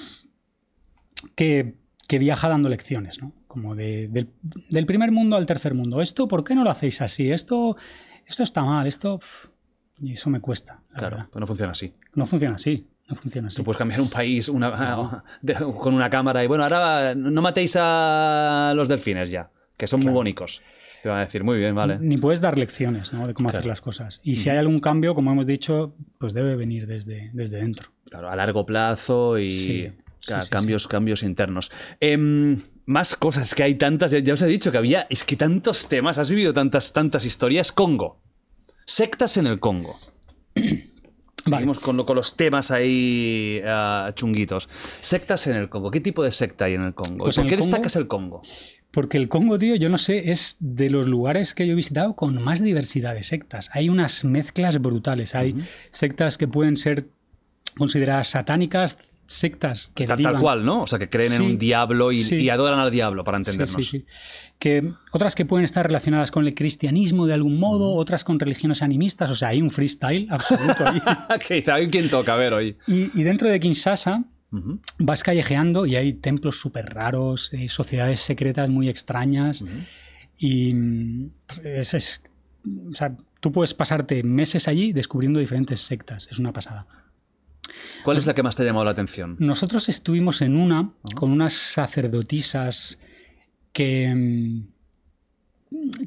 que, 1.36 1.76
que 2.07 2.19
viaja 2.19 2.49
dando 2.49 2.69
lecciones, 2.69 3.22
¿no? 3.22 3.32
Como 3.48 3.73
de- 3.76 4.07
del, 4.10 4.30
del 4.69 4.86
primer 4.86 5.11
mundo 5.11 5.36
al 5.36 5.45
tercer 5.45 5.73
mundo. 5.73 6.02
¿Esto 6.02 6.27
por 6.27 6.44
qué 6.44 6.53
no 6.56 6.64
lo 6.64 6.69
hacéis 6.69 7.02
así? 7.02 7.32
Esto, 7.32 7.77
esto 8.26 8.44
está 8.44 8.64
mal, 8.64 8.88
esto... 8.88 9.19
Y 10.02 10.11
eso 10.14 10.30
me 10.30 10.41
cuesta, 10.41 10.84
la 10.91 10.99
Claro, 10.99 11.15
verdad. 11.15 11.30
pero 11.32 11.40
no 11.40 11.48
funciona 11.48 11.72
así. 11.72 11.94
No 12.15 12.26
funciona 12.27 12.56
así. 12.56 12.86
No 13.07 13.15
funciona 13.15 13.48
así. 13.48 13.56
Tú 13.57 13.64
puedes 13.64 13.77
cambiar 13.77 14.02
un 14.02 14.10
país 14.10 14.49
una- 14.49 15.23
con 15.80 15.94
una 15.94 16.10
cámara 16.10 16.44
y 16.44 16.48
bueno, 16.48 16.64
ahora 16.64 17.15
no 17.15 17.41
matéis 17.41 17.77
a 17.80 18.73
los 18.76 18.88
delfines 18.90 19.32
ya, 19.32 19.49
que 19.77 19.88
son 19.88 20.02
muy 20.02 20.11
bonitos. 20.11 20.61
Te 21.02 21.10
van 21.10 21.19
a 21.19 21.22
decir, 21.22 21.44
muy 21.44 21.57
bien, 21.60 21.76
vale. 21.76 21.98
Ni 21.99 22.18
puedes 22.18 22.41
dar 22.41 22.57
lecciones 22.57 23.14
¿no? 23.14 23.26
de 23.27 23.34
cómo 23.36 23.48
hacer 23.49 23.65
las 23.68 23.80
cosas. 23.80 24.19
Y 24.23 24.36
si 24.38 24.49
hay 24.49 24.57
algún 24.57 24.80
cambio, 24.80 25.14
como 25.15 25.32
hemos 25.32 25.45
dicho, 25.45 25.95
pues 26.18 26.34
debe 26.34 26.56
venir 26.56 26.88
desde, 26.88 27.30
desde 27.32 27.57
dentro. 27.57 27.91
Claro, 28.10 28.30
a 28.30 28.36
largo 28.36 28.65
plazo 28.65 29.38
y 29.38 29.52
Sí, 29.52 29.91
ca- 30.26 30.41
sí, 30.41 30.45
sí, 30.45 30.52
cambios, 30.52 30.88
cambios 30.88 31.23
internos. 31.23 31.72
Em, 31.99 32.61
más 32.85 33.15
cosas 33.15 33.56
que 33.56 33.64
hay 33.64 33.76
tantas, 33.76 34.11
ya, 34.11 34.19
ya 34.19 34.34
os 34.34 34.41
he 34.41 34.47
dicho 34.47 34.72
que 34.72 34.77
había, 34.77 35.07
es 35.10 35.23
que 35.23 35.35
tantos 35.35 35.88
temas, 35.88 36.18
has 36.18 36.30
vivido 36.30 36.53
tantas, 36.53 36.93
tantas 36.93 37.26
historias. 37.26 37.72
Congo. 37.72 38.22
Sectas 38.85 39.38
en 39.38 39.47
el 39.47 39.60
Congo. 39.60 39.99
Seguimos 41.47 41.77
con, 41.80 41.95
lo- 41.95 42.06
con 42.07 42.15
los 42.15 42.35
temas 42.35 42.72
ahí 42.72 43.61
ah, 43.65 44.11
chunguitos. 44.15 44.68
Sectas 45.02 45.45
en 45.47 45.56
el 45.56 45.69
Congo. 45.69 45.91
¿Qué 45.91 46.02
tipo 46.02 46.23
de 46.23 46.31
secta 46.31 46.65
hay 46.65 46.73
en 46.73 46.81
el 46.81 46.93
Congo? 46.95 47.26
Pues 47.26 47.38
¿Y 47.38 47.41
¿Por 47.41 47.49
qué 47.49 47.56
Congo- 47.57 47.65
destacas 47.65 47.95
el 47.95 48.07
Congo? 48.07 48.41
Porque 48.89 49.18
el 49.18 49.27
Congo, 49.30 49.60
tío, 49.60 49.76
yo 49.76 49.89
no 49.89 49.97
sé, 49.99 50.31
es 50.31 50.57
de 50.60 50.89
los 50.89 51.06
lugares 51.07 51.53
que 51.53 51.68
yo 51.68 51.73
he 51.73 51.76
visitado 51.76 52.15
con 52.15 52.41
más 52.41 52.64
diversidad 52.64 53.14
de 53.14 53.22
sectas. 53.23 53.69
Hay 53.73 53.89
unas 53.89 54.23
mezclas 54.23 54.80
brutales. 54.81 55.35
Hay 55.35 55.56
sectas 55.91 56.38
que 56.39 56.47
pueden 56.47 56.77
ser 56.77 57.10
consideradas 57.77 58.30
satánicas, 58.30 58.97
sectas 59.27 59.91
que 59.95 60.06
Tal, 60.06 60.39
cual, 60.39 60.65
¿no? 60.65 60.81
O 60.84 60.88
sea, 60.88 60.99
que 60.99 61.10
creen 61.10 61.34
en 61.34 61.41
un 61.41 61.57
diablo 61.57 62.11
y, 62.11 62.22
sí. 62.23 62.35
y 62.35 62.49
adoran 62.49 62.80
al 62.80 62.91
diablo, 62.91 63.23
para 63.23 63.38
entendernos. 63.38 63.76
sí, 63.85 63.99
sí. 63.99 64.06
Que 64.60 64.93
otras 65.11 65.35
que 65.35 65.45
pueden 65.45 65.65
estar 65.65 65.85
relacionadas 65.85 66.31
con 66.31 66.45
el 66.47 66.53
cristianismo 66.56 67.26
de 67.27 67.34
algún 67.34 67.60
modo, 67.60 67.93
otras 67.93 68.23
con 68.23 68.39
religiones 68.39 68.81
animistas. 68.81 69.30
O 69.31 69.35
sea, 69.35 69.49
hay 69.49 69.61
un 69.61 69.72
freestyle 69.72 70.27
absoluto 70.30 70.88
ahí. 70.88 71.02
que 71.47 71.72
hay 71.72 71.89
quien 71.89 72.10
toca, 72.10 72.34
a 72.35 72.38
ver, 72.38 72.53
hoy. 72.53 72.77
y, 72.88 73.19
y 73.19 73.23
dentro 73.23 73.49
de 73.49 73.60
Kinshasa 73.60 74.23
vas 74.99 75.22
callejeando 75.23 75.85
y 75.85 75.97
hay 75.97 76.14
templos 76.14 76.57
súper 76.61 76.85
raros, 76.93 77.52
eh, 77.53 77.68
sociedades 77.68 78.22
secretas 78.22 78.69
muy 78.69 78.88
extrañas. 78.88 79.65
Y 80.38 80.73
mm, 80.73 81.30
es, 81.65 81.93
es- 81.93 82.22
o 82.91 82.95
sea, 82.95 83.15
tú 83.41 83.52
puedes 83.52 83.73
pasarte 83.73 84.23
meses 84.23 84.68
allí 84.69 84.93
descubriendo 84.93 85.39
diferentes 85.39 85.81
sectas. 85.81 86.27
Es 86.31 86.39
una 86.39 86.53
pasada. 86.53 86.88
¿Cuál 88.03 88.18
es 88.18 88.26
la 88.26 88.34
que 88.36 88.44
más 88.44 88.56
te 88.56 88.64
ha 88.64 88.66
llamado 88.66 88.86
la 88.86 88.91
atención? 88.91 89.36
Nosotros 89.40 89.90
estuvimos 89.90 90.41
en 90.41 90.56
una 90.56 90.91
con 91.16 91.32
unas 91.32 91.53
sacerdotisas 91.53 92.99
que, 93.74 94.14
mm, 94.14 94.68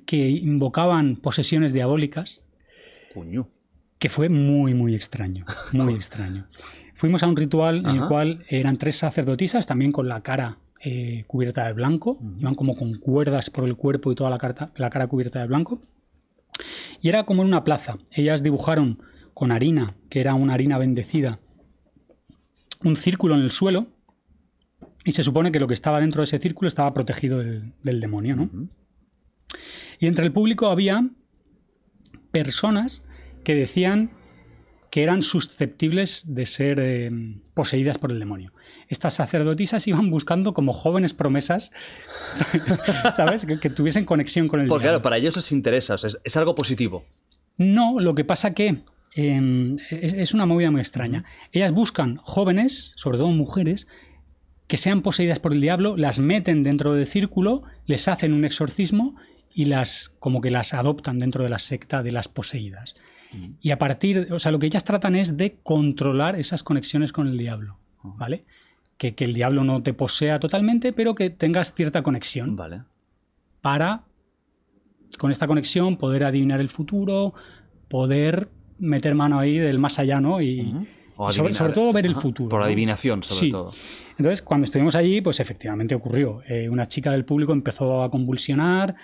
que 0.07 0.29
invocaban 0.31 1.17
posesiones 1.17 1.73
diabólicas, 1.73 2.43
Cuño. 3.15 3.49
que 3.99 4.09
fue 4.09 4.29
muy, 4.29 4.75
muy 4.75 4.95
extraño. 4.95 5.45
Muy 5.73 5.95
extraño. 6.01 6.47
Fuimos 6.95 7.23
a 7.23 7.27
un 7.29 7.37
ritual 7.37 7.79
en 7.79 7.87
el 7.97 8.05
cual 8.07 8.45
eran 8.49 8.77
tres 8.77 8.97
sacerdotisas, 8.97 9.67
también 9.67 9.93
con 9.93 10.09
la 10.09 10.21
cara 10.23 10.59
eh, 10.81 11.25
cubierta 11.27 11.65
de 11.67 11.73
blanco, 11.73 12.19
iban 12.39 12.55
como 12.55 12.77
con 12.77 12.95
cuerdas 12.99 13.51
por 13.51 13.65
el 13.65 13.77
cuerpo 13.77 14.11
y 14.11 14.15
toda 14.15 14.31
la, 14.31 14.39
carta- 14.39 14.73
la 14.77 14.91
cara 14.91 15.07
cubierta 15.07 15.41
de 15.41 15.47
blanco. 15.47 15.81
Y 17.01 17.09
era 17.09 17.23
como 17.25 17.43
en 17.43 17.49
una 17.49 17.63
plaza. 17.63 17.99
Ellas 18.13 18.43
dibujaron 18.43 19.01
con 19.33 19.53
harina, 19.53 19.95
que 20.09 20.19
era 20.21 20.35
una 20.35 20.55
harina 20.55 20.77
bendecida, 20.79 21.39
un 22.85 22.97
círculo 22.97 23.35
en 23.35 23.43
el 23.43 23.51
suelo. 23.51 23.89
Y 25.05 25.13
se 25.13 25.23
supone 25.23 25.53
que 25.53 25.61
lo 25.61 25.67
que 25.67 25.75
estaba 25.75 26.01
dentro 26.01 26.21
de 26.21 26.25
ese 26.25 26.39
círculo 26.39 26.69
estaba 26.69 26.93
protegido 26.93 27.39
del, 27.39 27.73
del 27.83 28.01
demonio, 28.01 28.37
¿no? 28.37 28.51
Y 29.99 30.07
entre 30.07 30.25
el 30.27 30.33
público 30.33 30.67
había 30.67 31.09
personas 32.31 33.05
que 33.45 33.55
decían 33.55 34.11
que 34.91 35.03
eran 35.03 35.23
susceptibles 35.23 36.25
de 36.35 36.47
ser 36.47 36.79
eh, 36.81 37.11
poseídas 37.55 37.99
por 37.99 38.11
el 38.11 38.19
demonio. 38.19 38.53
Estas 38.89 39.15
sacerdotisas 39.15 39.87
iban 39.87 40.11
buscando 40.11 40.55
como 40.55 40.73
jóvenes 40.73 41.13
promesas, 41.15 41.73
¿sabes? 43.17 43.45
Que, 43.45 43.59
que 43.61 43.71
tuviesen 43.71 44.05
conexión 44.05 44.49
con 44.49 44.61
el 44.61 44.67
Porque 44.67 44.85
diablo. 44.85 44.99
claro, 44.99 45.03
para 45.03 45.19
ellos 45.19 45.37
les 45.37 45.53
interesa, 45.53 45.95
o 45.95 45.99
sea, 45.99 46.09
es, 46.09 46.19
es 46.25 46.37
algo 46.37 46.55
positivo. 46.55 47.05
No, 47.59 48.01
lo 48.01 48.15
que 48.15 48.25
pasa 48.25 48.55
que 48.55 48.83
eh, 49.15 49.77
es, 49.91 50.13
es 50.13 50.35
una 50.35 50.47
movida 50.47 50.71
muy 50.71 50.81
extraña. 50.81 51.25
Ellas 51.53 51.73
buscan 51.73 52.17
jóvenes, 52.23 52.93
sobre 52.97 53.19
todo 53.19 53.29
mujeres, 53.29 53.87
que 54.69 54.77
sean 54.77 55.03
poseídas 55.03 55.41
por 55.41 55.53
el 55.53 55.61
diablo, 55.61 55.97
las 55.97 56.19
meten 56.19 56.63
dentro 56.63 56.95
del 56.95 57.07
círculo, 57.07 57.63
les 57.87 58.07
hacen 58.07 58.35
un 58.35 58.45
exorcismo 58.45 59.17
y 59.55 59.65
las 59.65 60.15
como 60.21 60.41
que 60.41 60.51
las 60.51 60.75
adoptan 60.75 61.19
dentro 61.19 61.43
de 61.43 61.51
la 61.51 61.59
secta 61.59 62.03
de 62.03 62.13
las 62.13 62.29
poseídas. 62.29 62.95
Y 63.61 63.73
a 63.73 63.79
partir, 63.79 64.29
o 64.33 64.39
sea, 64.39 64.53
lo 64.53 64.59
que 64.59 64.67
ellas 64.67 64.85
tratan 64.85 65.15
es 65.15 65.37
de 65.37 65.59
controlar 65.63 66.39
esas 66.39 66.63
conexiones 66.63 67.13
con 67.13 67.27
el 67.27 67.37
diablo, 67.37 67.79
¿vale? 68.03 68.45
Que, 68.97 69.15
que 69.15 69.25
el 69.25 69.35
diablo 69.35 69.65
no 69.65 69.83
te 69.83 69.93
posea 69.93 70.41
totalmente, 70.41 70.93
pero 70.93 71.15
que 71.15 71.29
tengas 71.29 71.75
cierta 71.75 72.03
conexión 72.03 72.57
Vale. 72.57 72.85
para, 73.61 74.05
con 75.19 75.31
esta 75.31 75.47
conexión, 75.47 75.99
poder 75.99 76.25
adivinar 76.25 76.61
el 76.61 76.71
futuro, 76.71 77.35
poder 77.89 78.49
meter 78.79 79.15
mano 79.15 79.39
ahí 79.39 79.59
del 79.59 79.79
más 79.79 79.99
allá, 79.99 80.21
¿no? 80.21 80.41
Y. 80.41 80.75
O 81.17 81.33
sobre, 81.33 81.53
todo 81.73 81.93
ver 81.93 82.07
el 82.07 82.15
futuro. 82.15 82.49
Por 82.49 82.61
¿no? 82.61 82.67
adivinación, 82.67 83.23
sobre 83.25 83.41
Sí. 83.41 83.51
todo. 83.51 83.73
Entonces, 84.19 84.41
cuando 84.41 84.65
estuvimos 84.65 84.95
allí, 84.95 85.21
pues 85.21 85.41
efectivamente 85.41 85.95
ocurrió. 85.95 86.43
Eh, 86.49 86.69
una 86.69 86.87
chica 86.87 87.11
del 87.11 87.25
público 87.25 87.53
empezó 87.53 88.03
a 88.03 88.11
convulsionar. 88.11 88.95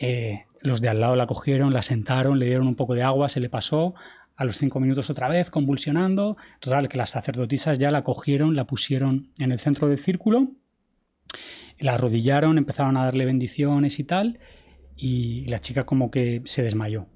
eh, 0.00 0.44
los 0.60 0.80
de 0.80 0.88
al 0.88 0.98
lado 1.00 1.14
la 1.14 1.26
cogieron, 1.26 1.72
la 1.74 1.82
sentaron, 1.82 2.38
le 2.38 2.46
dieron 2.46 2.66
un 2.66 2.74
poco 2.74 2.94
de 2.94 3.02
agua, 3.02 3.28
se 3.28 3.38
le 3.38 3.48
pasó. 3.50 3.94
A 4.36 4.44
los 4.44 4.56
cinco 4.56 4.80
minutos 4.80 5.08
otra 5.10 5.28
vez, 5.28 5.50
convulsionando. 5.50 6.36
Total, 6.58 6.88
que 6.88 6.96
las 6.96 7.10
sacerdotisas 7.10 7.78
ya 7.78 7.90
la 7.92 8.02
cogieron, 8.02 8.56
la 8.56 8.66
pusieron 8.66 9.30
en 9.38 9.52
el 9.52 9.60
centro 9.60 9.88
del 9.88 9.98
círculo, 9.98 10.48
la 11.78 11.94
arrodillaron, 11.94 12.58
empezaron 12.58 12.96
a 12.96 13.04
darle 13.04 13.24
bendiciones 13.26 13.98
y 14.00 14.04
tal. 14.04 14.40
Y 14.96 15.44
la 15.46 15.58
chica 15.60 15.84
como 15.86 16.10
que 16.10 16.42
se 16.46 16.62
desmayó. 16.62 17.06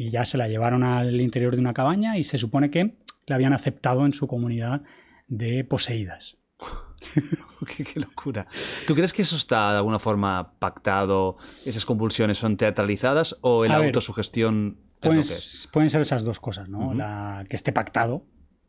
Y 0.00 0.08
ya 0.08 0.24
se 0.24 0.38
la 0.38 0.48
llevaron 0.48 0.82
al 0.82 1.20
interior 1.20 1.54
de 1.54 1.60
una 1.60 1.74
cabaña 1.74 2.16
y 2.16 2.24
se 2.24 2.38
supone 2.38 2.70
que 2.70 2.96
la 3.26 3.34
habían 3.34 3.52
aceptado 3.52 4.06
en 4.06 4.14
su 4.14 4.26
comunidad 4.26 4.80
de 5.28 5.62
poseídas. 5.62 6.38
qué, 7.76 7.84
qué 7.84 8.00
locura. 8.00 8.46
¿Tú 8.86 8.94
crees 8.94 9.12
que 9.12 9.20
eso 9.20 9.36
está 9.36 9.72
de 9.72 9.76
alguna 9.76 9.98
forma 9.98 10.54
pactado? 10.58 11.36
¿Esas 11.66 11.84
convulsiones 11.84 12.38
son 12.38 12.56
teatralizadas 12.56 13.36
o 13.42 13.66
en 13.66 13.72
la 13.72 13.78
ver, 13.78 13.88
autosugestión 13.88 14.78
es 15.02 15.04
lo 15.04 15.10
que 15.12 15.20
es? 15.20 15.68
Pueden 15.70 15.90
ser 15.90 16.00
esas 16.00 16.24
dos 16.24 16.40
cosas, 16.40 16.70
¿no? 16.70 16.94
La, 16.94 17.44
que 17.46 17.56
esté 17.56 17.70
pactado 17.70 18.24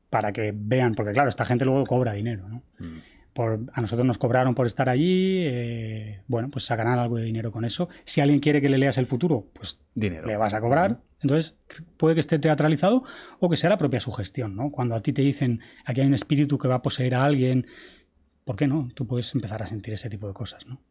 para 0.10 0.34
que 0.34 0.52
vean, 0.54 0.96
porque 0.96 1.14
claro, 1.14 1.30
esta 1.30 1.46
gente 1.46 1.64
luego 1.64 1.86
cobra 1.86 2.12
dinero, 2.12 2.50
¿no? 2.50 2.64
Mm. 2.78 3.00
Por, 3.34 3.62
a 3.72 3.80
nosotros 3.82 4.06
nos 4.06 4.18
cobraron 4.18 4.56
por 4.56 4.68
estar 4.68 4.90
allí, 4.90 5.44
eh, 5.46 6.22
bueno, 6.28 6.50
pues 6.50 6.66
sacarán 6.66 7.00
algo 7.00 7.18
de 7.18 7.24
dinero 7.24 7.52
con 7.52 7.64
eso. 7.64 7.88
Si 8.04 8.20
alguien 8.20 8.42
quiere 8.42 8.60
que 8.62 8.68
le 8.68 8.78
leas 8.78 8.98
el 8.98 9.06
futuro, 9.06 9.48
pues 9.54 9.80
Dinero. 9.96 10.28
le 10.28 10.36
vas 10.36 10.54
a 10.54 10.60
cobrar. 10.60 11.00
Entonces, 11.22 11.56
puede 11.98 12.16
que 12.16 12.22
esté 12.22 12.40
teatralizado 12.40 13.04
o 13.40 13.50
que 13.50 13.56
sea 13.56 13.70
la 13.70 13.78
propia 13.78 14.00
sugestión, 14.02 14.56
¿no? 14.56 14.70
Cuando 14.72 14.96
a 14.96 15.00
ti 15.00 15.14
te 15.14 15.22
dicen 15.22 15.62
aquí 15.86 16.02
hay 16.02 16.08
un 16.08 16.14
espíritu 16.14 16.58
que 16.58 16.68
va 16.68 16.76
a 16.76 16.82
poseer 16.82 17.16
a 17.16 17.24
alguien, 17.24 17.68
¿por 18.44 18.56
qué 18.58 18.68
no? 18.68 18.90
Tú 18.96 19.08
puedes 19.08 19.34
empezar 19.34 19.64
a 19.64 19.66
sentir 19.68 19.94
ese 19.94 20.10
tipo 20.10 20.28
de 20.28 20.34
cosas, 20.34 20.66
¿no? 20.66 20.82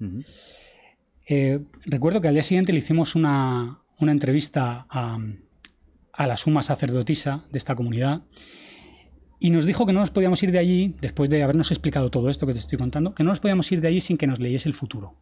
Eh, 1.27 1.61
recuerdo 1.85 2.21
que 2.21 2.29
al 2.29 2.35
día 2.35 2.43
siguiente 2.43 2.73
le 2.73 2.79
hicimos 2.79 3.15
una, 3.15 3.81
una 3.99 4.13
entrevista 4.13 4.87
a, 4.89 5.19
a 6.13 6.27
la 6.27 6.37
suma 6.37 6.63
sacerdotisa 6.63 7.45
de 7.51 7.59
esta 7.59 7.75
comunidad 7.75 8.23
y 9.43 9.51
nos 9.51 9.65
dijo 9.65 9.87
que 9.87 9.95
no 9.95 10.01
nos 10.01 10.11
podíamos 10.11 10.43
ir 10.43 10.53
de 10.53 10.59
allí, 10.59 10.95
después 11.01 11.31
de 11.31 11.43
habernos 11.43 11.71
explicado 11.71 12.11
todo 12.11 12.29
esto 12.29 12.47
que 12.47 12.53
te 12.53 12.59
estoy 12.59 12.77
contando, 12.77 13.15
que 13.15 13.25
no 13.25 13.31
nos 13.31 13.41
podíamos 13.41 13.73
ir 13.73 13.81
de 13.81 13.89
allí 13.89 14.03
sin 14.03 14.19
que 14.19 14.27
nos 14.27 14.39
leyese 14.39 14.69
el 14.69 14.75
futuro. 14.75 15.15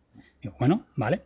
Digo, 0.43 0.57
bueno, 0.59 0.87
vale. 0.97 1.23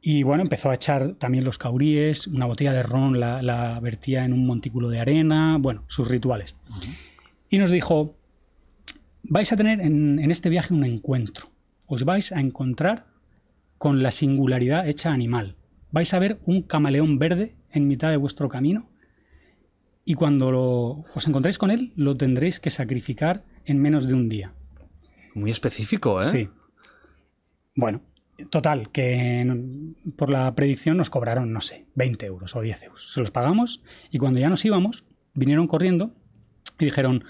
Y 0.00 0.22
bueno, 0.22 0.42
empezó 0.42 0.70
a 0.70 0.74
echar 0.74 1.14
también 1.16 1.44
los 1.44 1.58
cauríes, 1.58 2.26
una 2.26 2.46
botella 2.46 2.72
de 2.72 2.82
ron 2.82 3.20
la, 3.20 3.42
la 3.42 3.78
vertía 3.80 4.24
en 4.24 4.32
un 4.32 4.46
montículo 4.46 4.88
de 4.88 4.98
arena, 4.98 5.58
bueno, 5.60 5.84
sus 5.88 6.08
rituales. 6.08 6.56
Y 7.50 7.58
nos 7.58 7.70
dijo, 7.70 8.16
vais 9.22 9.52
a 9.52 9.56
tener 9.56 9.82
en, 9.82 10.18
en 10.18 10.30
este 10.30 10.48
viaje 10.48 10.72
un 10.72 10.84
encuentro. 10.84 11.50
Os 11.84 12.04
vais 12.04 12.32
a 12.32 12.40
encontrar 12.40 13.08
con 13.76 14.02
la 14.02 14.10
singularidad 14.10 14.88
hecha 14.88 15.12
animal. 15.12 15.56
Vais 15.90 16.14
a 16.14 16.18
ver 16.18 16.38
un 16.46 16.62
camaleón 16.62 17.18
verde 17.18 17.56
en 17.70 17.86
mitad 17.86 18.08
de 18.08 18.16
vuestro 18.16 18.48
camino 18.48 18.88
y 20.10 20.14
cuando 20.14 20.50
lo- 20.50 21.04
os 21.14 21.26
encontréis 21.28 21.58
con 21.58 21.70
él 21.70 21.92
lo 21.94 22.16
tendréis 22.16 22.60
que 22.60 22.70
sacrificar 22.70 23.44
en 23.66 23.78
menos 23.78 24.06
de 24.08 24.14
un 24.14 24.28
día. 24.30 24.54
Muy 25.34 25.50
específico, 25.50 26.20
¿eh? 26.22 26.24
Sí. 26.24 26.48
Bueno, 27.74 28.00
total, 28.48 28.88
que 28.90 29.46
por 30.16 30.30
la 30.30 30.54
predicción 30.54 30.96
nos 30.96 31.10
cobraron, 31.10 31.52
no 31.52 31.60
sé, 31.60 31.86
20 31.94 32.24
euros 32.26 32.56
o 32.56 32.62
10 32.62 32.82
euros. 32.84 33.12
Se 33.12 33.20
los 33.20 33.30
pagamos 33.30 33.82
y 34.10 34.16
cuando 34.18 34.40
ya 34.40 34.48
nos 34.48 34.64
íbamos, 34.64 35.04
vinieron 35.34 35.66
corriendo 35.66 36.14
y 36.78 36.86
dijeron, 36.86 37.24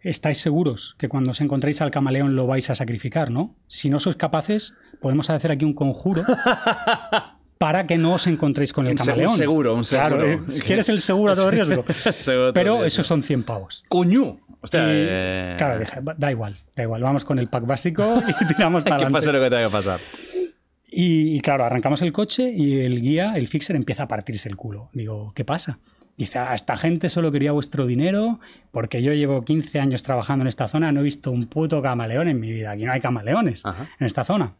¿estáis 0.00 0.38
seguros 0.38 0.96
que 0.98 1.08
cuando 1.08 1.30
os 1.30 1.40
encontréis 1.40 1.80
al 1.80 1.92
camaleón 1.92 2.34
lo 2.34 2.48
vais 2.48 2.68
a 2.70 2.74
sacrificar, 2.74 3.30
no? 3.30 3.54
Si 3.68 3.88
no 3.88 4.00
sois 4.00 4.16
capaces, 4.16 4.74
podemos 5.00 5.30
hacer 5.30 5.52
aquí 5.52 5.64
un 5.64 5.74
conjuro 5.74 6.24
para 7.58 7.84
que 7.84 7.96
no 7.98 8.14
os 8.14 8.26
encontréis 8.26 8.72
con 8.72 8.86
el 8.86 8.92
Un 8.92 8.98
se- 8.98 9.02
un 9.02 9.06
camaleón. 9.06 9.36
seguro, 9.36 9.74
un 9.74 9.84
seguro. 9.84 10.16
Claro, 10.16 10.30
eh, 10.32 10.40
¿quieres 10.66 10.88
el 10.88 11.00
seguro 11.00 11.32
a 11.32 11.34
todo 11.36 11.50
riesgo? 11.50 11.84
Seguro 12.20 12.44
a 12.44 12.46
todo 12.48 12.52
Pero 12.54 12.70
riesgo. 12.72 12.84
esos 12.86 13.06
son 13.06 13.22
100 13.22 13.42
pavos. 13.44 13.84
¡Coño! 13.88 14.38
Hostia, 14.60 14.80
Y, 14.80 14.84
eh, 14.90 15.54
Claro, 15.58 15.78
dije, 15.80 16.00
"Va- 16.00 16.14
da 16.18 16.30
igual, 16.30 16.56
da 16.74 16.82
igual, 16.82 17.02
vamos 17.02 17.24
con 17.24 17.38
el 17.38 17.48
pack 17.48 17.66
básico 17.66 18.20
y 18.40 18.46
tiramos 18.54 18.82
para 18.84 18.96
que 18.96 19.04
adelante. 19.04 19.26
pase 19.26 19.32
lo 19.32 19.40
que 19.40 19.50
tenga 19.50 19.66
que 19.66 19.70
pasar. 19.72 20.00
Y, 20.88 21.36
y 21.36 21.40
claro, 21.40 21.64
arrancamos 21.64 22.00
el 22.02 22.12
coche 22.12 22.52
y 22.56 22.80
el 22.80 23.00
guía, 23.00 23.34
el 23.36 23.48
fixer, 23.48 23.76
empieza 23.76 24.04
a 24.04 24.08
partirse 24.08 24.48
el 24.48 24.56
culo. 24.56 24.88
Digo, 24.92 25.32
¿qué 25.34 25.44
pasa? 25.44 25.78
Dice, 26.16 26.38
"Ah, 26.38 26.54
esta 26.54 26.76
gente 26.78 27.10
solo 27.10 27.30
quería 27.30 27.52
vuestro 27.52 27.86
dinero 27.86 28.40
porque 28.72 29.02
yo 29.02 29.12
llevo 29.12 29.44
15 29.44 29.78
años 29.80 30.02
trabajando 30.02 30.42
en 30.44 30.48
esta 30.48 30.66
zona, 30.68 30.90
no 30.92 31.00
he 31.00 31.04
visto 31.04 31.30
un 31.30 31.46
puto 31.46 31.82
camaleón 31.82 32.28
en 32.28 32.40
mi 32.40 32.50
vida. 32.50 32.70
Aquí 32.70 32.84
no 32.84 32.92
hay 32.92 33.00
camaleones 33.00 33.64
Ajá. 33.66 33.88
en 34.00 34.06
esta 34.06 34.24
zona. 34.24 34.54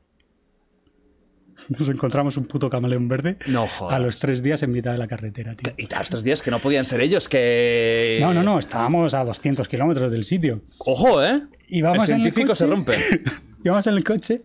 Nos 1.79 1.89
encontramos 1.89 2.37
un 2.37 2.45
puto 2.45 2.69
camaleón 2.71 3.09
verde 3.09 3.39
No 3.47 3.67
jodas. 3.67 3.95
a 3.97 3.99
los 3.99 4.19
tres 4.19 4.43
días 4.43 4.63
en 4.63 4.71
mitad 4.73 4.93
de 4.93 4.99
la 4.99 5.07
carretera, 5.09 5.55
tío. 5.55 5.73
Y 5.77 5.93
a 5.93 5.99
los 6.01 6.11
tres 6.11 6.23
días 6.25 6.43
que 6.43 6.51
no 6.51 6.59
podían 6.59 6.85
ser 6.85 7.01
ellos, 7.01 7.29
que... 7.29 8.19
No, 8.21 8.33
no, 8.35 8.43
no, 8.43 8.59
estábamos 8.59 9.15
a 9.15 9.25
200 9.25 9.67
kilómetros 9.69 10.11
del 10.13 10.25
sitio. 10.25 10.63
Ojo, 10.79 11.23
¿eh? 11.25 11.43
Y 11.69 11.83
vamos 11.83 12.09
el 12.09 12.15
en 12.17 12.21
el 12.21 12.25
científico 12.33 12.55
se 12.55 12.65
coche. 12.65 12.75
rompe. 12.77 12.95
Íbamos 13.65 13.87
en 13.89 13.95
el 13.95 14.05
coche 14.05 14.43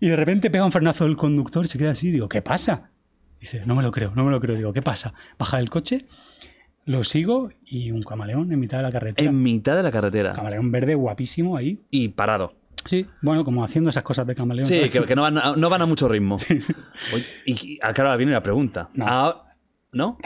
y 0.00 0.08
de 0.08 0.16
repente 0.16 0.50
pega 0.50 0.64
un 0.64 0.72
frenazo 0.72 1.06
el 1.06 1.16
conductor 1.16 1.64
y 1.64 1.68
se 1.68 1.78
queda 1.78 1.92
así. 1.92 2.10
Digo, 2.10 2.28
¿qué 2.28 2.42
pasa? 2.42 2.90
Dice, 3.40 3.62
no 3.64 3.74
me 3.74 3.82
lo 3.82 3.90
creo, 3.90 4.12
no 4.14 4.24
me 4.24 4.30
lo 4.30 4.38
creo. 4.40 4.54
Digo, 4.56 4.72
¿qué 4.74 4.82
pasa? 4.82 5.14
Baja 5.38 5.56
del 5.56 5.70
coche, 5.70 6.04
lo 6.84 7.02
sigo 7.04 7.48
y 7.64 7.90
un 7.90 8.02
camaleón 8.02 8.52
en 8.52 8.60
mitad 8.60 8.76
de 8.76 8.82
la 8.82 8.92
carretera. 8.92 9.30
En 9.30 9.42
mitad 9.42 9.76
de 9.76 9.82
la 9.82 9.90
carretera. 9.90 10.32
Camaleón 10.34 10.70
verde 10.70 10.94
guapísimo 10.94 11.56
ahí. 11.56 11.78
Y 11.90 12.08
parado. 12.10 12.54
Sí, 12.84 13.06
bueno, 13.22 13.44
como 13.44 13.62
haciendo 13.62 13.90
esas 13.90 14.02
cosas 14.02 14.26
de 14.26 14.34
camaleón. 14.34 14.66
Sí, 14.66 14.88
que, 14.88 15.04
que 15.04 15.14
no, 15.14 15.22
van 15.22 15.38
a, 15.38 15.54
no 15.56 15.68
van 15.68 15.82
a 15.82 15.86
mucho 15.86 16.08
ritmo. 16.08 16.36
Oye, 17.14 17.26
y, 17.44 17.74
y 17.74 17.78
ahora 17.82 18.16
viene 18.16 18.32
la 18.32 18.42
pregunta. 18.42 18.88
No. 18.94 19.04
Ah, 19.06 19.54
¿No? 19.92 20.18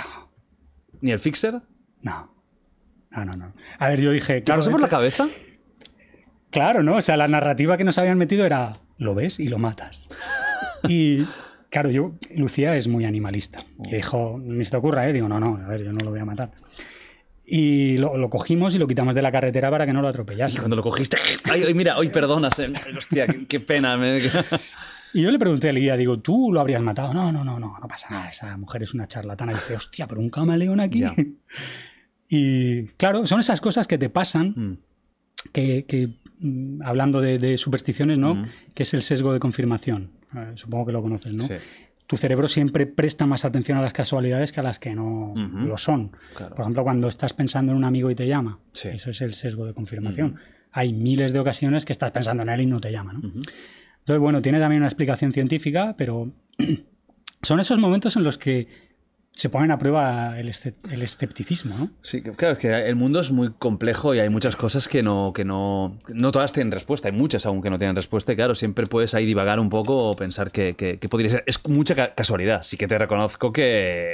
¿Ni 1.01 1.11
el 1.11 1.19
fixer? 1.19 1.61
No. 2.03 2.35
No, 3.11 3.25
no, 3.25 3.37
no. 3.37 3.53
A 3.79 3.89
ver, 3.89 4.01
yo 4.01 4.11
dije, 4.11 4.35
¿Te 4.35 4.45
claro, 4.45 4.61
pasó 4.61 4.71
por 4.71 4.81
la 4.81 4.89
cabeza? 4.89 5.27
Claro, 6.51 6.83
¿no? 6.83 6.97
O 6.97 7.03
sea, 7.03 7.17
la 7.17 7.29
narrativa 7.29 7.77
que 7.77 7.85
nos 7.85 7.99
habían 7.99 8.19
metido 8.19 8.45
era 8.45 8.75
lo 8.99 9.15
ves 9.15 9.41
y 9.41 9.49
lo 9.49 9.59
matas. 9.59 10.09
Y 10.87 11.25
claro, 11.71 11.89
yo, 11.91 12.13
Lucía 12.37 12.77
es 12.77 12.89
muy 12.89 13.07
animalista. 13.07 13.65
Y 13.87 13.97
dijo, 13.97 14.39
ni 14.39 14.63
se 14.67 14.73
te 14.73 14.77
ocurra, 14.77 15.09
¿eh? 15.09 15.15
Digo, 15.15 15.31
no, 15.31 15.41
no, 15.41 15.57
a 15.65 15.67
ver, 15.67 15.83
yo 15.83 15.93
no 15.93 16.05
lo 16.05 16.11
voy 16.11 16.21
a 16.21 16.27
matar. 16.27 16.51
Y 17.47 17.99
lo, 17.99 18.17
lo 18.17 18.31
cogimos 18.31 18.75
y 18.75 18.79
lo 18.79 18.87
quitamos 18.87 19.15
de 19.15 19.21
la 19.23 19.31
carretera 19.31 19.71
para 19.71 19.85
que 19.87 19.93
no 19.93 20.01
lo 20.01 20.09
Y 20.09 20.11
atropellase. 20.11 20.59
cuando 20.59 20.77
lo 20.77 20.83
cogiste... 20.83 21.17
Ay, 21.45 21.63
ay, 21.67 21.75
mira, 21.75 21.99
hoy 21.99 22.09
perdonas. 22.09 22.59
eh. 22.59 22.73
Hostia, 22.97 23.27
qué, 23.27 23.45
qué 23.47 23.61
pena. 23.61 23.97
me- 23.99 24.21
Y 25.13 25.23
yo 25.23 25.31
le 25.31 25.39
pregunté 25.39 25.69
al 25.69 25.77
guía, 25.79 25.97
digo, 25.97 26.19
¿tú 26.19 26.51
lo 26.53 26.61
habrías 26.61 26.81
matado? 26.83 27.13
No, 27.15 27.31
no, 27.31 27.45
no, 27.45 27.61
no, 27.61 27.77
no 27.81 27.87
pasa 27.89 28.09
nada, 28.11 28.31
esa 28.31 28.57
mujer 28.57 28.83
es 28.83 28.95
una 28.95 29.07
charlatana. 29.07 29.53
Y 29.53 29.57
dice, 29.57 29.77
hostia, 29.77 30.07
pero 30.09 30.21
un 30.21 30.31
camaleón 30.31 30.81
aquí. 30.81 31.01
Ya. 31.01 31.15
Y 32.29 32.85
claro, 32.97 33.27
son 33.27 33.41
esas 33.41 33.61
cosas 33.61 33.87
que 33.87 33.99
te 33.99 34.09
pasan 34.09 34.55
Mm. 34.57 34.79
que, 35.53 35.85
que, 35.87 36.09
mm, 36.41 36.83
hablando 36.83 37.21
de, 37.21 37.39
de 37.39 37.59
supersticiones, 37.59 38.19
¿no? 38.19 38.37
Mm. 38.37 38.45
Que 38.75 38.83
es 38.85 38.95
el 38.95 39.03
sesgo 39.03 39.33
de 39.33 39.39
confirmación. 39.41 40.11
Eh, 40.35 40.53
supongo 40.55 40.87
que 40.87 40.93
lo 40.93 41.03
conoces, 41.03 41.33
¿no? 41.33 41.47
Sí. 41.47 41.55
Tu 42.07 42.17
cerebro 42.19 42.49
siempre 42.49 42.87
presta 42.87 43.25
más 43.27 43.45
atención 43.47 43.79
a 43.79 43.83
las 43.83 43.93
casualidades 43.95 44.53
que 44.53 44.61
a 44.61 44.63
las 44.63 44.79
que 44.79 44.95
no 44.95 45.33
lo 45.37 45.79
son. 45.79 46.13
Claro. 46.37 46.55
Por 46.55 46.63
ejemplo, 46.63 46.83
cuando 46.85 47.09
estás 47.09 47.33
pensando 47.33 47.73
en 47.73 47.79
un 47.79 47.85
amigo 47.85 48.11
y 48.11 48.15
te 48.15 48.27
llama, 48.27 48.59
Sí. 48.73 48.89
eso 48.89 49.11
es 49.11 49.21
el 49.23 49.33
sesgo 49.35 49.65
de 49.65 49.73
confirmación. 49.73 50.37
Hay 50.71 50.93
miles 50.93 51.33
de 51.33 51.39
ocasiones 51.39 51.85
que 51.85 51.93
estás 51.93 52.13
pensando 52.13 52.43
en 52.43 52.51
él 52.51 52.61
y 52.61 52.67
no 52.67 52.81
te 52.81 52.93
llama, 52.93 53.13
¿no? 53.15 53.21
Entonces, 53.25 54.21
bueno, 54.21 54.43
tiene 54.43 54.59
también 54.59 54.81
una 54.83 54.89
explicación 54.89 55.33
científica, 55.33 55.95
pero 55.97 56.31
son 57.43 57.61
esos 57.61 57.79
momentos 57.79 58.17
en 58.17 58.25
los 58.25 58.37
que 58.37 58.69
se 59.35 59.49
ponen 59.49 59.73
a 59.73 59.79
prueba 59.79 60.39
el, 60.39 60.53
el 60.91 61.03
escepticismo, 61.03 61.77
¿no? 61.77 61.91
Sí, 62.03 62.23
claro, 62.23 62.55
es 62.55 62.61
que 62.61 62.69
el 62.89 62.95
mundo 62.97 63.19
es 63.21 63.33
muy 63.33 63.53
complejo 63.53 64.15
y 64.15 64.21
hay 64.21 64.29
muchas 64.29 64.55
cosas 64.55 64.87
que 64.89 65.03
no, 65.03 65.33
que 65.35 65.45
no, 65.45 65.99
no 66.13 66.31
todas 66.33 66.53
tienen 66.53 66.71
respuesta, 66.71 67.09
hay 67.09 67.15
muchas 67.15 67.45
aún 67.45 67.61
que 67.61 67.69
no 67.69 67.77
tienen 67.79 67.97
respuesta 67.97 68.33
y 68.33 68.37
claro, 68.37 68.55
siempre 68.55 68.87
puedes 68.87 69.13
ahí 69.15 69.27
divagar 69.27 69.59
un 69.59 69.71
poco 69.71 69.97
o 70.11 70.15
pensar 70.17 70.53
que, 70.53 70.75
que- 70.75 70.99
que 70.99 71.09
podría 71.09 71.31
ser. 71.31 71.43
Es 71.47 71.61
mucha 71.69 71.95
ca- 71.97 72.15
casualidad, 72.15 72.63
sí 72.63 72.77
que 72.77 72.87
te 72.87 72.97
reconozco 72.97 73.53
que 73.53 74.09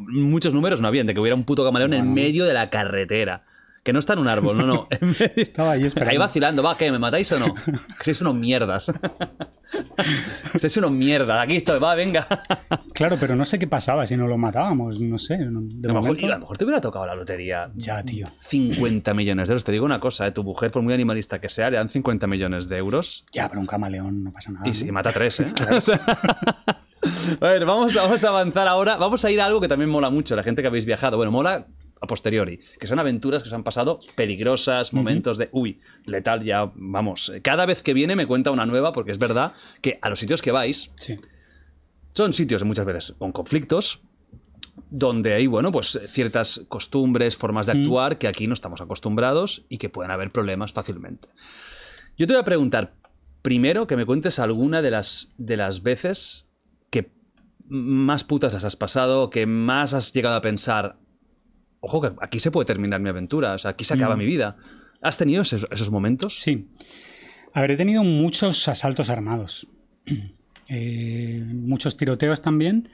muchos 0.00 0.54
números 0.54 0.80
no 0.80 0.88
habían, 0.88 1.06
de 1.06 1.14
que 1.14 1.20
hubiera 1.20 1.34
un 1.36 1.44
puto 1.44 1.64
camaleón 1.64 1.92
en 1.92 2.14
medio 2.14 2.44
de 2.46 2.54
la 2.54 2.70
carretera. 2.70 3.44
Que 3.88 3.92
no 3.94 4.00
está 4.00 4.12
en 4.12 4.18
un 4.18 4.28
árbol, 4.28 4.54
no, 4.58 4.66
no. 4.66 4.86
Estaba 5.36 5.72
ahí 5.72 5.84
esperando. 5.84 6.10
Ahí 6.10 6.18
vacilando, 6.18 6.62
va, 6.62 6.76
¿qué? 6.76 6.92
¿Me 6.92 6.98
matáis 6.98 7.32
o 7.32 7.38
no? 7.38 7.54
Que 7.54 8.04
sois 8.04 8.20
unos 8.20 8.34
mierdas. 8.34 8.92
sois 10.60 10.76
unos 10.76 10.90
mierdas, 10.90 11.42
aquí 11.42 11.56
estoy, 11.56 11.80
va, 11.80 11.94
venga. 11.94 12.26
Claro, 12.92 13.16
pero 13.18 13.34
no 13.34 13.46
sé 13.46 13.58
qué 13.58 13.66
pasaba 13.66 14.04
si 14.04 14.14
no 14.14 14.28
lo 14.28 14.36
matábamos, 14.36 15.00
no 15.00 15.16
sé. 15.16 15.38
de 15.38 15.44
a, 15.44 15.48
lo 15.48 15.60
mejor, 15.62 15.94
momento- 15.94 16.20
y 16.20 16.24
a 16.26 16.34
lo 16.34 16.40
mejor 16.40 16.58
te 16.58 16.64
hubiera 16.66 16.82
tocado 16.82 17.06
la 17.06 17.14
lotería. 17.14 17.70
Ya, 17.76 18.02
tío. 18.02 18.28
50 18.40 19.14
millones 19.14 19.48
de 19.48 19.52
euros. 19.52 19.64
Te 19.64 19.72
digo 19.72 19.86
una 19.86 20.00
cosa, 20.00 20.26
¿eh? 20.26 20.32
tu 20.32 20.44
mujer, 20.44 20.70
por 20.70 20.82
muy 20.82 20.92
animalista 20.92 21.40
que 21.40 21.48
sea, 21.48 21.70
le 21.70 21.78
dan 21.78 21.88
50 21.88 22.26
millones 22.26 22.68
de 22.68 22.76
euros 22.76 23.24
Ya, 23.32 23.48
pero 23.48 23.58
un 23.62 23.66
camaleón 23.66 24.22
no 24.22 24.32
pasa 24.34 24.52
nada. 24.52 24.66
y, 24.66 24.68
¿no? 24.68 24.74
si 24.74 24.92
mata 24.92 25.12
tres, 25.14 25.40
¿eh? 25.40 25.46
A 27.40 27.46
ver, 27.48 27.64
vamos, 27.64 27.94
vamos 27.94 28.22
a 28.22 28.28
avanzar 28.28 28.68
ahora. 28.68 28.98
Vamos 28.98 29.24
a 29.24 29.30
ir 29.30 29.40
a 29.40 29.46
algo 29.46 29.62
que 29.62 29.68
también 29.68 29.88
mola 29.88 30.10
mucho, 30.10 30.36
la 30.36 30.42
gente 30.42 30.60
que 30.60 30.68
habéis 30.68 30.84
viajado. 30.84 31.16
Bueno, 31.16 31.32
mola 31.32 31.68
a 32.00 32.06
posteriori, 32.06 32.60
que 32.78 32.86
son 32.86 32.98
aventuras 32.98 33.42
que 33.42 33.48
se 33.48 33.54
han 33.54 33.64
pasado 33.64 33.98
peligrosas, 34.16 34.92
momentos 34.92 35.38
de, 35.38 35.48
uy, 35.52 35.80
letal 36.04 36.42
ya, 36.44 36.70
vamos. 36.74 37.32
Cada 37.42 37.66
vez 37.66 37.82
que 37.82 37.94
viene 37.94 38.16
me 38.16 38.26
cuenta 38.26 38.50
una 38.50 38.66
nueva, 38.66 38.92
porque 38.92 39.10
es 39.12 39.18
verdad 39.18 39.52
que 39.80 39.98
a 40.02 40.08
los 40.08 40.18
sitios 40.20 40.42
que 40.42 40.52
vais, 40.52 40.90
Sí. 40.96 41.16
son 42.14 42.32
sitios 42.32 42.64
muchas 42.64 42.84
veces 42.86 43.14
con 43.18 43.32
conflictos, 43.32 44.00
donde 44.90 45.34
hay, 45.34 45.46
bueno, 45.46 45.72
pues 45.72 45.98
ciertas 46.08 46.62
costumbres, 46.68 47.36
formas 47.36 47.66
de 47.66 47.72
actuar 47.72 48.16
que 48.18 48.28
aquí 48.28 48.46
no 48.46 48.54
estamos 48.54 48.80
acostumbrados 48.80 49.64
y 49.68 49.78
que 49.78 49.88
pueden 49.88 50.10
haber 50.10 50.30
problemas 50.30 50.72
fácilmente. 50.72 51.28
Yo 52.16 52.26
te 52.26 52.32
voy 52.32 52.40
a 52.40 52.44
preguntar 52.44 52.94
primero 53.42 53.86
que 53.86 53.96
me 53.96 54.06
cuentes 54.06 54.38
alguna 54.38 54.80
de 54.82 54.90
las, 54.90 55.34
de 55.36 55.56
las 55.56 55.82
veces 55.82 56.46
que 56.90 57.12
más 57.68 58.24
putas 58.24 58.54
las 58.54 58.64
has 58.64 58.76
pasado, 58.76 59.30
que 59.30 59.46
más 59.46 59.94
has 59.94 60.12
llegado 60.12 60.36
a 60.36 60.40
pensar, 60.40 60.96
ojo, 61.80 62.00
que 62.00 62.10
aquí 62.20 62.38
se 62.38 62.50
puede 62.50 62.66
terminar 62.66 63.00
mi 63.00 63.08
aventura, 63.08 63.54
o 63.54 63.58
sea, 63.58 63.72
aquí 63.72 63.84
se 63.84 63.94
acaba 63.94 64.16
mi 64.16 64.26
vida. 64.26 64.56
¿Has 65.00 65.16
tenido 65.18 65.42
esos, 65.42 65.66
esos 65.70 65.90
momentos? 65.90 66.38
Sí. 66.40 66.68
He 67.54 67.76
tenido 67.76 68.04
muchos 68.04 68.68
asaltos 68.68 69.10
armados. 69.10 69.66
Eh, 70.70 71.42
muchos 71.46 71.96
tiroteos 71.96 72.42
también, 72.42 72.90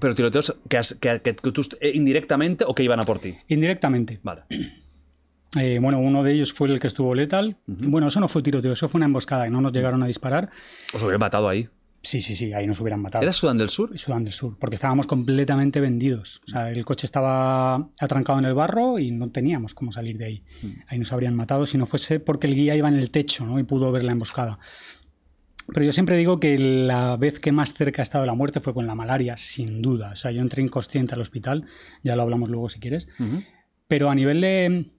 Pero 0.00 0.12
tiroteos 0.16 0.56
que, 0.68 0.76
has- 0.76 0.94
que- 0.94 1.20
que 1.20 1.32
tú 1.34 1.62
eh, 1.80 1.92
indirectamente 1.94 2.64
o 2.66 2.74
que 2.74 2.82
iban 2.82 2.98
a 2.98 3.04
por 3.04 3.20
ti. 3.20 3.36
indirectamente. 3.48 4.18
Vale. 4.22 4.42
Eh, 5.58 5.80
bueno, 5.82 5.98
uno 5.98 6.22
de 6.22 6.32
ellos 6.32 6.52
fue 6.52 6.68
el 6.68 6.78
que 6.78 6.86
estuvo 6.86 7.12
letal. 7.12 7.56
Bueno, 7.66 8.06
eso 8.06 8.20
no 8.20 8.28
fue 8.28 8.40
tiroteo, 8.40 8.72
eso 8.72 8.88
fue 8.88 8.98
una 9.00 9.06
emboscada 9.06 9.48
y 9.48 9.50
no 9.50 9.60
nos 9.60 9.72
llegaron 9.72 10.00
a 10.02 10.06
disparar. 10.06 10.48
Os 10.94 11.02
hubieran 11.02 11.18
matado 11.18 11.48
ahí. 11.48 11.68
Sí, 12.02 12.22
sí, 12.22 12.34
sí, 12.34 12.52
ahí 12.54 12.66
nos 12.66 12.80
hubieran 12.80 13.00
matado. 13.00 13.22
¿Era 13.22 13.32
Sudán 13.32 13.58
del 13.58 13.68
Sur? 13.68 13.96
Sudán 13.98 14.24
del 14.24 14.32
Sur, 14.32 14.56
porque 14.58 14.74
estábamos 14.74 15.06
completamente 15.06 15.80
vendidos. 15.80 16.40
O 16.46 16.48
sea, 16.48 16.70
el 16.70 16.84
coche 16.84 17.06
estaba 17.06 17.90
atrancado 18.00 18.38
en 18.38 18.46
el 18.46 18.54
barro 18.54 18.98
y 18.98 19.10
no 19.10 19.30
teníamos 19.30 19.74
cómo 19.74 19.92
salir 19.92 20.16
de 20.16 20.24
ahí. 20.24 20.44
Ahí 20.88 20.98
nos 20.98 21.12
habrían 21.12 21.34
matado 21.34 21.66
si 21.66 21.76
no 21.76 21.84
fuese 21.84 22.18
porque 22.18 22.46
el 22.46 22.54
guía 22.54 22.74
iba 22.74 22.88
en 22.88 22.96
el 22.96 23.10
techo 23.10 23.44
¿no? 23.44 23.58
y 23.58 23.64
pudo 23.64 23.92
ver 23.92 24.04
la 24.04 24.12
emboscada. 24.12 24.58
Pero 25.72 25.84
yo 25.84 25.92
siempre 25.92 26.16
digo 26.16 26.40
que 26.40 26.58
la 26.58 27.16
vez 27.16 27.38
que 27.38 27.52
más 27.52 27.74
cerca 27.74 28.00
he 28.00 28.04
estado 28.04 28.22
de 28.22 28.26
la 28.26 28.34
muerte 28.34 28.60
fue 28.60 28.74
con 28.74 28.86
la 28.86 28.94
malaria, 28.94 29.36
sin 29.36 29.82
duda. 29.82 30.12
O 30.12 30.16
sea, 30.16 30.30
yo 30.30 30.40
entré 30.40 30.62
inconsciente 30.62 31.14
al 31.14 31.20
hospital, 31.20 31.66
ya 32.02 32.16
lo 32.16 32.22
hablamos 32.22 32.48
luego 32.48 32.68
si 32.68 32.80
quieres. 32.80 33.08
Pero 33.86 34.10
a 34.10 34.14
nivel 34.14 34.40
de, 34.40 34.90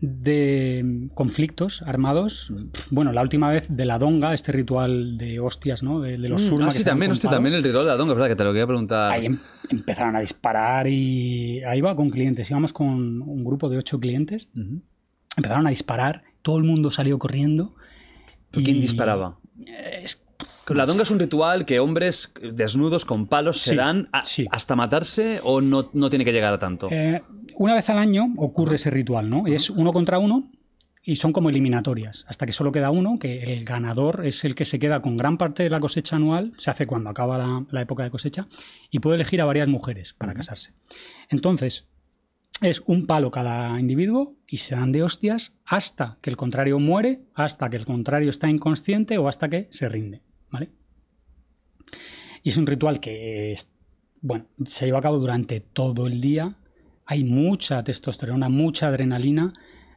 de 0.00 1.08
conflictos 1.14 1.82
armados, 1.82 2.52
bueno, 2.90 3.12
la 3.12 3.22
última 3.22 3.50
vez 3.50 3.66
de 3.68 3.84
la 3.84 3.98
donga, 3.98 4.32
este 4.34 4.50
ritual 4.52 5.18
de 5.18 5.40
hostias, 5.40 5.82
¿no? 5.82 6.00
De, 6.00 6.16
de 6.18 6.28
los 6.28 6.42
surma 6.42 6.66
Ah, 6.66 6.68
que 6.72 6.78
sí, 6.78 6.84
también, 6.84 7.10
hostia, 7.12 7.28
palos. 7.28 7.36
también 7.36 7.54
el 7.56 7.62
ritual 7.64 7.84
de 7.84 7.90
la 7.90 7.96
donga, 7.96 8.14
verdad 8.14 8.28
que 8.28 8.36
te 8.36 8.44
lo 8.44 8.50
quería 8.52 8.66
preguntar. 8.66 9.12
Ahí 9.12 9.26
em- 9.26 9.38
empezaron 9.68 10.16
a 10.16 10.20
disparar 10.20 10.86
y 10.88 11.62
ahí 11.64 11.78
iba 11.78 11.94
con 11.94 12.10
clientes. 12.10 12.50
Íbamos 12.50 12.72
con 12.72 12.88
un 13.22 13.44
grupo 13.44 13.68
de 13.68 13.76
ocho 13.76 14.00
clientes. 14.00 14.48
Empezaron 15.36 15.66
a 15.66 15.70
disparar. 15.70 16.22
Todo 16.42 16.56
el 16.58 16.64
mundo 16.64 16.90
salió 16.90 17.18
corriendo. 17.18 17.74
¿Pero 18.50 18.64
¿Quién 18.64 18.80
disparaba? 18.80 19.38
Es- 20.02 20.26
La 20.68 20.86
donga 20.86 21.02
es 21.02 21.10
un 21.10 21.18
ritual 21.18 21.64
que 21.66 21.80
hombres 21.80 22.32
desnudos 22.54 23.04
con 23.04 23.26
palos 23.26 23.60
se 23.60 23.74
dan 23.74 24.08
a- 24.12 24.24
sí. 24.24 24.46
hasta 24.50 24.76
matarse 24.76 25.40
o 25.42 25.60
no, 25.60 25.90
no 25.92 26.08
tiene 26.10 26.24
que 26.24 26.32
llegar 26.32 26.54
a 26.54 26.58
tanto. 26.58 26.88
eh, 26.90 27.22
una 27.56 27.74
vez 27.74 27.88
al 27.90 27.98
año 27.98 28.32
ocurre 28.36 28.76
ese 28.76 28.90
ritual, 28.90 29.28
¿no? 29.30 29.46
Es 29.46 29.70
uno 29.70 29.92
contra 29.92 30.18
uno 30.18 30.50
y 31.02 31.16
son 31.16 31.32
como 31.32 31.48
eliminatorias. 31.50 32.24
Hasta 32.28 32.46
que 32.46 32.52
solo 32.52 32.72
queda 32.72 32.90
uno, 32.90 33.18
que 33.18 33.42
el 33.42 33.64
ganador 33.64 34.26
es 34.26 34.44
el 34.44 34.54
que 34.54 34.64
se 34.64 34.78
queda 34.78 35.00
con 35.02 35.16
gran 35.16 35.38
parte 35.38 35.62
de 35.62 35.70
la 35.70 35.80
cosecha 35.80 36.16
anual. 36.16 36.52
Se 36.58 36.70
hace 36.70 36.86
cuando 36.86 37.10
acaba 37.10 37.38
la, 37.38 37.64
la 37.70 37.82
época 37.82 38.02
de 38.04 38.10
cosecha. 38.10 38.48
Y 38.90 38.98
puede 38.98 39.16
elegir 39.16 39.40
a 39.40 39.44
varias 39.46 39.68
mujeres 39.68 40.12
para 40.12 40.32
casarse. 40.34 40.72
Entonces, 41.30 41.86
es 42.60 42.82
un 42.84 43.06
palo 43.06 43.30
cada 43.30 43.80
individuo 43.80 44.36
y 44.46 44.58
se 44.58 44.74
dan 44.74 44.92
de 44.92 45.02
hostias 45.02 45.56
hasta 45.64 46.18
que 46.20 46.28
el 46.28 46.36
contrario 46.36 46.78
muere, 46.78 47.22
hasta 47.34 47.70
que 47.70 47.76
el 47.78 47.86
contrario 47.86 48.28
está 48.28 48.50
inconsciente 48.50 49.16
o 49.16 49.28
hasta 49.28 49.48
que 49.48 49.68
se 49.70 49.88
rinde. 49.88 50.20
¿Vale? 50.50 50.70
Y 52.42 52.50
es 52.50 52.56
un 52.56 52.66
ritual 52.66 53.00
que 53.00 53.52
es- 53.52 53.70
bueno, 54.20 54.46
se 54.66 54.84
lleva 54.86 54.98
a 54.98 55.02
cabo 55.02 55.18
durante 55.18 55.60
todo 55.60 56.06
el 56.06 56.20
día. 56.20 56.56
Hay 57.10 57.24
mucha 57.24 57.82
testosterona, 57.82 58.48
mucha 58.48 58.86
adrenalina. 58.86 59.52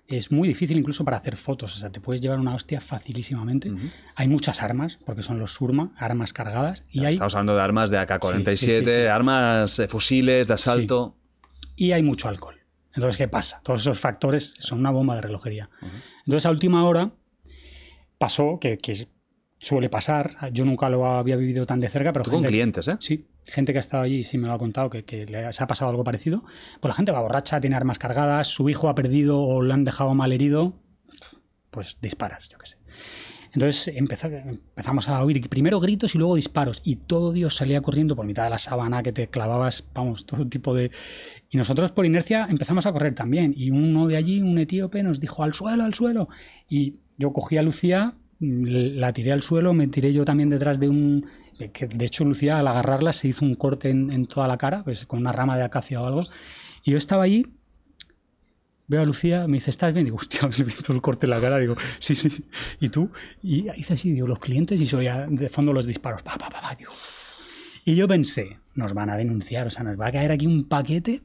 Es 0.08 0.32
muy 0.32 0.48
difícil 0.48 0.78
incluso 0.80 1.06
para 1.06 1.18
hacer 1.18 1.38
fotos. 1.38 1.76
O 1.76 1.80
sea, 1.80 1.92
te 1.92 2.00
puedes 2.02 2.22
llevar 2.22 2.40
una 2.40 2.56
hostia 2.56 2.82
facilísimamente. 2.82 3.72
Hay 4.16 4.28
muchas 4.28 4.64
armas, 4.64 4.98
porque 5.06 5.22
son 5.22 5.38
los 5.38 5.54
Surma, 5.54 5.94
armas 5.96 6.34
cargadas. 6.34 6.84
Y 6.90 7.06
hay, 7.06 7.14
Estamos 7.14 7.36
hablando 7.36 7.56
de 7.56 7.62
armas 7.62 7.92
de 7.92 8.00
AK-47, 8.00 8.56
Sí, 8.58 8.84
sí, 8.84 8.92
armas, 9.06 9.78
eh, 9.78 9.88
fusiles 9.88 10.48
de 10.48 10.56
asalto. 10.56 11.16
y 11.76 11.92
hay 11.92 12.02
mucho 12.02 12.30
alcohol. 12.30 12.60
Entonces, 12.96 13.16
¿qué 13.18 13.28
pasa? 13.28 13.62
Todos 13.64 13.82
esos 13.82 14.00
factores 14.00 14.56
son 14.58 14.80
una 14.80 14.90
bomba 14.90 15.14
de 15.16 15.22
relojería. 15.22 15.70
Entonces, 16.26 16.48
a 16.48 16.50
última 16.50 16.84
hora 16.84 17.12
pasó, 18.18 18.58
que, 18.60 18.80
que 18.80 19.08
suele 19.60 19.88
pasar, 19.88 20.52
yo 20.52 20.66
nunca 20.66 20.90
lo 20.90 21.06
había 21.06 21.36
vivido 21.36 21.68
tan 21.68 21.80
de 21.80 21.90
cerca, 21.90 22.12
pero 22.12 22.26
Tú 22.26 22.32
con 22.32 22.44
clientes, 22.44 22.88
¿eh? 22.88 22.98
Sí, 23.00 23.28
gente 23.46 23.72
que 23.72 23.80
ha 23.80 23.82
estado 23.82 24.04
allí 24.04 24.24
sí 24.24 24.38
me 24.38 24.48
lo 24.48 24.54
ha 24.54 24.58
contado, 24.58 24.90
que, 24.90 25.04
que 25.06 25.26
le 25.26 25.52
se 25.52 25.64
ha 25.64 25.68
pasado 25.68 25.92
algo 25.92 26.04
parecido. 26.04 26.44
Pues 26.80 26.90
la 26.90 26.96
gente 26.96 27.12
va 27.12 27.22
borracha, 27.22 27.62
tiene 27.62 27.76
armas 27.76 28.00
cargadas, 28.00 28.48
su 28.48 28.70
hijo 28.70 28.90
ha 28.90 28.96
perdido 28.96 29.42
o 29.42 29.62
lo 29.62 29.74
han 29.74 29.84
dejado 29.84 30.14
mal 30.14 30.32
herido, 30.32 30.74
pues 31.72 31.98
disparas, 32.02 32.50
yo 32.50 32.58
qué 32.58 32.66
sé. 32.68 32.78
Entonces 33.54 33.94
empezamos 33.96 35.08
a 35.10 35.24
oír 35.24 35.48
primero 35.48 35.80
gritos 35.80 36.16
y 36.16 36.18
luego 36.18 36.36
disparos. 36.36 36.82
Y 36.84 36.96
todo 36.96 37.32
Dios 37.32 37.56
salía 37.56 37.82
corriendo 37.82 38.16
por 38.16 38.26
mitad 38.26 38.46
de 38.46 38.50
la 38.50 38.58
sabana 38.58 39.04
que 39.04 39.12
te 39.12 39.28
clavabas, 39.28 39.88
vamos, 39.94 40.26
todo 40.26 40.48
tipo 40.48 40.74
de... 40.74 40.92
Y 41.52 41.58
nosotros 41.58 41.92
por 41.92 42.06
inercia 42.06 42.48
empezamos 42.50 42.88
a 42.88 42.92
correr 42.92 43.14
también. 43.14 43.54
Y 43.56 43.70
uno 43.70 44.08
de 44.08 44.18
allí, 44.18 44.42
un 44.42 44.58
etíope, 44.58 45.04
nos 45.04 45.20
dijo 45.20 45.44
al 45.44 45.54
suelo, 45.54 45.84
al 45.84 45.94
suelo. 45.94 46.30
Y 46.68 47.02
yo 47.18 47.32
cogí 47.32 47.58
a 47.58 47.62
Lucía, 47.62 48.16
mm, 48.40 48.96
la 48.98 49.14
tiré 49.14 49.32
al 49.32 49.44
suelo, 49.44 49.76
me 49.76 49.88
tiré 49.88 50.14
yo 50.14 50.26
también 50.26 50.50
detrás 50.50 50.80
de 50.80 50.90
un... 50.90 51.28
que 51.74 51.88
de 51.88 52.06
hecho 52.06 52.26
Lucía 52.26 52.60
al 52.60 52.68
agarrarla 52.68 53.14
se 53.14 53.28
hizo 53.28 53.46
un 53.46 53.56
corte 53.56 53.90
en, 53.90 54.26
toda 54.28 54.48
la 54.48 54.58
cara, 54.58 54.84
pues, 54.84 55.06
con 55.06 55.20
una 55.20 55.32
rama 55.32 55.58
de 55.58 55.64
acacia 55.64 56.02
o 56.02 56.06
algo. 56.06 56.24
Y 56.84 56.92
yo 56.92 56.98
estaba 56.98 57.24
allí 57.24 57.46
Veo 58.86 59.02
a 59.02 59.06
Lucía, 59.06 59.48
me 59.48 59.58
dice, 59.58 59.70
¿estás 59.70 59.94
bien? 59.94 60.06
Digo, 60.06 60.18
hostia, 60.18 60.42
he 60.58 60.64
visto 60.64 60.92
el 60.92 61.02
corte 61.02 61.26
en 61.26 61.30
la 61.30 61.40
cara. 61.40 61.58
Digo, 61.58 61.76
sí, 62.00 62.16
sí. 62.16 62.46
¿Y 62.80 62.90
tú? 62.90 63.10
Y 63.42 63.70
hice 63.78 63.94
así, 63.94 64.12
digo, 64.12 64.28
los 64.28 64.40
clientes 64.40 64.80
y 64.82 64.86
soy 64.86 65.08
de 65.30 65.50
fondo 65.50 65.72
los 65.72 65.86
disparos. 65.86 66.22
Pa, 66.22 66.38
pa, 66.38 66.50
pa, 66.50 66.76
digo. 66.76 66.92
Y 67.86 67.96
yo 67.96 68.08
pensé, 68.08 68.60
nos 68.76 68.94
van 68.94 69.10
a 69.10 69.18
denunciar, 69.18 69.68
o 69.68 69.70
sea, 69.70 69.84
nos 69.84 70.00
va 70.00 70.08
a 70.08 70.12
caer 70.12 70.32
aquí 70.32 70.48
un 70.48 70.68
paquete. 70.68 71.22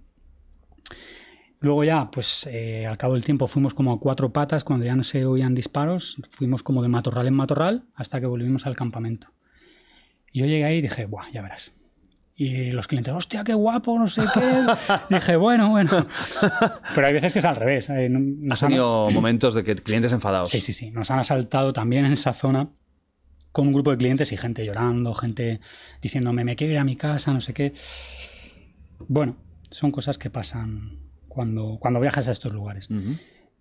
Luego 1.60 1.82
ya, 1.82 2.10
pues 2.10 2.48
eh, 2.50 2.86
al 2.86 2.96
cabo 2.96 3.14
del 3.14 3.24
tiempo 3.24 3.48
fuimos 3.48 3.74
como 3.74 3.92
a 3.92 3.98
cuatro 3.98 4.32
patas, 4.32 4.62
cuando 4.62 4.86
ya 4.86 4.94
no 4.94 5.02
se 5.02 5.24
oían 5.24 5.55
disparos, 5.55 6.16
fuimos 6.30 6.62
como 6.62 6.82
de 6.82 6.88
matorral 6.88 7.26
en 7.26 7.34
matorral 7.34 7.84
hasta 7.94 8.20
que 8.20 8.26
volvimos 8.26 8.66
al 8.66 8.76
campamento. 8.76 9.28
Y 10.32 10.40
yo 10.40 10.46
llegué 10.46 10.64
ahí 10.64 10.76
y 10.78 10.82
dije, 10.82 11.06
buah, 11.06 11.30
ya 11.32 11.42
verás. 11.42 11.72
Y 12.40 12.70
los 12.70 12.86
clientes, 12.86 13.12
hostia, 13.12 13.42
qué 13.42 13.52
guapo, 13.55 13.98
no 13.98 14.06
sé 14.09 14.22
qué. 14.32 14.40
dije, 15.14 15.36
bueno, 15.36 15.70
bueno. 15.70 16.06
Pero 16.94 17.06
hay 17.06 17.12
veces 17.12 17.32
que 17.32 17.40
es 17.40 17.44
al 17.44 17.56
revés. 17.56 17.90
eh, 17.90 18.09
no- 18.09 18.20
nos 18.20 18.52
Has 18.52 18.62
han- 18.62 18.68
tenido 18.68 19.10
momentos 19.10 19.55
de 19.55 19.64
que 19.64 19.74
clientes 19.74 20.12
enfadados. 20.12 20.50
Sí, 20.50 20.60
sí, 20.60 20.72
sí. 20.72 20.90
Nos 20.92 21.10
han 21.10 21.18
asaltado 21.18 21.72
también 21.72 22.05
en 22.05 22.12
esa 22.12 22.32
zona 22.34 22.70
con 23.50 23.66
un 23.66 23.72
grupo 23.72 23.90
de 23.90 23.96
clientes 23.96 24.30
y 24.30 24.36
gente 24.36 24.64
llorando, 24.64 25.14
gente 25.14 25.60
diciéndome, 26.00 26.44
me 26.44 26.55
quiero 26.55 26.74
ir 26.74 26.78
a 26.78 26.84
mi 26.84 26.94
casa, 26.94 27.32
no 27.32 27.40
sé 27.40 27.52
qué. 27.55 27.72
Bueno, 29.09 29.36
son 29.70 29.90
cosas 29.90 30.18
que 30.18 30.30
pasan 30.30 30.98
cuando, 31.28 31.78
cuando 31.80 32.00
viajas 32.00 32.28
a 32.28 32.30
estos 32.32 32.52
lugares. 32.52 32.88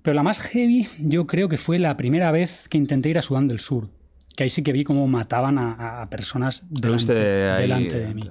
Pero 0.02 0.14
la 0.14 0.24
más 0.24 0.40
heavy 0.40 0.88
yo 1.00 1.26
creo 1.28 1.50
que 1.50 1.58
fue 1.58 1.80
la 1.80 1.98
primera 1.98 2.32
vez 2.32 2.68
que 2.70 2.78
intenté 2.78 3.10
ir 3.10 3.18
a 3.18 3.22
Sudán 3.22 3.48
del 3.48 3.60
Sur. 3.60 3.90
Que 4.38 4.44
ahí 4.44 4.52
sí 4.52 4.62
que 4.62 4.72
vi 4.72 4.84
cómo 4.84 5.08
mataban 5.08 5.58
a, 5.58 6.04
a 6.04 6.10
personas 6.12 6.64
viste 6.70 7.16
delante, 7.16 8.00
de 8.00 8.14
mí. 8.14 8.30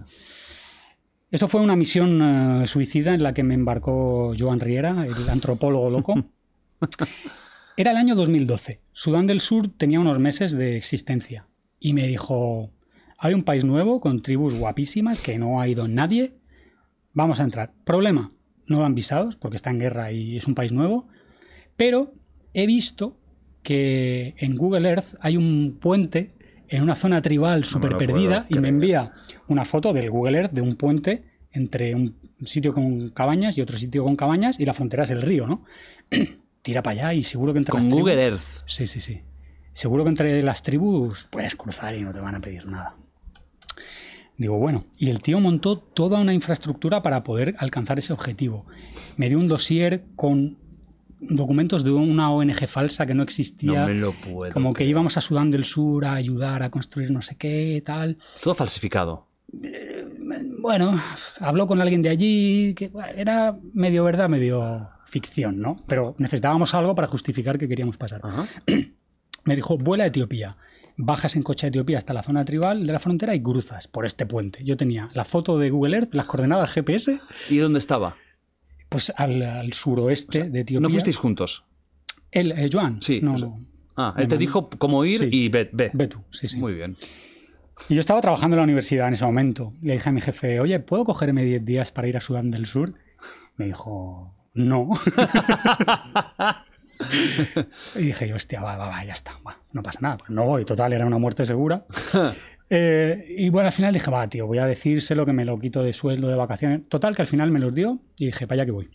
Esto 1.33 1.49
fue 1.49 1.61
una 1.61 1.75
misión 1.75 2.63
eh, 2.63 2.67
suicida 2.69 3.13
en 3.13 3.25
la 3.25 3.35
que 3.35 3.43
me 3.43 3.55
embarcó 3.55 4.33
Joan 4.39 4.61
Riera, 4.61 5.05
el 5.05 5.29
antropólogo 5.29 5.91
loco. 5.91 6.15
Era 7.77 7.91
el 7.91 7.97
año 7.97 8.15
2012. 8.15 8.83
Sudán 8.93 9.27
del 9.27 9.41
Sur 9.41 9.69
tenía 9.77 9.99
unos 9.99 10.21
meses 10.21 10.57
de 10.57 10.77
existencia. 10.77 11.49
Y 11.81 11.93
me 11.93 12.07
dijo, 12.07 12.71
hay 13.19 13.35
un 13.35 13.43
país 13.43 13.65
nuevo 13.65 14.01
con 14.01 14.23
tribus 14.23 14.55
guapísimas 14.55 15.21
que 15.21 15.41
no 15.41 15.61
ha 15.61 15.67
ido 15.67 15.89
nadie. 15.89 16.37
Vamos 17.15 17.41
a 17.41 17.43
entrar. 17.43 17.73
Problema, 17.85 18.33
no 18.67 18.79
dan 18.79 18.95
visados 18.95 19.35
porque 19.35 19.57
está 19.57 19.71
en 19.71 19.81
guerra 19.81 20.13
y 20.13 20.37
es 20.37 20.47
un 20.47 20.55
país 20.55 20.71
nuevo. 20.71 21.09
Pero 21.77 22.15
he 22.55 22.67
visto 22.67 23.19
que 23.67 24.37
en 24.39 24.55
Google 24.55 24.89
Earth 24.89 25.17
hay 25.21 25.37
un 25.37 25.79
puente 25.81 26.31
en 26.69 26.85
una 26.85 26.95
zona 26.95 27.21
tribal 27.21 27.65
súper 27.65 27.97
perdida 27.97 28.47
y 28.49 28.61
me 28.61 28.69
envía 28.69 29.11
una 29.49 29.65
foto 29.65 29.93
del 29.93 30.09
Google 30.09 30.39
Earth 30.39 30.53
de 30.53 30.61
un 30.61 30.77
puente 30.77 31.25
entre 31.51 31.93
un 31.97 32.15
sitio 32.45 32.73
con 32.73 33.11
cabañas 33.11 33.59
y 33.59 33.63
otro 33.63 33.77
sitio 33.77 34.05
con 34.05 34.15
cabañas 34.15 34.61
y 34.61 34.65
la 34.67 34.73
frontera 34.73 35.03
es 35.03 35.11
el 35.11 35.21
río, 35.21 35.49
¿no? 35.49 35.65
Tira 36.63 36.81
para 36.85 37.09
allá 37.09 37.15
y 37.15 37.25
seguro 37.25 37.53
que 37.53 37.59
entre 37.59 37.73
Con 37.73 37.81
las 37.83 37.89
tribus- 37.93 38.01
Google 38.03 38.23
Earth. 38.23 38.63
Sí, 38.67 38.87
sí, 38.87 39.01
sí. 39.01 39.23
Seguro 39.73 40.05
que 40.05 40.11
entre 40.11 40.43
las 40.45 40.63
tribus 40.63 41.27
puedes 41.33 41.57
cruzar 41.57 41.97
y 41.97 42.03
no 42.03 42.13
te 42.13 42.21
van 42.21 42.37
a 42.37 42.41
pedir 42.41 42.67
nada. 42.67 42.95
Digo, 44.39 44.59
bueno, 44.59 44.85
y 44.97 45.11
el 45.11 45.21
tío 45.23 45.41
montó 45.41 45.77
toda 45.79 46.21
una 46.21 46.35
infraestructura 46.35 47.03
para 47.03 47.25
poder 47.25 47.57
alcanzar 47.59 47.99
ese 47.99 48.13
objetivo. 48.13 48.65
Me 49.17 49.29
dio 49.29 49.39
un 49.41 49.49
dossier 49.49 50.05
con 50.15 50.59
documentos 51.21 51.85
de 51.85 51.93
una 51.93 52.31
ONG 52.31 52.67
falsa 52.67 53.07
que 53.07 53.15
no 53.15 53.23
existía. 53.23 53.81
No 53.81 53.87
me 53.87 53.95
lo 53.95 54.13
puedo. 54.13 54.53
como 54.53 54.75
que 54.75 54.85
íbamos 54.85 55.17
a 55.17 55.21
Sudán 55.21 55.51
del 55.51 55.65
Sur 55.65 56.05
a 56.05 56.15
ayudar 56.15 56.63
a 56.63 56.71
construir 56.71 57.11
no 57.11 57.23
sé 57.23 57.37
qué, 57.37 57.83
tal. 57.85 58.19
Todo 58.43 58.55
falsificado. 58.55 59.27
Bueno, 60.61 61.01
habló 61.41 61.67
con 61.67 61.81
alguien 61.81 62.03
de 62.03 62.09
allí, 62.09 62.75
que 62.75 62.91
era 63.17 63.57
medio 63.73 64.05
verdad, 64.05 64.29
medio 64.29 64.89
ficción, 65.07 65.61
¿no? 65.61 65.81
Pero 65.87 66.15
necesitábamos 66.19 66.75
algo 66.75 66.95
para 66.95 67.07
justificar 67.07 67.59
que 67.59 67.69
queríamos 67.69 67.97
pasar. 67.97 68.21
Ajá. 68.25 68.49
Me 69.45 69.55
dijo, 69.55 69.79
vuela 69.79 70.05
a 70.05 70.07
Etiopía. 70.09 70.57
Bajas 70.97 71.37
en 71.37 71.43
coche 71.43 71.67
a 71.67 71.69
Etiopía 71.69 71.99
hasta 71.99 72.15
la 72.15 72.23
zona 72.23 72.45
tribal 72.45 72.87
de 72.87 72.93
la 72.93 72.99
frontera 72.99 73.35
y 73.35 73.43
cruzas 73.43 73.87
por 73.87 74.07
este 74.07 74.27
puente. 74.27 74.65
Yo 74.65 74.77
tenía 74.77 75.11
la 75.15 75.25
foto 75.25 75.59
de 75.59 75.71
Google 75.71 75.99
Earth, 75.99 76.15
las 76.15 76.27
coordenadas 76.27 76.73
GPS, 76.73 77.21
¿Y 77.49 77.59
dónde 77.59 77.79
estaba? 77.79 78.17
Pues 78.89 79.13
al, 79.17 79.43
al 79.43 79.73
suroeste 79.73 80.51
de 80.51 80.61
Etiopía. 80.61 80.81
¿No 80.83 80.91
fuisteis 80.91 81.17
juntos? 81.17 81.65
Él, 82.31 82.53
eh, 82.53 82.69
Joan. 82.73 83.01
Sí, 83.03 83.21
No, 83.23 83.35
o 83.35 83.39
sea. 83.39 83.49
Ah, 83.97 84.15
él 84.19 84.29
te 84.29 84.37
dijo 84.37 84.69
cómo 84.69 85.05
ir 85.07 85.31
Sí. 85.31 85.45
y 85.45 85.49
ve. 85.49 85.71
ve. 85.73 85.91
Ve 85.95 86.09
tú, 86.09 86.19
sí, 86.31 86.47
sí. 86.49 86.59
Muy 86.59 86.75
bien. 86.75 86.97
Y 87.89 87.95
yo 87.95 88.01
estaba 88.01 88.21
trabajando 88.21 88.57
en 88.57 88.59
la 88.59 88.65
universidad 88.65 89.07
en 89.09 89.15
ese 89.15 89.25
momento. 89.25 89.73
Le 89.83 89.95
dije 89.95 90.09
a 90.09 90.13
mi 90.13 90.21
jefe, 90.21 90.61
oye, 90.61 90.79
¿puedo 90.81 91.05
cogerme 91.05 91.45
10 91.45 91.65
días 91.65 91.93
para 91.93 92.09
ir 92.09 92.17
a 92.17 92.21
Sudán 92.21 92.51
del 92.51 92.67
Sur? 92.67 92.95
Me 93.57 93.67
dijo, 93.67 94.35
no. 94.55 94.91
y 97.97 98.01
dije, 98.03 98.29
yo, 98.29 98.37
hostia, 98.37 98.61
va, 98.61 98.77
va, 98.77 98.89
va, 98.89 99.05
ya 99.05 99.13
está. 99.13 99.39
va, 99.47 99.59
no 99.73 99.83
pasa 99.83 99.99
nada. 100.03 100.17
Pues 100.19 100.31
no 100.31 100.45
voy. 100.45 100.65
Total, 100.65 100.93
era 100.93 101.07
una 101.07 101.19
muerte 101.19 101.47
segura. 101.47 101.87
Eh, 102.69 103.25
y 103.39 103.49
bueno, 103.51 103.69
al 103.69 103.73
final 103.73 103.95
dije, 103.95 104.11
va, 104.11 104.29
tío, 104.29 104.47
voy 104.47 104.59
a 104.59 104.67
decírselo 104.67 105.25
que 105.25 105.33
me 105.33 105.45
lo 105.45 105.59
quito 105.59 105.83
de 105.83 105.93
sueldo, 105.93 106.29
de 106.29 106.35
vacaciones. 106.35 106.89
Total, 106.89 107.15
que 107.15 107.23
al 107.23 107.29
final 107.29 107.51
me 107.51 107.61
los 107.61 107.75
dio 107.75 108.01
y 108.19 108.27
dije, 108.27 108.47
para 108.47 108.63
allá 108.63 108.67
que 108.67 108.73
voy. 108.73 108.91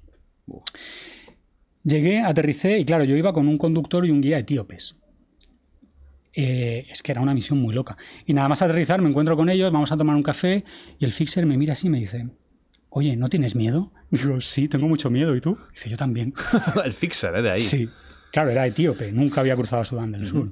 Llegué, 1.84 2.20
aterricé 2.20 2.80
y 2.80 2.86
claro, 2.86 3.04
yo 3.04 3.16
iba 3.16 3.34
con 3.34 3.48
un 3.48 3.58
conductor 3.58 4.06
y 4.06 4.12
un 4.12 4.22
guía 4.22 4.38
etíopes. 4.38 5.02
Eh, 6.34 6.88
es 6.90 7.02
que 7.02 7.12
era 7.12 7.22
una 7.22 7.34
misión 7.34 7.60
muy 7.60 7.74
loca. 7.74 7.98
Y 8.26 8.34
nada 8.34 8.48
más 8.50 8.62
aterrizar, 8.62 9.02
me 9.02 9.10
encuentro 9.10 9.36
con 9.36 9.50
ellos, 9.50 9.72
vamos 9.72 9.92
a 9.92 9.98
tomar 9.98 10.16
un 10.16 10.24
café 10.24 10.64
y 11.00 11.06
el 11.06 11.12
fixer 11.12 11.46
me 11.46 11.58
mira 11.58 11.74
así 11.74 11.88
y 11.88 11.90
me 11.90 12.00
dice, 12.00 12.28
oye, 12.90 13.16
¿no 13.16 13.30
tienes 13.30 13.56
miedo? 13.56 13.92
Digo, 14.12 14.42
sí, 14.42 14.68
tengo 14.68 14.88
mucho 14.88 15.10
miedo. 15.10 15.36
¿Y 15.36 15.40
tú? 15.40 15.58
Dice, 15.72 15.90
yo 15.90 15.98
también. 15.98 16.34
el 16.86 16.94
fixer, 16.94 17.36
¿eh? 17.36 17.42
De 17.42 17.52
ahí. 17.52 17.60
Sí, 17.60 17.90
claro, 18.32 18.52
era 18.52 18.68
etíope, 18.68 19.12
nunca 19.12 19.42
había 19.42 19.56
cruzado 19.56 19.84
Sudán 19.86 20.12
del 20.12 20.28
Sur. 20.28 20.52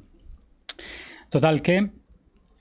Total 1.30 1.62
que 1.62 1.92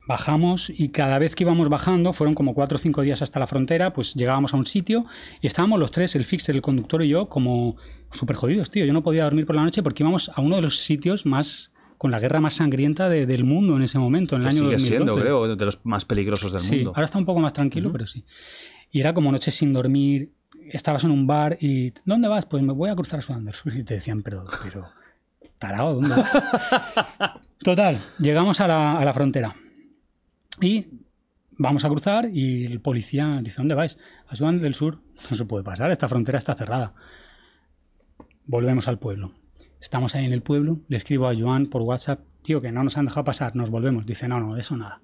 bajamos 0.09 0.71
y 0.71 0.89
cada 0.89 1.19
vez 1.19 1.37
que 1.37 1.45
íbamos 1.45 1.69
bajando, 1.69 2.13
fueron 2.13 2.35
como 2.35 2.55
cuatro 2.55 2.77
o 2.77 2.79
cinco 2.79 3.03
días 3.03 3.23
hasta 3.23 3.39
la 3.39 3.47
frontera, 3.47 3.93
pues 3.93 4.15
llegábamos 4.15 4.55
a 4.55 4.57
un 4.57 4.67
sitio 4.67 5.05
y 5.41 5.47
estábamos 5.47 5.79
los 5.79 5.93
tres, 5.93 6.17
el 6.17 6.25
fixer, 6.25 6.57
el 6.57 6.63
conductor 6.63 7.03
y 7.05 7.09
yo, 7.09 7.29
como 7.29 7.77
súper 8.11 8.35
jodidos, 8.37 8.71
tío. 8.71 8.85
Yo 8.87 8.93
no 8.93 9.03
podía 9.05 9.25
dormir 9.25 9.47
por 9.47 9.55
la 9.55 9.63
noche 9.63 9.83
porque 9.83 10.03
íbamos 10.03 10.31
a 10.35 10.41
uno 10.41 10.57
de 10.57 10.63
los 10.63 10.79
sitios 10.81 11.27
más 11.27 11.73
con 11.99 12.11
la 12.11 12.21
guerra 12.21 12.41
más 12.41 12.55
sangrienta 12.55 13.09
de- 13.09 13.27
del 13.27 13.45
mundo 13.45 13.77
en 13.77 13.83
ese 13.83 13.99
momento, 13.99 14.35
en 14.37 14.43
el 14.43 14.49
Que 14.49 14.55
año 14.57 14.59
sigue 14.59 14.73
2012. 14.73 14.97
siendo, 14.97 15.17
creo, 15.21 15.57
de 15.57 15.65
los 15.65 15.81
más 15.85 16.05
peligrosos 16.05 16.53
del 16.53 16.61
Sí, 16.63 16.77
mundo. 16.77 16.91
ahora 16.97 17.05
está 17.05 17.19
un 17.19 17.27
poco 17.27 17.41
más 17.41 17.53
tranquilo, 17.53 17.93
pero 17.93 18.07
sí. 18.07 18.25
Y 18.91 19.01
era 19.01 19.13
como 19.13 19.31
noches 19.31 19.55
sin 19.55 19.73
dormir. 19.73 20.33
Estabas 20.71 21.05
en 21.05 21.11
un 21.11 21.27
bar 21.27 21.59
y 21.61 21.93
¿dónde 22.05 22.29
vas? 22.29 22.47
Pues 22.47 22.63
me 22.63 22.73
voy 22.73 22.89
a 22.91 22.95
cruzar 22.97 23.19
a 23.21 23.53
Sur. 23.53 23.75
Y 23.77 23.85
te 23.85 23.95
decían, 23.95 24.23
pero, 24.23 24.45
pero, 24.63 24.87
tarao, 25.59 25.95
¿dónde 25.95 26.11
vas? 26.17 26.31
Total, 27.63 27.99
llegamos 28.19 28.61
a 28.61 28.69
la, 28.69 28.99
a 28.99 29.05
la 29.05 29.13
frontera. 29.13 29.55
Y 30.61 30.87
vamos 31.53 31.85
a 31.85 31.89
cruzar 31.89 32.31
y 32.33 32.65
el 32.65 32.81
policía 32.81 33.41
dice, 33.43 33.59
¿dónde 33.59 33.75
vais? 33.75 33.99
A 34.27 34.37
Sudán 34.37 34.61
del 34.61 34.75
Sur. 34.75 35.01
No 35.31 35.37
se 35.37 35.45
puede 35.45 35.65
pasar, 35.65 35.91
esta 35.91 36.09
frontera 36.09 36.39
está 36.39 36.55
cerrada. 36.55 36.95
Volvemos 38.47 38.89
al 38.89 38.99
pueblo. 38.99 39.33
Estamos 39.81 40.15
ahí 40.15 40.25
en 40.25 40.33
el 40.33 40.43
pueblo, 40.43 40.81
le 40.89 40.97
escribo 40.97 41.29
a 41.29 41.37
Joan 41.37 41.67
por 41.67 41.83
WhatsApp, 41.83 42.21
tío, 42.43 42.61
que 42.61 42.73
no 42.73 42.83
nos 42.83 42.97
han 42.97 43.05
dejado 43.05 43.25
pasar, 43.25 43.55
nos 43.55 43.71
volvemos. 43.71 44.07
Dice, 44.07 44.27
no, 44.27 44.41
no, 44.41 44.55
de 44.55 44.61
eso 44.61 44.77
nada. 44.77 45.03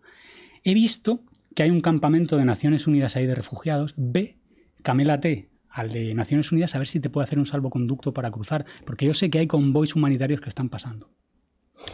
He 0.64 0.74
visto 0.74 1.20
que 1.54 1.62
hay 1.62 1.70
un 1.70 1.80
campamento 1.80 2.36
de 2.36 2.44
Naciones 2.44 2.86
Unidas 2.86 3.14
ahí 3.16 3.26
de 3.26 3.34
refugiados. 3.34 3.94
Ve, 3.96 4.38
camélate 4.82 5.50
al 5.68 5.92
de 5.92 6.14
Naciones 6.14 6.50
Unidas 6.50 6.74
a 6.74 6.78
ver 6.78 6.86
si 6.86 7.00
te 7.00 7.10
puede 7.10 7.24
hacer 7.24 7.38
un 7.38 7.46
salvoconducto 7.46 8.12
para 8.12 8.30
cruzar, 8.30 8.64
porque 8.84 9.06
yo 9.06 9.14
sé 9.14 9.30
que 9.30 9.38
hay 9.38 9.46
convoys 9.46 9.94
humanitarios 9.94 10.40
que 10.40 10.48
están 10.48 10.68
pasando. 10.68 11.10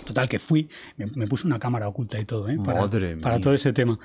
Total, 0.07 0.29
que 0.29 0.39
fui, 0.39 0.69
me, 0.97 1.07
me 1.07 1.27
puse 1.27 1.47
una 1.47 1.59
cámara 1.59 1.89
oculta 1.89 2.19
y 2.21 2.25
todo, 2.25 2.49
¿eh? 2.49 2.59
para, 2.65 2.81
Madre 2.81 3.17
para 3.17 3.37
mía. 3.37 3.43
todo 3.43 3.55
ese 3.55 3.73
tema. 3.73 3.99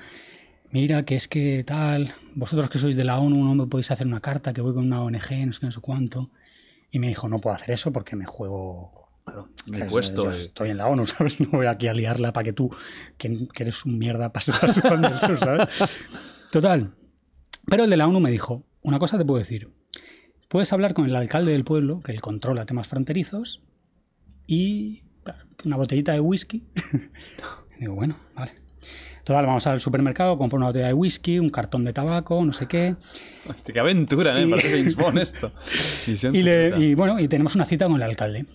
Mira, 0.70 1.02
que 1.04 1.14
es 1.16 1.28
que 1.28 1.62
tal, 1.64 2.14
vosotros 2.34 2.68
que 2.70 2.78
sois 2.78 2.96
de 2.96 3.04
la 3.04 3.18
ONU 3.18 3.44
no 3.44 3.54
me 3.54 3.66
podéis 3.66 3.90
hacer 3.90 4.06
una 4.06 4.20
carta, 4.20 4.52
que 4.52 4.60
voy 4.60 4.74
con 4.74 4.86
una 4.86 5.02
ONG, 5.02 5.46
no 5.46 5.52
sé 5.52 5.60
qué, 5.60 5.66
no 5.66 5.72
sé 5.72 5.80
cuánto. 5.80 6.30
Y 6.90 6.98
me 6.98 7.08
dijo, 7.08 7.28
no 7.28 7.38
puedo 7.38 7.54
hacer 7.54 7.72
eso 7.72 7.92
porque 7.92 8.16
me 8.16 8.26
juego 8.26 9.06
Claro, 9.26 9.48
¿sabes? 9.66 9.92
puesto. 9.92 10.24
Yo 10.24 10.30
eh. 10.30 10.40
estoy 10.40 10.70
en 10.70 10.76
la 10.76 10.86
ONU, 10.86 11.04
¿sabes? 11.06 11.40
No 11.40 11.48
voy 11.50 11.66
aquí 11.66 11.88
a 11.88 11.92
liarla 11.92 12.32
para 12.32 12.44
que 12.44 12.52
tú, 12.52 12.70
que, 13.18 13.48
que 13.52 13.62
eres 13.64 13.84
un 13.84 13.98
mierda, 13.98 14.32
pases 14.32 14.62
a 14.62 14.68
Sur, 14.72 15.38
¿sabes? 15.38 15.68
Total. 16.50 16.94
Pero 17.66 17.84
el 17.84 17.90
de 17.90 17.96
la 17.96 18.06
ONU 18.06 18.20
me 18.20 18.30
dijo, 18.30 18.64
una 18.82 18.98
cosa 18.98 19.18
te 19.18 19.24
puedo 19.24 19.38
decir. 19.40 19.70
Puedes 20.48 20.72
hablar 20.72 20.94
con 20.94 21.06
el 21.06 21.16
alcalde 21.16 21.52
del 21.52 21.64
pueblo, 21.64 22.00
que 22.00 22.12
él 22.12 22.20
controla 22.20 22.66
temas 22.66 22.86
fronterizos, 22.86 23.64
y 24.46 25.02
una 25.64 25.76
botellita 25.76 26.12
de 26.12 26.20
whisky. 26.20 26.62
Digo, 27.78 27.94
bueno, 27.94 28.16
vale. 28.34 28.52
Total, 29.24 29.44
vamos 29.44 29.66
al 29.66 29.80
supermercado, 29.80 30.38
compro 30.38 30.56
una 30.56 30.66
botella 30.68 30.86
de 30.86 30.92
whisky, 30.92 31.38
un 31.40 31.50
cartón 31.50 31.84
de 31.84 31.92
tabaco, 31.92 32.44
no 32.44 32.52
sé 32.52 32.66
qué. 32.68 32.94
Hostia, 33.48 33.72
qué 33.74 33.80
aventura, 33.80 34.40
¿eh? 34.40 34.46
Y- 34.46 34.50
Parece 34.50 34.78
James 34.78 34.94
Bond 34.96 35.18
esto. 35.18 35.52
Le- 36.32 36.78
y 36.78 36.94
bueno, 36.94 37.18
y 37.18 37.26
tenemos 37.26 37.54
una 37.56 37.64
cita 37.64 37.86
con 37.86 37.96
el 37.96 38.02
alcalde. 38.02 38.46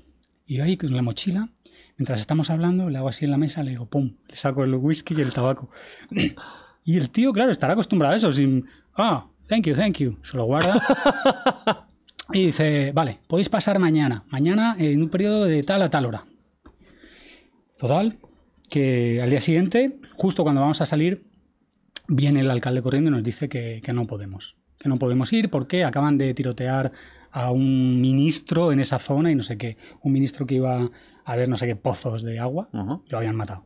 Y 0.47 0.55
yo 0.57 0.63
ahí 0.63 0.77
con 0.77 0.95
la 0.95 1.01
mochila, 1.01 1.49
mientras 1.97 2.21
estamos 2.21 2.49
hablando, 2.49 2.89
le 2.89 2.97
hago 2.97 3.09
así 3.09 3.25
en 3.25 3.31
la 3.31 3.37
mesa, 3.37 3.63
le 3.63 3.71
digo, 3.71 3.85
pum, 3.87 4.15
le 4.27 4.35
saco 4.35 4.63
el 4.63 4.73
whisky 4.75 5.13
y 5.15 5.21
el 5.21 5.33
tabaco. 5.33 5.69
Y 6.83 6.97
el 6.97 7.11
tío, 7.11 7.31
claro, 7.31 7.51
estará 7.51 7.73
acostumbrado 7.73 8.15
a 8.15 8.17
eso, 8.17 8.31
sin, 8.31 8.65
ah, 8.95 9.27
thank 9.47 9.67
you, 9.67 9.75
thank 9.75 9.97
you, 9.97 10.17
se 10.23 10.35
lo 10.35 10.45
guarda. 10.45 10.81
Y 12.33 12.45
dice, 12.47 12.91
vale, 12.93 13.19
podéis 13.27 13.49
pasar 13.49 13.77
mañana, 13.77 14.23
mañana 14.29 14.75
en 14.79 15.01
un 15.03 15.09
periodo 15.09 15.43
de 15.45 15.61
tal 15.63 15.81
a 15.83 15.89
tal 15.91 16.05
hora. 16.07 16.23
Total, 17.81 18.19
que 18.69 19.23
al 19.23 19.31
día 19.31 19.41
siguiente, 19.41 19.97
justo 20.13 20.43
cuando 20.43 20.61
vamos 20.61 20.81
a 20.81 20.85
salir, 20.85 21.25
viene 22.07 22.41
el 22.41 22.51
alcalde 22.51 22.83
corriendo 22.83 23.09
y 23.09 23.13
nos 23.13 23.23
dice 23.23 23.49
que, 23.49 23.81
que 23.83 23.91
no 23.91 24.05
podemos. 24.05 24.55
Que 24.77 24.87
no 24.87 24.99
podemos 24.99 25.33
ir 25.33 25.49
porque 25.49 25.83
acaban 25.83 26.19
de 26.19 26.31
tirotear 26.35 26.91
a 27.31 27.49
un 27.49 27.99
ministro 27.99 28.71
en 28.71 28.81
esa 28.81 28.99
zona 28.99 29.31
y 29.31 29.35
no 29.35 29.41
sé 29.41 29.57
qué. 29.57 29.77
Un 30.03 30.11
ministro 30.13 30.45
que 30.45 30.53
iba 30.53 30.91
a 31.25 31.35
ver 31.35 31.49
no 31.49 31.57
sé 31.57 31.65
qué 31.65 31.75
pozos 31.75 32.21
de 32.21 32.37
agua. 32.37 32.69
Ajá. 32.71 33.01
Lo 33.07 33.17
habían 33.17 33.35
matado. 33.35 33.65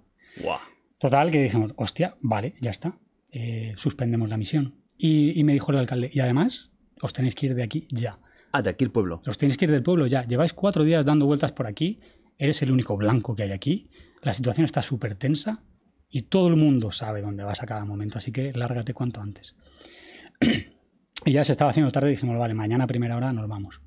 Total, 0.98 1.30
que 1.30 1.44
dijimos, 1.44 1.74
hostia, 1.76 2.16
vale, 2.22 2.56
ya 2.62 2.72
está. 2.72 2.98
Eh, 3.34 3.74
suspendemos 3.76 4.30
la 4.30 4.38
misión. 4.38 4.76
Y, 4.98 5.38
y 5.38 5.44
me 5.44 5.52
dijo 5.52 5.74
el 5.74 5.78
alcalde, 5.78 6.10
y 6.14 6.22
además, 6.22 6.72
os 7.02 7.12
tenéis 7.12 7.36
que 7.36 7.48
ir 7.48 7.56
de 7.56 7.64
aquí 7.64 7.86
ya. 7.92 8.18
Ah, 8.54 8.62
de 8.62 8.70
aquí 8.70 8.86
el 8.86 8.92
pueblo. 8.92 9.22
Os 9.28 9.38
tenéis 9.38 9.58
que 9.58 9.66
ir 9.66 9.72
del 9.72 9.84
pueblo 9.84 10.08
ya. 10.08 10.26
Lleváis 10.26 10.54
cuatro 10.54 10.86
días 10.86 11.06
dando 11.06 11.26
vueltas 11.26 11.52
por 11.52 11.68
aquí. 11.68 12.00
Eres 12.38 12.62
el 12.62 12.72
único 12.72 12.98
blanco 12.98 13.36
que 13.36 13.44
hay 13.44 13.52
aquí. 13.52 13.90
La 14.22 14.34
situación 14.34 14.66
está 14.66 14.82
súper 14.82 15.16
tensa. 15.16 15.64
Y 16.10 16.24
todo 16.24 16.48
el 16.48 16.56
mundo 16.56 16.92
sabe 16.92 17.22
dónde 17.22 17.44
vas 17.44 17.62
a 17.62 17.66
cada 17.66 17.84
momento. 17.86 18.18
Así 18.18 18.32
que 18.32 18.54
lárgate 18.54 18.94
cuanto 18.94 19.22
antes. 19.22 19.56
y 21.26 21.32
ya 21.32 21.44
se 21.44 21.52
estaba 21.52 21.72
haciendo 21.72 21.92
tarde 21.92 22.10
y 22.10 22.12
dijimos, 22.12 22.38
vale, 22.38 22.54
mañana 22.54 22.86
a 22.86 22.88
primera 22.88 23.18
hora 23.18 23.34
nos 23.34 23.48
vamos. 23.50 23.82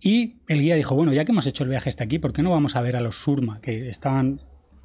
Y 0.00 0.42
el 0.48 0.60
guía 0.60 0.74
dijo, 0.74 0.94
bueno, 0.94 1.12
ya 1.12 1.24
que 1.24 1.32
hemos 1.32 1.46
hecho 1.46 1.64
el 1.64 1.70
viaje 1.70 1.88
hasta 1.88 2.04
aquí, 2.04 2.18
¿por 2.18 2.32
qué 2.32 2.42
no 2.42 2.50
vamos 2.50 2.76
a 2.76 2.82
ver 2.82 2.96
a 2.96 3.00
los 3.00 3.16
Surma, 3.16 3.60
que 3.60 3.88
estaban 3.88 4.40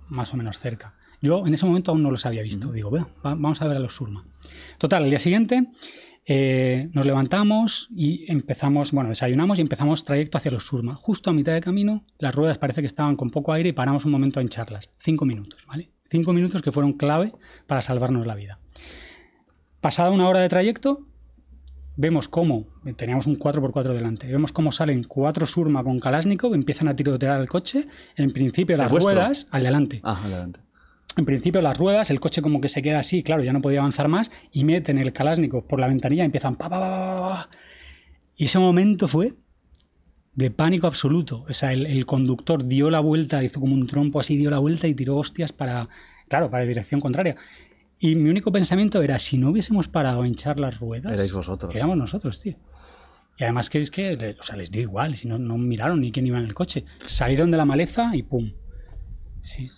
más 0.08 0.34
o 0.34 0.38
menos 0.38 0.60
cerca? 0.60 0.96
Yo 1.22 1.46
en 1.46 1.54
ese 1.54 1.66
momento 1.66 1.92
aún 1.92 2.04
no 2.04 2.12
los 2.12 2.26
había 2.26 2.42
visto. 2.42 2.72
Digo, 2.72 2.90
bueno, 2.90 3.10
va- 3.26 3.32
vamos 3.36 3.62
a 3.62 3.68
ver 3.68 3.76
a 3.78 3.80
los 3.82 3.96
Surma. 3.96 4.26
Total, 4.78 5.04
al 5.04 5.10
día 5.10 5.20
siguiente 5.20 5.68
eh, 6.32 6.92
nos 6.94 7.08
levantamos 7.08 7.88
y 7.90 8.32
empezamos, 8.32 8.92
bueno, 8.92 9.10
desayunamos 9.10 9.58
y 9.58 9.64
empezamos 9.64 10.04
trayecto 10.04 10.38
hacia 10.38 10.52
los 10.52 10.64
Surma. 10.64 10.94
Justo 10.94 11.32
a 11.32 11.34
mitad 11.34 11.54
de 11.54 11.60
camino, 11.60 12.06
las 12.20 12.36
ruedas 12.36 12.60
parece 12.60 12.82
que 12.82 12.86
estaban 12.88 13.16
con 13.16 13.32
poco 13.32 13.52
aire 13.52 13.70
y 13.70 13.72
paramos 13.72 14.06
un 14.06 14.12
momento 14.12 14.40
a 14.40 14.44
hincharlas. 14.44 14.92
Cinco 15.00 15.26
minutos, 15.26 15.66
¿vale? 15.66 15.90
Cinco 16.12 16.32
minutos 16.32 16.62
que 16.62 16.72
fueron 16.72 16.94
clave 16.94 17.34
para 17.66 17.82
salvarnos 17.82 18.28
la 18.28 18.36
vida. 18.36 18.60
Pasada 19.82 20.12
una 20.12 20.30
hora 20.30 20.42
de 20.42 20.50
trayecto, 20.50 21.08
vemos 21.96 22.28
cómo, 22.28 22.68
teníamos 22.96 23.26
un 23.26 23.40
4x4 23.40 23.92
delante, 23.92 24.28
vemos 24.28 24.52
cómo 24.52 24.72
salen 24.72 25.06
cuatro 25.06 25.48
Surma 25.48 25.84
con 25.84 26.00
Kalashnikov, 26.00 26.54
empiezan 26.54 26.90
a 26.90 26.96
tirotear 26.96 27.42
el 27.42 27.48
coche, 27.48 27.88
en 28.16 28.32
principio 28.34 28.78
las 28.78 28.92
ruedas 28.92 29.48
al 29.50 29.64
delante. 29.64 30.00
Ah, 30.04 30.22
adelante. 30.24 30.60
En 31.20 31.26
principio 31.26 31.62
las 31.62 31.78
ruedas, 31.78 32.10
el 32.10 32.20
coche 32.20 32.42
como 32.42 32.62
que 32.62 32.70
se 32.70 32.82
queda 32.82 33.00
así, 33.00 33.24
claro, 33.24 33.44
ya 33.44 33.54
no 33.54 33.62
podía 33.62 33.80
avanzar 33.80 34.08
más, 34.08 34.32
y 34.52 34.64
meten 34.64 34.98
el 34.98 35.14
Kalashnikov 35.14 35.68
por 35.68 35.80
la 35.80 35.88
ventanilla 35.88 36.24
y 36.24 36.26
empiezan 36.26 36.56
pa, 36.56 36.70
pa, 36.70 36.80
pa, 36.80 36.90
pa, 36.90 37.30
pa. 37.30 37.50
Y 38.36 38.46
ese 38.46 38.60
momento 38.60 39.08
fue 39.08 39.34
de 40.34 40.52
pánico 40.52 40.88
absoluto. 40.88 41.46
O 41.50 41.54
sea, 41.54 41.74
el, 41.74 41.86
el 41.86 42.06
conductor 42.06 42.66
dio 42.66 42.90
la 42.90 43.02
vuelta, 43.02 43.44
hizo 43.44 43.60
como 43.60 43.74
un 43.74 43.86
trompo 43.88 44.20
así, 44.20 44.38
dio 44.38 44.50
la 44.50 44.60
vuelta 44.60 44.88
y 44.88 44.96
tiró 44.96 45.18
hostias 45.18 45.52
para, 45.52 45.90
claro, 46.28 46.50
para 46.50 46.64
la 46.64 46.68
dirección 46.68 47.02
contraria. 47.02 47.36
Y 48.00 48.16
mi 48.16 48.30
único 48.30 48.52
pensamiento 48.52 49.02
era, 49.02 49.20
si 49.20 49.38
no 49.38 49.50
hubiésemos 49.50 49.90
parado 49.90 50.22
a 50.22 50.28
hinchar 50.28 50.58
las 50.58 50.80
ruedas, 50.80 51.12
Erais 51.12 51.34
vosotros. 51.34 51.76
éramos 51.76 51.98
nosotros, 51.98 52.42
tío. 52.42 52.56
Y 53.38 53.44
además 53.44 53.70
que 53.70 53.80
es 53.80 53.92
que, 53.92 54.36
o 54.40 54.44
sea, 54.44 54.56
les 54.56 54.72
dio 54.72 54.82
igual, 54.82 55.16
si 55.18 55.28
no, 55.28 55.38
no 55.38 55.58
miraron 55.58 56.02
ni 56.02 56.12
quién 56.12 56.28
iba 56.28 56.38
en 56.38 56.46
el 56.46 56.54
coche. 56.54 56.86
Salieron 57.06 57.52
de 57.52 57.58
la 57.58 57.66
maleza 57.66 58.12
y 58.14 58.24
pum. 58.24 58.52
Sí. 59.42 59.70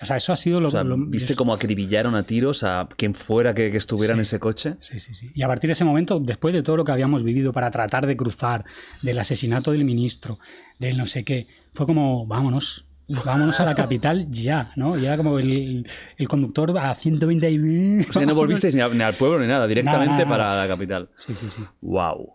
O 0.00 0.04
sea, 0.04 0.16
eso 0.16 0.32
ha 0.32 0.36
sido 0.36 0.60
lo 0.60 0.68
O 0.68 0.70
sea, 0.70 0.84
lo- 0.84 0.96
¿viste 0.98 1.34
cómo 1.34 1.54
acribillaron 1.54 2.14
a 2.14 2.22
tiros 2.24 2.62
a 2.64 2.86
quien 2.96 3.14
fuera 3.14 3.54
que, 3.54 3.70
que 3.70 3.76
estuviera 3.78 4.12
en 4.14 4.20
ese 4.20 4.38
coche? 4.38 4.74
Sí, 4.80 4.98
sí, 5.00 5.14
sí. 5.14 5.30
Y 5.34 5.42
a 5.42 5.48
partir 5.48 5.68
de 5.68 5.72
ese 5.72 5.84
momento, 5.84 6.20
después 6.20 6.52
de 6.54 6.62
todo 6.62 6.76
lo 6.76 6.84
que 6.84 6.92
habíamos 6.92 7.22
vivido 7.22 7.52
para 7.52 7.70
tratar 7.70 8.06
de 8.06 8.14
cruzar, 8.16 8.64
del 9.02 9.18
asesinato 9.18 9.72
del 9.72 9.84
ministro, 9.86 10.38
del 10.78 10.98
no 10.98 11.06
sé 11.06 11.24
qué, 11.24 11.46
fue 11.72 11.86
como, 11.86 12.26
vámonos, 12.26 12.84
vámonos 13.24 13.58
a 13.60 13.64
la 13.64 13.74
capital 13.74 14.26
ya, 14.30 14.70
¿no? 14.76 14.98
Y 14.98 15.06
era 15.06 15.16
como 15.16 15.38
el, 15.38 15.86
el 16.18 16.28
conductor 16.28 16.76
a 16.78 16.94
120 16.94 17.50
y... 17.50 18.00
O 18.08 18.12
sea, 18.12 18.26
no 18.26 18.34
volvisteis 18.34 18.74
ni, 18.74 18.82
a- 18.82 18.88
ni 18.90 19.02
al 19.02 19.14
pueblo 19.14 19.40
ni 19.40 19.46
nada, 19.46 19.66
directamente 19.66 20.08
Nada, 20.08 20.24
nada, 20.24 20.28
para 20.28 20.56
la 20.62 20.68
capital. 20.68 21.08
Sí, 21.18 21.34
sí, 21.34 21.48
sí. 21.48 21.62
Wow. 21.80 22.34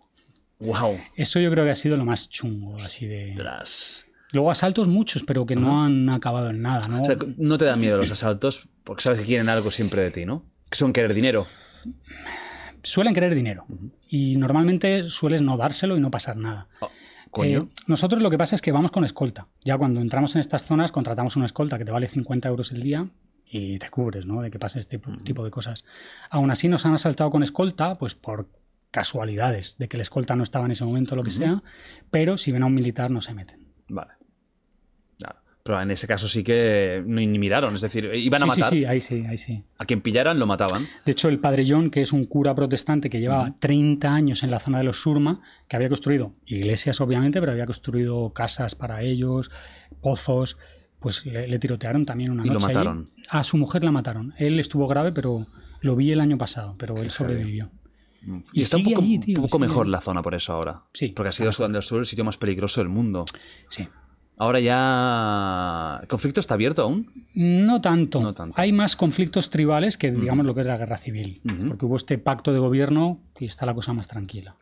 Wow. 0.59 0.99
Eso 1.15 1.39
yo 1.39 1.51
creo 1.51 1.63
que 1.65 1.71
ha 1.71 1.75
sido 1.75 1.95
lo 1.97 2.05
más 2.05 2.27
chungo, 2.29 2.75
así 2.77 3.05
de... 3.05 3.33
Tras. 3.37 4.05
Luego 4.31 4.51
asaltos 4.51 4.87
muchos, 4.87 5.23
pero 5.23 5.45
que 5.45 5.55
no 5.55 5.83
han 5.83 6.09
acabado 6.09 6.49
en 6.49 6.61
nada, 6.61 6.81
¿no? 6.89 7.01
O 7.01 7.05
sea, 7.05 7.17
no 7.37 7.57
te 7.57 7.65
dan 7.65 7.79
miedo 7.79 7.97
los 7.97 8.11
asaltos 8.11 8.67
porque 8.83 9.03
sabes 9.03 9.19
que 9.19 9.25
quieren 9.25 9.49
algo 9.49 9.71
siempre 9.71 10.01
de 10.01 10.11
ti, 10.11 10.25
¿no? 10.25 10.43
Que 10.69 10.77
son 10.77 10.93
querer 10.93 11.13
dinero. 11.13 11.47
Suelen 12.83 13.13
querer 13.13 13.35
dinero 13.35 13.65
y 14.07 14.37
normalmente 14.37 15.03
sueles 15.03 15.41
no 15.41 15.55
dárselo 15.57 15.97
y 15.97 15.99
no 15.99 16.09
pasar 16.09 16.35
nada. 16.37 16.67
Oh, 16.79 16.89
coño. 17.29 17.59
Eh, 17.69 17.81
nosotros 17.87 18.21
lo 18.23 18.29
que 18.31 18.37
pasa 18.39 18.55
es 18.55 18.61
que 18.61 18.71
vamos 18.71 18.91
con 18.91 19.03
escolta. 19.03 19.47
Ya 19.63 19.77
cuando 19.77 20.01
entramos 20.01 20.33
en 20.35 20.41
estas 20.41 20.65
zonas 20.65 20.91
contratamos 20.91 21.35
una 21.35 21.45
escolta 21.45 21.77
que 21.77 21.85
te 21.85 21.91
vale 21.91 22.07
50 22.07 22.49
euros 22.49 22.71
el 22.71 22.81
día 22.81 23.07
y 23.45 23.77
te 23.77 23.89
cubres, 23.89 24.25
¿no? 24.25 24.41
De 24.41 24.49
que 24.49 24.57
pase 24.57 24.79
este 24.79 24.99
tipo- 25.23 25.43
de 25.43 25.51
cosas. 25.51 25.83
Aún 26.31 26.49
así 26.49 26.69
nos 26.69 26.85
han 26.87 26.93
asaltado 26.93 27.29
con 27.29 27.43
escolta, 27.43 27.97
pues 27.99 28.15
por 28.15 28.47
casualidades 28.89 29.77
de 29.77 29.87
que 29.87 29.97
la 29.97 30.03
escolta 30.03 30.35
no 30.35 30.43
estaba 30.43 30.65
en 30.65 30.71
ese 30.71 30.83
momento 30.83 31.13
o 31.13 31.17
lo 31.17 31.23
que 31.23 31.31
sea, 31.31 31.61
pero 32.09 32.37
si 32.37 32.51
ven 32.51 32.63
a 32.63 32.65
un 32.65 32.73
militar 32.73 33.11
no 33.11 33.21
se 33.21 33.33
meten. 33.33 33.67
Vale. 33.91 34.11
Pero 35.63 35.79
en 35.79 35.91
ese 35.91 36.07
caso 36.07 36.27
sí 36.27 36.43
que 36.43 37.03
ni, 37.05 37.27
ni 37.27 37.37
miraron, 37.37 37.75
es 37.75 37.81
decir, 37.81 38.09
iban 38.15 38.41
a 38.41 38.47
matar. 38.47 38.69
sí, 38.71 38.79
sí, 38.79 38.85
ahí 38.85 38.99
sí, 38.99 39.23
ahí 39.29 39.37
sí. 39.37 39.63
A 39.77 39.85
quien 39.85 40.01
pillaran 40.01 40.39
lo 40.39 40.47
mataban. 40.47 40.87
De 41.05 41.11
hecho, 41.11 41.29
el 41.29 41.37
padre 41.37 41.65
John, 41.67 41.91
que 41.91 42.01
es 42.01 42.11
un 42.13 42.25
cura 42.25 42.55
protestante 42.55 43.11
que 43.11 43.19
llevaba 43.19 43.53
30 43.59 44.11
años 44.11 44.41
en 44.41 44.49
la 44.49 44.57
zona 44.57 44.79
de 44.79 44.85
los 44.85 44.99
Surma, 45.03 45.39
que 45.67 45.75
había 45.75 45.87
construido 45.87 46.33
iglesias, 46.47 46.99
obviamente, 46.99 47.39
pero 47.39 47.51
había 47.51 47.67
construido 47.67 48.33
casas 48.33 48.73
para 48.73 49.03
ellos, 49.03 49.51
pozos, 50.01 50.57
pues 50.99 51.23
le, 51.27 51.47
le 51.47 51.59
tirotearon 51.59 52.07
también 52.07 52.31
una 52.31 52.43
Y 52.43 52.47
lo 52.47 52.53
noche. 52.55 52.65
allí. 52.65 52.73
mataron. 52.73 53.09
A 53.29 53.43
su 53.43 53.55
mujer 53.57 53.83
la 53.83 53.91
mataron. 53.91 54.33
Él 54.39 54.59
estuvo 54.59 54.87
grave, 54.87 55.11
pero 55.11 55.45
lo 55.81 55.95
vi 55.95 56.11
el 56.11 56.21
año 56.21 56.39
pasado, 56.39 56.73
pero 56.79 56.97
él 56.97 57.11
sobrevivió. 57.11 57.69
Y, 58.53 58.59
Y 58.59 58.61
está 58.61 58.77
un 58.77 58.83
poco, 58.83 59.01
allí, 59.01 59.19
tío, 59.19 59.37
un 59.37 59.43
poco 59.43 59.57
sigue 59.57 59.67
mejor 59.67 59.87
la 59.87 60.01
zona 60.01 60.21
por 60.21 60.35
eso 60.35 60.53
ahora. 60.53 60.83
Sí. 60.93 61.09
Porque 61.09 61.29
ha 61.29 61.31
sido 61.31 61.51
Sudán 61.51 61.71
del 61.73 61.83
Sur 61.83 61.99
el 61.99 62.05
sitio 62.05 62.23
más 62.23 62.37
peligroso 62.37 62.81
del 62.81 62.89
mundo. 62.89 63.25
Sí. 63.69 63.87
Ahora 64.37 64.59
ya. 64.59 65.99
¿El 66.01 66.07
conflicto 66.07 66.39
está 66.39 66.55
abierto 66.55 66.81
aún? 66.81 67.27
No 67.35 67.79
tanto. 67.79 68.21
No 68.21 68.33
tanto. 68.33 68.59
Hay 68.59 68.73
más 68.73 68.95
conflictos 68.95 69.49
tribales 69.51 69.97
que, 69.97 70.11
digamos, 70.11 70.45
lo 70.45 70.55
que 70.55 70.61
es 70.61 70.67
la 70.67 70.77
guerra 70.77 70.97
civil. 70.97 71.41
Porque 71.67 71.85
hubo 71.85 71.95
este 71.95 72.17
pacto 72.17 72.51
de 72.51 72.59
gobierno 72.59 73.19
y 73.39 73.45
está 73.45 73.67
la 73.67 73.75
cosa 73.75 73.93
más 73.93 74.07
tranquila. 74.07 74.55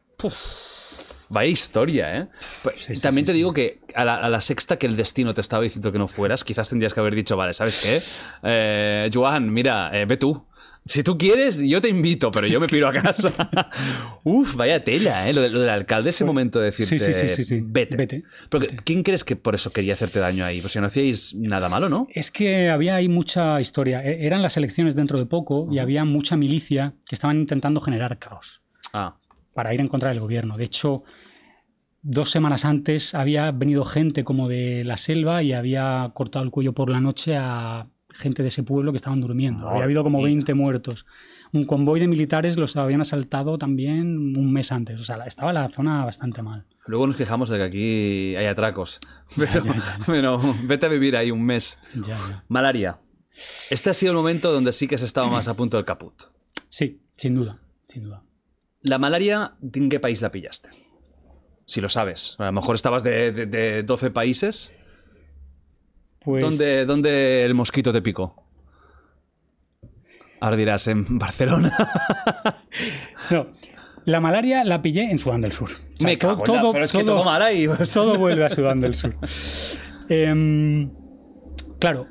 Vaya 1.29 1.49
historia, 1.49 2.17
¿eh? 2.17 2.27
Pues, 2.63 2.75
Sí, 2.83 2.95
sí, 2.95 3.01
También 3.01 3.25
sí, 3.25 3.31
te 3.31 3.37
digo 3.37 3.53
que 3.53 3.79
a 3.95 4.03
la, 4.03 4.15
a 4.17 4.29
la 4.29 4.41
sexta 4.41 4.77
que 4.77 4.87
el 4.87 4.97
destino 4.97 5.33
te 5.33 5.41
estaba 5.41 5.61
diciendo 5.61 5.91
que 5.91 5.99
no 5.99 6.07
fueras, 6.07 6.43
quizás 6.43 6.67
tendrías 6.67 6.93
que 6.93 6.99
haber 6.99 7.13
dicho, 7.13 7.37
vale, 7.37 7.53
¿sabes 7.53 7.79
qué? 7.81 8.01
Eh, 8.43 9.09
Joan, 9.13 9.53
mira, 9.53 9.91
eh, 9.93 10.05
ve 10.05 10.17
tú. 10.17 10.43
Si 10.89 11.03
tú 11.03 11.19
quieres, 11.19 11.59
yo 11.59 11.79
te 11.81 11.87
invito, 11.89 12.31
pero 12.31 12.47
yo 12.47 12.59
me 12.59 12.65
piro 12.67 12.87
a 12.87 12.91
casa. 12.91 13.31
Uf, 14.23 14.55
vaya 14.55 14.83
tela, 14.83 15.29
¿eh? 15.29 15.33
Lo, 15.33 15.41
de- 15.41 15.49
lo 15.49 15.59
del 15.59 15.69
alcalde, 15.69 16.09
ese 16.09 16.25
momento 16.25 16.57
de 16.59 16.65
decirte, 16.65 16.97
Sí, 16.97 17.13
sí, 17.13 17.27
sí, 17.27 17.35
sí, 17.35 17.43
sí. 17.45 17.59
vete. 17.63 17.95
Vete, 17.95 18.23
Pero, 18.49 18.65
¿Quién 18.83 19.03
crees 19.03 19.23
que 19.23 19.35
por 19.35 19.53
eso 19.53 19.71
quería 19.71 19.93
hacerte 19.93 20.17
daño 20.19 20.43
ahí? 20.45 20.61
Pues 20.61 20.73
si 20.73 20.79
no 20.79 20.87
hacíais 20.87 21.35
nada 21.35 21.69
malo, 21.69 21.89
¿no? 21.89 22.07
Es 22.11 22.31
que 22.31 22.69
había 22.69 22.95
ahí 22.95 23.07
mucha 23.07 23.61
historia. 23.61 24.03
E- 24.03 24.25
Eran 24.25 24.41
las 24.41 24.57
elecciones 24.57 24.95
dentro 24.95 25.19
de 25.19 25.27
poco 25.27 25.67
y 25.71 25.77
había 25.77 26.05
mucha 26.05 26.35
milicia 26.35 26.95
que 27.07 27.13
estaban 27.13 27.37
intentando 27.37 27.79
generar 27.81 28.17
caos 28.17 28.63
Ah, 28.91 29.15
para 29.53 29.71
ir 29.75 29.81
en 29.81 29.89
contra 29.89 30.09
del 30.09 30.19
gobierno. 30.21 30.57
De 30.57 30.63
hecho, 30.63 31.03
dos 32.01 32.31
semanas 32.31 32.65
antes 32.65 33.13
había 33.13 33.51
venido 33.51 33.85
gente 33.85 34.23
como 34.23 34.47
de 34.49 34.83
la 34.85 34.97
selva 34.97 35.43
y 35.43 35.53
había 35.53 36.09
cortado 36.15 36.43
el 36.45 36.49
cuello 36.51 36.73
por 36.73 36.89
la 36.89 36.99
noche 36.99 37.35
a 37.37 37.85
gente 38.11 38.41
de 38.41 38.47
ese 38.49 38.63
pueblo 38.63 38.91
que 38.91 38.97
estaban 38.97 39.21
durmiendo. 39.21 39.67
Había 39.69 39.83
habido 39.83 40.03
como 40.03 40.17
mía. 40.19 40.27
20 40.27 40.53
muertos. 40.53 41.05
Un 41.51 41.65
convoy 41.65 41.99
de 41.99 42.07
militares 42.07 42.57
los 42.57 42.75
habían 42.75 43.01
asaltado 43.01 43.57
también 43.57 44.35
un 44.37 44.51
mes 44.53 44.71
antes. 44.71 44.99
O 45.01 45.03
sea, 45.03 45.17
estaba 45.25 45.51
la 45.53 45.67
zona 45.69 46.05
bastante 46.05 46.41
mal. 46.41 46.65
luego 46.85 47.07
nos 47.07 47.15
quejamos 47.15 47.49
de 47.49 47.57
que 47.57 47.63
aquí 47.63 48.35
hay 48.35 48.45
atracos. 48.45 48.99
Pero, 49.37 49.63
ya, 49.65 49.73
ya. 49.73 49.97
pero 50.05 50.39
vete 50.63 50.85
a 50.85 50.89
vivir 50.89 51.15
ahí 51.15 51.31
un 51.31 51.43
mes. 51.43 51.77
Malaria. 52.47 52.99
Este 53.69 53.89
ha 53.89 53.93
sido 53.93 54.11
el 54.11 54.17
momento 54.17 54.51
donde 54.51 54.71
sí 54.73 54.87
que 54.87 54.95
has 54.95 55.01
estado 55.03 55.29
más 55.29 55.47
a 55.47 55.55
punto 55.55 55.77
del 55.77 55.85
caput. 55.85 56.13
Sí, 56.69 57.01
sin 57.15 57.35
duda, 57.35 57.59
sin 57.87 58.03
duda. 58.03 58.21
¿La 58.81 58.97
malaria 58.97 59.53
en 59.73 59.89
qué 59.89 59.99
país 59.99 60.21
la 60.21 60.31
pillaste? 60.31 60.69
Si 61.65 61.79
lo 61.81 61.89
sabes. 61.89 62.35
A 62.39 62.45
lo 62.45 62.51
mejor 62.53 62.75
estabas 62.75 63.03
de, 63.03 63.31
de- 63.31 63.45
de 63.45 63.83
12 63.83 64.09
países. 64.11 64.73
Pues, 66.19 66.43
¿Dónde, 66.43 66.85
dónde 66.85 67.43
el 67.45 67.53
mosquito 67.53 67.91
te 67.93 68.01
picó? 68.01 68.43
Ahora 70.41 70.55
dirás, 70.57 70.87
en 70.87 71.17
Barcelona. 71.19 71.75
No, 73.31 73.47
la 74.05 74.19
malaria 74.19 74.63
la 74.63 74.81
pillé 74.81 75.11
en 75.11 75.19
Sudán 75.19 75.41
del 75.41 75.51
Sur. 75.51 75.69
O 75.69 75.95
sea, 75.97 76.07
Me 76.07 76.17
cago 76.17 76.43
en 76.47 76.55
la- 76.55 76.71
pero 76.71 76.85
es 76.85 76.91
que 76.91 77.03
todo 77.03 77.23
mal 77.23 77.41
ahí. 77.41 77.67
todo 77.93 78.17
vuelve 78.17 78.43
a 78.45 78.49
Sudán 78.49 78.81
del 78.81 78.95
Sur. 78.95 79.15
Em, 80.11 80.89
claro, 81.79 82.07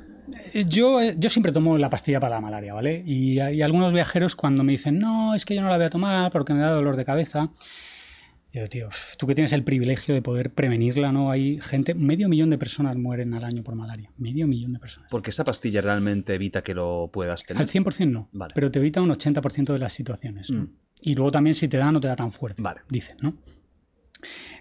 yo, 0.53 1.01
yo 1.17 1.29
siempre 1.29 1.51
tomo 1.51 1.77
la 1.77 1.89
pastilla 1.89 2.21
para 2.21 2.35
la 2.35 2.41
malaria, 2.41 2.73
¿vale? 2.73 3.03
Y 3.05 3.39
hay 3.39 3.61
algunos 3.61 3.91
viajeros 3.91 4.37
cuando 4.37 4.63
me 4.63 4.71
dicen, 4.71 4.97
no, 4.99 5.35
es 5.35 5.43
que 5.43 5.53
yo 5.53 5.61
no 5.61 5.67
la 5.67 5.75
voy 5.75 5.87
a 5.87 5.89
tomar 5.89 6.31
porque 6.31 6.53
me 6.53 6.61
da 6.61 6.69
dolor 6.71 6.95
de 6.95 7.03
cabeza. 7.03 7.49
Yo, 8.51 8.67
tío, 8.67 8.89
tú 9.17 9.27
que 9.27 9.35
tienes 9.35 9.53
el 9.53 9.63
privilegio 9.63 10.15
de 10.15 10.23
poder 10.23 10.51
prevenirla, 10.51 11.11
¿no? 11.11 11.29
Hay 11.29 11.59
gente, 11.61 11.93
medio 11.93 12.27
millón 12.29 12.49
de 12.49 12.57
personas 12.57 12.97
mueren 12.97 13.33
al 13.35 13.43
año 13.43 13.63
por 13.63 13.75
malaria. 13.75 14.11
Medio 14.17 14.47
millón 14.47 14.73
de 14.73 14.79
personas. 14.79 15.09
Porque 15.11 15.29
esa 15.29 15.45
pastilla 15.45 15.81
realmente 15.81 16.33
evita 16.33 16.63
que 16.63 16.73
lo 16.73 17.09
puedas 17.13 17.45
tener. 17.45 17.61
Al 17.61 17.69
100% 17.69 18.09
no, 18.09 18.29
Vale. 18.31 18.53
pero 18.55 18.71
te 18.71 18.79
evita 18.79 19.01
un 19.01 19.11
80% 19.11 19.73
de 19.73 19.79
las 19.79 19.93
situaciones. 19.93 20.49
¿no? 20.49 20.63
Mm. 20.63 20.73
Y 21.01 21.15
luego 21.15 21.31
también 21.31 21.53
si 21.53 21.67
te 21.67 21.77
da, 21.77 21.91
no 21.91 21.99
te 21.99 22.07
da 22.07 22.15
tan 22.15 22.31
fuerte, 22.31 22.61
Vale. 22.61 22.81
dicen, 22.89 23.17
¿no? 23.21 23.35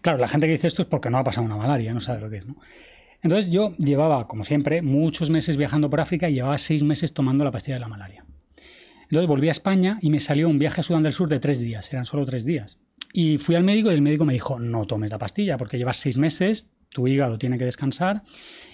Claro, 0.02 0.18
la 0.18 0.28
gente 0.28 0.46
que 0.46 0.52
dice 0.52 0.66
esto 0.66 0.82
es 0.82 0.88
porque 0.88 1.10
no 1.10 1.18
ha 1.18 1.24
pasado 1.24 1.46
una 1.46 1.56
malaria, 1.56 1.92
no 1.92 2.00
sabe 2.00 2.20
lo 2.20 2.30
que 2.30 2.36
es, 2.36 2.46
¿no? 2.46 2.56
Entonces 3.22 3.50
yo 3.50 3.74
llevaba, 3.78 4.28
como 4.28 4.44
siempre, 4.44 4.82
muchos 4.82 5.30
meses 5.30 5.56
viajando 5.56 5.90
por 5.90 6.00
África 6.00 6.28
y 6.28 6.34
llevaba 6.34 6.56
seis 6.58 6.84
meses 6.84 7.12
tomando 7.12 7.42
la 7.42 7.50
pastilla 7.50 7.76
de 7.76 7.80
la 7.80 7.88
malaria. 7.88 8.24
Entonces 9.10 9.26
volví 9.26 9.48
a 9.48 9.52
España 9.52 9.98
y 10.02 10.10
me 10.10 10.20
salió 10.20 10.48
un 10.48 10.58
viaje 10.58 10.80
a 10.80 10.82
Sudán 10.82 11.02
del 11.02 11.12
Sur 11.12 11.28
de 11.28 11.40
tres 11.40 11.60
días, 11.60 11.92
eran 11.92 12.04
solo 12.04 12.26
tres 12.26 12.44
días. 12.44 12.78
Y 13.12 13.38
fui 13.38 13.54
al 13.54 13.64
médico 13.64 13.90
y 13.90 13.94
el 13.94 14.02
médico 14.02 14.24
me 14.24 14.34
dijo, 14.34 14.58
no 14.58 14.86
tomes 14.86 15.10
la 15.10 15.18
pastilla 15.18 15.56
porque 15.56 15.78
llevas 15.78 15.96
seis 15.96 16.18
meses, 16.18 16.70
tu 16.90 17.08
hígado 17.08 17.38
tiene 17.38 17.58
que 17.58 17.64
descansar 17.64 18.22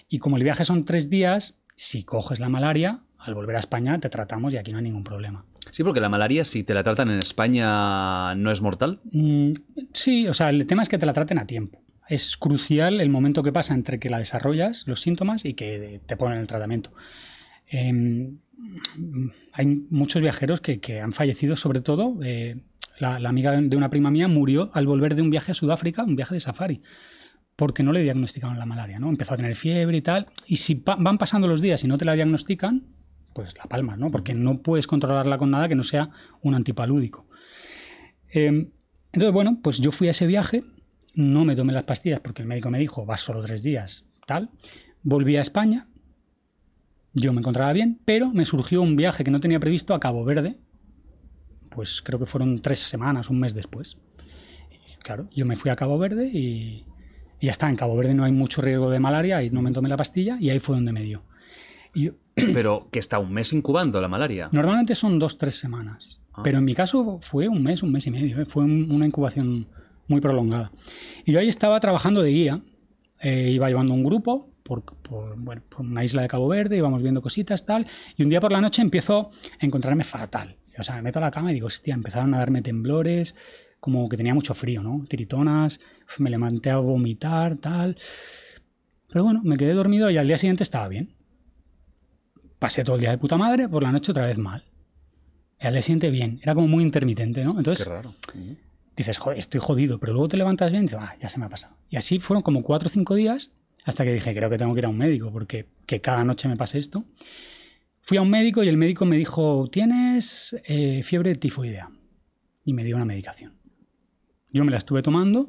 y 0.08 0.18
como 0.18 0.36
el 0.36 0.44
viaje 0.44 0.64
son 0.64 0.84
tres 0.84 1.08
días, 1.08 1.56
si 1.76 2.04
coges 2.04 2.40
la 2.40 2.48
malaria, 2.48 3.00
al 3.18 3.34
volver 3.34 3.56
a 3.56 3.60
España 3.60 3.98
te 3.98 4.08
tratamos 4.08 4.52
y 4.52 4.56
aquí 4.56 4.72
no 4.72 4.78
hay 4.78 4.84
ningún 4.84 5.04
problema. 5.04 5.44
Sí, 5.70 5.82
porque 5.82 6.00
la 6.00 6.08
malaria, 6.08 6.44
si 6.44 6.62
te 6.62 6.74
la 6.74 6.82
tratan 6.82 7.10
en 7.10 7.18
España, 7.18 8.34
no 8.34 8.50
es 8.50 8.60
mortal. 8.60 9.00
Mm, 9.12 9.52
sí, 9.92 10.28
o 10.28 10.34
sea, 10.34 10.50
el 10.50 10.66
tema 10.66 10.82
es 10.82 10.88
que 10.88 10.98
te 10.98 11.06
la 11.06 11.12
traten 11.12 11.38
a 11.38 11.46
tiempo. 11.46 11.80
Es 12.08 12.36
crucial 12.36 13.00
el 13.00 13.08
momento 13.08 13.42
que 13.42 13.50
pasa 13.50 13.72
entre 13.74 13.98
que 13.98 14.10
la 14.10 14.18
desarrollas, 14.18 14.86
los 14.86 15.00
síntomas, 15.00 15.44
y 15.44 15.54
que 15.54 16.00
te 16.04 16.16
ponen 16.16 16.38
el 16.38 16.46
tratamiento. 16.46 16.92
Em, 17.66 18.38
hay 19.52 19.66
muchos 19.90 20.22
viajeros 20.22 20.60
que, 20.60 21.00
han 21.00 21.12
fallecido, 21.12 21.56
sobre 21.56 21.80
todo, 21.80 22.18
eh, 22.22 22.56
la, 22.98 23.16
amiga 23.16 23.52
de 23.60 23.76
una 23.76 23.90
prima 23.90 24.10
mía 24.10 24.28
murió 24.28 24.70
al 24.74 24.86
volver 24.86 25.14
de 25.14 25.22
un 25.22 25.30
viaje 25.30 25.52
a 25.52 25.54
Sudáfrica, 25.54 26.04
un 26.04 26.16
viaje 26.16 26.34
de 26.34 26.40
safari, 26.40 26.82
porque 27.56 27.82
no 27.82 27.92
le 27.92 28.02
diagnosticaron 28.02 28.58
la 28.58 28.66
malaria, 28.66 28.98
¿no? 28.98 29.08
Empezó 29.08 29.34
a 29.34 29.36
tener 29.36 29.56
fiebre 29.56 29.96
y 29.96 30.02
tal, 30.02 30.26
y 30.46 30.56
si 30.56 30.82
van 30.84 31.18
pasando 31.18 31.46
los 31.46 31.60
días 31.60 31.84
y 31.84 31.88
no 31.88 31.98
te 31.98 32.04
la 32.04 32.14
diagnostican, 32.14 32.82
pues 33.32 33.56
la 33.56 33.64
palmas, 33.64 33.98
¿no? 33.98 34.10
Porque 34.10 34.34
no 34.34 34.62
puedes 34.62 34.86
controlarla 34.86 35.38
con 35.38 35.50
nada 35.50 35.68
que 35.68 35.74
no 35.74 35.82
sea 35.82 36.10
un 36.42 36.54
antipalúdico. 36.54 37.26
Eh, 38.32 38.70
entonces, 39.12 39.32
bueno, 39.32 39.60
pues 39.62 39.78
yo 39.78 39.92
fui 39.92 40.08
a 40.08 40.12
ese 40.12 40.26
viaje, 40.26 40.64
no 41.14 41.44
me 41.44 41.54
tomé 41.54 41.72
las 41.72 41.84
pastillas 41.84 42.20
porque 42.20 42.42
el 42.42 42.48
médico 42.48 42.70
me 42.70 42.78
dijo, 42.78 43.04
vas 43.06 43.20
solo 43.20 43.40
tres 43.40 43.62
días, 43.62 44.04
tal. 44.26 44.50
Volví 45.02 45.36
a 45.36 45.40
España 45.40 45.86
yo 47.14 47.32
me 47.32 47.40
encontraba 47.40 47.72
bien, 47.72 48.00
pero 48.04 48.30
me 48.32 48.44
surgió 48.44 48.82
un 48.82 48.96
viaje 48.96 49.24
que 49.24 49.30
no 49.30 49.40
tenía 49.40 49.60
previsto 49.60 49.94
a 49.94 50.00
Cabo 50.00 50.24
Verde, 50.24 50.58
pues 51.70 52.02
creo 52.02 52.18
que 52.18 52.26
fueron 52.26 52.60
tres 52.60 52.78
semanas, 52.80 53.30
un 53.30 53.40
mes 53.40 53.54
después. 53.54 53.98
Y, 54.70 54.96
claro, 55.02 55.28
yo 55.34 55.46
me 55.46 55.56
fui 55.56 55.70
a 55.70 55.76
Cabo 55.76 55.98
Verde 55.98 56.28
y, 56.32 56.84
y 57.40 57.46
ya 57.46 57.50
está, 57.50 57.68
en 57.68 57.76
Cabo 57.76 57.96
Verde 57.96 58.14
no 58.14 58.24
hay 58.24 58.32
mucho 58.32 58.62
riesgo 58.62 58.90
de 58.90 59.00
malaria, 59.00 59.42
y 59.42 59.50
no 59.50 59.62
me 59.62 59.72
tomé 59.72 59.88
la 59.88 59.96
pastilla 59.96 60.36
y 60.40 60.50
ahí 60.50 60.60
fue 60.60 60.76
donde 60.76 60.92
me 60.92 61.02
dio. 61.02 61.22
Y 61.94 62.04
yo- 62.04 62.12
Pero 62.34 62.88
que 62.90 62.98
está 62.98 63.18
un 63.18 63.32
mes 63.32 63.52
incubando 63.52 64.00
la 64.00 64.08
malaria. 64.08 64.48
Normalmente 64.52 64.94
son 64.94 65.18
dos, 65.18 65.38
tres 65.38 65.54
semanas. 65.58 66.20
Ah. 66.32 66.40
Pero 66.42 66.58
en 66.58 66.64
mi 66.64 66.74
caso 66.74 67.18
fue 67.22 67.48
un 67.48 67.62
mes, 67.62 67.82
un 67.84 67.92
mes 67.92 68.06
y 68.06 68.10
medio. 68.10 68.40
¿eh? 68.40 68.44
Fue 68.46 68.64
un- 68.64 68.90
una 68.90 69.06
incubación 69.06 69.68
muy 70.08 70.20
prolongada. 70.20 70.72
Y 71.24 71.32
yo 71.32 71.38
ahí 71.38 71.48
estaba 71.48 71.78
trabajando 71.80 72.22
de 72.22 72.30
guía. 72.30 72.60
Eh, 73.20 73.50
iba 73.52 73.68
llevando 73.68 73.94
un 73.94 74.02
grupo 74.04 74.50
por, 74.64 74.82
por, 74.82 75.36
bueno, 75.38 75.62
por 75.68 75.82
una 75.82 76.02
isla 76.02 76.22
de 76.22 76.28
Cabo 76.28 76.48
Verde, 76.48 76.76
íbamos 76.78 77.02
viendo 77.02 77.22
cositas, 77.22 77.64
tal. 77.64 77.86
Y 78.16 78.22
un 78.24 78.30
día 78.30 78.40
por 78.40 78.50
la 78.50 78.60
noche 78.60 78.82
empiezo 78.82 79.30
a 79.60 79.64
encontrarme 79.64 80.02
fatal. 80.02 80.56
O 80.76 80.82
sea, 80.82 80.96
me 80.96 81.02
meto 81.02 81.20
a 81.20 81.22
la 81.22 81.30
cama 81.30 81.52
y 81.52 81.54
digo, 81.54 81.68
hostia, 81.68 81.94
empezaron 81.94 82.34
a 82.34 82.38
darme 82.38 82.62
temblores, 82.62 83.36
como 83.78 84.08
que 84.08 84.16
tenía 84.16 84.34
mucho 84.34 84.54
frío, 84.54 84.82
¿no? 84.82 85.04
Tiritonas, 85.08 85.78
me 86.18 86.30
levanté 86.30 86.70
a 86.70 86.78
vomitar, 86.78 87.56
tal. 87.58 87.96
Pero 89.08 89.22
bueno, 89.22 89.42
me 89.44 89.56
quedé 89.56 89.74
dormido 89.74 90.10
y 90.10 90.16
al 90.16 90.26
día 90.26 90.38
siguiente 90.38 90.62
estaba 90.62 90.88
bien. 90.88 91.14
Pasé 92.58 92.82
todo 92.82 92.96
el 92.96 93.02
día 93.02 93.10
de 93.10 93.18
puta 93.18 93.36
madre, 93.36 93.68
por 93.68 93.82
la 93.82 93.92
noche 93.92 94.10
otra 94.12 94.26
vez 94.26 94.38
mal. 94.38 94.64
Y 95.60 95.66
al 95.66 95.74
día 95.74 95.82
siguiente 95.82 96.10
bien. 96.10 96.40
Era 96.42 96.54
como 96.54 96.66
muy 96.66 96.82
intermitente, 96.82 97.44
¿no? 97.44 97.52
Qué 97.52 97.58
Entonces 97.58 97.86
raro. 97.86 98.14
Ujú. 98.34 98.56
dices, 98.96 99.18
joder, 99.18 99.38
estoy 99.38 99.60
jodido, 99.60 100.00
pero 100.00 100.14
luego 100.14 100.28
te 100.28 100.38
levantas 100.38 100.72
bien 100.72 100.84
y 100.84 100.86
dices, 100.86 100.98
ah, 101.02 101.14
ya 101.20 101.28
se 101.28 101.38
me 101.38 101.44
ha 101.44 101.48
pasado. 101.50 101.76
Y 101.90 101.96
así 101.96 102.18
fueron 102.18 102.42
como 102.42 102.62
cuatro 102.62 102.88
o 102.88 102.90
cinco 102.90 103.14
días 103.14 103.50
hasta 103.84 104.04
que 104.04 104.12
dije, 104.12 104.34
creo 104.34 104.50
que 104.50 104.58
tengo 104.58 104.74
que 104.74 104.80
ir 104.80 104.86
a 104.86 104.88
un 104.88 104.98
médico 104.98 105.30
porque 105.32 105.66
que 105.86 106.00
cada 106.00 106.24
noche 106.24 106.48
me 106.48 106.56
pase 106.56 106.78
esto. 106.78 107.04
Fui 108.02 108.16
a 108.18 108.22
un 108.22 108.30
médico 108.30 108.62
y 108.62 108.68
el 108.68 108.76
médico 108.76 109.04
me 109.04 109.16
dijo, 109.16 109.68
tienes 109.70 110.56
eh, 110.64 111.02
fiebre 111.02 111.34
tifoidea. 111.36 111.90
Y 112.64 112.72
me 112.72 112.84
dio 112.84 112.96
una 112.96 113.04
medicación. 113.04 113.54
Yo 114.50 114.64
me 114.64 114.70
la 114.70 114.76
estuve 114.78 115.02
tomando 115.02 115.48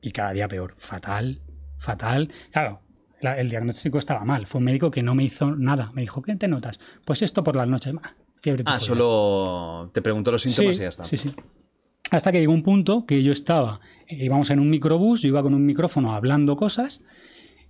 y 0.00 0.10
cada 0.10 0.32
día 0.32 0.46
peor. 0.48 0.74
Fatal, 0.78 1.40
fatal. 1.78 2.30
Claro, 2.52 2.80
la- 3.20 3.38
el 3.40 3.48
diagnóstico 3.48 3.98
estaba 3.98 4.24
mal. 4.24 4.46
Fue 4.46 4.58
un 4.58 4.64
médico 4.66 4.90
que 4.90 5.02
no 5.02 5.14
me 5.14 5.24
hizo 5.24 5.54
nada. 5.56 5.90
Me 5.94 6.02
dijo, 6.02 6.20
¿qué 6.22 6.36
te 6.36 6.46
notas? 6.48 6.78
Pues 7.04 7.22
esto 7.22 7.42
por 7.42 7.56
las 7.56 7.66
noches. 7.68 7.94
Ah, 8.02 8.14
fiebre 8.40 8.62
Ah, 8.66 8.78
tifoidea. 8.78 8.86
solo 8.86 9.90
te 9.92 10.02
preguntó 10.02 10.30
los 10.30 10.42
síntomas 10.42 10.76
sí, 10.76 10.82
y 10.82 10.84
ya 10.84 10.88
está. 10.88 11.04
Sí, 11.04 11.16
sí. 11.16 11.32
Hasta 12.10 12.30
que 12.30 12.38
llegó 12.40 12.52
un 12.52 12.62
punto 12.62 13.06
que 13.06 13.22
yo 13.22 13.32
estaba, 13.32 13.80
eh, 14.06 14.24
íbamos 14.24 14.50
en 14.50 14.60
un 14.60 14.68
microbús, 14.70 15.22
yo 15.22 15.28
iba 15.28 15.42
con 15.42 15.54
un 15.54 15.64
micrófono 15.64 16.12
hablando 16.12 16.54
cosas 16.54 17.02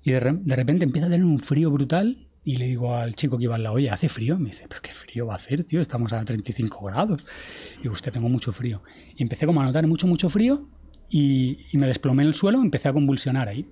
y 0.05 0.13
de, 0.13 0.21
re- 0.21 0.39
de 0.41 0.57
repente 0.57 0.85
empieza 0.85 1.09
a 1.09 1.11
tener 1.11 1.25
un 1.27 1.39
frío 1.41 1.71
brutal 1.71 2.29
y 2.45 2.57
le 2.57 2.67
digo 2.69 2.95
al 2.95 3.15
chico 3.15 3.39
que 3.39 3.45
iba 3.45 3.55
al 3.55 3.63
lado, 3.63 3.77
oye, 3.77 3.89
¿hace 3.91 4.09
frío? 4.09 4.39
Me 4.39 4.51
dice, 4.51 4.67
pero 4.69 4.83
qué 4.83 4.91
frío 4.93 5.27
va 5.27 5.33
a 5.33 5.37
hacer, 5.37 5.65
tío, 5.65 5.81
estamos 5.81 6.13
a 6.13 6.23
35 6.25 6.85
grados. 6.85 7.25
Y 7.79 7.83
digo, 7.85 7.95
usted, 7.95 8.13
tengo 8.13 8.29
mucho 8.29 8.53
frío. 8.53 8.83
Y 9.17 9.23
empecé 9.23 9.47
como 9.47 9.63
a 9.63 9.65
notar 9.65 9.87
mucho, 9.87 10.07
mucho 10.07 10.29
frío 10.29 10.69
y, 11.09 11.59
y 11.73 11.79
me 11.79 11.87
desplomé 11.87 12.23
en 12.23 12.29
el 12.29 12.35
suelo, 12.35 12.61
empecé 12.61 12.89
a 12.91 12.93
convulsionar 12.93 13.49
ahí. 13.49 13.67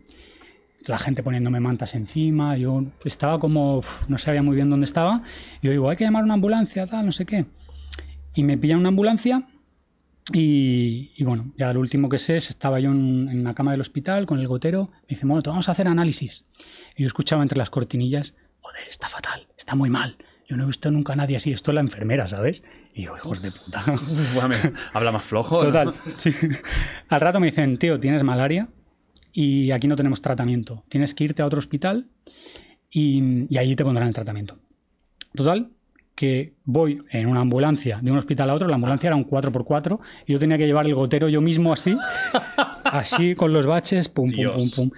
La 0.87 0.99
gente 0.99 1.23
poniéndome 1.23 1.61
mantas 1.61 1.95
encima, 1.95 2.57
yo 2.57 2.85
estaba 3.05 3.39
como, 3.39 3.79
uf, 3.79 4.09
no 4.09 4.17
sabía 4.19 4.43
muy 4.43 4.57
bien 4.57 4.71
dónde 4.71 4.85
estaba. 4.87 5.23
Y 5.61 5.67
yo 5.67 5.71
digo, 5.73 5.91
hay 5.91 5.97
que 5.97 6.05
llamar 6.05 6.25
una 6.25 6.35
ambulancia, 6.35 6.87
tal, 6.87 7.05
no 7.07 7.13
sé 7.13 7.27
qué. 7.27 7.45
Y 8.35 8.43
me 8.43 8.57
pillan 8.57 8.79
una 8.79 8.89
ambulancia 8.89 9.47
y, 10.33 11.13
y 11.17 11.25
bueno, 11.25 11.53
ya 11.57 11.73
lo 11.73 11.81
último 11.81 12.09
que 12.09 12.19
sé 12.19 12.37
es, 12.37 12.51
estaba 12.51 12.79
yo 12.79 12.91
en, 12.91 13.29
en 13.29 13.41
una 13.41 13.55
cama 13.55 13.73
del 13.73 13.81
hospital 13.81 14.27
con 14.27 14.39
el 14.39 14.47
gotero, 14.47 14.91
me 15.03 15.09
dicen, 15.09 15.29
bueno, 15.29 15.43
te 15.43 15.51
vamos 15.51 15.69
a 15.69 15.73
hacer 15.73 15.89
análisis. 15.89 16.47
Y 16.97 17.03
yo 17.03 17.07
escuchaba 17.07 17.43
entre 17.43 17.59
las 17.59 17.71
cortinillas, 17.71 18.37
joder, 18.61 18.85
está 18.89 19.09
fatal, 19.09 19.49
está 19.57 19.75
muy 19.75 19.91
mal. 19.91 20.17
Yo 20.49 20.57
no 20.57 20.65
he 20.65 20.67
visto 20.67 20.91
nunca 20.91 21.15
a 21.15 21.17
nadie 21.17 21.37
así, 21.37 21.51
esto 21.51 21.71
es 21.71 21.75
la 21.75 21.81
enfermera, 21.81 22.29
¿sabes? 22.29 22.63
Y 22.95 23.03
yo, 23.03 23.17
hijos 23.17 23.41
de 23.43 23.51
puta. 23.51 23.83
Habla 24.93 25.13
más 25.13 25.25
flojo. 25.25 25.63
¿no? 25.63 25.67
Total, 25.71 25.95
sí. 26.19 26.33
Al 27.09 27.21
rato 27.21 27.41
me 27.41 27.47
dicen, 27.47 27.79
tío, 27.79 27.99
tienes 27.99 28.23
malaria 28.23 28.69
y 29.33 29.71
aquí 29.71 29.89
no 29.89 29.97
tenemos 29.97 30.21
tratamiento. 30.21 30.85
Tienes 30.89 31.15
que 31.15 31.25
irte 31.25 31.43
a 31.43 31.47
otro 31.47 31.59
hospital 31.59 32.09
y, 32.91 33.47
y 33.49 33.59
allí 33.59 33.75
te 33.77 33.85
pondrán 33.85 34.09
el 34.09 34.15
tratamiento. 34.15 34.59
Total, 35.35 35.71
que 36.15 36.55
voy 36.65 36.99
en 37.11 37.27
una 37.27 37.41
ambulancia 37.41 38.01
de 38.03 38.11
un 38.11 38.19
hospital 38.19 38.51
a 38.51 38.55
otro. 38.55 38.69
La 38.69 38.75
ambulancia 38.75 39.09
era 39.09 39.17
un 39.17 39.27
4x4 39.27 39.99
y 40.27 40.33
yo 40.33 40.39
tenía 40.39 40.59
que 40.59 40.67
llevar 40.67 40.87
el 40.87 40.95
gotero 40.95 41.29
yo 41.29 41.41
mismo 41.41 41.73
así, 41.73 41.97
así 42.85 43.35
con 43.35 43.53
los 43.53 43.67
baches, 43.67 44.09
pum, 44.09 44.31
pum, 44.31 44.31
pum, 44.31 44.41
Dios. 44.41 44.75
pum. 44.75 44.91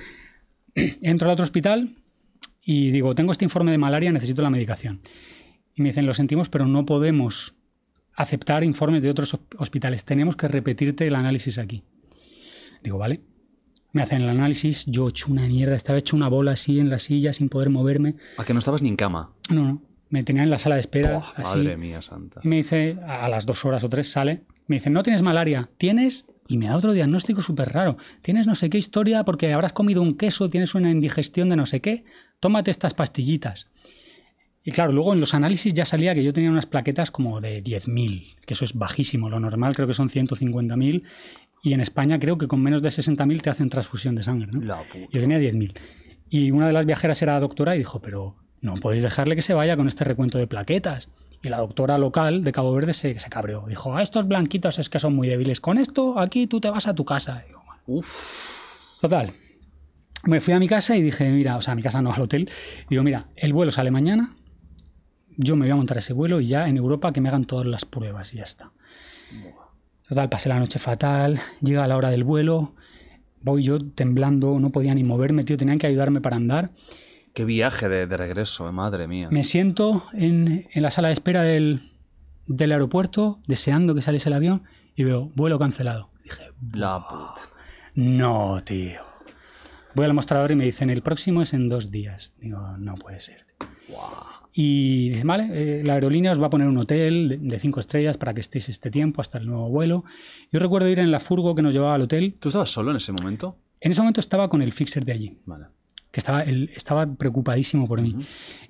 Entro 1.02 1.28
al 1.28 1.34
otro 1.34 1.44
hospital 1.44 1.96
y 2.62 2.90
digo, 2.90 3.14
tengo 3.14 3.32
este 3.32 3.44
informe 3.44 3.70
de 3.70 3.78
malaria, 3.78 4.10
necesito 4.10 4.42
la 4.42 4.50
medicación. 4.50 5.00
Y 5.74 5.82
me 5.82 5.88
dicen, 5.88 6.06
lo 6.06 6.14
sentimos, 6.14 6.48
pero 6.48 6.66
no 6.66 6.86
podemos 6.86 7.54
aceptar 8.16 8.64
informes 8.64 9.02
de 9.02 9.10
otros 9.10 9.36
hospitales. 9.58 10.04
Tenemos 10.04 10.36
que 10.36 10.48
repetirte 10.48 11.06
el 11.06 11.14
análisis 11.14 11.58
aquí. 11.58 11.82
Digo, 12.82 12.98
vale. 12.98 13.20
Me 13.92 14.02
hacen 14.02 14.22
el 14.22 14.28
análisis, 14.28 14.86
yo 14.86 15.08
hecho 15.08 15.30
una 15.30 15.46
mierda, 15.46 15.76
estaba 15.76 15.98
hecho 15.98 16.16
una 16.16 16.28
bola 16.28 16.52
así 16.52 16.80
en 16.80 16.90
la 16.90 16.98
silla 16.98 17.32
sin 17.32 17.48
poder 17.48 17.70
moverme. 17.70 18.16
A 18.38 18.44
que 18.44 18.52
no 18.52 18.58
estabas 18.58 18.82
ni 18.82 18.88
en 18.88 18.96
cama. 18.96 19.32
No, 19.50 19.62
no, 19.64 19.82
me 20.14 20.22
tenían 20.22 20.44
en 20.44 20.50
la 20.50 20.60
sala 20.60 20.76
de 20.76 20.82
espera. 20.82 21.18
Buah, 21.18 21.32
así. 21.34 21.58
madre 21.58 21.76
mía 21.76 22.00
santa. 22.00 22.40
Y 22.44 22.46
me 22.46 22.56
dice, 22.56 22.96
a 23.04 23.24
a 23.24 23.28
las 23.28 23.46
dos 23.46 23.64
horas 23.64 23.82
o 23.82 23.88
tres 23.88 24.08
sale, 24.12 24.42
me 24.68 24.76
dice, 24.76 24.88
no 24.88 25.02
tienes 25.02 25.22
malaria, 25.22 25.70
tienes, 25.76 26.26
y 26.46 26.56
me 26.56 26.66
da 26.66 26.76
otro 26.76 26.92
diagnóstico 26.92 27.42
súper 27.42 27.70
raro, 27.70 27.96
tienes 28.22 28.46
no 28.46 28.54
sé 28.54 28.70
qué 28.70 28.78
historia 28.78 29.24
porque 29.24 29.52
habrás 29.52 29.72
comido 29.72 30.02
un 30.02 30.16
queso, 30.16 30.48
tienes 30.48 30.76
una 30.76 30.92
indigestión 30.92 31.48
de 31.48 31.56
no 31.56 31.66
sé 31.66 31.80
qué, 31.80 32.04
tómate 32.38 32.70
estas 32.70 32.94
pastillitas. 32.94 33.66
Y 34.62 34.70
claro, 34.70 34.92
luego 34.92 35.12
en 35.14 35.18
los 35.18 35.34
análisis 35.34 35.74
ya 35.74 35.84
salía 35.84 36.14
que 36.14 36.22
yo 36.22 36.32
tenía 36.32 36.48
unas 36.48 36.66
plaquetas 36.66 37.10
como 37.10 37.40
de 37.40 37.60
10.000, 37.60 38.36
que 38.46 38.54
eso 38.54 38.64
es 38.64 38.74
bajísimo, 38.74 39.28
lo 39.28 39.40
normal 39.40 39.74
creo 39.74 39.88
que 39.88 39.94
son 39.94 40.10
150.000, 40.10 41.02
y 41.60 41.72
en 41.72 41.80
España 41.80 42.20
creo 42.20 42.38
que 42.38 42.46
con 42.46 42.62
menos 42.62 42.82
de 42.82 42.90
60.000 42.90 43.40
te 43.40 43.50
hacen 43.50 43.68
transfusión 43.68 44.14
de 44.14 44.22
sangre. 44.22 44.48
¿no? 44.52 44.60
La 44.60 44.80
puta. 44.84 45.08
Yo 45.10 45.20
tenía 45.20 45.40
10.000. 45.40 45.74
Y 46.30 46.52
una 46.52 46.68
de 46.68 46.72
las 46.72 46.86
viajeras 46.86 47.20
era 47.20 47.40
doctora 47.40 47.74
y 47.74 47.78
dijo, 47.78 48.00
pero 48.00 48.36
no 48.64 48.76
podéis 48.76 49.02
dejarle 49.02 49.36
que 49.36 49.42
se 49.42 49.52
vaya 49.52 49.76
con 49.76 49.88
este 49.88 50.04
recuento 50.04 50.38
de 50.38 50.46
plaquetas. 50.46 51.10
Y 51.42 51.50
la 51.50 51.58
doctora 51.58 51.98
local 51.98 52.42
de 52.42 52.52
Cabo 52.52 52.72
Verde 52.72 52.94
se, 52.94 53.18
se 53.18 53.28
cabreó. 53.28 53.66
Dijo, 53.68 53.94
a 53.94 54.02
estos 54.02 54.26
blanquitos 54.26 54.78
es 54.78 54.88
que 54.88 54.98
son 54.98 55.14
muy 55.14 55.28
débiles. 55.28 55.60
Con 55.60 55.76
esto, 55.76 56.18
aquí 56.18 56.46
tú 56.46 56.60
te 56.60 56.70
vas 56.70 56.88
a 56.88 56.94
tu 56.94 57.04
casa. 57.04 57.44
Digo. 57.46 57.62
Uf. 57.86 59.00
Total. 59.02 59.34
Me 60.24 60.40
fui 60.40 60.54
a 60.54 60.58
mi 60.58 60.66
casa 60.66 60.96
y 60.96 61.02
dije, 61.02 61.30
mira, 61.30 61.58
o 61.58 61.60
sea, 61.60 61.72
a 61.72 61.74
mi 61.74 61.82
casa 61.82 62.00
no, 62.00 62.10
al 62.10 62.22
hotel. 62.22 62.48
Digo, 62.88 63.02
mira, 63.02 63.28
el 63.36 63.52
vuelo 63.52 63.70
sale 63.70 63.90
mañana. 63.90 64.34
Yo 65.36 65.56
me 65.56 65.66
voy 65.66 65.70
a 65.70 65.76
montar 65.76 65.98
ese 65.98 66.14
vuelo 66.14 66.40
y 66.40 66.46
ya 66.46 66.66
en 66.66 66.78
Europa 66.78 67.12
que 67.12 67.20
me 67.20 67.28
hagan 67.28 67.44
todas 67.44 67.66
las 67.66 67.84
pruebas 67.84 68.32
y 68.32 68.38
ya 68.38 68.44
está. 68.44 68.72
Total, 70.08 70.30
pasé 70.30 70.48
la 70.48 70.58
noche 70.58 70.78
fatal. 70.78 71.38
Llega 71.60 71.86
la 71.86 71.98
hora 71.98 72.10
del 72.10 72.24
vuelo. 72.24 72.74
Voy 73.42 73.62
yo 73.62 73.78
temblando, 73.78 74.58
no 74.58 74.70
podía 74.70 74.94
ni 74.94 75.04
moverme, 75.04 75.44
tío. 75.44 75.58
Tenían 75.58 75.78
que 75.78 75.86
ayudarme 75.86 76.22
para 76.22 76.36
andar. 76.36 76.70
Qué 77.34 77.44
viaje 77.44 77.88
de, 77.88 78.06
de 78.06 78.16
regreso, 78.16 78.68
eh, 78.68 78.72
madre 78.72 79.06
mía. 79.08 79.28
Me 79.30 79.42
siento 79.44 80.04
en, 80.12 80.66
en 80.72 80.82
la 80.82 80.90
sala 80.90 81.08
de 81.08 81.14
espera 81.14 81.42
del, 81.42 81.80
del 82.46 82.72
aeropuerto, 82.72 83.40
deseando 83.46 83.94
que 83.94 84.02
saliese 84.02 84.28
el 84.28 84.34
avión, 84.34 84.62
y 84.94 85.02
veo 85.04 85.30
vuelo 85.34 85.58
cancelado. 85.58 86.10
Dije, 86.22 86.44
La 86.72 87.06
puta. 87.08 87.42
no, 87.96 88.62
tío. 88.64 89.00
Voy 89.96 90.04
al 90.06 90.14
mostrador 90.14 90.50
y 90.52 90.56
me 90.56 90.64
dicen, 90.64 90.90
el 90.90 91.02
próximo 91.02 91.42
es 91.42 91.52
en 91.54 91.68
dos 91.68 91.90
días. 91.90 92.32
Digo, 92.40 92.58
no 92.78 92.94
puede 92.96 93.20
ser. 93.20 93.44
Y 94.52 95.10
dice, 95.10 95.24
vale, 95.24 95.50
eh, 95.52 95.82
la 95.84 95.94
aerolínea 95.94 96.30
os 96.32 96.40
va 96.40 96.46
a 96.46 96.50
poner 96.50 96.68
un 96.68 96.78
hotel 96.78 97.28
de, 97.28 97.38
de 97.38 97.58
cinco 97.58 97.80
estrellas 97.80 98.16
para 98.16 98.32
que 98.34 98.40
estéis 98.40 98.68
este 98.68 98.90
tiempo 98.90 99.20
hasta 99.20 99.38
el 99.38 99.46
nuevo 99.46 99.68
vuelo. 99.68 100.04
Yo 100.52 100.60
recuerdo 100.60 100.88
ir 100.88 101.00
en 101.00 101.10
la 101.10 101.18
furgo 101.20 101.54
que 101.56 101.62
nos 101.62 101.74
llevaba 101.74 101.94
al 101.96 102.02
hotel. 102.02 102.34
¿Tú 102.40 102.48
estabas 102.48 102.70
solo 102.70 102.92
en 102.92 102.96
ese 102.98 103.12
momento? 103.12 103.56
En 103.80 103.90
ese 103.90 104.00
momento 104.00 104.20
estaba 104.20 104.48
con 104.48 104.62
el 104.62 104.72
fixer 104.72 105.04
de 105.04 105.12
allí, 105.12 105.38
Vale. 105.44 105.66
Que 106.14 106.20
estaba, 106.20 106.42
él 106.42 106.70
estaba 106.76 107.12
preocupadísimo 107.16 107.88
por 107.88 108.00
mí. 108.00 108.14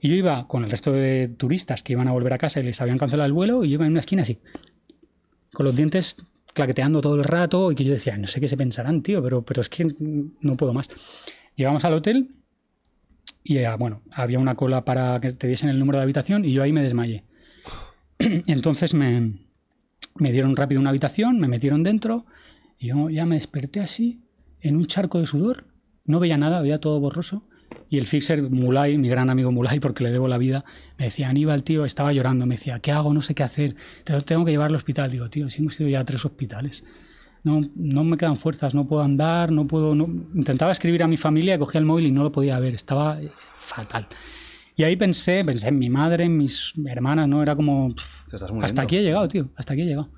Y 0.01 0.09
yo 0.09 0.15
iba 0.15 0.49
con 0.49 0.65
el 0.65 0.71
resto 0.71 0.93
de 0.93 1.29
turistas 1.29 1.83
que 1.83 1.93
iban 1.93 2.09
a 2.09 2.13
volver 2.13 2.33
a 2.33 2.39
casa 2.39 2.59
y 2.59 2.63
les 2.63 2.81
habían 2.81 2.97
cancelado 2.97 3.27
el 3.27 3.35
vuelo, 3.35 3.65
y 3.65 3.69
yo 3.69 3.75
iba 3.75 3.85
en 3.85 3.91
una 3.91 4.01
esquina 4.01 4.23
así, 4.23 4.39
con 5.53 5.67
los 5.67 5.77
dientes 5.77 6.25
claqueteando 6.55 7.03
todo 7.03 7.17
el 7.17 7.25
rato, 7.25 7.71
y 7.71 7.75
que 7.75 7.85
yo 7.85 7.93
decía, 7.93 8.17
no 8.17 8.27
sé 8.27 8.41
qué 8.41 8.49
se 8.49 8.57
pensarán, 8.57 9.03
tío, 9.03 9.23
pero, 9.23 9.45
pero 9.45 9.61
es 9.61 9.69
que 9.69 9.95
no 10.41 10.57
puedo 10.57 10.73
más. 10.73 10.89
Llegamos 11.55 11.85
al 11.85 11.93
hotel 11.93 12.31
y, 13.43 13.59
eh, 13.59 13.69
bueno, 13.79 14.01
había 14.11 14.39
una 14.39 14.55
cola 14.55 14.87
para 14.87 15.21
que 15.21 15.35
te 15.35 15.47
diesen 15.47 15.69
el 15.69 15.79
número 15.79 15.99
de 15.99 16.05
habitación 16.05 16.47
y 16.47 16.53
yo 16.55 16.63
ahí 16.63 16.73
me 16.73 16.83
desmayé. 16.83 17.25
Entonces 18.47 18.95
me, 18.95 19.35
me 20.15 20.33
dieron 20.33 20.57
rápido 20.57 20.81
una 20.81 20.89
habitación, 20.89 21.39
me 21.39 21.49
metieron 21.49 21.83
dentro 21.83 22.25
y 22.79 22.87
yo 22.87 23.11
ya 23.11 23.27
me 23.27 23.35
desperté 23.35 23.81
así, 23.81 24.23
en 24.63 24.77
un 24.77 24.87
charco 24.87 25.19
de 25.19 25.27
sudor. 25.27 25.74
No 26.05 26.21
veía 26.21 26.37
nada, 26.37 26.61
veía 26.61 26.79
todo 26.79 27.01
borroso. 27.01 27.43
Y 27.89 27.99
el 27.99 28.07
fixer 28.07 28.43
Mulay, 28.43 28.99
mi 28.99 29.09
gran 29.09 29.31
amigo 29.31 29.51
Mulay, 29.51 29.81
porque 29.81 30.05
le 30.05 30.11
debo 30.13 30.29
la 30.29 30.39
vida, 30.39 30.65
me 30.99 31.07
decía, 31.07 31.29
Aníbal, 31.29 31.63
tío, 31.65 31.85
estaba 31.85 32.13
llorando. 32.13 32.47
Me 32.47 32.57
decía, 32.57 32.79
¿qué 32.81 32.93
hago? 32.93 33.13
No 33.15 33.23
sé 33.23 33.35
qué 33.35 33.43
hacer. 33.43 33.75
Te 34.05 34.19
tengo 34.21 34.45
que 34.45 34.51
llevar 34.53 34.69
al 34.71 34.75
hospital. 34.77 35.11
Digo, 35.11 35.29
tío, 35.31 35.49
si 35.51 35.61
hemos 35.63 35.79
ido 35.81 35.89
ya 35.89 36.01
a 36.01 36.05
tres 36.05 36.25
hospitales. 36.25 36.85
No, 37.43 37.61
no 37.75 38.05
me 38.05 38.17
quedan 38.17 38.37
fuerzas, 38.37 38.75
no 38.75 38.87
puedo 38.87 39.03
andar, 39.03 39.51
no 39.53 39.67
puedo... 39.67 39.95
no- 39.95 40.09
Intentaba 40.35 40.73
escribir 40.73 41.03
a 41.03 41.09
mi 41.09 41.17
familia, 41.17 41.59
cogía 41.59 41.79
el 41.79 41.85
móvil 41.85 42.07
y 42.07 42.11
no 42.13 42.23
lo 42.23 42.33
podía 42.33 42.59
ver. 42.59 42.75
Estaba 42.75 43.21
eh, 43.21 43.31
fatal. 43.57 44.07
Y 44.77 44.83
ahí 44.83 44.97
pensé, 44.97 45.45
pensé 45.45 45.69
en 45.69 45.79
mi 45.79 45.89
madre, 45.91 46.25
en 46.25 46.37
mis 46.37 46.73
hermanas, 46.87 47.29
¿no? 47.29 47.43
Era 47.43 47.55
como, 47.55 47.95
pff, 47.95 48.33
hasta 48.65 48.83
aquí 48.83 48.97
he 48.97 49.03
llegado, 49.03 49.29
tío, 49.29 49.49
hasta 49.57 49.73
aquí 49.75 49.83
he 49.83 49.87
llegado. 49.87 50.11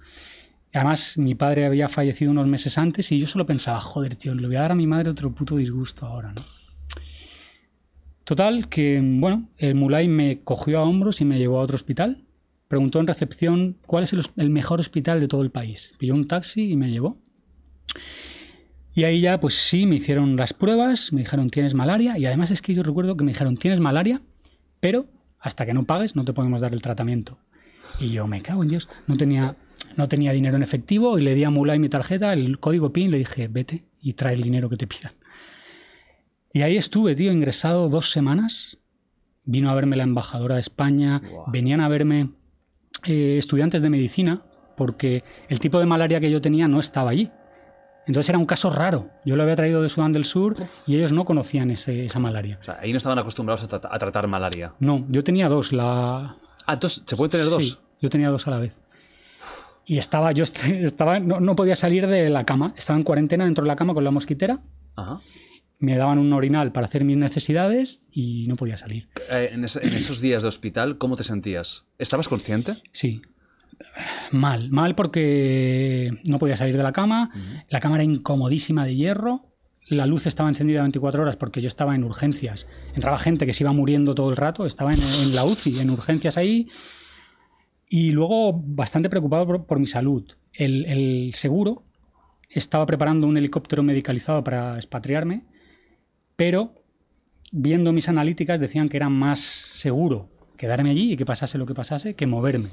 Además, 0.77 1.17
mi 1.17 1.35
padre 1.35 1.65
había 1.65 1.89
fallecido 1.89 2.31
unos 2.31 2.47
meses 2.49 2.77
antes 2.77 3.11
y 3.11 3.19
yo 3.19 3.27
solo 3.27 3.47
pensaba, 3.47 3.81
joder, 3.81 4.15
tío, 4.15 4.35
le 4.35 4.47
voy 4.47 4.57
a 4.57 4.61
dar 4.61 4.73
a 4.73 4.75
mi 4.75 4.87
madre 4.87 5.09
otro 5.09 5.35
puto 5.35 5.57
disgusto 5.57 6.05
ahora, 6.05 6.35
¿no? 6.35 6.43
Total, 8.25 8.69
que, 8.69 9.01
bueno, 9.03 9.49
el 9.57 9.75
Mulay 9.75 10.07
me 10.07 10.41
cogió 10.41 10.81
a 10.81 10.83
hombros 10.83 11.23
y 11.23 11.25
me 11.25 11.39
llevó 11.39 11.61
a 11.61 11.63
otro 11.63 11.77
hospital. 11.77 12.27
Preguntó 12.69 13.01
en 13.01 13.07
recepción 13.07 13.79
cuál 13.87 14.05
es 14.05 14.13
el, 14.13 14.51
mejor 14.51 14.79
hospital 14.79 15.19
de 15.19 15.29
todo 15.29 15.41
el 15.41 15.51
país. 15.51 15.95
Pilló 15.97 16.13
un 16.13 16.29
taxi 16.29 16.71
y 16.71 16.77
me 16.77 16.91
llevó. 16.91 17.17
Y 18.93 19.05
ahí 19.05 19.23
ya, 19.23 19.41
pues 19.41 19.55
sí, 19.55 19.87
me 19.87 19.97
hicieron 19.97 20.37
las 20.37 20.53
pruebas, 20.53 21.11
me 21.11 21.23
dijeron 21.23 21.49
tienes 21.49 21.73
malaria 21.73 22.19
y 22.19 22.27
además 22.27 22.51
es 22.51 22.61
que 22.61 22.75
yo 22.75 22.83
recuerdo 22.83 23.17
que 23.17 23.25
me 23.25 23.33
dijeron 23.33 23.57
tienes 23.57 23.81
malaria, 23.81 24.21
pero 24.81 25.07
hasta 25.41 25.65
que 25.65 25.73
no 25.73 25.85
pagues 25.85 26.17
no 26.17 26.27
te 26.27 26.35
podemos 26.35 26.61
dar 26.61 26.75
el 26.75 26.83
tratamiento. 26.83 27.39
Y 27.99 28.11
yo 28.11 28.27
me 28.27 28.43
cago 28.43 28.63
en 28.63 28.69
Dios, 28.69 28.91
no 29.07 29.17
tenía, 29.17 29.57
no 29.97 30.08
tenía 30.08 30.32
dinero 30.32 30.56
en 30.56 30.62
efectivo 30.62 31.18
y 31.18 31.23
le 31.23 31.34
di 31.34 31.44
a 31.44 31.50
Mulay 31.50 31.78
mi 31.78 31.89
tarjeta, 31.89 32.32
el 32.32 32.58
código 32.58 32.92
PIN, 32.92 33.10
le 33.10 33.18
dije 33.18 33.48
vete 33.48 33.84
y 34.00 34.15
trae 34.15 34.34
el 34.34 34.42
dinero 34.42 34.68
que 34.68 34.76
te 34.76 34.86
pidan. 34.86 35.12
Y 36.52 36.62
ahí 36.62 36.76
estuve, 36.76 37.15
tío, 37.15 37.32
ingresado 37.32 37.89
dos 37.89 38.10
semanas. 38.10 38.78
Vino 39.44 39.70
a 39.70 39.74
verme 39.74 39.97
la 39.97 40.02
embajadora 40.02 40.56
de 40.56 40.60
España, 40.62 41.23
venían 41.48 41.81
a 41.81 41.89
verme 41.89 42.31
eh, 43.05 43.36
estudiantes 43.39 43.81
de 43.82 43.90
medicina, 43.90 44.42
porque 44.76 45.23
el 45.48 45.60
tipo 45.60 45.78
de 45.78 45.86
malaria 45.86 46.18
que 46.18 46.31
yo 46.31 46.40
tenía 46.40 46.66
no 46.66 46.81
estaba 46.81 47.10
allí. 47.10 47.31
Entonces 48.08 48.28
era 48.31 48.39
un 48.39 48.47
caso 48.47 48.70
raro. 48.70 49.10
Yo 49.24 49.36
lo 49.36 49.42
había 49.42 49.55
traído 49.56 49.82
de 49.82 49.89
Sudán 49.89 50.12
del 50.12 50.24
Sur 50.24 50.56
y 50.86 50.97
ellos 50.97 51.12
no 51.12 51.24
conocían 51.24 51.70
ese- 51.70 52.05
esa 52.05 52.18
malaria. 52.20 52.58
O 52.60 52.65
sea, 52.65 52.78
ahí 52.81 52.90
no 52.92 52.98
estaban 52.98 53.18
acostumbrados 53.18 53.62
a 53.65 53.98
tratar 53.98 54.26
malaria. 54.28 54.73
No, 54.81 55.05
yo 55.08 55.23
tenía 55.24 55.48
dos. 55.48 55.73
La... 55.73 56.36
Ah, 56.66 56.73
entonces, 56.74 57.02
¿se 57.06 57.16
puede 57.16 57.31
tener 57.31 57.47
dos? 57.47 57.65
Sí, 57.65 57.76
yo 58.00 58.08
tenía 58.10 58.28
dos 58.31 58.47
a 58.47 58.50
la 58.50 58.58
vez. 58.58 58.81
Y 59.86 59.98
estaba, 59.98 60.32
yo 60.32 60.44
est- 60.44 60.65
estaba, 60.70 61.20
no, 61.20 61.40
no 61.40 61.56
podía 61.56 61.76
salir 61.76 62.06
de 62.06 62.28
la 62.28 62.44
cama. 62.44 62.74
Estaba 62.76 62.98
en 62.98 63.05
cuarentena 63.05 63.44
dentro 63.44 63.62
de 63.65 63.68
la 63.68 63.76
cama 63.76 63.94
con 63.94 64.05
la 64.05 64.10
mosquitera. 64.10 64.60
Ajá. 64.97 65.20
Me 65.78 65.97
daban 65.97 66.18
un 66.18 66.32
orinal 66.32 66.73
para 66.73 66.86
hacer 66.86 67.05
mis 67.05 67.16
necesidades 67.18 68.08
y 68.10 68.47
no 68.48 68.56
podía 68.56 68.76
salir. 68.78 69.08
Eh, 69.31 69.50
en 69.52 69.65
esos 69.65 70.20
días 70.20 70.42
de 70.42 70.48
hospital, 70.48 70.97
¿cómo 70.98 71.16
te 71.16 71.24
sentías? 71.24 71.84
¿Estabas 71.98 72.28
consciente? 72.28 72.82
Sí. 72.92 73.20
Mal, 74.31 74.70
mal 74.70 74.94
porque 74.94 76.18
no 76.26 76.39
podía 76.39 76.56
salir 76.56 76.76
de 76.76 76.82
la 76.82 76.92
cama, 76.92 77.31
la 77.68 77.81
cama 77.81 77.97
era 77.97 78.05
incomodísima 78.05 78.84
de 78.86 78.97
hierro, 78.97 79.52
la 79.89 80.06
luz 80.06 80.26
estaba 80.26 80.48
encendida 80.48 80.81
24 80.81 81.23
horas 81.23 81.36
porque 81.36 81.60
yo 81.60 81.68
estaba 81.68 81.94
en 81.94 82.02
urgencias. 82.05 82.66
Entraba 82.94 83.18
gente 83.18 83.44
que 83.47 83.52
se 83.52 83.65
iba 83.65 83.73
muriendo 83.73 84.15
todo 84.15 84.31
el 84.31 84.36
rato, 84.36 84.65
estaba 84.66 84.92
en, 84.94 85.02
en 85.02 85.34
la 85.34 85.44
UCI, 85.44 85.81
en 85.81 85.90
urgencias 85.90 86.36
ahí. 86.39 86.68
Y 87.89 88.10
luego 88.10 88.52
bastante 88.52 89.08
preocupado 89.08 89.47
por, 89.47 89.66
por 89.66 89.78
mi 89.78 89.86
salud. 89.86 90.24
El, 90.52 90.86
el 90.86 91.34
seguro 91.34 91.84
estaba 92.50 92.86
preparando 92.86 93.26
un 93.26 93.36
helicóptero 93.36 93.82
medicalizado 93.82 94.42
para 94.42 94.76
expatriarme, 94.76 95.44
pero 96.36 96.74
viendo 97.52 97.92
mis 97.92 98.08
analíticas 98.08 98.60
decían 98.60 98.89
que 98.89 98.97
era 98.97 99.08
más 99.08 99.40
seguro 99.40 100.28
quedarme 100.56 100.90
allí 100.90 101.12
y 101.12 101.16
que 101.16 101.26
pasase 101.26 101.58
lo 101.58 101.66
que 101.66 101.74
pasase 101.74 102.15
que 102.15 102.26
moverme. 102.26 102.70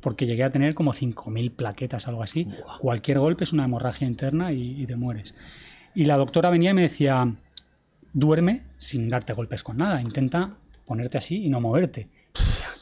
Porque 0.00 0.26
llegué 0.26 0.44
a 0.44 0.50
tener 0.50 0.74
como 0.74 0.92
5.000 0.92 1.50
plaquetas, 1.50 2.06
algo 2.06 2.22
así. 2.22 2.46
Cualquier 2.80 3.18
golpe 3.18 3.44
es 3.44 3.52
una 3.52 3.64
hemorragia 3.64 4.06
interna 4.06 4.52
y, 4.52 4.80
y 4.80 4.86
te 4.86 4.96
mueres. 4.96 5.34
Y 5.94 6.04
la 6.04 6.16
doctora 6.16 6.50
venía 6.50 6.70
y 6.70 6.74
me 6.74 6.82
decía, 6.82 7.34
duerme 8.12 8.62
sin 8.78 9.08
darte 9.08 9.32
golpes 9.32 9.64
con 9.64 9.78
nada, 9.78 10.00
intenta 10.00 10.56
ponerte 10.86 11.18
así 11.18 11.44
y 11.44 11.48
no 11.48 11.60
moverte. 11.60 12.08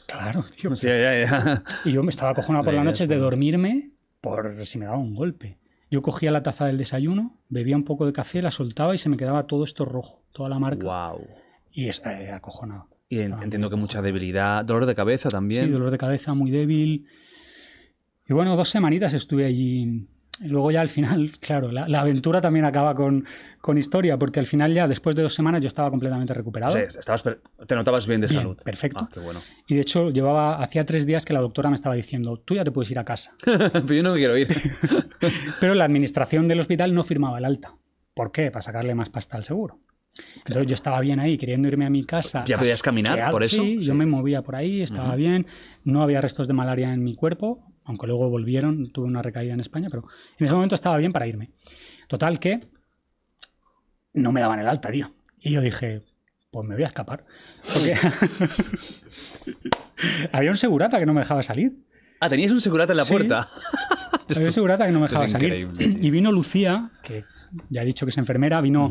Claro, 0.07 0.45
tío. 0.59 0.75
Sí, 0.75 0.87
ya, 0.87 1.25
ya. 1.25 1.63
Y 1.85 1.91
yo 1.91 2.01
me 2.03 2.09
estaba 2.09 2.31
acojonado 2.31 2.63
por 2.65 2.73
La 2.73 2.79
las 2.79 2.85
noches 2.85 3.01
es 3.01 3.09
de 3.09 3.17
dormirme 3.17 3.91
por 4.21 4.65
si 4.65 4.77
me 4.79 4.85
daba 4.85 4.97
un 4.97 5.13
golpe. 5.13 5.57
Yo 5.91 6.01
cogía 6.01 6.31
la 6.31 6.43
taza 6.43 6.65
del 6.65 6.77
desayuno, 6.77 7.37
bebía 7.49 7.75
un 7.77 7.83
poco 7.83 8.05
de 8.05 8.13
café, 8.13 8.41
la 8.41 8.51
soltaba 8.51 8.93
y 8.95 8.97
se 8.97 9.09
me 9.09 9.15
quedaba 9.17 9.47
todo 9.47 9.63
esto 9.63 9.85
rojo, 9.85 10.23
toda 10.33 10.49
la 10.49 10.59
marca. 10.59 10.85
Wow. 10.85 11.27
Y 11.71 11.87
es 11.87 12.01
eh, 12.05 12.31
acojonado. 12.31 12.87
Y 13.09 13.19
en- 13.19 13.33
entiendo 13.41 13.69
que 13.69 13.75
mucha 13.77 14.01
debilidad, 14.01 14.65
dolor 14.65 14.85
de 14.85 14.95
cabeza 14.95 15.29
también. 15.29 15.65
Sí, 15.65 15.69
dolor 15.71 15.91
de 15.91 15.97
cabeza 15.97 16.33
muy 16.33 16.51
débil. 16.51 17.07
Y 18.27 18.33
bueno, 18.33 18.57
dos 18.57 18.69
semanitas 18.69 19.13
estuve 19.13 19.45
allí. 19.45 20.07
Luego 20.45 20.69
ya 20.71 20.81
al 20.81 20.89
final, 20.89 21.31
claro, 21.41 21.71
la, 21.71 21.87
la 21.87 22.01
aventura 22.01 22.41
también 22.41 22.65
acaba 22.65 22.93
con, 22.95 23.25
con 23.59 23.77
historia, 23.77 24.17
porque 24.17 24.39
al 24.39 24.45
final 24.45 24.73
ya 24.73 24.87
después 24.87 25.15
de 25.15 25.23
dos 25.23 25.33
semanas 25.33 25.61
yo 25.61 25.67
estaba 25.67 25.89
completamente 25.89 26.33
recuperado. 26.33 26.73
Sí, 26.73 26.79
estabas 26.79 27.23
te 27.23 27.75
notabas 27.75 28.07
bien 28.07 28.21
de 28.21 28.27
Bien, 28.27 28.41
salud. 28.41 28.57
perfecto. 28.63 28.99
Ah, 29.01 29.09
qué 29.11 29.19
bueno. 29.19 29.41
Y 29.67 29.75
de 29.75 29.81
hecho 29.81 30.09
llevaba, 30.11 30.61
hacía 30.63 30.85
tres 30.85 31.05
días 31.05 31.25
que 31.25 31.33
la 31.33 31.39
doctora 31.41 31.69
me 31.69 31.75
estaba 31.75 31.95
diciendo, 31.95 32.37
tú 32.37 32.55
ya 32.55 32.63
te 32.63 32.71
puedes 32.71 32.91
ir 32.91 32.99
a 32.99 33.05
casa. 33.05 33.33
Pero 33.45 33.93
yo 33.93 34.03
no 34.03 34.11
me 34.13 34.17
quiero 34.17 34.37
ir. 34.37 34.47
Pero 35.59 35.73
la 35.75 35.85
administración 35.85 36.47
del 36.47 36.59
hospital 36.59 36.93
no 36.93 37.03
firmaba 37.03 37.37
el 37.39 37.45
alta. 37.45 37.75
¿Por 38.13 38.31
qué? 38.31 38.51
Para 38.51 38.61
sacarle 38.61 38.95
más 38.95 39.09
pasta 39.09 39.37
al 39.37 39.43
seguro. 39.43 39.79
Entonces 40.37 40.65
yo 40.67 40.73
estaba 40.73 40.99
bien 41.01 41.19
ahí, 41.19 41.37
queriendo 41.37 41.67
irme 41.67 41.85
a 41.85 41.89
mi 41.91 42.03
casa. 42.03 42.43
¿Ya 42.45 42.57
podías 42.57 42.81
caminar 42.81 43.29
por 43.31 43.43
eso? 43.43 43.61
Sí, 43.61 43.77
Sí. 43.79 43.83
yo 43.85 43.93
me 43.93 44.05
movía 44.07 44.41
por 44.41 44.55
ahí, 44.55 44.81
estaba 44.81 45.09
Ujú. 45.09 45.17
bien. 45.17 45.47
No 45.83 46.01
había 46.01 46.21
restos 46.21 46.47
de 46.47 46.53
malaria 46.55 46.91
en 46.93 47.03
mi 47.03 47.15
cuerpo, 47.15 47.63
aunque 47.87 48.05
luego 48.07 48.29
volvieron, 48.29 48.91
tuve 48.91 49.07
una 49.07 49.21
recaída 49.23 49.53
en 49.53 49.59
España, 49.59 49.87
pero 49.89 50.03
en 50.37 50.45
ese 50.45 50.53
momento 50.53 50.75
estaba 50.75 50.97
bien 50.97 51.11
para 51.11 51.25
irme. 51.27 51.49
Total 52.07 52.39
que 52.39 52.59
no 54.13 54.31
me 54.31 54.39
daban 54.41 54.59
el 54.59 54.67
alta, 54.67 54.91
tío. 54.91 55.11
Y 55.39 55.51
yo 55.51 55.61
dije, 55.61 56.03
pues 56.51 56.67
me 56.67 56.75
voy 56.75 56.83
a 56.83 56.87
escapar. 56.87 57.25
Porque 57.73 57.95
había 60.31 60.51
un 60.51 60.57
segurata 60.57 60.99
que 60.99 61.05
no 61.05 61.13
me 61.13 61.21
dejaba 61.21 61.43
salir. 61.43 61.73
Ah, 62.19 62.29
tenías 62.29 62.51
un 62.51 62.61
segurata 62.61 62.93
en 62.93 62.97
la 62.97 63.05
Sí. 63.05 63.11
puerta. 63.13 63.47
Había 64.29 64.47
un 64.47 64.51
segurata 64.53 64.85
que 64.85 64.91
no 64.91 64.99
me 64.99 65.07
dejaba 65.07 65.25
es 65.25 65.31
salir. 65.31 65.53
increíble. 65.53 65.99
Y 66.05 66.11
vino 66.11 66.31
Lucía, 66.33 66.91
que 67.03 67.23
ya 67.69 67.81
he 67.81 67.85
dicho 67.85 68.05
que 68.05 68.09
es 68.11 68.17
enfermera, 68.17 68.59
vino 68.61 68.89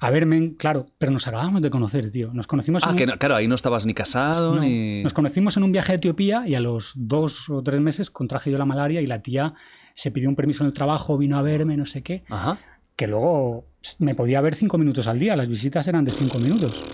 a 0.00 0.10
verme, 0.10 0.54
claro, 0.56 0.86
pero 0.98 1.12
nos 1.12 1.26
acabamos 1.26 1.62
de 1.62 1.70
conocer, 1.70 2.10
tío. 2.10 2.32
Nos 2.32 2.46
conocimos, 2.46 2.82
Ah, 2.84 2.90
en, 2.90 2.96
que 2.96 3.04
un, 3.04 3.10
no- 3.10 3.18
claro, 3.18 3.36
ahí 3.36 3.48
no 3.48 3.54
estabas 3.54 3.86
ni 3.86 3.94
casado 3.94 4.54
no, 4.56 4.60
ni. 4.60 5.02
nos 5.02 5.12
conocimos 5.12 5.56
en 5.56 5.62
un 5.62 5.72
viaje 5.72 5.92
a 5.92 5.94
Etiopía 5.96 6.46
y 6.46 6.54
a 6.54 6.60
los 6.60 6.92
dos 6.96 7.48
o 7.50 7.62
tres 7.62 7.80
meses 7.80 8.10
contraje 8.10 8.50
yo 8.50 8.58
la 8.58 8.64
malaria 8.64 9.00
y 9.00 9.06
la 9.06 9.22
tía 9.22 9.54
se 9.94 10.10
pidió 10.10 10.28
un 10.28 10.36
permiso 10.36 10.62
en 10.64 10.68
el 10.68 10.74
trabajo, 10.74 11.16
vino 11.18 11.38
a 11.38 11.42
verme, 11.42 11.76
no 11.76 11.86
sé 11.86 12.02
qué, 12.02 12.24
Ajá. 12.28 12.58
que 12.96 13.06
luego 13.06 13.64
me 13.98 14.14
podía 14.14 14.40
ver 14.40 14.54
cinco 14.54 14.78
minutos 14.78 15.06
al 15.06 15.18
día, 15.18 15.36
las 15.36 15.48
visitas 15.48 15.86
eran 15.88 16.04
de 16.04 16.10
cinco 16.12 16.38
minutos. 16.38 16.84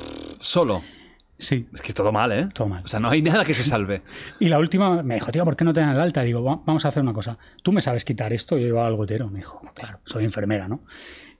Solo. 0.41 0.83
Sí, 1.43 1.67
Es 1.75 1.83
que 1.83 1.93
todo 1.93 2.13
mal, 2.13 2.31
¿eh? 2.31 2.49
todo 2.55 2.69
mal. 2.69 2.85
O 2.85 2.89
sea, 2.89 3.01
no 3.01 3.11
hay 3.11 3.21
nada 3.21 3.45
que 3.45 3.53
se 3.53 3.65
salve. 3.65 4.03
Y 4.39 4.49
la 4.49 4.61
última 4.61 5.03
me 5.03 5.15
dijo, 5.15 5.33
tío, 5.33 5.45
¿por 5.45 5.57
qué 5.57 5.65
no 5.65 5.73
te 5.73 5.81
dan 5.81 5.91
el 5.91 6.01
alta? 6.01 6.23
Digo, 6.23 6.41
"Va- 6.43 6.61
vamos 6.65 6.85
a 6.85 6.89
hacer 6.89 7.03
una 7.03 7.13
cosa. 7.13 7.37
¿Tú 7.65 7.73
me 7.73 7.83
sabes 7.83 8.05
quitar 8.05 8.33
esto? 8.33 8.57
Yo 8.57 8.67
llevaba 8.67 8.87
al 8.87 8.95
gotero. 8.97 9.29
Me 9.29 9.41
dijo, 9.41 9.59
"Pues 9.61 9.73
claro, 9.73 9.99
soy 10.05 10.25
enfermera, 10.25 10.69
¿no? 10.69 10.85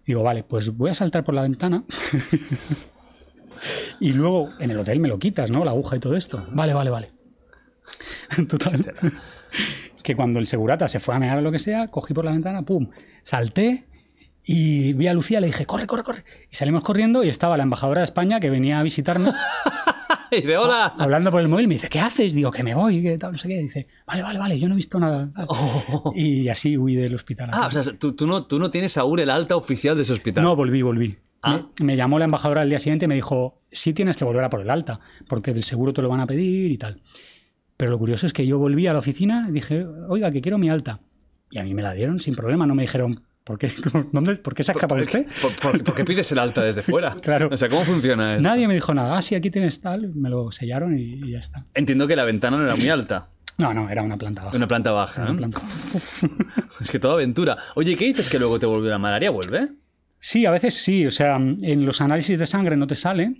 Digo, 0.05 0.25
vale, 0.25 0.43
pues 0.43 0.77
voy 0.77 0.91
a 0.91 0.95
saltar 0.95 1.23
por 1.23 1.35
la 1.35 1.43
ventana. 1.43 1.85
y 4.01 4.13
luego 4.13 4.51
en 4.59 4.71
el 4.73 4.79
hotel 4.79 4.99
me 5.01 5.09
lo 5.09 5.19
quitas, 5.19 5.51
¿no? 5.51 5.65
La 5.65 5.71
aguja 5.71 5.97
y 5.97 6.01
todo 6.01 6.17
esto. 6.17 6.45
Vale, 6.51 6.75
vale, 6.75 6.91
vale. 6.91 7.13
Total. 8.49 8.93
que 10.03 10.17
cuando 10.17 10.41
el 10.41 10.49
segurata 10.49 10.89
se 10.89 10.99
fue 10.99 11.15
a 11.15 11.21
mear 11.21 11.39
o 11.39 11.43
lo 11.43 11.53
que 11.53 11.61
sea, 11.61 11.87
cogí 11.89 12.13
por 12.13 12.25
la 12.25 12.33
ventana, 12.33 12.63
pum, 12.63 12.91
salté 13.23 13.87
y 14.45 14.93
vi 14.95 15.07
a 15.07 15.15
Lucía, 15.15 15.41
le 15.41 15.47
dije, 15.47 15.67
corre, 15.67 15.87
corre, 15.87 16.03
corre. 16.03 16.25
Y 16.51 16.57
salimos 16.57 16.83
corriendo 16.83 17.23
y 17.23 17.29
estaba 17.29 17.57
la 17.57 17.63
embajadora 17.63 18.01
de 18.01 18.07
España 18.07 18.41
que 18.41 18.51
venía 18.51 18.81
a 18.81 18.83
visitarme 18.83 19.31
y 20.43 20.43
de 20.43 20.57
hola. 20.57 20.95
hablando 20.99 21.31
por 21.31 21.41
el 21.41 21.49
móvil, 21.49 21.69
me 21.69 21.75
dice, 21.75 21.89
¿qué 21.89 22.01
haces? 22.01 22.35
Digo, 22.35 22.51
que 22.51 22.63
me 22.63 22.75
voy, 22.75 23.03
que 23.03 23.19
tal, 23.19 23.33
no 23.33 23.39
sé 23.39 23.49
qué. 23.49 23.59
Dice, 23.61 23.87
vale, 24.07 24.23
vale, 24.23 24.39
vale, 24.39 24.59
yo 24.59 24.69
no 24.69 24.75
he 24.75 24.77
visto 24.77 24.99
nada. 24.99 25.31
Y 26.15 26.49
así 26.49 26.77
huí 26.77 26.95
del 26.95 27.15
hospital. 27.15 27.51
Ah, 27.53 27.67
o 27.67 27.71
sea, 27.71 27.83
tú, 27.99 28.15
tú 28.15 28.27
no, 28.27 28.47
tú 28.47 28.59
no 28.59 28.71
tienes 28.71 28.97
aún 28.97 29.19
el 29.19 29.31
alta 29.31 29.57
oficial 29.57 29.97
de 29.97 30.03
ese 30.03 30.13
hospital. 30.15 30.43
no, 30.43 30.57
volví, 30.57 30.83
volví. 30.83 31.17
Ah. 31.43 31.67
Me, 31.81 31.87
me 31.87 31.97
llamó 31.97 32.19
la 32.19 32.25
embajadora 32.25 32.63
al 32.63 32.69
día 32.69 32.79
siguiente 32.79 33.05
y 33.05 33.09
me 33.09 33.15
dijo, 33.15 33.61
sí 33.71 33.93
tienes 33.93 34.17
que 34.17 34.25
volver 34.25 34.45
a 34.45 34.51
por 34.51 34.61
el 34.61 34.71
alta, 34.71 35.01
porque 35.29 35.53
del 35.53 35.65
seguro 35.65 35.93
te 35.93 36.03
lo 36.03 36.09
van 36.09 36.21
a 36.21 36.27
pedir 36.27 36.71
y 36.71 36.79
tal. 36.79 37.03
Pero 37.77 37.91
lo 37.91 37.99
curioso 37.99 38.27
es 38.27 38.33
que 38.33 38.47
yo 38.47 38.59
volví 38.59 38.87
a 38.87 38.93
la 38.93 39.01
oficina 39.01 39.47
y 39.49 39.53
dije, 39.53 39.85
oiga, 40.09 40.31
que 40.31 40.41
quiero 40.41 40.59
mi 40.59 40.71
alta. 40.71 41.01
Y 41.51 41.59
a 41.59 41.65
mí 41.65 41.75
me 41.75 41.83
la 41.83 41.93
dieron 41.93 42.21
sin 42.21 42.35
problema, 42.35 42.67
no 42.67 42.75
me 42.75 42.83
dijeron, 42.83 43.25
¿por 43.45 43.59
qué, 43.59 43.73
¿Dónde, 44.13 44.37
¿por 44.37 44.55
qué 44.55 44.63
se 44.63 44.73
ha 44.73 44.75
escapado 44.75 45.01
usted? 45.01 45.27
¿Por, 45.41 45.55
por- 45.57 45.85
por 45.85 45.95
qué 45.95 46.05
pides 46.05 46.31
el 46.33 46.39
alta 46.39 46.63
desde 46.63 46.83
fuera? 46.83 47.17
Claro. 47.23 47.49
O 47.53 47.57
sea, 47.57 47.69
¿cómo 47.69 47.85
funciona 47.85 48.35
eso? 48.35 48.43
Nadie 48.43 48.69
me 48.69 48.75
dijo 48.75 48.93
nada, 48.95 49.17
ah, 49.19 49.23
sí, 49.23 49.35
aquí 49.35 49.51
tienes 49.51 49.81
tal, 49.81 50.15
me 50.15 50.29
lo 50.31 50.51
sellaron 50.51 50.99
y, 50.99 51.15
y 51.15 51.33
ya 51.33 51.39
está. 51.39 51.67
Entiendo 51.75 52.07
que 52.07 52.17
la 52.17 52.25
ventana 52.25 52.57
no 52.57 52.65
era 52.65 52.77
muy 52.77 52.89
alta. 52.89 53.29
No, 53.59 53.75
no, 53.75 53.91
era 53.91 54.03
una 54.03 54.17
planta 54.17 54.45
baja. 54.45 54.57
Una 54.57 54.67
planta 54.67 54.93
baja. 54.93 55.23
¿eh? 55.27 55.31
una 55.31 55.37
planta 55.37 55.61
Es 56.81 56.91
que 56.91 56.99
toda 56.99 57.15
aventura. 57.15 57.57
Oye, 57.75 57.97
¿qué 57.97 58.07
dices 58.07 58.29
que 58.29 58.39
luego 58.39 58.59
te 58.59 58.67
volvió 58.67 58.91
la 58.91 58.99
malaria? 58.99 59.31
¿Vuelve? 59.31 59.69
Sí, 60.19 60.47
a 60.47 60.51
veces 60.51 60.75
sí. 60.75 61.07
O 61.07 61.11
sea, 61.11 61.37
en 61.37 61.85
los 61.85 62.01
análisis 62.01 62.39
de 62.39 62.47
sangre 62.47 62.77
no 62.77 62.87
te 62.87 62.95
sale, 62.95 63.35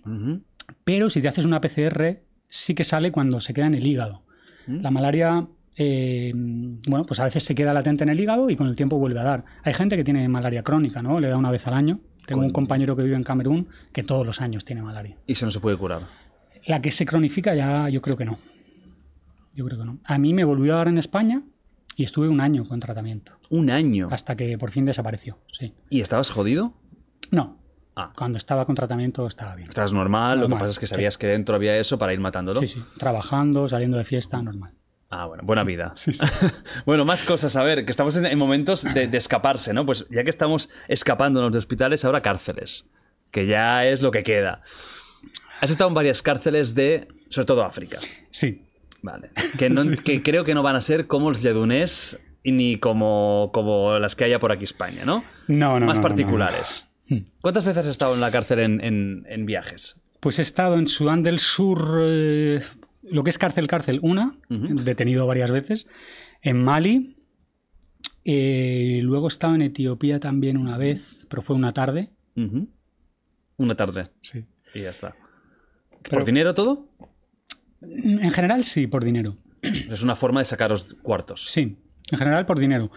pero 0.85 1.09
si 1.11 1.23
te 1.23 1.29
haces 1.29 1.45
una 1.47 1.61
PCR, 1.61 2.21
sí 2.49 2.75
que 2.75 2.85
sale 2.85 3.11
cuando 3.11 3.41
se 3.41 3.55
queda 3.55 3.67
en 3.67 3.75
el 3.75 3.87
hígado. 3.87 4.23
La 4.67 4.91
malaria, 4.91 5.47
eh, 5.77 6.33
bueno, 6.35 7.05
pues 7.07 7.21
a 7.21 7.25
veces 7.25 7.45
se 7.45 7.55
queda 7.55 7.73
latente 7.73 8.05
en 8.05 8.11
el 8.11 8.21
hígado 8.21 8.51
y 8.51 8.57
con 8.57 8.67
el 8.69 8.77
tiempo 8.77 8.99
vuelve 8.99 9.21
a 9.21 9.25
dar. 9.25 9.45
Hay 9.63 9.75
gente 9.75 9.97
que 9.97 10.05
tiene 10.05 10.29
malaria 10.29 10.63
crónica, 10.63 11.03
¿no? 11.03 11.21
Le 11.21 11.29
da 11.29 11.37
una 11.37 11.51
vez 11.51 11.67
al 11.67 11.75
año. 11.75 12.01
Tengo 12.27 12.43
un 12.43 12.51
compañero 12.51 12.95
que 12.95 13.03
vive 13.03 13.17
en 13.17 13.25
Camerún 13.25 13.69
que 13.93 14.03
todos 14.03 14.25
los 14.25 14.41
años 14.41 14.65
tiene 14.65 14.83
malaria. 14.83 15.17
Y 15.27 15.33
eso 15.33 15.45
no 15.45 15.51
se 15.51 15.61
puede 15.61 15.77
curar. 15.77 16.03
La 16.67 16.81
que 16.81 16.91
se 16.91 17.05
cronifica 17.05 17.55
ya, 17.55 17.89
yo 17.89 18.01
creo 18.01 18.17
que 18.17 18.25
no. 18.25 18.39
Yo 19.55 19.65
creo 19.67 19.79
que 19.79 19.85
no. 19.85 19.99
A 20.05 20.19
mí 20.19 20.33
me 20.33 20.45
volvió 20.45 20.75
a 20.75 20.77
dar 20.79 20.89
en 20.89 20.99
España 20.99 21.43
y 21.97 22.05
estuve 22.05 22.29
un 22.29 22.41
año 22.41 22.67
con 22.67 22.79
tratamiento. 22.79 23.33
Un 23.51 23.71
año. 23.71 24.09
Hasta 24.11 24.37
que 24.37 24.57
por 24.57 24.71
fin 24.71 24.85
desapareció, 24.85 25.39
sí. 25.51 25.75
¿Y 25.91 26.01
estabas 26.01 26.31
jodido? 26.31 26.75
No. 27.31 27.59
Ah. 27.97 28.13
Cuando 28.17 28.39
estaba 28.39 28.65
con 28.65 28.75
tratamiento 28.75 29.27
estaba 29.27 29.55
bien. 29.57 29.69
Estabas 29.69 29.93
normal, 29.93 30.41
lo 30.41 30.49
que 30.49 30.55
pasa 30.55 30.67
es 30.67 30.79
que 30.79 30.87
sí. 30.87 30.95
sabías 30.95 31.19
que 31.19 31.27
dentro 31.27 31.57
había 31.57 31.77
eso 31.77 31.99
para 31.99 32.15
ir 32.15 32.21
matándolo. 32.21 32.61
Sí, 32.61 32.67
sí. 32.69 32.83
Trabajando, 32.99 33.69
saliendo 33.69 33.99
de 33.99 34.05
fiesta, 34.05 34.41
normal. 34.41 34.73
Ah, 35.15 35.27
bueno, 35.27 35.43
buena 35.45 35.63
vida. 35.63 35.93
Sí, 35.95 36.15
sí. 36.15 36.25
bueno, 36.87 37.05
más 37.05 37.23
cosas. 37.23 37.55
A 37.57 37.63
ver, 37.63 37.85
que 37.85 37.91
estamos 37.91 38.17
en, 38.17 38.25
en 38.25 38.39
momentos 38.39 38.83
de, 38.95 39.07
de 39.09 39.19
escaparse, 39.19 39.75
¿no? 39.75 39.85
Pues 39.85 40.07
ya 40.11 40.25
que 40.25 40.31
estamos 40.31 40.71
escapándonos 40.89 41.53
de 41.53 41.59
hospitales, 41.59 42.05
ahora 42.07 42.23
cárceles. 42.23 42.87
Que 43.31 43.47
ya 43.47 43.85
es 43.85 44.01
lo 44.01 44.11
que 44.11 44.23
queda. 44.23 44.63
Has 45.61 45.71
estado 45.71 45.89
en 45.89 45.95
varias 45.95 46.23
cárceles 46.23 46.75
de, 46.75 47.09
sobre 47.29 47.45
todo 47.47 47.63
África. 47.65 47.99
Sí. 48.31 48.63
Vale. 49.03 49.31
Que, 49.59 49.69
no- 49.69 49.83
que 50.05 50.23
creo 50.23 50.45
que 50.45 50.55
no 50.55 50.63
van 50.63 50.77
a 50.77 50.81
ser 50.81 51.07
como 51.07 51.29
los 51.29 51.43
Lledonés 51.43 52.19
ni 52.45 52.79
como, 52.79 53.51
como 53.53 53.99
las 53.99 54.17
que 54.17 54.25
haya 54.25 54.39
por 54.39 54.51
aquí 54.51 54.65
España, 54.65 55.05
¿no? 55.05 55.25
No, 55.47 55.79
no, 55.79 55.87
Más 55.87 55.97
no, 55.97 56.03
no, 56.03 56.09
particulares. 56.09 56.89
¿Cuántas 57.43 57.65
veces 57.67 57.81
has 57.81 57.87
estado 57.89 58.15
en 58.15 58.21
la 58.23 58.31
cárcel 58.31 58.61
en, 58.61 58.81
en- 58.83 59.27
en 59.29 59.45
viajes? 59.45 60.01
Pues 60.21 60.39
he 60.39 60.43
estado 60.43 60.77
en 60.79 60.89
Sudán 60.89 61.23
del 61.23 61.39
Sur, 61.39 62.01
eh, 62.07 62.63
lo 63.13 63.23
que 63.25 63.31
es 63.31 63.39
cárcel, 63.39 63.67
cárcel, 63.67 64.01
una, 64.03 64.39
detenido 64.49 65.27
varias 65.27 65.51
veces. 65.51 65.87
En 66.41 66.63
Mali. 66.63 67.17
eh, 68.25 69.01
luego 69.03 69.27
he 69.27 69.29
estado 69.29 69.55
en 69.55 69.63
Etiopía 69.63 70.21
también 70.21 70.57
una 70.57 70.77
vez, 70.79 71.27
pero 71.29 71.43
fue 71.43 71.57
una 71.57 71.73
tarde. 71.73 72.11
Una 73.57 73.75
tarde. 73.77 74.09
Sí. 74.23 74.45
Y 74.75 74.83
ya 74.83 74.91
está. 74.91 75.15
¿Por 75.91 76.01
Pero- 76.11 76.25
dinero 76.25 76.55
todo? 76.55 76.89
En 77.81 78.31
general 78.31 78.65
sí, 78.65 78.87
por 78.87 79.05
dinero. 79.05 79.37
Es 79.63 80.03
una 80.03 80.17
forma 80.17 80.41
de 80.41 80.45
sacaros 80.45 80.95
cuartos. 81.03 81.47
Sí, 81.51 81.77
en 82.11 82.19
general 82.19 82.47
por 82.47 82.59
dinero. 82.59 82.91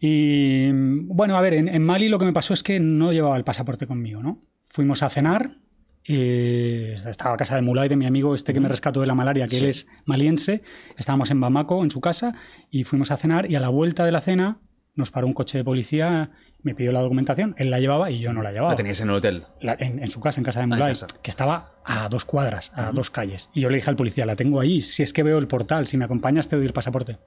Y 0.00 0.70
bueno, 0.72 1.36
a 1.36 1.40
ver, 1.40 1.54
en, 1.54 1.68
en 1.68 1.82
Mali 1.84 2.08
lo 2.08 2.18
que 2.18 2.24
me 2.24 2.32
pasó 2.32 2.54
es 2.54 2.62
que 2.62 2.80
no 2.80 3.12
llevaba 3.12 3.36
el 3.36 3.44
pasaporte 3.44 3.86
conmigo, 3.86 4.22
¿no? 4.22 4.42
Fuimos 4.68 5.02
a 5.02 5.10
cenar, 5.10 5.58
eh, 6.06 6.94
estaba 6.96 7.34
a 7.34 7.36
casa 7.36 7.56
de 7.56 7.62
Mulay, 7.62 7.88
de 7.88 7.96
mi 7.96 8.06
amigo 8.06 8.34
este 8.34 8.52
que 8.54 8.60
me 8.60 8.68
rescató 8.68 9.00
de 9.00 9.06
la 9.06 9.14
malaria, 9.14 9.46
que 9.46 9.58
él 9.58 9.66
es 9.66 9.86
maliense, 10.06 10.62
estábamos 10.96 11.30
en 11.30 11.40
Bamako, 11.40 11.82
en 11.84 11.90
su 11.90 12.00
casa, 12.00 12.34
y 12.70 12.84
fuimos 12.84 13.10
a 13.10 13.16
cenar 13.16 13.50
y 13.50 13.56
a 13.56 13.60
la 13.60 13.68
vuelta 13.68 14.04
de 14.04 14.12
la 14.12 14.20
cena 14.20 14.58
nos 14.96 15.10
paró 15.12 15.26
un 15.28 15.32
coche 15.34 15.56
de 15.56 15.64
policía, 15.64 16.30
me 16.62 16.74
pidió 16.74 16.90
la 16.92 17.00
documentación, 17.00 17.54
él 17.58 17.70
la 17.70 17.78
llevaba 17.78 18.10
y 18.10 18.18
yo 18.18 18.32
no 18.32 18.42
la 18.42 18.50
llevaba. 18.50 18.72
La 18.72 18.76
teníais 18.76 19.00
en 19.00 19.08
el 19.08 19.14
hotel. 19.14 19.44
La- 19.60 19.76
en, 19.78 20.00
en 20.00 20.10
su 20.10 20.20
casa, 20.20 20.40
en 20.40 20.44
casa 20.44 20.60
de 20.60 20.64
Ah, 20.64 20.66
Mulay, 20.66 20.94
que 21.22 21.30
estaba 21.30 21.76
a 21.84 22.08
dos 22.08 22.24
cuadras, 22.24 22.72
a 22.74 22.90
dos 22.92 23.08
calles. 23.08 23.50
Y 23.54 23.60
yo 23.60 23.70
le 23.70 23.76
dije 23.76 23.88
al 23.88 23.96
policía, 23.96 24.26
la 24.26 24.36
tengo 24.36 24.60
ahí, 24.60 24.80
si 24.82 25.02
es 25.02 25.12
que 25.12 25.22
veo 25.22 25.38
el 25.38 25.46
portal, 25.46 25.86
si 25.86 25.96
me 25.96 26.04
acompañas 26.04 26.48
te 26.48 26.56
doy 26.56 26.66
el 26.66 26.72
pasaporte. 26.72 27.18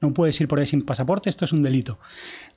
No 0.00 0.14
puedes 0.14 0.40
ir 0.40 0.48
por 0.48 0.58
ahí 0.60 0.66
sin 0.66 0.82
pasaporte, 0.86 1.28
esto 1.28 1.44
es 1.44 1.52
un 1.52 1.60
delito. 1.60 1.98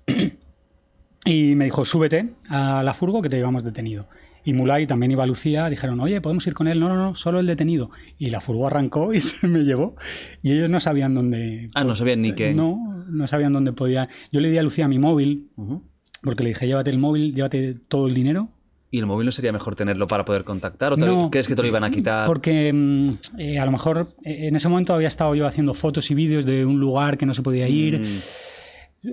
y 1.25 1.55
me 1.55 1.65
dijo, 1.65 1.83
súbete 1.85 2.29
a 2.49 2.83
la 2.83 2.93
furgo 2.93 3.21
que 3.21 3.29
te 3.29 3.37
llevamos 3.37 3.63
detenido. 3.63 4.07
Y 4.45 4.53
Mulay 4.53 4.85
también 4.87 5.11
iba 5.11 5.23
a 5.23 5.27
Lucía, 5.27 5.67
dijeron, 5.69 5.99
oye, 5.99 6.21
¿podemos 6.21 6.45
ir 6.47 6.53
con 6.53 6.67
él? 6.67 6.79
No, 6.79 6.87
no, 6.87 6.95
no, 6.95 7.15
solo 7.15 7.39
el 7.39 7.47
detenido. 7.47 7.89
Y 8.19 8.29
la 8.29 8.39
furgo 8.41 8.67
arrancó 8.67 9.13
y 9.13 9.19
se 9.21 9.47
me 9.47 9.63
llevó. 9.63 9.95
Y 10.43 10.51
ellos 10.53 10.69
no 10.69 10.79
sabían 10.79 11.13
dónde... 11.13 11.69
Ah, 11.73 11.83
no 11.83 11.95
sabían 11.95 12.21
ni 12.21 12.31
qué. 12.33 12.53
No, 12.53 13.03
no 13.09 13.27
sabían 13.27 13.51
dónde 13.53 13.73
podía... 13.73 14.07
Yo 14.31 14.39
le 14.39 14.49
di 14.51 14.57
a 14.57 14.63
Lucía 14.63 14.87
mi 14.87 14.99
móvil, 14.99 15.49
Ujú. 15.57 15.83
porque 16.21 16.43
le 16.43 16.49
dije, 16.49 16.67
llévate 16.67 16.91
el 16.91 16.99
móvil, 16.99 17.33
llévate 17.33 17.73
todo 17.87 18.07
el 18.07 18.13
dinero, 18.13 18.49
¿Y 18.91 18.99
el 18.99 19.07
móvil 19.07 19.25
no 19.25 19.31
sería 19.33 19.51
mejor 19.51 19.75
tenerlo 19.75 20.07
para 20.07 20.23
poder 20.23 20.45
contactar? 20.45 20.93
¿O 20.93 20.95
No. 20.97 21.29
crees 21.29 21.49
que 21.49 21.55
te 21.55 21.61
lo 21.61 21.67
iban 21.67 21.83
a 21.83 21.91
quitar? 21.91 22.25
Porque 22.27 22.71
mm, 22.71 23.17
eh, 23.39 23.59
a 23.59 23.65
lo 23.65 23.71
mejor 23.73 24.15
eh, 24.23 24.47
en 24.47 24.55
ese 24.55 24.69
momento 24.69 24.93
había 24.93 25.09
estado 25.09 25.35
yo 25.35 25.47
haciendo 25.47 25.73
fotos 25.73 26.09
y 26.11 26.15
vídeos 26.15 26.45
de 26.45 26.65
un 26.65 26.79
lugar 26.79 27.17
que 27.17 27.25
no 27.25 27.33
se 27.33 27.41
podía 27.41 27.67
ir, 27.67 27.99
Mm, 27.99 28.03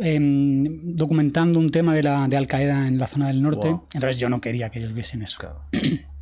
em, 0.00 0.94
documentando 0.94 1.58
un 1.58 1.70
tema 1.70 1.94
de, 1.94 2.02
la, 2.02 2.26
de 2.28 2.36
Al 2.36 2.46
Qaeda 2.46 2.86
en 2.86 2.98
la 2.98 3.06
zona 3.06 3.28
del 3.28 3.42
norte. 3.42 3.68
Wow. 3.68 3.86
Entonces 3.94 4.18
yo 4.18 4.28
no 4.28 4.38
quería 4.38 4.70
que 4.70 4.78
ellos 4.78 4.94
viesen 4.94 5.22
eso. 5.22 5.38
claro. 5.38 5.62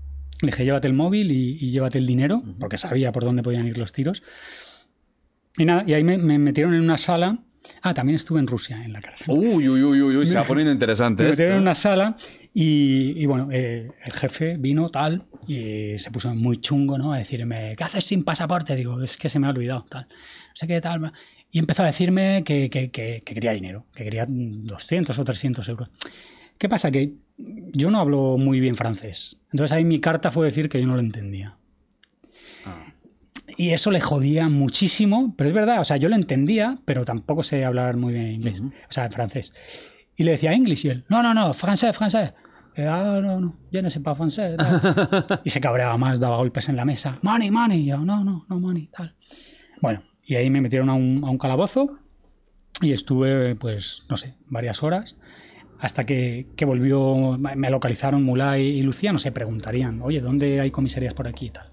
Le 0.43 0.47
dije, 0.47 0.65
llévate 0.65 0.87
el 0.87 0.95
móvil 0.95 1.33
y, 1.33 1.59
y 1.61 1.71
llévate 1.71 1.99
el 1.99 2.07
dinero, 2.07 2.43
porque 2.59 2.79
sabía 2.79 3.13
por 3.13 3.25
dónde 3.25 3.43
podían 3.43 3.67
ir 3.67 3.77
los 3.77 3.93
tiros. 3.93 4.23
Y 5.59 5.67
nada, 5.67 5.85
y 5.87 5.93
ahí 5.93 6.03
me, 6.03 6.17
me 6.17 6.39
metieron 6.39 6.73
en 6.73 6.81
una 6.81 6.97
sala. 6.97 7.41
Ah, 7.83 7.93
también 7.93 8.17
estuve 8.17 8.41
en 8.41 8.47
Rusia, 8.47 8.83
en 8.83 8.95
la 8.95 9.01
cárcel. 9.01 9.27
Uy, 9.29 9.69
uy, 9.69 9.83
uy, 9.83 10.01
uy, 10.01 10.17
uy, 10.17 10.27
se 10.27 10.37
va 10.37 10.45
poniendo 10.47 10.73
interesante 10.73 11.23
Me 11.23 11.31
metieron 11.31 11.57
en 11.57 11.63
una 11.63 11.75
sala 11.75 12.17
y, 12.55 13.23
y 13.23 13.27
bueno, 13.27 13.49
eh, 13.53 13.91
el 14.03 14.13
jefe 14.13 14.57
vino 14.57 14.91
tal 14.91 15.27
y 15.47 15.99
se 15.99 16.11
puso 16.11 16.35
muy 16.35 16.59
chungo, 16.61 16.97
¿no? 16.97 17.13
A 17.13 17.19
decirme, 17.19 17.75
¿qué 17.77 17.85
haces 17.85 18.05
sin 18.05 18.25
pasaporte? 18.25 18.75
Digo, 18.77 19.03
es 19.03 19.17
que 19.17 19.29
se 19.29 19.39
me 19.39 19.47
ha 19.47 19.51
olvidado, 19.51 19.85
tal. 19.89 20.07
No 20.09 20.55
sé 20.55 20.67
qué 20.67 20.81
tal. 20.81 21.13
Y 21.53 21.59
empezó 21.59 21.83
a 21.83 21.87
decirme 21.87 22.43
que, 22.45 22.71
que- 22.71 22.91
que- 22.91 23.23
que 23.25 23.35
quería 23.35 23.53
dinero, 23.53 23.87
que 23.95 24.05
quería 24.05 24.27
200 24.29 25.19
o 25.19 25.25
300 25.25 25.69
euros. 25.69 25.89
¿Qué 26.59 26.69
pasa? 26.69 26.91
Que 26.91 27.15
yo 27.39 27.91
no 27.91 27.99
hablo 27.99 28.37
muy 28.39 28.61
bien 28.61 28.77
francés. 28.77 29.39
Entonces 29.53 29.73
ahí 29.77 29.85
mi 29.85 29.99
carta 30.01 30.31
fue 30.31 30.45
decir 30.47 30.69
que 30.69 30.81
yo 30.81 30.87
no 30.87 30.95
lo 30.95 31.01
entendía. 31.01 31.57
Ah. 32.65 32.93
Y 33.57 33.71
eso 33.71 33.91
le 33.91 34.01
jodía 34.01 34.49
muchísimo, 34.49 35.35
pero 35.37 35.49
es 35.49 35.55
verdad, 35.55 35.81
o 35.81 35.85
sea, 35.85 35.97
yo 35.97 36.09
lo 36.09 36.15
entendía, 36.17 36.79
pero 36.85 37.05
tampoco 37.05 37.43
sé 37.43 37.65
hablar 37.65 37.97
muy 37.97 38.15
bien 38.15 38.31
inglés, 38.33 38.61
o 38.63 38.71
sea, 38.93 39.07
en 39.07 39.13
francés. 39.13 39.53
Y 40.17 40.25
le 40.25 40.33
decía 40.33 40.53
English 40.53 40.87
y 40.87 40.91
él, 40.91 41.05
no, 41.09 41.23
no, 41.23 41.35
no, 41.35 41.53
francés, 41.55 41.97
francés. 41.97 42.33
Y, 42.77 42.83
ah, 42.83 43.19
no, 43.23 43.41
no, 43.41 43.57
yo 43.73 43.83
no 43.83 43.91
sé 43.91 44.01
pas 44.01 44.17
francés. 44.17 44.57
tal. 44.57 45.41
y 45.45 45.51
se 45.51 45.61
cabreaba 45.61 45.97
más, 45.99 46.21
daba 46.21 46.37
golpes 46.37 46.69
en 46.69 46.77
la 46.77 46.85
mesa. 46.85 47.19
Money, 47.23 47.51
money. 47.51 47.81
Y 47.81 47.87
yo, 47.87 47.99
no, 47.99 48.23
no, 48.23 48.47
no, 48.49 48.61
money, 48.61 48.87
tal. 48.89 49.15
Bueno, 49.81 50.03
y 50.31 50.37
ahí 50.37 50.49
me 50.49 50.61
metieron 50.61 50.89
a 50.91 50.95
un, 50.95 51.23
a 51.25 51.29
un 51.29 51.39
calabozo 51.39 51.99
y 52.81 52.93
estuve, 52.93 53.57
pues, 53.57 54.07
no 54.09 54.17
sé, 54.17 54.37
varias 54.47 54.85
horas. 54.85 55.17
Hasta 55.81 56.05
que, 56.05 56.47
que 56.55 56.65
volvió, 56.65 57.37
me 57.37 57.69
localizaron 57.69 58.23
Mulay 58.23 58.65
y 58.65 58.83
Lucía, 58.83 59.11
no 59.11 59.19
sé, 59.19 59.33
preguntarían, 59.33 60.01
oye, 60.03 60.21
¿dónde 60.21 60.61
hay 60.61 60.71
comisarías 60.71 61.15
por 61.15 61.27
aquí 61.27 61.47
y 61.47 61.51
tal? 61.51 61.73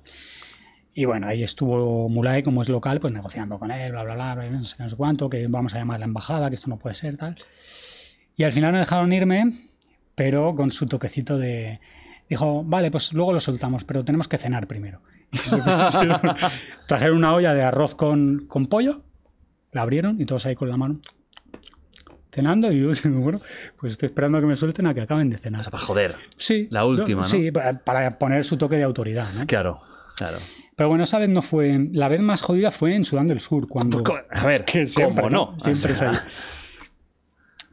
Y 0.96 1.06
bueno, 1.06 1.28
ahí 1.28 1.44
estuvo 1.44 2.10
Mulay, 2.10 2.42
como 2.42 2.64
es 2.64 2.70
local, 2.70 3.00
pues 3.00 3.14
negociando 3.14 3.60
con 3.60 3.70
él, 3.70 3.92
bla, 3.92 4.02
bla, 4.02 4.16
bla, 4.16 4.34
bla, 4.34 4.50
no 4.50 4.64
sé, 4.64 4.76
no 4.80 4.90
sé 4.90 4.96
cuánto, 4.96 5.30
que 5.30 5.46
vamos 5.46 5.76
a 5.76 5.78
llamar 5.78 5.98
a 5.98 6.00
la 6.00 6.06
embajada, 6.06 6.50
que 6.50 6.56
esto 6.56 6.68
no 6.68 6.80
puede 6.80 6.96
ser, 6.96 7.16
tal. 7.16 7.38
Y 8.38 8.44
al 8.44 8.54
final 8.54 8.72
me 8.74 8.80
dejaron 8.80 9.14
irme, 9.14 9.54
pero 10.16 10.56
con 10.56 10.72
su 10.72 10.88
toquecito 10.88 11.38
de... 11.38 11.80
Dijo, 12.30 12.64
vale, 12.64 12.92
pues 12.92 13.14
luego 13.14 13.34
lo 13.34 13.40
soltamos, 13.40 13.84
pero 13.84 14.04
tenemos 14.04 14.28
que 14.28 14.38
cenar 14.38 14.68
primero. 14.68 15.02
Y 15.32 15.38
se 15.38 15.58
pusieron- 15.58 16.22
trajeron 16.88 17.18
una 17.18 17.34
olla 17.34 17.54
de 17.54 17.62
arroz 17.64 17.96
con, 17.96 18.46
con 18.48 18.68
pollo, 18.68 19.02
la 19.74 19.82
abrieron 19.82 20.22
y 20.22 20.26
todos 20.26 20.46
ahí 20.46 20.56
con 20.56 20.70
la 20.70 20.78
mano 20.78 21.00
cenando 22.32 22.72
y 22.72 22.80
yo 22.82 22.90
bueno, 23.10 23.42
pues 23.80 23.94
estoy 23.94 24.08
esperando 24.08 24.38
a 24.38 24.42
que 24.42 24.48
me 24.48 24.56
suelten 24.56 24.86
a 24.86 24.94
que 24.94 25.02
acaben 25.02 25.30
de 25.30 25.38
O 25.38 25.40
cenar. 25.40 25.64
sea, 25.64 25.72
para 25.72 25.84
joder. 25.84 26.16
Sí. 26.36 26.68
la 26.70 26.86
última, 26.86 27.24
¿no? 27.24 27.28
Sí, 27.28 27.52
para, 27.52 27.80
para 27.80 28.20
poner 28.20 28.44
su 28.46 28.58
toque 28.58 28.76
de 28.78 28.84
autoridad, 28.84 29.28
¿no? 29.34 29.48
Claro, 29.48 29.80
claro. 30.16 30.38
Pero 30.76 30.90
bueno, 30.90 31.04
esa 31.06 31.18
vez 31.18 31.30
no 31.30 31.42
fue. 31.42 31.90
La 31.94 32.08
vez 32.08 32.22
más 32.22 32.44
jodida 32.44 32.70
fue 32.70 32.96
en 32.96 33.04
Sudán 33.06 33.26
del 33.26 33.40
Sur, 33.40 33.68
cuando. 33.68 34.04
A 34.30 34.46
ver, 34.46 34.64
que 34.66 34.86
siempre, 34.86 35.24
¿cómo 35.24 35.30
no? 35.32 35.60
Siempre 35.60 35.94
O 35.94 35.96
sea. 35.96 36.26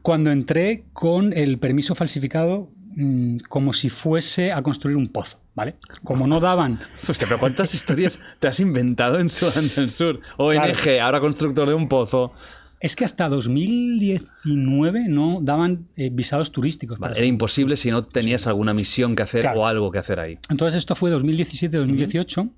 Cuando 0.01 0.31
entré 0.31 0.85
con 0.93 1.31
el 1.33 1.59
permiso 1.59 1.93
falsificado 1.93 2.71
mm, 2.95 3.37
como 3.49 3.73
si 3.73 3.89
fuese 3.89 4.51
a 4.51 4.61
construir 4.63 4.97
un 4.97 5.09
pozo, 5.09 5.39
¿vale? 5.53 5.75
Como 6.03 6.25
no 6.27 6.39
daban. 6.39 6.79
Hostia, 7.07 7.27
pero 7.27 7.39
¿cuántas 7.39 7.73
historias 7.73 8.19
te 8.39 8.47
has 8.47 8.59
inventado 8.59 9.19
en 9.19 9.29
Sudán 9.29 9.67
del 9.75 9.89
Sur? 9.89 10.21
ONG, 10.37 10.99
ahora 11.01 11.19
constructor 11.19 11.67
de 11.67 11.73
un 11.75 11.87
pozo. 11.87 12.33
Es 12.79 12.95
que 12.95 13.05
hasta 13.05 13.29
2019 13.29 15.05
no 15.07 15.39
daban 15.41 15.87
eh, 15.95 16.09
visados 16.11 16.51
turísticos. 16.51 16.99
para 16.99 17.11
Vale, 17.11 17.19
era 17.19 17.27
imposible 17.27 17.77
si 17.77 17.89
no 17.91 18.03
tenías 18.03 18.47
alguna 18.47 18.73
misión 18.73 19.15
que 19.15 19.23
hacer 19.23 19.41
Claro. 19.41 19.61
o 19.61 19.65
algo 19.65 19.91
que 19.91 19.99
hacer 19.99 20.19
ahí. 20.19 20.37
Entonces 20.49 20.77
esto 20.77 20.95
fue 20.95 21.11
2017-2018 21.11 22.49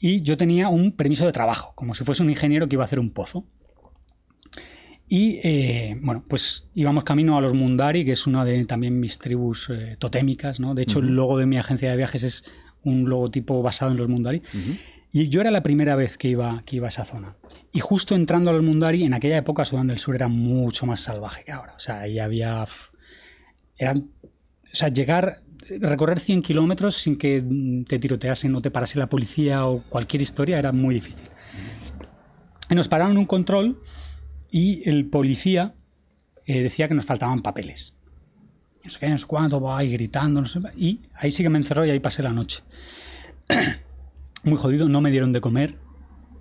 y 0.00 0.22
yo 0.22 0.36
tenía 0.36 0.68
un 0.68 0.92
permiso 0.92 1.26
de 1.26 1.32
trabajo, 1.32 1.72
como 1.74 1.94
si 1.94 2.04
fuese 2.04 2.22
un 2.22 2.30
ingeniero 2.30 2.68
que 2.68 2.76
iba 2.76 2.84
a 2.84 2.86
hacer 2.86 3.00
un 3.00 3.10
pozo. 3.10 3.44
Y 5.08 5.40
eh, 5.42 5.96
bueno, 6.02 6.22
pues 6.28 6.68
íbamos 6.74 7.02
camino 7.04 7.38
a 7.38 7.40
los 7.40 7.54
Mundari, 7.54 8.04
que 8.04 8.12
es 8.12 8.26
una 8.26 8.44
de 8.44 8.64
también 8.66 9.00
mis 9.00 9.18
tribus 9.18 9.70
eh, 9.70 9.96
totémicas, 9.98 10.60
¿no? 10.60 10.74
De 10.74 10.82
hecho, 10.82 10.98
el 10.98 11.14
logo 11.14 11.38
de 11.38 11.46
mi 11.46 11.56
agencia 11.56 11.90
de 11.90 11.96
viajes 11.96 12.22
es 12.22 12.44
un 12.82 13.08
logotipo 13.08 13.62
basado 13.62 13.90
en 13.90 13.96
los 13.96 14.08
Mundari. 14.08 14.42
Y 15.10 15.28
yo 15.28 15.40
era 15.40 15.50
la 15.50 15.62
primera 15.62 15.96
vez 15.96 16.18
que 16.18 16.28
iba, 16.28 16.62
que 16.66 16.76
iba 16.76 16.88
a 16.88 16.90
esa 16.90 17.06
zona. 17.06 17.36
Y 17.72 17.80
justo 17.80 18.14
entrando 18.14 18.50
a 18.50 18.52
los 18.52 18.62
Mundari, 18.62 19.04
en 19.04 19.14
aquella 19.14 19.38
época 19.38 19.64
Sudán 19.64 19.86
del 19.86 19.98
Sur 19.98 20.14
era 20.14 20.28
mucho 20.28 20.84
más 20.84 21.00
salvaje 21.00 21.44
que 21.44 21.52
ahora. 21.52 21.74
O 21.74 21.78
sea, 21.78 22.00
ahí 22.00 22.18
había... 22.18 22.66
Eran, 23.78 24.10
o 24.22 24.74
sea, 24.74 24.88
llegar, 24.88 25.40
recorrer 25.80 26.20
100 26.20 26.42
kilómetros 26.42 26.96
sin 26.96 27.16
que 27.16 27.42
te 27.86 27.98
tiroteasen 27.98 28.54
o 28.54 28.60
te 28.60 28.70
parase 28.70 28.98
la 28.98 29.08
policía 29.08 29.64
o 29.64 29.82
cualquier 29.88 30.20
historia 30.20 30.58
era 30.58 30.72
muy 30.72 30.94
difícil. 30.94 31.30
Y 32.68 32.74
nos 32.74 32.88
pararon 32.88 33.16
un 33.16 33.24
control 33.24 33.80
y 34.50 34.88
el 34.88 35.06
policía 35.06 35.74
eh, 36.46 36.62
decía 36.62 36.88
que 36.88 36.94
nos 36.94 37.04
faltaban 37.04 37.42
papeles. 37.42 37.94
No 38.84 38.90
sé 38.90 39.00
qué, 39.00 39.08
no 39.08 39.18
sé 39.18 39.26
cuánto, 39.26 39.60
va 39.60 39.82
gritando, 39.82 40.40
no 40.40 40.46
sé, 40.46 40.60
y 40.76 41.00
ahí 41.14 41.30
sí 41.30 41.42
que 41.42 41.50
me 41.50 41.58
encerró 41.58 41.84
y 41.84 41.90
ahí 41.90 42.00
pasé 42.00 42.22
la 42.22 42.32
noche. 42.32 42.62
muy 44.44 44.56
jodido, 44.56 44.88
no 44.88 45.00
me 45.00 45.10
dieron 45.10 45.32
de 45.32 45.40
comer, 45.40 45.76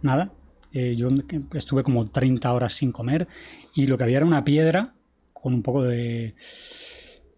nada. 0.01 0.31
Eh, 0.73 0.95
yo 0.95 1.09
estuve 1.53 1.83
como 1.83 2.09
30 2.09 2.53
horas 2.53 2.73
sin 2.73 2.91
comer 2.91 3.27
y 3.73 3.87
lo 3.87 3.97
que 3.97 4.03
había 4.03 4.17
era 4.17 4.25
una 4.25 4.43
piedra 4.43 4.93
con 5.33 5.53
un 5.53 5.63
poco 5.63 5.83
de... 5.83 6.35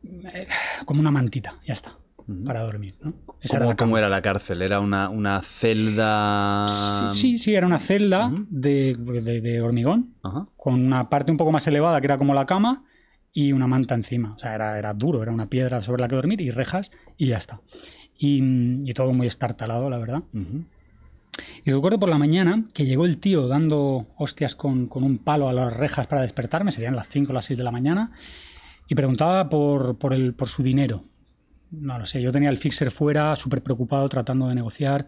eh, 0.04 0.48
como 0.86 1.00
una 1.00 1.12
mantita, 1.12 1.60
ya 1.66 1.74
está, 1.74 1.98
para 2.46 2.62
dormir. 2.64 2.96
¿no? 3.02 3.14
Esa 3.42 3.58
era 3.58 3.66
¿Cómo, 3.66 3.72
la 3.72 3.76
cómo 3.78 3.92
cama. 3.92 3.98
era 4.00 4.10
la 4.10 4.22
cárcel? 4.22 4.62
¿Era 4.62 4.80
una, 4.80 5.10
una 5.10 5.42
celda...? 5.42 6.66
Sí, 6.68 7.08
sí, 7.14 7.38
sí, 7.38 7.56
era 7.56 7.66
una 7.68 7.80
celda 7.80 8.32
de, 8.50 8.96
de- 8.98 9.42
de 9.42 9.62
hormigón 9.62 10.16
con 10.58 10.74
una 10.86 11.10
parte 11.10 11.32
un 11.32 11.38
poco 11.38 11.52
más 11.52 11.66
elevada 11.68 12.00
que 12.02 12.08
era 12.08 12.18
como 12.18 12.34
la 12.34 12.46
cama 12.46 12.84
y 13.32 13.52
una 13.54 13.68
manta 13.68 13.96
encima. 13.96 14.34
O 14.34 14.40
sea, 14.40 14.56
era, 14.56 14.78
era 14.78 14.94
duro, 14.94 15.22
era 15.24 15.32
una 15.32 15.48
piedra 15.50 15.82
sobre 15.82 16.02
la 16.02 16.08
que 16.08 16.16
dormir 16.16 16.42
y 16.42 16.50
rejas 16.52 16.92
y 17.18 17.28
ya 17.28 17.38
está. 17.38 17.62
Y, 18.18 18.42
y 18.90 18.94
todo 18.94 19.14
muy 19.14 19.28
estartalado, 19.28 19.90
la 19.90 19.98
verdad. 19.98 20.24
Y 21.64 21.72
recuerdo 21.72 22.00
por 22.00 22.10
la 22.10 22.18
mañana 22.18 22.66
que 22.74 22.86
llegó 22.86 23.06
el 23.06 23.18
tío 23.18 23.48
dando 23.48 24.08
hostias 24.18 24.56
con, 24.56 24.88
con 24.88 25.04
un 25.04 25.18
palo 25.20 25.48
a 25.48 25.54
las 25.54 25.72
rejas 25.74 26.08
para 26.08 26.22
despertarme, 26.24 26.72
serían 26.72 26.96
las 26.98 27.08
5 27.08 27.32
o 27.32 27.34
las 27.34 27.46
6 27.46 27.58
de 27.58 27.64
la 27.64 27.72
mañana, 27.72 28.12
y 28.90 28.96
preguntaba 28.96 29.48
por, 29.48 29.98
por, 29.98 30.14
el, 30.14 30.34
por 30.34 30.50
su 30.50 30.64
dinero. 30.64 31.06
No 31.72 32.00
lo 32.00 32.06
sé, 32.06 32.22
yo 32.22 32.32
tenía 32.32 32.50
el 32.50 32.58
fixer 32.58 32.90
fuera, 32.92 33.36
súper 33.36 33.62
preocupado, 33.62 34.08
tratando 34.10 34.48
de 34.48 34.56
negociar. 34.56 35.06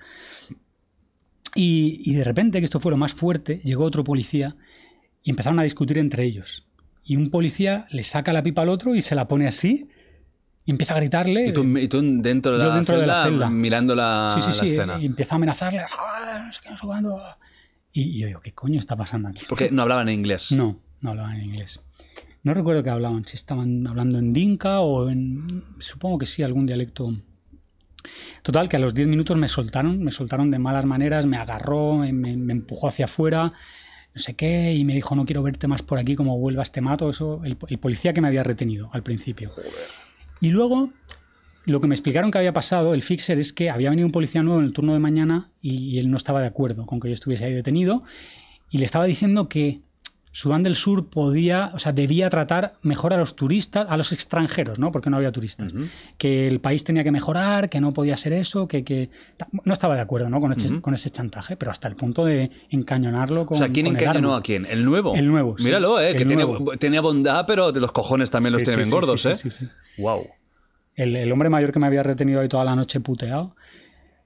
Y, 1.55 2.01
y 2.05 2.13
de 2.13 2.23
repente, 2.23 2.59
que 2.59 2.65
esto 2.65 2.79
fue 2.79 2.91
lo 2.91 2.97
más 2.97 3.13
fuerte, 3.13 3.59
llegó 3.63 3.83
otro 3.83 4.03
policía 4.03 4.55
y 5.23 5.29
empezaron 5.31 5.59
a 5.59 5.63
discutir 5.63 5.97
entre 5.97 6.23
ellos. 6.23 6.67
Y 7.03 7.15
un 7.15 7.29
policía 7.29 7.85
le 7.91 8.03
saca 8.03 8.31
la 8.31 8.43
pipa 8.43 8.61
al 8.61 8.69
otro 8.69 8.95
y 8.95 9.01
se 9.01 9.15
la 9.15 9.27
pone 9.27 9.47
así 9.47 9.89
y 10.65 10.71
empieza 10.71 10.93
a 10.93 10.97
gritarle. 10.97 11.47
¿Y 11.47 11.53
tú, 11.53 11.63
y 11.77 11.87
tú 11.87 11.99
dentro 12.21 12.57
de 12.57 12.65
la, 12.67 12.75
dentro 12.75 12.95
de 12.95 13.01
celda, 13.01 13.17
la 13.17 13.23
celda. 13.23 13.49
mirando 13.49 13.95
la, 13.95 14.31
sí, 14.35 14.41
sí, 14.41 14.47
la 14.49 14.53
sí, 14.53 14.65
escena? 14.67 14.99
y 15.01 15.05
empieza 15.07 15.35
a 15.35 15.37
amenazarle. 15.37 15.79
"Ah, 15.79 16.43
no 16.45 16.53
sé 16.53 16.59
qué, 16.63 16.69
no 16.69 16.77
sé 16.77 16.85
cuándo". 16.85 17.21
Y, 17.91 18.01
y 18.03 18.19
yo 18.19 18.27
digo, 18.27 18.39
¿qué 18.39 18.53
coño 18.53 18.79
está 18.79 18.95
pasando 18.95 19.27
aquí? 19.29 19.43
Porque 19.49 19.69
no 19.71 19.81
hablaban 19.81 20.07
en 20.07 20.15
inglés. 20.15 20.51
No, 20.51 20.79
no 21.01 21.09
hablaban 21.09 21.35
en 21.37 21.43
inglés. 21.45 21.81
No 22.43 22.53
recuerdo 22.53 22.83
qué 22.83 22.89
hablaban, 22.89 23.25
si 23.27 23.35
estaban 23.35 23.85
hablando 23.85 24.17
en 24.17 24.33
dinka 24.33 24.79
o 24.79 25.09
en... 25.09 25.37
Supongo 25.79 26.17
que 26.17 26.25
sí, 26.25 26.41
algún 26.41 26.65
dialecto. 26.65 27.13
Total, 28.41 28.67
que 28.67 28.77
a 28.77 28.79
los 28.79 28.95
10 28.95 29.07
minutos 29.07 29.37
me 29.37 29.47
soltaron, 29.47 30.03
me 30.03 30.09
soltaron 30.11 30.49
de 30.49 30.57
malas 30.57 30.85
maneras, 30.85 31.27
me 31.27 31.37
agarró, 31.37 31.97
me, 31.97 32.11
me- 32.11 32.51
empujó 32.53 32.87
hacia 32.87 33.05
afuera, 33.05 33.53
no 34.15 34.21
sé 34.21 34.33
qué, 34.33 34.73
y 34.73 34.83
me 34.85 34.95
dijo, 34.95 35.15
no 35.15 35.25
quiero 35.25 35.43
verte 35.43 35.67
más 35.67 35.83
por 35.83 35.99
aquí, 35.99 36.15
como 36.15 36.37
vuelvas 36.39 36.71
te 36.71 36.81
mato. 36.81 37.09
Eso, 37.11 37.41
el, 37.45 37.57
el 37.67 37.77
policía 37.77 38.11
que 38.13 38.21
me 38.21 38.27
había 38.27 38.43
retenido 38.43 38.89
al 38.91 39.03
principio. 39.03 39.51
Y 40.41 40.49
luego, 40.49 40.89
lo 41.65 41.79
que 41.79 41.87
me 41.87 41.93
explicaron 41.93 42.31
que 42.31 42.39
había 42.39 42.53
pasado, 42.53 42.95
el 42.95 43.03
fixer, 43.03 43.39
es 43.39 43.53
que 43.53 43.69
había 43.69 43.91
venido 43.91 44.07
un 44.07 44.11
policía 44.11 44.41
nuevo 44.41 44.59
en 44.61 44.65
el 44.65 44.73
turno 44.73 44.93
de 44.93 44.99
mañana 44.99 45.51
y, 45.61 45.75
y 45.75 45.99
él 45.99 46.09
no 46.09 46.17
estaba 46.17 46.41
de 46.41 46.47
acuerdo 46.47 46.87
con 46.87 46.99
que 46.99 47.07
yo 47.09 47.13
estuviese 47.13 47.45
ahí 47.45 47.53
detenido 47.53 48.01
y 48.71 48.79
le 48.79 48.85
estaba 48.85 49.05
diciendo 49.05 49.47
que 49.47 49.81
Sudán 50.33 50.63
del 50.63 50.75
Sur 50.75 51.07
podía, 51.07 51.71
o 51.73 51.79
sea, 51.79 51.91
debía 51.91 52.29
tratar 52.29 52.73
mejor 52.83 53.13
a 53.13 53.17
los 53.17 53.35
turistas, 53.35 53.85
a 53.89 53.97
los 53.97 54.11
extranjeros, 54.13 54.79
¿no? 54.79 54.91
Porque 54.91 55.09
no 55.09 55.17
había 55.17 55.31
turistas. 55.31 55.73
Que 56.17 56.47
el 56.47 56.61
país 56.61 56.83
tenía 56.85 57.03
que 57.03 57.11
mejorar, 57.11 57.69
que 57.69 57.81
no 57.81 57.91
podía 57.93 58.15
ser 58.15 58.31
eso, 58.33 58.67
que, 58.67 58.83
que- 58.85 59.09
no 59.65 59.73
estaba 59.73 59.95
de 59.95 60.01
acuerdo, 60.01 60.29
¿no? 60.29 60.39
Con 60.39 60.53
ese, 60.53 60.67
Ujú. 60.67 60.81
con 60.81 60.93
ese 60.93 61.09
chantaje, 61.09 61.57
pero 61.57 61.69
hasta 61.71 61.87
el 61.89 61.95
punto 61.95 62.23
de 62.23 62.49
encañonarlo 62.69 63.45
con 63.45 63.55
o 63.55 63.57
sea, 63.57 63.69
¿quién 63.69 63.87
con 63.87 63.95
el 63.97 64.01
encañonó 64.01 64.29
arma. 64.29 64.37
a 64.39 64.41
quién? 64.41 64.65
¿El 64.65 64.85
nuevo? 64.85 65.15
El 65.15 65.27
nuevo, 65.27 65.57
sí. 65.57 65.65
Míralo, 65.65 65.99
¿eh? 65.99 66.11
El 66.11 66.17
que 66.17 66.25
tenía, 66.77 67.01
bondad, 67.01 67.45
pero 67.45 67.71
de 67.71 67.79
los 67.81 67.91
cojones 67.91 68.31
también 68.31 68.53
los 68.53 68.61
Sí, 68.61 68.65
tiene 68.65 68.75
sí, 68.75 68.77
bien 68.77 68.87
sí, 68.87 68.91
gordos, 68.91 69.21
sí, 69.21 69.29
¿eh? 69.29 69.35
sí, 69.35 69.51
sí, 69.51 69.65
sí. 69.65 70.01
Wow. 70.01 70.27
El, 70.95 71.15
el 71.15 71.31
hombre 71.31 71.49
mayor 71.49 71.71
que 71.71 71.79
me 71.79 71.87
había 71.87 72.03
retenido 72.03 72.41
ahí 72.41 72.47
toda 72.47 72.63
la 72.65 72.75
noche 72.75 72.99
puteado. 72.99 73.55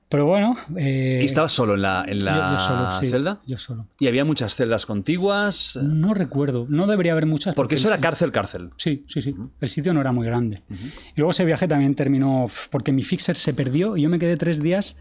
Pero 0.08 0.26
bueno. 0.28 0.56
eh, 0.78 1.20
¿Y 1.22 1.26
estabas 1.26 1.52
solo 1.52 1.74
en 1.76 1.82
la, 1.82 2.06
en 2.08 2.20
yo- 2.20 2.26
la 2.26 2.52
yo 2.52 2.60
solo, 2.60 2.92
sí, 3.00 3.08
celda? 3.10 3.42
Yo 3.48 3.58
solo. 3.58 3.88
¿Y 4.00 4.08
había 4.08 4.24
muchas 4.24 4.54
celdas 4.56 4.86
contiguas? 4.86 5.78
No 5.82 6.14
recuerdo, 6.14 6.68
no 6.70 6.86
debería 6.88 7.14
haber 7.14 7.26
muchas. 7.26 7.56
Porque 7.56 7.76
eso 7.76 7.88
el- 7.88 7.94
era 7.96 8.02
cárcel, 8.02 8.32
cárcel. 8.32 8.70
Sí, 8.78 9.04
sí, 9.08 9.22
sí. 9.22 9.36
El 9.60 9.70
sitio 9.70 9.94
no 9.94 10.02
era 10.02 10.12
muy 10.12 10.26
grande. 10.28 10.62
Y 10.70 11.18
luego 11.18 11.32
ese 11.32 11.44
viaje 11.44 11.68
también 11.68 11.96
terminó 11.96 12.46
porque 12.70 12.92
mi 12.92 13.02
fixer 13.04 13.36
se 13.36 13.54
perdió 13.54 13.98
y 13.98 14.04
yo 14.04 14.10
me 14.10 14.20
quedé 14.20 14.38
tres 14.38 14.62
días 14.62 14.98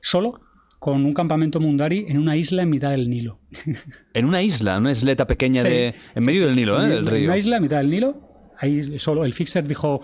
solo 0.00 0.40
con 0.80 1.04
un 1.06 1.14
campamento 1.14 1.60
mundari 1.60 2.04
en 2.08 2.18
una 2.18 2.36
isla 2.36 2.62
en 2.62 2.70
mitad 2.70 2.90
del 2.90 3.08
Nilo. 3.08 3.38
En 4.14 4.26
una 4.26 4.42
isla, 4.42 4.78
una 4.78 4.90
isleta 4.92 5.26
pequeña 5.26 5.62
Sí, 5.62 5.68
de, 5.68 5.94
en 6.14 6.24
medio 6.24 6.46
del 6.46 6.54
Nilo, 6.56 6.78
¿eh? 6.80 6.84
En 6.84 6.90
Del 6.90 7.06
río. 7.06 7.24
una 7.26 7.38
isla 7.38 7.56
en 7.56 7.62
mitad 7.62 7.78
del 7.78 7.88
Nilo, 7.90 8.50
ahí 8.58 8.98
solo. 8.98 9.24
El 9.24 9.32
fixer 9.32 9.66
dijo, 9.66 10.02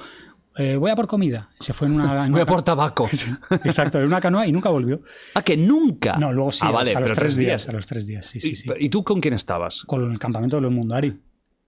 eh, 0.57 0.77
voy 0.77 0.91
a 0.91 0.97
por 0.97 1.07
comida. 1.07 1.51
Se 1.61 1.73
fue 1.73 1.87
en 1.89 1.95
una... 1.95 2.05
en 2.27 2.33
Voy 2.33 2.41
una 2.41 2.43
a 2.43 2.47
por 2.47 2.63
tabaco. 2.63 3.09
Exacto, 3.65 3.99
en 3.99 4.07
una 4.07 4.21
canoa 4.21 4.47
y 4.47 4.53
nunca 4.53 4.69
volvió. 4.71 5.03
ah, 5.35 5.43
que 5.43 5.57
nunca. 5.57 6.17
No, 6.17 6.33
luego 6.33 6.53
sí, 6.53 6.61
Ah, 6.63 6.69
a 6.69 6.71
los- 6.73 6.79
vale, 6.81 6.95
a 6.97 7.01
los 7.01 7.13
tres 7.13 7.37
días. 7.37 7.69
A 7.69 7.73
los 7.73 7.87
tres 7.87 8.07
días, 8.07 8.27
sí, 8.27 8.41
sí, 8.41 8.51
¿Y, 8.53 8.57
sí. 8.57 8.69
¿Y 8.79 8.89
tú 8.89 9.05
con 9.05 9.21
quién 9.21 9.35
estabas? 9.35 9.83
Con 9.85 10.11
el 10.13 10.19
campamento 10.19 10.57
de 10.57 10.63
los 10.63 10.73
Mundari. 10.73 11.19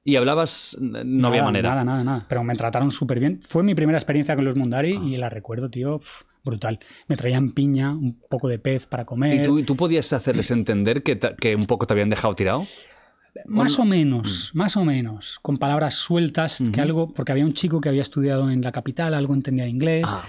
Y 0.04 0.16
hablabas, 0.16 0.76
no 0.80 1.28
había 1.28 1.42
Nada, 1.42 1.52
manera. 1.52 1.68
Nada, 1.70 1.84
nada, 1.84 2.04
nada. 2.04 2.26
Pero 2.28 2.42
me 2.42 2.56
trataron 2.56 2.90
súper 2.90 3.20
bien. 3.20 3.40
Fue 3.46 3.62
mi 3.62 3.74
primera 3.76 3.98
experiencia 3.98 4.34
con 4.34 4.44
los 4.44 4.56
Mundari 4.56 4.94
y 4.96 5.16
la 5.16 5.28
recuerdo, 5.28 5.70
tío, 5.70 6.00
brutal. 6.44 6.80
Me 7.06 7.16
traían 7.16 7.52
piña, 7.52 7.92
un 7.92 8.20
poco 8.28 8.48
de 8.48 8.58
pez 8.58 8.86
para 8.86 9.04
comer. 9.04 9.34
¿Y 9.36 9.42
tú, 9.42 9.62
tú 9.62 9.76
podías 9.76 10.12
hacerles 10.12 10.50
entender 10.50 11.04
que, 11.04 11.20
que 11.20 11.54
un 11.54 11.62
poco 11.62 11.86
te 11.86 11.94
habían 11.94 12.10
dejado 12.10 12.34
tirado? 12.34 12.66
Más 13.46 13.78
o 13.78 13.84
menos, 13.84 14.50
más 14.54 14.76
o 14.76 14.84
menos. 14.84 15.38
Con 15.40 15.58
palabras 15.58 15.94
sueltas, 15.94 16.62
que 16.72 16.80
algo, 16.80 17.12
porque 17.12 17.32
había 17.32 17.44
un 17.44 17.54
chico 17.54 17.80
que 17.80 17.88
había 17.88 18.02
estudiado 18.02 18.50
en 18.50 18.62
la 18.62 18.72
capital, 18.72 19.14
algo 19.14 19.34
entendía 19.34 19.64
de 19.64 19.70
inglés. 19.70 20.06
Ah. 20.08 20.24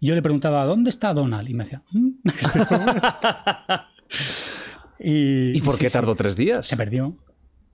Y 0.00 0.06
yo 0.06 0.14
le 0.14 0.22
preguntaba, 0.22 0.64
¿dónde 0.64 0.90
está 0.90 1.12
Donald? 1.12 1.48
Y 1.48 1.54
me 1.54 1.64
decía, 1.64 1.82
"¿Mm?". 1.90 2.08
y, 5.00 5.56
¿Y 5.56 5.60
por 5.60 5.74
sí, 5.74 5.80
qué 5.80 5.88
sí, 5.88 5.92
tardó 5.92 6.14
tres 6.14 6.36
días? 6.36 6.66
Se 6.66 6.76
perdió. 6.76 7.16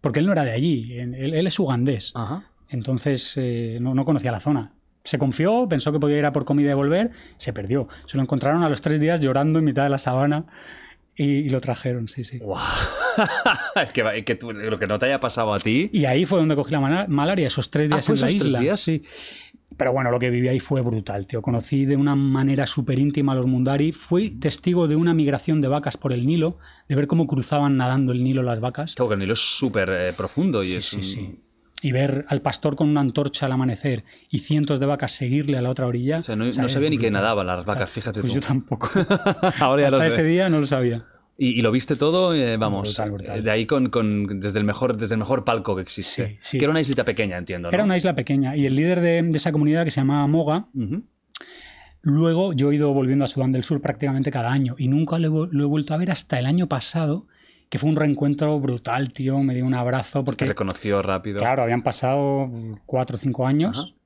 Porque 0.01 0.21
él 0.21 0.27
no 0.27 0.33
era 0.33 0.45
de 0.45 0.53
allí, 0.53 0.99
él, 0.99 1.15
él 1.15 1.47
es 1.47 1.59
ugandés. 1.59 2.13
Ajá. 2.15 2.45
Entonces 2.69 3.35
eh, 3.37 3.79
no, 3.81 3.95
no 3.95 4.05
conocía 4.05 4.33
la 4.33 4.41
zona. 4.41 4.73
Se 5.03 5.19
confió, 5.19 5.67
pensó 5.69 5.93
que 5.93 6.01
podía 6.01 6.19
ir 6.19 6.25
a 6.25 6.33
por 6.33 6.45
comida 6.45 6.71
y 6.71 6.75
volver, 6.75 7.11
se 7.37 7.53
perdió. 7.53 7.89
Se 8.07 8.17
lo 8.17 8.23
encontraron 8.23 8.63
a 8.63 8.69
los 8.69 8.81
tres 8.81 9.01
días 9.01 9.21
llorando 9.21 9.59
en 9.59 9.65
mitad 9.65 9.85
de 9.85 9.91
la 9.91 9.99
sabana 9.99 10.47
y, 11.17 11.25
y 11.25 11.49
lo 11.49 11.61
trajeron, 11.61 12.09
sí, 12.09 12.25
sí. 12.25 12.39
Guau. 12.39 12.61
es 13.77 13.93
que, 13.93 14.25
que 14.25 14.35
tú- 14.35 14.53
lo 14.53 14.79
que 14.79 14.87
no 14.87 14.99
te 14.99 15.07
haya 15.07 15.21
pasado 15.21 15.55
a 15.55 15.59
ti. 15.59 15.91
Y 15.93 16.05
ahí 16.07 16.27
fue 16.27 16.39
donde 16.39 16.57
cogí 16.57 16.73
la 16.73 17.07
malaria, 17.09 17.47
esos 17.47 17.71
tres 17.71 17.89
Ah, 17.91 17.97
días 17.97 18.07
¿fue 18.07 18.15
en 18.17 18.21
la 18.21 18.31
isla. 18.31 18.61
días? 18.61 18.81
Sí. 18.81 19.03
Pero 19.77 19.93
bueno, 19.93 20.11
lo 20.13 20.21
que 20.21 20.31
viví 20.31 20.47
ahí 20.49 20.61
fue 20.61 20.83
brutal, 20.83 21.27
tío. 21.27 21.43
Conocí 21.43 21.85
de 21.85 21.97
una 21.97 22.15
manera 22.15 22.65
súper 22.67 22.99
íntima 22.99 23.33
a 23.33 23.35
los 23.35 23.47
Mundari. 23.47 23.91
Fui 23.93 24.31
testigo 24.31 24.87
de 24.87 24.95
una 24.95 25.15
migración 25.15 25.61
de 25.61 25.67
vacas 25.69 25.97
por 25.97 26.13
el 26.13 26.27
Nilo, 26.27 26.59
de 26.89 26.95
ver 26.95 27.07
cómo 27.09 27.27
cruzaban 27.27 27.77
nadando 27.77 28.13
el 28.13 28.23
Nilo 28.23 28.43
las 28.45 28.61
vacas. 28.61 28.95
Claro, 28.95 29.09
que 29.09 29.15
el 29.15 29.21
Nilo 29.21 29.33
es 29.33 29.41
súper 29.41 29.89
eh, 29.91 30.13
profundo 30.17 30.63
y 30.63 30.69
Sí, 30.69 30.77
es. 30.77 30.85
sí, 30.85 30.97
un- 30.97 31.03
sí. 31.03 31.39
Y 31.87 31.93
ver 31.93 32.25
al 32.29 32.41
pastor 32.41 32.77
con 32.77 32.89
una 32.89 33.01
antorcha 33.03 33.45
al 33.47 33.53
amanecer 33.53 34.05
y 34.31 34.39
cientos 34.39 34.81
de 34.81 34.87
vacas 34.87 35.13
seguirle 35.13 35.59
a 35.59 35.63
la 35.63 35.69
otra 35.71 35.87
orilla. 35.87 36.21
O 36.21 36.23
sea, 36.23 36.35
no, 36.35 36.45
no 36.47 36.69
sabía 36.69 36.89
ni 36.89 36.97
que 36.99 37.11
nadaban 37.11 37.47
las 37.47 37.65
vacas, 37.67 37.91
fíjate 37.91 38.21
Pues 38.21 38.33
tú. 38.33 38.41
yo 38.41 38.47
tampoco. 38.47 38.89
Ahora 39.61 39.83
ya 39.83 39.89
Hasta 39.89 39.99
lo 39.99 40.05
ese 40.05 40.17
sé. 40.17 40.23
día 40.25 40.49
no 40.49 40.61
lo 40.61 40.67
sabía. 40.67 41.05
Y, 41.37 41.49
y 41.49 41.63
lo 41.63 41.71
viste 41.73 41.97
todo, 41.97 42.33
eh, 42.35 42.57
vamos, 42.57 42.89
Brutal, 42.89 43.11
brutal. 43.11 43.43
de 43.45 43.51
ahí 43.51 43.67
con, 43.67 43.91
con- 43.91 44.39
desde, 44.41 44.61
el 44.61 44.65
mejor, 44.65 44.97
desde 44.97 45.15
el 45.15 45.19
mejor 45.19 45.45
palco 45.45 45.75
que 45.77 45.83
existe. 45.83 46.29
Sí, 46.29 46.39
sí. 46.41 46.59
Que 46.59 46.65
era 46.65 46.71
una 46.71 46.81
islita 46.81 47.05
pequeña, 47.05 47.37
entiendo. 47.37 47.71
¿no? 47.71 47.75
Era 47.75 47.85
una 47.85 47.97
isla 47.97 48.15
pequeña 48.15 48.57
y 48.57 48.67
el 48.67 48.77
líder 48.77 49.01
de, 49.01 49.21
de 49.23 49.37
esa 49.37 49.53
comunidad 49.53 49.85
que 49.85 49.91
se 49.91 50.01
llamaba 50.01 50.27
Moga, 50.27 50.69
luego 52.03 52.53
yo 52.53 52.71
he 52.71 52.77
ido 52.77 52.93
volviendo 52.93 53.25
a 53.25 53.29
Sudán 53.29 53.53
del 53.53 53.63
Sur 53.65 53.81
prácticamente 53.81 54.31
cada 54.31 54.53
año 54.53 54.75
y 54.79 54.89
nunca 54.89 55.19
lo 55.19 55.45
he, 55.45 55.49
lo 55.53 55.65
he 55.65 55.67
vuelto 55.67 55.95
a 55.95 55.97
ver 55.97 56.11
hasta 56.11 56.39
el 56.39 56.47
año 56.47 56.69
pasado, 56.69 57.27
que 57.75 57.79
fue 57.81 57.91
un 57.91 57.97
reencuentro 57.97 58.61
brutal, 58.61 59.13
tío, 59.13 59.41
me 59.41 59.53
dio 59.53 59.67
un 59.67 59.75
abrazo 59.75 60.21
Te 60.21 60.25
porque, 60.27 60.45
reconoció 60.45 61.03
rápido. 61.03 61.41
claro, 61.41 61.65
habían 61.65 61.83
pasado 61.83 62.49
cuatro 62.87 63.17
o 63.17 63.19
cinco 63.19 63.49
años 63.49 63.81
Ajá. 63.81 63.97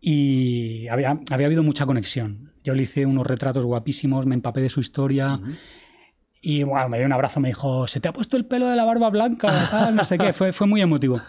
y 0.00 0.86
había, 0.86 1.18
había 1.28 1.46
habido 1.46 1.64
mucha 1.64 1.86
conexión. 1.86 2.52
Yo 2.62 2.72
le 2.72 2.84
hice 2.84 3.06
unos 3.06 3.26
retratos 3.26 3.66
guapísimos, 3.66 4.26
me 4.26 4.36
empapé 4.36 4.60
de 4.60 4.68
su 4.70 4.78
historia. 4.78 5.40
Y 6.40 6.62
bueno, 6.62 6.88
me 6.88 6.98
dio 6.98 7.06
un 7.08 7.12
abrazo, 7.12 7.40
me 7.40 7.48
dijo, 7.48 7.88
se 7.88 7.98
te 7.98 8.06
ha 8.06 8.12
puesto 8.12 8.36
el 8.36 8.44
pelo 8.46 8.68
de 8.68 8.76
la 8.76 8.84
barba 8.84 9.10
blanca, 9.10 9.90
no 9.92 10.04
sé 10.04 10.16
qué, 10.16 10.32
fue, 10.32 10.52
fue 10.52 10.68
muy 10.68 10.80
emotivo. 10.80 11.20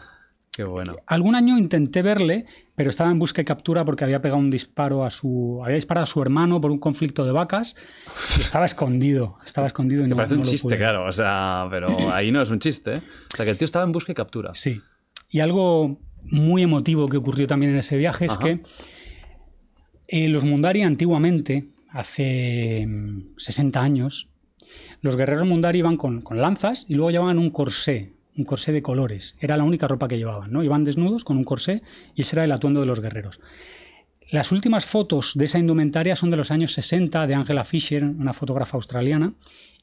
Qué 0.52 0.66
bueno. 0.66 0.98
Algún 1.08 1.36
año 1.36 1.58
intenté 1.58 2.02
verle, 2.02 2.46
pero 2.76 2.90
estaba 2.90 3.10
en 3.10 3.20
busca 3.20 3.42
y 3.42 3.46
captura 3.46 3.86
porque 3.86 4.04
había 4.04 4.22
pegado 4.22 4.40
un 4.40 4.52
disparo 4.52 5.06
a 5.06 5.10
su. 5.10 5.62
había 5.64 5.76
disparado 5.76 6.04
a 6.04 6.08
su 6.08 6.22
hermano 6.22 6.60
por 6.60 6.72
un 6.72 6.78
conflicto 6.80 7.24
de 7.24 7.32
vacas 7.32 7.76
y 8.38 8.42
estaba 8.42 8.66
escondido. 8.66 9.38
Estaba 9.46 9.68
escondido 9.68 10.02
y 10.02 10.06
Que 10.06 10.10
no, 10.10 10.16
parece 10.18 10.34
un 10.36 10.42
no 10.42 10.46
chiste, 10.46 10.68
pude. 10.68 10.78
claro. 10.78 11.06
O 11.08 11.12
sea, 11.14 11.68
pero 11.70 12.12
ahí 12.14 12.32
no 12.34 12.42
es 12.42 12.50
un 12.52 12.60
chiste. 12.60 12.96
¿eh? 12.96 13.02
O 13.34 13.38
sea, 13.38 13.46
que 13.46 13.52
el 13.52 13.58
tío 13.58 13.66
estaba 13.66 13.86
en 13.86 13.94
busca 13.94 14.12
y 14.12 14.16
captura. 14.16 14.52
Sí. 14.54 14.82
Y 15.30 15.40
algo 15.40 16.00
muy 16.24 16.64
emotivo 16.64 17.08
que 17.08 17.16
ocurrió 17.18 17.48
también 17.48 17.72
en 17.72 17.78
ese 17.78 17.96
viaje 17.96 18.26
es 18.26 18.38
que 18.38 18.62
eh, 20.10 20.28
los 20.28 20.44
Mundari 20.44 20.82
antiguamente, 20.82 21.70
hace 21.90 22.86
mm, 22.86 23.36
60 23.38 23.82
años, 23.82 24.28
los 25.00 25.16
guerreros 25.16 25.48
Mundari 25.48 25.80
iban 25.80 25.96
con, 25.96 26.22
con 26.22 26.42
lanzas 26.42 26.86
y 26.90 26.96
luego 26.96 27.12
llevaban 27.12 27.40
un 27.40 27.50
corsé, 27.52 28.12
un 28.42 28.46
corsé 28.46 28.72
de 28.72 28.82
colores. 28.82 29.36
Era 29.40 29.56
la 29.56 29.64
única 29.64 29.88
ropa 29.88 30.08
que 30.08 30.18
llevaban, 30.18 30.52
¿no? 30.52 30.64
Iban 30.64 30.84
desnudos 30.84 31.24
con 31.24 31.38
un 31.38 31.44
corsé 31.44 31.84
y 32.16 32.22
ese 32.22 32.36
era 32.36 32.44
el 32.44 32.52
atuendo 32.52 32.80
de 32.80 32.88
los 32.88 33.00
guerreros. 33.00 33.40
Las 34.32 34.52
últimas 34.52 34.86
fotos 34.86 35.34
de 35.36 35.46
esa 35.46 35.60
indumentaria 35.60 36.16
son 36.16 36.32
de 36.32 36.38
los 36.38 36.52
años 36.52 36.74
60 36.74 37.28
de 37.28 37.36
Angela 37.36 37.66
Fisher, 37.66 38.04
una 38.04 38.34
fotógrafa 38.34 38.78
australiana. 38.78 39.34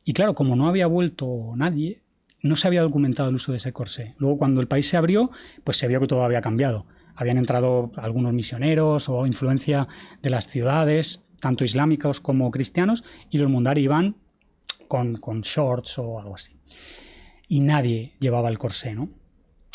Y 0.04 0.12
claro, 0.12 0.34
como 0.34 0.56
no 0.56 0.68
había 0.68 0.86
vuelto 0.86 1.52
nadie, 1.54 2.00
no 2.42 2.56
se 2.56 2.66
había 2.66 2.82
documentado 2.82 3.28
el 3.28 3.36
uso 3.36 3.52
de 3.52 3.58
ese 3.58 3.72
corsé. 3.72 4.14
Luego, 4.18 4.38
cuando 4.38 4.60
el 4.60 4.66
país 4.66 4.88
se 4.88 4.96
abrió, 4.96 5.30
pues 5.64 5.76
se 5.76 5.86
vio 5.86 6.00
que 6.00 6.06
todo 6.06 6.24
había 6.24 6.40
cambiado. 6.40 6.86
Habían 7.14 7.36
entrado 7.36 7.92
algunos 7.96 8.32
misioneros 8.32 9.08
o 9.08 9.26
influencia 9.26 9.86
de 10.22 10.30
las 10.30 10.48
ciudades, 10.48 11.24
tanto 11.40 11.64
islámicos 11.64 12.20
como 12.20 12.50
cristianos, 12.50 13.04
y 13.30 13.38
los 13.38 13.50
mundari 13.50 13.82
iban 13.82 14.16
con, 14.88 15.16
con 15.16 15.42
shorts 15.42 15.98
o 15.98 16.20
algo 16.20 16.34
así. 16.36 16.56
Y 17.48 17.60
nadie 17.60 18.12
llevaba 18.20 18.48
el 18.50 18.58
corsé, 18.58 18.94
¿no? 18.94 19.08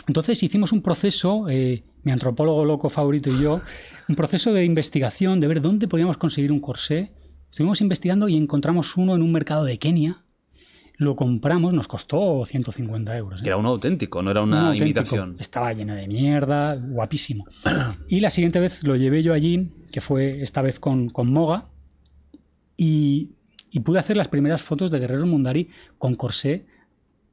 Entonces 0.07 0.43
hicimos 0.43 0.71
un 0.71 0.81
proceso, 0.81 1.49
eh, 1.49 1.83
mi 2.03 2.11
antropólogo 2.11 2.65
loco 2.65 2.89
favorito 2.89 3.29
y 3.29 3.41
yo, 3.41 3.61
un 4.07 4.15
proceso 4.15 4.53
de 4.53 4.65
investigación, 4.65 5.39
de 5.39 5.47
ver 5.47 5.61
dónde 5.61 5.87
podíamos 5.87 6.17
conseguir 6.17 6.51
un 6.51 6.59
corsé. 6.59 7.11
Estuvimos 7.49 7.81
investigando 7.81 8.27
y 8.27 8.35
encontramos 8.35 8.97
uno 8.97 9.15
en 9.15 9.21
un 9.21 9.31
mercado 9.31 9.63
de 9.63 9.79
Kenia, 9.79 10.23
lo 10.97 11.15
compramos, 11.15 11.73
nos 11.73 11.87
costó 11.87 12.45
150 12.45 13.17
euros. 13.17 13.41
¿eh? 13.41 13.43
Era 13.47 13.57
uno 13.57 13.69
auténtico, 13.69 14.21
no 14.21 14.31
era 14.31 14.41
una 14.41 14.75
imitación. 14.75 15.35
Estaba 15.39 15.73
lleno 15.73 15.95
de 15.95 16.07
mierda, 16.07 16.75
guapísimo. 16.75 17.45
y 18.07 18.19
la 18.19 18.29
siguiente 18.29 18.59
vez 18.59 18.83
lo 18.83 18.95
llevé 18.95 19.23
yo 19.23 19.33
allí, 19.33 19.71
que 19.91 20.01
fue 20.01 20.41
esta 20.41 20.61
vez 20.61 20.79
con, 20.79 21.09
con 21.09 21.31
Moga, 21.31 21.69
y, 22.77 23.31
y, 23.71 23.79
pude 23.81 23.99
hacer 23.99 24.17
las 24.17 24.27
primeras 24.27 24.63
fotos 24.63 24.89
de 24.89 24.99
Guerrero 24.99 25.27
Mundari 25.27 25.69
con 25.99 26.15
corsé 26.15 26.65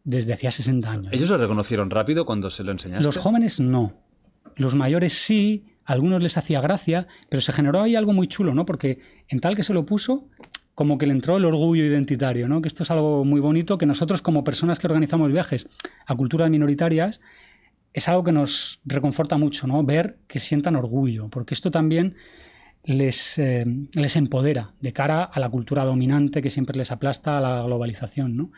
desde 0.04 0.32
hacía 0.32 0.50
60 0.50 0.90
años. 0.90 1.12
¿Ellos 1.12 1.28
lo 1.28 1.38
reconocieron 1.38 1.90
rápido 1.90 2.24
cuando 2.24 2.50
se 2.50 2.64
lo 2.64 2.72
enseñaste? 2.72 3.04
Los 3.04 3.16
jóvenes 3.18 3.60
no. 3.60 3.94
Los 4.56 4.74
mayores 4.74 5.12
sí, 5.12 5.64
algunos 5.84 6.22
les 6.22 6.36
hacía 6.36 6.60
gracia, 6.60 7.06
pero 7.28 7.40
se 7.40 7.52
generó 7.52 7.82
ahí 7.82 7.96
algo 7.96 8.12
muy 8.12 8.26
chulo, 8.26 8.54
¿no? 8.54 8.64
Porque 8.66 9.00
en 9.28 9.40
tal 9.40 9.56
que 9.56 9.62
se 9.62 9.72
lo 9.72 9.86
puso, 9.86 10.28
como 10.74 10.98
que 10.98 11.06
le 11.06 11.12
entró 11.12 11.36
el 11.36 11.44
orgullo 11.44 11.84
identitario, 11.84 12.48
¿no? 12.48 12.62
Que 12.62 12.68
esto 12.68 12.82
es 12.82 12.90
algo 12.90 13.24
muy 13.24 13.40
bonito 13.40 13.76
que 13.78 13.86
nosotros 13.86 14.22
como 14.22 14.44
personas 14.44 14.78
que 14.78 14.86
organizamos 14.86 15.30
viajes 15.32 15.68
a 16.06 16.14
culturas 16.14 16.50
minoritarias 16.50 17.20
es 17.92 18.08
algo 18.08 18.24
que 18.24 18.32
nos 18.32 18.80
reconforta 18.84 19.36
mucho, 19.36 19.66
¿no? 19.66 19.82
Ver 19.84 20.18
que 20.26 20.38
sientan 20.38 20.76
orgullo, 20.76 21.28
porque 21.28 21.54
esto 21.54 21.70
también 21.70 22.14
les, 22.84 23.38
eh, 23.38 23.66
les 23.92 24.16
empodera 24.16 24.72
de 24.80 24.92
cara 24.92 25.24
a 25.24 25.40
la 25.40 25.48
cultura 25.48 25.84
dominante 25.84 26.40
que 26.40 26.50
siempre 26.50 26.78
les 26.78 26.90
aplasta 26.92 27.38
a 27.38 27.40
la 27.40 27.62
globalización, 27.62 28.36
¿no? 28.36 28.52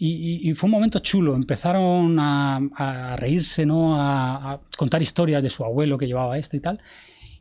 Y, 0.00 0.54
fue 0.54 0.68
un 0.68 0.72
momento 0.72 1.00
chulo. 1.00 1.34
Empezaron 1.34 2.16
a, 2.20 3.16
reírse, 3.18 3.66
¿no? 3.66 4.00
A, 4.00 4.60
contar 4.76 5.02
historias 5.02 5.42
de 5.42 5.48
su 5.48 5.64
abuelo 5.64 5.98
que 5.98 6.06
llevaba 6.06 6.38
esto 6.38 6.56
y 6.56 6.60
tal. 6.60 6.80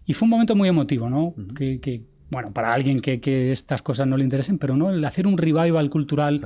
Y 0.05 0.13
fue 0.13 0.25
un 0.25 0.31
momento 0.31 0.55
muy 0.55 0.69
emotivo, 0.69 1.09
¿no? 1.09 1.35
que, 1.55 2.01
bueno, 2.31 2.51
para 2.53 2.73
alguien 2.73 2.99
que, 2.99 3.51
estas 3.51 3.81
cosas 3.81 4.07
no 4.07 4.17
le 4.17 4.23
interesen, 4.23 4.57
pero 4.57 4.75
no, 4.75 4.89
el 4.89 5.03
hacer 5.05 5.27
un 5.27 5.37
revival 5.37 5.89
cultural 5.89 6.41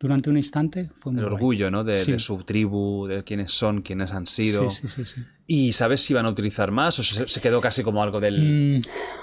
durante 0.00 0.30
un 0.30 0.36
instante 0.36 0.90
fue 0.98 1.12
muy 1.12 1.20
El 1.20 1.26
orgullo, 1.26 1.70
¿no? 1.70 1.82
De, 1.82 2.18
su 2.18 2.36
tribu, 2.44 3.06
de 3.06 3.24
quiénes 3.24 3.52
son, 3.52 3.82
quiénes 3.82 4.12
han 4.12 4.26
sido. 4.26 4.70
Sí, 4.70 4.88
sí, 4.88 5.04
sí, 5.04 5.22
¿Y 5.46 5.72
sabes 5.72 6.02
si 6.02 6.14
van 6.14 6.26
a 6.26 6.28
utilizar 6.28 6.70
más 6.70 6.98
o 6.98 7.02
se, 7.02 7.40
quedó 7.40 7.60
casi 7.60 7.82
como 7.82 8.02
algo 8.02 8.20
del... 8.20 8.82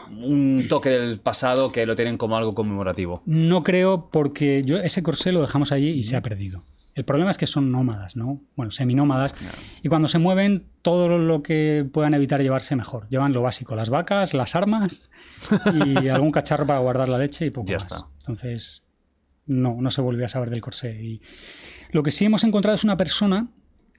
Mm. 0.10 0.24
un 0.24 0.66
toque 0.68 0.90
del 0.90 1.20
pasado 1.20 1.72
que 1.72 1.86
lo 1.86 1.96
tienen 1.96 2.18
como 2.18 2.36
algo 2.36 2.54
conmemorativo? 2.56 3.22
No 3.26 3.64
creo 3.64 4.10
porque 4.12 4.64
yo 4.66 4.78
ese 4.78 5.04
corsé 5.04 5.32
lo 5.32 5.42
dejamos 5.42 5.72
allí 5.72 5.90
y 5.90 6.04
se 6.04 6.16
ha 6.16 6.22
perdido. 6.22 6.64
El 6.96 7.04
problema 7.04 7.30
es 7.30 7.38
que 7.38 7.46
son 7.46 7.72
nómadas, 7.72 8.16
¿no? 8.16 8.42
Bueno, 8.56 8.72
seminómadas. 8.72 9.36
Y 9.84 9.90
cuando 9.90 10.08
se 10.08 10.18
mueven, 10.18 10.68
todo 10.82 11.10
lo 11.18 11.44
que 11.44 11.86
puedan 11.92 12.14
evitar 12.14 12.42
llevarse 12.42 12.74
mejor. 12.78 13.08
Llevan 13.10 13.34
lo 13.34 13.42
básico, 13.42 13.76
las 13.76 13.90
vacas, 13.90 14.34
las 14.34 14.56
armas 14.56 15.12
y 15.86 16.08
algún 16.08 16.32
cacharro 16.32 16.66
para 16.66 16.80
guardar 16.80 17.10
la 17.10 17.18
leche 17.18 17.46
y 17.46 17.50
poco 17.50 17.68
ya 17.68 17.76
más. 17.76 17.84
Está. 17.84 18.08
Entonces, 18.20 18.85
no, 19.46 19.78
no 19.80 19.92
se 19.92 20.02
volvió 20.02 20.26
a 20.26 20.28
saber 20.28 20.50
del 20.50 20.62
corsé. 20.62 21.02
Y 21.02 21.22
lo 21.92 22.04
que 22.04 22.12
sí 22.12 22.26
hemos 22.26 22.44
encontrado 22.44 22.76
es 22.76 22.84
una 22.84 22.98
persona, 22.98 23.48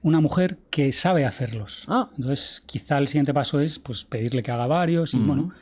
una 0.01 0.19
mujer 0.19 0.59
que 0.69 0.91
sabe 0.91 1.25
hacerlos. 1.25 1.85
Ah. 1.87 2.09
Entonces, 2.17 2.63
quizá 2.65 2.97
el 2.97 3.07
siguiente 3.07 3.33
paso 3.33 3.59
es 3.59 3.79
pues, 3.79 4.05
pedirle 4.05 4.43
que 4.43 4.51
haga 4.51 4.67
varios 4.67 5.13
y, 5.13 5.19
bueno, 5.19 5.53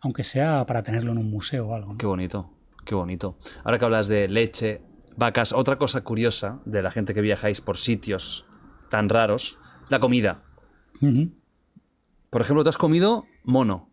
aunque 0.00 0.22
sea 0.22 0.64
para 0.66 0.82
tenerlo 0.82 1.12
en 1.12 1.18
un 1.18 1.30
museo 1.30 1.68
o 1.68 1.74
algo. 1.74 1.96
Qué 1.96 2.06
bonito, 2.06 2.50
qué 2.84 2.94
bonito. 2.94 3.38
Ahora 3.64 3.78
que 3.78 3.84
hablas 3.84 4.08
de 4.08 4.28
leche, 4.28 4.82
vacas. 5.16 5.52
Otra 5.52 5.78
cosa 5.78 6.02
curiosa 6.02 6.60
de 6.64 6.82
la 6.82 6.90
gente 6.90 7.14
que 7.14 7.20
viajáis 7.20 7.60
por 7.60 7.76
sitios 7.76 8.46
tan 8.90 9.08
raros, 9.08 9.58
la 9.88 10.00
comida. 10.00 10.42
Por 12.30 12.42
ejemplo, 12.42 12.62
tú 12.62 12.68
has 12.68 12.78
comido 12.78 13.24
mono. 13.44 13.88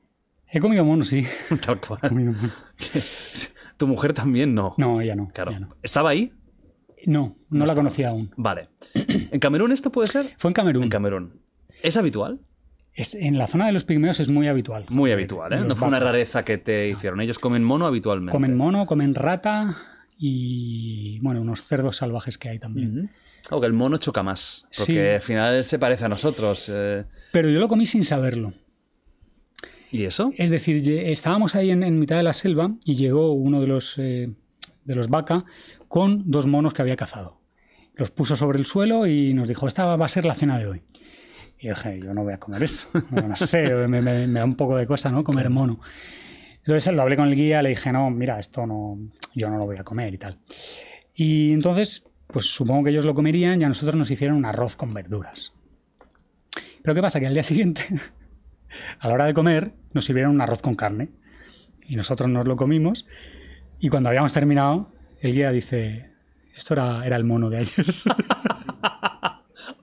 He 0.49 0.59
comido 0.59 0.85
mono, 0.85 1.03
sí. 1.03 1.25
Tal 1.65 1.79
cual. 1.81 1.99
tu 3.77 3.87
mujer 3.87 4.13
también 4.13 4.53
no. 4.53 4.75
No, 4.77 5.01
ella 5.01 5.15
no. 5.15 5.29
Claro. 5.29 5.69
¿Estaba 5.81 6.09
ahí? 6.09 6.33
No, 7.05 7.37
no, 7.49 7.65
la 7.65 7.75
conocía 7.75 8.09
aún. 8.09 8.31
Vale. 8.35 8.69
¿En 8.93 9.39
Camerún 9.39 9.71
esto 9.71 9.91
puede 9.91 10.07
ser? 10.07 10.33
Fue 10.37 10.49
en 10.49 10.53
Camerún. 10.53 10.83
En 10.83 10.89
Camerún. 10.89 11.41
¿Es 11.83 11.95
habitual? 11.95 12.39
Es, 12.93 13.13
en 13.13 13.37
la 13.37 13.47
zona 13.47 13.67
de 13.67 13.71
los 13.71 13.83
pigmeos 13.83 14.19
es 14.19 14.29
muy 14.29 14.47
habitual. 14.47 14.85
Muy 14.89 15.11
habitual, 15.11 15.53
¿eh? 15.53 15.61
No 15.61 15.75
fue 15.75 15.87
una 15.87 15.99
rareza 15.99 16.43
que 16.43 16.57
te 16.57 16.89
hicieron. 16.89 17.21
Ellos 17.21 17.37
comen 17.37 17.63
mono 17.63 17.85
habitualmente. 17.85 18.31
Comen 18.31 18.57
mono, 18.57 18.87
comen 18.87 19.13
rata, 19.13 19.77
y 20.17 21.19
bueno, 21.19 21.41
unos 21.41 21.61
cerdos 21.61 21.97
salvajes 21.97 22.37
que 22.37 22.49
hay 22.49 22.59
también. 22.59 23.11
Aunque 23.49 23.67
el 23.67 23.73
mono 23.73 23.97
choca 23.97 24.23
más, 24.23 24.65
porque 24.75 25.15
al 25.15 25.21
final 25.21 25.63
se 25.63 25.79
parece 25.79 26.05
a 26.05 26.09
nosotros. 26.09 26.71
Eh. 26.73 27.05
Pero 27.31 27.49
yo 27.49 27.59
lo 27.59 27.67
comí 27.67 27.85
sin 27.85 28.03
saberlo. 28.03 28.53
¿Y 29.91 30.03
eso? 30.03 30.33
Es 30.37 30.49
decir, 30.49 30.87
estábamos 31.05 31.55
ahí 31.55 31.71
en, 31.71 31.99
mitad 31.99 32.17
de 32.17 32.23
la 32.23 32.33
selva 32.33 32.71
y 32.83 32.95
llegó 32.95 33.31
uno 33.31 33.61
de 33.61 33.67
los, 33.67 33.97
eh, 33.97 34.29
de 34.83 34.95
los 34.95 35.09
vaca 35.09 35.45
con 35.87 36.29
dos 36.29 36.45
monos 36.45 36.73
que 36.73 36.81
había 36.81 36.95
cazado. 36.95 37.39
Los 37.95 38.11
puso 38.11 38.35
sobre 38.35 38.59
el 38.59 38.65
suelo 38.65 39.07
y 39.07 39.33
nos 39.33 39.47
dijo, 39.47 39.67
esta 39.67 39.95
va 39.95 40.05
a 40.05 40.09
ser 40.09 40.25
la 40.25 40.35
cena 40.35 40.59
de 40.59 40.67
hoy. 40.67 40.81
Y 41.59 41.69
dije, 41.69 41.99
yo 41.99 42.13
no 42.13 42.23
voy 42.23 42.33
a 42.33 42.37
comer 42.37 42.63
eso. 42.63 42.87
No, 43.11 43.35
sé, 43.35 43.73
me, 43.87 44.01
me, 44.01 44.27
da 44.27 44.45
un 44.45 44.55
poco 44.55 44.77
de 44.77 44.85
cosa, 44.85 45.11
¿no? 45.11 45.23
Comer 45.23 45.49
mono. 45.49 45.79
Entonces 46.57 46.93
lo 46.93 47.01
hablé 47.01 47.15
con 47.15 47.29
el 47.29 47.35
guía, 47.35 47.61
le 47.61 47.69
dije, 47.69 47.91
no, 47.91 48.09
mira, 48.09 48.37
esto 48.39 48.67
no, 48.67 48.99
yo 49.33 49.49
no 49.49 49.57
lo 49.57 49.65
voy 49.65 49.77
a 49.79 49.83
comer 49.83 50.13
y 50.13 50.17
tal. 50.17 50.37
Y 51.15 51.53
entonces, 51.53 52.05
pues 52.27 52.45
supongo 52.45 52.83
que 52.83 52.89
ellos 52.89 53.05
lo 53.05 53.15
comerían 53.15 53.61
y 53.61 53.63
a 53.63 53.69
nosotros 53.69 53.95
nos 53.95 54.11
hicieron 54.11 54.37
un 54.37 54.45
arroz 54.45 54.75
con 54.75 54.93
verduras. 54.93 55.53
Pero 56.81 56.93
¿qué 56.93 57.01
pasa? 57.01 57.19
Que 57.19 57.27
al 57.27 57.33
día 57.33 57.43
siguiente, 57.43 57.83
a 58.99 59.07
la 59.07 59.13
hora 59.13 59.25
de 59.25 59.33
comer, 59.33 59.73
nos 59.93 60.05
sirvieron 60.05 60.33
un 60.33 60.41
arroz 60.41 60.61
con 60.61 60.75
carne. 60.75 61.09
Y 61.87 61.95
nosotros 61.95 62.29
nos 62.29 62.47
lo 62.47 62.57
comimos. 62.57 63.05
Y 63.79 63.89
cuando 63.89 64.09
habíamos 64.09 64.33
terminado, 64.33 64.91
el 65.21 65.33
guía 65.33 65.51
dice, 65.51 66.11
esto 66.55 66.73
era, 66.73 67.05
era 67.05 67.15
el 67.15 67.23
mono 67.23 67.49
de 67.49 67.57
ayer. 67.57 67.85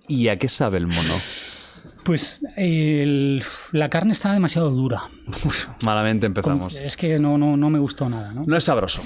¿Y 0.08 0.28
a 0.28 0.38
qué 0.38 0.48
sabe 0.48 0.78
el 0.78 0.86
mono? 0.86 1.14
Pues 2.04 2.42
la 3.72 3.88
carne 3.88 4.12
estaba 4.12 4.34
demasiado 4.34 4.70
dura. 4.70 5.04
malamente 5.84 6.26
empezamos. 6.26 6.76
es 6.76 6.96
que 6.96 7.18
no, 7.18 7.38
no, 7.38 7.56
no 7.56 7.70
me 7.70 7.78
gustó 7.78 8.10
nada. 8.10 8.32
¿no? 8.32 8.44
no 8.46 8.56
es 8.56 8.64
sabroso. 8.64 9.02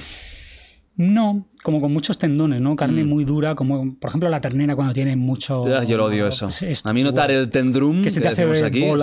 No, 0.98 1.46
como 1.62 1.80
con 1.80 1.92
muchos 1.92 2.18
tendones, 2.18 2.60
¿no? 2.60 2.74
Carne 2.74 3.04
mm. 3.04 3.08
muy 3.08 3.24
dura, 3.24 3.54
como 3.54 3.94
por 3.94 4.10
ejemplo 4.10 4.28
la 4.28 4.40
ternera 4.40 4.74
cuando 4.74 4.92
tiene 4.92 5.14
mucho. 5.14 5.64
yo 5.84 5.96
lo 5.96 6.06
odio 6.06 6.26
eso. 6.26 6.48
a 6.84 6.92
mí 6.92 7.04
notar 7.04 7.30
el 7.30 7.50
tendrum 7.50 8.02
que 8.02 8.10
se 8.10 8.20
te 8.20 8.26
hace 8.26 8.64
aquí, 8.64 8.84
no, 8.84 8.96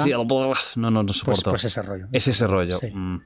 no, 0.75 0.91
no 0.91 1.05
pues, 1.05 1.17
soporto. 1.17 1.51
Pues, 1.51 1.63
ese 1.63 1.81
rollo. 1.81 2.07
Es 2.11 2.27
ese 2.27 2.47
rollo. 2.47 2.77
Mm. 2.93 3.19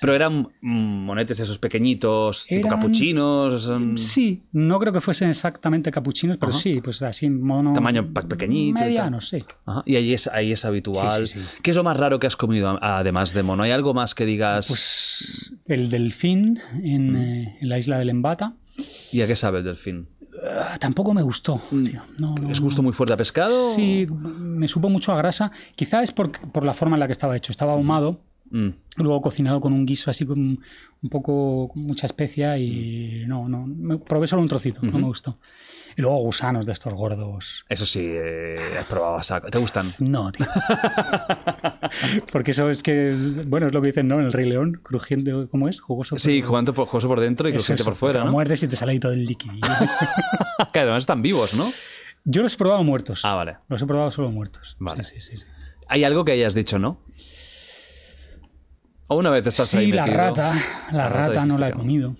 Pero 0.00 0.14
eran 0.14 0.48
monetes 0.60 1.38
esos 1.38 1.60
pequeñitos, 1.60 2.46
tipo 2.46 2.68
capuchinos. 2.68 3.70
Sí, 3.94 4.42
no 4.50 4.80
creo 4.80 4.92
que 4.92 5.00
fuesen 5.00 5.30
exactamente 5.30 5.92
capuchinos, 5.92 6.38
pero 6.38 6.50
sí, 6.50 6.80
pues 6.80 7.00
así 7.02 7.30
mono. 7.30 7.72
Tamaño 7.72 8.12
pequeñito. 8.12 8.80
Mediano, 8.80 9.20
sí. 9.20 9.44
Y 9.86 9.94
ahí 9.94 10.12
es, 10.12 10.26
ahí 10.26 10.50
es 10.50 10.64
habitual. 10.64 11.22
¿Qué 11.62 11.70
es 11.70 11.76
lo 11.76 11.84
más 11.84 11.96
raro 11.96 12.18
que 12.18 12.26
has 12.26 12.36
comido 12.36 12.76
además 12.82 13.32
de 13.32 13.44
mono? 13.44 13.62
¿Hay 13.62 13.70
algo 13.70 13.94
más 13.94 14.16
que 14.16 14.26
digas? 14.26 14.66
Pues 14.66 15.54
el 15.68 15.90
delfín 15.90 16.60
en, 16.82 17.12
mm. 17.12 17.16
eh, 17.16 17.58
en 17.60 17.68
la 17.68 17.78
isla 17.78 17.98
de 17.98 18.04
Lembata. 18.04 18.54
¿Y 19.12 19.20
a 19.20 19.26
qué 19.26 19.36
sabe 19.36 19.58
el 19.58 19.64
delfín? 19.64 20.08
Ah, 20.44 20.76
tampoco 20.78 21.14
me 21.14 21.22
gustó. 21.22 21.60
Mm. 21.70 22.50
¿Es 22.50 22.60
gusto 22.60 22.82
muy 22.82 22.92
fuerte 22.92 23.12
a 23.12 23.16
pescado? 23.16 23.74
Sí, 23.74 24.06
me 24.10 24.68
supo 24.68 24.88
mucho 24.88 25.12
a 25.12 25.16
grasa. 25.16 25.50
Quizá 25.76 26.02
es 26.02 26.12
por, 26.12 26.30
por, 26.30 26.64
la 26.64 26.74
forma 26.74 26.96
en 26.96 27.00
la 27.00 27.06
que 27.06 27.12
estaba 27.12 27.36
hecho. 27.36 27.52
Estaba 27.52 27.72
ahumado 27.72 28.20
Mm. 28.50 28.68
Luego 28.96 29.20
cocinado 29.20 29.60
con 29.60 29.72
un 29.72 29.84
guiso 29.84 30.10
así 30.10 30.24
con 30.24 30.38
un 31.02 31.10
poco 31.10 31.68
con 31.68 31.82
mucha 31.82 32.06
especia 32.06 32.58
y 32.58 33.24
mm. 33.24 33.28
no, 33.28 33.48
no, 33.48 33.66
me 33.66 33.98
probé 33.98 34.26
solo 34.26 34.42
un 34.42 34.48
trocito, 34.48 34.80
no 34.82 34.98
me 34.98 35.06
gustó. 35.06 35.38
Y 35.98 36.00
luego 36.02 36.18
gusanos 36.18 36.64
de 36.64 36.70
estos 36.70 36.94
gordos. 36.94 37.64
Eso 37.68 37.84
sí, 37.84 38.06
eh, 38.08 38.76
has 38.78 38.86
probado 38.86 39.20
saco. 39.20 39.48
¿Te 39.50 39.58
gustan? 39.58 39.92
No, 39.98 40.30
tío. 40.30 40.46
Porque 42.32 42.52
eso 42.52 42.70
es 42.70 42.84
que, 42.84 43.16
bueno, 43.46 43.66
es 43.66 43.74
lo 43.74 43.80
que 43.82 43.88
dicen, 43.88 44.06
¿no? 44.06 44.20
En 44.20 44.26
el 44.26 44.32
Rey 44.32 44.48
León, 44.48 44.80
crujiente, 44.80 45.32
¿cómo 45.50 45.68
es? 45.68 45.80
Jugoso 45.80 46.10
por 46.14 46.20
Sí, 46.20 46.40
jugoso 46.40 47.08
por 47.08 47.18
dentro 47.18 47.48
y 47.48 47.52
crujiente 47.52 47.82
por 47.82 47.96
fuera, 47.96 48.22
¿no? 48.22 48.30
muerdes 48.30 48.62
y 48.62 48.68
te 48.68 48.76
sale 48.76 48.92
ahí 48.92 49.00
todo 49.00 49.10
el 49.12 49.24
líquido. 49.24 49.54
que 50.72 50.78
además 50.78 50.98
están 51.02 51.20
vivos, 51.20 51.54
¿no? 51.54 51.68
Yo 52.24 52.42
los 52.42 52.54
he 52.54 52.56
probado 52.58 52.84
muertos. 52.84 53.24
Ah, 53.24 53.34
vale. 53.34 53.56
Los 53.68 53.82
he 53.82 53.86
probado 53.86 54.12
solo 54.12 54.30
muertos. 54.30 54.76
Vale. 54.78 55.02
Sí, 55.02 55.20
sí, 55.20 55.36
sí. 55.36 55.42
¿Hay 55.88 56.04
algo 56.04 56.24
que 56.24 56.30
hayas 56.30 56.54
dicho 56.54 56.78
no? 56.78 57.02
¿O 59.08 59.16
una 59.16 59.30
vez 59.30 59.44
estás 59.48 59.74
ahí 59.74 59.86
Sí, 59.86 59.92
la 59.92 60.02
metido? 60.02 60.18
rata. 60.18 60.54
La, 60.92 60.96
La 60.98 61.08
rata 61.08 61.26
rata 61.28 61.46
no 61.46 61.58
la 61.58 61.68
he 61.70 61.74
no. 61.74 62.16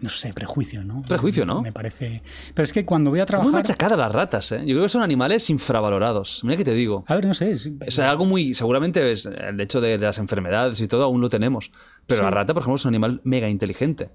No 0.00 0.08
sé, 0.08 0.32
prejuicio, 0.32 0.82
¿no? 0.82 1.02
Prejuicio, 1.02 1.44
¿no? 1.44 1.60
Me 1.62 1.72
parece. 1.72 2.22
Pero 2.54 2.64
es 2.64 2.72
que 2.72 2.84
cuando 2.86 3.10
voy 3.10 3.20
a 3.20 3.22
Muy 3.22 3.26
trabajar. 3.26 3.52
machacadas 3.52 3.98
las 3.98 4.10
ratas, 4.12 4.52
¿eh? 4.52 4.60
Yo 4.60 4.74
creo 4.74 4.82
que 4.82 4.88
son 4.88 5.02
animales 5.02 5.50
infravalorados. 5.50 6.40
Mira 6.42 6.56
que 6.56 6.64
te 6.64 6.72
digo. 6.74 7.04
A 7.06 7.14
ver, 7.16 7.26
no 7.26 7.34
sé. 7.34 7.50
es- 7.50 7.70
O 7.86 7.90
sea, 7.90 8.10
algo 8.10 8.24
muy. 8.24 8.54
Seguramente 8.54 9.12
es 9.12 9.26
el 9.26 9.60
hecho 9.60 9.80
de, 9.80 9.98
de 9.98 10.06
las 10.06 10.18
enfermedades 10.18 10.80
y 10.80 10.88
todo, 10.88 11.04
aún 11.04 11.20
lo 11.20 11.28
tenemos. 11.28 11.70
Pero 12.06 12.20
Sí. 12.20 12.24
la 12.24 12.30
rata, 12.30 12.54
por 12.54 12.62
ejemplo, 12.62 12.76
es 12.76 12.84
un 12.84 12.88
animal 12.90 13.20
mega 13.24 13.48
inteligente. 13.48 14.10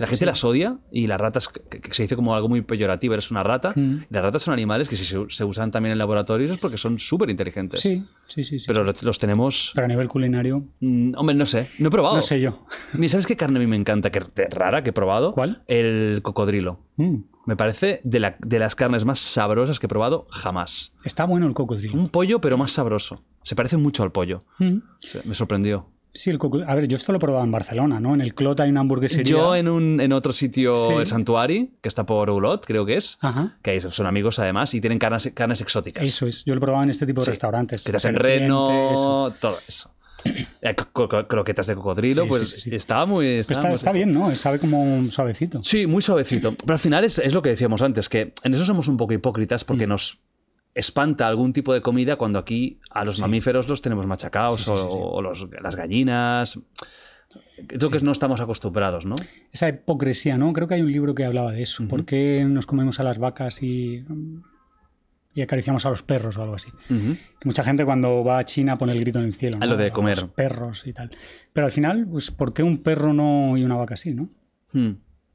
La 0.00 0.06
gente 0.06 0.26
las 0.26 0.42
odia 0.44 0.78
y 0.90 1.06
las 1.06 1.20
ratas, 1.20 1.48
que, 1.48 1.80
que 1.80 1.94
se 1.94 2.02
dice 2.02 2.16
como 2.16 2.34
algo 2.34 2.48
muy 2.48 2.62
peyorativo, 2.62 3.14
eres 3.14 3.30
una 3.30 3.42
rata. 3.42 3.72
Mm. 3.76 4.04
Las 4.10 4.22
ratas 4.22 4.42
son 4.42 4.52
animales 4.54 4.88
que 4.88 4.96
si 4.96 5.04
se, 5.04 5.18
se 5.28 5.44
usan 5.44 5.70
también 5.70 5.92
en 5.92 5.98
laboratorios 5.98 6.50
es 6.50 6.58
porque 6.58 6.76
son 6.78 6.98
súper 6.98 7.30
inteligentes. 7.30 7.80
Sí, 7.80 8.04
sí, 8.26 8.44
sí. 8.44 8.58
sí. 8.60 8.64
Pero 8.66 8.82
los- 8.84 9.18
tenemos. 9.18 9.72
Pero 9.74 9.84
a 9.84 9.88
nivel 9.88 10.08
culinario, 10.08 10.64
Mm, 10.80 11.10
hombre, 11.16 11.34
no 11.36 11.46
sé. 11.46 11.68
No 11.78 11.88
he 11.88 11.90
probado. 11.90 12.16
no 12.16 12.22
sé 12.22 12.40
yo. 12.40 12.64
¿Sabes 13.08 13.26
qué 13.26 13.36
carne 13.36 13.58
a 13.58 13.60
mí 13.60 13.66
me 13.66 13.76
encanta? 13.76 14.10
Que 14.10 14.20
rara 14.50 14.82
que 14.82 14.90
he 14.90 14.92
probado. 14.92 15.32
¿Cuál? 15.32 15.62
El 15.66 16.20
cocodrilo. 16.22 16.80
Mm, 16.96 17.16
Me 17.46 17.56
parece 17.56 18.00
de, 18.04 18.20
la- 18.20 18.36
de 18.40 18.58
las 18.58 18.74
carnes 18.76 19.04
más 19.04 19.18
sabrosas 19.18 19.78
que 19.80 19.86
he 19.86 19.88
probado 19.88 20.26
jamás. 20.30 20.94
Está 21.04 21.24
bueno 21.24 21.46
el 21.46 21.54
cocodrilo. 21.54 21.94
Un 21.94 22.08
pollo, 22.08 22.40
pero 22.40 22.56
más 22.56 22.70
sabroso. 22.72 23.22
Se 23.42 23.56
parece 23.56 23.76
mucho 23.76 24.02
al 24.02 24.12
pollo. 24.12 24.40
Me 24.58 25.34
sorprendió. 25.34 25.88
Sí, 26.12 26.30
el 26.30 26.38
cocodrilo. 26.38 26.70
A 26.70 26.74
ver, 26.74 26.88
yo 26.88 26.96
esto 26.96 27.12
lo 27.12 27.16
he 27.18 27.20
probado 27.20 27.44
en 27.44 27.50
Barcelona, 27.52 28.00
¿no? 28.00 28.14
En 28.14 28.20
el 28.20 28.34
Clot 28.34 28.58
hay 28.60 28.70
una 28.70 28.80
hamburguesería. 28.80 29.30
Yo 29.30 29.54
en, 29.54 29.68
un, 29.68 30.00
en 30.00 30.12
otro 30.12 30.32
sitio, 30.32 30.74
Sí. 30.76 30.92
el 30.94 31.06
Santuari, 31.06 31.74
que 31.80 31.88
está 31.88 32.04
por 32.04 32.28
Olot, 32.30 32.64
creo 32.66 32.84
que 32.84 32.96
es, 32.96 33.18
Ajá. 33.20 33.56
que 33.62 33.70
ahí 33.70 33.80
son 33.80 34.06
amigos 34.06 34.38
además 34.38 34.74
y 34.74 34.80
tienen 34.80 34.98
carnes, 34.98 35.30
carnes 35.34 35.60
exóticas. 35.60 36.02
Eso 36.08 36.26
es. 36.26 36.44
Yo 36.44 36.54
lo 36.54 36.58
he 36.58 36.60
probado 36.60 36.82
en 36.84 36.90
este 36.90 37.06
tipo 37.06 37.20
de 37.20 37.26
Sí. 37.26 37.30
restaurantes. 37.30 37.84
Que 37.84 37.92
te 37.92 37.96
hacen 37.98 38.16
reno, 38.16 39.32
todo 39.40 39.58
eso. 39.66 39.90
Eh, 40.62 40.74
croquetas 40.74 41.66
de 41.66 41.74
cocodrilo, 41.74 42.24
Sí, 42.24 42.28
pues 42.28 42.50
sí, 42.50 42.60
sí, 42.60 42.70
sí. 42.70 42.76
estaba 42.76 43.06
muy... 43.06 43.36
Pues 43.36 43.50
está, 43.52 43.68
muy- 43.68 43.74
está 43.74 43.92
bien, 43.92 44.12
¿no? 44.12 44.34
Sabe 44.36 44.58
como 44.58 44.82
un 44.82 45.10
suavecito. 45.10 45.62
Sí, 45.62 45.86
muy 45.86 46.02
suavecito. 46.02 46.54
Pero 46.54 46.74
al 46.74 46.78
final 46.78 47.04
es, 47.04 47.18
es 47.18 47.32
lo 47.32 47.40
que 47.40 47.48
decíamos 47.48 47.80
antes, 47.80 48.10
que 48.10 48.34
en 48.44 48.52
eso 48.52 48.66
somos 48.66 48.86
un 48.88 48.98
poco 48.98 49.14
hipócritas 49.14 49.64
Mm. 49.64 49.66
porque 49.66 49.86
nos 49.86 50.18
espanta 50.74 51.26
algún 51.26 51.52
tipo 51.52 51.74
de 51.74 51.80
comida 51.82 52.16
cuando 52.16 52.38
aquí 52.38 52.78
a 52.90 53.04
los 53.04 53.20
mamíferos 53.20 53.68
los 53.68 53.82
tenemos 53.82 54.06
machacados 54.06 54.60
Sí, 54.62 54.70
sí, 54.70 54.72
o, 54.76 55.20
los- 55.22 55.48
las 55.62 55.76
gallinas. 55.76 56.58
Creo 57.66 57.90
que 57.90 58.00
no 58.00 58.12
estamos 58.12 58.40
acostumbrados, 58.40 59.04
¿no? 59.06 59.14
Esa 59.52 59.68
hipocresía, 59.68 60.36
¿no? 60.38 60.52
Creo 60.52 60.66
que 60.66 60.74
hay 60.74 60.80
un 60.82 60.90
libro 60.90 61.14
que 61.14 61.24
hablaba 61.24 61.52
de 61.52 61.62
eso. 61.62 61.86
¿Por 61.86 62.04
qué 62.04 62.44
nos 62.48 62.66
comemos 62.66 62.98
a 62.98 63.04
las 63.04 63.18
vacas 63.18 63.62
y, 63.62 64.04
y 65.34 65.42
acariciamos 65.42 65.86
a 65.86 65.90
los 65.90 66.02
perros 66.02 66.36
o 66.38 66.42
algo 66.42 66.54
así? 66.56 66.70
Mucha 67.44 67.62
gente 67.62 67.84
cuando 67.84 68.24
va 68.24 68.38
a 68.38 68.44
China 68.44 68.78
pone 68.78 68.92
el 68.92 69.00
grito 69.00 69.18
en 69.20 69.26
el 69.26 69.34
cielo. 69.34 69.58
Ah, 69.60 69.66
¿no? 69.66 69.72
lo 69.72 69.76
de 69.76 69.88
A 69.88 69.92
comer. 69.92 70.20
Los 70.20 70.30
perros 70.30 70.86
y 70.86 70.92
tal. 70.92 71.10
Pero 71.52 71.66
al 71.66 71.72
final, 71.72 72.06
pues, 72.10 72.30
¿por 72.32 72.52
qué 72.52 72.62
un 72.64 72.78
perro 72.82 73.12
no 73.12 73.56
y 73.56 73.62
una 73.64 73.76
vaca 73.76 73.96
sí, 73.96 74.12
no? 74.14 74.28
Hmm. 74.72 74.92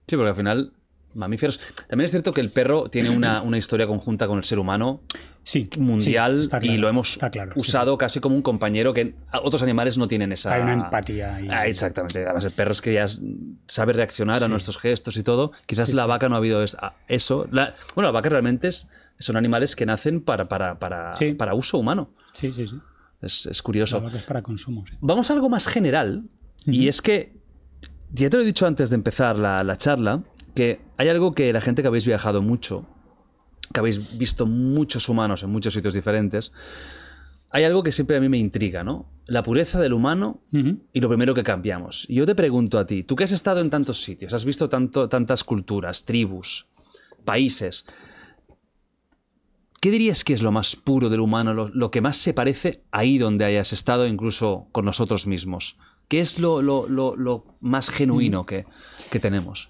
Sí, 0.08 0.16
porque 0.18 0.30
al 0.30 0.36
final, 0.36 0.74
mamíferos. 1.16 1.60
También 1.88 2.06
es 2.06 2.12
cierto 2.12 2.34
que 2.34 2.42
el 2.42 2.52
perro 2.52 2.90
tiene 2.90 3.10
una, 3.10 3.42
una 3.44 3.58
historia 3.58 3.88
conjunta 3.88 4.28
con 4.28 4.38
el 4.38 4.44
ser 4.44 4.60
humano 4.60 5.02
Sí. 5.44 5.70
mundial 5.78 6.44
sí, 6.44 6.50
y 6.68 6.78
lo 6.78 6.90
hemos 6.90 7.14
sí, 7.14 7.20
usado 7.56 8.00
casi 8.00 8.20
como 8.20 8.36
un 8.36 8.42
compañero 8.42 8.96
que 8.96 9.14
otros 9.44 9.62
animales 9.62 9.96
no 9.96 10.08
tienen 10.08 10.32
esa. 10.32 10.56
Hay 10.56 10.64
una 10.64 10.74
empatía 10.74 11.36
ahí. 11.36 11.48
Ah, 11.52 11.68
exactamente. 11.68 12.24
Además, 12.26 12.46
el 12.46 12.52
perro 12.52 12.72
es 12.72 12.82
que 12.82 12.94
ya 12.94 13.06
sabe 13.68 13.94
reaccionar 13.94 14.44
a 14.44 14.48
nuestros 14.48 14.80
gestos 14.80 15.18
y 15.18 15.24
todo. 15.24 15.52
Quizás 15.68 15.94
la 15.94 16.08
vaca 16.08 16.30
no 16.30 16.36
ha 16.36 16.40
habido 16.40 16.64
eso. 17.08 17.48
La- 17.52 17.76
bueno, 17.94 18.08
la 18.08 18.12
vaca 18.12 18.30
realmente 18.30 18.70
es- 18.70 18.88
son 19.20 19.38
animales 19.38 19.76
que 19.76 19.86
nacen 19.86 20.20
para, 20.22 20.48
para, 20.50 20.80
para, 20.80 21.14
para 21.38 21.54
uso 21.54 21.78
humano. 21.78 22.10
Sí, 22.34 22.52
sí, 22.52 22.68
sí. 22.68 22.80
Es, 23.22 23.46
es 23.46 23.58
La 23.60 23.64
curioso. 23.64 24.02
vaca 24.02 24.18
es 24.18 24.24
para 24.24 24.42
consumo, 24.42 24.84
sí. 24.88 24.96
Vamos 25.00 25.30
a 25.30 25.34
algo 25.34 25.48
más 25.48 25.68
general. 25.68 26.24
Y 26.66 26.88
es 26.88 27.04
que, 27.04 27.34
ya 28.12 28.32
te 28.32 28.38
lo 28.38 28.42
he 28.42 28.46
dicho 28.48 28.66
antes 28.66 28.90
de 28.90 28.96
empezar 28.96 29.38
la, 29.38 29.64
la 29.64 29.78
charla, 29.78 30.24
que 30.56 30.82
hay 30.98 31.10
algo 31.10 31.36
que 31.36 31.54
la 31.54 31.62
gente 31.62 31.82
que 31.84 31.88
habéis 31.90 32.06
viajado 32.08 32.42
mucho, 32.42 32.86
que 33.74 33.80
habéis 33.80 34.18
visto 34.18 34.46
muchos 34.48 35.10
humanos 35.10 35.44
en 35.44 35.50
muchos 35.52 35.74
sitios 35.74 35.94
diferentes, 35.94 36.52
hay 37.52 37.64
algo 37.64 37.84
que 37.84 37.92
siempre 37.92 38.18
a 38.18 38.20
mí 38.22 38.28
me 38.30 38.38
intriga, 38.38 38.84
¿no? 38.84 39.06
La 39.28 39.44
pureza 39.44 39.80
del 39.80 39.94
humano 39.94 40.42
y 40.94 41.00
lo 41.00 41.08
primero 41.10 41.34
que 41.34 41.44
cambiamos. 41.44 42.06
Y 42.10 42.16
yo 42.16 42.26
te 42.26 42.36
pregunto 42.36 42.80
a 42.80 42.86
ti, 42.86 43.04
tú 43.04 43.16
que 43.16 43.24
has 43.26 43.32
estado 43.32 43.60
en 43.62 43.70
tantos 43.70 44.02
sitios, 44.04 44.34
has 44.34 44.46
visto 44.46 44.68
tanto, 44.70 45.08
tantas 45.10 45.44
culturas, 45.44 46.06
tribus, 46.06 46.68
países, 47.24 47.86
¿qué 49.82 49.92
dirías 49.92 50.24
que 50.24 50.34
es 50.34 50.42
lo 50.42 50.52
más 50.52 50.76
puro 50.76 51.10
del 51.10 51.20
humano, 51.20 51.54
lo, 51.54 51.70
lo 51.70 51.92
que 51.92 52.02
más 52.02 52.18
se 52.18 52.34
parece 52.34 52.84
ahí 52.92 53.18
donde 53.18 53.46
hayas 53.46 53.74
estado, 53.74 54.08
incluso 54.08 54.68
con 54.72 54.86
nosotros 54.86 55.28
mismos? 55.28 55.78
¿Qué 56.08 56.20
es 56.20 56.40
lo, 56.40 56.62
lo- 56.62 56.88
lo- 56.88 57.16
lo 57.16 57.46
más 57.62 57.90
genuino 57.90 58.46
que, 58.46 58.66
que 59.12 59.20
tenemos? 59.20 59.70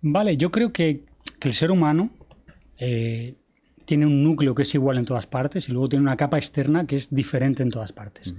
Vale, 0.00 0.36
yo 0.36 0.50
creo 0.50 0.72
que, 0.72 1.04
que 1.38 1.48
el 1.48 1.54
ser 1.54 1.70
humano 1.70 2.10
eh, 2.78 3.34
tiene 3.84 4.06
un 4.06 4.22
núcleo 4.22 4.54
que 4.54 4.62
es 4.62 4.74
igual 4.74 4.98
en 4.98 5.04
todas 5.04 5.26
partes 5.26 5.68
y 5.68 5.72
luego 5.72 5.88
tiene 5.88 6.02
una 6.02 6.16
capa 6.16 6.36
externa 6.36 6.86
que 6.86 6.96
es 6.96 7.14
diferente 7.14 7.62
en 7.62 7.70
todas 7.70 7.92
partes. 7.92 8.34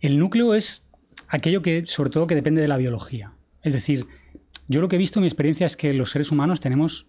El 0.00 0.18
núcleo 0.18 0.54
es 0.54 0.88
aquello 1.28 1.62
que, 1.62 1.84
sobre 1.86 2.10
todo, 2.10 2.26
que 2.26 2.34
depende 2.34 2.62
de 2.62 2.68
la 2.68 2.76
biología. 2.76 3.32
Es 3.62 3.72
decir, 3.72 4.06
yo 4.68 4.80
lo 4.80 4.88
que 4.88 4.96
he 4.96 4.98
visto 4.98 5.18
en 5.18 5.22
mi 5.22 5.28
experiencia 5.28 5.66
es 5.66 5.76
que 5.76 5.92
los 5.92 6.10
seres 6.10 6.30
humanos 6.30 6.60
tenemos, 6.60 7.08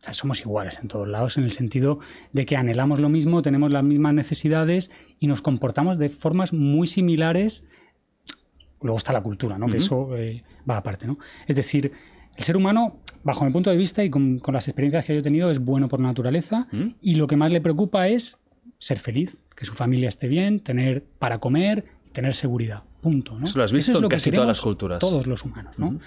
o 0.00 0.04
sea, 0.04 0.14
somos 0.14 0.40
iguales 0.40 0.78
en 0.80 0.88
todos 0.88 1.08
lados, 1.08 1.36
en 1.38 1.44
el 1.44 1.50
sentido 1.50 1.98
de 2.32 2.46
que 2.46 2.56
anhelamos 2.56 3.00
lo 3.00 3.08
mismo, 3.08 3.42
tenemos 3.42 3.72
las 3.72 3.82
mismas 3.82 4.14
necesidades 4.14 4.90
y 5.18 5.26
nos 5.26 5.42
comportamos 5.42 5.98
de 5.98 6.08
formas 6.08 6.52
muy 6.52 6.86
similares. 6.86 7.66
Luego 8.80 8.98
está 8.98 9.12
la 9.12 9.22
cultura, 9.22 9.58
¿no? 9.58 9.66
Que 9.66 9.78
eso 9.78 10.16
eh, 10.16 10.44
va 10.68 10.76
aparte, 10.76 11.06
¿no? 11.06 11.18
Es 11.48 11.56
decir, 11.56 11.90
el 12.36 12.44
ser 12.44 12.56
humano, 12.56 12.98
bajo 13.24 13.44
mi 13.44 13.50
punto 13.50 13.70
de 13.70 13.76
vista 13.76 14.04
y 14.04 14.10
con, 14.10 14.38
con 14.38 14.54
las 14.54 14.68
experiencias 14.68 15.04
que 15.04 15.14
yo 15.14 15.20
he 15.20 15.22
tenido, 15.22 15.50
es 15.50 15.58
bueno 15.58 15.88
por 15.88 16.00
naturaleza 16.00 16.68
¿Mm? 16.72 16.88
y 17.00 17.14
lo 17.14 17.26
que 17.26 17.36
más 17.36 17.50
le 17.50 17.60
preocupa 17.60 18.08
es 18.08 18.38
ser 18.78 18.98
feliz, 18.98 19.38
que 19.54 19.64
su 19.64 19.74
familia 19.74 20.08
esté 20.08 20.28
bien, 20.28 20.60
tener 20.60 21.04
para 21.18 21.38
comer, 21.38 21.84
tener 22.12 22.34
seguridad. 22.34 22.82
Punto. 23.00 23.38
¿no? 23.38 23.44
Eso 23.44 23.58
lo 23.58 23.64
has 23.64 23.72
visto 23.72 23.92
es 23.92 23.96
en 23.96 24.02
lo 24.02 24.08
que 24.08 24.16
casi 24.16 24.32
todas 24.32 24.48
las 24.48 24.60
culturas. 24.60 24.98
Todos 24.98 25.26
los 25.26 25.44
humanos. 25.44 25.78
¿no? 25.78 25.98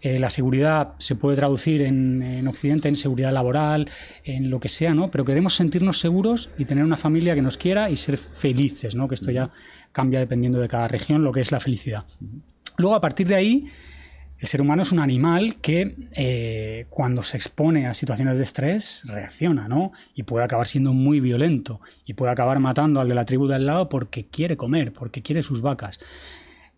Eh, 0.00 0.18
la 0.18 0.30
seguridad 0.30 0.94
se 0.98 1.14
puede 1.14 1.36
traducir 1.36 1.82
en, 1.82 2.22
en 2.22 2.48
Occidente 2.48 2.88
en 2.88 2.96
seguridad 2.96 3.32
laboral, 3.32 3.90
en 4.24 4.50
lo 4.50 4.60
que 4.60 4.68
sea, 4.68 4.94
¿no? 4.94 5.10
pero 5.10 5.24
queremos 5.24 5.54
sentirnos 5.54 5.98
seguros 6.00 6.50
y 6.58 6.64
tener 6.64 6.84
una 6.84 6.96
familia 6.96 7.34
que 7.34 7.42
nos 7.42 7.56
quiera 7.56 7.90
y 7.90 7.96
ser 7.96 8.18
felices, 8.18 8.94
¿no? 8.94 9.08
que 9.08 9.14
esto 9.14 9.30
ya 9.30 9.50
cambia 9.92 10.20
dependiendo 10.20 10.60
de 10.60 10.68
cada 10.68 10.88
región, 10.88 11.24
lo 11.24 11.32
que 11.32 11.40
es 11.40 11.50
la 11.50 11.60
felicidad. 11.60 12.04
Luego, 12.76 12.94
a 12.94 13.00
partir 13.00 13.26
de 13.26 13.34
ahí, 13.34 13.66
el 14.38 14.46
ser 14.46 14.62
humano 14.62 14.82
es 14.82 14.92
un 14.92 15.00
animal 15.00 15.56
que 15.56 15.96
eh, 16.12 16.86
cuando 16.90 17.22
se 17.22 17.36
expone 17.36 17.86
a 17.86 17.94
situaciones 17.94 18.38
de 18.38 18.44
estrés 18.44 19.04
reacciona, 19.08 19.66
¿no? 19.66 19.92
Y 20.14 20.22
puede 20.22 20.44
acabar 20.44 20.66
siendo 20.68 20.92
muy 20.92 21.18
violento 21.18 21.80
y 22.06 22.14
puede 22.14 22.30
acabar 22.30 22.60
matando 22.60 23.00
al 23.00 23.08
de 23.08 23.14
la 23.16 23.24
tribu 23.24 23.48
de 23.48 23.56
al 23.56 23.66
lado 23.66 23.88
porque 23.88 24.24
quiere 24.24 24.56
comer, 24.56 24.92
porque 24.92 25.22
quiere 25.22 25.42
sus 25.42 25.60
vacas. 25.60 25.98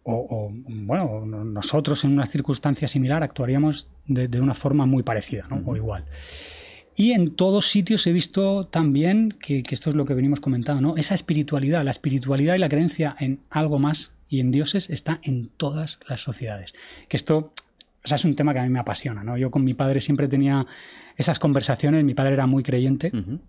O, 0.02 0.14
o, 0.14 0.50
bueno, 0.52 1.26
nosotros 1.26 2.02
en 2.05 2.12
una 2.12 2.24
circunstancia 2.24 2.89
similar 2.89 3.22
actuaríamos 3.22 3.86
de, 4.06 4.28
de 4.28 4.40
una 4.40 4.55
forma 4.55 4.86
muy 4.86 5.02
parecida, 5.02 5.47
¿no? 5.50 5.62
O 5.66 5.76
igual. 5.76 6.06
Y 6.97 7.12
en 7.12 7.34
todos 7.34 7.66
sitios 7.66 8.06
he 8.06 8.12
visto 8.12 8.66
también, 8.66 9.36
que, 9.40 9.62
que, 9.62 9.74
esto 9.74 9.90
es 9.90 9.97
lo 9.97 10.06
que 10.06 10.14
venimos 10.14 10.40
comentando, 10.40 10.82
¿no? 10.82 10.97
esa 10.97 11.14
espiritualidad, 11.14 11.84
la 11.84 11.92
espiritualidad 11.92 12.56
y 12.56 12.58
la 12.58 12.68
creencia 12.68 13.16
en 13.18 13.40
algo 13.48 13.78
más 13.78 14.12
y 14.31 14.41
en 14.41 14.50
dioses 14.50 14.89
está 14.89 15.20
en 15.23 15.49
todas 15.49 16.00
las 16.09 16.23
sociedades. 16.23 16.73
Que 17.09 17.18
esto 17.18 17.52
o 18.02 18.09
sea, 18.09 18.17
es 18.17 18.25
un 18.25 18.34
tema 18.34 18.55
que 18.55 18.60
a 18.60 18.62
mí 18.62 18.70
me 18.70 18.78
apasiona. 18.78 19.23
¿no? 19.23 19.36
Yo 19.36 19.50
con 19.50 19.65
mi 19.65 19.75
padre 19.75 20.00
siempre 20.00 20.28
tenía 20.28 20.67
esas 21.17 21.39
conversaciones, 21.39 22.05
mi 22.05 22.15
padre 22.15 22.33
era 22.34 22.47
muy 22.47 22.62
creyente. 22.62 23.10
Uh 23.12 23.18
-huh. 23.18 23.41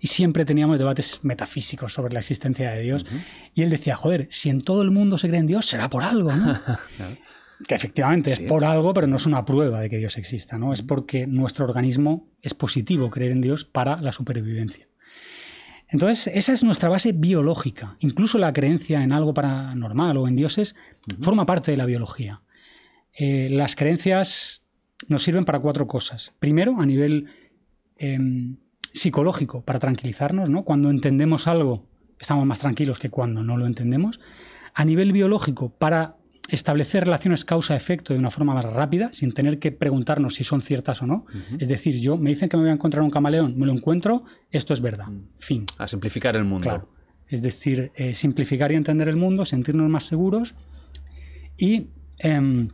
Y 0.00 0.06
siempre 0.08 0.44
teníamos 0.44 0.78
debates 0.78 1.20
metafísicos 1.22 1.92
sobre 1.92 2.12
la 2.12 2.20
existencia 2.20 2.70
de 2.72 2.82
Dios. 2.82 3.04
Uh 3.04 3.14
-huh. 3.14 3.22
Y 3.54 3.62
él 3.62 3.70
decía, 3.70 3.94
joder, 3.94 4.26
si 4.30 4.50
en 4.50 4.60
todo 4.60 4.82
el 4.82 4.90
mundo 4.90 5.16
se 5.18 5.28
cree 5.28 5.40
en 5.40 5.46
Dios, 5.46 5.66
será 5.66 5.88
por 5.88 6.02
algo, 6.02 6.32
¿no? 6.32 6.58
que 7.68 7.74
efectivamente 7.74 8.34
sí. 8.34 8.42
es 8.42 8.48
por 8.48 8.64
algo, 8.64 8.92
pero 8.94 9.06
no 9.06 9.16
es 9.16 9.26
una 9.26 9.44
prueba 9.44 9.80
de 9.80 9.88
que 9.88 9.98
Dios 9.98 10.18
exista, 10.18 10.58
¿no? 10.58 10.72
Es 10.72 10.82
porque 10.82 11.26
nuestro 11.26 11.64
organismo 11.64 12.26
es 12.42 12.54
positivo 12.54 13.10
creer 13.10 13.32
en 13.32 13.40
Dios 13.40 13.64
para 13.64 14.00
la 14.00 14.10
supervivencia. 14.10 14.86
Entonces, 15.94 16.26
esa 16.34 16.52
es 16.52 16.64
nuestra 16.64 16.88
base 16.88 17.12
biológica. 17.12 17.96
Incluso 18.00 18.36
la 18.36 18.52
creencia 18.52 19.04
en 19.04 19.12
algo 19.12 19.32
paranormal 19.32 20.16
o 20.16 20.26
en 20.26 20.34
dioses 20.34 20.74
uh 20.74 21.14
-huh. 21.14 21.22
forma 21.22 21.46
parte 21.46 21.70
de 21.70 21.76
la 21.76 21.86
biología. 21.86 22.42
Eh, 23.16 23.48
las 23.48 23.76
creencias 23.76 24.64
nos 25.06 25.22
sirven 25.22 25.44
para 25.44 25.60
cuatro 25.60 25.86
cosas. 25.86 26.32
Primero, 26.40 26.80
a 26.80 26.84
nivel 26.84 27.28
eh, 27.96 28.18
psicológico, 28.92 29.62
para 29.62 29.78
tranquilizarnos, 29.78 30.50
¿no? 30.50 30.64
Cuando 30.64 30.90
entendemos 30.90 31.46
algo, 31.46 31.86
estamos 32.18 32.44
más 32.44 32.58
tranquilos 32.58 32.98
que 32.98 33.08
cuando 33.08 33.44
no 33.44 33.56
lo 33.56 33.64
entendemos. 33.64 34.18
A 34.74 34.84
nivel 34.84 35.12
biológico, 35.12 35.70
para 35.78 36.16
establecer 36.48 37.04
relaciones 37.04 37.44
causa-efecto 37.44 38.12
de 38.12 38.18
una 38.18 38.30
forma 38.30 38.54
más 38.54 38.64
rápida, 38.64 39.10
sin 39.12 39.32
tener 39.32 39.58
que 39.58 39.72
preguntarnos 39.72 40.34
si 40.34 40.44
son 40.44 40.62
ciertas 40.62 41.02
o 41.02 41.06
no. 41.06 41.24
Uh 41.28 41.38
-huh. 41.38 41.56
Es 41.58 41.68
decir, 41.68 42.00
yo 42.00 42.16
me 42.16 42.30
dicen 42.30 42.48
que 42.48 42.56
me 42.56 42.64
voy 42.64 42.70
a 42.70 42.74
encontrar 42.74 43.02
un 43.02 43.10
camaleón, 43.10 43.58
me 43.58 43.66
lo 43.66 43.72
encuentro, 43.72 44.24
esto 44.50 44.74
es 44.74 44.80
verdad. 44.80 45.06
Mm. 45.06 45.22
Fin. 45.38 45.66
A 45.78 45.88
simplificar 45.88 46.36
el 46.36 46.44
mundo. 46.44 46.68
Claro. 46.68 46.88
es 47.26 47.42
decir, 47.42 47.90
eh, 47.96 48.12
simplificar 48.14 48.70
y 48.70 48.74
entender 48.74 49.08
el 49.08 49.16
mundo, 49.16 49.44
sentirnos 49.44 49.88
más 49.88 50.04
seguros 50.04 50.54
y 51.56 51.88
em, 52.18 52.68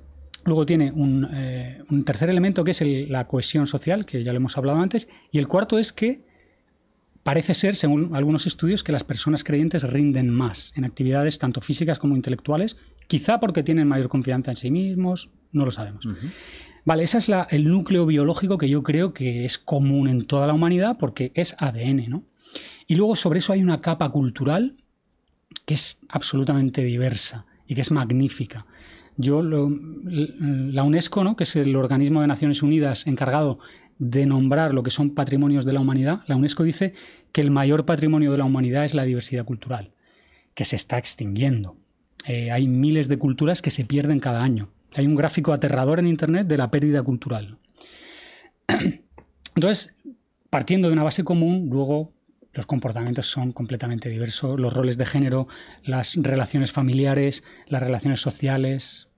luego 0.45 0.67
tiene 0.67 0.91
un, 0.91 1.29
eh, 1.33 1.83
un, 1.89 2.05
tercer 2.05 2.29
elemento 2.29 2.65
que 2.65 2.73
es 2.73 2.83
el, 2.83 3.11
la 3.11 3.27
cohesión 3.27 3.67
social, 3.67 4.05
que 4.05 4.23
ya 4.25 4.33
lo 4.33 4.39
hemos 4.39 4.59
hablado 4.59 4.79
antes, 4.81 5.09
y 5.31 5.39
el 5.39 5.47
cuarto 5.47 5.79
es 5.79 5.93
que 5.93 6.23
parece 7.23 7.55
ser, 7.55 7.77
según 7.77 8.15
algunos 8.15 8.47
estudios, 8.47 8.83
que 8.83 8.93
las 8.93 9.05
personas 9.05 9.45
creyentes 9.45 9.83
rinden 9.83 10.31
más 10.31 10.73
en 10.77 10.85
actividades 10.85 11.39
tanto 11.39 11.61
físicas 11.61 11.99
como 11.99 12.17
intelectuales, 12.17 12.77
quizá 13.07 13.41
porque 13.41 13.63
tienen 13.63 13.89
mayor 13.89 14.09
confianza 14.09 14.51
en 14.51 14.57
sí 14.57 14.71
mismos, 14.71 15.31
no 15.53 15.65
lo 15.65 15.71
sabemos. 15.71 16.07
Uh 16.07 16.11
-huh. 16.11 16.33
Vale, 16.85 17.03
ese 17.03 17.19
es 17.19 17.29
la, 17.29 17.47
el 17.51 17.67
núcleo 17.67 18.07
biológico 18.07 18.57
que 18.57 18.69
yo 18.69 18.83
creo 18.83 19.13
que 19.13 19.45
es 19.45 19.59
común 19.59 20.09
en 20.09 20.27
toda 20.27 20.47
la 20.47 20.55
humanidad 20.55 20.97
porque 20.99 21.31
es 21.35 21.55
ADN, 21.59 22.09
¿no? 22.09 22.25
Y 22.87 22.95
luego 22.95 23.15
sobre 23.17 23.39
eso 23.39 23.53
hay 23.53 23.63
una 23.63 23.81
capa 23.81 24.09
cultural 24.09 24.77
que 25.67 25.75
es 25.75 26.01
absolutamente 26.09 26.83
diversa 26.83 27.47
y 27.67 27.75
que 27.75 27.83
es 27.83 27.91
magnífica. 27.91 28.67
Yo, 29.17 29.43
lo, 29.43 29.71
la 30.05 30.83
UNESCO, 30.83 31.23
¿no? 31.23 31.37
que 31.37 31.45
es 31.45 31.55
el 31.57 31.77
organismo 31.77 32.23
de 32.23 32.27
Naciones 32.27 32.63
Unidas 32.63 33.07
encargado 33.07 33.59
de 34.01 34.25
nombrar 34.25 34.73
lo 34.73 34.83
que 34.83 34.91
son 34.91 35.11
patrimonios 35.11 35.67
de 35.67 35.75
la 35.75 35.81
humanidad, 35.81 36.23
la 36.27 36.35
UNESCO 36.35 36.65
dice 36.65 36.95
que 37.33 37.43
el 37.43 37.51
mayor 37.51 37.85
patrimonio 37.85 38.33
de 38.33 38.39
la 38.39 38.47
humanidad 38.47 38.85
es 38.85 38.95
la 38.95 39.05
diversidad 39.05 39.45
cultural, 39.45 39.93
que 40.55 40.65
se 40.65 40.75
está 40.75 40.97
extinguiendo. 40.97 41.77
Eh, 42.27 42.51
hay 42.51 42.67
miles 42.67 43.09
de 43.09 43.19
culturas 43.19 43.61
que 43.61 43.71
se 43.71 43.85
pierden 43.85 44.19
cada 44.19 44.43
año. 44.43 44.71
Hay 44.95 45.07
un 45.07 45.15
gráfico 45.15 45.53
aterrador 45.53 45.99
en 45.99 46.07
Internet 46.07 46.47
de 46.47 46.57
la 46.57 46.71
pérdida 46.71 47.03
cultural. 47.03 47.59
Entonces, 49.55 49.95
partiendo 50.49 50.89
de 50.89 50.95
una 50.95 51.05
base 51.05 51.23
común, 51.23 51.69
luego 51.71 52.15
los 52.55 52.65
comportamientos 52.65 53.27
son 53.27 53.53
completamente 53.53 54.09
diversos, 54.09 54.59
los 54.59 54.73
roles 54.73 54.97
de 54.97 55.05
género, 55.05 55.47
las 55.85 56.17
relaciones 56.17 56.73
familiares, 56.73 57.45
las 57.67 57.83
relaciones 57.83 58.21
sociales. 58.21 59.09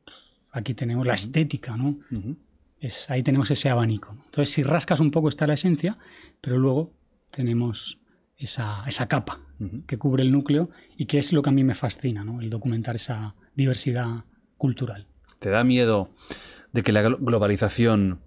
Aquí 0.51 0.75
tenemos 0.75 1.07
la 1.07 1.15
estética, 1.15 1.77
¿no? 1.77 2.01
Uh 2.11 2.17
-huh. 2.17 2.37
Es, 2.83 3.09
ahí 3.09 3.23
tenemos 3.23 3.51
ese 3.51 3.71
abanico. 3.71 4.17
Entonces, 4.27 4.53
si 4.53 4.63
rascas 4.63 5.01
un 5.01 5.11
poco 5.11 5.29
está 5.29 5.47
la 5.47 5.55
esencia, 5.55 5.97
pero 6.41 6.59
luego 6.59 6.93
tenemos 7.31 8.01
esa, 8.37 8.85
esa 8.87 9.07
capa 9.07 9.41
uh 9.61 9.65
-huh. 9.65 9.87
que 9.87 9.99
cubre 9.99 10.25
el 10.25 10.33
núcleo 10.33 10.69
y 10.97 11.07
que 11.07 11.19
es 11.19 11.33
lo 11.33 11.43
que 11.43 11.51
a 11.51 11.53
mí 11.53 11.63
me 11.63 11.75
fascina, 11.75 12.25
¿no? 12.25 12.41
el 12.41 12.51
documentar 12.51 12.97
esa 12.97 13.35
diversidad 13.55 14.25
cultural. 14.59 15.07
¿Te 15.39 15.51
da 15.51 15.65
miedo 15.65 16.11
de 16.73 16.83
que 16.83 16.93
la 16.93 17.03
globalización 17.03 18.21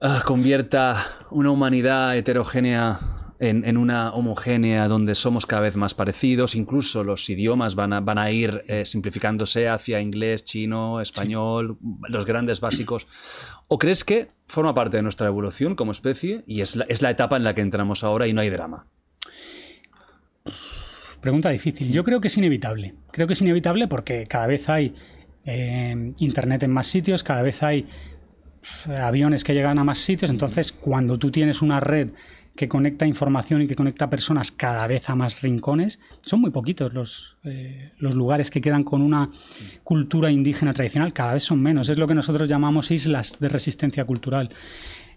uh, 0.00 0.22
convierta 0.24 0.96
una 1.30 1.50
humanidad 1.50 2.16
heterogénea 2.16 3.00
en, 3.38 3.64
en, 3.64 3.76
una 3.76 4.12
homogénea 4.12 4.88
donde 4.88 5.14
somos 5.14 5.46
cada 5.46 5.62
vez 5.62 5.76
más 5.76 5.94
parecidos, 5.94 6.54
incluso 6.54 7.04
los 7.04 7.28
idiomas 7.28 7.74
van 7.74 7.92
a, 7.92 8.00
van 8.00 8.18
a 8.18 8.30
ir 8.30 8.62
eh, 8.68 8.86
simplificándose 8.86 9.68
hacia 9.68 10.00
inglés, 10.00 10.44
chino, 10.44 11.00
español, 11.00 11.78
sí. 11.80 11.88
los 12.08 12.26
grandes 12.26 12.60
básicos. 12.60 13.06
¿O 13.68 13.78
crees 13.78 14.04
que 14.04 14.28
forma 14.46 14.74
parte 14.74 14.96
de 14.96 15.02
nuestra 15.02 15.26
evolución 15.26 15.74
como 15.74 15.92
especie 15.92 16.44
y 16.46 16.60
es 16.60 16.76
la, 16.76 16.84
es 16.84 17.02
la 17.02 17.10
etapa 17.10 17.36
en 17.36 17.44
la 17.44 17.54
que 17.54 17.60
entramos 17.60 18.04
ahora 18.04 18.26
y 18.26 18.32
no 18.32 18.40
hay 18.40 18.50
drama? 18.50 18.86
Pregunta 21.20 21.50
difícil. 21.50 21.92
Yo 21.92 22.04
creo 22.04 22.20
que 22.20 22.28
es 22.28 22.36
inevitable. 22.38 22.94
Creo 23.10 23.26
que 23.26 23.32
es 23.32 23.40
inevitable 23.40 23.88
porque 23.88 24.26
cada 24.26 24.46
vez 24.46 24.68
hay 24.68 24.94
eh, 25.44 26.12
internet 26.18 26.62
en 26.62 26.70
más 26.70 26.86
sitios, 26.86 27.22
cada 27.22 27.42
vez 27.42 27.62
hay 27.62 27.86
aviones 28.98 29.44
que 29.44 29.54
llegan 29.54 29.78
a 29.78 29.84
más 29.84 29.98
sitios, 29.98 30.30
entonces 30.30 30.72
cuando 30.72 31.18
tú 31.18 31.30
tienes 31.30 31.62
una 31.62 31.80
red 31.80 32.08
que 32.56 32.68
conecta 32.68 33.06
información 33.06 33.62
y 33.62 33.66
que 33.66 33.76
conecta 33.76 34.10
personas 34.10 34.50
cada 34.50 34.86
vez 34.86 35.08
a 35.08 35.14
más 35.14 35.42
rincones. 35.42 36.00
Son 36.22 36.40
muy 36.40 36.50
poquitos 36.50 36.92
los, 36.92 37.36
eh, 37.44 37.92
los 37.98 38.14
lugares 38.14 38.50
que 38.50 38.60
quedan 38.60 38.82
con 38.82 39.02
una 39.02 39.30
cultura 39.84 40.30
indígena 40.30 40.72
tradicional, 40.72 41.12
cada 41.12 41.34
vez 41.34 41.44
son 41.44 41.62
menos. 41.62 41.88
Es 41.88 41.98
lo 41.98 42.08
que 42.08 42.14
nosotros 42.14 42.48
llamamos 42.48 42.90
islas 42.90 43.36
de 43.38 43.48
resistencia 43.48 44.04
cultural. 44.04 44.50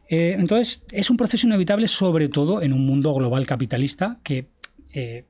Eh, 0.09 0.35
entonces, 0.38 0.85
es 0.92 1.09
un 1.09 1.18
proceso 1.18 1.48
inevitable, 1.48 1.88
sobre 1.88 2.30
todo 2.30 2.61
en 2.61 2.74
un 2.74 2.85
mundo 2.85 3.14
global 3.14 3.45
capitalista 3.45 4.18
que, 4.24 4.48
eh, 4.92 5.26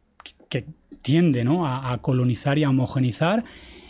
que 0.50 0.66
tiende 1.02 1.44
¿no? 1.44 1.68
a, 1.68 1.98
colonizar 2.02 2.58
y 2.58 2.64
a 2.64 2.70
homogenizar 2.70 3.44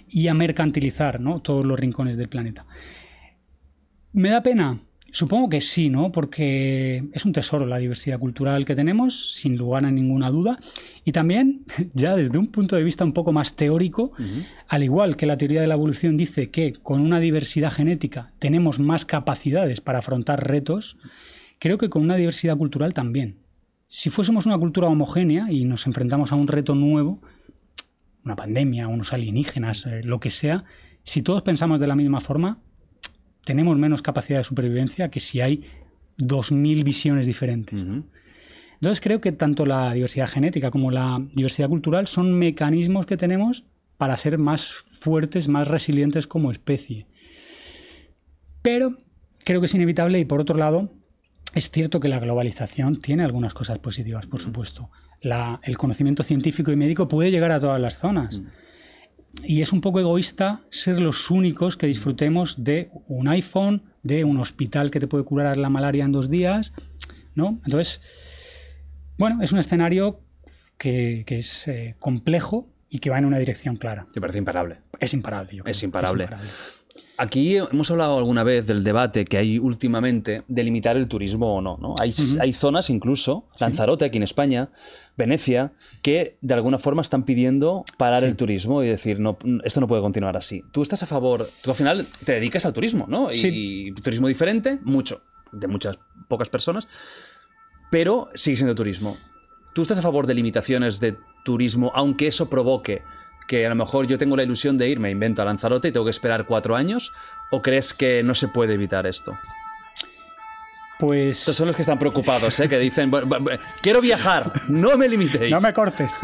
y 0.07 0.27
a 0.27 0.33
mercantilizar 0.33 1.19
¿no? 1.19 1.41
todos 1.41 1.65
los 1.65 1.79
rincones 1.79 2.17
del 2.17 2.29
planeta. 2.29 2.65
¿Me 4.11 4.29
da 4.29 4.41
pena? 4.41 4.79
Supongo 5.11 5.49
que 5.49 5.61
sí, 5.61 5.89
¿no? 5.89 6.11
Porque 6.11 7.03
es 7.13 7.25
un 7.25 7.33
tesoro 7.33 7.65
la 7.65 7.77
diversidad 7.77 8.19
cultural 8.19 8.65
que 8.65 8.75
tenemos, 8.75 9.33
sin 9.33 9.57
lugar 9.57 9.85
a 9.85 9.91
ninguna 9.91 10.29
duda. 10.29 10.59
Y 11.03 11.11
también, 11.11 11.65
ya 11.93 12.15
desde 12.15 12.37
un 12.37 12.47
punto 12.47 12.75
de 12.75 12.83
vista 12.83 13.03
un 13.03 13.13
poco 13.13 13.31
más 13.31 13.55
teórico, 13.55 14.11
uh 14.17 14.21
-huh. 14.21 14.45
al 14.67 14.83
igual 14.83 15.17
que 15.17 15.25
la 15.25 15.37
teoría 15.37 15.61
de 15.61 15.67
la 15.67 15.73
evolución 15.75 16.17
dice 16.17 16.49
que 16.49 16.73
con 16.73 17.01
una 17.01 17.19
diversidad 17.19 17.71
genética 17.71 18.31
tenemos 18.39 18.79
más 18.79 19.05
capacidades 19.05 19.81
para 19.81 19.99
afrontar 19.99 20.47
retos, 20.47 20.97
creo 21.59 21.77
que 21.77 21.89
con 21.89 22.03
una 22.03 22.15
diversidad 22.15 22.57
cultural 22.57 22.93
también. 22.93 23.37
Si 23.87 24.09
fuésemos 24.11 24.45
una 24.45 24.57
cultura 24.57 24.87
homogénea 24.87 25.51
y 25.51 25.65
nos 25.65 25.87
enfrentamos 25.87 26.31
a 26.31 26.35
un 26.35 26.47
reto 26.47 26.75
nuevo, 26.75 27.21
una 28.23 28.35
pandemia, 28.35 28.87
unos 28.87 29.13
alienígenas, 29.13 29.85
eh, 29.87 30.01
lo 30.03 30.19
que 30.19 30.29
sea, 30.29 30.63
si 31.03 31.23
todos 31.23 31.41
pensamos 31.41 31.79
de 31.79 31.87
la 31.87 31.95
misma 31.95 32.19
forma, 32.19 32.59
tenemos 33.49 33.79
menos 33.79 34.03
capacidad 34.03 34.37
de 34.37 34.43
supervivencia 34.43 35.09
que 35.09 35.19
si 35.19 35.41
hay 35.41 35.63
2.000 36.19 36.83
visiones 36.83 37.25
diferentes. 37.25 37.81
Uh 37.81 37.87
-huh. 37.87 38.03
Entonces 38.75 39.01
creo 39.01 39.21
que 39.21 39.31
tanto 39.31 39.65
la 39.65 39.91
diversidad 39.91 40.29
genética 40.29 40.69
como 40.69 40.91
la 40.91 41.19
diversidad 41.33 41.67
cultural 41.67 42.05
son 42.05 42.37
mecanismos 42.37 43.07
que 43.07 43.17
tenemos 43.17 43.63
para 43.97 44.15
ser 44.17 44.37
más 44.37 44.67
fuertes, 45.01 45.47
más 45.47 45.67
resilientes 45.67 46.27
como 46.27 46.51
especie. 46.51 47.07
Pero 48.61 48.99
creo 49.43 49.61
que 49.61 49.65
es 49.65 49.73
inevitable 49.73 50.19
y 50.19 50.25
por 50.25 50.41
otro 50.41 50.55
lado, 50.55 50.91
es 51.55 51.71
cierto 51.71 51.99
que 51.99 52.07
la 52.07 52.19
globalización 52.19 53.01
tiene 53.01 53.23
algunas 53.23 53.55
cosas 53.55 53.79
positivas, 53.79 54.27
por 54.27 54.41
supuesto. 54.41 54.91
La, 55.21 55.59
el 55.63 55.75
conocimiento 55.75 56.21
científico 56.21 56.71
y 56.71 56.75
médico 56.75 57.07
puede 57.07 57.31
llegar 57.31 57.51
a 57.51 57.59
todas 57.59 57.81
las 57.81 57.97
zonas. 57.97 58.43
Y 59.43 59.61
es 59.61 59.71
un 59.71 59.81
poco 59.81 59.99
egoísta 59.99 60.61
ser 60.69 60.99
los 60.99 61.29
únicos 61.31 61.77
que 61.77 61.87
disfrutemos 61.87 62.63
de 62.63 62.89
un 63.07 63.27
iPhone, 63.27 63.83
de 64.03 64.23
un 64.23 64.39
hospital 64.39 64.91
que 64.91 64.99
te 64.99 65.07
puede 65.07 65.23
curar 65.23 65.57
la 65.57 65.69
malaria 65.69 66.05
en 66.05 66.11
dos 66.11 66.29
días, 66.29 66.73
¿no? 67.35 67.59
Entonces, 67.65 68.01
bueno, 69.17 69.41
es 69.41 69.51
un 69.51 69.59
escenario 69.59 70.21
que, 70.77 71.23
que 71.25 71.39
es 71.39 71.67
eh, 71.67 71.95
complejo 71.99 72.67
y 72.89 72.99
que 72.99 73.09
va 73.09 73.19
en 73.19 73.25
una 73.25 73.37
dirección 73.37 73.75
clara. 73.75 74.07
Me 74.15 74.21
parece 74.21 74.39
imparable. 74.39 74.77
Es 74.99 75.13
imparable, 75.13 75.55
yo 75.55 75.63
creo. 75.63 75.71
Es 75.71 75.83
imparable. 75.83 76.23
Es 76.23 76.29
imparable. 76.29 76.51
Aquí 77.21 77.57
hemos 77.57 77.91
hablado 77.91 78.17
alguna 78.17 78.43
vez 78.43 78.65
del 78.65 78.81
debate 78.81 79.25
que 79.25 79.37
hay 79.37 79.59
últimamente 79.59 80.43
de 80.47 80.63
limitar 80.63 80.95
el 80.95 81.09
turismo 81.09 81.57
o 81.57 81.61
no. 81.61 81.77
¿no? 81.77 81.95
Hay, 81.99 82.11
uh 82.11 82.13
-huh. 82.13 82.41
hay, 82.41 82.53
zonas 82.53 82.89
incluso, 82.89 83.49
Lanzarote 83.59 84.05
aquí 84.05 84.15
en 84.15 84.23
España, 84.23 84.69
Venecia, 85.17 85.73
que 86.01 86.37
de 86.39 86.53
alguna 86.53 86.77
forma 86.77 87.01
están 87.01 87.25
pidiendo 87.25 87.83
parar 87.97 88.21
sí. 88.21 88.27
el 88.27 88.37
turismo 88.37 88.83
y 88.83 88.87
decir, 88.87 89.19
no, 89.19 89.37
esto 89.65 89.81
no 89.81 89.87
puede 89.87 90.01
continuar 90.01 90.37
así. 90.37 90.63
Tú 90.71 90.81
estás 90.81 91.03
a 91.03 91.07
favor, 91.07 91.49
tú 91.61 91.71
al 91.71 91.75
final 91.75 92.07
te 92.23 92.31
dedicas 92.31 92.65
al 92.65 92.71
turismo, 92.71 93.05
¿no? 93.09 93.33
Y, 93.33 93.39
sí. 93.39 93.49
y 93.51 93.91
turismo 93.91 94.29
diferente, 94.29 94.79
mucho, 94.83 95.21
de 95.51 95.67
muchas 95.67 95.99
pocas 96.29 96.47
personas, 96.47 96.87
pero 97.91 98.29
sigue 98.33 98.55
siendo 98.55 98.75
turismo. 98.75 99.17
¿Tú 99.73 99.81
estás 99.81 99.99
a 99.99 100.01
favor 100.01 100.25
de 100.25 100.35
limitaciones 100.35 101.01
de 101.01 101.17
turismo, 101.43 101.91
aunque 101.95 102.27
eso 102.27 102.49
provoque 102.49 103.01
que 103.49 103.65
a 103.65 103.69
lo 103.69 103.75
mejor 103.75 104.05
yo 104.05 104.19
tengo 104.19 104.37
la 104.37 104.43
ilusión 104.43 104.77
de 104.77 104.87
irme, 104.87 105.09
invento 105.09 105.41
a 105.41 105.45
Lanzarote 105.45 105.87
y 105.87 105.91
tengo 105.91 106.05
que 106.05 106.11
esperar 106.11 106.45
cuatro 106.45 106.75
años? 106.75 107.11
¿O 107.49 107.63
crees 107.63 107.95
que 107.95 108.21
no 108.21 108.35
se 108.35 108.47
puede 108.47 108.75
evitar 108.75 109.07
esto? 109.07 109.35
Pues. 110.99 111.39
Estos 111.39 111.55
son 111.55 111.65
los 111.65 111.75
que 111.75 111.81
están 111.81 111.97
preocupados, 111.97 112.59
¿eh? 112.59 112.69
que 112.69 112.77
dicen: 112.77 113.09
Quiero 113.81 114.01
viajar, 114.01 114.53
no 114.69 114.97
me 114.97 115.07
limitéis. 115.07 115.49
No 115.49 115.61
me 115.61 115.73
cortes. 115.73 116.15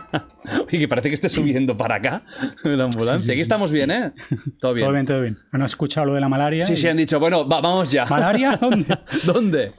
y 0.70 0.78
que 0.78 0.88
parece 0.88 1.08
que 1.08 1.14
esté 1.14 1.28
subiendo 1.28 1.76
para 1.76 1.96
acá 1.96 2.22
la 2.64 2.84
ambulancia. 2.84 3.18
Sí, 3.18 3.24
sí, 3.24 3.30
Aquí 3.32 3.38
sí. 3.38 3.42
estamos 3.42 3.70
bien, 3.70 3.90
¿eh? 3.90 4.12
Todo 4.58 4.72
bien. 4.72 4.86
Todo 4.86 4.92
bien, 4.94 5.06
todo 5.06 5.20
bien. 5.20 5.38
Bueno, 5.50 5.66
he 5.66 5.68
escuchado 5.68 6.06
lo 6.06 6.14
de 6.14 6.20
la 6.20 6.30
malaria. 6.30 6.64
Sí, 6.64 6.72
y... 6.72 6.76
sí, 6.76 6.88
han 6.88 6.96
dicho: 6.96 7.20
Bueno, 7.20 7.46
va, 7.46 7.60
vamos 7.60 7.90
ya. 7.90 8.06
¿Malaria? 8.06 8.56
¿Dónde? 8.60 8.98
¿Dónde? 9.24 9.72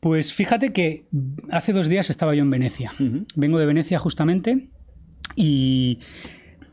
Pues 0.00 0.32
fíjate 0.32 0.72
que 0.72 1.04
hace 1.52 1.72
dos 1.72 1.86
días 1.86 2.10
estaba 2.10 2.34
yo 2.34 2.42
en 2.42 2.50
Venecia. 2.50 2.94
Uh 2.98 3.02
-huh. 3.04 3.26
Vengo 3.36 3.58
de 3.58 3.66
Venecia 3.66 4.00
justamente 4.00 4.70
y 5.40 5.98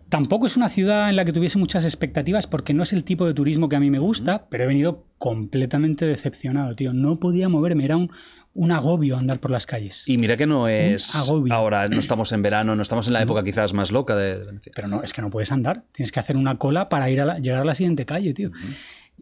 tampoco 0.09 0.45
es 0.45 0.57
una 0.57 0.69
ciudad 0.69 1.09
en 1.09 1.15
la 1.15 1.25
que 1.25 1.33
tuviese 1.33 1.57
muchas 1.57 1.85
expectativas 1.85 2.47
porque 2.47 2.73
no 2.73 2.83
es 2.83 2.93
el 2.93 3.03
tipo 3.03 3.25
de 3.25 3.33
turismo 3.33 3.69
que 3.69 3.75
a 3.75 3.79
mí 3.79 3.89
me 3.89 3.99
gusta, 3.99 4.47
pero 4.49 4.65
he 4.65 4.67
venido 4.67 5.05
completamente 5.17 6.05
decepcionado, 6.05 6.75
tío. 6.75 6.93
No 6.93 7.19
podía 7.19 7.49
moverme, 7.49 7.85
era 7.85 7.97
un, 7.97 8.11
un 8.53 8.71
agobio 8.71 9.17
andar 9.17 9.39
por 9.39 9.51
las 9.51 9.65
calles. 9.65 10.03
Y 10.05 10.17
mira 10.17 10.35
que 10.35 10.47
no 10.47 10.67
es 10.67 11.15
ahora, 11.49 11.87
no 11.87 11.99
estamos 11.99 12.31
en 12.31 12.41
verano, 12.41 12.75
no 12.75 12.81
estamos 12.81 13.07
en 13.07 13.13
la 13.13 13.21
época 13.21 13.43
quizás 13.43 13.73
más 13.73 13.91
loca 13.91 14.15
de, 14.15 14.43
Venecia. 14.45 14.71
Pero 14.75 14.87
no, 14.87 15.03
es 15.03 15.13
que 15.13 15.21
no 15.21 15.29
puedes 15.29 15.51
andar, 15.51 15.83
tienes 15.91 16.11
que 16.11 16.19
hacer 16.19 16.35
una 16.35 16.57
cola 16.57 16.89
para 16.89 17.09
ir 17.09 17.21
a 17.21 17.25
la, 17.25 17.39
llegar 17.39 17.61
a 17.61 17.65
la 17.65 17.75
siguiente 17.75 18.05
calle, 18.05 18.33
tío. 18.33 18.49
Uh 18.49 18.53
-huh. 18.53 18.75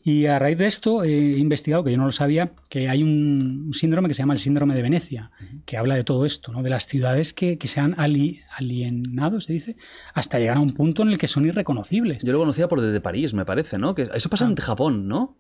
Y 0.08 0.27
a 0.27 0.38
raíz 0.38 0.59
de 0.59 0.67
esto 0.67 1.03
he 1.03 1.40
investigado, 1.40 1.84
que 1.84 1.90
yo 1.90 1.98
no 1.98 2.06
lo 2.06 2.11
sabía, 2.11 2.51
que 2.69 2.90
hay 2.90 3.01
un, 3.01 3.72
síndrome 3.74 4.08
que 4.08 4.14
se 4.14 4.22
llama 4.22 4.35
el 4.35 4.40
síndrome 4.40 4.75
de 4.75 4.84
Venecia, 4.84 5.32
que 5.66 5.77
habla 5.77 5.95
de 5.95 6.03
todo 6.03 6.27
esto, 6.27 6.51
¿no? 6.51 6.61
de 6.61 6.69
las 6.69 6.85
ciudades 6.85 7.34
que, 7.34 7.58
se 7.64 7.80
han 7.80 7.95
alienado, 7.98 9.42
se 9.42 9.51
dice, 9.51 9.77
hasta 10.14 10.38
llegar 10.38 10.58
a 10.58 10.59
un 10.59 10.75
punto 10.75 11.01
en 11.01 11.09
el 11.09 11.17
que 11.17 11.25
son 11.25 11.48
irreconocibles. 11.48 12.22
Yo 12.22 12.34
lo 12.34 12.38
conocía 12.38 12.67
por 12.67 12.82
desde 12.82 13.01
París, 13.01 13.34
me 13.34 13.45
parece, 13.45 13.80
¿no? 13.80 13.95
Que 13.95 14.08
eso 14.14 14.30
pasa 14.30 14.45
en 14.45 14.51
ah. 14.51 14.61
Japón, 14.61 15.08
¿no? 15.08 15.40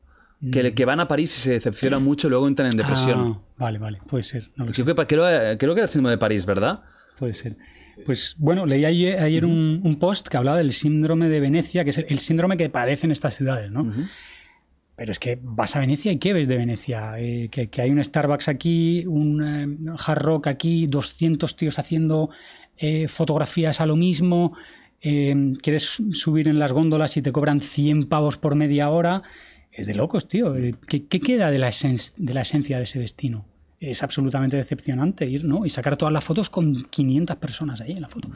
Que, 0.51 0.73
que, 0.73 0.83
van 0.83 0.99
a 0.99 1.07
París 1.07 1.37
y 1.37 1.41
se 1.41 1.51
decepcionan 1.51 2.03
mucho 2.03 2.25
y 2.25 2.31
luego 2.31 2.47
entran 2.47 2.71
en 2.71 2.77
depresión. 2.77 3.37
Ah, 3.37 3.43
vale, 3.59 3.77
vale, 3.77 3.99
puede 4.07 4.23
ser. 4.23 4.49
creo, 4.55 4.95
que, 4.95 5.05
creo, 5.05 5.57
que 5.59 5.79
era 5.79 5.83
el 5.83 5.89
síndrome 5.89 6.09
de 6.09 6.17
París, 6.17 6.43
¿verdad? 6.43 6.83
Puede 7.19 7.35
ser. 7.35 7.55
Pues 8.03 8.35
bueno, 8.39 8.65
leí 8.65 8.83
ayer, 8.83 9.45
un, 9.45 9.97
post 9.99 10.27
que 10.27 10.37
hablaba 10.37 10.57
del 10.57 10.73
síndrome 10.73 11.29
de 11.29 11.39
Venecia, 11.39 11.83
que 11.83 11.91
es 11.91 11.99
el, 11.99 12.17
síndrome 12.17 12.57
que 12.57 12.67
padecen 12.69 13.11
estas 13.11 13.35
ciudades, 13.35 13.69
¿no? 13.69 13.91
Pero 14.95 15.11
es 15.11 15.19
que 15.19 15.37
vas 15.41 15.75
a 15.75 15.79
Venecia 15.79 16.11
y 16.11 16.17
¿qué 16.17 16.33
ves 16.33 16.47
de 16.47 16.57
Venecia? 16.57 17.15
Eh, 17.19 17.49
que, 17.49 17.81
hay 17.81 17.91
un 17.91 18.03
Starbucks 18.03 18.47
aquí, 18.47 19.05
un 19.05 19.43
eh, 19.43 19.93
hard 20.05 20.21
rock 20.21 20.47
aquí, 20.47 20.87
200 20.87 21.55
tíos 21.55 21.79
haciendo 21.79 22.29
eh, 22.77 23.07
fotografías 23.07 23.81
a 23.81 23.85
lo 23.85 23.95
mismo, 23.95 24.53
quieres 25.01 26.01
subir 26.13 26.47
en 26.47 26.57
las 26.57 26.71
góndolas 26.73 27.15
y 27.15 27.21
te 27.21 27.31
cobran 27.31 27.59
100 27.59 28.07
pavos 28.07 28.37
por 28.37 28.55
media 28.55 28.89
hora. 28.89 29.21
Es 29.71 29.85
de 29.85 29.93
locos, 29.93 30.27
tío. 30.27 30.55
¿Qué, 30.87 31.05
queda 31.07 31.51
de 31.51 31.59
la, 31.59 31.69
de 31.69 32.33
la 32.33 32.41
esencia 32.41 32.77
de 32.77 32.83
ese 32.85 32.97
destino? 32.97 33.45
Es 33.89 34.03
absolutamente 34.03 34.57
decepcionante 34.57 35.25
ir, 35.25 35.45
¿no? 35.45 35.65
Y 35.65 35.69
sacar 35.69 35.97
todas 35.97 36.13
las 36.13 36.23
fotos 36.23 36.49
con 36.49 36.85
500 36.85 37.37
personas 37.37 37.81
ahí 37.81 37.91
en 37.91 38.01
la 38.01 38.09
foto. 38.09 38.29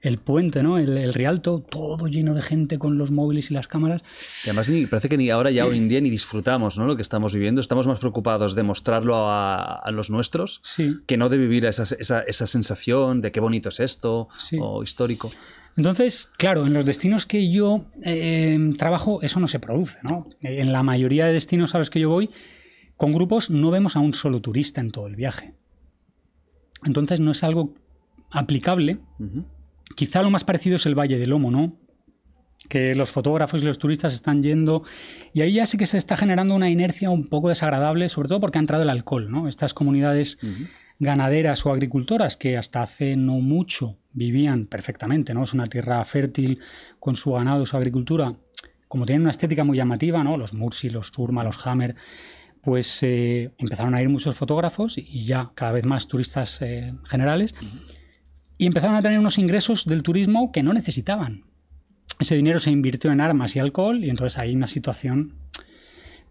El 0.00 0.18
puente, 0.18 0.62
¿no? 0.62 0.78
El, 0.78 1.12
Rialto, 1.14 1.60
todo 1.60 2.06
lleno 2.06 2.34
de 2.34 2.42
gente 2.42 2.78
con 2.78 2.98
los 2.98 3.10
móviles 3.10 3.50
y 3.50 3.54
las 3.54 3.68
cámaras. 3.68 4.02
Y 4.44 4.50
además 4.50 4.70
parece 4.90 5.08
que 5.08 5.16
ni 5.16 5.30
ahora 5.30 5.50
ya 5.50 5.66
hoy 5.66 5.78
en 5.78 5.88
día 5.88 6.00
ni 6.00 6.10
disfrutamos, 6.10 6.78
¿no? 6.78 6.86
Lo 6.86 6.96
que 6.96 7.02
estamos 7.02 7.34
viviendo. 7.34 7.60
Estamos 7.60 7.86
más 7.86 7.98
preocupados 7.98 8.54
de 8.54 8.62
mostrarlo 8.62 9.28
a, 9.28 9.82
los 9.92 10.10
nuestros 10.10 10.60
que 11.06 11.16
no 11.16 11.28
de 11.28 11.38
vivir 11.38 11.64
esa, 11.64 11.84
esa, 11.98 12.46
sensación 12.46 13.20
de 13.20 13.32
qué 13.32 13.40
bonito 13.40 13.70
es 13.70 13.80
esto 13.80 14.28
o 14.60 14.82
histórico. 14.82 15.30
Entonces, 15.76 16.30
claro, 16.36 16.66
en 16.66 16.72
los 16.72 16.86
destinos 16.86 17.26
que 17.26 17.50
yo 17.50 17.84
eh, 18.02 18.58
trabajo, 18.78 19.20
eso 19.22 19.40
no 19.40 19.48
se 19.48 19.58
produce, 19.58 19.98
¿no? 20.08 20.26
En 20.40 20.72
la 20.72 20.82
mayoría 20.82 21.26
de 21.26 21.34
destinos 21.34 21.74
a 21.74 21.78
los 21.78 21.90
que 21.90 22.00
yo 22.00 22.08
voy, 22.08 22.30
con 22.96 23.12
grupos 23.12 23.50
no 23.50 23.70
vemos 23.70 23.96
a 23.96 24.00
un 24.00 24.14
solo 24.14 24.40
turista 24.40 24.80
en 24.80 24.90
todo 24.90 25.06
el 25.06 25.16
viaje. 25.16 25.54
Entonces 26.84 27.20
no 27.20 27.30
es 27.30 27.42
algo 27.42 27.74
aplicable. 28.30 28.98
Quizá 29.94 30.22
lo 30.22 30.30
más 30.30 30.44
parecido 30.44 30.76
es 30.76 30.86
el 30.86 30.98
Valle 30.98 31.18
del 31.18 31.30
Lomo, 31.30 31.50
¿no? 31.50 31.76
Que 32.68 32.94
los 32.94 33.10
fotógrafos 33.10 33.62
y 33.62 33.66
los 33.66 33.78
turistas 33.78 34.14
están 34.14 34.42
yendo 34.42 34.82
y 35.34 35.42
ahí 35.42 35.54
ya 35.54 35.66
sí 35.66 35.76
que 35.78 35.86
se 35.86 35.98
está 35.98 36.16
generando 36.16 36.54
una 36.54 36.70
inercia 36.70 37.10
un 37.10 37.28
poco 37.28 37.48
desagradable, 37.48 38.08
sobre 38.08 38.28
todo 38.28 38.40
porque 38.40 38.58
ha 38.58 38.60
entrado 38.60 38.82
el 38.82 38.90
alcohol, 38.90 39.30
¿no? 39.30 39.46
Estas 39.46 39.74
comunidades 39.74 40.38
ganaderas 40.98 41.64
o 41.66 41.72
agricultoras 41.72 42.36
que 42.36 42.56
hasta 42.56 42.82
hace 42.82 43.16
no 43.16 43.34
mucho 43.34 43.98
vivían 44.12 44.66
perfectamente, 44.66 45.34
¿no? 45.34 45.44
Es 45.44 45.52
una 45.52 45.66
tierra 45.66 46.02
fértil 46.04 46.60
con 46.98 47.16
su 47.16 47.32
ganado, 47.32 47.66
su 47.66 47.76
agricultura. 47.76 48.34
Como 48.88 49.04
tienen 49.04 49.22
una 49.22 49.32
estética 49.32 49.64
muy 49.64 49.76
llamativa, 49.76 50.24
¿no? 50.24 50.36
Los 50.36 50.54
Mursi, 50.54 50.88
los 50.88 51.12
Turma, 51.12 51.44
los 51.44 51.64
Hammer, 51.66 51.96
pues 52.66 53.00
eh, 53.04 53.52
empezaron 53.58 53.94
a 53.94 54.02
ir 54.02 54.08
muchos 54.08 54.34
fotógrafos 54.34 54.98
y 54.98 55.20
ya 55.20 55.52
cada 55.54 55.70
vez 55.70 55.86
más 55.86 56.08
turistas 56.08 56.60
eh, 56.62 56.92
generales 57.04 57.54
y 58.58 58.66
empezaron 58.66 58.96
a 58.96 59.02
tener 59.02 59.20
unos 59.20 59.38
ingresos 59.38 59.84
del 59.84 60.02
turismo 60.02 60.50
que 60.50 60.64
no 60.64 60.72
necesitaban. 60.72 61.44
Ese 62.18 62.34
dinero 62.34 62.58
se 62.58 62.72
invirtió 62.72 63.12
en 63.12 63.20
armas 63.20 63.54
y 63.54 63.60
alcohol 63.60 64.02
y 64.02 64.10
entonces 64.10 64.36
hay 64.40 64.52
una 64.52 64.66
situación 64.66 65.36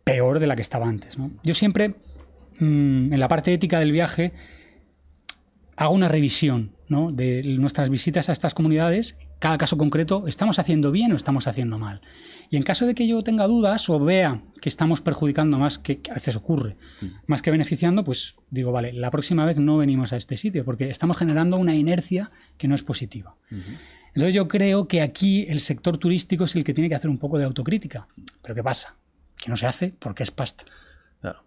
peor 0.03 0.39
de 0.39 0.47
la 0.47 0.57
que 0.57 0.61
estaba 0.61 0.89
antes. 0.89 1.15
Yo 1.41 1.53
siempre, 1.53 1.95
mm, 2.59 3.13
en 3.13 3.19
la 3.21 3.29
parte 3.29 3.53
ética 3.53 3.79
del 3.79 3.93
viaje, 3.93 4.33
hago 5.77 5.93
una 5.93 6.09
revisión 6.09 6.74
de 6.87 7.43
nuestras 7.57 7.89
visitas 7.89 8.29
a 8.29 8.31
estas 8.31 8.53
comunidades. 8.53 9.17
Cada 9.39 9.57
caso 9.57 9.77
concreto, 9.77 10.27
¿estamos 10.27 10.59
haciendo 10.59 10.91
bien 10.91 11.11
o 11.11 11.15
estamos 11.15 11.47
haciendo 11.47 11.77
mal? 11.77 12.01
Y 12.49 12.57
en 12.57 12.63
caso 12.63 12.85
de 12.85 12.95
que 12.95 13.07
yo 13.07 13.23
tenga 13.23 13.47
dudas 13.47 13.89
o 13.89 13.99
vea 13.99 14.41
que 14.61 14.69
estamos 14.69 15.01
perjudicando 15.01 15.57
más, 15.57 15.79
que, 15.79 15.99
a 16.09 16.13
veces 16.13 16.35
ocurre, 16.35 16.77
mm. 17.01 17.05
más 17.27 17.41
que 17.41 17.51
beneficiando, 17.51 18.03
pues 18.03 18.35
digo, 18.49 18.71
vale, 18.71 18.93
la 18.93 19.11
próxima 19.11 19.45
vez 19.45 19.57
no 19.57 19.77
venimos 19.77 20.13
a 20.13 20.17
este 20.17 20.37
sitio 20.37 20.63
porque 20.63 20.89
estamos 20.89 21.17
generando 21.17 21.57
una 21.57 21.75
inercia 21.75 22.31
que 22.57 22.67
no 22.67 22.75
es 22.75 22.83
positiva. 22.83 23.35
Entonces 24.13 24.33
yo 24.33 24.47
creo 24.47 24.87
que 24.87 25.01
aquí 25.01 25.45
el 25.49 25.59
sector 25.59 25.97
turístico 25.97 26.45
es 26.45 26.55
el 26.55 26.63
que 26.63 26.73
tiene 26.73 26.89
que 26.89 26.95
hacer 26.95 27.09
un 27.09 27.17
poco 27.17 27.37
de 27.37 27.45
autocrítica. 27.45 28.07
Pero 28.41 28.55
¿qué 28.55 28.63
pasa? 28.63 28.95
Que 29.35 29.49
no 29.49 29.57
se 29.57 29.65
hace 29.65 29.93
porque 29.99 30.23
es 30.23 30.31
pasta. 30.31 30.63
Claro. 31.19 31.43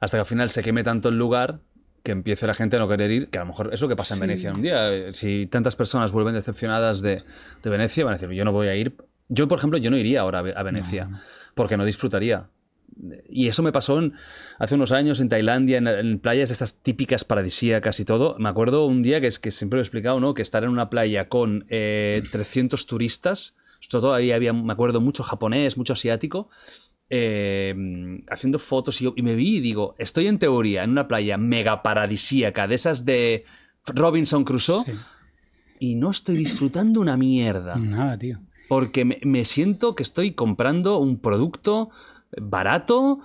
Hasta 0.00 0.16
que 0.16 0.20
al 0.20 0.26
final 0.26 0.50
se 0.50 0.62
queme 0.62 0.82
tanto 0.82 1.10
el 1.10 1.18
lugar 1.18 1.60
que 2.06 2.12
empiece 2.12 2.46
la 2.46 2.54
gente 2.54 2.76
a 2.76 2.78
no 2.78 2.88
querer 2.88 3.10
ir, 3.10 3.28
que 3.28 3.38
a 3.38 3.42
lo 3.42 3.48
mejor 3.48 3.74
es 3.74 3.80
lo 3.82 3.88
que 3.88 3.96
pasa 3.96 4.14
en 4.14 4.20
Venecia 4.20 4.52
un 4.52 4.62
día. 4.62 4.92
Eh, 4.92 5.12
si 5.12 5.46
tantas 5.46 5.76
personas 5.76 6.12
vuelven 6.12 6.34
decepcionadas 6.34 7.02
de, 7.02 7.24
de 7.62 7.70
Venecia, 7.70 8.04
van 8.04 8.14
a 8.14 8.16
decir, 8.16 8.30
yo 8.30 8.44
no 8.44 8.52
voy 8.52 8.68
a 8.68 8.76
ir 8.76 8.96
yo, 9.28 9.48
por 9.48 9.58
ejemplo, 9.58 9.78
yo 9.78 9.90
no 9.90 9.96
iría 9.96 10.20
ahora 10.20 10.38
a 10.38 10.62
Venecia 10.62 11.08
porque 11.54 11.76
no 11.76 11.84
disfrutaría. 11.84 12.50
Y 13.28 13.48
eso 13.48 13.62
me 13.62 13.72
pasó 13.72 14.00
hace 14.58 14.74
unos 14.74 14.92
años 14.92 15.20
en 15.20 15.28
Tailandia, 15.28 15.78
en, 15.78 16.18
playas 16.18 16.50
estas 16.50 16.80
típicas 16.82 17.24
paradisíacas 17.24 17.98
y 18.00 18.04
todo. 18.04 18.36
Me 18.38 18.48
acuerdo 18.48 18.86
un 18.86 19.02
día 19.02 19.20
que 19.20 19.26
es 19.26 19.38
que 19.38 19.50
siempre 19.50 19.76
lo 19.76 19.80
he 19.80 19.84
explicado, 19.84 20.20
¿no? 20.20 20.34
Que 20.34 20.42
estar 20.42 20.62
en 20.64 20.70
una 20.70 20.88
playa 20.88 21.28
con 21.28 21.66
300 21.66 22.80
eh, 22.80 22.86
turistas, 22.86 23.56
todo 23.88 24.14
ahí 24.14 24.32
había, 24.32 24.52
me 24.52 24.72
acuerdo, 24.72 25.00
mucho 25.00 25.22
japonés, 25.22 25.76
mucho 25.76 25.92
asiático, 25.92 26.48
eh, 27.10 27.74
haciendo 28.28 28.58
fotos 28.58 29.00
y, 29.00 29.12
y, 29.14 29.22
me 29.22 29.34
vi 29.34 29.56
y 29.56 29.60
digo, 29.60 29.94
estoy 29.98 30.26
en 30.26 30.38
teoría 30.38 30.84
en 30.84 30.90
una 30.90 31.08
playa 31.08 31.36
mega 31.36 31.82
paradisíaca, 31.82 32.66
de 32.66 32.74
esas 32.74 33.04
de 33.04 33.44
Robinson 33.86 34.44
Crusoe, 34.44 34.84
y 35.78 35.94
no 35.94 36.10
estoy 36.10 36.36
disfrutando 36.36 37.00
una 37.00 37.16
mierda. 37.16 37.76
Nada, 37.76 38.18
tío 38.18 38.40
porque 38.68 39.04
me, 39.04 39.44
siento 39.44 39.94
que 39.94 40.02
estoy 40.02 40.32
comprando 40.32 40.98
un 40.98 41.18
producto 41.18 41.90
barato. 42.40 43.20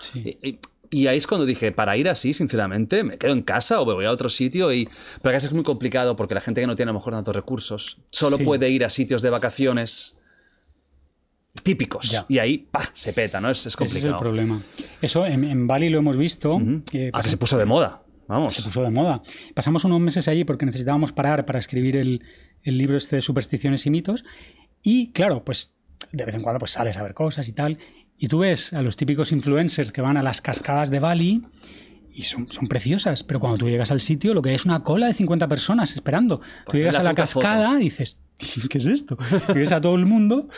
Y, 0.94 1.08
ahí 1.08 1.18
es 1.18 1.26
cuando 1.26 1.46
dije, 1.46 1.72
para 1.72 1.96
ir 1.98 2.10
así, 2.10 2.34
sinceramente, 2.34 3.04
me 3.04 3.18
quedo 3.18 3.32
en 3.32 3.42
casa 3.42 3.80
o 3.80 3.86
me 3.86 3.94
voy 3.94 4.06
a 4.06 4.12
otro 4.12 4.30
sitio. 4.30 4.74
Y... 4.74 4.90
Pero 5.22 5.36
acá 5.36 5.38
es 5.38 5.54
muy 5.54 5.64
complicado 5.64 6.16
porque 6.16 6.36
la 6.36 6.42
gente 6.42 6.62
que 6.62 6.68
no 6.68 6.76
tiene 6.76 6.90
a 6.90 6.94
lo 6.94 7.00
mejor 7.00 7.14
tantos 7.14 7.36
recursos 7.36 7.98
solo 8.10 8.38
puede 8.38 8.70
ir 8.70 8.86
a 8.86 8.90
sitios 8.90 9.22
de 9.22 9.30
vacaciones 9.30 10.18
típicos. 11.64 12.24
Y 12.28 12.40
ahí, 12.40 12.58
¡pah! 12.58 12.90
se 12.94 13.14
peta, 13.14 13.40
¿no? 13.42 13.50
Es, 13.50 13.66
es 13.66 13.76
complicado. 13.76 14.00
Ese 14.00 14.08
es 14.08 14.14
el 14.14 14.20
problema. 14.20 14.62
Eso 15.02 15.26
en, 15.26 15.68
Bali 15.68 15.90
lo 15.90 16.00
hemos 16.00 16.18
visto. 16.18 16.60
ah, 17.14 17.22
que 17.22 17.30
se 17.30 17.38
puso 17.38 17.58
de 17.58 17.66
moda. 17.66 18.04
Vamos. 18.28 18.56
Se 18.56 18.64
puso 18.64 18.82
de 18.82 18.92
moda. 18.92 19.22
Pasamos 19.54 19.84
unos 19.84 20.00
meses 20.00 20.28
allí 20.28 20.44
porque 20.44 20.66
necesitábamos 20.66 21.12
parar 21.12 21.46
para 21.46 21.60
escribir 21.60 21.98
el, 21.98 22.24
el 22.64 22.78
libro 22.78 22.98
este 22.98 23.18
de 23.18 23.22
supersticiones 23.22 23.86
y 23.86 23.90
mitos. 23.90 24.24
Y 24.84 25.12
claro, 25.12 25.44
pues 25.44 25.76
de 26.12 26.26
vez 26.26 26.36
en 26.36 26.42
cuando 26.42 26.60
pues 26.60 26.72
sales 26.72 26.98
a 26.98 27.04
ver 27.04 27.14
cosas 27.14 27.48
y 27.48 27.54
tal. 27.54 27.78
Y 28.18 28.28
tú 28.28 28.40
ves 28.40 28.74
a 28.74 28.82
los 28.82 28.98
típicos 28.98 29.32
influencers 29.32 29.92
que 29.92 30.02
van 30.02 30.18
a 30.18 30.24
las 30.24 30.42
cascadas 30.42 30.90
de 30.92 31.00
Bali 31.00 31.42
y 32.14 32.24
son, 32.24 32.52
son 32.52 32.68
preciosas, 32.68 33.24
pero 33.24 33.40
cuando 33.40 33.58
tú 33.58 33.70
llegas 33.70 33.90
al 33.92 34.02
sitio 34.02 34.34
lo 34.34 34.42
que 34.42 34.50
hay 34.50 34.56
es 34.56 34.66
una 34.66 34.82
cola 34.82 35.08
de 35.08 35.14
50 35.14 35.48
personas 35.48 35.94
esperando. 35.94 36.40
tú 36.40 36.46
pues 36.66 36.78
llegas 36.78 36.98
a 36.98 37.04
la 37.04 37.14
cascada 37.14 37.80
y 37.80 37.86
dices, 37.86 38.20
¿qué 38.70 38.78
es 38.78 38.86
esto? 38.86 39.18
Y 39.50 39.54
ves 39.54 39.72
a 39.72 39.82
todo 39.82 39.96
el 39.96 40.06
mundo. 40.06 40.50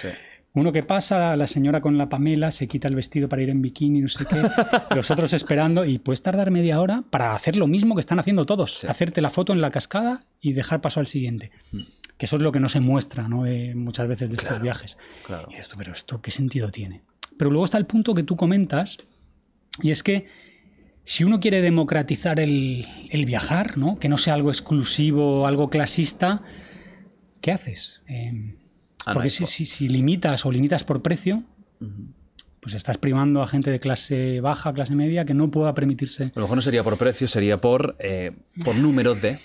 Uno 0.56 0.72
que 0.72 0.84
pasa, 0.84 1.36
la 1.36 1.48
señora 1.48 1.82
con 1.82 1.98
la 1.98 2.10
Pamela 2.10 2.52
se 2.52 2.68
quita 2.68 2.88
el 2.88 2.96
vestido 2.96 3.28
para 3.28 3.42
ir 3.42 3.50
en 3.50 3.62
bikini, 3.62 4.02
no 4.02 4.08
sé 4.08 4.26
qué, 4.26 4.42
los 4.96 5.10
otros 5.10 5.34
esperando 5.34 5.84
y 5.84 5.98
puedes 5.98 6.22
tardar 6.22 6.52
media 6.52 6.80
hora 6.80 7.04
para 7.10 7.34
hacer 7.34 7.56
lo 7.56 7.66
mismo 7.66 7.96
que 7.96 8.02
están 8.02 8.20
haciendo 8.20 8.46
todos, 8.46 8.84
hacerte 8.84 9.22
la 9.22 9.32
foto 9.32 9.52
en 9.52 9.62
la 9.62 9.72
cascada 9.72 10.26
y 10.40 10.54
dejar 10.54 10.82
paso 10.82 11.00
al 11.00 11.08
siguiente. 11.08 11.52
Mm 11.72 11.82
que 12.18 12.26
eso 12.26 12.36
es 12.36 12.42
lo 12.42 12.52
que 12.52 12.60
no 12.60 12.70
se 12.70 12.80
muestra 12.80 13.28
¿no? 13.28 13.44
muchas 13.76 14.08
veces 14.08 14.30
de 14.30 14.36
estos 14.36 14.62
viajes. 14.62 14.98
Y 15.50 15.56
esto, 15.56 15.76
pero 15.78 15.92
esto, 15.92 16.22
¿qué 16.22 16.32
sentido 16.32 16.70
tiene? 16.70 17.02
Pero 17.38 17.50
luego 17.50 17.66
está 17.66 17.78
el 17.78 17.86
punto 17.86 18.14
que 18.14 18.24
tú 18.24 18.36
comentas, 18.36 18.98
y 19.82 19.92
es 19.92 20.04
que 20.04 20.28
si 21.04 21.24
uno 21.24 21.40
quiere 21.40 21.62
democratizar 21.62 22.40
el, 22.40 22.88
viajar, 23.26 23.78
¿no? 23.78 23.98
que 23.98 24.10
no 24.10 24.18
sea 24.18 24.36
algo 24.36 24.50
exclusivo, 24.50 25.48
algo 25.48 25.70
clasista, 25.70 26.44
¿qué 27.42 27.52
haces? 27.52 28.02
Em, 28.08 28.58
ah, 29.06 29.14
porque 29.14 29.30
si, 29.30 29.46
si, 29.46 29.88
limitas 29.88 30.46
o 30.46 30.52
limitas 30.52 30.84
por 30.84 31.02
precio, 31.02 31.44
pues 32.60 32.76
estás 32.76 32.98
primando 32.98 33.42
a 33.42 33.48
gente 33.48 33.72
de 33.72 33.80
clase 33.80 34.40
baja, 34.40 34.74
clase 34.74 34.96
media, 34.96 35.26
que 35.26 35.34
no 35.34 35.52
pueda 35.52 35.74
permitirse. 35.74 36.26
A 36.26 36.32
lo 36.36 36.42
mejor 36.44 36.58
no 36.58 36.62
sería 36.62 36.84
por 36.84 36.98
precio, 36.98 37.28
sería 37.28 37.60
por, 37.60 37.96
eh, 38.00 38.32
por 38.64 38.76
número 38.76 39.16
de. 39.16 39.40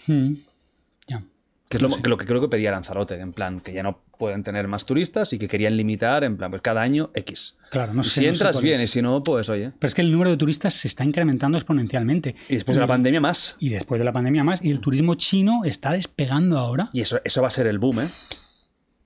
Que 1.69 1.77
es 1.77 1.83
lo, 1.83 1.91
que, 1.91 2.09
lo, 2.09 2.17
que 2.17 2.25
creo 2.25 2.41
que 2.41 2.49
pedía 2.49 2.71
Lanzarote, 2.71 3.21
en 3.21 3.35
plan, 3.35 3.61
que 3.61 3.75
ya 3.75 3.83
no 3.83 4.01
pueden 4.17 4.43
tener 4.43 4.67
más 4.69 4.87
turistas 4.87 5.35
y 5.35 5.39
que 5.39 5.49
querían 5.49 5.77
limitar, 5.77 6.25
en 6.25 6.39
plan, 6.39 6.51
pues 6.51 6.63
cada 6.63 6.81
año 6.81 7.11
X. 7.13 7.57
Claro, 7.71 7.93
no 7.93 8.03
sé. 8.03 8.21
Si 8.21 8.27
entras 8.27 8.63
bien 8.63 8.81
y 8.81 8.87
si 8.87 9.03
no, 9.03 9.23
pues 9.23 9.51
oye. 9.51 9.73
Pero 9.79 9.89
es 9.89 9.95
que 9.95 10.01
el 10.01 10.11
número 10.11 10.31
de 10.31 10.39
turistas 10.39 10.73
se 10.73 10.89
está 10.89 11.05
incrementando 11.05 11.59
exponencialmente. 11.59 12.37
Y 12.49 12.55
después 12.55 12.75
de 12.75 12.81
la 12.81 12.87
pandemia 12.87 13.21
más. 13.21 13.57
Y 13.59 13.69
después 13.69 13.99
de 13.99 14.07
la 14.07 14.13
pandemia 14.13 14.45
más. 14.45 14.65
Y 14.65 14.71
el 14.71 14.81
turismo 14.81 15.15
chino 15.17 15.61
está 15.67 15.93
despegando 15.93 16.57
ahora. 16.57 16.89
Y 16.95 17.03
eso, 17.03 17.21
eso 17.23 17.43
va 17.43 17.49
a 17.49 17.51
ser 17.51 17.67
el 17.67 17.79
boom, 17.79 18.01
¿eh? 18.01 18.09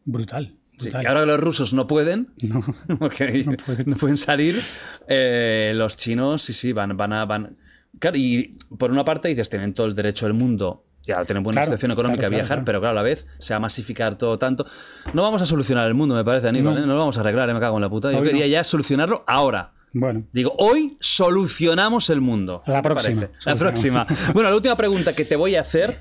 Brutal. 0.05 0.57
Sí, 0.79 0.89
y 0.91 1.07
ahora 1.07 1.21
que 1.21 1.27
los 1.27 1.41
rusos 1.41 1.75
no 1.75 1.87
pueden, 1.87 2.33
No. 2.43 2.65
porque 2.99 3.45
no 3.45 3.53
pueden. 3.57 3.95
pueden, 3.95 4.17
salir, 4.17 4.61
eh, 5.09 5.73
los 5.75 5.97
chinos 5.97 6.43
sí, 6.43 6.53
sí, 6.53 6.73
van, 6.73 6.97
van 6.97 7.13
a... 7.13 7.25
Van... 7.25 7.57
Claro, 7.99 8.17
y 8.17 8.57
por 8.79 8.91
una 8.91 9.05
parte 9.05 9.29
dices, 9.29 9.49
tienen 9.51 9.75
todo 9.75 9.87
el 9.87 9.95
derecho 9.95 10.27
del 10.27 10.35
mundo 10.35 10.85
ya 11.05 11.25
tienen 11.25 11.43
buena 11.43 11.57
Claro, 11.63 11.67
situación 11.67 11.91
económica 11.91 12.21
claro, 12.21 12.35
a 12.35 12.39
viajar, 12.39 12.65
pero 12.65 12.79
claro, 12.81 12.93
a 12.93 12.95
la 12.95 13.03
vez 13.03 13.27
se 13.41 13.53
va 13.55 13.57
a 13.57 13.61
masificar 13.61 14.17
todo 14.17 14.39
tanto. 14.39 14.67
No 15.13 15.23
vamos 15.23 15.43
a 15.43 15.47
solucionar 15.47 15.89
el 15.89 15.95
mundo, 15.95 16.15
me 16.15 16.25
parece, 16.25 16.49
Aníbal, 16.49 16.75
No. 16.75 16.81
¿eh? 16.81 16.87
no 16.87 16.93
lo 16.93 16.99
vamos 17.01 17.17
a 17.17 17.21
arreglar, 17.21 17.51
¿eh? 17.51 17.55
me 17.55 17.61
cago 17.61 17.77
en 17.77 17.83
la 17.83 17.91
puta. 17.91 18.13
Yo 18.13 18.19
Hoy 18.19 18.29
quería 18.29 18.47
ya 18.47 18.63
solucionarlo 18.65 19.25
ahora. 19.27 19.73
Bueno, 19.95 20.25
Digo, 20.33 20.55
hoy 20.59 20.97
solucionamos 21.01 22.09
el 22.09 22.21
mundo. 22.21 22.63
La 22.67 22.75
¿Qué 22.77 22.83
te 22.83 22.89
próxima? 22.95 23.29
La 23.45 23.57
próxima. 23.57 24.07
Bueno, 24.33 24.49
la 24.49 24.55
última 24.57 24.77
pregunta 24.77 25.13
que 25.13 25.25
te 25.25 25.37
voy 25.37 25.57
a 25.57 25.61
hacer. 25.63 25.99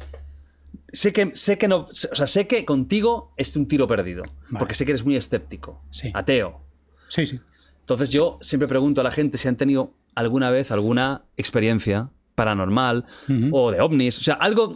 Sé 0.93 1.13
que, 1.13 1.31
sé 1.35 1.57
que 1.57 1.67
no. 1.67 1.87
O 1.89 1.93
sea, 1.93 2.27
sé 2.27 2.47
que 2.47 2.65
contigo 2.65 3.33
es 3.37 3.55
un 3.55 3.67
tiro 3.67 3.87
perdido. 3.87 4.23
Porque 4.59 4.73
sé 4.75 4.85
que 4.85 4.91
eres 4.91 5.05
muy 5.05 5.15
escéptico. 5.15 5.81
Sí. 5.91 6.11
Ateo. 6.13 6.61
sí, 7.07 7.25
sí. 7.27 7.39
Entonces 7.81 8.09
yo 8.11 8.37
siempre 8.41 8.67
pregunto 8.67 9.01
a 9.01 9.03
la 9.03 9.11
gente 9.11 9.37
si 9.37 9.47
han 9.47 9.57
tenido 9.57 9.93
alguna 10.15 10.49
vez 10.51 10.71
alguna 10.71 11.23
experiencia 11.35 12.09
paranormal 12.35 13.05
o 13.51 13.71
de 13.71 13.81
ovnis, 13.81 14.19
o 14.19 14.23
sea, 14.23 14.35
algo 14.35 14.75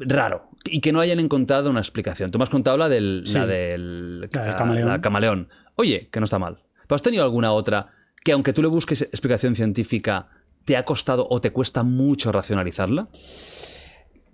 raro 0.00 0.50
y 0.64 0.80
que 0.80 0.90
no 0.92 0.98
hayan 1.00 1.20
encontrado 1.20 1.70
una 1.70 1.78
explicación. 1.80 2.30
Tú 2.30 2.38
me 2.38 2.44
has 2.44 2.50
contado 2.50 2.76
la 2.76 2.88
del, 2.88 3.22
Sí. 3.24 3.34
la 3.34 3.46
del, 3.46 4.20
La 4.22 4.26
del 4.42 4.50
la- 4.50 4.56
camaleón. 4.56 4.88
la 4.88 5.00
camaleón. 5.00 5.48
Oye, 5.76 6.08
que 6.10 6.18
no 6.18 6.24
está 6.24 6.38
mal. 6.40 6.64
¿Pero 6.88 6.96
has 6.96 7.02
tenido 7.02 7.22
alguna 7.22 7.52
otra 7.52 7.88
que 8.24 8.32
aunque 8.32 8.52
tú 8.52 8.62
le 8.62 8.68
busques 8.68 9.02
explicación 9.02 9.54
científica, 9.54 10.28
te 10.64 10.76
ha 10.76 10.84
costado 10.84 11.26
o 11.30 11.40
te 11.40 11.52
cuesta 11.52 11.84
mucho 11.84 12.32
racionalizarla? 12.32 13.08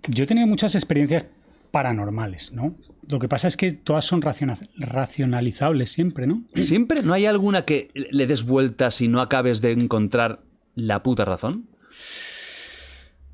Yo 0.09 0.23
he 0.23 0.27
tenido 0.27 0.47
muchas 0.47 0.75
experiencias 0.75 1.25
paranormales, 1.71 2.51
¿no? 2.51 2.75
Lo 3.09 3.19
que 3.19 3.27
pasa 3.27 3.47
es 3.47 3.57
que 3.57 3.71
todas 3.71 4.05
son 4.05 4.21
raciona- 4.21 4.57
racionalizables 4.77 5.91
siempre, 5.91 6.27
¿no? 6.27 6.43
¿Siempre? 6.55 7.01
¿No 7.03 7.13
hay 7.13 7.25
alguna 7.25 7.63
que 7.65 7.89
le 8.11 8.27
des 8.27 8.43
vueltas 8.45 9.01
y 9.01 9.07
no 9.07 9.21
acabes 9.21 9.61
de 9.61 9.71
encontrar 9.71 10.41
la 10.75 11.01
puta 11.03 11.25
razón? 11.25 11.67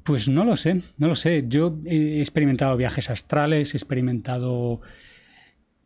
Pues 0.04 0.28
no 0.28 0.44
lo 0.46 0.56
sé, 0.56 0.82
no 0.98 1.08
lo 1.08 1.16
sé. 1.16 1.46
Yo 1.48 1.78
he 1.86 2.20
experimentado 2.20 2.76
viajes 2.78 3.10
astrales, 3.10 3.74
he 3.74 3.78
experimentado 3.78 4.82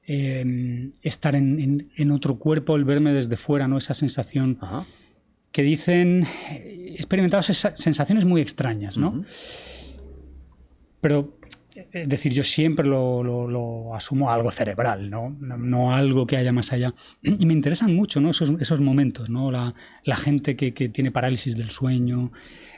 eh, 0.08 0.92
estar 1.02 1.36
en, 1.36 1.60
en- 1.60 1.92
en 1.96 2.12
otro 2.12 2.38
cuerpo, 2.38 2.76
el 2.76 2.86
verme 2.86 3.14
desde 3.14 3.36
fuera, 3.36 3.68
¿no? 3.68 3.78
Esa 3.78 3.94
sensación 3.94 4.58
Ajá. 4.62 4.86
que 5.52 5.64
dicen. 5.64 6.26
He 6.52 6.96
experimentado 6.96 7.42
sensaciones 7.44 8.26
muy 8.26 8.40
extrañas, 8.42 8.98
¿no? 8.98 9.24
Pero, 11.04 11.38
es 11.92 12.08
decir, 12.10 12.34
yo 12.34 12.44
siempre 12.44 12.88
lo, 12.88 13.24
lo- 13.24 13.48
lo 13.48 13.94
asumo 13.96 14.32
algo 14.32 14.50
cerebral, 14.52 15.10
¿no? 15.10 15.36
No, 15.40 15.58
no 15.58 15.94
algo 15.96 16.26
que 16.26 16.38
haya 16.38 16.52
más 16.52 16.72
allá. 16.72 16.94
Y 17.22 17.46
me 17.46 17.54
interesan 17.54 17.94
mucho, 17.96 18.20
¿no? 18.22 18.30
Esos, 18.32 18.52
esos 18.60 18.80
momentos, 18.82 19.30
¿no? 19.30 19.52
La, 19.52 19.76
la 20.06 20.16
gente 20.16 20.56
que, 20.56 20.74
que 20.74 20.90
tiene 20.90 21.12
parálisis 21.12 21.58
del 21.58 21.70
sueño. 21.72 22.32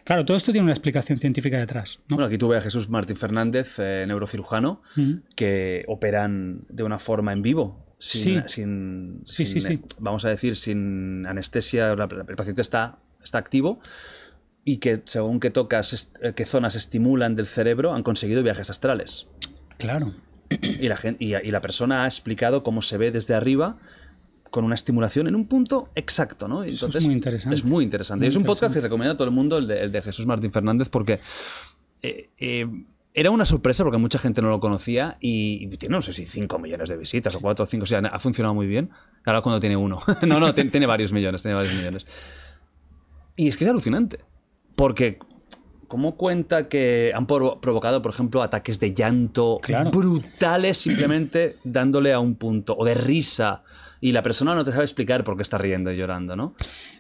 Claro, 0.06 0.24
todo 0.26 0.38
esto 0.38 0.52
tiene 0.52 0.64
una 0.64 0.74
explicación 0.74 1.20
científica 1.20 1.58
detrás, 1.58 2.00
¿no? 2.08 2.16
Bueno, 2.18 2.28
aquí 2.28 2.38
tuve 2.38 2.58
a 2.58 2.62
Jesús 2.62 2.90
Martín 2.90 3.16
Fernández, 3.16 3.80
eh, 3.80 4.06
neurocirujano, 4.08 4.82
Ujú. 4.98 5.22
que 5.36 5.84
operan 5.88 6.62
de 6.70 6.84
una 6.84 7.00
forma 7.00 7.32
en 7.34 7.42
vivo. 7.42 7.86
Sin, 8.00 8.44
Sí. 8.44 8.48
sin- 8.48 9.22
Sí, 9.26 9.46
sin, 9.46 9.62
sí, 9.62 9.68
sí. 9.68 9.74
eh, 9.74 9.80
Vamos 10.00 10.26
a 10.26 10.30
decir, 10.30 10.56
sin 10.58 11.26
anestesia, 11.26 11.92
el 11.94 12.36
paciente 12.36 12.62
está, 12.62 13.00
está 13.24 13.38
activo 13.40 13.80
y 14.66 14.78
que 14.78 15.02
según 15.06 15.40
qué 15.40 15.52
tocas, 15.52 16.12
eh, 16.22 16.34
qué 16.36 16.44
zonas 16.44 16.76
estimulan 16.76 17.36
del 17.36 17.46
cerebro, 17.46 17.94
han 17.94 18.04
conseguido 18.04 18.44
viajes 18.44 18.70
astrales. 18.70 19.28
Claro. 19.78 20.14
Y 20.50 20.88
la, 20.88 20.98
gente, 20.98 21.24
y, 21.24 21.36
y 21.36 21.52
la 21.52 21.62
persona 21.62 22.04
ha 22.04 22.08
explicado 22.08 22.64
cómo 22.64 22.82
se 22.82 22.98
ve 22.98 23.12
desde 23.12 23.36
arriba 23.36 23.78
con 24.56 24.64
una 24.64 24.76
estimulación 24.76 25.28
en 25.28 25.36
un 25.36 25.48
punto 25.48 25.90
exacto, 25.96 26.48
¿no? 26.48 26.64
Eso 26.64 26.88
es 26.88 27.06
muy 27.06 27.14
interesante. 27.14 27.56
Es 27.56 27.66
muy 27.66 27.84
interesante. 27.84 28.24
Muy 28.24 28.30
es 28.30 28.36
un 28.36 28.44
podcast 28.44 28.74
que 28.74 28.82
recomiendo 28.82 29.14
a 29.14 29.18
todo 29.18 29.28
el 29.28 29.34
mundo, 29.34 29.58
el 29.58 29.68
de, 29.68 29.82
el 29.82 29.92
de 29.92 30.02
Jesús 30.02 30.26
Martín 30.26 30.52
Fernández, 30.52 30.88
porque 30.90 31.20
eh, 32.02 32.30
eh, 32.38 32.66
era 33.14 33.32
una 33.32 33.46
sorpresa 33.46 33.84
porque 33.84 33.98
mucha 33.98 34.18
gente 34.18 34.42
no 34.42 34.50
lo 34.50 34.60
conocía 34.60 35.18
y, 35.20 35.64
y 35.64 35.68
tiene, 35.78 35.94
no 35.94 36.02
sé 36.02 36.14
si 36.14 36.26
5 36.26 36.58
millones 36.58 36.90
de 36.90 36.98
visitas 36.98 37.36
o 37.36 37.42
4 37.42 37.64
o 37.64 37.68
5, 37.68 37.84
o 37.84 37.86
sea, 37.86 38.00
ha 38.00 38.20
funcionado 38.20 38.56
muy 38.56 38.66
bien. 38.66 38.92
Ahora 39.26 39.42
cuando 39.42 39.60
tiene 39.60 39.76
uno. 39.76 40.00
no, 40.26 40.40
no, 40.40 40.54
tiene, 40.56 40.72
tiene 40.72 40.86
varios 40.86 41.12
millones, 41.12 41.42
tiene 41.42 41.56
varios 41.56 41.74
millones. 41.74 42.06
Y 43.36 43.50
es 43.50 43.58
que 43.58 43.66
es 43.66 43.70
alucinante, 43.70 44.20
porque 44.76 45.20
¿cómo 45.88 46.16
cuenta 46.16 46.68
que 46.68 47.12
han 47.16 47.28
provo- 47.28 47.60
provocado, 47.60 48.02
por 48.02 48.12
ejemplo, 48.12 48.42
ataques 48.42 48.80
de 48.80 48.94
llanto 48.94 49.60
Claro. 49.62 49.92
brutales 49.92 50.78
simplemente 50.78 51.58
dándole 51.64 52.12
a 52.12 52.20
un 52.20 52.36
punto, 52.36 52.76
o 52.78 52.84
de 52.86 52.96
risa, 52.96 53.64
y 54.02 54.12
la 54.12 54.22
persona 54.22 54.56
no 54.56 54.64
te 54.64 54.72
sabe 54.72 54.84
explicar 54.84 55.24
por 55.24 55.36
qué 55.38 55.44
está 55.44 55.58
riendo 55.58 55.92
y 55.92 55.98
llorando, 55.98 56.36
¿no? 56.36 56.54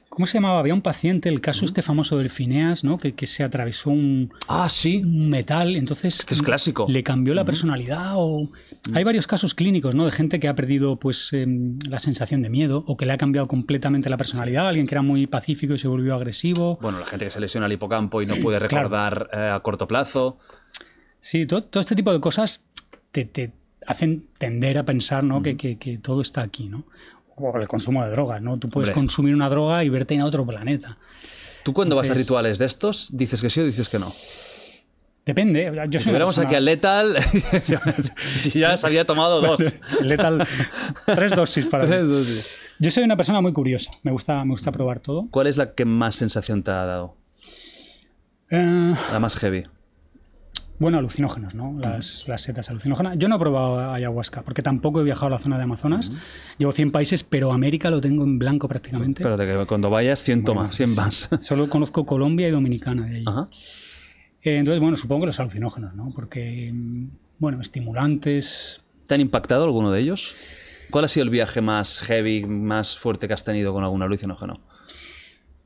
¿Cómo 0.07 0.27
se 0.27 0.35
llamaba? 0.35 0.59
Había 0.59 0.73
un 0.73 0.81
paciente, 0.83 1.27
el 1.27 1.41
caso 1.41 1.65
este 1.65 1.81
famoso 1.81 2.17
del 2.17 2.29
Phineas, 2.29 2.83
¿no? 2.85 2.97
Que, 2.97 3.13
que 3.15 3.25
se 3.25 3.43
atravesó 3.43 3.89
un, 3.89 4.31
Ah, 4.47 4.69
sí. 4.69 5.01
un 5.03 5.29
metal, 5.29 5.75
entonces 5.75 6.19
Este 6.19 6.35
es 6.35 6.41
clásico. 6.41 6.85
le 6.87 7.03
cambió 7.03 7.33
la 7.33 7.43
personalidad 7.43 8.13
o 8.15 8.49
hay 8.93 9.03
varios 9.03 9.25
casos 9.27 9.55
clínicos, 9.55 9.95
¿no? 9.95 10.05
De 10.05 10.11
gente 10.11 10.39
que 10.39 10.47
ha 10.47 10.55
perdido 10.55 10.97
pues 10.99 11.31
em, 11.33 11.79
la 11.89 11.99
sensación 11.99 12.41
de 12.41 12.49
miedo 12.49 12.83
o 12.87 12.97
que 12.97 13.05
le 13.05 13.13
ha 13.13 13.17
cambiado 13.17 13.47
completamente 13.47 14.09
la 14.09 14.17
personalidad, 14.17 14.67
alguien 14.67 14.85
que 14.87 14.93
era 14.95 15.01
muy 15.01 15.27
pacífico 15.27 15.73
y 15.73 15.77
se 15.77 15.87
volvió 15.87 16.13
agresivo. 16.15 16.77
Bueno, 16.81 16.99
la 16.99 17.05
gente 17.05 17.25
que 17.25 17.31
se 17.31 17.39
lesiona 17.39 17.65
el 17.65 17.71
hipocampo 17.73 18.21
y 18.21 18.25
no 18.25 18.35
puede 18.35 18.59
recordar 18.67 19.29
eh, 19.33 19.49
a 19.53 19.59
corto 19.61 19.87
plazo. 19.87 20.37
Sí, 21.19 21.45
todo, 21.45 21.61
todo 21.63 21.81
este 21.81 21.95
tipo 21.95 22.13
de 22.13 22.19
cosas 22.19 22.63
te, 23.11 23.25
te 23.25 23.51
hacen 23.87 24.27
tender 24.37 24.77
a 24.77 24.83
pensar, 24.85 25.23
¿no? 25.23 25.41
Que, 25.41 25.55
que- 25.57 25.77
que 25.77 25.97
todo 25.97 26.21
está 26.21 26.41
aquí, 26.41 26.69
¿no? 26.69 26.83
O 27.37 27.57
el 27.57 27.67
consumo 27.67 28.03
de 28.05 28.11
drogas, 28.11 28.41
¿no? 28.41 28.57
Tú 28.59 28.69
puedes 28.69 28.89
Hombre. 28.89 29.01
consumir 29.01 29.33
una 29.35 29.49
droga 29.49 29.83
y 29.83 29.89
verte 29.89 30.13
en 30.13 30.21
otro 30.21 30.45
planeta. 30.45 30.97
¿Tú 31.63 31.73
cuando 31.73 31.95
vas 31.95 32.03
a 32.03 32.07
Entonces- 32.13 32.27
rituales 32.27 32.59
de 32.59 32.65
estos, 32.65 33.09
dices 33.11 33.41
que 33.41 33.49
sí 33.49 33.59
o 33.59 33.65
dices 33.65 33.89
que 33.89 33.97
no? 33.99 34.13
Depende. 35.25 35.71
Yo 35.89 35.99
Si 35.99 36.05
tuviéramos 36.05 36.35
persona- 36.35 36.47
aquí 36.47 36.55
al 36.55 36.65
Lethal, 36.65 37.15
si 38.37 38.59
ya 38.59 38.77
se 38.77 38.85
había 38.85 39.05
tomado 39.05 39.41
dos. 39.41 39.59
Letal. 40.03 40.45
Tres 41.05 41.35
dosis 41.35 41.65
para 41.65 41.83
mí. 41.85 41.89
Tres 41.89 42.07
dosis. 42.07 42.57
Yo 42.79 42.91
soy 42.91 43.03
una 43.03 43.17
persona 43.17 43.41
muy 43.41 43.51
curiosa. 43.53 43.89
Me 44.03 44.11
gusta, 44.11 44.43
me 44.45 44.51
gusta 44.51 44.71
probar 44.71 44.99
todo. 44.99 45.27
¿Cuál 45.31 45.47
es 45.47 45.57
la 45.57 45.73
que 45.73 45.85
más 45.85 46.15
sensación 46.15 46.61
te 46.61 46.71
ha 46.71 46.85
dado? 46.85 47.15
Eh, 48.51 48.93
La 49.11 49.19
más 49.19 49.35
heavy. 49.37 49.63
bueno, 50.77 50.99
alucinógenos, 50.99 51.55
¿no? 51.55 51.75
Las, 51.79 52.27
las 52.27 52.43
setas 52.43 52.69
alucinógenas. 52.69 53.15
Yo 53.17 53.27
no 53.27 53.37
he 53.37 53.39
probado 53.39 53.91
ayahuasca 53.91 54.43
porque 54.43 54.61
tampoco 54.61 55.01
he 55.01 55.03
viajado 55.03 55.27
a 55.27 55.29
la 55.31 55.39
zona 55.39 55.57
de 55.57 55.63
Amazonas. 55.63 56.11
Llevo 56.59 56.71
100 56.71 56.91
países, 56.91 57.23
pero 57.23 57.51
América 57.53 57.89
lo 57.89 58.01
tengo 58.01 58.23
en 58.23 58.37
blanco 58.37 58.67
prácticamente. 58.67 59.23
Espérate, 59.23 59.47
que 59.47 59.65
cuando 59.65 59.89
vayas, 59.89 60.19
100 60.19 60.43
más, 60.53 60.75
100 60.75 60.93
más. 60.95 61.29
Solo 61.39 61.67
conozco 61.69 62.05
Colombia 62.05 62.47
y 62.47 62.51
Dominicana 62.51 63.07
de 63.07 63.15
ahí. 63.17 63.23
Ajá. 63.25 63.47
Eh, 63.49 63.55
entonces, 64.45 64.79
bueno, 64.81 64.95
supongo 64.97 65.21
que 65.21 65.27
los 65.27 65.39
alucinógenos, 65.39 65.93
¿no? 65.95 66.11
Porque, 66.15 66.71
mm, 66.73 67.07
bueno, 67.39 67.61
estimulantes. 67.61 68.81
¿Te 69.07 69.15
han 69.15 69.21
impactado 69.21 69.63
alguno 69.65 69.91
de 69.91 70.01
ellos? 70.01 70.33
¿Cuál 70.91 71.05
ha 71.05 71.07
sido 71.07 71.23
el 71.23 71.29
viaje 71.29 71.61
más 71.61 71.99
heavy, 72.01 72.45
más 72.45 72.97
fuerte 72.97 73.27
que 73.27 73.33
has 73.33 73.43
tenido 73.43 73.73
con 73.73 73.83
algún 73.83 74.01
alucinógeno? 74.03 74.61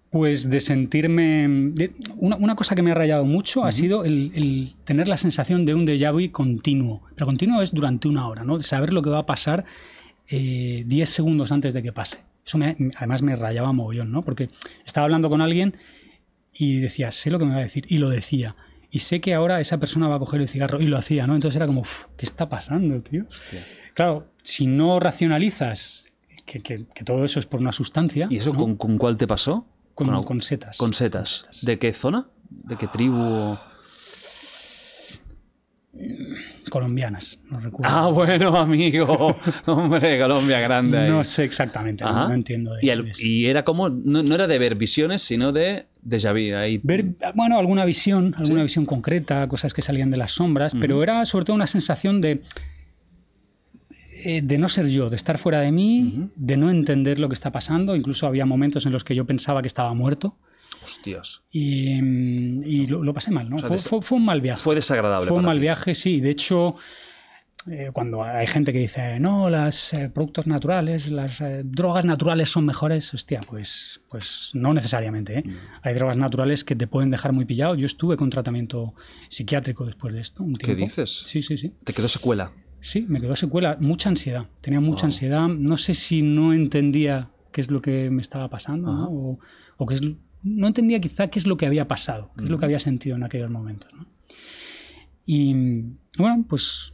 Pues 0.09 0.49
de 0.49 0.59
sentirme. 0.59 1.45
de- 1.73 1.93
una, 2.17 2.35
una 2.37 2.55
cosa 2.55 2.73
que 2.73 2.81
me 2.81 2.91
ha 2.91 2.95
rayado 2.95 3.25
mucho 3.25 3.63
ha 3.63 3.71
sido 3.71 4.05
el, 4.05 4.31
el 4.33 4.73
tener 4.83 5.07
la 5.07 5.17
sensación 5.17 5.65
de 5.65 5.75
un 5.75 5.85
déjà 5.85 6.11
vu 6.11 6.31
continuo. 6.31 7.03
Pero 7.13 7.27
continuo 7.27 7.61
es 7.61 7.71
durante 7.73 8.07
una 8.07 8.27
hora, 8.27 8.43
¿no? 8.43 8.57
De 8.57 8.63
saber 8.63 8.91
lo 8.91 9.03
que 9.03 9.11
va 9.11 9.19
a 9.19 9.25
pasar 9.27 9.65
eh, 10.27 10.83
10 10.87 11.09
segundos 11.09 11.51
antes 11.51 11.73
de 11.75 11.83
que 11.83 11.91
pase. 11.93 12.23
Eso 12.43 12.57
me- 12.57 12.75
además 12.97 13.21
me 13.21 13.35
rayaba 13.35 13.71
mogollón, 13.71 14.11
¿no? 14.11 14.23
Porque 14.23 14.49
estaba 14.83 15.03
hablando 15.05 15.29
con 15.29 15.41
alguien 15.41 15.75
y 16.53 16.79
decía, 16.79 17.11
sé 17.11 17.29
lo 17.29 17.37
que 17.37 17.45
me 17.45 17.51
va 17.53 17.59
a 17.59 17.63
decir, 17.63 17.85
y 17.87 17.99
lo 17.99 18.09
decía. 18.09 18.55
Y 18.91 18.99
sé 18.99 19.21
que 19.21 19.33
ahora 19.33 19.59
esa 19.59 19.77
persona 19.79 20.07
va 20.07 20.15
a 20.15 20.19
coger 20.19 20.41
el 20.41 20.49
cigarro 20.49 20.81
y 20.81 20.87
lo 20.87 20.97
hacía, 20.97 21.27
¿no? 21.27 21.35
Entonces 21.35 21.55
era 21.57 21.67
como, 21.67 21.81
"Uf, 21.81 22.05
¿qué 22.17 22.25
está 22.25 22.49
pasando, 22.49 22.99
tío? 23.01 23.25
Claro, 23.93 24.27
si 24.43 24.65
no 24.67 24.99
racionalizas 24.99 26.11
que, 26.45 26.61
que- 26.61 26.85
que 26.95 27.03
todo 27.03 27.23
eso 27.25 27.39
es 27.39 27.45
por 27.45 27.59
una 27.59 27.71
sustancia. 27.71 28.27
¿Y 28.29 28.37
eso 28.37 28.51
¿no? 28.53 28.59
con, 28.59 28.75
con 28.75 28.97
cuál 28.97 29.17
te 29.17 29.27
pasó? 29.27 29.67
Con, 29.93 30.09
algo- 30.09 30.25
con 30.25 30.41
setas. 30.41 30.77
con 30.77 30.93
setas. 30.93 31.45
¿De 31.61 31.77
qué 31.77 31.93
zona? 31.93 32.27
¿De 32.49 32.77
qué 32.77 32.87
tribu? 32.87 33.57
Colombianas, 36.69 37.39
no 37.49 37.59
recuerdo. 37.59 37.93
Ah, 37.95 38.07
bueno, 38.09 38.55
amigo. 38.57 39.35
Hombre, 39.65 40.19
Colombia 40.19 40.59
grande. 40.59 40.97
ahí. 40.99 41.09
no 41.09 41.23
sé 41.23 41.43
exactamente, 41.43 42.03
no, 42.03 42.09
Ajá. 42.11 42.27
no 42.27 42.33
entiendo. 42.33 42.73
de 42.73 42.79
y, 42.81 42.85
qué 42.87 42.91
el- 42.91 43.07
es. 43.09 43.21
y 43.21 43.47
era 43.47 43.63
como, 43.65 43.89
no, 43.89 44.21
no 44.23 44.35
era 44.35 44.47
de 44.47 44.59
ver 44.59 44.75
visiones, 44.75 45.21
sino 45.21 45.51
de 45.51 45.87
déjà 46.07 46.31
vu. 46.31 46.55
Ahí. 46.55 46.79
Ver, 46.83 47.05
bueno, 47.33 47.57
alguna 47.57 47.85
visión, 47.85 48.35
alguna 48.37 48.63
visión 48.63 48.85
concreta, 48.85 49.47
cosas 49.47 49.73
que 49.73 49.81
salían 49.81 50.11
de 50.11 50.17
las 50.17 50.31
sombras, 50.31 50.75
pero 50.79 51.01
era 51.03 51.25
sobre 51.25 51.45
todo 51.45 51.55
una 51.55 51.67
sensación 51.67 52.21
de 52.21 52.41
eh, 54.21 54.41
de 54.43 54.57
no 54.57 54.67
ser 54.67 54.87
yo, 54.87 55.09
de 55.09 55.15
estar 55.15 55.37
fuera 55.37 55.61
de 55.61 55.71
mí, 55.71 56.29
de 56.35 56.57
no 56.57 56.69
entender 56.69 57.19
lo 57.19 57.29
que 57.29 57.33
está 57.35 57.51
pasando. 57.51 57.95
Incluso 57.95 58.27
había 58.27 58.45
momentos 58.45 58.85
en 58.85 58.91
los 58.91 59.03
que 59.05 59.15
yo 59.15 59.25
pensaba 59.25 59.61
que 59.61 59.67
estaba 59.67 59.93
muerto 59.93 60.37
Hostias. 60.83 61.41
y, 61.51 61.93
y 61.99 62.87
lo, 62.87 63.03
lo 63.03 63.13
pasé 63.13 63.31
mal, 63.31 63.49
¿no? 63.49 63.57
sea, 63.57 63.67
fue, 63.67 63.77
des- 63.77 63.87
fue- 63.87 64.01
fue 64.01 64.17
un 64.17 64.25
mal 64.25 64.41
viaje. 64.41 64.61
Fue 64.61 64.75
desagradable. 64.75 65.27
Fue 65.27 65.37
un 65.37 65.45
mal 65.45 65.57
ti. 65.57 65.61
viaje, 65.61 65.93
sí. 65.95 66.21
De 66.21 66.29
hecho, 66.29 66.75
eh, 67.69 67.89
cuando 67.93 68.23
hay 68.23 68.47
gente 68.47 68.71
que 68.71 68.79
dice, 68.79 69.19
no, 69.19 69.49
los 69.49 69.93
eh, 69.93 70.09
productos 70.09 70.47
naturales, 70.47 71.09
las 71.11 71.41
eh, 71.41 71.61
drogas 71.65 72.05
naturales 72.05 72.49
son 72.49 72.65
mejores, 72.65 73.13
hostia, 73.13 73.41
pues, 73.47 74.01
pues 74.09 74.51
no 74.53 74.73
necesariamente. 74.73 75.39
¿eh? 75.39 75.43
Mm. 75.45 75.51
Hay 75.83 75.93
drogas 75.93 76.15
naturales 76.17 76.63
que 76.63 76.75
te 76.75 76.87
pueden 76.87 77.11
dejar 77.11 77.33
muy 77.33 77.45
pillado. 77.45 77.75
Yo 77.75 77.85
estuve 77.85 78.15
con 78.17 78.29
tratamiento 78.29 78.93
psiquiátrico 79.27 79.85
después 79.85 80.13
de 80.13 80.21
esto. 80.21 80.43
Un 80.43 80.55
¿Qué 80.55 80.73
dices? 80.75 81.23
Sí, 81.25 81.41
sí, 81.41 81.57
sí. 81.57 81.73
Te 81.83 81.93
quedó 81.93 82.07
secuela. 82.07 82.51
Sí, 82.81 83.05
me 83.09 83.19
quedó 83.19 83.35
secuela, 83.35 83.75
mucha 83.81 84.07
ansiedad. 84.07 84.45
Tenía 84.61 84.79
mucha 84.79 85.01
Wow. 85.01 85.07
ansiedad. 85.07 85.47
No 85.49 85.75
sé 85.75 85.93
si 85.93 86.21
no 86.21 86.53
entendía 86.53 87.29
qué 87.51 87.59
es 87.59 87.69
lo 87.69 87.81
que 87.81 88.09
me 88.09 88.21
estaba 88.21 88.47
pasando, 88.49 88.93
¿no? 88.93 89.09
O, 89.09 89.39
o 89.75 89.85
qué 89.85 89.95
es, 89.95 90.01
no 90.43 90.67
entendía 90.67 90.99
quizá 91.01 91.27
qué 91.29 91.39
es 91.39 91.47
lo 91.47 91.57
que 91.57 91.65
había 91.65 91.87
pasado, 91.87 92.31
qué 92.37 92.43
es 92.45 92.49
lo 92.49 92.57
que 92.59 92.65
había 92.65 92.79
sentido 92.79 93.15
en 93.15 93.23
aquellos 93.23 93.49
momentos. 93.49 93.91
¿no? 93.93 94.05
Y 95.25 95.53
bueno, 96.17 96.45
pues 96.47 96.93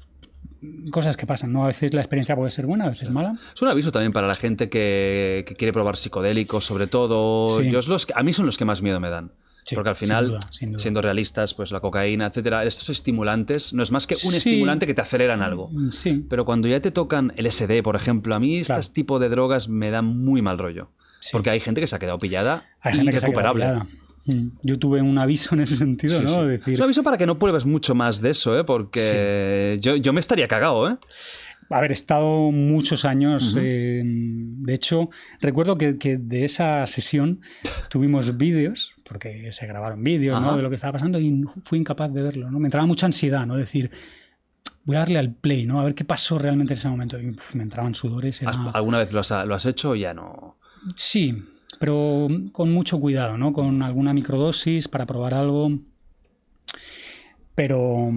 cosas 0.92 1.16
que 1.16 1.26
pasan, 1.28 1.54
¿no? 1.54 1.64
A 1.64 1.68
veces 1.68 1.94
la 1.94 2.02
experiencia 2.02 2.36
puede 2.36 2.50
ser 2.52 2.66
buena, 2.66 2.86
a 2.86 2.90
veces 2.90 3.10
mala. 3.10 3.38
Es 3.54 3.62
un 3.62 3.68
aviso 3.70 3.92
también 3.92 4.12
para 4.12 4.28
la 4.28 4.34
gente 4.34 4.68
que, 4.70 5.46
que 5.48 5.56
quiere 5.56 5.72
probar 5.72 5.96
psicodélicos, 5.96 6.66
sobre 6.66 6.88
todo. 6.88 7.62
Sí. 7.62 7.70
Yo 7.70 7.80
es 7.80 7.88
los 7.88 8.08
a 8.16 8.24
mí 8.24 8.34
son 8.34 8.46
los 8.46 8.58
que 8.58 8.66
más 8.66 8.82
miedo 8.82 9.00
me 9.00 9.10
dan. 9.10 9.32
Sí, 9.64 9.74
Porque 9.74 9.90
al 9.90 9.96
sin 9.96 10.08
final, 10.08 10.28
duda, 10.28 10.40
sin 10.52 10.72
duda. 10.74 10.80
siendo 10.80 11.02
realistas, 11.02 11.56
pues 11.56 11.72
la 11.72 11.80
cocaína, 11.80 12.28
etcétera, 12.28 12.64
estos 12.66 12.88
estimulantes 12.90 13.74
no 13.74 13.82
es 13.82 13.92
más 13.92 14.06
que 14.06 14.14
un 14.14 14.20
Sí. 14.32 14.38
estimulante 14.38 14.86
que 14.86 14.94
te 14.94 15.02
aceleran 15.02 15.42
algo. 15.42 15.70
Mm, 15.72 15.90
Sí. 15.92 16.24
Pero 16.30 16.46
cuando 16.46 16.68
ya 16.68 16.80
te 16.82 16.92
tocan 16.92 17.34
el 17.36 17.48
SD, 17.48 17.82
por 17.82 17.96
ejemplo, 17.96 18.36
a 18.36 18.40
mí 18.40 18.62
Claro. 18.64 18.80
este 18.80 18.94
tipo 18.94 19.18
de 19.18 19.30
drogas 19.30 19.68
me 19.68 19.90
dan 19.90 20.06
muy 20.06 20.44
mal 20.44 20.60
rollo. 20.60 20.92
Sí. 21.26 21.30
Porque 21.32 21.50
hay 21.50 21.60
gente 21.60 21.82
que 21.82 21.88
se 21.88 21.96
ha 21.96 22.00
quedado 22.00 22.20
pillada 22.20 22.66
Hay 22.82 22.94
gente 22.94 23.12
que 23.12 23.20
se 23.20 23.26
ha 23.26 23.30
quedado 23.30 23.56
irrecuperable. 23.58 23.66
pillada. 23.66 23.88
Mm. 24.44 24.58
Yo 24.64 24.80
tuve 24.80 25.02
un 25.02 25.18
aviso 25.18 25.56
en 25.56 25.62
ese 25.62 25.78
sentido, 25.78 26.20
Sí, 26.20 26.24
¿no? 26.26 26.44
sí. 26.44 26.48
Decir, 26.50 26.74
Es 26.76 26.80
un 26.80 26.84
aviso 26.86 27.04
para 27.04 27.18
que 27.18 27.26
no 27.26 27.38
pruebes 27.40 27.66
mucho 27.66 27.94
más 27.96 28.22
de 28.22 28.32
eso, 28.32 28.58
¿eh? 28.60 28.64
porque 28.64 29.78
yo, 29.82 29.96
yo 29.96 30.14
me 30.14 30.20
estaría 30.20 30.48
cagado. 30.48 30.90
¿eh? 30.90 30.98
haber 31.72 31.92
estado 31.92 32.52
muchos 32.52 33.06
años. 33.06 33.56
eh, 33.60 34.02
de 34.06 34.74
hecho, 34.74 35.10
recuerdo 35.42 35.78
que, 35.80 35.98
que 35.98 36.18
de 36.18 36.46
esa 36.46 36.86
sesión 36.86 37.42
tuvimos 37.90 38.38
vídeos, 38.38 38.94
porque 39.04 39.52
se 39.52 39.66
grabaron 39.66 40.04
vídeos 40.04 40.40
¿no? 40.40 40.56
De 40.58 40.62
lo 40.62 40.70
que 40.70 40.76
estaba 40.76 40.94
pasando 40.94 41.20
y 41.20 41.44
fui 41.64 41.80
incapaz 41.80 42.14
de 42.14 42.22
verlo. 42.22 42.52
¿no? 42.52 42.60
Me 42.60 42.68
entraba 42.68 42.86
mucha 42.86 43.08
ansiedad, 43.08 43.48
¿no? 43.48 43.56
Decir, 43.58 43.90
voy 44.84 44.96
a 44.96 45.00
darle 45.00 45.18
al 45.18 45.34
play, 45.34 45.66
¿no? 45.66 45.80
A 45.80 45.84
ver 45.86 45.96
qué 45.96 46.06
pasó 46.06 46.38
realmente 46.38 46.74
en 46.74 46.78
ese 46.78 46.88
momento. 46.88 47.20
Y 47.20 47.30
uf, 47.32 47.56
me 47.56 47.64
entraban 47.64 47.96
sudores. 47.96 48.42
era- 48.44 48.52
¿Has- 48.52 48.76
¿Alguna 48.76 49.00
vez 49.00 49.12
lo 49.12 49.22
has, 49.22 49.32
lo 49.32 49.56
has 49.56 49.66
hecho 49.66 49.90
o 49.92 49.96
ya 49.96 50.14
no? 50.14 50.58
Sí, 50.96 51.44
pero 51.80 52.28
con 52.52 52.72
mucho 52.72 53.00
cuidado, 53.00 53.38
¿no? 53.38 53.54
Con 53.54 53.82
alguna 53.82 54.14
microdosis 54.14 54.88
para 54.88 55.06
probar 55.06 55.34
algo. 55.34 55.72
Pero, 57.56 58.12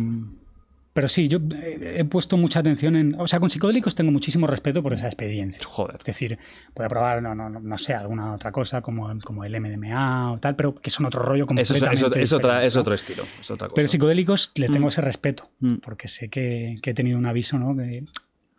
pero 0.93 1.07
sí, 1.09 1.29
yo 1.29 1.39
he 1.63 2.01
he 2.01 2.05
puesto 2.05 2.37
mucha 2.37 2.59
atención 2.61 2.97
en... 2.97 3.15
O 3.21 3.27
sea, 3.27 3.39
con 3.41 3.51
psicodélicos 3.51 3.95
tengo 3.95 4.11
muchísimo 4.11 4.47
respeto 4.47 4.83
por 4.83 4.93
esa 4.93 5.07
experiencia. 5.07 5.61
Joder. 5.67 5.97
Es 6.01 6.05
decir, 6.05 6.39
voy 6.75 6.87
a 6.87 6.89
probar, 6.89 7.23
no, 7.23 7.35
no, 7.35 7.49
no, 7.49 7.79
sé, 7.79 7.95
alguna 7.95 8.35
otra 8.35 8.51
cosa 8.53 8.81
como, 8.83 9.17
como 9.21 9.45
el 9.45 9.59
MDMA 9.61 10.33
o 10.33 10.39
tal, 10.39 10.57
pero 10.57 10.75
que 10.75 10.91
son 10.91 11.07
otro 11.07 11.23
rollo 11.23 11.45
Eso 11.45 11.75
es, 11.75 11.81
completamente 11.81 12.07
eso- 12.07 12.19
es 12.23 12.33
otra, 12.33 12.65
es 12.65 12.77
otro 12.77 12.95
estilo. 12.95 13.23
Es 13.41 13.51
otra 13.51 13.69
cosa. 13.69 13.75
Pero 13.77 13.89
psicodélicos 13.89 14.53
le 14.57 14.67
tengo 14.69 14.87
Mm. 14.87 14.89
ese 14.89 15.01
respeto, 15.03 15.49
Mm. 15.61 15.75
porque 15.77 16.09
sé 16.09 16.29
que, 16.29 16.79
que 16.83 16.91
he 16.91 16.95
tenido 16.95 17.17
un 17.19 17.27
aviso, 17.27 17.59
¿no? 17.59 17.75
De- 17.75 18.05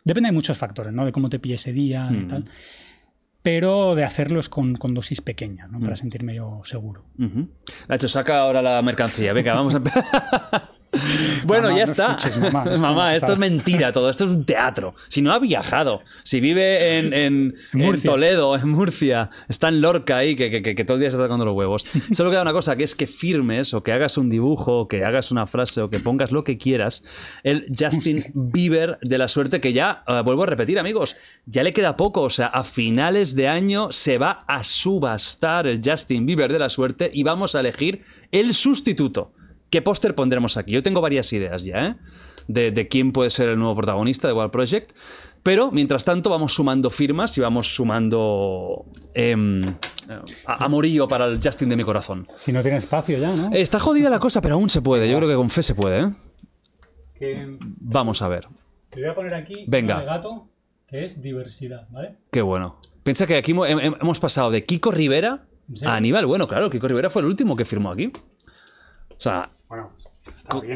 depende 0.04 0.28
de 0.28 0.32
muchos 0.32 0.56
factores, 0.56 0.92
¿no? 0.94 1.04
De 1.04 1.12
cómo 1.12 1.28
te 1.28 1.38
pille 1.38 1.54
ese 1.56 1.72
día 1.74 2.08
y 2.10 2.16
Mm. 2.16 2.28
tal. 2.28 2.44
Pero 3.42 3.94
de 3.94 4.04
hacerlos 4.04 4.48
con, 4.48 4.74
con 4.76 4.92
dosis 4.94 5.20
pequeñas, 5.22 5.70
¿no? 5.70 5.80
Para 5.80 5.92
Mm. 5.94 5.96
sentirme 5.96 6.34
yo 6.34 6.60
seguro. 6.64 7.04
Ujú. 7.18 7.48
Nacho, 7.88 8.08
saca 8.08 8.40
ahora 8.40 8.60
la 8.60 8.82
mercancía. 8.82 9.32
Venga, 9.32 9.54
vamos 9.54 9.74
a 9.74 9.78
empezar. 9.78 10.04
bueno, 11.46 11.68
Mamá, 11.68 11.78
ya 11.78 11.86
no 11.86 11.90
está. 11.92 12.06
escuches, 12.18 12.36
mamá, 12.38 12.64
esto 12.74 12.80
mamá, 12.86 13.14
es 13.14 13.38
mentira 13.38 13.92
todo. 13.92 14.10
Esto 14.10 14.24
es 14.24 14.30
un 14.30 14.44
teatro. 14.44 14.94
Si 15.08 15.22
no 15.22 15.32
ha 15.32 15.38
viajado, 15.38 16.00
si 16.24 16.40
vive 16.40 16.98
en, 16.98 17.12
en- 17.12 17.54
En. 17.72 18.00
Toledo, 18.02 18.56
en 18.56 18.68
Murcia, 18.68 19.30
está 19.48 19.68
en 19.68 19.80
Lorca 19.80 20.16
ahí, 20.16 20.34
que, 20.36 20.50
que- 20.50 20.62
que- 20.62 20.74
que 20.74 20.84
todo 20.84 20.96
el 20.96 21.00
día 21.00 21.10
se 21.10 21.16
está 21.16 21.24
tocando 21.24 21.44
los 21.44 21.54
huevos. 21.54 21.84
Solo 22.12 22.30
queda 22.30 22.42
una 22.42 22.52
cosa, 22.52 22.76
que 22.76 22.84
es 22.84 22.94
que 22.94 23.06
firmes 23.06 23.72
o 23.74 23.82
que 23.82 23.92
hagas 23.92 24.16
un 24.18 24.28
dibujo, 24.30 24.80
o 24.80 24.88
que 24.88 25.04
hagas 25.04 25.30
una 25.30 25.46
frase 25.46 25.80
o 25.80 25.90
que 25.90 26.00
pongas 26.00 26.32
lo 26.32 26.44
que 26.44 26.58
quieras, 26.58 27.04
el 27.44 27.66
Justin 27.78 28.24
Bieber 28.34 28.98
de 29.02 29.18
la 29.18 29.28
suerte 29.28 29.60
que 29.60 29.72
ya, 29.72 30.02
eh, 30.08 30.22
vuelvo 30.24 30.42
a 30.42 30.46
repetir 30.46 30.78
amigos, 30.78 31.16
ya 31.46 31.62
le 31.62 31.72
queda 31.72 31.96
poco. 31.96 32.22
O 32.22 32.30
sea, 32.30 32.46
a 32.46 32.64
finales 32.64 33.34
de 33.36 33.48
año 33.48 33.92
se 33.92 34.18
va 34.18 34.44
a 34.48 34.64
subastar 34.64 35.66
el 35.66 35.80
Justin 35.84 36.26
Bieber 36.26 36.52
de 36.52 36.58
la 36.58 36.68
suerte 36.68 37.10
y 37.12 37.22
vamos 37.22 37.54
a 37.54 37.60
elegir 37.60 38.00
el 38.32 38.54
sustituto. 38.54 39.32
¿Qué 39.70 39.82
póster 39.82 40.14
pondremos 40.14 40.56
aquí? 40.56 40.72
Yo 40.72 40.82
tengo 40.82 41.00
varias 41.00 41.32
ideas 41.32 41.62
ya, 41.64 41.86
¿eh? 41.86 41.96
De, 42.48 42.70
de 42.72 42.88
quién 42.88 43.12
puede 43.12 43.30
ser 43.30 43.48
el 43.48 43.58
nuevo 43.58 43.76
protagonista 43.76 44.26
de 44.26 44.34
Wild 44.34 44.50
Project. 44.50 44.92
Pero, 45.42 45.70
mientras 45.70 46.04
tanto, 46.04 46.28
vamos 46.28 46.52
sumando 46.54 46.90
firmas 46.90 47.36
y 47.38 47.40
vamos 47.40 47.74
sumando 47.74 48.84
em, 49.14 49.62
a- 50.46 50.64
amorío 50.64 51.06
para 51.08 51.26
el 51.26 51.40
Justin 51.42 51.68
de 51.70 51.76
mi 51.76 51.84
corazón. 51.84 52.26
Si 52.36 52.52
no 52.52 52.60
tiene 52.62 52.78
espacio 52.78 53.16
ya, 53.18 53.34
¿no? 53.34 53.50
Está 53.52 53.78
jodida 53.78 54.10
la 54.10 54.18
cosa, 54.18 54.40
pero 54.42 54.56
aún 54.56 54.68
se 54.68 54.82
puede. 54.82 55.08
Yo 55.08 55.16
creo 55.16 55.28
que 55.28 55.36
con 55.36 55.48
fe 55.48 55.62
se 55.62 55.74
puede, 55.74 56.00
¿eh? 56.02 56.10
Que 57.14 57.56
Vamos 57.60 58.20
a 58.22 58.28
ver. 58.28 58.48
te 58.90 59.00
voy 59.00 59.08
a 59.10 59.14
poner 59.14 59.34
aquí 59.34 59.64
Venga. 59.68 60.00
un 60.00 60.06
gato 60.06 60.48
que 60.88 61.04
es 61.04 61.22
diversidad, 61.22 61.86
¿vale? 61.90 62.16
Qué 62.32 62.42
bueno. 62.42 62.78
Piensa 63.04 63.26
que 63.26 63.36
aquí 63.36 63.52
hemo- 63.52 63.66
hem- 63.68 63.96
hemos 64.00 64.18
pasado 64.18 64.50
de 64.50 64.64
Kiko 64.64 64.90
Rivera 64.90 65.46
a 65.86 65.94
Aníbal. 65.94 66.26
Bueno, 66.26 66.48
claro, 66.48 66.68
Kiko 66.68 66.88
Rivera 66.88 67.08
fue 67.10 67.22
el 67.22 67.28
último 67.28 67.54
que 67.56 67.64
firmó 67.64 67.90
aquí. 67.92 68.12
O 69.10 69.14
sea. 69.20 69.50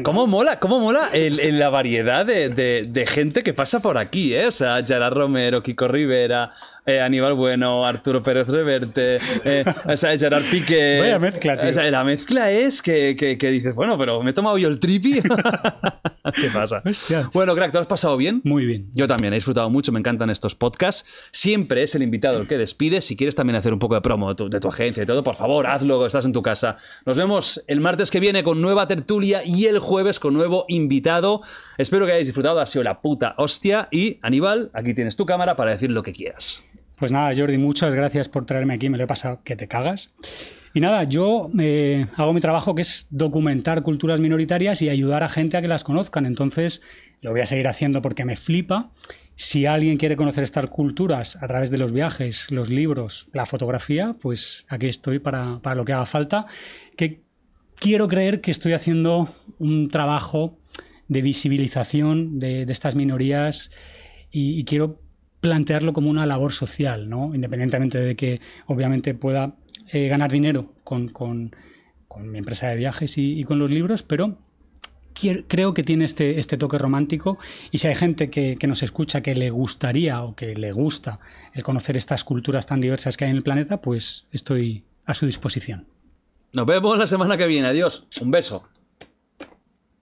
¿Cómo 0.03 0.27
mola, 0.27 0.59
cómo 0.59 0.79
mola 0.79 1.09
el- 1.13 1.39
el- 1.39 1.59
la 1.59 1.69
variedad 1.69 2.25
de, 2.25 2.49
de- 2.49 2.85
de 2.87 3.05
gente 3.05 3.43
que 3.43 3.53
pasa 3.53 3.81
por 3.81 3.97
aquí, 3.97 4.33
¿eh? 4.33 4.47
O 4.47 4.51
sea, 4.51 4.83
Gerard 4.85 5.13
Romero, 5.13 5.61
Kiko 5.61 5.87
Rivera, 5.87 6.51
eh, 6.85 7.01
Aníbal 7.01 7.33
Bueno, 7.33 7.85
Arturo 7.85 8.21
Pérez 8.21 8.47
Reverte, 8.47 9.19
eh, 9.43 9.65
o 9.85 9.97
sea, 9.97 10.17
Gerard 10.17 10.43
Piqué. 10.49 10.99
Vaya 11.01 11.19
mezcla, 11.19 11.59
tío. 11.59 11.69
O 11.69 11.73
sea, 11.73 11.89
la 11.89 12.03
mezcla 12.03 12.51
es 12.51 12.81
que, 12.81 13.15
que- 13.15 13.37
que 13.37 13.49
dices, 13.51 13.73
bueno, 13.75 13.97
pero 13.97 14.21
me 14.23 14.31
he 14.31 14.33
tomado 14.33 14.57
yo 14.57 14.67
el 14.67 14.79
tripi. 14.79 15.21
¿Qué 16.33 16.49
pasa? 16.53 16.81
Hostia. 16.85 17.29
Bueno, 17.33 17.55
crack, 17.55 17.71
¿te 17.71 17.77
lo 17.77 17.81
has 17.81 17.87
pasado 17.87 18.17
bien? 18.17 18.41
Muy 18.43 18.65
bien. 18.65 18.89
Yo 18.93 19.07
también 19.07 19.33
he 19.33 19.37
disfrutado 19.37 19.69
mucho, 19.69 19.91
me 19.91 19.99
encantan 19.99 20.29
estos 20.29 20.55
podcasts. 20.55 21.05
Siempre 21.31 21.83
es 21.83 21.93
el 21.95 22.01
invitado 22.03 22.39
el 22.39 22.47
que 22.47 22.57
despide. 22.57 23.01
Si 23.01 23.15
quieres 23.15 23.35
también 23.35 23.55
hacer 23.57 23.73
un 23.73 23.79
poco 23.79 23.95
de 23.95 24.01
promo 24.01 24.29
de 24.29 24.35
tu, 24.35 24.49
de 24.49 24.59
tu 24.59 24.67
agencia 24.67 25.03
y 25.03 25.05
todo, 25.05 25.23
por 25.23 25.35
favor, 25.35 25.67
hazlo, 25.67 26.05
estás 26.05 26.25
en 26.25 26.33
tu 26.33 26.41
casa. 26.41 26.77
Nos 27.05 27.17
vemos 27.17 27.63
el 27.67 27.79
martes 27.79 28.09
que 28.11 28.19
viene 28.19 28.43
con 28.43 28.61
nueva 28.61 28.87
tertulia 28.87 29.41
y 29.45 29.65
el 29.65 29.79
jueves 29.79 30.19
con 30.19 30.33
nuevo 30.33 30.65
invitado. 30.67 31.41
Espero 31.77 32.05
que 32.05 32.13
hayáis 32.13 32.27
disfrutado, 32.27 32.59
ha 32.59 32.65
sido 32.65 32.83
la 32.83 33.01
puta 33.01 33.35
hostia. 33.37 33.87
Y 33.91 34.19
Aníbal, 34.21 34.71
aquí 34.73 34.93
tienes 34.93 35.15
tu 35.15 35.25
cámara 35.25 35.55
para 35.55 35.71
decir 35.71 35.91
lo 35.91 36.01
que 36.03 36.11
quieras. 36.11 36.63
Pues 36.95 37.11
nada, 37.11 37.33
Jordi, 37.35 37.57
muchas 37.57 37.93
gracias 37.93 38.29
por 38.29 38.45
traerme 38.45 38.73
aquí, 38.73 38.89
me 38.89 38.97
lo 38.97 39.03
he 39.03 39.07
pasado 39.07 39.41
que 39.43 39.55
te 39.55 39.67
cagas. 39.67 40.13
Y 40.73 40.79
nada, 40.81 41.03
yo 41.03 41.49
eh, 41.59 42.07
hago 42.15 42.33
mi 42.33 42.41
trabajo 42.41 42.75
que 42.75 42.81
es 42.81 43.07
documentar 43.09 43.81
culturas 43.81 44.19
minoritarias 44.19 44.81
y 44.81 44.89
ayudar 44.89 45.23
a 45.23 45.29
gente 45.29 45.57
a 45.57 45.61
que 45.61 45.67
las 45.67 45.83
conozcan. 45.83 46.25
Entonces, 46.25 46.81
lo 47.21 47.31
voy 47.31 47.41
a 47.41 47.45
seguir 47.45 47.67
haciendo 47.67 48.01
porque 48.01 48.25
me 48.25 48.35
flipa. 48.35 48.91
Si 49.35 49.65
alguien 49.65 49.97
quiere 49.97 50.17
conocer 50.17 50.43
estas 50.43 50.67
culturas 50.67 51.37
a 51.41 51.47
través 51.47 51.69
de 51.69 51.77
los 51.77 51.93
viajes, 51.93 52.51
los 52.51 52.69
libros, 52.69 53.29
la 53.33 53.45
fotografía, 53.45 54.15
pues 54.21 54.65
aquí 54.69 54.87
estoy 54.87 55.19
para, 55.19 55.59
para 55.59 55.75
lo 55.75 55.85
que 55.85 55.93
haga 55.93 56.05
falta. 56.05 56.45
Que 56.97 57.21
quiero 57.75 58.07
creer 58.09 58.41
que 58.41 58.51
estoy 58.51 58.73
haciendo 58.73 59.29
un 59.59 59.89
trabajo 59.89 60.57
de 61.07 61.21
visibilización 61.21 62.39
de, 62.39 62.63
estas 62.63 62.95
minorías 62.95 63.71
y 64.29 64.65
quiero 64.65 65.04
plantearlo 65.45 65.93
como 65.93 66.09
una 66.09 66.25
labor 66.25 66.51
social, 66.51 67.07
¿no? 67.07 67.35
Independientemente 67.35 67.99
de 67.99 68.15
que 68.15 68.41
obviamente 68.65 69.13
pueda 69.13 69.53
eh, 69.91 70.07
ganar 70.07 70.31
dinero 70.31 70.73
con, 70.83 71.09
con- 71.09 71.51
mi 72.17 72.39
empresa 72.39 72.69
de 72.69 72.77
viajes 72.77 73.17
y, 73.17 73.43
con 73.43 73.59
los 73.59 73.69
libros, 73.69 74.01
pero 74.01 74.37
creo 75.47 75.73
que 75.73 75.83
tiene 75.83 76.05
este, 76.05 76.39
este 76.39 76.57
toque 76.57 76.77
romántico 76.77 77.37
y 77.71 77.77
si 77.79 77.87
hay 77.89 77.95
gente 77.95 78.29
que 78.29 78.67
nos 78.67 78.81
escucha 78.83 79.19
que 79.21 79.35
le 79.35 79.49
gustaría 79.49 80.23
o 80.23 80.33
que 80.33 80.55
le 80.55 80.71
gusta 80.71 81.19
el 81.53 81.61
conocer 81.61 81.97
estas 81.97 82.23
culturas 82.23 82.65
tan 82.65 82.79
diversas 82.81 83.17
que 83.17 83.25
hay 83.25 83.31
en 83.31 83.37
el 83.37 83.43
planeta, 83.43 83.81
pues 83.81 84.27
estoy 84.31 84.83
a 85.05 85.13
su 85.13 85.25
disposición. 85.25 85.87
Nos 86.53 86.65
vemos 86.65 86.97
la 86.97 87.05
semana 87.05 87.35
que 87.35 87.47
viene. 87.47 87.67
Adiós. 87.67 88.07
Un 88.21 88.31
beso. 88.31 88.63